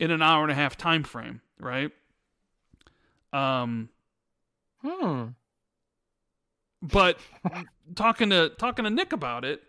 in 0.00 0.10
an 0.10 0.22
hour 0.22 0.42
and 0.42 0.50
a 0.50 0.56
half 0.56 0.76
time 0.76 1.04
frame, 1.04 1.40
right? 1.60 1.92
Um, 3.34 3.88
Hmm. 4.82 5.28
but 6.82 7.18
talking 7.94 8.30
to 8.30 8.50
talking 8.58 8.84
to 8.84 8.90
Nick 8.90 9.12
about 9.12 9.44
it, 9.44 9.62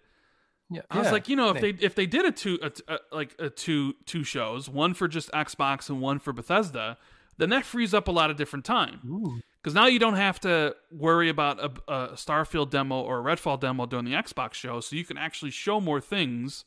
Yeah. 0.69 0.81
I 0.91 0.97
was 0.97 1.05
yeah. 1.07 1.11
like, 1.11 1.29
you 1.29 1.35
know, 1.35 1.49
if 1.49 1.61
Nick. 1.61 1.79
they 1.79 1.85
if 1.85 1.95
they 1.95 2.05
did 2.05 2.25
a 2.25 2.31
two 2.31 2.59
a, 2.61 2.71
a, 2.93 2.97
like 3.11 3.35
a 3.39 3.49
two 3.49 3.93
two 4.05 4.23
shows, 4.23 4.69
one 4.69 4.93
for 4.93 5.07
just 5.07 5.31
Xbox 5.31 5.89
and 5.89 6.01
one 6.01 6.19
for 6.19 6.33
Bethesda, 6.33 6.97
then 7.37 7.49
that 7.49 7.65
frees 7.65 7.93
up 7.93 8.07
a 8.07 8.11
lot 8.11 8.29
of 8.29 8.35
different 8.37 8.65
time. 8.65 9.41
Because 9.61 9.73
now 9.73 9.87
you 9.87 9.97
don't 9.99 10.15
have 10.15 10.39
to 10.41 10.75
worry 10.91 11.27
about 11.29 11.59
a, 11.59 11.91
a 11.91 12.07
Starfield 12.13 12.69
demo 12.69 13.01
or 13.01 13.19
a 13.19 13.23
Redfall 13.35 13.59
demo 13.59 13.85
during 13.85 14.05
the 14.05 14.13
Xbox 14.13 14.53
show, 14.53 14.79
so 14.79 14.95
you 14.95 15.03
can 15.05 15.17
actually 15.17 15.49
show 15.51 15.79
more 15.81 15.99
things, 16.01 16.65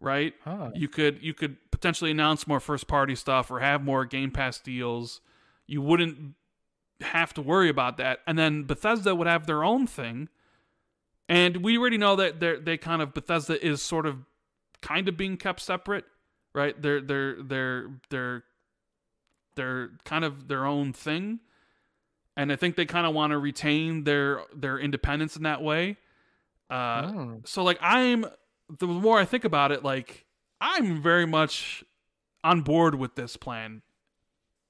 right? 0.00 0.34
Huh. 0.44 0.70
You 0.74 0.88
could 0.88 1.22
you 1.22 1.32
could 1.32 1.56
potentially 1.70 2.10
announce 2.10 2.46
more 2.46 2.60
first 2.60 2.86
party 2.88 3.14
stuff 3.14 3.50
or 3.50 3.60
have 3.60 3.82
more 3.84 4.04
Game 4.04 4.30
Pass 4.30 4.58
deals. 4.58 5.20
You 5.68 5.80
wouldn't 5.80 6.34
have 7.00 7.32
to 7.34 7.42
worry 7.42 7.68
about 7.68 7.96
that, 7.98 8.18
and 8.26 8.36
then 8.36 8.64
Bethesda 8.64 9.14
would 9.14 9.28
have 9.28 9.46
their 9.46 9.62
own 9.62 9.86
thing. 9.86 10.28
And 11.28 11.58
we 11.58 11.78
already 11.78 11.98
know 11.98 12.16
that 12.16 12.40
they 12.40 12.56
they 12.56 12.76
kind 12.76 13.00
of 13.02 13.14
Bethesda 13.14 13.64
is 13.64 13.80
sort 13.82 14.06
of 14.06 14.24
kind 14.80 15.08
of 15.08 15.16
being 15.16 15.36
kept 15.36 15.60
separate, 15.60 16.06
right? 16.54 16.80
They're 16.80 17.00
they're 17.00 17.42
they're 17.42 17.90
they're 18.10 18.44
they're 19.54 19.90
kind 20.04 20.24
of 20.24 20.48
their 20.48 20.64
own 20.64 20.92
thing 20.92 21.40
and 22.38 22.52
I 22.52 22.56
think 22.56 22.76
they 22.76 22.86
kind 22.86 23.04
of 23.04 23.12
want 23.14 23.32
to 23.32 23.38
retain 23.38 24.04
their 24.04 24.42
their 24.54 24.78
independence 24.78 25.36
in 25.36 25.42
that 25.42 25.60
way. 25.60 25.96
Uh, 26.70 27.08
Hmm. 27.10 27.34
So 27.44 27.64
like 27.64 27.78
I'm 27.82 28.24
the 28.78 28.86
more 28.86 29.18
I 29.18 29.24
think 29.24 29.44
about 29.44 29.72
it, 29.72 29.82
like 29.82 30.24
I'm 30.60 31.02
very 31.02 31.26
much 31.26 31.82
on 32.44 32.62
board 32.62 32.94
with 32.94 33.16
this 33.16 33.36
plan 33.36 33.82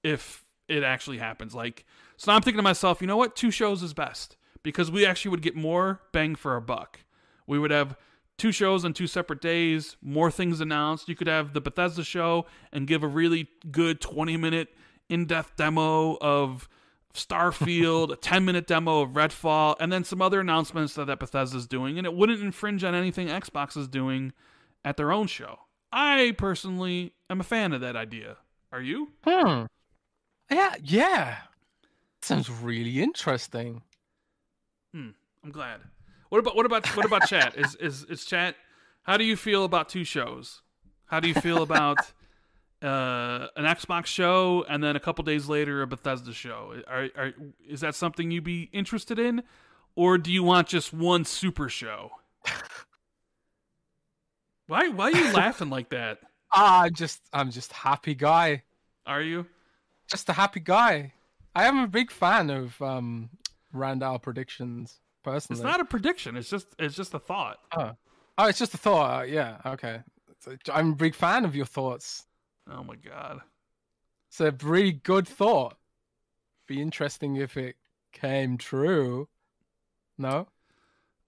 if 0.02 0.44
it 0.68 0.82
actually 0.82 1.18
happens. 1.18 1.54
Like 1.54 1.84
so 2.16 2.30
now 2.30 2.36
I'm 2.36 2.42
thinking 2.42 2.58
to 2.58 2.62
myself, 2.62 3.00
you 3.00 3.06
know 3.06 3.16
what? 3.16 3.36
Two 3.36 3.50
shows 3.50 3.82
is 3.82 3.94
best 3.94 4.36
because 4.62 4.90
we 4.90 5.06
actually 5.06 5.30
would 5.30 5.42
get 5.42 5.56
more 5.56 6.00
bang 6.12 6.34
for 6.34 6.52
our 6.52 6.60
buck. 6.60 7.00
We 7.46 7.58
would 7.58 7.70
have 7.70 7.96
two 8.36 8.52
shows 8.52 8.84
on 8.84 8.92
two 8.92 9.06
separate 9.06 9.40
days, 9.40 9.96
more 10.02 10.30
things 10.30 10.60
announced. 10.60 11.08
You 11.08 11.16
could 11.16 11.26
have 11.26 11.52
the 11.52 11.60
Bethesda 11.60 12.04
show 12.04 12.46
and 12.72 12.86
give 12.86 13.02
a 13.02 13.08
really 13.08 13.48
good 13.70 14.00
20 14.00 14.36
minute 14.36 14.68
in 15.08 15.26
depth 15.26 15.56
demo 15.56 16.16
of 16.20 16.68
Starfield, 17.14 18.12
a 18.12 18.16
10 18.16 18.44
minute 18.44 18.66
demo 18.66 19.02
of 19.02 19.10
Redfall, 19.10 19.76
and 19.80 19.92
then 19.92 20.04
some 20.04 20.22
other 20.22 20.40
announcements 20.40 20.94
that, 20.94 21.06
that 21.06 21.18
Bethesda's 21.18 21.66
doing, 21.66 21.98
and 21.98 22.06
it 22.06 22.14
wouldn't 22.14 22.42
infringe 22.42 22.84
on 22.84 22.94
anything 22.94 23.28
Xbox 23.28 23.76
is 23.76 23.88
doing 23.88 24.32
at 24.84 24.96
their 24.96 25.12
own 25.12 25.26
show. 25.26 25.60
I 25.90 26.34
personally 26.36 27.12
am 27.30 27.40
a 27.40 27.44
fan 27.44 27.72
of 27.72 27.80
that 27.80 27.96
idea. 27.96 28.36
Are 28.70 28.82
you? 28.82 29.12
Hmm. 29.24 29.64
Yeah. 30.50 30.74
Yeah. 30.82 31.36
Sounds 32.22 32.50
really 32.50 33.00
interesting. 33.00 33.82
Hmm. 34.92 35.10
I'm 35.44 35.50
glad. 35.50 35.80
What 36.28 36.38
about 36.38 36.56
what 36.56 36.66
about 36.66 36.86
what 36.96 37.06
about 37.06 37.26
chat? 37.26 37.56
Is 37.56 37.74
is 37.76 38.04
is 38.04 38.24
chat? 38.24 38.56
How 39.02 39.16
do 39.16 39.24
you 39.24 39.36
feel 39.36 39.64
about 39.64 39.88
two 39.88 40.04
shows? 40.04 40.62
How 41.06 41.20
do 41.20 41.28
you 41.28 41.34
feel 41.34 41.62
about 41.62 41.98
uh, 42.82 43.46
an 43.56 43.64
Xbox 43.64 44.06
show 44.06 44.64
and 44.68 44.84
then 44.84 44.94
a 44.94 45.00
couple 45.00 45.24
days 45.24 45.48
later 45.48 45.80
a 45.80 45.86
Bethesda 45.86 46.34
show? 46.34 46.74
Are, 46.86 47.08
are 47.16 47.32
is 47.66 47.80
that 47.80 47.94
something 47.94 48.30
you'd 48.30 48.44
be 48.44 48.68
interested 48.72 49.18
in, 49.18 49.42
or 49.94 50.18
do 50.18 50.30
you 50.30 50.42
want 50.42 50.68
just 50.68 50.92
one 50.92 51.24
super 51.24 51.68
show? 51.68 52.10
Why 54.66 54.88
why 54.88 55.06
are 55.06 55.16
you 55.16 55.32
laughing 55.32 55.70
like 55.70 55.88
that? 55.90 56.18
Ah, 56.52 56.82
I'm 56.82 56.94
just 56.94 57.22
I'm 57.32 57.50
just 57.50 57.72
happy 57.72 58.14
guy. 58.14 58.64
Are 59.06 59.22
you? 59.22 59.46
Just 60.08 60.28
a 60.28 60.32
happy 60.32 60.60
guy. 60.60 61.12
I 61.54 61.66
am 61.66 61.78
a 61.78 61.86
big 61.86 62.10
fan 62.10 62.50
of 62.50 62.80
um 62.82 63.30
Randall 63.72 64.18
predictions 64.18 65.00
personally. 65.22 65.60
It's 65.60 65.64
not 65.64 65.80
a 65.80 65.84
prediction. 65.84 66.36
It's 66.36 66.50
just 66.50 66.68
it's 66.78 66.96
just 66.96 67.14
a 67.14 67.18
thought. 67.18 67.58
Oh, 67.76 67.92
oh 68.38 68.46
it's 68.46 68.58
just 68.58 68.74
a 68.74 68.78
thought. 68.78 69.20
Uh, 69.20 69.22
yeah. 69.24 69.58
Okay. 69.66 70.00
So, 70.40 70.56
I'm 70.72 70.92
a 70.92 70.96
big 70.96 71.14
fan 71.14 71.44
of 71.44 71.54
your 71.56 71.66
thoughts. 71.66 72.26
Oh 72.70 72.82
my 72.82 72.96
god. 72.96 73.40
It's 74.28 74.40
a 74.40 74.54
really 74.62 74.92
good 74.92 75.26
thought. 75.26 75.76
Be 76.66 76.80
interesting 76.82 77.36
if 77.36 77.56
it 77.56 77.76
came 78.12 78.58
true. 78.58 79.28
No. 80.16 80.48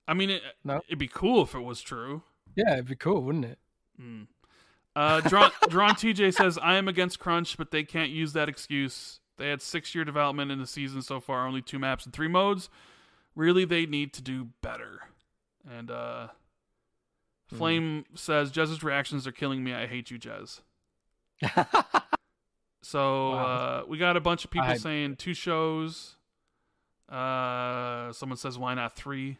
I 0.06 0.14
mean, 0.14 0.30
it, 0.30 0.42
No. 0.64 0.82
it'd 0.88 0.98
be 0.98 1.08
cool 1.08 1.42
if 1.42 1.54
it 1.54 1.60
was 1.60 1.80
true. 1.80 2.22
Yeah, 2.56 2.74
it'd 2.74 2.88
be 2.88 2.96
cool, 2.96 3.22
wouldn't 3.22 3.44
it? 3.44 3.58
Mm. 4.00 4.26
Uh, 4.96 5.20
Drawn, 5.20 5.50
Drawn 5.68 5.94
TJ 5.94 6.34
says, 6.34 6.58
I 6.60 6.74
am 6.76 6.88
against 6.88 7.18
Crunch, 7.18 7.56
but 7.56 7.70
they 7.70 7.84
can't 7.84 8.10
use 8.10 8.32
that 8.32 8.48
excuse. 8.48 9.20
They 9.38 9.48
had 9.48 9.62
six 9.62 9.94
year 9.94 10.04
development 10.04 10.50
in 10.50 10.58
the 10.58 10.66
season 10.66 11.00
so 11.02 11.20
far, 11.20 11.46
only 11.46 11.62
two 11.62 11.78
maps 11.78 12.04
and 12.04 12.12
three 12.12 12.28
modes. 12.28 12.68
Really, 13.36 13.64
they 13.64 13.86
need 13.86 14.12
to 14.14 14.22
do 14.22 14.48
better. 14.62 15.00
And 15.70 15.90
uh, 15.90 16.28
Flame 17.48 18.04
says, 18.14 18.50
Jez's 18.50 18.82
reactions 18.82 19.26
are 19.26 19.32
killing 19.32 19.62
me. 19.62 19.72
I 19.72 19.86
hate 19.86 20.10
you, 20.10 20.18
Jez. 20.18 20.60
So 22.82 23.32
Wow. 23.32 23.36
uh, 23.36 23.82
we 23.88 23.98
got 23.98 24.16
a 24.16 24.20
bunch 24.20 24.44
of 24.44 24.50
people 24.50 24.68
I- 24.68 24.76
saying 24.78 25.16
two 25.16 25.34
shows. 25.34 26.16
Uh, 27.10 28.10
someone 28.12 28.36
says, 28.38 28.58
why 28.58 28.72
not 28.74 28.96
three? 28.96 29.36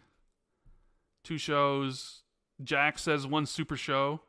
Two 1.25 1.39
shows. 1.39 2.21
Jack 2.63 2.99
says 2.99 3.27
one 3.27 3.47
super 3.47 3.77
show. 3.77 4.21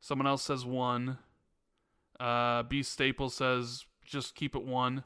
Someone 0.00 0.26
else 0.26 0.42
says 0.42 0.64
one. 0.64 1.18
Uh, 2.18 2.62
B 2.64 2.82
Staple 2.82 3.30
says 3.30 3.84
just 4.04 4.34
keep 4.34 4.54
it 4.54 4.64
one. 4.64 5.04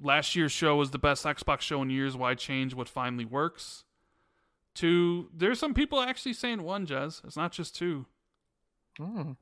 Last 0.00 0.36
year's 0.36 0.52
show 0.52 0.76
was 0.76 0.92
the 0.92 0.98
best 0.98 1.24
Xbox 1.24 1.60
show 1.60 1.82
in 1.82 1.90
years. 1.90 2.16
Why 2.16 2.34
change 2.34 2.74
what 2.74 2.88
finally 2.88 3.24
works? 3.24 3.84
Two. 4.74 5.28
There's 5.34 5.58
some 5.58 5.74
people 5.74 6.00
actually 6.00 6.34
saying 6.34 6.62
one, 6.62 6.86
Jez. 6.86 7.24
It's 7.24 7.36
not 7.36 7.52
just 7.52 7.74
two. 7.74 8.06
Hmm. 8.96 9.32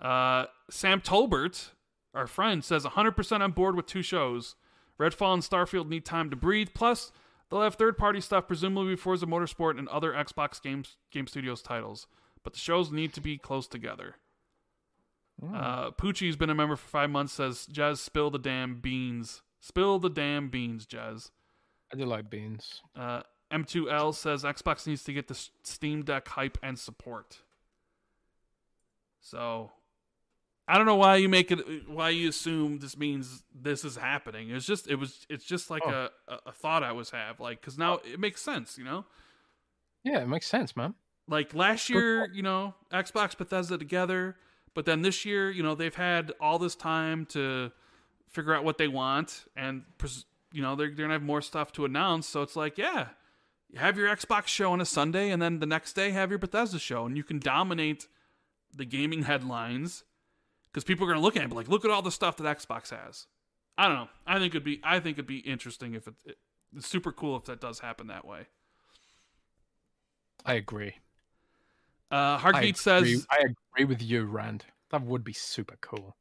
Uh, 0.00 0.46
Sam 0.70 1.00
Tolbert, 1.00 1.70
our 2.14 2.26
friend, 2.26 2.64
says 2.64 2.84
100% 2.84 3.40
on 3.40 3.52
board 3.52 3.74
with 3.74 3.86
two 3.86 4.02
shows. 4.02 4.56
Redfall 4.98 5.34
and 5.34 5.42
Starfield 5.42 5.88
need 5.88 6.04
time 6.04 6.30
to 6.30 6.36
breathe. 6.36 6.68
Plus, 6.74 7.10
they'll 7.50 7.62
have 7.62 7.76
third-party 7.76 8.20
stuff, 8.20 8.46
presumably 8.46 8.96
Forza 8.96 9.26
Motorsport 9.26 9.78
and 9.78 9.88
other 9.88 10.12
Xbox 10.12 10.60
games, 10.60 10.96
Game 11.10 11.26
Studios 11.26 11.62
titles. 11.62 12.06
But 12.42 12.54
the 12.54 12.58
shows 12.58 12.90
need 12.90 13.12
to 13.14 13.20
be 13.20 13.36
close 13.38 13.66
together. 13.66 14.16
Hmm. 15.40 15.54
Uh, 15.54 15.90
Poochie's 15.92 16.36
been 16.36 16.50
a 16.50 16.54
member 16.54 16.76
for 16.76 16.88
five 16.88 17.10
months. 17.10 17.32
Says, 17.34 17.66
"Jazz, 17.66 18.00
spill 18.00 18.30
the 18.30 18.38
damn 18.38 18.80
beans. 18.80 19.42
Spill 19.60 19.98
the 19.98 20.10
damn 20.10 20.48
beans, 20.48 20.86
Jazz." 20.86 21.30
I 21.92 21.96
do 21.96 22.04
like 22.04 22.30
beans. 22.30 22.82
Uh, 22.94 23.22
M2L 23.50 24.14
says 24.14 24.44
Xbox 24.44 24.86
needs 24.86 25.02
to 25.04 25.12
get 25.12 25.26
the 25.28 25.34
Steam 25.64 26.02
Deck 26.04 26.28
hype 26.28 26.56
and 26.62 26.78
support. 26.78 27.38
So, 29.20 29.72
I 30.68 30.76
don't 30.76 30.86
know 30.86 30.96
why 30.96 31.16
you 31.16 31.28
make 31.28 31.50
it. 31.50 31.88
Why 31.88 32.10
you 32.10 32.28
assume 32.28 32.78
this 32.78 32.96
means 32.96 33.42
this 33.54 33.84
is 33.84 33.96
happening? 33.96 34.50
It's 34.50 34.66
just 34.66 34.88
it 34.88 34.94
was. 34.96 35.26
It's 35.28 35.44
just 35.44 35.68
like 35.68 35.82
Oh. 35.84 36.08
a, 36.28 36.32
a 36.32 36.38
a 36.46 36.52
thought 36.52 36.82
I 36.82 36.92
was 36.92 37.10
have. 37.10 37.40
Like 37.40 37.60
because 37.60 37.76
now 37.76 37.94
it 38.04 38.20
makes 38.20 38.40
sense. 38.40 38.78
You 38.78 38.84
know, 38.84 39.04
Yeah, 40.04 40.20
it 40.22 40.28
makes 40.28 40.46
sense, 40.46 40.76
man. 40.76 40.94
Like 41.30 41.54
last 41.54 41.88
year, 41.88 42.28
you 42.32 42.42
know, 42.42 42.74
Xbox 42.92 43.36
Bethesda 43.38 43.78
together, 43.78 44.36
but 44.74 44.84
then 44.84 45.02
this 45.02 45.24
year, 45.24 45.50
you 45.50 45.62
know, 45.62 45.74
they've 45.74 45.94
had 45.94 46.32
all 46.40 46.58
this 46.58 46.74
time 46.74 47.24
to 47.26 47.70
figure 48.28 48.52
out 48.54 48.64
what 48.64 48.78
they 48.78 48.88
want, 48.88 49.44
and 49.56 49.84
you 50.52 50.60
know, 50.60 50.74
they're 50.74 50.88
they're 50.88 51.04
gonna 51.04 51.14
have 51.14 51.22
more 51.22 51.40
stuff 51.40 51.72
to 51.72 51.84
announce. 51.84 52.26
So 52.26 52.42
it's 52.42 52.56
like, 52.56 52.76
yeah, 52.76 53.08
have 53.76 53.96
your 53.96 54.08
Xbox 54.08 54.48
show 54.48 54.72
on 54.72 54.80
a 54.80 54.84
Sunday, 54.84 55.30
and 55.30 55.40
then 55.40 55.60
the 55.60 55.66
next 55.66 55.92
day 55.92 56.10
have 56.10 56.30
your 56.30 56.38
Bethesda 56.38 56.78
show, 56.78 57.06
and 57.06 57.16
you 57.16 57.22
can 57.24 57.38
dominate 57.38 58.08
the 58.74 58.84
gaming 58.84 59.22
headlines 59.22 60.04
because 60.70 60.84
people 60.84 61.06
are 61.06 61.08
gonna 61.08 61.22
look 61.22 61.36
at 61.36 61.44
it 61.44 61.52
like, 61.52 61.68
look 61.68 61.84
at 61.84 61.90
all 61.90 62.02
the 62.02 62.10
stuff 62.10 62.36
that 62.36 62.58
Xbox 62.58 62.90
has. 62.90 63.26
I 63.78 63.86
don't 63.86 63.96
know. 63.96 64.08
I 64.26 64.38
think 64.38 64.52
it'd 64.54 64.64
be 64.64 64.80
I 64.82 64.98
think 65.00 65.14
it'd 65.14 65.26
be 65.26 65.38
interesting 65.38 65.94
if 65.94 66.08
it, 66.08 66.14
it 66.24 66.38
it's 66.76 66.88
super 66.88 67.12
cool 67.12 67.36
if 67.36 67.44
that 67.44 67.60
does 67.60 67.80
happen 67.80 68.08
that 68.08 68.24
way. 68.24 68.46
I 70.44 70.54
agree. 70.54 70.94
Uh, 72.10 72.38
Hargeet 72.38 72.76
says. 72.76 73.26
I 73.30 73.38
agree 73.74 73.84
with 73.84 74.02
you, 74.02 74.24
Rand. 74.24 74.64
That 74.90 75.02
would 75.02 75.22
be 75.24 75.32
super 75.32 75.76
cool. 75.80 76.16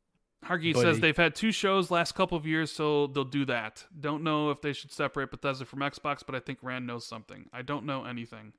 Hargeet 0.45 0.73
Buddy. 0.75 0.85
says 0.85 0.99
they've 0.99 1.17
had 1.17 1.35
two 1.35 1.51
shows 1.51 1.91
last 1.91 2.13
couple 2.13 2.37
of 2.37 2.45
years, 2.45 2.71
so 2.71 3.07
they'll 3.07 3.25
do 3.25 3.43
that. 3.45 3.83
Don't 3.99 4.23
know 4.23 4.51
if 4.51 4.61
they 4.61 4.71
should 4.73 4.91
separate 4.91 5.31
Bethesda 5.31 5.65
from 5.65 5.79
Xbox, 5.79 6.23
but 6.25 6.33
I 6.35 6.39
think 6.39 6.59
Rand 6.61 6.87
knows 6.87 7.05
something. 7.05 7.49
I 7.51 7.61
don't 7.61 7.85
know 7.85 8.05
anything. 8.05 8.53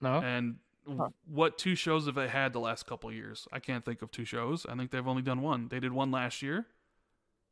No? 0.00 0.20
And 0.20 0.56
Huh. 0.88 1.10
what 1.26 1.58
two 1.58 1.76
shows 1.76 2.06
have 2.06 2.16
they 2.16 2.26
had 2.28 2.52
the 2.52 2.58
last 2.58 2.86
couple 2.86 3.08
of 3.10 3.14
years? 3.14 3.46
I 3.52 3.60
can't 3.60 3.84
think 3.84 4.02
of 4.02 4.10
two 4.10 4.24
shows. 4.24 4.66
I 4.66 4.74
think 4.74 4.90
they've 4.90 5.06
only 5.06 5.22
done 5.22 5.40
one. 5.42 5.68
They 5.68 5.78
did 5.78 5.92
one 5.92 6.10
last 6.10 6.42
year, 6.42 6.66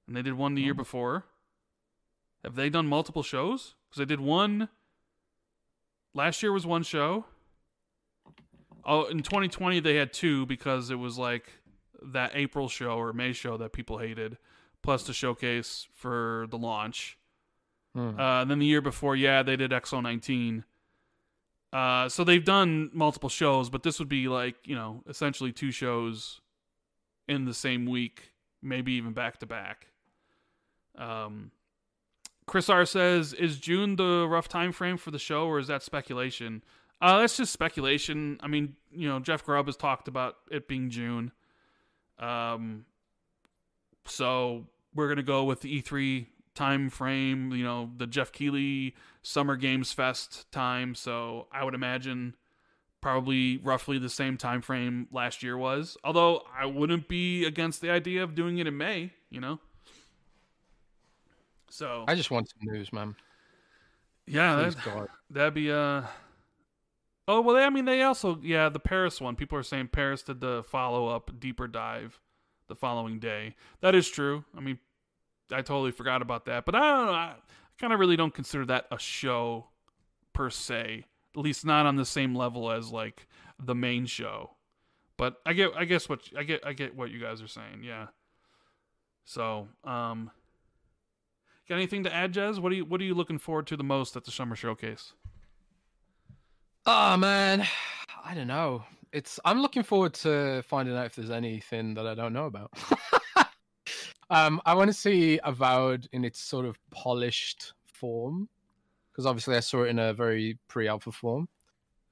and 0.08 0.16
they 0.16 0.22
did 0.22 0.34
one 0.34 0.54
the 0.54 0.62
year 0.62 0.72
Oh. 0.72 0.76
before. 0.76 1.26
Have 2.42 2.54
they 2.56 2.70
done 2.70 2.86
multiple 2.88 3.22
shows? 3.22 3.74
Because 3.88 3.98
they 3.98 4.04
did 4.04 4.20
one. 4.20 4.68
Last 6.14 6.42
year 6.42 6.50
was 6.52 6.66
one 6.66 6.82
show. 6.82 7.26
Oh, 8.84 9.04
in 9.04 9.22
2020 9.22 9.80
they 9.80 9.96
had 9.96 10.12
two 10.12 10.46
because 10.46 10.90
it 10.90 10.98
was 10.98 11.18
like 11.18 11.52
that 12.02 12.32
April 12.34 12.68
show 12.68 12.98
or 12.98 13.12
May 13.12 13.32
show 13.32 13.56
that 13.58 13.72
people 13.72 13.98
hated, 13.98 14.38
plus 14.82 15.04
the 15.04 15.12
showcase 15.12 15.86
for 15.94 16.46
the 16.50 16.58
launch. 16.58 17.18
Hmm. 17.94 18.18
Uh, 18.18 18.42
and 18.42 18.50
then 18.50 18.58
the 18.58 18.66
year 18.66 18.80
before, 18.80 19.16
yeah, 19.16 19.42
they 19.42 19.56
did 19.56 19.70
XO19. 19.72 20.64
Uh, 21.72 22.08
so 22.08 22.24
they've 22.24 22.44
done 22.44 22.90
multiple 22.92 23.28
shows, 23.28 23.70
but 23.70 23.82
this 23.82 23.98
would 23.98 24.08
be 24.08 24.28
like 24.28 24.56
you 24.64 24.74
know 24.74 25.02
essentially 25.08 25.52
two 25.52 25.70
shows 25.70 26.40
in 27.28 27.44
the 27.44 27.54
same 27.54 27.86
week, 27.86 28.32
maybe 28.62 28.92
even 28.92 29.12
back 29.12 29.38
to 29.38 29.46
back. 29.46 29.86
Um, 30.98 31.52
Chris 32.46 32.68
R 32.68 32.84
says, 32.84 33.32
"Is 33.32 33.58
June 33.58 33.94
the 33.94 34.26
rough 34.28 34.48
time 34.48 34.72
frame 34.72 34.96
for 34.96 35.12
the 35.12 35.18
show, 35.18 35.46
or 35.46 35.60
is 35.60 35.68
that 35.68 35.84
speculation?" 35.84 36.64
Uh, 37.00 37.20
that's 37.20 37.36
just 37.36 37.52
speculation. 37.52 38.38
I 38.42 38.46
mean, 38.48 38.76
you 38.90 39.08
know, 39.08 39.20
Jeff 39.20 39.44
Grubb 39.44 39.66
has 39.66 39.76
talked 39.76 40.06
about 40.08 40.36
it 40.50 40.68
being 40.68 40.90
June. 40.90 41.32
Um, 42.18 42.84
so 44.04 44.66
we're 44.94 45.08
gonna 45.08 45.22
go 45.22 45.44
with 45.44 45.62
the 45.62 45.80
E3 45.82 46.26
time 46.54 46.90
frame. 46.90 47.52
You 47.52 47.64
know, 47.64 47.90
the 47.96 48.06
Geoff 48.06 48.32
Keighley 48.32 48.94
Summer 49.22 49.56
Games 49.56 49.92
Fest 49.92 50.50
time. 50.52 50.94
So 50.94 51.46
I 51.50 51.64
would 51.64 51.74
imagine 51.74 52.34
probably 53.00 53.56
roughly 53.58 53.98
the 53.98 54.10
same 54.10 54.36
time 54.36 54.60
frame 54.60 55.08
last 55.10 55.42
year 55.42 55.56
was. 55.56 55.96
Although 56.04 56.42
I 56.54 56.66
wouldn't 56.66 57.08
be 57.08 57.46
against 57.46 57.80
the 57.80 57.88
idea 57.90 58.22
of 58.22 58.34
doing 58.34 58.58
it 58.58 58.66
in 58.66 58.76
May. 58.76 59.12
You 59.30 59.40
know. 59.40 59.58
So 61.70 62.04
I 62.08 62.14
just 62.14 62.30
want 62.30 62.50
some 62.50 62.72
news, 62.72 62.92
man. 62.92 63.14
yeah, 64.26 64.62
Please, 64.62 64.74
that, 64.74 64.84
God. 64.84 65.08
that'd 65.30 65.54
be 65.54 65.72
uh. 65.72 66.02
Oh 67.28 67.40
well, 67.40 67.56
I 67.56 67.70
mean 67.70 67.84
they 67.84 68.02
also 68.02 68.38
yeah 68.42 68.68
the 68.68 68.80
Paris 68.80 69.20
one. 69.20 69.36
People 69.36 69.58
are 69.58 69.62
saying 69.62 69.88
Paris 69.88 70.22
did 70.22 70.40
the 70.40 70.62
follow 70.64 71.08
up 71.08 71.38
deeper 71.38 71.68
dive 71.68 72.18
the 72.68 72.74
following 72.74 73.18
day. 73.18 73.54
That 73.80 73.94
is 73.94 74.08
true. 74.08 74.44
I 74.56 74.60
mean, 74.60 74.78
I 75.52 75.56
totally 75.62 75.92
forgot 75.92 76.22
about 76.22 76.46
that. 76.46 76.64
But 76.64 76.74
I 76.74 76.80
don't 76.80 77.06
know. 77.06 77.12
I 77.12 77.34
kind 77.78 77.92
of 77.92 78.00
really 78.00 78.16
don't 78.16 78.34
consider 78.34 78.64
that 78.66 78.86
a 78.90 78.98
show 78.98 79.66
per 80.32 80.50
se. 80.50 81.04
At 81.36 81.42
least 81.42 81.64
not 81.64 81.86
on 81.86 81.96
the 81.96 82.04
same 82.04 82.34
level 82.34 82.70
as 82.70 82.90
like 82.90 83.26
the 83.58 83.74
main 83.74 84.06
show. 84.06 84.52
But 85.16 85.36
I 85.44 85.52
get 85.52 85.70
I 85.76 85.84
guess 85.84 86.08
what 86.08 86.22
I 86.36 86.42
get 86.42 86.66
I 86.66 86.72
get 86.72 86.96
what 86.96 87.10
you 87.10 87.20
guys 87.20 87.42
are 87.42 87.48
saying. 87.48 87.82
Yeah. 87.84 88.06
So 89.24 89.68
um. 89.84 90.30
Got 91.68 91.76
anything 91.76 92.02
to 92.02 92.12
add, 92.12 92.34
Jez? 92.34 92.58
What 92.58 92.72
are 92.72 92.74
you 92.74 92.84
What 92.84 93.00
are 93.00 93.04
you 93.04 93.14
looking 93.14 93.38
forward 93.38 93.68
to 93.68 93.76
the 93.76 93.84
most 93.84 94.16
at 94.16 94.24
the 94.24 94.32
summer 94.32 94.56
showcase? 94.56 95.12
Oh 96.86 97.16
man, 97.16 97.66
I 98.24 98.34
don't 98.34 98.46
know. 98.46 98.84
It's 99.12 99.38
I'm 99.44 99.60
looking 99.60 99.82
forward 99.82 100.14
to 100.14 100.62
finding 100.62 100.96
out 100.96 101.06
if 101.06 101.16
there's 101.16 101.30
anything 101.30 101.94
that 101.94 102.06
I 102.06 102.14
don't 102.14 102.32
know 102.32 102.46
about. 102.46 102.70
um, 104.30 104.62
I 104.64 104.74
want 104.74 104.88
to 104.88 104.94
see 104.94 105.38
Avowed 105.44 106.08
in 106.12 106.24
its 106.24 106.40
sort 106.40 106.64
of 106.64 106.78
polished 106.90 107.74
form 107.86 108.48
because 109.10 109.26
obviously 109.26 109.56
I 109.56 109.60
saw 109.60 109.82
it 109.82 109.88
in 109.88 109.98
a 109.98 110.14
very 110.14 110.58
pre-alpha 110.68 111.12
form. 111.12 111.48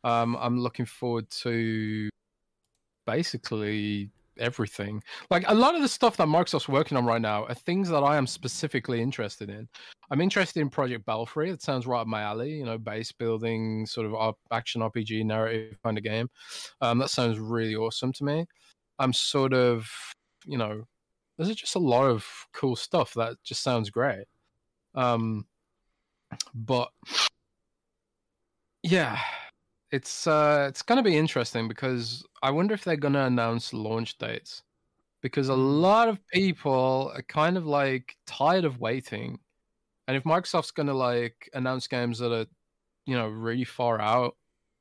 Um, 0.04 0.36
I'm 0.38 0.60
looking 0.60 0.86
forward 0.86 1.30
to 1.42 2.10
basically 3.06 4.10
everything. 4.38 5.02
Like 5.30 5.44
a 5.48 5.54
lot 5.54 5.74
of 5.74 5.82
the 5.82 5.88
stuff 5.88 6.16
that 6.16 6.28
Microsoft's 6.28 6.68
working 6.68 6.96
on 6.96 7.06
right 7.06 7.20
now 7.20 7.44
are 7.44 7.54
things 7.54 7.88
that 7.88 8.02
I 8.02 8.16
am 8.16 8.26
specifically 8.26 9.00
interested 9.00 9.50
in. 9.50 9.68
I'm 10.10 10.20
interested 10.20 10.60
in 10.60 10.70
Project 10.70 11.04
Belfry. 11.04 11.50
It 11.50 11.62
sounds 11.62 11.86
right 11.86 12.00
up 12.00 12.06
my 12.06 12.22
alley. 12.22 12.52
You 12.52 12.64
know, 12.64 12.78
base 12.78 13.12
building, 13.12 13.86
sort 13.86 14.06
of 14.06 14.34
action 14.50 14.80
RPG 14.80 15.24
narrative 15.24 15.76
kind 15.84 15.98
of 15.98 16.04
game. 16.04 16.28
Um, 16.80 16.98
that 16.98 17.10
sounds 17.10 17.38
really 17.38 17.76
awesome 17.76 18.12
to 18.14 18.24
me. 18.24 18.46
I'm 18.98 19.12
sort 19.12 19.52
of, 19.54 19.88
you 20.44 20.58
know, 20.58 20.84
there's 21.36 21.54
just 21.54 21.76
a 21.76 21.80
lot 21.80 22.06
of 22.06 22.26
cool 22.52 22.74
stuff 22.74 23.14
that 23.14 23.36
just 23.44 23.62
sounds 23.62 23.90
great. 23.90 24.24
Um, 24.94 25.46
but 26.54 26.90
yeah, 28.82 29.18
it's 29.90 30.26
uh, 30.26 30.66
it's 30.68 30.82
gonna 30.82 31.02
be 31.02 31.16
interesting 31.16 31.68
because 31.68 32.24
I 32.42 32.50
wonder 32.50 32.74
if 32.74 32.84
they're 32.84 32.96
gonna 32.96 33.24
announce 33.24 33.72
launch 33.72 34.18
dates 34.18 34.62
because 35.22 35.48
a 35.48 35.54
lot 35.54 36.08
of 36.08 36.24
people 36.28 37.12
are 37.14 37.22
kind 37.22 37.56
of 37.56 37.66
like 37.66 38.16
tired 38.26 38.64
of 38.64 38.80
waiting 38.80 39.38
and 40.08 40.16
if 40.16 40.24
Microsoft's 40.24 40.70
gonna 40.70 40.94
like 40.94 41.50
announce 41.52 41.86
games 41.86 42.18
that 42.18 42.32
are, 42.32 42.46
you 43.06 43.14
know, 43.14 43.28
really 43.28 43.64
far 43.64 44.00
out, 44.00 44.36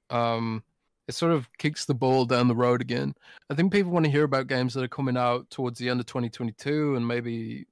um, 0.09 0.63
it 1.07 1.15
sort 1.15 1.34
of 1.34 1.49
kicks 1.57 1.85
the 1.85 1.93
ball 1.93 2.25
down 2.25 2.47
the 2.47 2.55
road 2.55 2.81
again. 2.81 3.13
I 3.49 3.53
think 3.53 3.71
people 3.71 3.91
want 3.91 4.05
to 4.05 4.11
hear 4.11 4.23
about 4.23 4.47
games 4.47 4.73
that 4.73 4.84
are 4.84 4.89
coming 4.89 5.17
out 5.17 5.49
towards 5.49 5.79
the 5.79 5.89
end 5.89 5.99
of 5.99 6.05
2022 6.05 6.95
and 6.95 7.05
maybe 7.05 7.65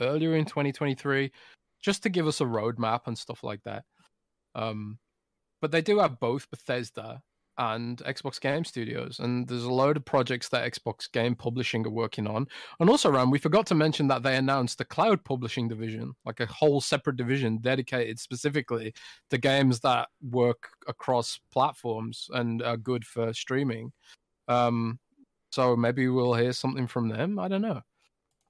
earlier 0.00 0.36
in 0.36 0.44
2023, 0.44 1.32
just 1.80 2.04
to 2.04 2.08
give 2.08 2.28
us 2.28 2.40
a 2.40 2.44
roadmap 2.44 3.00
and 3.06 3.18
stuff 3.18 3.42
like 3.42 3.62
that. 3.64 3.84
Um, 4.54 4.98
but 5.62 5.70
they 5.70 5.80
do 5.80 6.00
have 6.00 6.20
both 6.20 6.50
Bethesda 6.50 7.22
and 7.56 7.98
Xbox 7.98 8.40
Game 8.40 8.64
Studios, 8.64 9.20
and 9.20 9.46
there's 9.46 9.64
a 9.64 9.72
load 9.72 9.96
of 9.96 10.04
projects 10.04 10.48
that 10.48 10.70
Xbox 10.70 11.10
Game 11.10 11.34
Publishing 11.34 11.86
are 11.86 11.90
working 11.90 12.26
on. 12.26 12.46
And 12.80 12.90
also, 12.90 13.10
Rand, 13.10 13.30
we 13.30 13.38
forgot 13.38 13.66
to 13.66 13.74
mention 13.74 14.08
that 14.08 14.22
they 14.22 14.36
announced 14.36 14.78
the 14.78 14.84
cloud 14.84 15.22
publishing 15.24 15.68
division, 15.68 16.14
like 16.24 16.40
a 16.40 16.46
whole 16.46 16.80
separate 16.80 17.16
division 17.16 17.58
dedicated 17.58 18.18
specifically 18.18 18.92
to 19.30 19.38
games 19.38 19.80
that 19.80 20.08
work 20.22 20.68
across 20.88 21.38
platforms 21.52 22.28
and 22.32 22.62
are 22.62 22.76
good 22.76 23.04
for 23.04 23.32
streaming. 23.32 23.92
Um, 24.48 24.98
so 25.52 25.76
maybe 25.76 26.08
we'll 26.08 26.34
hear 26.34 26.52
something 26.52 26.86
from 26.86 27.08
them. 27.08 27.38
I 27.38 27.48
don't 27.48 27.62
know. 27.62 27.82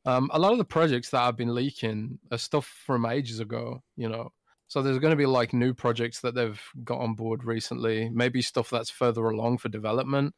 Um, 0.04 0.30
a 0.32 0.38
lot 0.38 0.52
of 0.52 0.58
the 0.58 0.64
projects 0.64 1.10
that 1.10 1.22
I've 1.22 1.36
been 1.36 1.54
leaking 1.54 2.18
are 2.30 2.38
stuff 2.38 2.66
from 2.86 3.04
ages 3.04 3.40
ago, 3.40 3.82
you 3.96 4.08
know. 4.08 4.32
So 4.72 4.80
there's 4.80 5.00
going 5.00 5.10
to 5.10 5.16
be 5.16 5.26
like 5.26 5.52
new 5.52 5.74
projects 5.74 6.22
that 6.22 6.34
they've 6.34 6.58
got 6.82 6.98
on 6.98 7.12
board 7.12 7.44
recently, 7.44 8.08
maybe 8.08 8.40
stuff 8.40 8.70
that's 8.70 8.88
further 8.88 9.28
along 9.28 9.58
for 9.58 9.68
development 9.68 10.34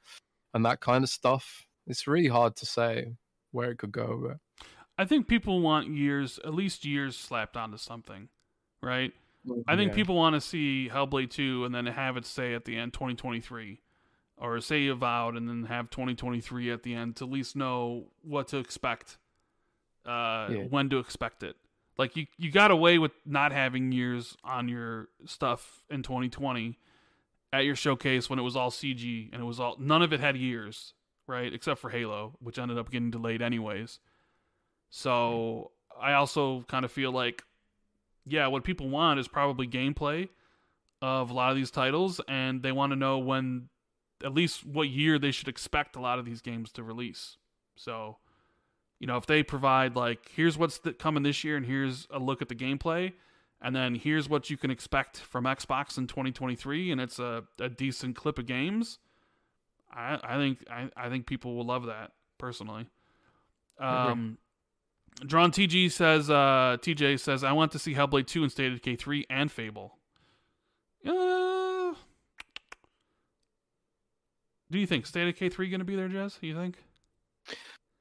and 0.53 0.67
that 0.67 0.81
kind 0.81 1.05
of 1.05 1.11
stuff. 1.11 1.65
It's 1.87 2.09
really 2.09 2.27
hard 2.27 2.57
to 2.57 2.67
say 2.67 3.13
where 3.53 3.71
it 3.71 3.79
could 3.79 3.93
go. 3.93 4.27
But 4.27 4.67
I 4.99 5.05
think 5.05 5.29
people 5.29 5.61
want 5.61 5.87
years, 5.87 6.41
at 6.45 6.53
least 6.53 6.85
years, 6.85 7.17
slapped 7.17 7.57
onto 7.57 7.77
something, 7.77 8.29
right? 8.83 9.13
I 9.69 9.77
think 9.77 9.95
people 9.95 10.17
want 10.17 10.35
to 10.35 10.41
see 10.41 10.91
Hellblade 10.93 11.31
2 11.31 11.65
and 11.65 11.73
then 11.73 11.87
have 11.87 12.17
it 12.17 12.27
say 12.27 12.55
at 12.55 12.65
the 12.65 12.77
end 12.77 12.93
2023 12.93 13.83
or 14.37 14.61
say 14.61 14.89
Avowed 14.89 15.37
and 15.37 15.49
then 15.49 15.63
have 15.67 15.91
2023 15.91 16.73
at 16.73 16.83
the 16.83 16.93
end 16.93 17.15
to 17.17 17.25
at 17.25 17.31
least 17.31 17.55
know 17.55 18.09
what 18.23 18.49
to 18.49 18.57
expect, 18.59 19.17
uh, 20.05 20.49
Yeah. 20.51 20.65
when 20.71 20.91
to 20.91 20.99
expect 20.99 21.45
it. 21.45 21.55
Like 21.97 22.17
you, 22.17 22.27
you 22.39 22.51
got 22.51 22.71
away 22.71 22.99
with 22.99 23.13
not 23.25 23.53
having 23.53 23.93
years 23.93 24.37
on 24.45 24.69
your 24.69 25.09
stuff 25.27 25.83
in 25.91 26.03
2020 26.03 26.79
at 27.53 27.65
your 27.65 27.77
showcase 27.77 28.29
when 28.29 28.39
it 28.39 28.43
was 28.43 28.57
all 28.57 28.71
CG 28.71 29.31
and 29.33 29.41
it 29.41 29.45
was 29.45 29.61
all 29.61 29.77
none 29.79 30.03
of 30.03 30.13
it 30.13 30.21
had 30.21 30.37
years, 30.37 30.95
right? 31.27 31.53
Except 31.53 31.81
for 31.81 31.91
Halo, 31.91 32.37
which 32.41 32.59
ended 32.59 32.79
up 32.79 32.91
getting 32.91 33.11
delayed 33.11 33.43
anyways. 33.43 34.01
So 34.91 35.71
I 36.01 36.15
also 36.15 36.65
kind 36.69 36.85
of 36.85 36.93
feel 36.93 37.13
like, 37.13 37.43
yeah, 38.27 38.47
what 38.49 38.65
people 38.65 38.89
want 38.89 39.21
is 39.21 39.29
probably 39.29 39.67
gameplay 39.67 40.29
of 41.03 41.31
a 41.31 41.35
lot 41.35 41.51
of 41.51 41.57
these 41.57 41.71
titles, 41.71 42.21
and 42.29 42.63
they 42.63 42.73
want 42.73 42.93
to 42.93 42.97
know 42.97 43.19
when, 43.19 43.69
at 44.25 44.33
least 44.33 44.65
what 44.65 44.89
year 44.89 45.19
they 45.19 45.31
should 45.31 45.49
expect 45.49 45.97
a 45.97 46.01
lot 46.01 46.19
of 46.19 46.25
these 46.25 46.41
games 46.41 46.73
to 46.73 46.83
release. 46.83 47.37
So, 47.77 48.17
you 48.99 49.07
know, 49.07 49.17
if 49.17 49.27
they 49.27 49.43
provide 49.43 49.97
like, 49.97 50.31
here's 50.35 50.57
what's 50.57 50.79
th- 50.79 50.99
coming 50.99 51.23
this 51.23 51.45
year, 51.45 51.57
and 51.57 51.67
here's 51.67 52.07
a 52.11 52.19
look 52.19 52.43
at 52.43 52.49
the 52.49 52.55
gameplay, 52.55 53.13
and 53.61 53.75
then 53.75 53.95
here's 53.95 54.29
what 54.29 54.51
you 54.51 54.57
can 54.57 54.71
expect 54.71 55.19
from 55.19 55.45
Xbox 55.45 55.99
in 55.99 56.07
2023, 56.07 56.91
and 56.91 57.01
it's 57.01 57.19
a, 57.19 57.45
a 57.59 57.69
decent 57.69 58.17
clip 58.17 58.39
of 58.39 58.47
games. 58.47 58.99
I, 59.93 60.19
I 60.23 60.37
think 60.37 60.65
I, 60.71 60.91
I 60.97 61.09
think 61.09 61.27
people 61.27 61.55
will 61.55 61.67
love 61.67 61.87
that 61.87 62.13
personally. 62.39 62.87
Um, 63.79 64.39
Drawn 65.27 65.51
TG 65.51 65.91
says 65.91 66.31
uh, 66.31 66.77
TJ 66.81 67.21
says 67.21 67.45
I 67.45 67.53
want 67.53 67.73
to 67.73 67.79
see 67.79 67.95
Hellblade 67.95 68.27
2 68.27 68.43
and 68.43 68.53
State 68.53 68.73
of 68.73 68.81
Decay 68.81 68.97
3 68.97 69.27
and 69.31 69.51
Fable. 69.51 69.99
Uh, 71.07 71.95
do 74.71 74.79
you 74.79 74.87
think 74.87 75.07
State 75.07 75.29
of 75.29 75.35
Decay 75.35 75.49
3 75.51 75.71
going 75.71 75.81
to 75.81 75.85
be 75.85 75.97
there, 75.97 76.09
Jez? 76.09 76.39
You 76.41 76.55
think? 76.55 76.77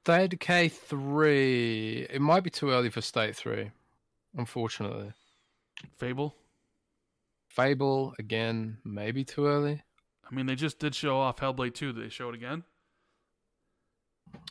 State 0.06 0.38
K 0.42 0.68
three. 0.68 2.06
It 2.10 2.20
might 2.20 2.44
be 2.44 2.50
too 2.50 2.72
early 2.72 2.90
for 2.90 3.00
State 3.00 3.38
three, 3.38 3.72
unfortunately. 4.36 5.14
Fable? 5.98 6.36
Fable 7.48 8.14
again, 8.20 8.80
maybe 8.84 9.24
too 9.24 9.46
early. 9.48 9.82
I 10.30 10.36
mean, 10.36 10.46
they 10.46 10.56
just 10.56 10.78
did 10.78 10.94
show 10.94 11.18
off 11.18 11.40
Hellblade 11.40 11.74
2. 11.74 11.94
Did 11.94 12.04
they 12.04 12.10
show 12.10 12.28
it 12.28 12.36
again? 12.36 12.64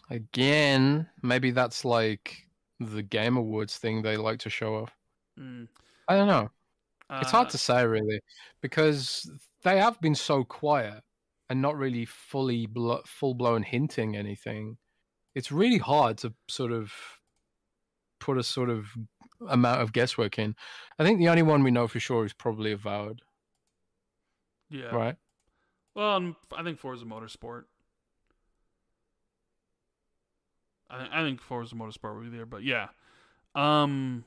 Again, 0.09 1.07
maybe 1.23 1.51
that's 1.51 1.85
like 1.85 2.47
the 2.81 3.03
Game 3.03 3.37
Awards 3.37 3.77
thing 3.77 4.01
they 4.01 4.16
like 4.16 4.39
to 4.41 4.51
show 4.51 4.77
off. 4.77 4.97
Mm. 5.39 5.69
I 6.09 6.16
don't 6.16 6.29
know. 6.29 6.51
It's 7.20 7.31
hard 7.31 7.49
Uh, 7.49 7.51
to 7.51 7.59
say 7.59 7.87
really 7.87 8.20
because 8.62 9.31
they 9.65 9.77
have 9.79 10.01
been 10.01 10.15
so 10.15 10.45
quiet 10.45 11.03
and 11.51 11.61
not 11.61 11.77
really 11.77 12.07
fully 12.07 12.65
blo- 12.65 13.03
full 13.05 13.35
blown 13.35 13.62
hinting 13.62 14.16
anything. 14.16 14.79
It's 15.34 15.50
really 15.52 15.78
hard 15.78 16.18
to 16.18 16.32
sort 16.48 16.72
of 16.72 16.92
put 18.20 18.38
a 18.38 18.42
sort 18.42 18.70
of 18.70 18.86
amount 19.48 19.80
of 19.80 19.92
guesswork 19.92 20.38
in. 20.38 20.54
I 20.98 21.04
think 21.04 21.18
the 21.18 21.28
only 21.28 21.42
one 21.42 21.62
we 21.62 21.70
know 21.70 21.88
for 21.88 21.98
sure 22.00 22.24
is 22.24 22.32
probably 22.32 22.72
Avowed, 22.72 23.22
Yeah. 24.70 24.94
right? 24.94 25.16
Well, 25.94 26.10
um, 26.16 26.36
I 26.56 26.62
think 26.62 26.78
Forza 26.78 27.04
Motorsport. 27.04 27.64
I, 30.88 31.20
I 31.20 31.22
think 31.22 31.40
Forza 31.40 31.74
Motorsport 31.74 32.14
will 32.14 32.22
be 32.22 32.36
there, 32.36 32.46
but 32.46 32.62
yeah. 32.62 32.88
Um, 33.54 34.24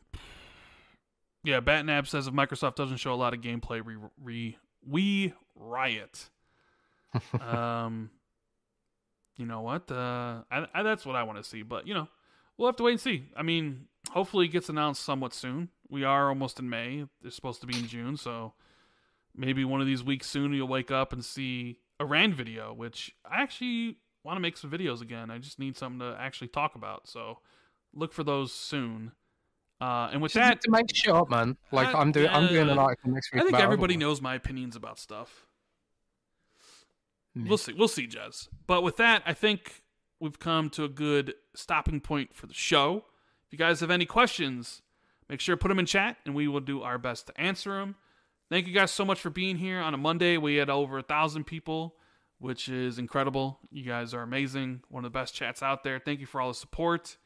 yeah, 1.43 1.59
Batnab 1.61 2.07
says 2.07 2.27
if 2.27 2.33
Microsoft 2.33 2.75
doesn't 2.75 2.97
show 2.97 3.13
a 3.13 3.15
lot 3.15 3.33
of 3.33 3.41
gameplay, 3.41 3.81
re, 3.83 3.95
re, 4.21 4.57
we 4.87 5.33
riot. 5.55 6.29
um, 7.39 8.09
you 9.37 9.45
know 9.45 9.61
what? 9.61 9.91
Uh, 9.91 10.41
I, 10.51 10.67
I, 10.73 10.83
that's 10.83 11.05
what 11.05 11.15
I 11.15 11.23
want 11.23 11.37
to 11.37 11.43
see, 11.43 11.61
but 11.61 11.87
you 11.87 11.93
know, 11.93 12.07
we'll 12.57 12.67
have 12.67 12.75
to 12.77 12.83
wait 12.83 12.93
and 12.93 13.01
see. 13.01 13.25
I 13.35 13.43
mean, 13.43 13.87
hopefully 14.11 14.45
it 14.45 14.49
gets 14.49 14.69
announced 14.69 15.03
somewhat 15.03 15.33
soon. 15.33 15.69
We 15.89 16.03
are 16.03 16.29
almost 16.29 16.59
in 16.59 16.69
May. 16.69 17.05
It's 17.23 17.35
supposed 17.35 17.61
to 17.61 17.67
be 17.67 17.77
in 17.77 17.87
June, 17.87 18.17
so 18.17 18.53
maybe 19.35 19.65
one 19.65 19.81
of 19.81 19.87
these 19.87 20.03
weeks 20.03 20.27
soon 20.27 20.53
you'll 20.53 20.67
wake 20.67 20.91
up 20.91 21.13
and 21.13 21.23
see 21.23 21.79
a 21.99 22.05
Rand 22.05 22.35
video, 22.35 22.73
which 22.73 23.13
I 23.29 23.41
actually 23.41 23.97
want 24.23 24.37
to 24.37 24.41
make 24.41 24.57
some 24.57 24.71
videos 24.71 25.01
again. 25.01 25.29
I 25.29 25.37
just 25.37 25.59
need 25.59 25.77
something 25.77 25.99
to 25.99 26.17
actually 26.19 26.47
talk 26.47 26.75
about. 26.75 27.07
So 27.07 27.39
look 27.93 28.13
for 28.13 28.23
those 28.23 28.53
soon. 28.53 29.11
Uh, 29.81 30.09
and 30.11 30.21
with 30.21 30.33
that, 30.33 30.61
to 30.61 30.71
make 30.71 30.93
sure, 30.93 31.25
man. 31.29 31.57
Like 31.71 31.93
Uh, 31.93 31.99
I'm 31.99 32.11
doing, 32.11 32.29
I'm 32.29 32.47
doing 32.47 32.69
an 32.69 32.77
uh, 32.77 32.81
article 32.81 33.11
next 33.11 33.33
week. 33.33 33.43
I 33.43 33.45
think 33.45 33.59
everybody 33.59 33.97
knows 33.97 34.21
my 34.21 34.35
opinions 34.35 34.75
about 34.75 34.97
stuff. 34.99 35.44
Yeah. 37.35 37.49
We'll 37.49 37.57
see. 37.57 37.73
We'll 37.73 37.87
see, 37.87 38.07
Jez. 38.07 38.47
But 38.65 38.81
with 38.83 38.97
that, 38.97 39.23
I 39.25 39.33
think 39.33 39.83
we've 40.19 40.39
come 40.39 40.69
to 40.71 40.83
a 40.83 40.89
good 40.89 41.33
stopping 41.53 41.99
point 41.99 42.33
for 42.33 42.47
the 42.47 42.53
show. 42.53 43.03
If 43.45 43.51
you 43.51 43.57
guys 43.57 43.81
have 43.81 43.91
any 43.91 44.05
questions, 44.05 44.81
make 45.29 45.39
sure 45.39 45.55
to 45.55 45.61
put 45.61 45.67
them 45.67 45.79
in 45.79 45.85
chat, 45.85 46.17
and 46.25 46.33
we 46.33 46.47
will 46.47 46.61
do 46.61 46.81
our 46.81 46.97
best 46.97 47.27
to 47.27 47.39
answer 47.39 47.73
them. 47.79 47.95
Thank 48.49 48.67
you 48.67 48.73
guys 48.73 48.91
so 48.91 49.03
much 49.03 49.19
for 49.19 49.29
being 49.29 49.57
here 49.57 49.79
on 49.79 49.93
a 49.93 49.97
Monday. 49.97 50.37
We 50.37 50.55
had 50.55 50.69
over 50.69 50.99
a 50.99 51.03
thousand 51.03 51.45
people, 51.45 51.95
which 52.39 52.69
is 52.69 52.99
incredible. 52.99 53.59
You 53.71 53.83
guys 53.83 54.13
are 54.13 54.21
amazing. 54.21 54.81
One 54.89 55.03
of 55.03 55.11
the 55.11 55.17
best 55.17 55.33
chats 55.33 55.63
out 55.63 55.83
there. 55.83 55.99
Thank 55.99 56.19
you 56.19 56.25
for 56.25 56.39
all 56.39 56.49
the 56.49 56.53
support. 56.53 57.17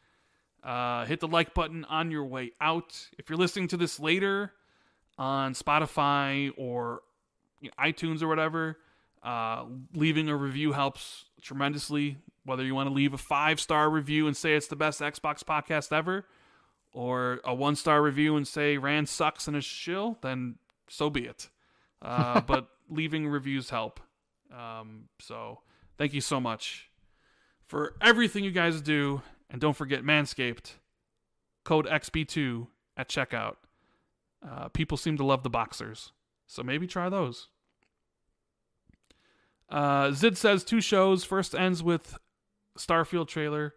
Uh, 0.63 1.05
hit 1.05 1.19
the 1.19 1.27
like 1.27 1.53
button 1.53 1.85
on 1.85 2.09
your 2.09 2.25
way 2.25 2.51
out. 2.59 3.07
If 3.17 3.29
you're 3.29 3.37
listening 3.37 3.67
to 3.69 3.77
this 3.77 3.99
later 3.99 4.53
on 5.17 5.53
Spotify 5.53 6.51
or 6.57 7.01
you 7.61 7.69
know, 7.69 7.83
iTunes 7.83 8.21
or 8.21 8.27
whatever, 8.27 8.77
uh, 9.23 9.65
leaving 9.93 10.29
a 10.29 10.35
review 10.35 10.71
helps 10.71 11.25
tremendously. 11.41 12.17
Whether 12.45 12.63
you 12.63 12.73
want 12.73 12.89
to 12.89 12.93
leave 12.93 13.13
a 13.13 13.17
five 13.17 13.59
star 13.59 13.89
review 13.89 14.27
and 14.27 14.35
say 14.35 14.55
it's 14.55 14.67
the 14.67 14.75
best 14.75 15.01
Xbox 15.01 15.43
podcast 15.43 15.91
ever, 15.91 16.25
or 16.93 17.41
a 17.43 17.53
one 17.53 17.75
star 17.75 18.01
review 18.01 18.35
and 18.35 18.47
say 18.47 18.77
Rand 18.77 19.09
sucks 19.09 19.47
and 19.47 19.55
is 19.55 19.65
shill, 19.65 20.17
then 20.21 20.55
so 20.87 21.09
be 21.09 21.25
it. 21.25 21.49
Uh, 22.01 22.41
but 22.47 22.67
leaving 22.89 23.27
reviews 23.27 23.69
help. 23.69 23.99
Um, 24.55 25.09
so 25.19 25.59
thank 25.97 26.13
you 26.13 26.21
so 26.21 26.39
much 26.39 26.89
for 27.65 27.95
everything 28.01 28.43
you 28.43 28.51
guys 28.51 28.81
do. 28.81 29.21
And 29.51 29.59
don't 29.59 29.75
forget 29.75 30.03
Manscaped, 30.03 30.73
code 31.63 31.87
XB2 31.87 32.67
at 32.97 33.09
checkout. 33.09 33.55
Uh, 34.47 34.69
people 34.69 34.95
seem 34.95 35.17
to 35.17 35.25
love 35.25 35.43
the 35.43 35.49
boxers, 35.49 36.11
so 36.47 36.63
maybe 36.63 36.87
try 36.87 37.09
those. 37.09 37.47
Uh, 39.69 40.11
Zid 40.11 40.37
says 40.37 40.63
two 40.63 40.81
shows. 40.81 41.23
First 41.23 41.53
ends 41.53 41.83
with 41.83 42.17
Starfield 42.77 43.27
trailer, 43.27 43.73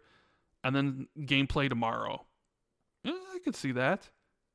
and 0.63 0.75
then 0.75 1.07
gameplay 1.19 1.69
tomorrow. 1.69 2.25
Yeah, 3.03 3.13
I 3.33 3.39
could 3.39 3.55
see 3.55 3.71
that. 3.73 4.09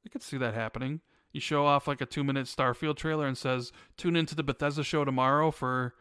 I 0.04 0.08
could 0.08 0.22
see 0.22 0.38
that 0.38 0.54
happening. 0.54 1.00
You 1.32 1.40
show 1.40 1.66
off 1.66 1.86
like 1.86 2.00
a 2.00 2.06
two 2.06 2.24
minute 2.24 2.46
Starfield 2.46 2.96
trailer 2.96 3.26
and 3.26 3.36
says, 3.36 3.72
"Tune 3.96 4.16
into 4.16 4.34
the 4.34 4.42
Bethesda 4.42 4.82
show 4.82 5.04
tomorrow 5.04 5.50
for 5.50 5.94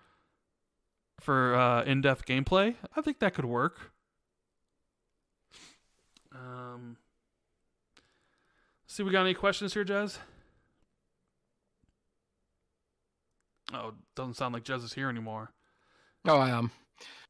for 1.20 1.56
uh, 1.56 1.84
in 1.84 2.02
depth 2.02 2.26
gameplay." 2.26 2.76
I 2.96 3.02
think 3.02 3.20
that 3.20 3.34
could 3.34 3.46
work. 3.46 3.92
Um, 6.34 6.98
see, 8.86 9.04
we 9.04 9.12
got 9.12 9.22
any 9.22 9.34
questions 9.34 9.74
here, 9.74 9.84
Jez? 9.86 10.20
Oh, 13.74 13.94
doesn't 14.16 14.36
sound 14.36 14.54
like 14.54 14.64
Jez 14.64 14.84
is 14.84 14.94
here 14.94 15.10
anymore. 15.10 15.52
Oh, 16.26 16.38
I 16.38 16.50
am. 16.50 16.72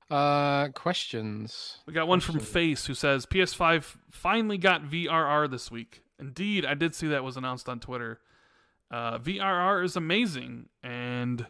Uh, 0.09 0.69
questions. 0.69 1.77
We 1.85 1.93
got 1.93 2.07
one 2.07 2.19
from 2.19 2.39
Face 2.39 2.85
who 2.85 2.93
says 2.93 3.25
PS5 3.25 3.97
finally 4.11 4.57
got 4.57 4.83
VRR 4.83 5.49
this 5.49 5.69
week. 5.69 6.03
Indeed, 6.19 6.65
I 6.65 6.73
did 6.73 6.95
see 6.95 7.07
that 7.07 7.23
was 7.23 7.37
announced 7.37 7.67
on 7.67 7.79
Twitter. 7.79 8.19
Uh, 8.89 9.19
VRR 9.19 9.83
is 9.83 9.95
amazing, 9.95 10.69
and 10.81 11.45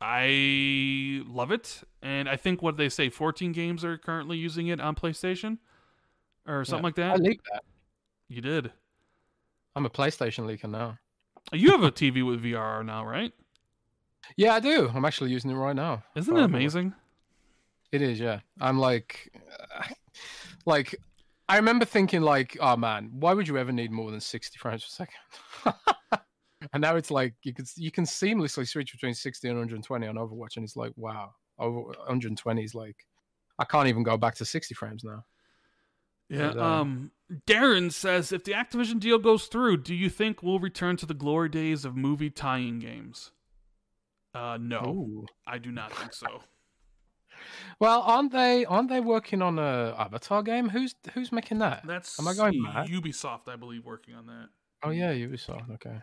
I 0.00 1.22
love 1.26 1.50
it. 1.50 1.82
And 2.02 2.28
I 2.28 2.36
think 2.36 2.62
what 2.62 2.76
they 2.76 2.88
say, 2.88 3.08
14 3.08 3.52
games 3.52 3.84
are 3.84 3.96
currently 3.96 4.36
using 4.36 4.68
it 4.68 4.80
on 4.80 4.94
PlayStation 4.94 5.58
or 6.46 6.64
something 6.64 6.84
like 6.84 6.96
that. 6.96 7.12
I 7.12 7.16
leaked 7.16 7.46
that. 7.52 7.64
You 8.28 8.42
did. 8.42 8.72
I'm 9.74 9.86
a 9.86 9.90
PlayStation 9.90 10.46
leaker 10.46 10.70
now. 10.70 10.98
You 11.52 11.70
have 11.70 11.82
a 11.82 11.90
TV 11.90 12.24
with 12.24 12.44
VRR 12.44 12.84
now, 12.84 13.06
right? 13.06 13.32
Yeah, 14.36 14.54
I 14.54 14.60
do. 14.60 14.90
I'm 14.94 15.04
actually 15.04 15.30
using 15.30 15.50
it 15.50 15.54
right 15.54 15.76
now. 15.76 16.02
Isn't 16.14 16.36
it 16.36 16.42
amazing? 16.42 16.94
It 17.92 18.02
is, 18.02 18.20
yeah. 18.20 18.40
I'm 18.60 18.78
like, 18.78 19.32
like, 20.66 20.94
I 21.48 21.56
remember 21.56 21.84
thinking, 21.84 22.22
like, 22.22 22.56
oh 22.60 22.76
man, 22.76 23.10
why 23.12 23.34
would 23.34 23.48
you 23.48 23.58
ever 23.58 23.72
need 23.72 23.90
more 23.90 24.10
than 24.10 24.20
60 24.20 24.58
frames 24.58 24.84
per 24.84 25.06
second? 25.06 26.20
and 26.72 26.80
now 26.80 26.96
it's 26.96 27.10
like 27.10 27.34
you 27.42 27.52
can 27.52 27.64
you 27.76 27.90
can 27.90 28.04
seamlessly 28.04 28.68
switch 28.68 28.92
between 28.92 29.14
60 29.14 29.48
and 29.48 29.56
120 29.56 30.06
on 30.06 30.14
Overwatch, 30.14 30.56
and 30.56 30.64
it's 30.64 30.76
like, 30.76 30.92
wow, 30.96 31.34
over 31.58 31.80
120 31.80 32.62
is 32.62 32.74
like, 32.74 32.96
I 33.58 33.64
can't 33.64 33.88
even 33.88 34.02
go 34.02 34.16
back 34.16 34.36
to 34.36 34.44
60 34.44 34.74
frames 34.74 35.02
now. 35.04 35.24
Yeah. 36.28 36.50
And, 36.50 36.60
uh, 36.60 36.64
Um, 36.64 37.10
Darren 37.46 37.92
says 37.92 38.30
if 38.32 38.44
the 38.44 38.52
Activision 38.52 39.00
deal 39.00 39.18
goes 39.18 39.46
through, 39.46 39.78
do 39.78 39.94
you 39.94 40.08
think 40.08 40.42
we'll 40.42 40.60
return 40.60 40.96
to 40.98 41.06
the 41.06 41.14
glory 41.14 41.48
days 41.48 41.84
of 41.84 41.96
movie 41.96 42.30
tying 42.30 42.78
games? 42.78 43.32
Uh, 44.34 44.58
no, 44.60 44.80
Ooh. 44.86 45.26
I 45.46 45.58
do 45.58 45.72
not 45.72 45.92
think 45.92 46.14
so. 46.14 46.26
Well, 47.78 48.02
aren't 48.02 48.32
they 48.32 48.66
aren't 48.66 48.90
they 48.90 49.00
working 49.00 49.40
on 49.40 49.58
a 49.58 49.94
Avatar 49.98 50.42
game? 50.42 50.68
Who's 50.68 50.94
who's 51.14 51.32
making 51.32 51.60
that? 51.60 51.82
That's 51.86 52.20
Am 52.20 52.28
I 52.28 52.34
going 52.34 52.60
mad? 52.60 52.88
Ubisoft, 52.88 53.48
I 53.48 53.56
believe, 53.56 53.86
working 53.86 54.14
on 54.14 54.26
that. 54.26 54.48
Oh 54.82 54.90
yeah, 54.90 55.12
Ubisoft. 55.12 55.70
Okay. 55.74 56.00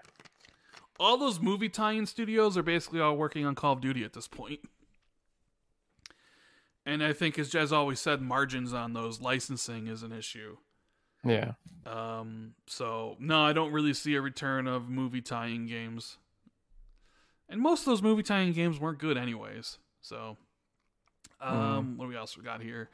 All 0.99 1.17
those 1.17 1.39
movie 1.39 1.69
tie-in 1.69 2.07
studios 2.07 2.57
are 2.57 2.63
basically 2.63 2.99
all 3.01 3.15
working 3.15 3.45
on 3.45 3.53
Call 3.53 3.73
of 3.73 3.81
Duty 3.81 4.03
at 4.03 4.13
this 4.13 4.27
point. 4.27 4.61
And 6.87 7.03
I 7.03 7.13
think, 7.13 7.37
as 7.37 7.51
Jez 7.51 7.71
always 7.71 7.99
said, 7.99 8.21
margins 8.21 8.73
on 8.73 8.93
those 8.93 9.21
licensing 9.21 9.87
is 9.87 10.01
an 10.01 10.11
issue. 10.11 10.57
Yeah. 11.23 11.51
Um, 11.85 12.53
so 12.65 13.15
no, 13.19 13.41
I 13.41 13.53
don't 13.53 13.71
really 13.71 13.93
see 13.93 14.15
a 14.15 14.21
return 14.21 14.67
of 14.67 14.89
movie 14.89 15.21
tie-in 15.21 15.67
games. 15.67 16.17
And 17.49 17.61
most 17.61 17.81
of 17.81 17.85
those 17.85 18.01
movie 18.01 18.23
tie-in 18.23 18.53
games 18.53 18.79
weren't 18.79 18.99
good 18.99 19.17
anyways. 19.17 19.77
So, 20.01 20.37
um, 21.39 21.97
what 21.97 22.05
do 22.05 22.09
we 22.09 22.17
else 22.17 22.37
we 22.37 22.43
got 22.43 22.61
here? 22.61 22.89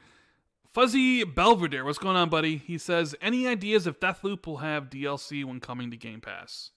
Fuzzy 0.72 1.24
Belvedere, 1.24 1.84
what's 1.84 1.98
going 1.98 2.16
on, 2.16 2.28
buddy? 2.28 2.56
He 2.56 2.78
says, 2.78 3.14
any 3.20 3.46
ideas 3.46 3.86
if 3.86 4.00
Deathloop 4.00 4.46
will 4.46 4.56
have 4.58 4.90
DLC 4.90 5.44
when 5.44 5.60
coming 5.60 5.90
to 5.90 5.96
Game 5.96 6.20
Pass? 6.20 6.70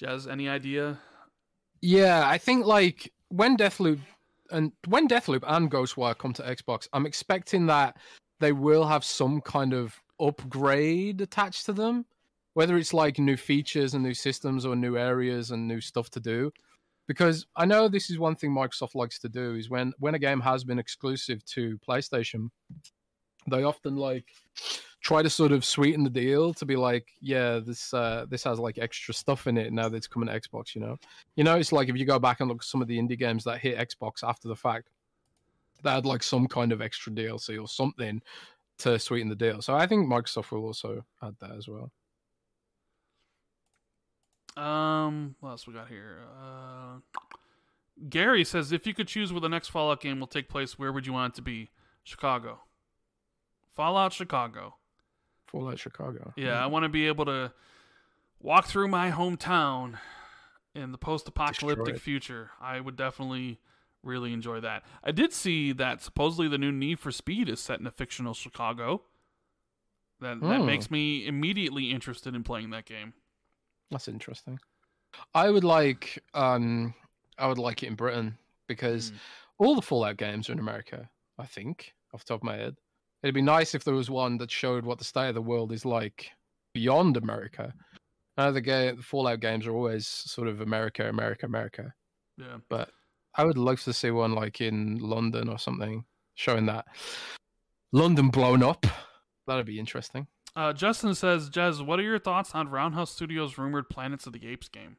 Jez, 0.00 0.30
any 0.30 0.48
idea? 0.48 0.98
Yeah, 1.80 2.28
I 2.28 2.38
think 2.38 2.66
like 2.66 3.12
when 3.28 3.56
Deathloop 3.56 4.00
and 4.50 4.72
when 4.86 5.08
Deathloop 5.08 5.42
and 5.46 5.70
Ghostwire 5.70 6.16
come 6.16 6.32
to 6.34 6.42
Xbox, 6.42 6.86
I'm 6.92 7.06
expecting 7.06 7.66
that 7.66 7.96
they 8.38 8.52
will 8.52 8.86
have 8.86 9.04
some 9.04 9.40
kind 9.40 9.72
of 9.72 10.00
upgrade 10.20 11.20
attached 11.20 11.66
to 11.66 11.72
them, 11.72 12.06
whether 12.56 12.78
it's 12.78 12.94
like 12.94 13.18
new 13.18 13.36
features 13.36 13.92
and 13.92 14.02
new 14.02 14.14
systems 14.14 14.64
or 14.64 14.74
new 14.74 14.96
areas 14.96 15.50
and 15.50 15.68
new 15.68 15.78
stuff 15.78 16.08
to 16.08 16.20
do. 16.20 16.50
Because 17.06 17.46
I 17.54 17.66
know 17.66 17.86
this 17.86 18.08
is 18.08 18.18
one 18.18 18.34
thing 18.34 18.50
Microsoft 18.50 18.94
likes 18.94 19.18
to 19.18 19.28
do 19.28 19.56
is 19.56 19.68
when 19.68 19.92
when 19.98 20.14
a 20.14 20.18
game 20.18 20.40
has 20.40 20.64
been 20.64 20.78
exclusive 20.78 21.44
to 21.44 21.78
PlayStation 21.86 22.48
they 23.46 23.62
often 23.62 23.96
like 23.96 24.24
try 25.02 25.22
to 25.22 25.28
sort 25.30 25.52
of 25.52 25.66
sweeten 25.66 26.02
the 26.02 26.10
deal 26.10 26.54
to 26.54 26.64
be 26.64 26.76
like, 26.76 27.08
yeah, 27.20 27.60
this 27.62 27.92
uh, 27.92 28.24
this 28.30 28.44
has 28.44 28.58
like 28.58 28.78
extra 28.78 29.12
stuff 29.12 29.46
in 29.46 29.58
it 29.58 29.70
now 29.70 29.90
that 29.90 29.98
it's 29.98 30.06
coming 30.06 30.28
to 30.30 30.40
Xbox. 30.40 30.74
You 30.74 30.80
know, 30.80 30.96
you 31.36 31.44
know, 31.44 31.56
it's 31.56 31.72
like 31.72 31.90
if 31.90 31.96
you 31.98 32.06
go 32.06 32.18
back 32.18 32.40
and 32.40 32.48
look 32.48 32.62
at 32.62 32.64
some 32.64 32.80
of 32.80 32.88
the 32.88 32.98
indie 32.98 33.18
games 33.18 33.44
that 33.44 33.58
hit 33.58 33.76
Xbox 33.78 34.26
after 34.26 34.48
the 34.48 34.56
fact, 34.56 34.88
they 35.82 35.90
had 35.90 36.06
like 36.06 36.22
some 36.22 36.48
kind 36.48 36.72
of 36.72 36.80
extra 36.80 37.12
DLC 37.12 37.60
or 37.60 37.68
something 37.68 38.22
to 38.78 38.98
sweeten 38.98 39.28
the 39.28 39.36
deal. 39.36 39.60
So 39.60 39.74
I 39.74 39.86
think 39.86 40.08
Microsoft 40.08 40.50
will 40.50 40.64
also 40.64 41.04
add 41.22 41.36
that 41.40 41.52
as 41.52 41.68
well. 41.68 41.92
Um, 44.56 45.36
what 45.40 45.50
else 45.50 45.66
we 45.66 45.74
got 45.74 45.88
here? 45.88 46.18
Uh, 46.40 47.20
Gary 48.08 48.44
says, 48.44 48.72
if 48.72 48.86
you 48.86 48.94
could 48.94 49.08
choose 49.08 49.32
where 49.32 49.40
the 49.40 49.48
next 49.48 49.68
Fallout 49.68 50.00
game 50.00 50.20
will 50.20 50.26
take 50.26 50.48
place, 50.48 50.78
where 50.78 50.92
would 50.92 51.06
you 51.06 51.12
want 51.12 51.34
it 51.34 51.36
to 51.36 51.42
be? 51.42 51.70
Chicago. 52.02 52.60
Fallout 53.74 54.12
Chicago. 54.12 54.76
Fallout 55.46 55.78
Chicago. 55.78 56.32
Yeah, 56.36 56.62
I 56.62 56.66
want 56.66 56.84
to 56.84 56.88
be 56.88 57.06
able 57.06 57.24
to 57.26 57.52
walk 58.40 58.66
through 58.66 58.88
my 58.88 59.10
hometown 59.10 59.98
in 60.74 60.92
the 60.92 60.98
post-apocalyptic 60.98 61.98
future. 61.98 62.50
I 62.60 62.80
would 62.80 62.96
definitely 62.96 63.60
really 64.02 64.32
enjoy 64.32 64.60
that. 64.60 64.82
I 65.02 65.10
did 65.10 65.32
see 65.32 65.72
that 65.72 66.00
supposedly 66.02 66.48
the 66.48 66.58
new 66.58 66.70
Need 66.72 67.00
for 67.00 67.10
Speed 67.10 67.48
is 67.48 67.60
set 67.60 67.80
in 67.80 67.86
a 67.86 67.90
fictional 67.90 68.34
Chicago. 68.34 69.02
That 70.20 70.40
that 70.40 70.60
Hmm. 70.60 70.66
makes 70.66 70.90
me 70.90 71.26
immediately 71.26 71.90
interested 71.90 72.34
in 72.34 72.42
playing 72.42 72.70
that 72.70 72.86
game. 72.86 73.12
That's 73.90 74.08
interesting. 74.08 74.58
I 75.34 75.50
would 75.50 75.64
like 75.64 76.22
um 76.34 76.94
I 77.38 77.46
would 77.46 77.58
like 77.58 77.82
it 77.82 77.86
in 77.88 77.94
Britain 77.94 78.36
because 78.68 79.10
Mm. 79.12 79.16
all 79.58 79.74
the 79.74 79.82
Fallout 79.82 80.16
games 80.16 80.48
are 80.48 80.52
in 80.52 80.58
America, 80.58 81.08
I 81.38 81.46
think, 81.46 81.92
off 82.12 82.24
the 82.24 82.28
top 82.34 82.40
of 82.40 82.44
my 82.44 82.56
head. 82.56 82.74
It'd 83.22 83.34
be 83.34 83.42
nice 83.42 83.74
if 83.74 83.84
there 83.84 83.94
was 83.94 84.10
one 84.10 84.38
that 84.38 84.50
showed 84.50 84.84
what 84.84 84.98
the 84.98 85.04
state 85.04 85.28
of 85.28 85.34
the 85.34 85.42
world 85.42 85.72
is 85.72 85.84
like 85.84 86.30
beyond 86.74 87.16
America. 87.16 87.72
I 88.36 88.44
know 88.46 88.52
the, 88.52 88.60
ga- 88.60 88.92
the 88.92 89.02
Fallout 89.02 89.40
games 89.40 89.66
are 89.66 89.74
always 89.74 90.06
sort 90.06 90.46
of 90.48 90.60
America, 90.60 91.08
America, 91.08 91.46
America. 91.46 91.94
Yeah. 92.36 92.58
But 92.68 92.90
I 93.34 93.44
would 93.44 93.56
love 93.56 93.80
to 93.84 93.92
see 93.94 94.10
one 94.10 94.32
like 94.34 94.60
in 94.60 94.98
London 94.98 95.48
or 95.48 95.58
something 95.58 96.04
showing 96.34 96.66
that 96.66 96.84
London 97.92 98.28
blown 98.28 98.62
up. 98.62 98.84
That'd 99.46 99.64
be 99.66 99.78
interesting. 99.78 100.26
Uh, 100.56 100.72
Justin 100.72 101.14
says, 101.14 101.50
Jez, 101.50 101.84
what 101.84 102.00
are 102.00 102.02
your 102.02 102.18
thoughts 102.18 102.54
on 102.54 102.68
Roundhouse 102.70 103.10
Studios' 103.10 103.58
rumored 103.58 103.90
Planets 103.90 104.26
of 104.26 104.32
the 104.32 104.46
Apes 104.48 104.68
game? 104.68 104.96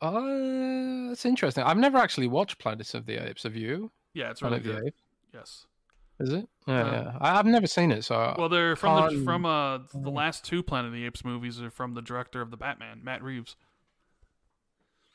Uh, 0.00 1.08
that's 1.08 1.24
interesting. 1.24 1.64
I've 1.64 1.76
never 1.78 1.98
actually 1.98 2.28
watched 2.28 2.58
Planets 2.58 2.94
of 2.94 3.06
the 3.06 3.16
Apes. 3.26 3.42
Have 3.42 3.56
you? 3.56 3.90
Yeah, 4.12 4.30
it's 4.30 4.40
really 4.42 4.60
Planet 4.60 4.66
of 4.66 4.72
good. 4.76 4.82
the 4.84 4.86
Apes. 4.88 5.02
Yes. 5.32 5.66
Is 6.20 6.32
it? 6.32 6.48
Yeah, 6.68 6.74
Uh, 6.82 6.90
yeah. 6.92 7.18
I, 7.20 7.38
I've 7.38 7.46
never 7.46 7.66
seen 7.66 7.90
it, 7.90 8.04
so 8.04 8.34
Well, 8.38 8.48
they're 8.48 8.76
from 8.76 9.12
the, 9.18 9.24
from 9.24 9.44
uh 9.44 9.78
the 9.78 10.10
Mm. 10.10 10.14
last 10.14 10.44
two 10.44 10.62
Planet 10.62 10.88
of 10.88 10.92
the 10.92 11.04
Apes 11.04 11.24
movies 11.24 11.60
are 11.60 11.70
from 11.70 11.94
the 11.94 12.02
director 12.02 12.40
of 12.40 12.52
the 12.52 12.56
Batman, 12.56 13.00
Matt 13.02 13.20
Reeves. 13.22 13.56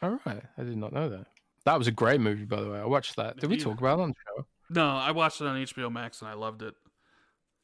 all 0.02 0.20
right. 0.26 0.44
I 0.58 0.64
did 0.64 0.76
not 0.78 0.92
know 0.92 1.08
that. 1.08 1.28
That 1.66 1.78
was 1.78 1.88
a 1.88 1.92
great 1.92 2.20
movie, 2.20 2.46
by 2.46 2.60
the 2.62 2.70
way. 2.70 2.80
I 2.80 2.86
watched 2.86 3.16
that. 3.16 3.38
Did 3.38 3.50
we 3.50 3.58
talk 3.58 3.78
about 3.80 4.00
it 4.00 4.02
on 4.04 4.10
the 4.10 4.16
show? 4.26 4.46
No, 4.72 4.88
I 4.90 5.12
watched 5.12 5.40
it 5.42 5.48
on 5.48 5.56
HBO 5.56 5.90
Max 5.92 6.22
and 6.22 6.30
I 6.30 6.34
loved 6.34 6.62
it. 6.64 6.74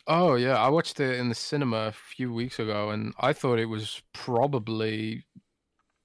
Oh 0.08 0.35
yeah, 0.35 0.58
I 0.58 0.69
watched 0.69 1.00
it 1.00 1.19
in 1.19 1.30
the 1.30 1.35
cinema 1.35 1.88
a 1.88 1.92
few 1.92 2.32
weeks 2.32 2.59
ago, 2.59 2.90
and 2.92 3.14
I 3.19 3.34
thought 3.34 3.59
it 3.59 3.66
was 3.66 4.01
probably 4.14 5.25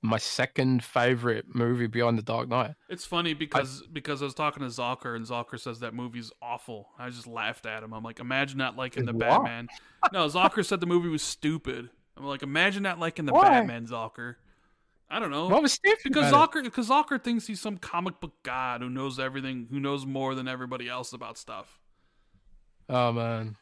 my 0.02 0.16
second 0.16 0.82
favorite 0.82 1.44
movie 1.54 1.86
beyond 1.86 2.16
The 2.16 2.22
Dark 2.22 2.48
Knight. 2.48 2.74
It's 2.88 3.04
funny 3.04 3.34
because 3.34 3.82
because 3.92 4.22
I 4.22 4.24
was 4.24 4.34
talking 4.34 4.62
to 4.62 4.68
Zalker 4.68 5.14
and 5.14 5.26
Zalker 5.26 5.60
says 5.60 5.80
that 5.80 5.92
movie's 5.92 6.32
awful. 6.40 6.88
I 6.98 7.10
just 7.10 7.26
laughed 7.26 7.66
at 7.66 7.82
him. 7.82 7.92
I'm 7.92 8.02
like, 8.02 8.20
imagine 8.20 8.56
not 8.56 8.76
liking 8.76 9.04
the 9.04 9.12
Why? 9.12 9.28
Batman. 9.28 9.68
No, 10.12 10.26
Zalker 10.26 10.64
said 10.64 10.80
the 10.80 10.86
movie 10.86 11.08
was 11.10 11.22
stupid. 11.22 11.90
I'm 12.16 12.24
like, 12.24 12.42
imagine 12.42 12.82
not 12.82 12.98
liking 12.98 13.26
the 13.26 13.32
Why? 13.32 13.48
Batman, 13.50 13.86
Zalker. 13.86 14.36
I 15.10 15.18
don't 15.18 15.30
know. 15.30 15.48
What 15.48 15.62
was 15.62 15.72
stupid 15.72 16.04
Because? 16.04 16.32
Zalker, 16.32 16.62
because 16.62 16.88
Zalker 16.88 17.22
thinks 17.22 17.46
he's 17.46 17.60
some 17.60 17.76
comic 17.76 18.20
book 18.20 18.34
god 18.42 18.80
who 18.80 18.88
knows 18.88 19.18
everything, 19.18 19.66
who 19.70 19.80
knows 19.80 20.06
more 20.06 20.34
than 20.34 20.46
everybody 20.48 20.88
else 20.88 21.12
about 21.12 21.36
stuff. 21.36 21.78
Oh 22.88 23.12
man, 23.12 23.56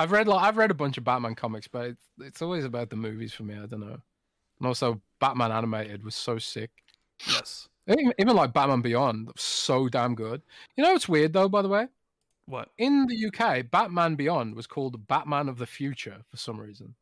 I've 0.00 0.12
read 0.12 0.28
like 0.28 0.42
I've 0.42 0.56
read 0.56 0.70
a 0.70 0.74
bunch 0.74 0.96
of 0.96 1.04
Batman 1.04 1.34
comics, 1.34 1.68
but 1.68 1.88
it's, 1.88 2.06
it's 2.20 2.42
always 2.42 2.64
about 2.64 2.88
the 2.88 2.96
movies 2.96 3.34
for 3.34 3.42
me. 3.42 3.54
I 3.54 3.66
don't 3.66 3.80
know. 3.80 3.98
And 4.58 4.66
also, 4.66 4.98
Batman 5.20 5.52
animated 5.52 6.02
was 6.02 6.14
so 6.14 6.38
sick. 6.38 6.70
Yes. 7.26 7.68
Even, 7.86 8.14
even 8.18 8.34
like 8.34 8.54
Batman 8.54 8.80
Beyond, 8.80 9.32
so 9.36 9.88
damn 9.88 10.14
good. 10.14 10.40
You 10.74 10.84
know 10.84 10.94
it's 10.94 11.08
weird 11.08 11.34
though, 11.34 11.50
by 11.50 11.60
the 11.60 11.68
way? 11.68 11.86
What? 12.46 12.70
In 12.78 13.08
the 13.08 13.26
UK, 13.26 13.70
Batman 13.70 14.14
Beyond 14.14 14.54
was 14.54 14.66
called 14.66 15.06
Batman 15.06 15.50
of 15.50 15.58
the 15.58 15.66
Future 15.66 16.22
for 16.30 16.36
some 16.38 16.58
reason. 16.58 16.94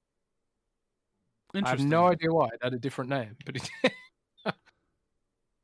I 1.54 1.68
have 1.68 1.84
no 1.84 2.08
idea 2.08 2.32
why 2.32 2.46
it 2.46 2.58
had 2.60 2.74
a 2.74 2.78
different 2.78 3.10
name, 3.10 3.36
but 3.46 3.56
it 3.56 3.70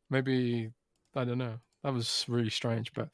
maybe 0.09 0.71
I 1.17 1.25
don't 1.25 1.39
know. 1.39 1.59
That 1.83 1.93
was 1.93 2.25
really 2.29 2.51
strange, 2.51 2.93
but 2.95 3.11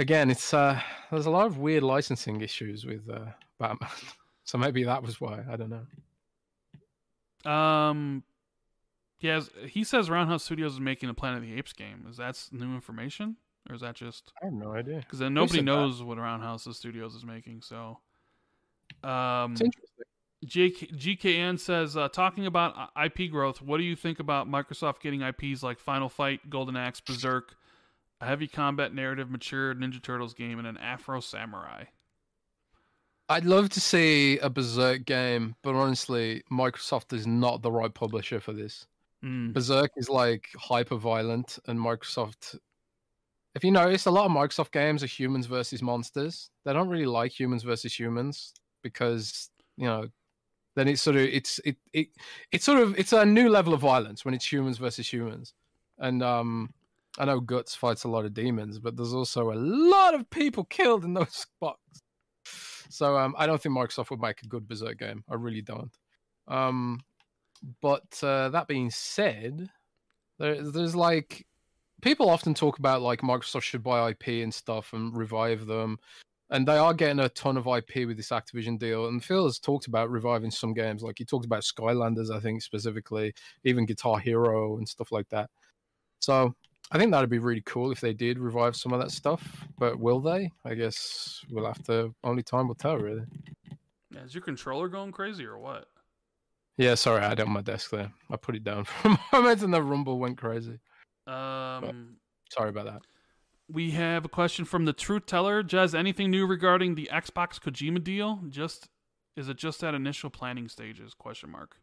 again, 0.00 0.30
it's 0.30 0.52
uh 0.52 0.80
there's 1.10 1.26
a 1.26 1.30
lot 1.30 1.46
of 1.46 1.58
weird 1.58 1.82
licensing 1.84 2.40
issues 2.40 2.84
with 2.84 3.08
uh, 3.08 3.26
Batman, 3.58 3.90
so 4.44 4.58
maybe 4.58 4.82
that 4.84 5.02
was 5.02 5.20
why. 5.20 5.44
I 5.48 5.56
don't 5.56 5.70
know. 5.70 7.50
Um, 7.50 8.24
yeah, 9.20 9.40
he 9.66 9.84
says 9.84 10.10
Roundhouse 10.10 10.44
Studios 10.44 10.74
is 10.74 10.80
making 10.80 11.08
a 11.08 11.14
Planet 11.14 11.38
of 11.38 11.48
the 11.48 11.56
Apes 11.56 11.72
game. 11.72 12.06
Is 12.10 12.16
that 12.16 12.42
new 12.50 12.74
information, 12.74 13.36
or 13.68 13.74
is 13.74 13.82
that 13.82 13.94
just 13.94 14.32
I 14.42 14.46
have 14.46 14.54
no 14.54 14.72
idea. 14.72 14.96
because 14.96 15.18
then 15.18 15.34
nobody 15.34 15.58
said 15.58 15.60
that? 15.60 15.64
knows 15.64 16.02
what 16.02 16.18
Roundhouse 16.18 16.66
Studios 16.76 17.14
is 17.14 17.24
making? 17.24 17.62
So, 17.62 17.98
um, 19.04 19.52
It's 19.52 19.60
interesting. 19.60 20.04
JK, 20.46 20.96
GKN 20.96 21.60
says 21.60 21.98
uh, 21.98 22.08
talking 22.08 22.46
about 22.46 22.90
IP 22.96 23.30
growth. 23.30 23.60
What 23.60 23.76
do 23.76 23.84
you 23.84 23.94
think 23.94 24.20
about 24.20 24.50
Microsoft 24.50 25.00
getting 25.00 25.20
IPs 25.20 25.62
like 25.62 25.78
Final 25.78 26.08
Fight, 26.08 26.48
Golden 26.48 26.76
Axe, 26.78 27.00
Berserk, 27.00 27.56
a 28.20 28.26
heavy 28.26 28.46
combat 28.46 28.94
narrative, 28.94 29.30
mature 29.30 29.74
Ninja 29.74 30.02
Turtles 30.02 30.34
game, 30.34 30.58
and 30.58 30.68
an 30.68 30.76
Afro 30.76 31.20
Samurai? 31.20 31.84
I'd 33.28 33.44
love 33.44 33.68
to 33.70 33.80
see 33.80 34.38
a 34.38 34.50
Berserk 34.50 35.04
game, 35.04 35.54
but 35.62 35.74
honestly, 35.74 36.42
Microsoft 36.50 37.12
is 37.12 37.26
not 37.26 37.62
the 37.62 37.70
right 37.70 37.92
publisher 37.92 38.40
for 38.40 38.52
this. 38.52 38.86
Mm. 39.24 39.52
Berserk 39.52 39.90
is 39.96 40.08
like 40.08 40.48
hyper 40.58 40.96
violent, 40.96 41.58
and 41.66 41.78
Microsoft. 41.78 42.58
If 43.54 43.64
you 43.64 43.70
notice, 43.70 44.06
a 44.06 44.10
lot 44.10 44.26
of 44.26 44.32
Microsoft 44.32 44.72
games 44.72 45.02
are 45.02 45.08
humans 45.08 45.46
versus 45.46 45.80
monsters. 45.80 46.50
They 46.64 46.72
don't 46.72 46.88
really 46.88 47.06
like 47.06 47.38
humans 47.38 47.62
versus 47.62 47.98
humans 47.98 48.52
because 48.82 49.50
you 49.76 49.86
know, 49.86 50.08
then 50.74 50.88
it's 50.88 51.02
sort 51.02 51.16
of 51.16 51.22
it's 51.22 51.60
it 51.64 51.76
it 51.92 52.08
it's 52.52 52.64
sort 52.64 52.80
of 52.80 52.98
it's 52.98 53.12
a 53.12 53.24
new 53.24 53.48
level 53.48 53.74
of 53.74 53.80
violence 53.80 54.24
when 54.24 54.34
it's 54.34 54.50
humans 54.50 54.78
versus 54.78 55.10
humans. 55.10 55.54
And 55.98 56.22
um, 56.22 56.72
I 57.18 57.24
know 57.24 57.40
Guts 57.40 57.74
fights 57.74 58.04
a 58.04 58.08
lot 58.08 58.24
of 58.24 58.34
demons, 58.34 58.78
but 58.78 58.96
there's 58.96 59.14
also 59.14 59.52
a 59.52 59.54
lot 59.54 60.14
of 60.14 60.30
people 60.30 60.64
killed 60.64 61.04
in 61.04 61.14
those 61.14 61.34
spots. 61.36 62.02
So 62.88 63.16
um, 63.16 63.34
I 63.38 63.46
don't 63.46 63.60
think 63.60 63.76
Microsoft 63.76 64.10
would 64.10 64.20
make 64.20 64.42
a 64.42 64.48
good 64.48 64.66
Berserk 64.66 64.98
game. 64.98 65.24
I 65.28 65.34
really 65.34 65.62
don't. 65.62 65.92
Um, 66.48 67.00
but 67.80 68.18
uh, 68.22 68.48
that 68.50 68.68
being 68.68 68.90
said, 68.90 69.68
there, 70.38 70.62
there's 70.62 70.96
like 70.96 71.46
people 72.02 72.30
often 72.30 72.54
talk 72.54 72.78
about 72.78 73.02
like 73.02 73.20
Microsoft 73.20 73.62
should 73.62 73.82
buy 73.82 74.10
IP 74.10 74.28
and 74.42 74.52
stuff 74.52 74.92
and 74.92 75.16
revive 75.16 75.66
them, 75.66 75.98
and 76.50 76.66
they 76.66 76.78
are 76.78 76.94
getting 76.94 77.20
a 77.20 77.28
ton 77.28 77.56
of 77.56 77.66
IP 77.66 78.06
with 78.06 78.16
this 78.16 78.30
Activision 78.30 78.78
deal. 78.78 79.06
And 79.06 79.22
Phil 79.22 79.44
has 79.44 79.58
talked 79.58 79.86
about 79.86 80.10
reviving 80.10 80.50
some 80.50 80.72
games, 80.74 81.02
like 81.02 81.18
he 81.18 81.24
talked 81.24 81.46
about 81.46 81.62
Skylanders, 81.62 82.34
I 82.34 82.40
think 82.40 82.62
specifically, 82.62 83.34
even 83.64 83.86
Guitar 83.86 84.18
Hero 84.18 84.78
and 84.78 84.88
stuff 84.88 85.12
like 85.12 85.28
that. 85.28 85.50
So 86.20 86.54
I 86.92 86.98
think 86.98 87.12
that'd 87.12 87.30
be 87.30 87.38
really 87.38 87.62
cool 87.64 87.92
if 87.92 88.00
they 88.00 88.12
did 88.12 88.38
revive 88.38 88.74
some 88.74 88.92
of 88.92 89.00
that 89.00 89.10
stuff. 89.12 89.64
But 89.78 89.98
will 89.98 90.20
they? 90.20 90.50
I 90.64 90.74
guess 90.74 91.44
we'll 91.50 91.66
have 91.66 91.82
to. 91.84 92.14
Only 92.24 92.42
time 92.42 92.66
will 92.68 92.74
tell, 92.74 92.96
really. 92.96 93.22
Yeah, 94.10 94.24
is 94.24 94.34
your 94.34 94.42
controller 94.42 94.88
going 94.88 95.12
crazy 95.12 95.44
or 95.44 95.58
what? 95.58 95.86
Yeah, 96.76 96.94
sorry, 96.94 97.22
I 97.22 97.28
had 97.28 97.38
it 97.40 97.46
on 97.46 97.52
my 97.52 97.60
desk 97.60 97.90
there. 97.90 98.10
I 98.30 98.36
put 98.36 98.56
it 98.56 98.64
down 98.64 98.84
for 98.86 99.08
a 99.08 99.18
moment 99.32 99.62
and 99.62 99.72
the 99.72 99.82
rumble 99.82 100.18
went 100.18 100.38
crazy. 100.38 100.78
Um, 101.26 102.16
Sorry 102.50 102.70
about 102.70 102.86
that. 102.86 103.02
we 103.68 103.92
have 103.92 104.24
a 104.24 104.28
question 104.28 104.64
from 104.64 104.84
the 104.84 104.92
Truth 104.92 105.26
Teller. 105.26 105.62
Jez, 105.62 105.94
anything 105.94 106.30
new 106.30 106.46
regarding 106.46 106.96
the 106.96 107.08
Xbox 107.12 107.60
Kojima 107.60 108.02
deal? 108.02 108.40
Just 108.48 108.88
is 109.36 109.48
it 109.48 109.56
just 109.58 109.84
at 109.84 109.94
initial 109.94 110.28
planning 110.30 110.68
stages? 110.68 111.14
Question 111.14 111.50
mark. 111.50 111.76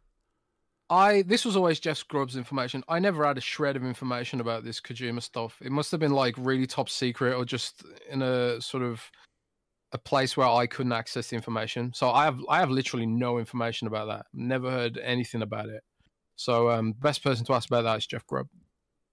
I 0.90 1.22
this 1.22 1.44
was 1.44 1.56
always 1.56 1.80
Jeff 1.80 2.06
Grubb's 2.08 2.36
information. 2.36 2.82
I 2.88 2.98
never 2.98 3.26
had 3.26 3.38
a 3.38 3.42
shred 3.42 3.76
of 3.76 3.84
information 3.84 4.40
about 4.40 4.64
this 4.64 4.80
Kojima 4.80 5.22
stuff. 5.22 5.60
It 5.62 5.70
must 5.72 5.90
have 5.90 6.00
been 6.00 6.12
like 6.12 6.34
really 6.38 6.66
top 6.66 6.88
secret 6.88 7.34
or 7.34 7.44
just 7.44 7.84
in 8.10 8.22
a 8.22 8.60
sort 8.60 8.82
of 8.82 9.10
a 9.92 9.98
place 9.98 10.36
where 10.36 10.46
I 10.48 10.66
couldn't 10.66 10.92
access 10.92 11.28
the 11.28 11.36
information. 11.36 11.92
So 11.94 12.10
I 12.10 12.24
have 12.24 12.38
I 12.48 12.58
have 12.60 12.70
literally 12.70 13.06
no 13.06 13.38
information 13.38 13.86
about 13.86 14.08
that. 14.08 14.26
Never 14.32 14.70
heard 14.70 14.98
anything 14.98 15.42
about 15.42 15.68
it. 15.68 15.82
So 16.36 16.70
um 16.70 16.92
best 16.92 17.22
person 17.22 17.44
to 17.46 17.52
ask 17.52 17.68
about 17.68 17.82
that 17.82 17.98
is 17.98 18.06
Jeff 18.06 18.26
Grubb. 18.26 18.48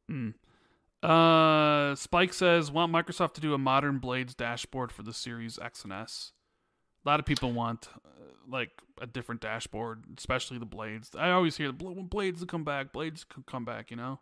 Hmm. 0.10 0.30
Uh, 1.04 1.94
Spike 1.94 2.34
says, 2.34 2.72
want 2.72 2.92
Microsoft 2.92 3.34
to 3.34 3.42
do 3.42 3.54
a 3.54 3.60
modern 3.60 4.00
Blades 4.00 4.34
dashboard 4.34 4.92
for 4.92 5.04
the 5.04 5.14
Series 5.14 5.60
X 5.60 5.84
and 5.84 5.94
S. 5.94 6.32
A 7.06 7.10
lot 7.10 7.20
of 7.20 7.28
people 7.28 7.52
want 7.52 7.90
like 8.50 8.72
a 9.02 9.08
different 9.08 9.42
dashboard, 9.42 10.04
especially 10.18 10.58
the 10.58 10.66
Blades. 10.66 11.12
I 11.18 11.32
always 11.32 11.58
hear 11.58 11.68
the 11.68 11.74
bl- 11.74 12.02
Blades 12.02 12.44
come 12.46 12.64
back, 12.64 12.92
Blades 12.92 13.24
could 13.24 13.46
come 13.46 13.66
back. 13.66 13.92
You 13.92 13.98
know. 13.98 14.20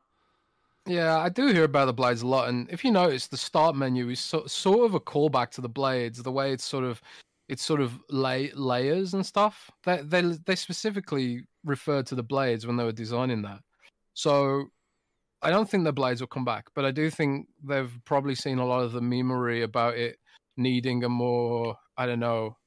Yeah, 0.85 1.17
I 1.17 1.29
do 1.29 1.47
hear 1.47 1.63
about 1.63 1.85
the 1.85 1.93
blades 1.93 2.23
a 2.23 2.27
lot, 2.27 2.49
and 2.49 2.69
if 2.69 2.83
you 2.83 2.91
notice, 2.91 3.27
the 3.27 3.37
start 3.37 3.73
menu 3.73 4.09
is 4.09 4.19
so, 4.19 4.45
sort 4.47 4.85
of 4.85 4.93
a 4.93 4.99
callback 4.99 5.51
to 5.51 5.61
the 5.61 5.69
blades. 5.69 6.21
The 6.21 6.31
way 6.31 6.51
it's 6.51 6.65
sort 6.65 6.83
of, 6.83 7.01
it's 7.47 7.63
sort 7.63 7.79
of 7.79 7.97
lay, 8.09 8.51
layers 8.53 9.13
and 9.13 9.25
stuff. 9.25 9.71
They 9.85 10.01
they 10.01 10.21
they 10.45 10.55
specifically 10.55 11.47
referred 11.63 12.05
to 12.07 12.15
the 12.15 12.23
blades 12.23 12.67
when 12.67 12.75
they 12.75 12.83
were 12.83 12.91
designing 12.91 13.43
that. 13.43 13.59
So, 14.13 14.65
I 15.41 15.51
don't 15.51 15.69
think 15.69 15.85
the 15.85 15.93
blades 15.93 16.19
will 16.19 16.27
come 16.27 16.45
back, 16.45 16.65
but 16.75 16.83
I 16.83 16.91
do 16.91 17.09
think 17.09 17.47
they've 17.63 17.91
probably 18.03 18.35
seen 18.35 18.59
a 18.59 18.65
lot 18.65 18.83
of 18.83 18.91
the 18.91 19.01
memory 19.01 19.61
about 19.61 19.95
it 19.95 20.17
needing 20.57 21.03
a 21.03 21.09
more, 21.09 21.77
I 21.97 22.05
don't 22.05 22.19
know, 22.19 22.57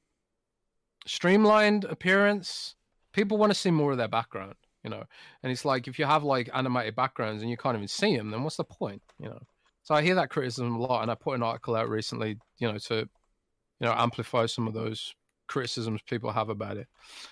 streamlined 1.07 1.85
appearance. 1.85 2.75
People 3.13 3.37
want 3.37 3.51
to 3.51 3.57
see 3.57 3.71
more 3.71 3.91
of 3.91 3.97
their 3.97 4.07
background 4.07 4.55
you 4.87 4.89
know. 4.89 5.03
And 5.43 5.51
it's 5.51 5.65
like 5.65 5.87
if 5.87 5.99
you 5.99 6.05
have 6.05 6.23
like 6.23 6.49
animated 6.53 6.95
backgrounds 6.95 7.41
and 7.41 7.51
you 7.51 7.57
can't 7.57 7.75
even 7.75 7.89
see 7.89 8.15
them, 8.15 8.31
then 8.31 8.43
what's 8.43 8.55
the 8.55 8.63
point, 8.63 9.01
you 9.19 9.27
know? 9.27 9.39
So 9.83 9.93
I 9.93 10.01
hear 10.01 10.15
that 10.15 10.29
criticism 10.29 10.75
a 10.75 10.79
lot, 10.79 11.01
and 11.01 11.11
I 11.11 11.15
put 11.15 11.35
an 11.35 11.43
article 11.43 11.75
out 11.75 11.89
recently, 11.89 12.37
you 12.59 12.71
know, 12.71 12.77
to 12.77 12.95
you 12.95 13.85
know 13.85 13.93
amplify 13.93 14.45
some 14.45 14.67
of 14.67 14.73
those 14.73 15.13
criticisms 15.47 16.01
people 16.01 16.31
have 16.31 16.49
about 16.49 16.77
it, 16.77 16.87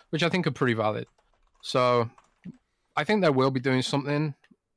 which 0.09 0.23
I 0.23 0.29
think 0.29 0.47
are 0.47 0.51
pretty 0.51 0.73
valid. 0.73 1.07
So 1.61 2.09
I 2.95 3.03
think 3.03 3.21
they 3.21 3.29
will 3.29 3.51
be 3.51 3.59
doing 3.59 3.81
something. 3.81 4.35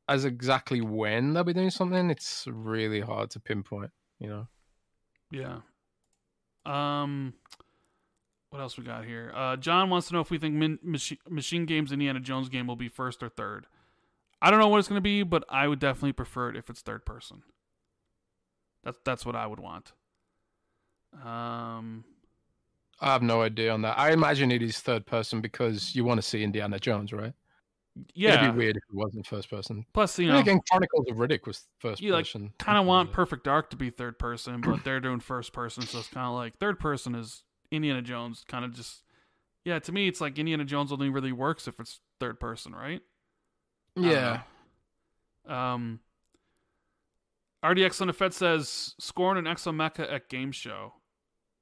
As 0.08 0.24
exactly 0.24 0.80
when 0.80 1.34
they'll 1.34 1.44
be 1.44 1.52
doing 1.52 1.70
something, 1.70 2.10
it's 2.10 2.46
really 2.48 3.00
hard 3.00 3.30
to 3.30 3.40
pinpoint, 3.40 3.90
you 4.18 4.28
know. 4.28 4.48
Yeah. 5.30 5.58
Um 6.64 7.34
what 8.50 8.60
else 8.60 8.78
we 8.78 8.84
got 8.84 9.04
here? 9.04 9.32
Uh, 9.34 9.56
John 9.56 9.90
wants 9.90 10.08
to 10.08 10.14
know 10.14 10.20
if 10.20 10.30
we 10.30 10.38
think 10.38 10.54
Min- 10.54 10.78
Mach- 10.82 11.30
Machine 11.30 11.66
Games 11.66 11.92
Indiana 11.92 12.20
Jones 12.20 12.48
game 12.48 12.66
will 12.66 12.76
be 12.76 12.88
first 12.88 13.22
or 13.22 13.28
third. 13.28 13.66
I 14.40 14.50
don't 14.50 14.60
know 14.60 14.68
what 14.68 14.78
it's 14.78 14.88
going 14.88 14.98
to 14.98 15.02
be, 15.02 15.22
but 15.22 15.44
I 15.48 15.66
would 15.68 15.80
definitely 15.80 16.12
prefer 16.12 16.50
it 16.50 16.56
if 16.56 16.70
it's 16.70 16.80
third 16.80 17.04
person. 17.04 17.42
That's 18.84 18.98
that's 19.04 19.26
what 19.26 19.34
I 19.34 19.46
would 19.46 19.60
want. 19.60 19.92
Um, 21.24 22.04
I 23.00 23.12
have 23.12 23.22
no 23.22 23.42
idea 23.42 23.72
on 23.72 23.82
that. 23.82 23.98
I 23.98 24.12
imagine 24.12 24.52
it 24.52 24.62
is 24.62 24.78
third 24.78 25.06
person 25.06 25.40
because 25.40 25.94
you 25.94 26.04
want 26.04 26.18
to 26.18 26.26
see 26.26 26.42
Indiana 26.42 26.78
Jones, 26.78 27.12
right? 27.12 27.32
yeah. 28.14 28.34
It'd 28.34 28.52
be 28.54 28.58
weird 28.58 28.76
if 28.76 28.82
it 28.88 28.94
wasn't 28.94 29.26
first 29.26 29.50
person. 29.50 29.84
Plus, 29.92 30.18
you 30.18 30.28
know, 30.28 30.38
again, 30.38 30.60
Chronicles 30.70 31.06
of 31.10 31.16
Riddick 31.16 31.46
was 31.46 31.66
first 31.78 32.00
you 32.00 32.12
like 32.12 32.26
person. 32.26 32.52
kind 32.58 32.78
of 32.78 32.86
want 32.86 33.12
Perfect 33.12 33.44
Dark 33.44 33.70
to 33.70 33.76
be 33.76 33.90
third 33.90 34.18
person, 34.18 34.60
but 34.60 34.84
they're 34.84 35.00
doing 35.00 35.20
first 35.20 35.52
person, 35.52 35.82
so 35.84 35.98
it's 35.98 36.08
kind 36.08 36.26
of 36.26 36.34
like 36.34 36.56
third 36.58 36.78
person 36.78 37.14
is 37.14 37.42
Indiana 37.70 38.02
Jones. 38.02 38.44
Kind 38.48 38.64
of 38.64 38.74
just 38.74 39.02
yeah. 39.64 39.78
To 39.78 39.92
me, 39.92 40.08
it's 40.08 40.20
like 40.20 40.38
Indiana 40.38 40.64
Jones 40.64 40.92
only 40.92 41.08
really 41.08 41.32
works 41.32 41.68
if 41.68 41.80
it's 41.80 42.00
third 42.20 42.40
person, 42.40 42.72
right? 42.74 43.02
Yeah. 43.97 44.42
Um, 45.47 46.00
RDX 47.64 48.00
on 48.00 48.06
the 48.06 48.12
Fed 48.12 48.32
says 48.34 48.94
Scorn 48.98 49.36
and 49.36 49.47
Exomecha 49.47 50.12
at 50.12 50.28
game 50.28 50.52
show. 50.52 50.94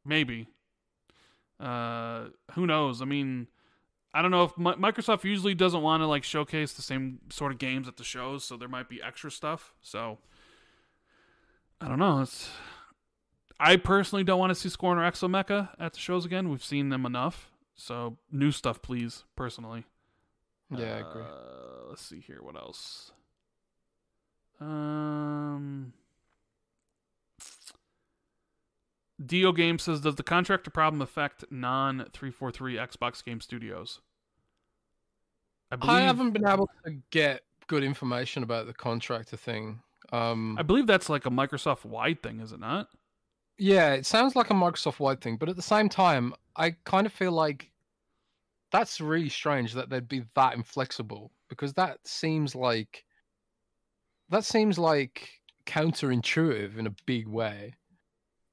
Maybe. 0.05 0.49
Uh, 1.59 2.26
who 2.52 2.67
knows? 2.67 3.01
I 3.01 3.07
mean, 3.07 3.49
I 4.12 4.23
don't 4.23 4.31
know 4.31 4.44
if 4.44 4.59
Mi- 4.59 4.73
Microsoft 4.73 5.25
usually 5.25 5.55
doesn't 5.55 5.83
want 5.83 6.02
to 6.02 6.07
like 6.07 6.25
showcase 6.25 6.73
the 6.75 6.83
same 6.83 7.20
sort 7.31 7.52
of 7.52 7.59
games 7.59 7.89
at 7.89 7.97
the 7.97 8.05
shows, 8.05 8.44
so 8.44 8.57
there 8.57 8.68
might 8.68 8.89
be 8.89 9.02
extra 9.02 9.31
stuff. 9.31 9.73
So 9.81 10.18
I 11.81 11.89
don't 11.89 11.99
know. 11.99 12.20
It's 12.20 12.51
I 13.59 13.76
personally 13.76 14.25
don't 14.25 14.39
want 14.39 14.51
to 14.51 14.55
see 14.55 14.68
Scorn 14.68 14.99
or 14.99 15.10
Exomecha 15.10 15.70
at 15.78 15.94
the 15.94 15.99
shows 15.99 16.25
again. 16.25 16.51
We've 16.51 16.65
seen 16.65 16.91
them 16.91 17.07
enough. 17.07 17.51
So 17.75 18.17
new 18.31 18.51
stuff, 18.51 18.83
please. 18.83 19.25
Personally. 19.35 19.85
Yeah, 20.70 20.94
I 20.94 21.10
agree. 21.10 21.23
Uh, 21.23 21.89
let's 21.89 22.02
see 22.02 22.20
here. 22.20 22.43
What 22.43 22.57
else? 22.57 23.12
Um, 24.60 25.93
Dio 29.25 29.52
Game 29.52 29.78
says, 29.78 30.01
"Does 30.01 30.17
the 30.17 30.23
contractor 30.23 30.70
problem 30.70 31.01
affect 31.02 31.44
non 31.51 32.07
three 32.12 32.31
four 32.31 32.51
three 32.51 32.75
Xbox 32.75 33.25
game 33.25 33.41
studios?" 33.41 34.01
I 35.70 35.76
believe 35.76 35.97
I 35.97 36.01
haven't 36.01 36.31
been 36.33 36.47
able 36.47 36.70
to 36.85 36.97
get 37.10 37.43
good 37.67 37.83
information 37.83 38.43
about 38.43 38.67
the 38.67 38.73
contractor 38.73 39.36
thing. 39.36 39.81
Um, 40.12 40.57
I 40.59 40.62
believe 40.62 40.86
that's 40.86 41.09
like 41.09 41.26
a 41.26 41.31
Microsoft 41.31 41.85
wide 41.85 42.23
thing, 42.23 42.41
is 42.41 42.52
it 42.52 42.60
not? 42.60 42.89
Yeah, 43.59 43.93
it 43.94 44.07
sounds 44.07 44.36
like 44.36 44.51
a 44.51 44.55
Microsoft 44.55 44.99
wide 44.99 45.20
thing, 45.20 45.36
but 45.36 45.49
at 45.49 45.57
the 45.57 45.62
same 45.62 45.89
time, 45.89 46.35
I 46.57 46.76
kind 46.85 47.07
of 47.07 47.12
feel 47.12 47.33
like 47.33 47.70
that's 48.70 49.01
really 49.01 49.28
strange 49.28 49.73
that 49.75 49.89
they'd 49.89 50.09
be 50.09 50.25
that 50.35 50.55
inflexible 50.55 51.33
because 51.49 51.73
that 51.75 51.99
seems 52.05 52.55
like 52.55 53.05
that 54.28 54.44
seems 54.44 54.78
like 54.78 55.31
counterintuitive 55.67 56.76
in 56.76 56.86
a 56.86 56.94
big 57.07 57.28
way. 57.28 57.75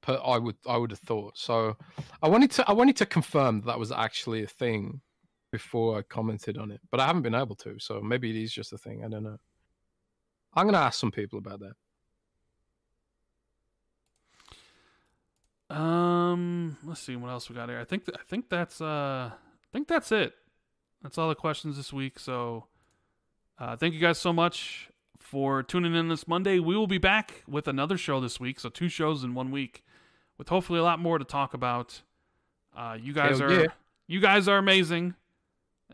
But 0.06 0.20
I 0.24 0.38
would 0.38 0.56
I 0.66 0.76
would 0.76 0.90
have 0.90 1.00
thought 1.00 1.36
so. 1.36 1.76
I 2.22 2.28
wanted 2.28 2.50
to 2.52 2.68
I 2.68 2.72
wanted 2.72 2.96
to 2.96 3.06
confirm 3.06 3.60
that, 3.60 3.66
that 3.66 3.78
was 3.78 3.92
actually 3.92 4.42
a 4.42 4.46
thing 4.46 5.00
before 5.50 5.98
I 5.98 6.02
commented 6.02 6.58
on 6.58 6.70
it, 6.70 6.80
but 6.90 7.00
I 7.00 7.06
haven't 7.06 7.22
been 7.22 7.34
able 7.34 7.56
to. 7.56 7.78
So 7.78 8.00
maybe 8.00 8.30
it 8.30 8.42
is 8.42 8.52
just 8.52 8.72
a 8.72 8.78
thing. 8.78 9.04
I 9.04 9.08
don't 9.08 9.22
know. 9.22 9.38
I'm 10.54 10.66
gonna 10.66 10.78
ask 10.78 10.98
some 10.98 11.10
people 11.10 11.38
about 11.38 11.60
that. 11.60 11.72
Um, 15.74 16.76
let's 16.84 17.00
see 17.00 17.16
what 17.16 17.30
else 17.30 17.48
we 17.48 17.56
got 17.56 17.68
here. 17.68 17.78
I 17.80 17.84
think 17.84 18.06
th- 18.06 18.16
I 18.18 18.22
think 18.24 18.48
that's 18.48 18.80
uh 18.80 19.30
I 19.32 19.72
think 19.72 19.88
that's 19.88 20.12
it. 20.12 20.34
That's 21.02 21.18
all 21.18 21.28
the 21.28 21.34
questions 21.34 21.76
this 21.76 21.92
week. 21.92 22.18
So, 22.18 22.66
uh, 23.58 23.76
thank 23.76 23.92
you 23.92 24.00
guys 24.00 24.18
so 24.18 24.32
much 24.32 24.88
for 25.18 25.62
tuning 25.62 25.94
in 25.94 26.08
this 26.08 26.28
Monday. 26.28 26.58
We 26.58 26.76
will 26.76 26.86
be 26.86 26.98
back 26.98 27.42
with 27.48 27.66
another 27.66 27.98
show 27.98 28.20
this 28.20 28.38
week. 28.38 28.60
So 28.60 28.68
two 28.68 28.88
shows 28.88 29.24
in 29.24 29.34
one 29.34 29.50
week, 29.50 29.84
with 30.38 30.48
hopefully 30.48 30.78
a 30.78 30.82
lot 30.82 30.98
more 30.98 31.18
to 31.18 31.24
talk 31.24 31.54
about. 31.54 32.02
Uh, 32.76 32.96
you 33.00 33.12
guys 33.12 33.38
Hell 33.38 33.50
are 33.50 33.62
yeah. 33.62 33.66
you 34.06 34.20
guys 34.20 34.48
are 34.48 34.58
amazing, 34.58 35.14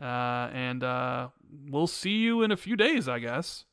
uh, 0.01 0.49
and 0.53 0.83
uh, 0.83 1.29
we'll 1.69 1.87
see 1.87 2.17
you 2.17 2.41
in 2.41 2.51
a 2.51 2.57
few 2.57 2.75
days, 2.75 3.07
I 3.07 3.19
guess. 3.19 3.65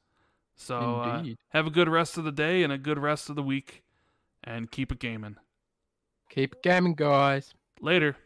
So 0.57 1.01
uh, 1.01 1.25
have 1.51 1.67
a 1.67 1.71
good 1.71 1.89
rest 1.89 2.19
of 2.19 2.25
the 2.25 2.33
day 2.33 2.63
and 2.63 2.73
a 2.73 2.79
good 2.79 2.99
rest 2.99 3.31
of 3.31 3.37
the 3.37 3.43
week, 3.43 3.83
and 4.43 4.71
keep 4.71 4.91
it 4.91 4.99
gaming. 4.99 5.37
Keep 6.29 6.63
gaming, 6.63 6.95
guys. 6.95 7.55
Later. 7.81 8.17